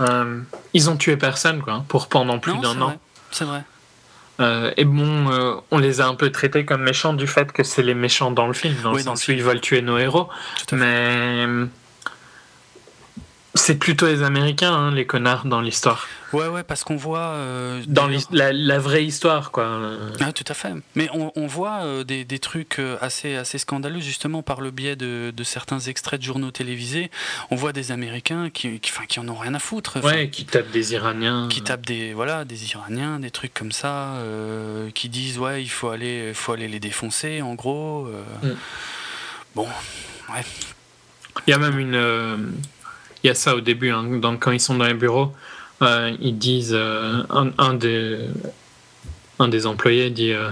Euh, 0.00 0.40
ils 0.72 0.88
ont 0.90 0.96
tué 0.96 1.16
personne 1.16 1.60
quoi, 1.60 1.84
pour 1.88 2.08
pendant 2.08 2.38
plus 2.38 2.56
d'un 2.58 2.80
an. 2.80 2.98
C'est 3.30 3.44
vrai. 3.44 3.62
Euh, 4.40 4.72
et 4.78 4.84
bon, 4.84 5.30
euh, 5.30 5.56
on 5.70 5.78
les 5.78 6.00
a 6.00 6.06
un 6.06 6.14
peu 6.14 6.32
traités 6.32 6.64
comme 6.64 6.82
méchants 6.82 7.12
du 7.12 7.26
fait 7.26 7.52
que 7.52 7.62
c'est 7.62 7.82
les 7.82 7.94
méchants 7.94 8.30
dans 8.30 8.46
le 8.46 8.54
film, 8.54 8.74
dans 8.82 8.92
le 8.92 8.98
sens 9.00 9.28
où 9.28 9.32
ils 9.32 9.42
veulent 9.42 9.60
tuer 9.60 9.82
nos 9.82 9.98
héros. 9.98 10.28
Mais 10.72 11.46
c'est 13.54 13.74
plutôt 13.74 14.06
les 14.06 14.22
Américains, 14.22 14.72
hein, 14.72 14.90
les 14.92 15.04
connards 15.04 15.44
dans 15.44 15.60
l'histoire. 15.60 16.06
Ouais, 16.32 16.46
ouais, 16.46 16.62
parce 16.62 16.84
qu'on 16.84 16.96
voit. 16.96 17.18
Euh, 17.34 17.82
dans 17.86 18.08
la, 18.30 18.78
vraie 18.78 19.04
histoire, 19.04 19.50
quoi. 19.50 19.80
Ah, 20.20 20.32
tout 20.32 20.44
à 20.46 20.54
fait. 20.54 20.72
Mais 20.94 21.08
on, 21.12 21.46
voit 21.46 21.82
euh, 21.82 22.04
des, 22.04 22.24
des, 22.24 22.38
trucs 22.38 22.78
euh, 22.78 22.96
assez, 23.00 23.34
assez 23.34 23.58
scandaleux, 23.58 24.00
justement, 24.00 24.42
par 24.42 24.60
le 24.60 24.70
biais 24.70 24.96
de, 24.96 25.32
de, 25.36 25.44
certains 25.44 25.80
extraits 25.80 26.20
de 26.20 26.24
journaux 26.24 26.50
télévisés. 26.50 27.10
On 27.50 27.56
voit 27.56 27.72
des 27.72 27.92
Américains 27.92 28.50
qui, 28.50 28.78
qui, 28.80 28.92
qui 29.08 29.20
en 29.20 29.28
ont 29.28 29.34
rien 29.34 29.54
à 29.54 29.58
foutre. 29.58 30.02
Ouais, 30.04 30.28
qui 30.30 30.44
tapent 30.44 30.70
des 30.70 30.92
Iraniens. 30.92 31.48
Qui 31.50 31.62
tapent 31.62 31.86
des, 31.86 32.12
voilà, 32.12 32.44
des 32.44 32.70
Iraniens, 32.72 33.18
des 33.18 33.30
trucs 33.30 33.54
comme 33.54 33.72
ça, 33.72 34.14
qui 34.94 35.08
disent, 35.08 35.38
ouais, 35.38 35.62
il 35.62 35.70
faut 35.70 35.88
aller, 35.88 36.32
faut 36.34 36.52
aller 36.52 36.68
les 36.68 36.80
défoncer, 36.80 37.42
en 37.42 37.54
gros. 37.54 38.08
Mm. 38.42 38.48
Bon, 39.54 39.66
ouais. 40.32 40.42
Il 41.46 41.50
y 41.50 41.54
a 41.54 41.58
même 41.58 41.78
une 41.78 42.60
il 43.22 43.26
y 43.26 43.30
a 43.30 43.34
ça 43.34 43.54
au 43.54 43.60
début, 43.60 43.90
hein, 43.90 44.06
quand 44.40 44.50
ils 44.50 44.60
sont 44.60 44.74
dans 44.74 44.86
les 44.86 44.94
bureaux, 44.94 45.34
euh, 45.82 46.12
ils 46.20 46.36
disent, 46.36 46.74
euh, 46.74 47.22
un, 47.30 47.74
des, 47.74 48.18
un 49.38 49.48
des 49.48 49.66
employés 49.66 50.10
dit 50.10 50.32
euh, 50.32 50.50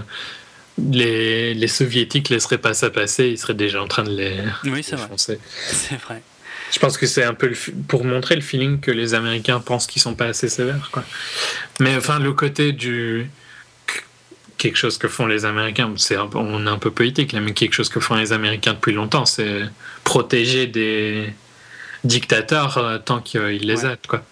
les, 0.77 1.53
les 1.53 1.67
soviétiques 1.67 2.29
laisseraient 2.29 2.57
pas 2.57 2.73
ça 2.73 2.89
passer, 2.89 3.29
ils 3.29 3.37
seraient 3.37 3.53
déjà 3.53 3.81
en 3.81 3.87
train 3.87 4.03
de 4.03 4.11
les 4.11 4.37
oui, 4.65 4.83
c'est 4.83 4.95
Vrai. 4.95 5.09
C'est 5.17 5.99
vrai. 6.01 6.21
Je 6.71 6.79
pense 6.79 6.97
que 6.97 7.07
c'est 7.07 7.23
un 7.23 7.33
peu 7.33 7.51
pour 7.87 8.05
montrer 8.05 8.35
le 8.35 8.41
feeling 8.41 8.79
que 8.79 8.91
les 8.91 9.13
Américains 9.13 9.59
pensent 9.59 9.87
qu'ils 9.87 10.01
sont 10.01 10.13
pas 10.13 10.27
assez 10.27 10.49
sévères. 10.49 10.89
Quoi. 10.91 11.03
Mais 11.79 11.95
enfin, 11.95 12.19
le 12.19 12.33
côté 12.33 12.73
du 12.73 13.29
quelque 14.57 14.75
chose 14.75 14.97
que 14.97 15.07
font 15.07 15.25
les 15.25 15.45
Américains, 15.45 15.91
c'est 15.97 16.17
on 16.17 16.67
est 16.67 16.69
un 16.69 16.77
peu 16.77 16.91
politique 16.91 17.31
là, 17.31 17.39
mais 17.39 17.53
quelque 17.53 17.73
chose 17.73 17.89
que 17.89 17.99
font 17.99 18.15
les 18.15 18.33
Américains 18.33 18.73
depuis 18.73 18.93
longtemps, 18.93 19.25
c'est 19.25 19.61
protéger 20.03 20.67
des 20.67 21.33
dictateurs 22.03 22.77
euh, 22.77 22.97
tant 22.97 23.19
qu'ils 23.19 23.65
les 23.65 23.85
aident. 23.85 24.07
Quoi. 24.07 24.23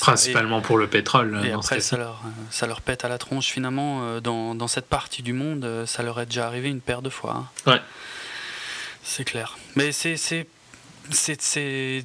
Principalement 0.00 0.60
pour 0.60 0.78
le 0.78 0.86
pétrole. 0.86 1.40
Et 1.44 1.52
après, 1.52 1.80
ça 1.80 1.96
leur, 1.96 2.22
euh, 2.24 2.30
ça 2.50 2.66
leur 2.66 2.80
pète 2.80 3.04
à 3.04 3.08
la 3.08 3.18
tronche. 3.18 3.46
Finalement, 3.46 4.00
euh, 4.02 4.20
dans, 4.20 4.54
dans, 4.54 4.68
cette 4.68 4.86
partie 4.86 5.22
du 5.22 5.32
monde, 5.32 5.84
ça 5.86 6.02
leur 6.02 6.20
est 6.20 6.26
déjà 6.26 6.46
arrivé 6.46 6.68
une 6.68 6.80
paire 6.80 7.02
de 7.02 7.10
fois. 7.10 7.46
Hein. 7.66 7.70
Ouais. 7.70 7.80
C'est 9.02 9.24
clair. 9.24 9.56
Mais 9.76 9.92
c'est. 9.92 10.16
c'est 10.16 10.46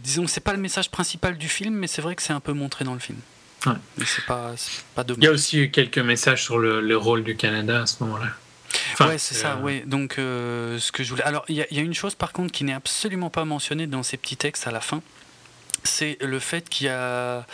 disons 0.04 0.28
c'est 0.28 0.42
pas 0.42 0.52
le 0.52 0.60
message 0.60 0.92
principal 0.92 1.38
du 1.38 1.48
film 1.48 1.74
mais 1.74 1.88
c'est 1.88 2.02
vrai 2.02 2.18
que 2.18 2.22
c'est 2.22 2.34
un 2.34 2.42
peu 2.42 2.52
montré 2.52 2.84
dans 2.84 2.94
le 2.94 3.00
film 3.00 3.18
ouais. 3.66 3.72
c'est 4.06 4.26
pas, 4.26 4.52
pas 4.94 5.06
il 5.18 5.24
y 5.24 5.28
a 5.28 5.32
aussi 5.32 5.58
eu 5.58 5.72
quelques 5.72 6.00
messages 6.00 6.44
sur 6.44 6.58
le, 6.58 6.82
le 6.82 6.98
rôle 6.98 7.24
du 7.24 7.38
Canada 7.38 7.84
à 7.84 7.86
ce 7.86 8.04
moment 8.04 8.18
là 9.00 9.08
ouais, 9.08 9.18
c'est 9.18 9.36
ça, 9.36 9.60
oui. 9.62 9.84
Donc, 9.86 10.14
ce 10.18 10.92
que 10.92 11.04
je 11.04 11.10
voulais. 11.10 11.24
Alors, 11.24 11.46
il 11.48 11.56
y, 11.56 11.76
y, 11.76 11.80
a 11.80 11.82
une 11.82 11.94
chose, 11.94 12.16
par 12.16 12.34
contre, 12.34 12.52
qui 12.52 12.64
n'est 12.64 12.74
absolument 12.74 13.30
pas 13.30 13.46
mentionnée 13.46 13.88
dans 13.88 14.04
ces 14.04 14.18
petits 14.18 14.38
textes 14.38 14.68
à 14.68 14.72
la 14.72 14.82
fin 14.82 15.02
c'est 15.84 16.18
le 16.22 16.40
fait 16.40 16.68
qu'il 16.68 16.88
y 16.88 16.90
a, 16.90 17.46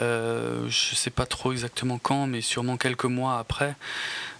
euh, 0.00 0.68
je 0.68 0.92
ne 0.92 0.96
sais 0.96 1.10
pas 1.10 1.26
trop 1.26 1.52
exactement 1.52 1.98
quand, 1.98 2.26
mais 2.26 2.40
sûrement 2.40 2.76
quelques 2.76 3.04
mois 3.04 3.38
après. 3.38 3.74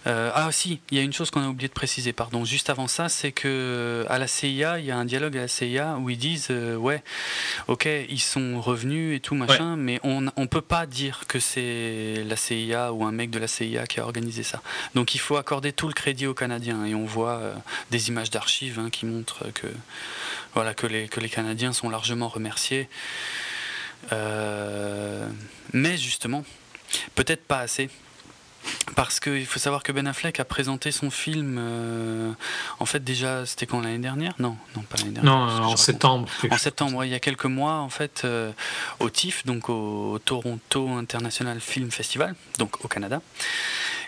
Euh, 0.07 0.31
ah 0.33 0.51
si, 0.51 0.79
il 0.91 0.97
y 0.97 0.99
a 0.99 1.03
une 1.03 1.13
chose 1.13 1.31
qu'on 1.31 1.41
a 1.41 1.47
oublié 1.47 1.67
de 1.67 1.73
préciser, 1.73 2.13
pardon. 2.13 2.43
Juste 2.45 2.69
avant 2.69 2.87
ça, 2.87 3.09
c'est 3.09 3.31
que 3.31 4.05
à 4.09 4.19
la 4.19 4.27
CIA, 4.27 4.79
il 4.79 4.85
y 4.85 4.91
a 4.91 4.97
un 4.97 5.05
dialogue 5.05 5.37
à 5.37 5.41
la 5.41 5.47
CIA 5.47 5.97
où 5.99 6.09
ils 6.09 6.17
disent, 6.17 6.47
euh, 6.51 6.75
ouais, 6.75 7.03
ok, 7.67 7.87
ils 8.09 8.21
sont 8.21 8.59
revenus 8.59 9.15
et 9.15 9.19
tout 9.19 9.35
machin, 9.35 9.75
mais 9.75 9.99
on 10.03 10.21
ne 10.21 10.45
peut 10.45 10.61
pas 10.61 10.85
dire 10.85 11.23
que 11.27 11.39
c'est 11.39 12.23
la 12.25 12.35
CIA 12.35 12.93
ou 12.93 13.05
un 13.05 13.11
mec 13.11 13.29
de 13.29 13.39
la 13.39 13.47
CIA 13.47 13.87
qui 13.87 13.99
a 13.99 14.03
organisé 14.03 14.43
ça. 14.43 14.61
Donc 14.95 15.15
il 15.15 15.19
faut 15.19 15.37
accorder 15.37 15.71
tout 15.71 15.87
le 15.87 15.93
crédit 15.93 16.27
aux 16.27 16.33
Canadiens 16.33 16.85
et 16.85 16.95
on 16.95 17.05
voit 17.05 17.41
des 17.91 18.09
images 18.09 18.29
d'archives 18.29 18.79
hein, 18.79 18.89
qui 18.89 19.05
montrent 19.05 19.51
que 19.53 19.67
voilà, 20.53 20.73
que 20.73 20.87
les, 20.87 21.07
que 21.07 21.19
les 21.19 21.29
Canadiens 21.29 21.73
sont 21.73 21.89
largement 21.89 22.27
remerciés. 22.27 22.87
Euh, 24.11 25.27
mais 25.71 25.97
justement, 25.97 26.43
peut-être 27.15 27.43
pas 27.45 27.59
assez. 27.59 27.89
Parce 28.95 29.19
qu'il 29.19 29.45
faut 29.45 29.59
savoir 29.59 29.83
que 29.83 29.91
Ben 29.91 30.07
Affleck 30.07 30.39
a 30.39 30.45
présenté 30.45 30.91
son 30.91 31.09
film, 31.09 31.57
euh, 31.59 32.31
en 32.79 32.85
fait 32.85 33.03
déjà, 33.03 33.45
c'était 33.45 33.65
quand 33.65 33.81
l'année 33.81 33.97
dernière? 33.97 34.33
Non, 34.39 34.57
non 34.75 34.81
pas 34.83 34.97
l'année 34.97 35.11
dernière. 35.11 35.33
Non, 35.33 35.65
en 35.65 35.75
septembre. 35.75 36.29
En 36.49 36.57
septembre, 36.57 37.03
il 37.05 37.11
y 37.11 37.15
a 37.15 37.19
quelques 37.19 37.45
mois, 37.45 37.75
en 37.75 37.89
fait, 37.89 38.21
euh, 38.23 38.51
au 38.99 39.09
TIFF, 39.09 39.45
donc 39.45 39.69
au 39.69 40.19
Toronto 40.23 40.89
International 40.89 41.59
Film 41.59 41.91
Festival, 41.91 42.35
donc 42.59 42.83
au 42.85 42.87
Canada. 42.87 43.21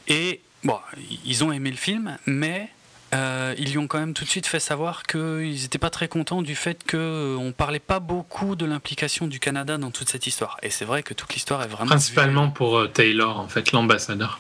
Et 0.08 0.42
bon, 0.64 0.78
ils 1.26 1.44
ont 1.44 1.52
aimé 1.52 1.72
le 1.72 1.78
film, 1.78 2.18
mais 2.26 2.70
euh, 3.14 3.54
ils 3.58 3.72
lui 3.72 3.78
ont 3.78 3.88
quand 3.88 4.00
même 4.00 4.14
tout 4.14 4.26
de 4.26 4.30
suite 4.30 4.48
fait 4.48 4.60
savoir 4.60 5.04
qu'ils 5.04 5.62
n'étaient 5.62 5.78
pas 5.78 5.90
très 5.90 6.08
contents 6.08 6.42
du 6.42 6.56
fait 6.56 6.84
qu'on 6.90 6.98
euh, 6.98 7.40
ne 7.40 7.52
parlait 7.52 7.80
pas 7.80 8.00
beaucoup 8.00 8.56
de 8.56 8.66
l'implication 8.66 9.28
du 9.28 9.40
Canada 9.40 9.78
dans 9.78 9.92
toute 9.92 10.10
cette 10.10 10.28
histoire. 10.28 10.58
Et 10.64 10.70
c'est 10.70 10.86
vrai 10.86 11.04
que 11.04 11.14
toute 11.14 11.34
l'histoire 11.34 11.62
est 11.64 11.68
vraiment... 11.68 11.92
Principalement 11.92 12.50
pour 12.50 12.78
euh, 12.78 12.88
Taylor, 12.88 13.40
en 13.40 13.48
fait, 13.48 13.72
l'ambassadeur. 13.72 14.40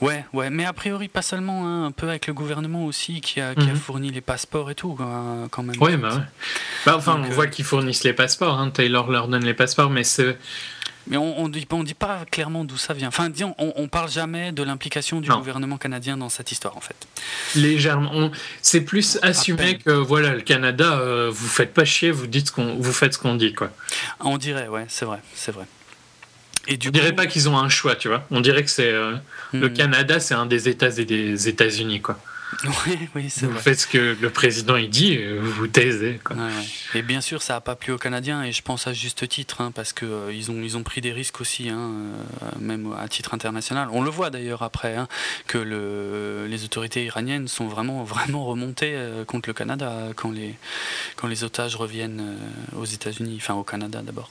Ouais, 0.00 0.24
ouais, 0.32 0.50
mais 0.50 0.64
a 0.64 0.72
priori 0.72 1.08
pas 1.08 1.22
seulement, 1.22 1.66
hein, 1.66 1.86
un 1.86 1.92
peu 1.92 2.08
avec 2.08 2.26
le 2.26 2.34
gouvernement 2.34 2.84
aussi 2.84 3.20
qui 3.20 3.40
a, 3.40 3.54
qui 3.54 3.68
a 3.68 3.72
mhm. 3.72 3.76
fourni 3.76 4.10
les 4.10 4.20
passeports 4.20 4.70
et 4.70 4.74
tout, 4.74 4.96
quand 5.50 5.62
même. 5.62 5.76
Oui, 5.80 5.96
bah 5.96 6.14
ouais. 6.14 6.22
Bah, 6.86 6.94
enfin, 6.96 7.20
on 7.24 7.30
voit 7.30 7.46
qu'ils 7.46 7.64
fournissent 7.64 8.04
les 8.04 8.12
passeports, 8.12 8.58
hein. 8.58 8.70
Taylor 8.70 9.10
leur 9.10 9.28
donne 9.28 9.44
les 9.44 9.54
passeports, 9.54 9.90
mais 9.90 10.04
c'est 10.04 10.36
mais 11.06 11.18
on 11.18 11.48
ne 11.48 11.52
dit, 11.52 11.66
on 11.70 11.84
dit, 11.84 11.94
pas 11.94 12.24
clairement 12.30 12.64
d'où 12.64 12.78
ça 12.78 12.94
vient. 12.94 13.08
Enfin, 13.08 13.28
disons, 13.28 13.54
on, 13.58 13.82
ne 13.82 13.86
parle 13.86 14.10
jamais 14.10 14.52
de 14.52 14.62
l'implication 14.62 15.20
du 15.20 15.28
gouvernement 15.28 15.76
canadien 15.76 16.16
dans 16.16 16.30
cette 16.30 16.50
histoire, 16.50 16.76
en 16.76 16.80
fait. 16.80 16.96
Légèrement. 17.56 18.30
C'est 18.62 18.80
plus 18.80 19.18
assumé 19.22 19.78
que, 19.78 19.90
voilà, 19.90 20.34
le 20.34 20.40
Canada, 20.40 20.98
euh, 20.98 21.30
vous 21.30 21.48
faites 21.48 21.74
pas 21.74 21.84
chier, 21.84 22.10
vous, 22.10 22.26
dites 22.26 22.48
ce 22.48 22.52
qu'on, 22.52 22.76
vous 22.76 22.92
faites 22.92 23.14
ce 23.14 23.18
qu'on 23.18 23.34
dit, 23.34 23.52
quoi. 23.52 23.70
On 24.20 24.38
dirait, 24.38 24.68
ouais, 24.68 24.86
c'est 24.88 25.04
vrai, 25.04 25.20
c'est 25.34 25.52
vrai. 25.52 25.66
Et 26.66 26.76
du 26.76 26.88
on 26.88 26.90
dirait 26.90 27.14
pas 27.14 27.26
qu'ils 27.26 27.48
ont 27.48 27.58
un 27.58 27.68
choix, 27.68 27.96
tu 27.96 28.08
vois. 28.08 28.26
On 28.30 28.40
dirait 28.40 28.64
que 28.64 28.70
c'est 28.70 28.92
euh, 28.92 29.14
le 29.52 29.68
hmm. 29.68 29.74
Canada, 29.74 30.20
c'est 30.20 30.34
un 30.34 30.46
des 30.46 30.68
États 30.68 30.90
et 30.98 31.04
des 31.04 31.48
États-Unis, 31.48 32.00
quoi. 32.00 32.18
Oui, 32.86 33.08
oui, 33.14 33.30
c'est 33.30 33.46
Vous 33.46 33.58
faites 33.58 33.80
ce 33.80 33.86
que 33.86 34.16
le 34.20 34.30
président 34.30 34.76
il 34.76 34.90
dit, 34.90 35.18
vous 35.40 35.50
vous 35.50 35.66
taisez. 35.66 36.20
Et 36.94 37.02
bien 37.02 37.20
sûr, 37.20 37.42
ça 37.42 37.54
n'a 37.54 37.60
pas 37.60 37.76
plu 37.76 37.92
aux 37.92 37.98
Canadiens, 37.98 38.42
et 38.42 38.52
je 38.52 38.62
pense 38.62 38.86
à 38.86 38.92
juste 38.92 39.28
titre, 39.28 39.60
hein, 39.60 39.72
parce 39.74 39.92
qu'ils 39.92 40.08
euh, 40.08 40.32
ils 40.32 40.50
ont, 40.50 40.62
ils 40.62 40.76
ont 40.76 40.82
pris 40.82 41.00
des 41.00 41.12
risques 41.12 41.40
aussi, 41.40 41.68
hein, 41.68 41.92
euh, 42.42 42.46
même 42.58 42.94
à 42.98 43.08
titre 43.08 43.34
international. 43.34 43.88
On 43.92 44.02
le 44.02 44.10
voit 44.10 44.30
d'ailleurs 44.30 44.62
après, 44.62 44.96
hein, 44.96 45.08
que 45.46 45.58
le, 45.58 46.46
les 46.48 46.64
autorités 46.64 47.04
iraniennes 47.04 47.48
sont 47.48 47.66
vraiment, 47.66 48.04
vraiment 48.04 48.44
remontées 48.44 48.94
euh, 48.94 49.24
contre 49.24 49.48
le 49.48 49.54
Canada 49.54 50.10
quand 50.16 50.30
les, 50.30 50.54
quand 51.16 51.28
les 51.28 51.44
otages 51.44 51.76
reviennent 51.76 52.36
aux 52.76 52.84
États-Unis, 52.84 53.38
enfin 53.40 53.54
au 53.54 53.64
Canada 53.64 54.02
d'abord. 54.02 54.30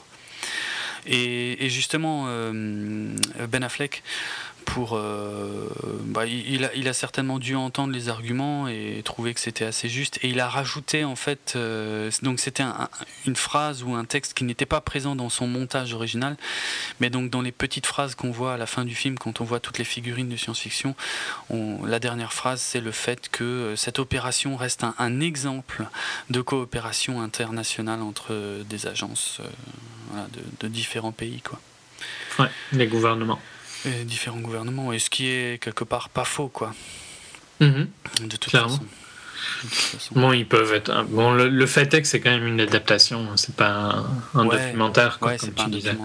Et, 1.06 1.68
justement, 1.68 2.26
Ben 2.26 3.62
Affleck 3.62 4.02
pour. 4.64 4.94
Euh, 4.94 5.68
bah, 6.06 6.26
il, 6.26 6.88
a, 6.88 6.92
certainement 6.92 7.38
dû 7.38 7.54
entendre 7.54 7.92
les 7.92 8.08
arguments 8.08 8.68
et 8.68 9.02
trouver 9.04 9.34
que 9.34 9.40
c'était 9.40 9.64
assez 9.64 9.88
juste. 9.88 10.18
Et 10.22 10.28
il 10.28 10.40
a 10.40 10.48
rajouté 10.48 11.04
en 11.04 11.16
fait, 11.16 11.54
euh, 11.56 12.10
donc 12.22 12.40
c'était 12.40 12.64
une 13.26 13.36
phrase 13.36 13.82
ou 13.82 13.94
un 13.94 14.04
texte 14.04 14.34
qui 14.34 14.44
n'était 14.44 14.66
pas 14.66 14.80
présent 14.80 15.16
dans 15.16 15.28
son 15.28 15.46
montage 15.46 15.92
original, 15.92 16.36
mais 17.00 17.10
donc 17.10 17.30
dans 17.30 17.42
les 17.42 17.52
petites 17.52 17.86
phrases 17.86 18.14
qu'on 18.14 18.30
voit 18.30 18.54
à 18.54 18.56
la 18.56 18.66
fin 18.66 18.84
du 18.84 18.94
film, 18.94 19.18
quand 19.18 19.40
on 19.40 19.44
voit 19.44 19.60
toutes 19.60 19.78
les 19.78 19.84
figurines 19.84 20.28
de 20.28 20.36
science-fiction, 20.36 20.94
la 21.50 21.98
dernière 21.98 22.32
phrase 22.32 22.60
c'est 22.60 22.80
le 22.80 22.92
fait 22.92 23.28
que 23.28 23.44
euh, 23.44 23.76
cette 23.76 23.98
opération 23.98 24.56
reste 24.56 24.84
un, 24.84 25.20
exemple 25.20 25.86
de 26.30 26.40
coopération 26.40 27.22
internationale 27.22 28.02
entre 28.02 28.62
des 28.68 28.86
agences 28.86 29.40
de, 30.32 30.40
de, 30.60 30.68
différents 30.68 31.12
pays, 31.12 31.40
quoi. 31.42 31.60
Ouais, 32.38 32.50
les 32.72 32.86
gouvernements 32.86 33.40
différents 34.04 34.40
gouvernements, 34.40 34.92
et 34.92 34.98
ce 34.98 35.10
qui 35.10 35.28
est 35.28 35.62
quelque 35.62 35.84
part 35.84 36.08
pas 36.08 36.24
faux, 36.24 36.48
quoi. 36.48 36.74
Mhm. 37.60 37.88
De 38.22 38.36
toute 38.36 38.50
façon. 38.50 38.80
Bon, 40.12 40.32
ils 40.32 40.46
peuvent 40.46 40.72
être. 40.72 41.04
Bon, 41.08 41.32
le, 41.32 41.66
fait 41.66 41.92
est 41.92 42.02
que 42.02 42.08
c'est 42.08 42.20
quand 42.20 42.30
même 42.30 42.46
une 42.46 42.60
adaptation, 42.60 43.36
c'est 43.36 43.54
pas 43.54 44.04
un, 44.34 44.44
documentaire, 44.44 45.18
comme 45.18 45.36
tu 45.36 45.70
disais. 45.70 45.96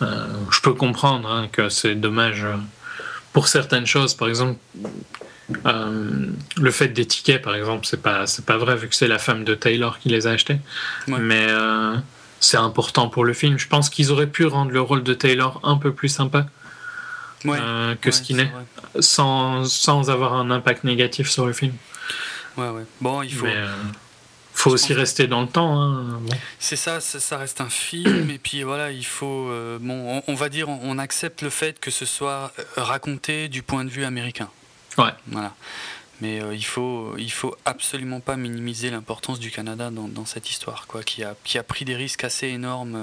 Euh, 0.00 0.26
je 0.50 0.60
peux 0.60 0.74
comprendre 0.74 1.30
hein, 1.30 1.48
que 1.50 1.68
c'est 1.68 1.94
dommage 1.94 2.44
euh, 2.44 2.56
pour 3.32 3.48
certaines 3.48 3.86
choses. 3.86 4.14
Par 4.14 4.28
exemple, 4.28 4.58
euh, 5.66 6.26
le 6.56 6.70
fait 6.70 6.88
des 6.88 7.06
tickets, 7.06 7.42
par 7.42 7.54
exemple, 7.54 7.86
c'est 7.86 8.00
pas 8.00 8.26
c'est 8.26 8.44
pas 8.44 8.58
vrai 8.58 8.76
vu 8.76 8.88
que 8.88 8.94
c'est 8.94 9.08
la 9.08 9.18
femme 9.18 9.44
de 9.44 9.54
Taylor 9.54 9.98
qui 9.98 10.08
les 10.08 10.26
a 10.26 10.30
achetés. 10.30 10.58
Mais 11.08 11.48
c'est 12.42 12.56
important 12.56 13.08
pour 13.08 13.24
le 13.24 13.32
film. 13.32 13.58
Je 13.58 13.68
pense 13.68 13.88
qu'ils 13.88 14.10
auraient 14.10 14.26
pu 14.26 14.44
rendre 14.44 14.70
le 14.70 14.80
rôle 14.80 15.02
de 15.02 15.14
Taylor 15.14 15.60
un 15.62 15.76
peu 15.76 15.92
plus 15.92 16.08
sympa. 16.08 16.46
que 17.44 18.10
ce 18.10 18.22
qu'il 18.22 18.40
est, 18.40 18.50
sans, 19.00 19.64
sans 19.64 20.10
avoir 20.10 20.34
un 20.34 20.50
impact 20.50 20.84
négatif 20.84 21.30
sur 21.30 21.46
le 21.46 21.52
film. 21.52 21.72
Ouais, 22.56 22.68
ouais. 22.68 22.84
Bon, 23.00 23.22
il 23.22 23.32
faut. 23.32 23.46
Euh, 23.46 23.74
faut 24.54 24.70
aussi 24.70 24.92
rester 24.92 25.26
dans 25.26 25.40
le 25.40 25.48
temps. 25.48 25.80
Hein. 25.80 26.20
C'est 26.58 26.76
ça, 26.76 27.00
ça, 27.00 27.38
reste 27.38 27.60
un 27.60 27.70
film, 27.70 28.30
et 28.30 28.38
puis 28.38 28.62
voilà, 28.62 28.90
il 28.92 29.06
faut. 29.06 29.48
Euh, 29.48 29.78
bon, 29.80 30.22
on, 30.26 30.34
va 30.34 30.48
dire, 30.48 30.68
on, 30.68 30.98
accepte 30.98 31.42
le 31.42 31.50
fait 31.50 31.80
que 31.80 31.90
ce 31.90 32.04
soit 32.04 32.52
euh, 32.58 32.62
raconté 32.76 33.48
du 33.48 33.62
point 33.62 33.84
de 33.84 33.90
vue 33.90 34.04
américain. 34.04 34.50
Ouais. 34.98 35.12
Voilà. 35.28 35.54
Mais 36.22 36.40
il 36.52 36.64
faut, 36.64 37.14
il 37.18 37.32
faut 37.32 37.56
absolument 37.64 38.20
pas 38.20 38.36
minimiser 38.36 38.90
l'importance 38.90 39.40
du 39.40 39.50
Canada 39.50 39.90
dans, 39.90 40.06
dans, 40.06 40.24
cette 40.24 40.48
histoire, 40.48 40.86
quoi, 40.86 41.02
qui 41.02 41.24
a, 41.24 41.34
qui 41.42 41.58
a 41.58 41.64
pris 41.64 41.84
des 41.84 41.96
risques 41.96 42.22
assez 42.22 42.46
énormes 42.46 42.96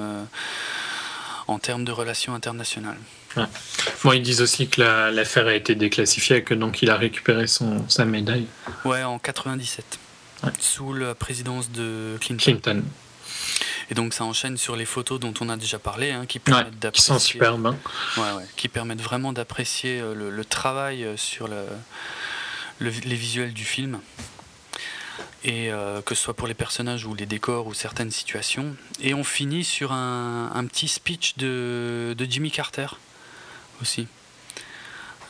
en 1.49 1.59
termes 1.59 1.83
de 1.83 1.91
relations 1.91 2.33
internationales. 2.33 2.97
Bon, 4.03 4.13
ils 4.13 4.21
disent 4.21 4.41
aussi 4.41 4.67
que 4.67 4.81
l'affaire 5.11 5.47
a 5.47 5.53
été 5.53 5.75
déclassifiée 5.75 6.37
et 6.37 6.43
que 6.43 6.53
donc 6.53 6.81
il 6.81 6.89
a 6.89 6.95
récupéré 6.95 7.47
son, 7.47 7.87
sa 7.89 8.05
médaille. 8.05 8.47
Ouais, 8.85 9.03
en 9.03 9.19
97, 9.19 9.99
sous 10.59 10.93
la 10.93 11.15
présidence 11.15 11.71
de 11.71 12.17
Clinton. 12.21 12.43
Clinton. 12.43 12.83
Et 13.91 13.95
donc 13.95 14.13
ça 14.13 14.23
enchaîne 14.23 14.57
sur 14.57 14.75
les 14.75 14.85
photos 14.85 15.19
dont 15.19 15.33
on 15.41 15.49
a 15.49 15.57
déjà 15.57 15.79
parlé, 15.79 16.11
hein, 16.11 16.25
qui 16.27 16.39
permettent 16.39 16.79
d'apprécier. 16.79 17.15
Qui 17.15 17.19
sont 17.19 17.19
superbes. 17.19 17.65
Hein. 17.65 17.77
Ouais, 18.17 18.45
qui 18.55 18.67
permettent 18.67 19.01
vraiment 19.01 19.33
d'apprécier 19.33 19.99
euh, 19.99 20.13
le, 20.13 20.45
travail 20.45 21.03
euh, 21.03 21.17
sur 21.17 21.47
le, 21.47 21.65
les 22.79 23.15
visuels 23.15 23.53
du 23.53 23.65
film 23.65 23.99
et 25.43 25.71
euh, 25.71 26.01
que 26.01 26.15
ce 26.15 26.23
soit 26.23 26.33
pour 26.33 26.47
les 26.47 26.53
personnages 26.53 27.05
ou 27.05 27.15
les 27.15 27.25
décors 27.25 27.67
ou 27.67 27.73
certaines 27.73 28.11
situations. 28.11 28.75
Et 29.01 29.13
on 29.13 29.23
finit 29.23 29.63
sur 29.63 29.91
un, 29.91 30.65
petit 30.65 30.87
speech 30.87 31.37
de, 31.37 32.15
Jimmy 32.29 32.51
Carter 32.51 32.87
aussi. 33.81 34.07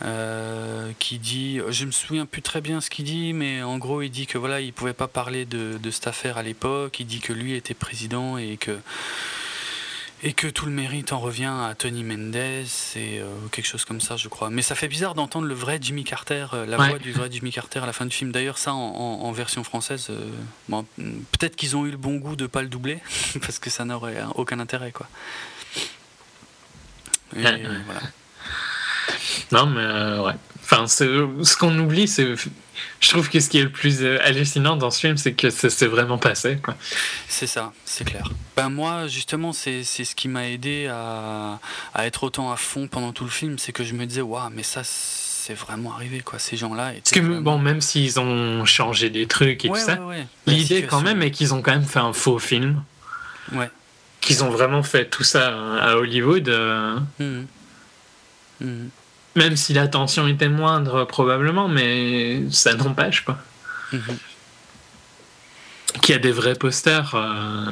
Euh, 0.02 0.94
qui 0.98 1.20
dit, 1.20 1.60
je 1.68 1.84
me 1.84 1.92
souviens 1.92 2.26
plus 2.26 2.42
très 2.42 2.62
bien 2.62 2.80
ce 2.80 2.90
qu'il 2.90 3.04
dit, 3.04 3.34
mais 3.34 3.62
en 3.64 3.78
gros 3.78 4.02
il 4.02 4.10
dit 4.10 4.28
que 4.28 4.38
voilà, 4.38 4.62
il 4.62 4.72
pouvait 4.72 4.94
pas 4.94 5.10
parler 5.10 5.46
de 5.46 5.92
cette 5.92 6.08
affaire 6.08 6.38
à 6.38 6.44
l'époque. 6.44 7.00
Il 7.00 7.06
dit 7.06 7.20
que 7.20 7.34
lui 7.34 7.54
était 7.54 7.74
président 7.74 8.38
et 8.38 8.58
que 8.58 8.80
et 10.22 10.34
que 10.34 10.48
tout 10.48 10.66
le 10.66 10.72
mérite 10.72 11.14
en 11.14 11.20
revient 11.20 11.46
à 11.46 11.76
Tony 11.78 12.04
Mendes 12.04 12.36
et 12.36 13.20
euh, 13.20 13.26
quelque 13.52 13.66
chose 13.66 13.86
comme 13.86 14.02
ça, 14.02 14.18
je 14.18 14.28
crois. 14.28 14.50
Mais 14.50 14.62
ça 14.62 14.76
fait 14.76 14.88
bizarre 14.88 15.16
d'entendre 15.16 15.48
le 15.48 15.54
vrai 15.54 15.80
Jimmy 15.82 16.04
Carter, 16.04 16.48
euh, 16.54 16.66
la 16.66 16.78
voix 16.78 17.00
du 17.00 17.12
vrai 17.12 17.30
Jimmy 17.32 17.52
Carter 17.52 17.80
à 17.80 17.86
la 17.86 17.94
fin 17.94 18.06
du 18.06 18.16
film. 18.16 18.32
D'ailleurs, 18.32 18.58
ça 18.58 18.74
en, 18.74 19.32
version 19.32 19.64
française, 19.64 20.12
bon, 20.68 20.86
peut-être 20.98 21.56
qu'ils 21.56 21.78
ont 21.78 21.86
eu 21.86 21.92
le 21.92 21.98
bon 21.98 22.18
goût 22.18 22.36
de 22.36 22.48
pas 22.48 22.62
le 22.62 22.68
doubler 22.68 23.00
parce 23.42 23.60
que 23.60 23.70
ça 23.70 23.86
n'aurait 23.86 24.18
aucun 24.36 24.60
intérêt, 24.60 24.92
quoi. 24.92 25.08
Et, 27.36 27.42
voilà. 27.42 28.02
Non, 29.52 29.66
mais 29.68 29.82
euh, 29.82 30.24
ouais. 30.24 30.34
Enfin, 30.64 30.88
ce 30.88 31.58
qu'on 31.58 31.78
oublie, 31.80 32.08
c'est. 32.08 32.36
Je 33.00 33.10
trouve 33.10 33.30
que 33.30 33.40
ce 33.40 33.50
qui 33.50 33.60
est 33.60 33.64
le 33.64 33.72
plus 33.72 34.02
euh, 34.02 34.20
hallucinant 34.24 34.76
dans 34.76 34.92
ce 34.92 35.00
film, 35.00 35.18
c'est 35.18 35.34
que 35.34 35.50
ça 35.50 35.70
s'est 35.70 35.88
vraiment 35.88 36.18
passé. 36.18 36.60
C'est 37.28 37.48
ça, 37.48 37.72
c'est 37.86 38.04
clair. 38.04 38.30
Ben 38.58 38.70
moi, 38.70 39.08
justement, 39.08 39.54
c'est 39.54 39.84
ce 39.84 40.16
qui 40.16 40.28
m'a 40.28 40.50
aidé 40.50 40.88
à, 40.88 41.60
à, 41.94 42.06
être 42.06 42.24
autant 42.24 42.52
à 42.52 42.58
fond 42.58 42.88
pendant 42.88 43.14
tout 43.14 43.24
le 43.24 43.30
film. 43.30 43.58
C'est 43.58 43.72
que 43.72 43.84
je 43.84 43.94
me 43.94 44.06
disais, 44.06 44.22
waouh, 44.22 44.50
mais 44.52 44.64
ça, 44.64 44.82
c'est 44.84 45.54
vraiment 45.54 45.94
arrivé, 45.94 46.20
quoi. 46.20 46.40
Ces 46.40 46.58
gens-là. 46.58 46.92
Parce 46.94 47.12
que, 47.12 47.40
bon, 47.40 47.58
même 47.58 47.82
s'ils 47.82 48.20
ont 48.20 48.66
changé 48.66 49.10
des 49.10 49.28
trucs 49.28 49.66
et 49.66 49.70
tout 49.70 49.76
ça, 49.76 49.98
l'idée, 50.46 50.84
quand 50.84 51.02
même, 51.02 51.22
est 51.22 51.32
qu'ils 51.32 51.54
ont 51.54 51.62
quand 51.62 51.72
même 51.72 51.86
fait 51.86 52.00
un 52.00 52.14
faux 52.14 52.40
film. 52.40 52.84
Ouais. 53.54 53.70
Qu'ils 54.22 54.44
ont 54.44 54.50
vraiment 54.50 54.84
fait 54.84 55.06
tout 55.06 55.24
ça 55.24 55.56
à 55.82 55.96
Hollywood. 55.96 56.50
Euh... 56.50 57.00
Mmh. 57.20 57.46
Mmh. 58.62 58.90
Même 59.40 59.56
si 59.56 59.72
la 59.72 59.88
tension 59.88 60.28
était 60.28 60.50
moindre, 60.50 61.06
probablement, 61.06 61.70
mais 61.70 62.42
ça 62.52 62.74
n'empêche, 62.74 63.24
quoi. 63.24 63.38
Mhm. 63.94 64.18
Qu'il 66.02 66.14
y 66.14 66.18
a 66.18 66.20
des 66.20 66.34
vrais 66.34 66.56
posters 66.56 67.16
euh, 67.16 67.72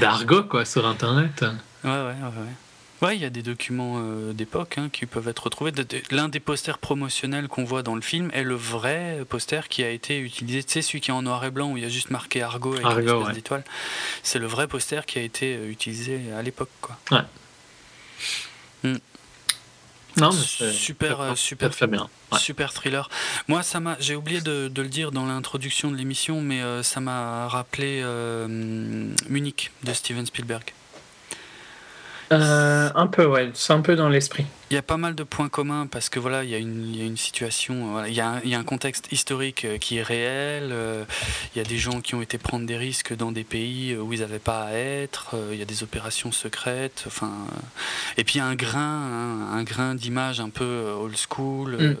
d'argot, 0.00 0.42
quoi, 0.42 0.64
sur 0.64 0.84
Internet. 0.84 1.44
Ouais, 1.84 1.90
ouais, 1.90 2.14
ouais. 2.22 3.06
Ouais, 3.06 3.16
il 3.16 3.22
y 3.22 3.24
a 3.24 3.30
des 3.30 3.42
documents 3.42 3.98
euh, 3.98 4.32
d'époque 4.32 4.78
hein, 4.78 4.88
qui 4.90 5.06
peuvent 5.06 5.28
être 5.28 5.44
retrouvés. 5.44 5.70
L'un 6.10 6.28
des 6.28 6.40
posters 6.40 6.78
promotionnels 6.78 7.46
qu'on 7.46 7.62
voit 7.62 7.84
dans 7.84 7.94
le 7.94 8.00
film 8.00 8.30
est 8.32 8.42
le 8.42 8.56
vrai 8.56 9.22
poster 9.28 9.68
qui 9.68 9.84
a 9.84 9.90
été 9.90 10.18
utilisé. 10.18 10.64
Tu 10.64 10.72
sais, 10.72 10.82
celui 10.82 11.00
qui 11.00 11.10
est 11.10 11.14
en 11.14 11.22
noir 11.22 11.44
et 11.44 11.52
blanc 11.52 11.70
où 11.70 11.76
il 11.76 11.84
y 11.84 11.86
a 11.86 11.90
juste 11.90 12.10
marqué 12.10 12.42
Argo 12.42 12.72
avec 12.72 12.84
Argo, 12.84 13.28
une 13.28 13.54
ouais. 13.54 13.64
C'est 14.24 14.40
le 14.40 14.46
vrai 14.46 14.66
poster 14.66 15.06
qui 15.06 15.20
a 15.20 15.22
été 15.22 15.54
euh, 15.54 15.70
utilisé 15.70 16.32
à 16.36 16.42
l'époque, 16.42 16.70
quoi. 16.80 16.98
Ouais. 17.12 17.22
Mm. 18.82 18.96
Non, 20.16 20.30
mais 20.32 20.72
super, 20.72 21.20
euh, 21.20 21.34
super, 21.34 21.70
très 21.70 21.86
bien. 21.86 22.08
super 22.38 22.72
thriller. 22.72 23.08
Moi, 23.48 23.62
ça 23.62 23.80
m'a, 23.80 23.96
j'ai 24.00 24.16
oublié 24.16 24.40
de, 24.40 24.70
le 24.74 24.88
dire 24.88 25.12
dans 25.12 25.26
l'introduction 25.26 25.90
de 25.90 25.96
l'émission, 25.96 26.40
mais 26.40 26.62
euh, 26.62 26.82
ça 26.82 27.00
m'a 27.00 27.48
rappelé 27.48 28.00
euh, 28.02 28.46
Munich 29.28 29.70
de 29.84 29.92
Steven 29.92 30.24
Spielberg. 30.24 30.72
Euh, 32.32 32.90
un 32.94 33.06
peu, 33.06 33.24
ouais, 33.24 33.50
c'est 33.54 33.72
un 33.72 33.80
peu 33.80 33.94
dans 33.94 34.08
l'esprit. 34.08 34.46
Il 34.70 34.74
y 34.74 34.76
a 34.76 34.82
pas 34.82 34.96
mal 34.96 35.14
de 35.14 35.22
points 35.22 35.48
communs 35.48 35.86
parce 35.86 36.08
que 36.08 36.18
voilà, 36.18 36.42
il 36.42 36.50
y 36.50 36.54
a 36.54 36.58
une, 36.58 36.88
il 36.88 36.98
y 36.98 37.02
a 37.02 37.04
une 37.04 37.16
situation, 37.16 37.92
voilà, 37.92 38.08
il, 38.08 38.14
y 38.14 38.20
a 38.20 38.28
un, 38.28 38.40
il 38.42 38.50
y 38.50 38.54
a 38.54 38.58
un 38.58 38.64
contexte 38.64 39.12
historique 39.12 39.64
euh, 39.64 39.78
qui 39.78 39.98
est 39.98 40.02
réel. 40.02 40.70
Euh, 40.72 41.04
il 41.54 41.58
y 41.58 41.60
a 41.60 41.64
des 41.64 41.78
gens 41.78 42.00
qui 42.00 42.16
ont 42.16 42.22
été 42.22 42.36
prendre 42.36 42.66
des 42.66 42.76
risques 42.76 43.14
dans 43.14 43.30
des 43.30 43.44
pays 43.44 43.96
où 43.96 44.12
ils 44.12 44.20
n'avaient 44.20 44.40
pas 44.40 44.64
à 44.64 44.72
être. 44.72 45.36
Il 45.52 45.58
y 45.58 45.62
a 45.62 45.66
des 45.66 45.82
opérations 45.84 46.32
secrètes. 46.32 47.04
Enfin, 47.06 47.32
et 48.16 48.24
puis 48.24 48.36
il 48.36 48.38
y 48.38 48.40
a 48.40 48.46
un 48.46 48.56
grain, 48.56 49.52
un, 49.52 49.62
grain 49.62 49.94
d'image 49.94 50.40
un 50.40 50.50
peu 50.50 50.90
old 50.98 51.16
school. 51.16 51.76
Mm 51.76 51.96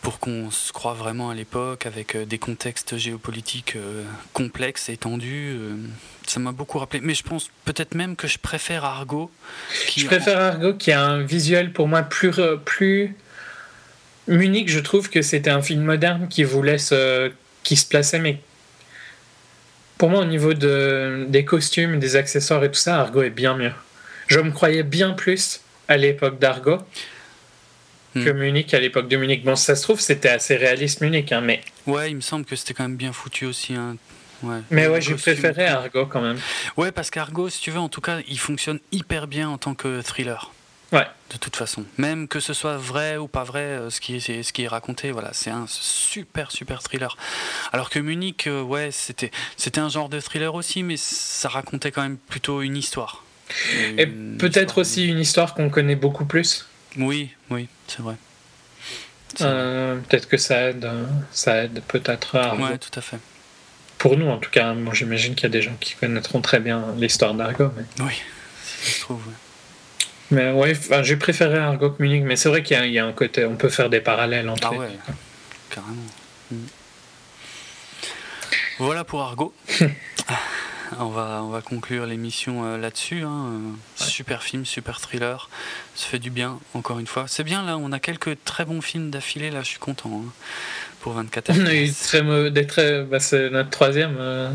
pour 0.00 0.18
qu'on 0.18 0.50
se 0.50 0.72
croie 0.72 0.94
vraiment 0.94 1.30
à 1.30 1.34
l'époque 1.34 1.86
avec 1.86 2.16
des 2.16 2.38
contextes 2.38 2.96
géopolitiques 2.96 3.76
euh, 3.76 4.04
complexes, 4.32 4.88
étendus. 4.88 5.56
Euh, 5.58 5.76
ça 6.30 6.40
m'a 6.40 6.52
beaucoup 6.52 6.78
rappelé. 6.78 7.00
Mais 7.02 7.14
je 7.14 7.22
pense 7.22 7.50
peut-être 7.64 7.94
même 7.94 8.16
que 8.16 8.28
je 8.28 8.38
préfère 8.38 8.84
Argo. 8.84 9.30
Qui 9.86 10.00
je 10.00 10.06
préfère 10.06 10.40
Argo 10.40 10.74
qui 10.74 10.92
a 10.92 11.02
un 11.02 11.22
visuel 11.22 11.72
pour 11.72 11.88
moi 11.88 12.02
plus, 12.02 12.32
plus... 12.64 13.16
Munich, 14.28 14.68
je 14.68 14.78
trouve 14.78 15.10
que 15.10 15.22
c'était 15.22 15.50
un 15.50 15.62
film 15.62 15.82
moderne 15.82 16.28
qui 16.28 16.44
voulait 16.44 16.78
se... 16.78 17.32
qui 17.64 17.76
se 17.76 17.86
plaçait, 17.86 18.20
mais 18.20 18.40
pour 19.98 20.08
moi, 20.08 20.20
au 20.20 20.24
niveau 20.24 20.54
de... 20.54 21.26
des 21.28 21.44
costumes, 21.44 21.98
des 21.98 22.16
accessoires 22.16 22.62
et 22.64 22.70
tout 22.70 22.78
ça, 22.78 23.00
Argo 23.00 23.22
est 23.22 23.30
bien 23.30 23.56
mieux. 23.56 23.72
Je 24.28 24.38
me 24.38 24.52
croyais 24.52 24.84
bien 24.84 25.12
plus 25.12 25.60
à 25.88 25.96
l'époque 25.96 26.38
d'Argo 26.38 26.78
que 28.14 28.30
hmm. 28.30 28.38
Munich 28.38 28.74
à 28.74 28.80
l'époque 28.80 29.08
de 29.08 29.16
Munich. 29.16 29.44
Bon, 29.44 29.56
ça 29.56 29.76
se 29.76 29.82
trouve, 29.82 30.00
c'était 30.00 30.28
assez 30.28 30.56
réaliste 30.56 31.00
Munich, 31.00 31.32
hein, 31.32 31.40
mais. 31.40 31.60
Ouais, 31.86 32.10
il 32.10 32.16
me 32.16 32.20
semble 32.20 32.44
que 32.44 32.56
c'était 32.56 32.74
quand 32.74 32.84
même 32.84 32.96
bien 32.96 33.12
foutu 33.12 33.46
aussi. 33.46 33.74
Hein. 33.74 33.96
Ouais. 34.42 34.60
Mais 34.70 34.88
ouais, 34.88 35.00
j'ai 35.00 35.14
préféré 35.14 35.66
Argo 35.66 36.06
quand 36.06 36.20
même. 36.20 36.38
Ouais, 36.76 36.92
parce 36.92 37.10
qu'Argo, 37.10 37.48
si 37.48 37.60
tu 37.60 37.70
veux, 37.70 37.80
en 37.80 37.88
tout 37.88 38.00
cas, 38.00 38.18
il 38.28 38.38
fonctionne 38.38 38.80
hyper 38.92 39.26
bien 39.26 39.48
en 39.48 39.58
tant 39.58 39.74
que 39.74 40.00
thriller. 40.02 40.52
Ouais. 40.92 41.06
De 41.32 41.36
toute 41.36 41.54
façon, 41.54 41.84
même 41.98 42.26
que 42.26 42.40
ce 42.40 42.52
soit 42.52 42.76
vrai 42.76 43.16
ou 43.16 43.28
pas 43.28 43.44
vrai, 43.44 43.60
euh, 43.60 43.90
ce 43.90 44.00
qui 44.00 44.16
est, 44.16 44.42
ce 44.42 44.52
qui 44.52 44.64
est 44.64 44.68
raconté, 44.68 45.12
voilà, 45.12 45.30
c'est 45.32 45.50
un 45.50 45.66
super 45.68 46.50
super 46.50 46.82
thriller. 46.82 47.16
Alors 47.72 47.90
que 47.90 48.00
Munich, 48.00 48.48
euh, 48.48 48.62
ouais, 48.62 48.90
c'était 48.90 49.30
c'était 49.56 49.78
un 49.78 49.88
genre 49.88 50.08
de 50.08 50.18
thriller 50.18 50.52
aussi, 50.54 50.82
mais 50.82 50.96
ça 50.96 51.48
racontait 51.48 51.92
quand 51.92 52.02
même 52.02 52.16
plutôt 52.16 52.62
une 52.62 52.76
histoire. 52.76 53.24
Et 53.98 54.06
peut-être 54.06 54.78
aussi 54.78 55.06
une 55.06 55.20
histoire 55.20 55.54
qu'on 55.54 55.70
connaît 55.70 55.96
beaucoup 55.96 56.24
plus. 56.24 56.66
Oui, 56.96 57.30
oui, 57.50 57.68
c'est 57.86 58.02
vrai. 58.02 58.16
Euh, 59.42 59.96
peut-être 60.08 60.28
que 60.28 60.36
ça 60.36 60.70
aide, 60.70 60.90
ça 61.30 61.64
aide 61.64 61.82
peut-être 61.86 62.34
à. 62.36 62.56
Ouais, 62.56 62.78
tout 62.78 62.98
à 62.98 63.00
fait. 63.00 63.18
Pour 64.00 64.16
nous, 64.16 64.28
en 64.28 64.38
tout 64.38 64.48
cas, 64.48 64.72
moi 64.72 64.94
j'imagine 64.94 65.34
qu'il 65.34 65.42
y 65.42 65.46
a 65.46 65.50
des 65.50 65.60
gens 65.60 65.76
qui 65.78 65.94
connaîtront 65.94 66.40
très 66.40 66.58
bien 66.58 66.86
l'histoire 66.96 67.34
d'Argo. 67.34 67.70
Mais... 67.76 67.84
Oui, 68.06 68.12
si 68.64 68.92
se 68.92 69.00
trouve. 69.02 69.20
Mais 70.30 70.52
ouais, 70.52 70.72
j'ai 71.02 71.16
préféré 71.16 71.58
Argo 71.58 71.90
que 71.90 72.02
Munich, 72.02 72.22
mais 72.24 72.36
c'est 72.36 72.48
vrai 72.48 72.62
qu'il 72.62 72.82
y, 72.82 72.98
a 72.98 73.04
un 73.04 73.12
côté, 73.12 73.44
on 73.44 73.56
peut 73.56 73.68
faire 73.68 73.90
des 73.90 74.00
parallèles 74.00 74.48
entre 74.48 74.68
ah 74.72 74.78
ouais, 74.78 74.88
carrément. 75.68 76.02
Mm. 76.50 76.56
Voilà 78.78 79.04
pour 79.04 79.20
Argo. 79.20 79.52
on 80.98 81.08
va, 81.08 81.42
on 81.42 81.50
va 81.50 81.60
conclure 81.60 82.06
l'émission 82.06 82.64
euh, 82.64 82.78
là-dessus. 82.78 83.22
Hein. 83.22 83.60
Super 83.96 84.42
film, 84.42 84.64
super 84.64 84.98
thriller. 84.98 85.50
Ça 85.94 86.06
fait 86.06 86.18
du 86.18 86.30
bien, 86.30 86.58
encore 86.72 87.00
une 87.00 87.06
fois. 87.06 87.26
C'est 87.28 87.44
bien 87.44 87.62
là, 87.66 87.76
on 87.76 87.92
a 87.92 87.98
quelques 87.98 88.42
très 88.44 88.64
bons 88.64 88.80
films 88.80 89.10
d'affilée. 89.10 89.50
Là, 89.50 89.60
je 89.60 89.68
suis 89.68 89.78
content 89.78 90.22
hein, 90.24 90.32
pour 91.00 91.12
24 91.12 91.52
On 91.54 91.66
a 91.66 91.74
eu 91.74 91.90
très, 92.66 93.02
bah, 93.02 93.20
c'est 93.20 93.50
notre 93.50 93.70
troisième. 93.70 94.16
Euh. 94.18 94.50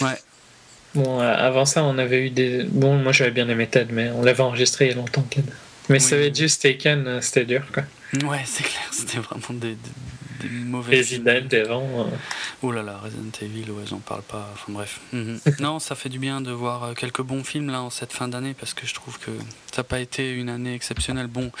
Ouais. 0.00 0.18
Bon, 0.94 1.18
avant 1.20 1.64
ça, 1.64 1.82
on 1.82 1.98
avait 1.98 2.26
eu 2.26 2.30
des. 2.30 2.64
Bon, 2.64 2.96
moi 2.96 3.12
j'avais 3.12 3.30
bien 3.30 3.48
aimé 3.48 3.66
Ted, 3.66 3.92
mais 3.92 4.10
on 4.10 4.22
l'avait 4.22 4.42
enregistré 4.42 4.86
il 4.86 4.88
y 4.90 4.92
a 4.92 4.96
longtemps, 4.96 5.22
Ted. 5.22 5.50
Mais 5.88 5.98
ça 5.98 6.14
avait 6.14 6.32
juste 6.32 6.62
Taken, 6.62 7.20
c'était 7.20 7.44
dur, 7.44 7.62
quoi. 7.72 7.82
Ouais, 8.28 8.42
c'est 8.46 8.62
clair, 8.62 8.88
c'était 8.92 9.18
vraiment 9.18 9.40
des, 9.50 9.76
des 10.48 10.64
mauvais 10.64 10.98
Resident 10.98 11.48
Evil. 11.50 12.06
Oh 12.62 12.72
là 12.72 12.82
là, 12.82 12.98
Resident 13.02 13.30
Evil, 13.42 13.70
ouais, 13.70 13.84
j'en 13.88 13.98
parle 13.98 14.22
pas. 14.22 14.50
Enfin 14.52 14.72
bref. 14.72 15.00
Mhm. 15.14 15.38
non, 15.60 15.78
ça 15.78 15.94
fait 15.94 16.08
du 16.08 16.18
bien 16.18 16.40
de 16.40 16.50
voir 16.50 16.84
euh, 16.84 16.94
quelques 16.94 17.22
bons 17.22 17.44
films 17.44 17.70
là 17.70 17.82
en 17.82 17.90
cette 17.90 18.12
fin 18.12 18.26
d'année 18.26 18.54
parce 18.58 18.74
que 18.74 18.86
je 18.86 18.94
trouve 18.94 19.18
que 19.18 19.30
ça 19.72 19.78
n'a 19.78 19.84
pas 19.84 20.00
été 20.00 20.30
une 20.32 20.48
année 20.48 20.74
exceptionnelle. 20.74 21.28
Bon, 21.28 21.52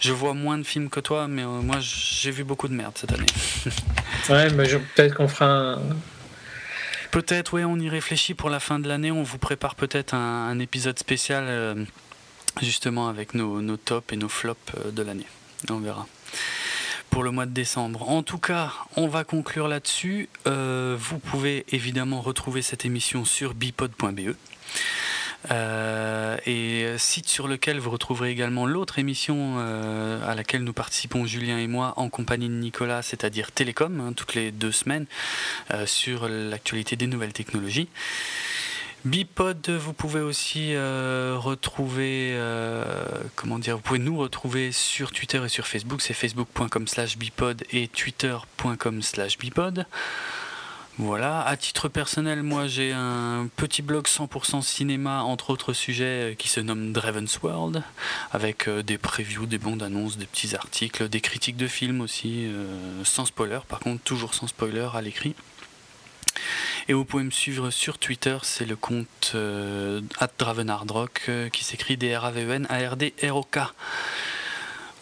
je 0.00 0.12
vois 0.12 0.34
moins 0.34 0.58
de 0.58 0.64
films 0.64 0.90
que 0.90 1.00
toi, 1.00 1.28
mais 1.28 1.42
euh, 1.42 1.62
moi 1.62 1.76
j'ai 1.80 2.30
vu 2.30 2.44
beaucoup 2.44 2.68
de 2.68 2.74
merde 2.74 2.92
cette 2.96 3.12
année. 3.12 3.26
ouais, 4.30 4.50
mais 4.50 4.68
peut-être 4.68 5.14
qu'on 5.14 5.28
fera 5.28 5.46
un. 5.46 5.78
Peut-être, 7.10 7.54
ouais, 7.54 7.64
on 7.64 7.78
y 7.78 7.88
réfléchit 7.88 8.34
pour 8.34 8.50
la 8.50 8.60
fin 8.60 8.78
de 8.78 8.88
l'année. 8.88 9.10
On 9.10 9.22
vous 9.22 9.38
prépare 9.38 9.74
peut-être 9.74 10.14
un, 10.14 10.58
épisode 10.58 10.98
spécial 10.98 11.44
euh, 11.46 11.74
justement 12.60 13.08
avec 13.08 13.34
nos, 13.34 13.62
nos 13.62 13.76
tops 13.76 14.12
et 14.12 14.16
nos 14.16 14.28
flops 14.28 14.72
de 14.92 15.02
l'année. 15.02 15.26
On 15.70 15.78
verra 15.78 16.06
pour 17.10 17.22
le 17.22 17.30
mois 17.30 17.46
de 17.46 17.52
décembre. 17.52 18.08
En 18.08 18.22
tout 18.22 18.38
cas, 18.38 18.72
on 18.96 19.08
va 19.08 19.24
conclure 19.24 19.68
là-dessus. 19.68 20.28
Euh, 20.46 20.96
vous 20.98 21.18
pouvez 21.18 21.64
évidemment 21.70 22.20
retrouver 22.20 22.62
cette 22.62 22.84
émission 22.84 23.24
sur 23.24 23.54
bipod.be. 23.54 24.34
Euh, 25.52 26.36
et 26.46 26.94
site 26.98 27.28
sur 27.28 27.46
lequel 27.46 27.78
vous 27.78 27.90
retrouverez 27.90 28.30
également 28.30 28.66
l'autre 28.66 28.98
émission 28.98 29.56
euh, 29.58 30.20
à 30.28 30.34
laquelle 30.34 30.64
nous 30.64 30.72
participons 30.72 31.26
Julien 31.26 31.58
et 31.58 31.68
moi 31.68 31.94
en 31.96 32.08
compagnie 32.08 32.48
de 32.48 32.54
Nicolas, 32.54 33.02
c'est-à-dire 33.02 33.52
Télécom, 33.52 34.00
hein, 34.00 34.12
toutes 34.14 34.34
les 34.34 34.50
deux 34.50 34.72
semaines, 34.72 35.06
sur 35.86 36.28
l'actualité 36.28 36.96
des 36.96 37.06
nouvelles 37.06 37.32
technologies. 37.32 37.88
Bipod, 39.04 39.70
vous 39.70 39.92
pouvez 39.92 40.20
aussi 40.20 40.74
euh, 40.74 41.36
retrouver, 41.38 42.32
euh, 42.32 42.92
comment 43.36 43.60
dire, 43.60 43.76
vous 43.76 43.82
pouvez 43.82 44.00
nous 44.00 44.18
retrouver 44.18 44.72
sur 44.72 45.12
Twitter 45.12 45.40
et 45.44 45.48
sur 45.48 45.68
Facebook, 45.68 46.02
c'est 46.02 46.14
facebook.com 46.14 46.88
slash 46.88 47.16
bipod 47.16 47.62
et 47.70 47.86
twitter.com 47.86 49.02
slash 49.02 49.38
bipod. 49.38 49.86
Voilà, 50.98 51.42
à 51.42 51.56
titre 51.56 51.88
personnel, 51.88 52.42
moi 52.42 52.66
j'ai 52.66 52.92
un 52.92 53.48
petit 53.54 53.82
blog 53.82 54.06
100% 54.06 54.62
cinéma, 54.62 55.22
entre 55.22 55.50
autres 55.50 55.72
sujets, 55.72 56.32
euh, 56.32 56.34
qui 56.34 56.48
se 56.48 56.58
nomme 56.58 56.92
Draven's 56.92 57.38
World, 57.40 57.84
avec 58.32 58.68
des 58.68 58.98
previews, 58.98 59.46
des 59.46 59.58
bandes 59.58 59.84
annonces, 59.84 60.18
des 60.18 60.26
petits 60.26 60.56
articles, 60.56 61.08
des 61.08 61.20
critiques 61.20 61.56
de 61.56 61.68
films 61.68 62.00
aussi, 62.00 62.50
sans 63.04 63.26
spoiler, 63.26 63.60
par 63.68 63.78
contre 63.78 64.02
toujours 64.02 64.34
sans 64.34 64.48
spoiler 64.48 64.88
à 64.92 65.00
l'écrit. 65.00 65.36
Et 66.88 66.92
vous 66.92 67.04
pouvez 67.04 67.24
me 67.24 67.30
suivre 67.30 67.70
sur 67.70 67.98
Twitter, 67.98 68.38
c'est 68.42 68.64
le 68.64 68.76
compte 68.76 69.32
euh, 69.34 70.00
@dravenardrock 70.38 71.26
euh, 71.28 71.48
qui 71.48 71.64
s'écrit 71.64 71.96
D-R-A-V-E-N 71.96 72.66
A-R-D-R-O-K. 72.70 73.58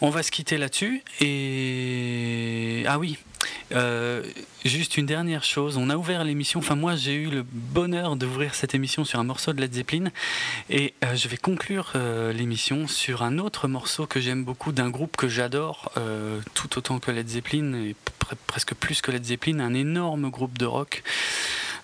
On 0.01 0.09
va 0.09 0.23
se 0.23 0.31
quitter 0.31 0.57
là-dessus. 0.57 1.03
Et. 1.21 2.83
Ah 2.87 2.99
oui, 2.99 3.17
euh, 3.73 4.23
juste 4.65 4.97
une 4.97 5.05
dernière 5.05 5.43
chose, 5.43 5.77
on 5.77 5.89
a 5.89 5.97
ouvert 5.97 6.23
l'émission, 6.23 6.59
enfin 6.59 6.75
moi 6.75 6.95
j'ai 6.95 7.15
eu 7.15 7.29
le 7.29 7.43
bonheur 7.43 8.15
d'ouvrir 8.15 8.55
cette 8.55 8.73
émission 8.75 9.03
sur 9.03 9.19
un 9.19 9.23
morceau 9.23 9.51
de 9.51 9.59
Led 9.59 9.73
Zeppelin 9.73 10.09
et 10.69 10.93
je 11.15 11.27
vais 11.27 11.37
conclure 11.37 11.91
l'émission 12.33 12.87
sur 12.87 13.23
un 13.23 13.39
autre 13.39 13.67
morceau 13.67 14.05
que 14.05 14.21
j'aime 14.21 14.45
beaucoup 14.45 14.71
d'un 14.71 14.89
groupe 14.89 15.17
que 15.17 15.27
j'adore 15.27 15.91
tout 16.53 16.77
autant 16.77 16.99
que 16.99 17.11
Led 17.11 17.27
Zeppelin 17.27 17.73
et 17.73 17.95
presque 18.47 18.73
plus 18.73 19.01
que 19.01 19.11
Led 19.11 19.25
Zeppelin, 19.25 19.59
un 19.59 19.73
énorme 19.73 20.29
groupe 20.29 20.57
de 20.57 20.65
rock 20.65 21.03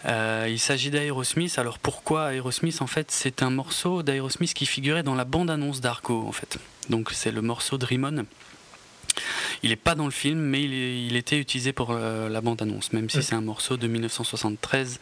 euh, 0.05 0.47
il 0.49 0.59
s'agit 0.59 0.89
d'Aerosmith. 0.89 1.57
Alors 1.57 1.79
pourquoi 1.79 2.33
Aerosmith 2.33 2.81
En 2.81 2.87
fait, 2.87 3.11
c'est 3.11 3.41
un 3.41 3.49
morceau 3.49 4.03
d'Aerosmith 4.03 4.53
qui 4.53 4.65
figurait 4.65 5.03
dans 5.03 5.15
la 5.15 5.25
bande-annonce 5.25 5.81
d'Arco. 5.81 6.25
En 6.27 6.31
fait, 6.31 6.57
donc 6.89 7.11
c'est 7.11 7.31
le 7.31 7.41
morceau 7.41 7.77
de 7.77 7.85
Il 9.61 9.69
n'est 9.69 9.75
pas 9.75 9.95
dans 9.95 10.05
le 10.05 10.11
film, 10.11 10.39
mais 10.39 10.63
il, 10.63 11.15
était 11.15 11.39
utilisé 11.39 11.71
pour 11.71 11.91
euh, 11.91 12.29
la 12.29 12.41
bande-annonce, 12.41 12.91
même 12.93 13.09
si 13.09 13.23
c'est 13.23 13.35
un 13.35 13.41
morceau 13.41 13.77
de 13.77 13.87
1973 13.87 14.99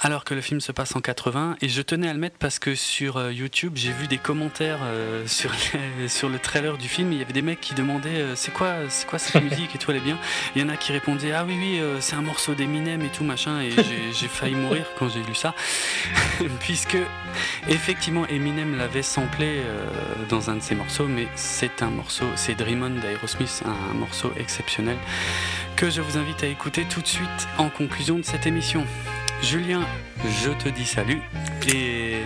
alors 0.00 0.24
que 0.24 0.32
le 0.34 0.40
film 0.40 0.60
se 0.60 0.72
passe 0.72 0.96
en 0.96 1.00
80. 1.00 1.56
Et 1.60 1.68
je 1.68 1.82
tenais 1.82 2.08
à 2.08 2.12
le 2.12 2.18
mettre 2.18 2.36
parce 2.38 2.58
que 2.58 2.74
sur 2.74 3.18
euh, 3.18 3.32
YouTube, 3.32 3.72
j'ai 3.76 3.92
vu 3.92 4.06
des 4.06 4.16
commentaires 4.18 4.80
euh, 4.82 5.26
sur, 6.08 6.28
le 6.28 6.38
trailer 6.38 6.78
du 6.78 6.88
film. 6.88 7.12
Il 7.12 7.18
y 7.18 7.22
avait 7.22 7.34
des 7.34 7.42
mecs 7.42 7.60
qui 7.60 7.74
demandaient 7.74 8.08
euh, 8.08 8.34
c'est 8.34 8.52
quoi, 8.52 8.76
quoi 9.08 9.18
cette 9.18 9.42
musique 9.42 9.74
et 9.74 9.78
tout 9.78 9.90
allait 9.90 10.00
bien. 10.00 10.18
Il 10.56 10.62
y 10.62 10.64
en 10.64 10.68
a 10.70 10.76
qui 10.76 10.92
répondaient 10.92 11.32
ah 11.32 11.44
oui 11.46 11.56
oui 11.60 11.80
c'est 12.00 12.16
un 12.16 12.22
morceau 12.22 12.54
d'Eminem 12.54 13.02
et 13.02 13.08
tout 13.08 13.24
machin. 13.24 13.60
Et 13.60 13.70
j'ai 13.70 14.28
failli 14.28 14.54
mourir 14.54 14.86
quand 14.98 15.08
j'ai 15.08 15.22
lu 15.22 15.34
ça, 15.34 15.54
puisque 16.60 16.96
effectivement 17.68 18.26
Eminem 18.26 18.76
l'avait 18.76 19.02
samplé 19.02 19.60
dans 20.28 20.50
un 20.50 20.56
de 20.56 20.62
ses 20.62 20.74
morceaux, 20.74 21.06
mais 21.06 21.28
c'est 21.34 21.82
un 21.82 21.90
morceau, 21.90 22.26
c'est 22.36 22.54
Dream 22.54 22.82
On 22.82 23.00
d'Aerosmith, 23.00 23.62
un 23.64 23.94
morceau 23.94 24.32
exceptionnel 24.36 24.96
que 25.76 25.90
je 25.90 26.00
vous 26.00 26.16
invite 26.16 26.42
à 26.42 26.46
écouter 26.46 26.84
tout 26.88 27.00
de 27.00 27.06
suite 27.06 27.48
en 27.58 27.68
conclusion 27.68 28.18
de 28.18 28.24
cette 28.24 28.46
émission. 28.46 28.86
Julien, 29.42 29.80
je 30.42 30.50
te 30.50 30.68
dis 30.68 30.84
salut 30.84 31.20
et, 31.66 32.18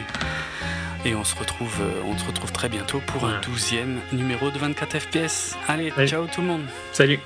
et 1.04 1.14
on, 1.14 1.24
se 1.24 1.36
retrouve, 1.36 1.76
euh, 1.80 2.02
on 2.04 2.18
se 2.18 2.24
retrouve 2.26 2.52
très 2.52 2.68
bientôt 2.68 3.00
pour 3.06 3.24
un 3.24 3.40
douzième 3.40 4.00
numéro 4.12 4.50
de 4.50 4.58
24 4.58 4.98
FPS. 4.98 5.56
Allez, 5.68 5.92
ciao 6.06 6.26
tout 6.26 6.40
le 6.40 6.48
monde. 6.48 6.64
Salut. 6.92 7.20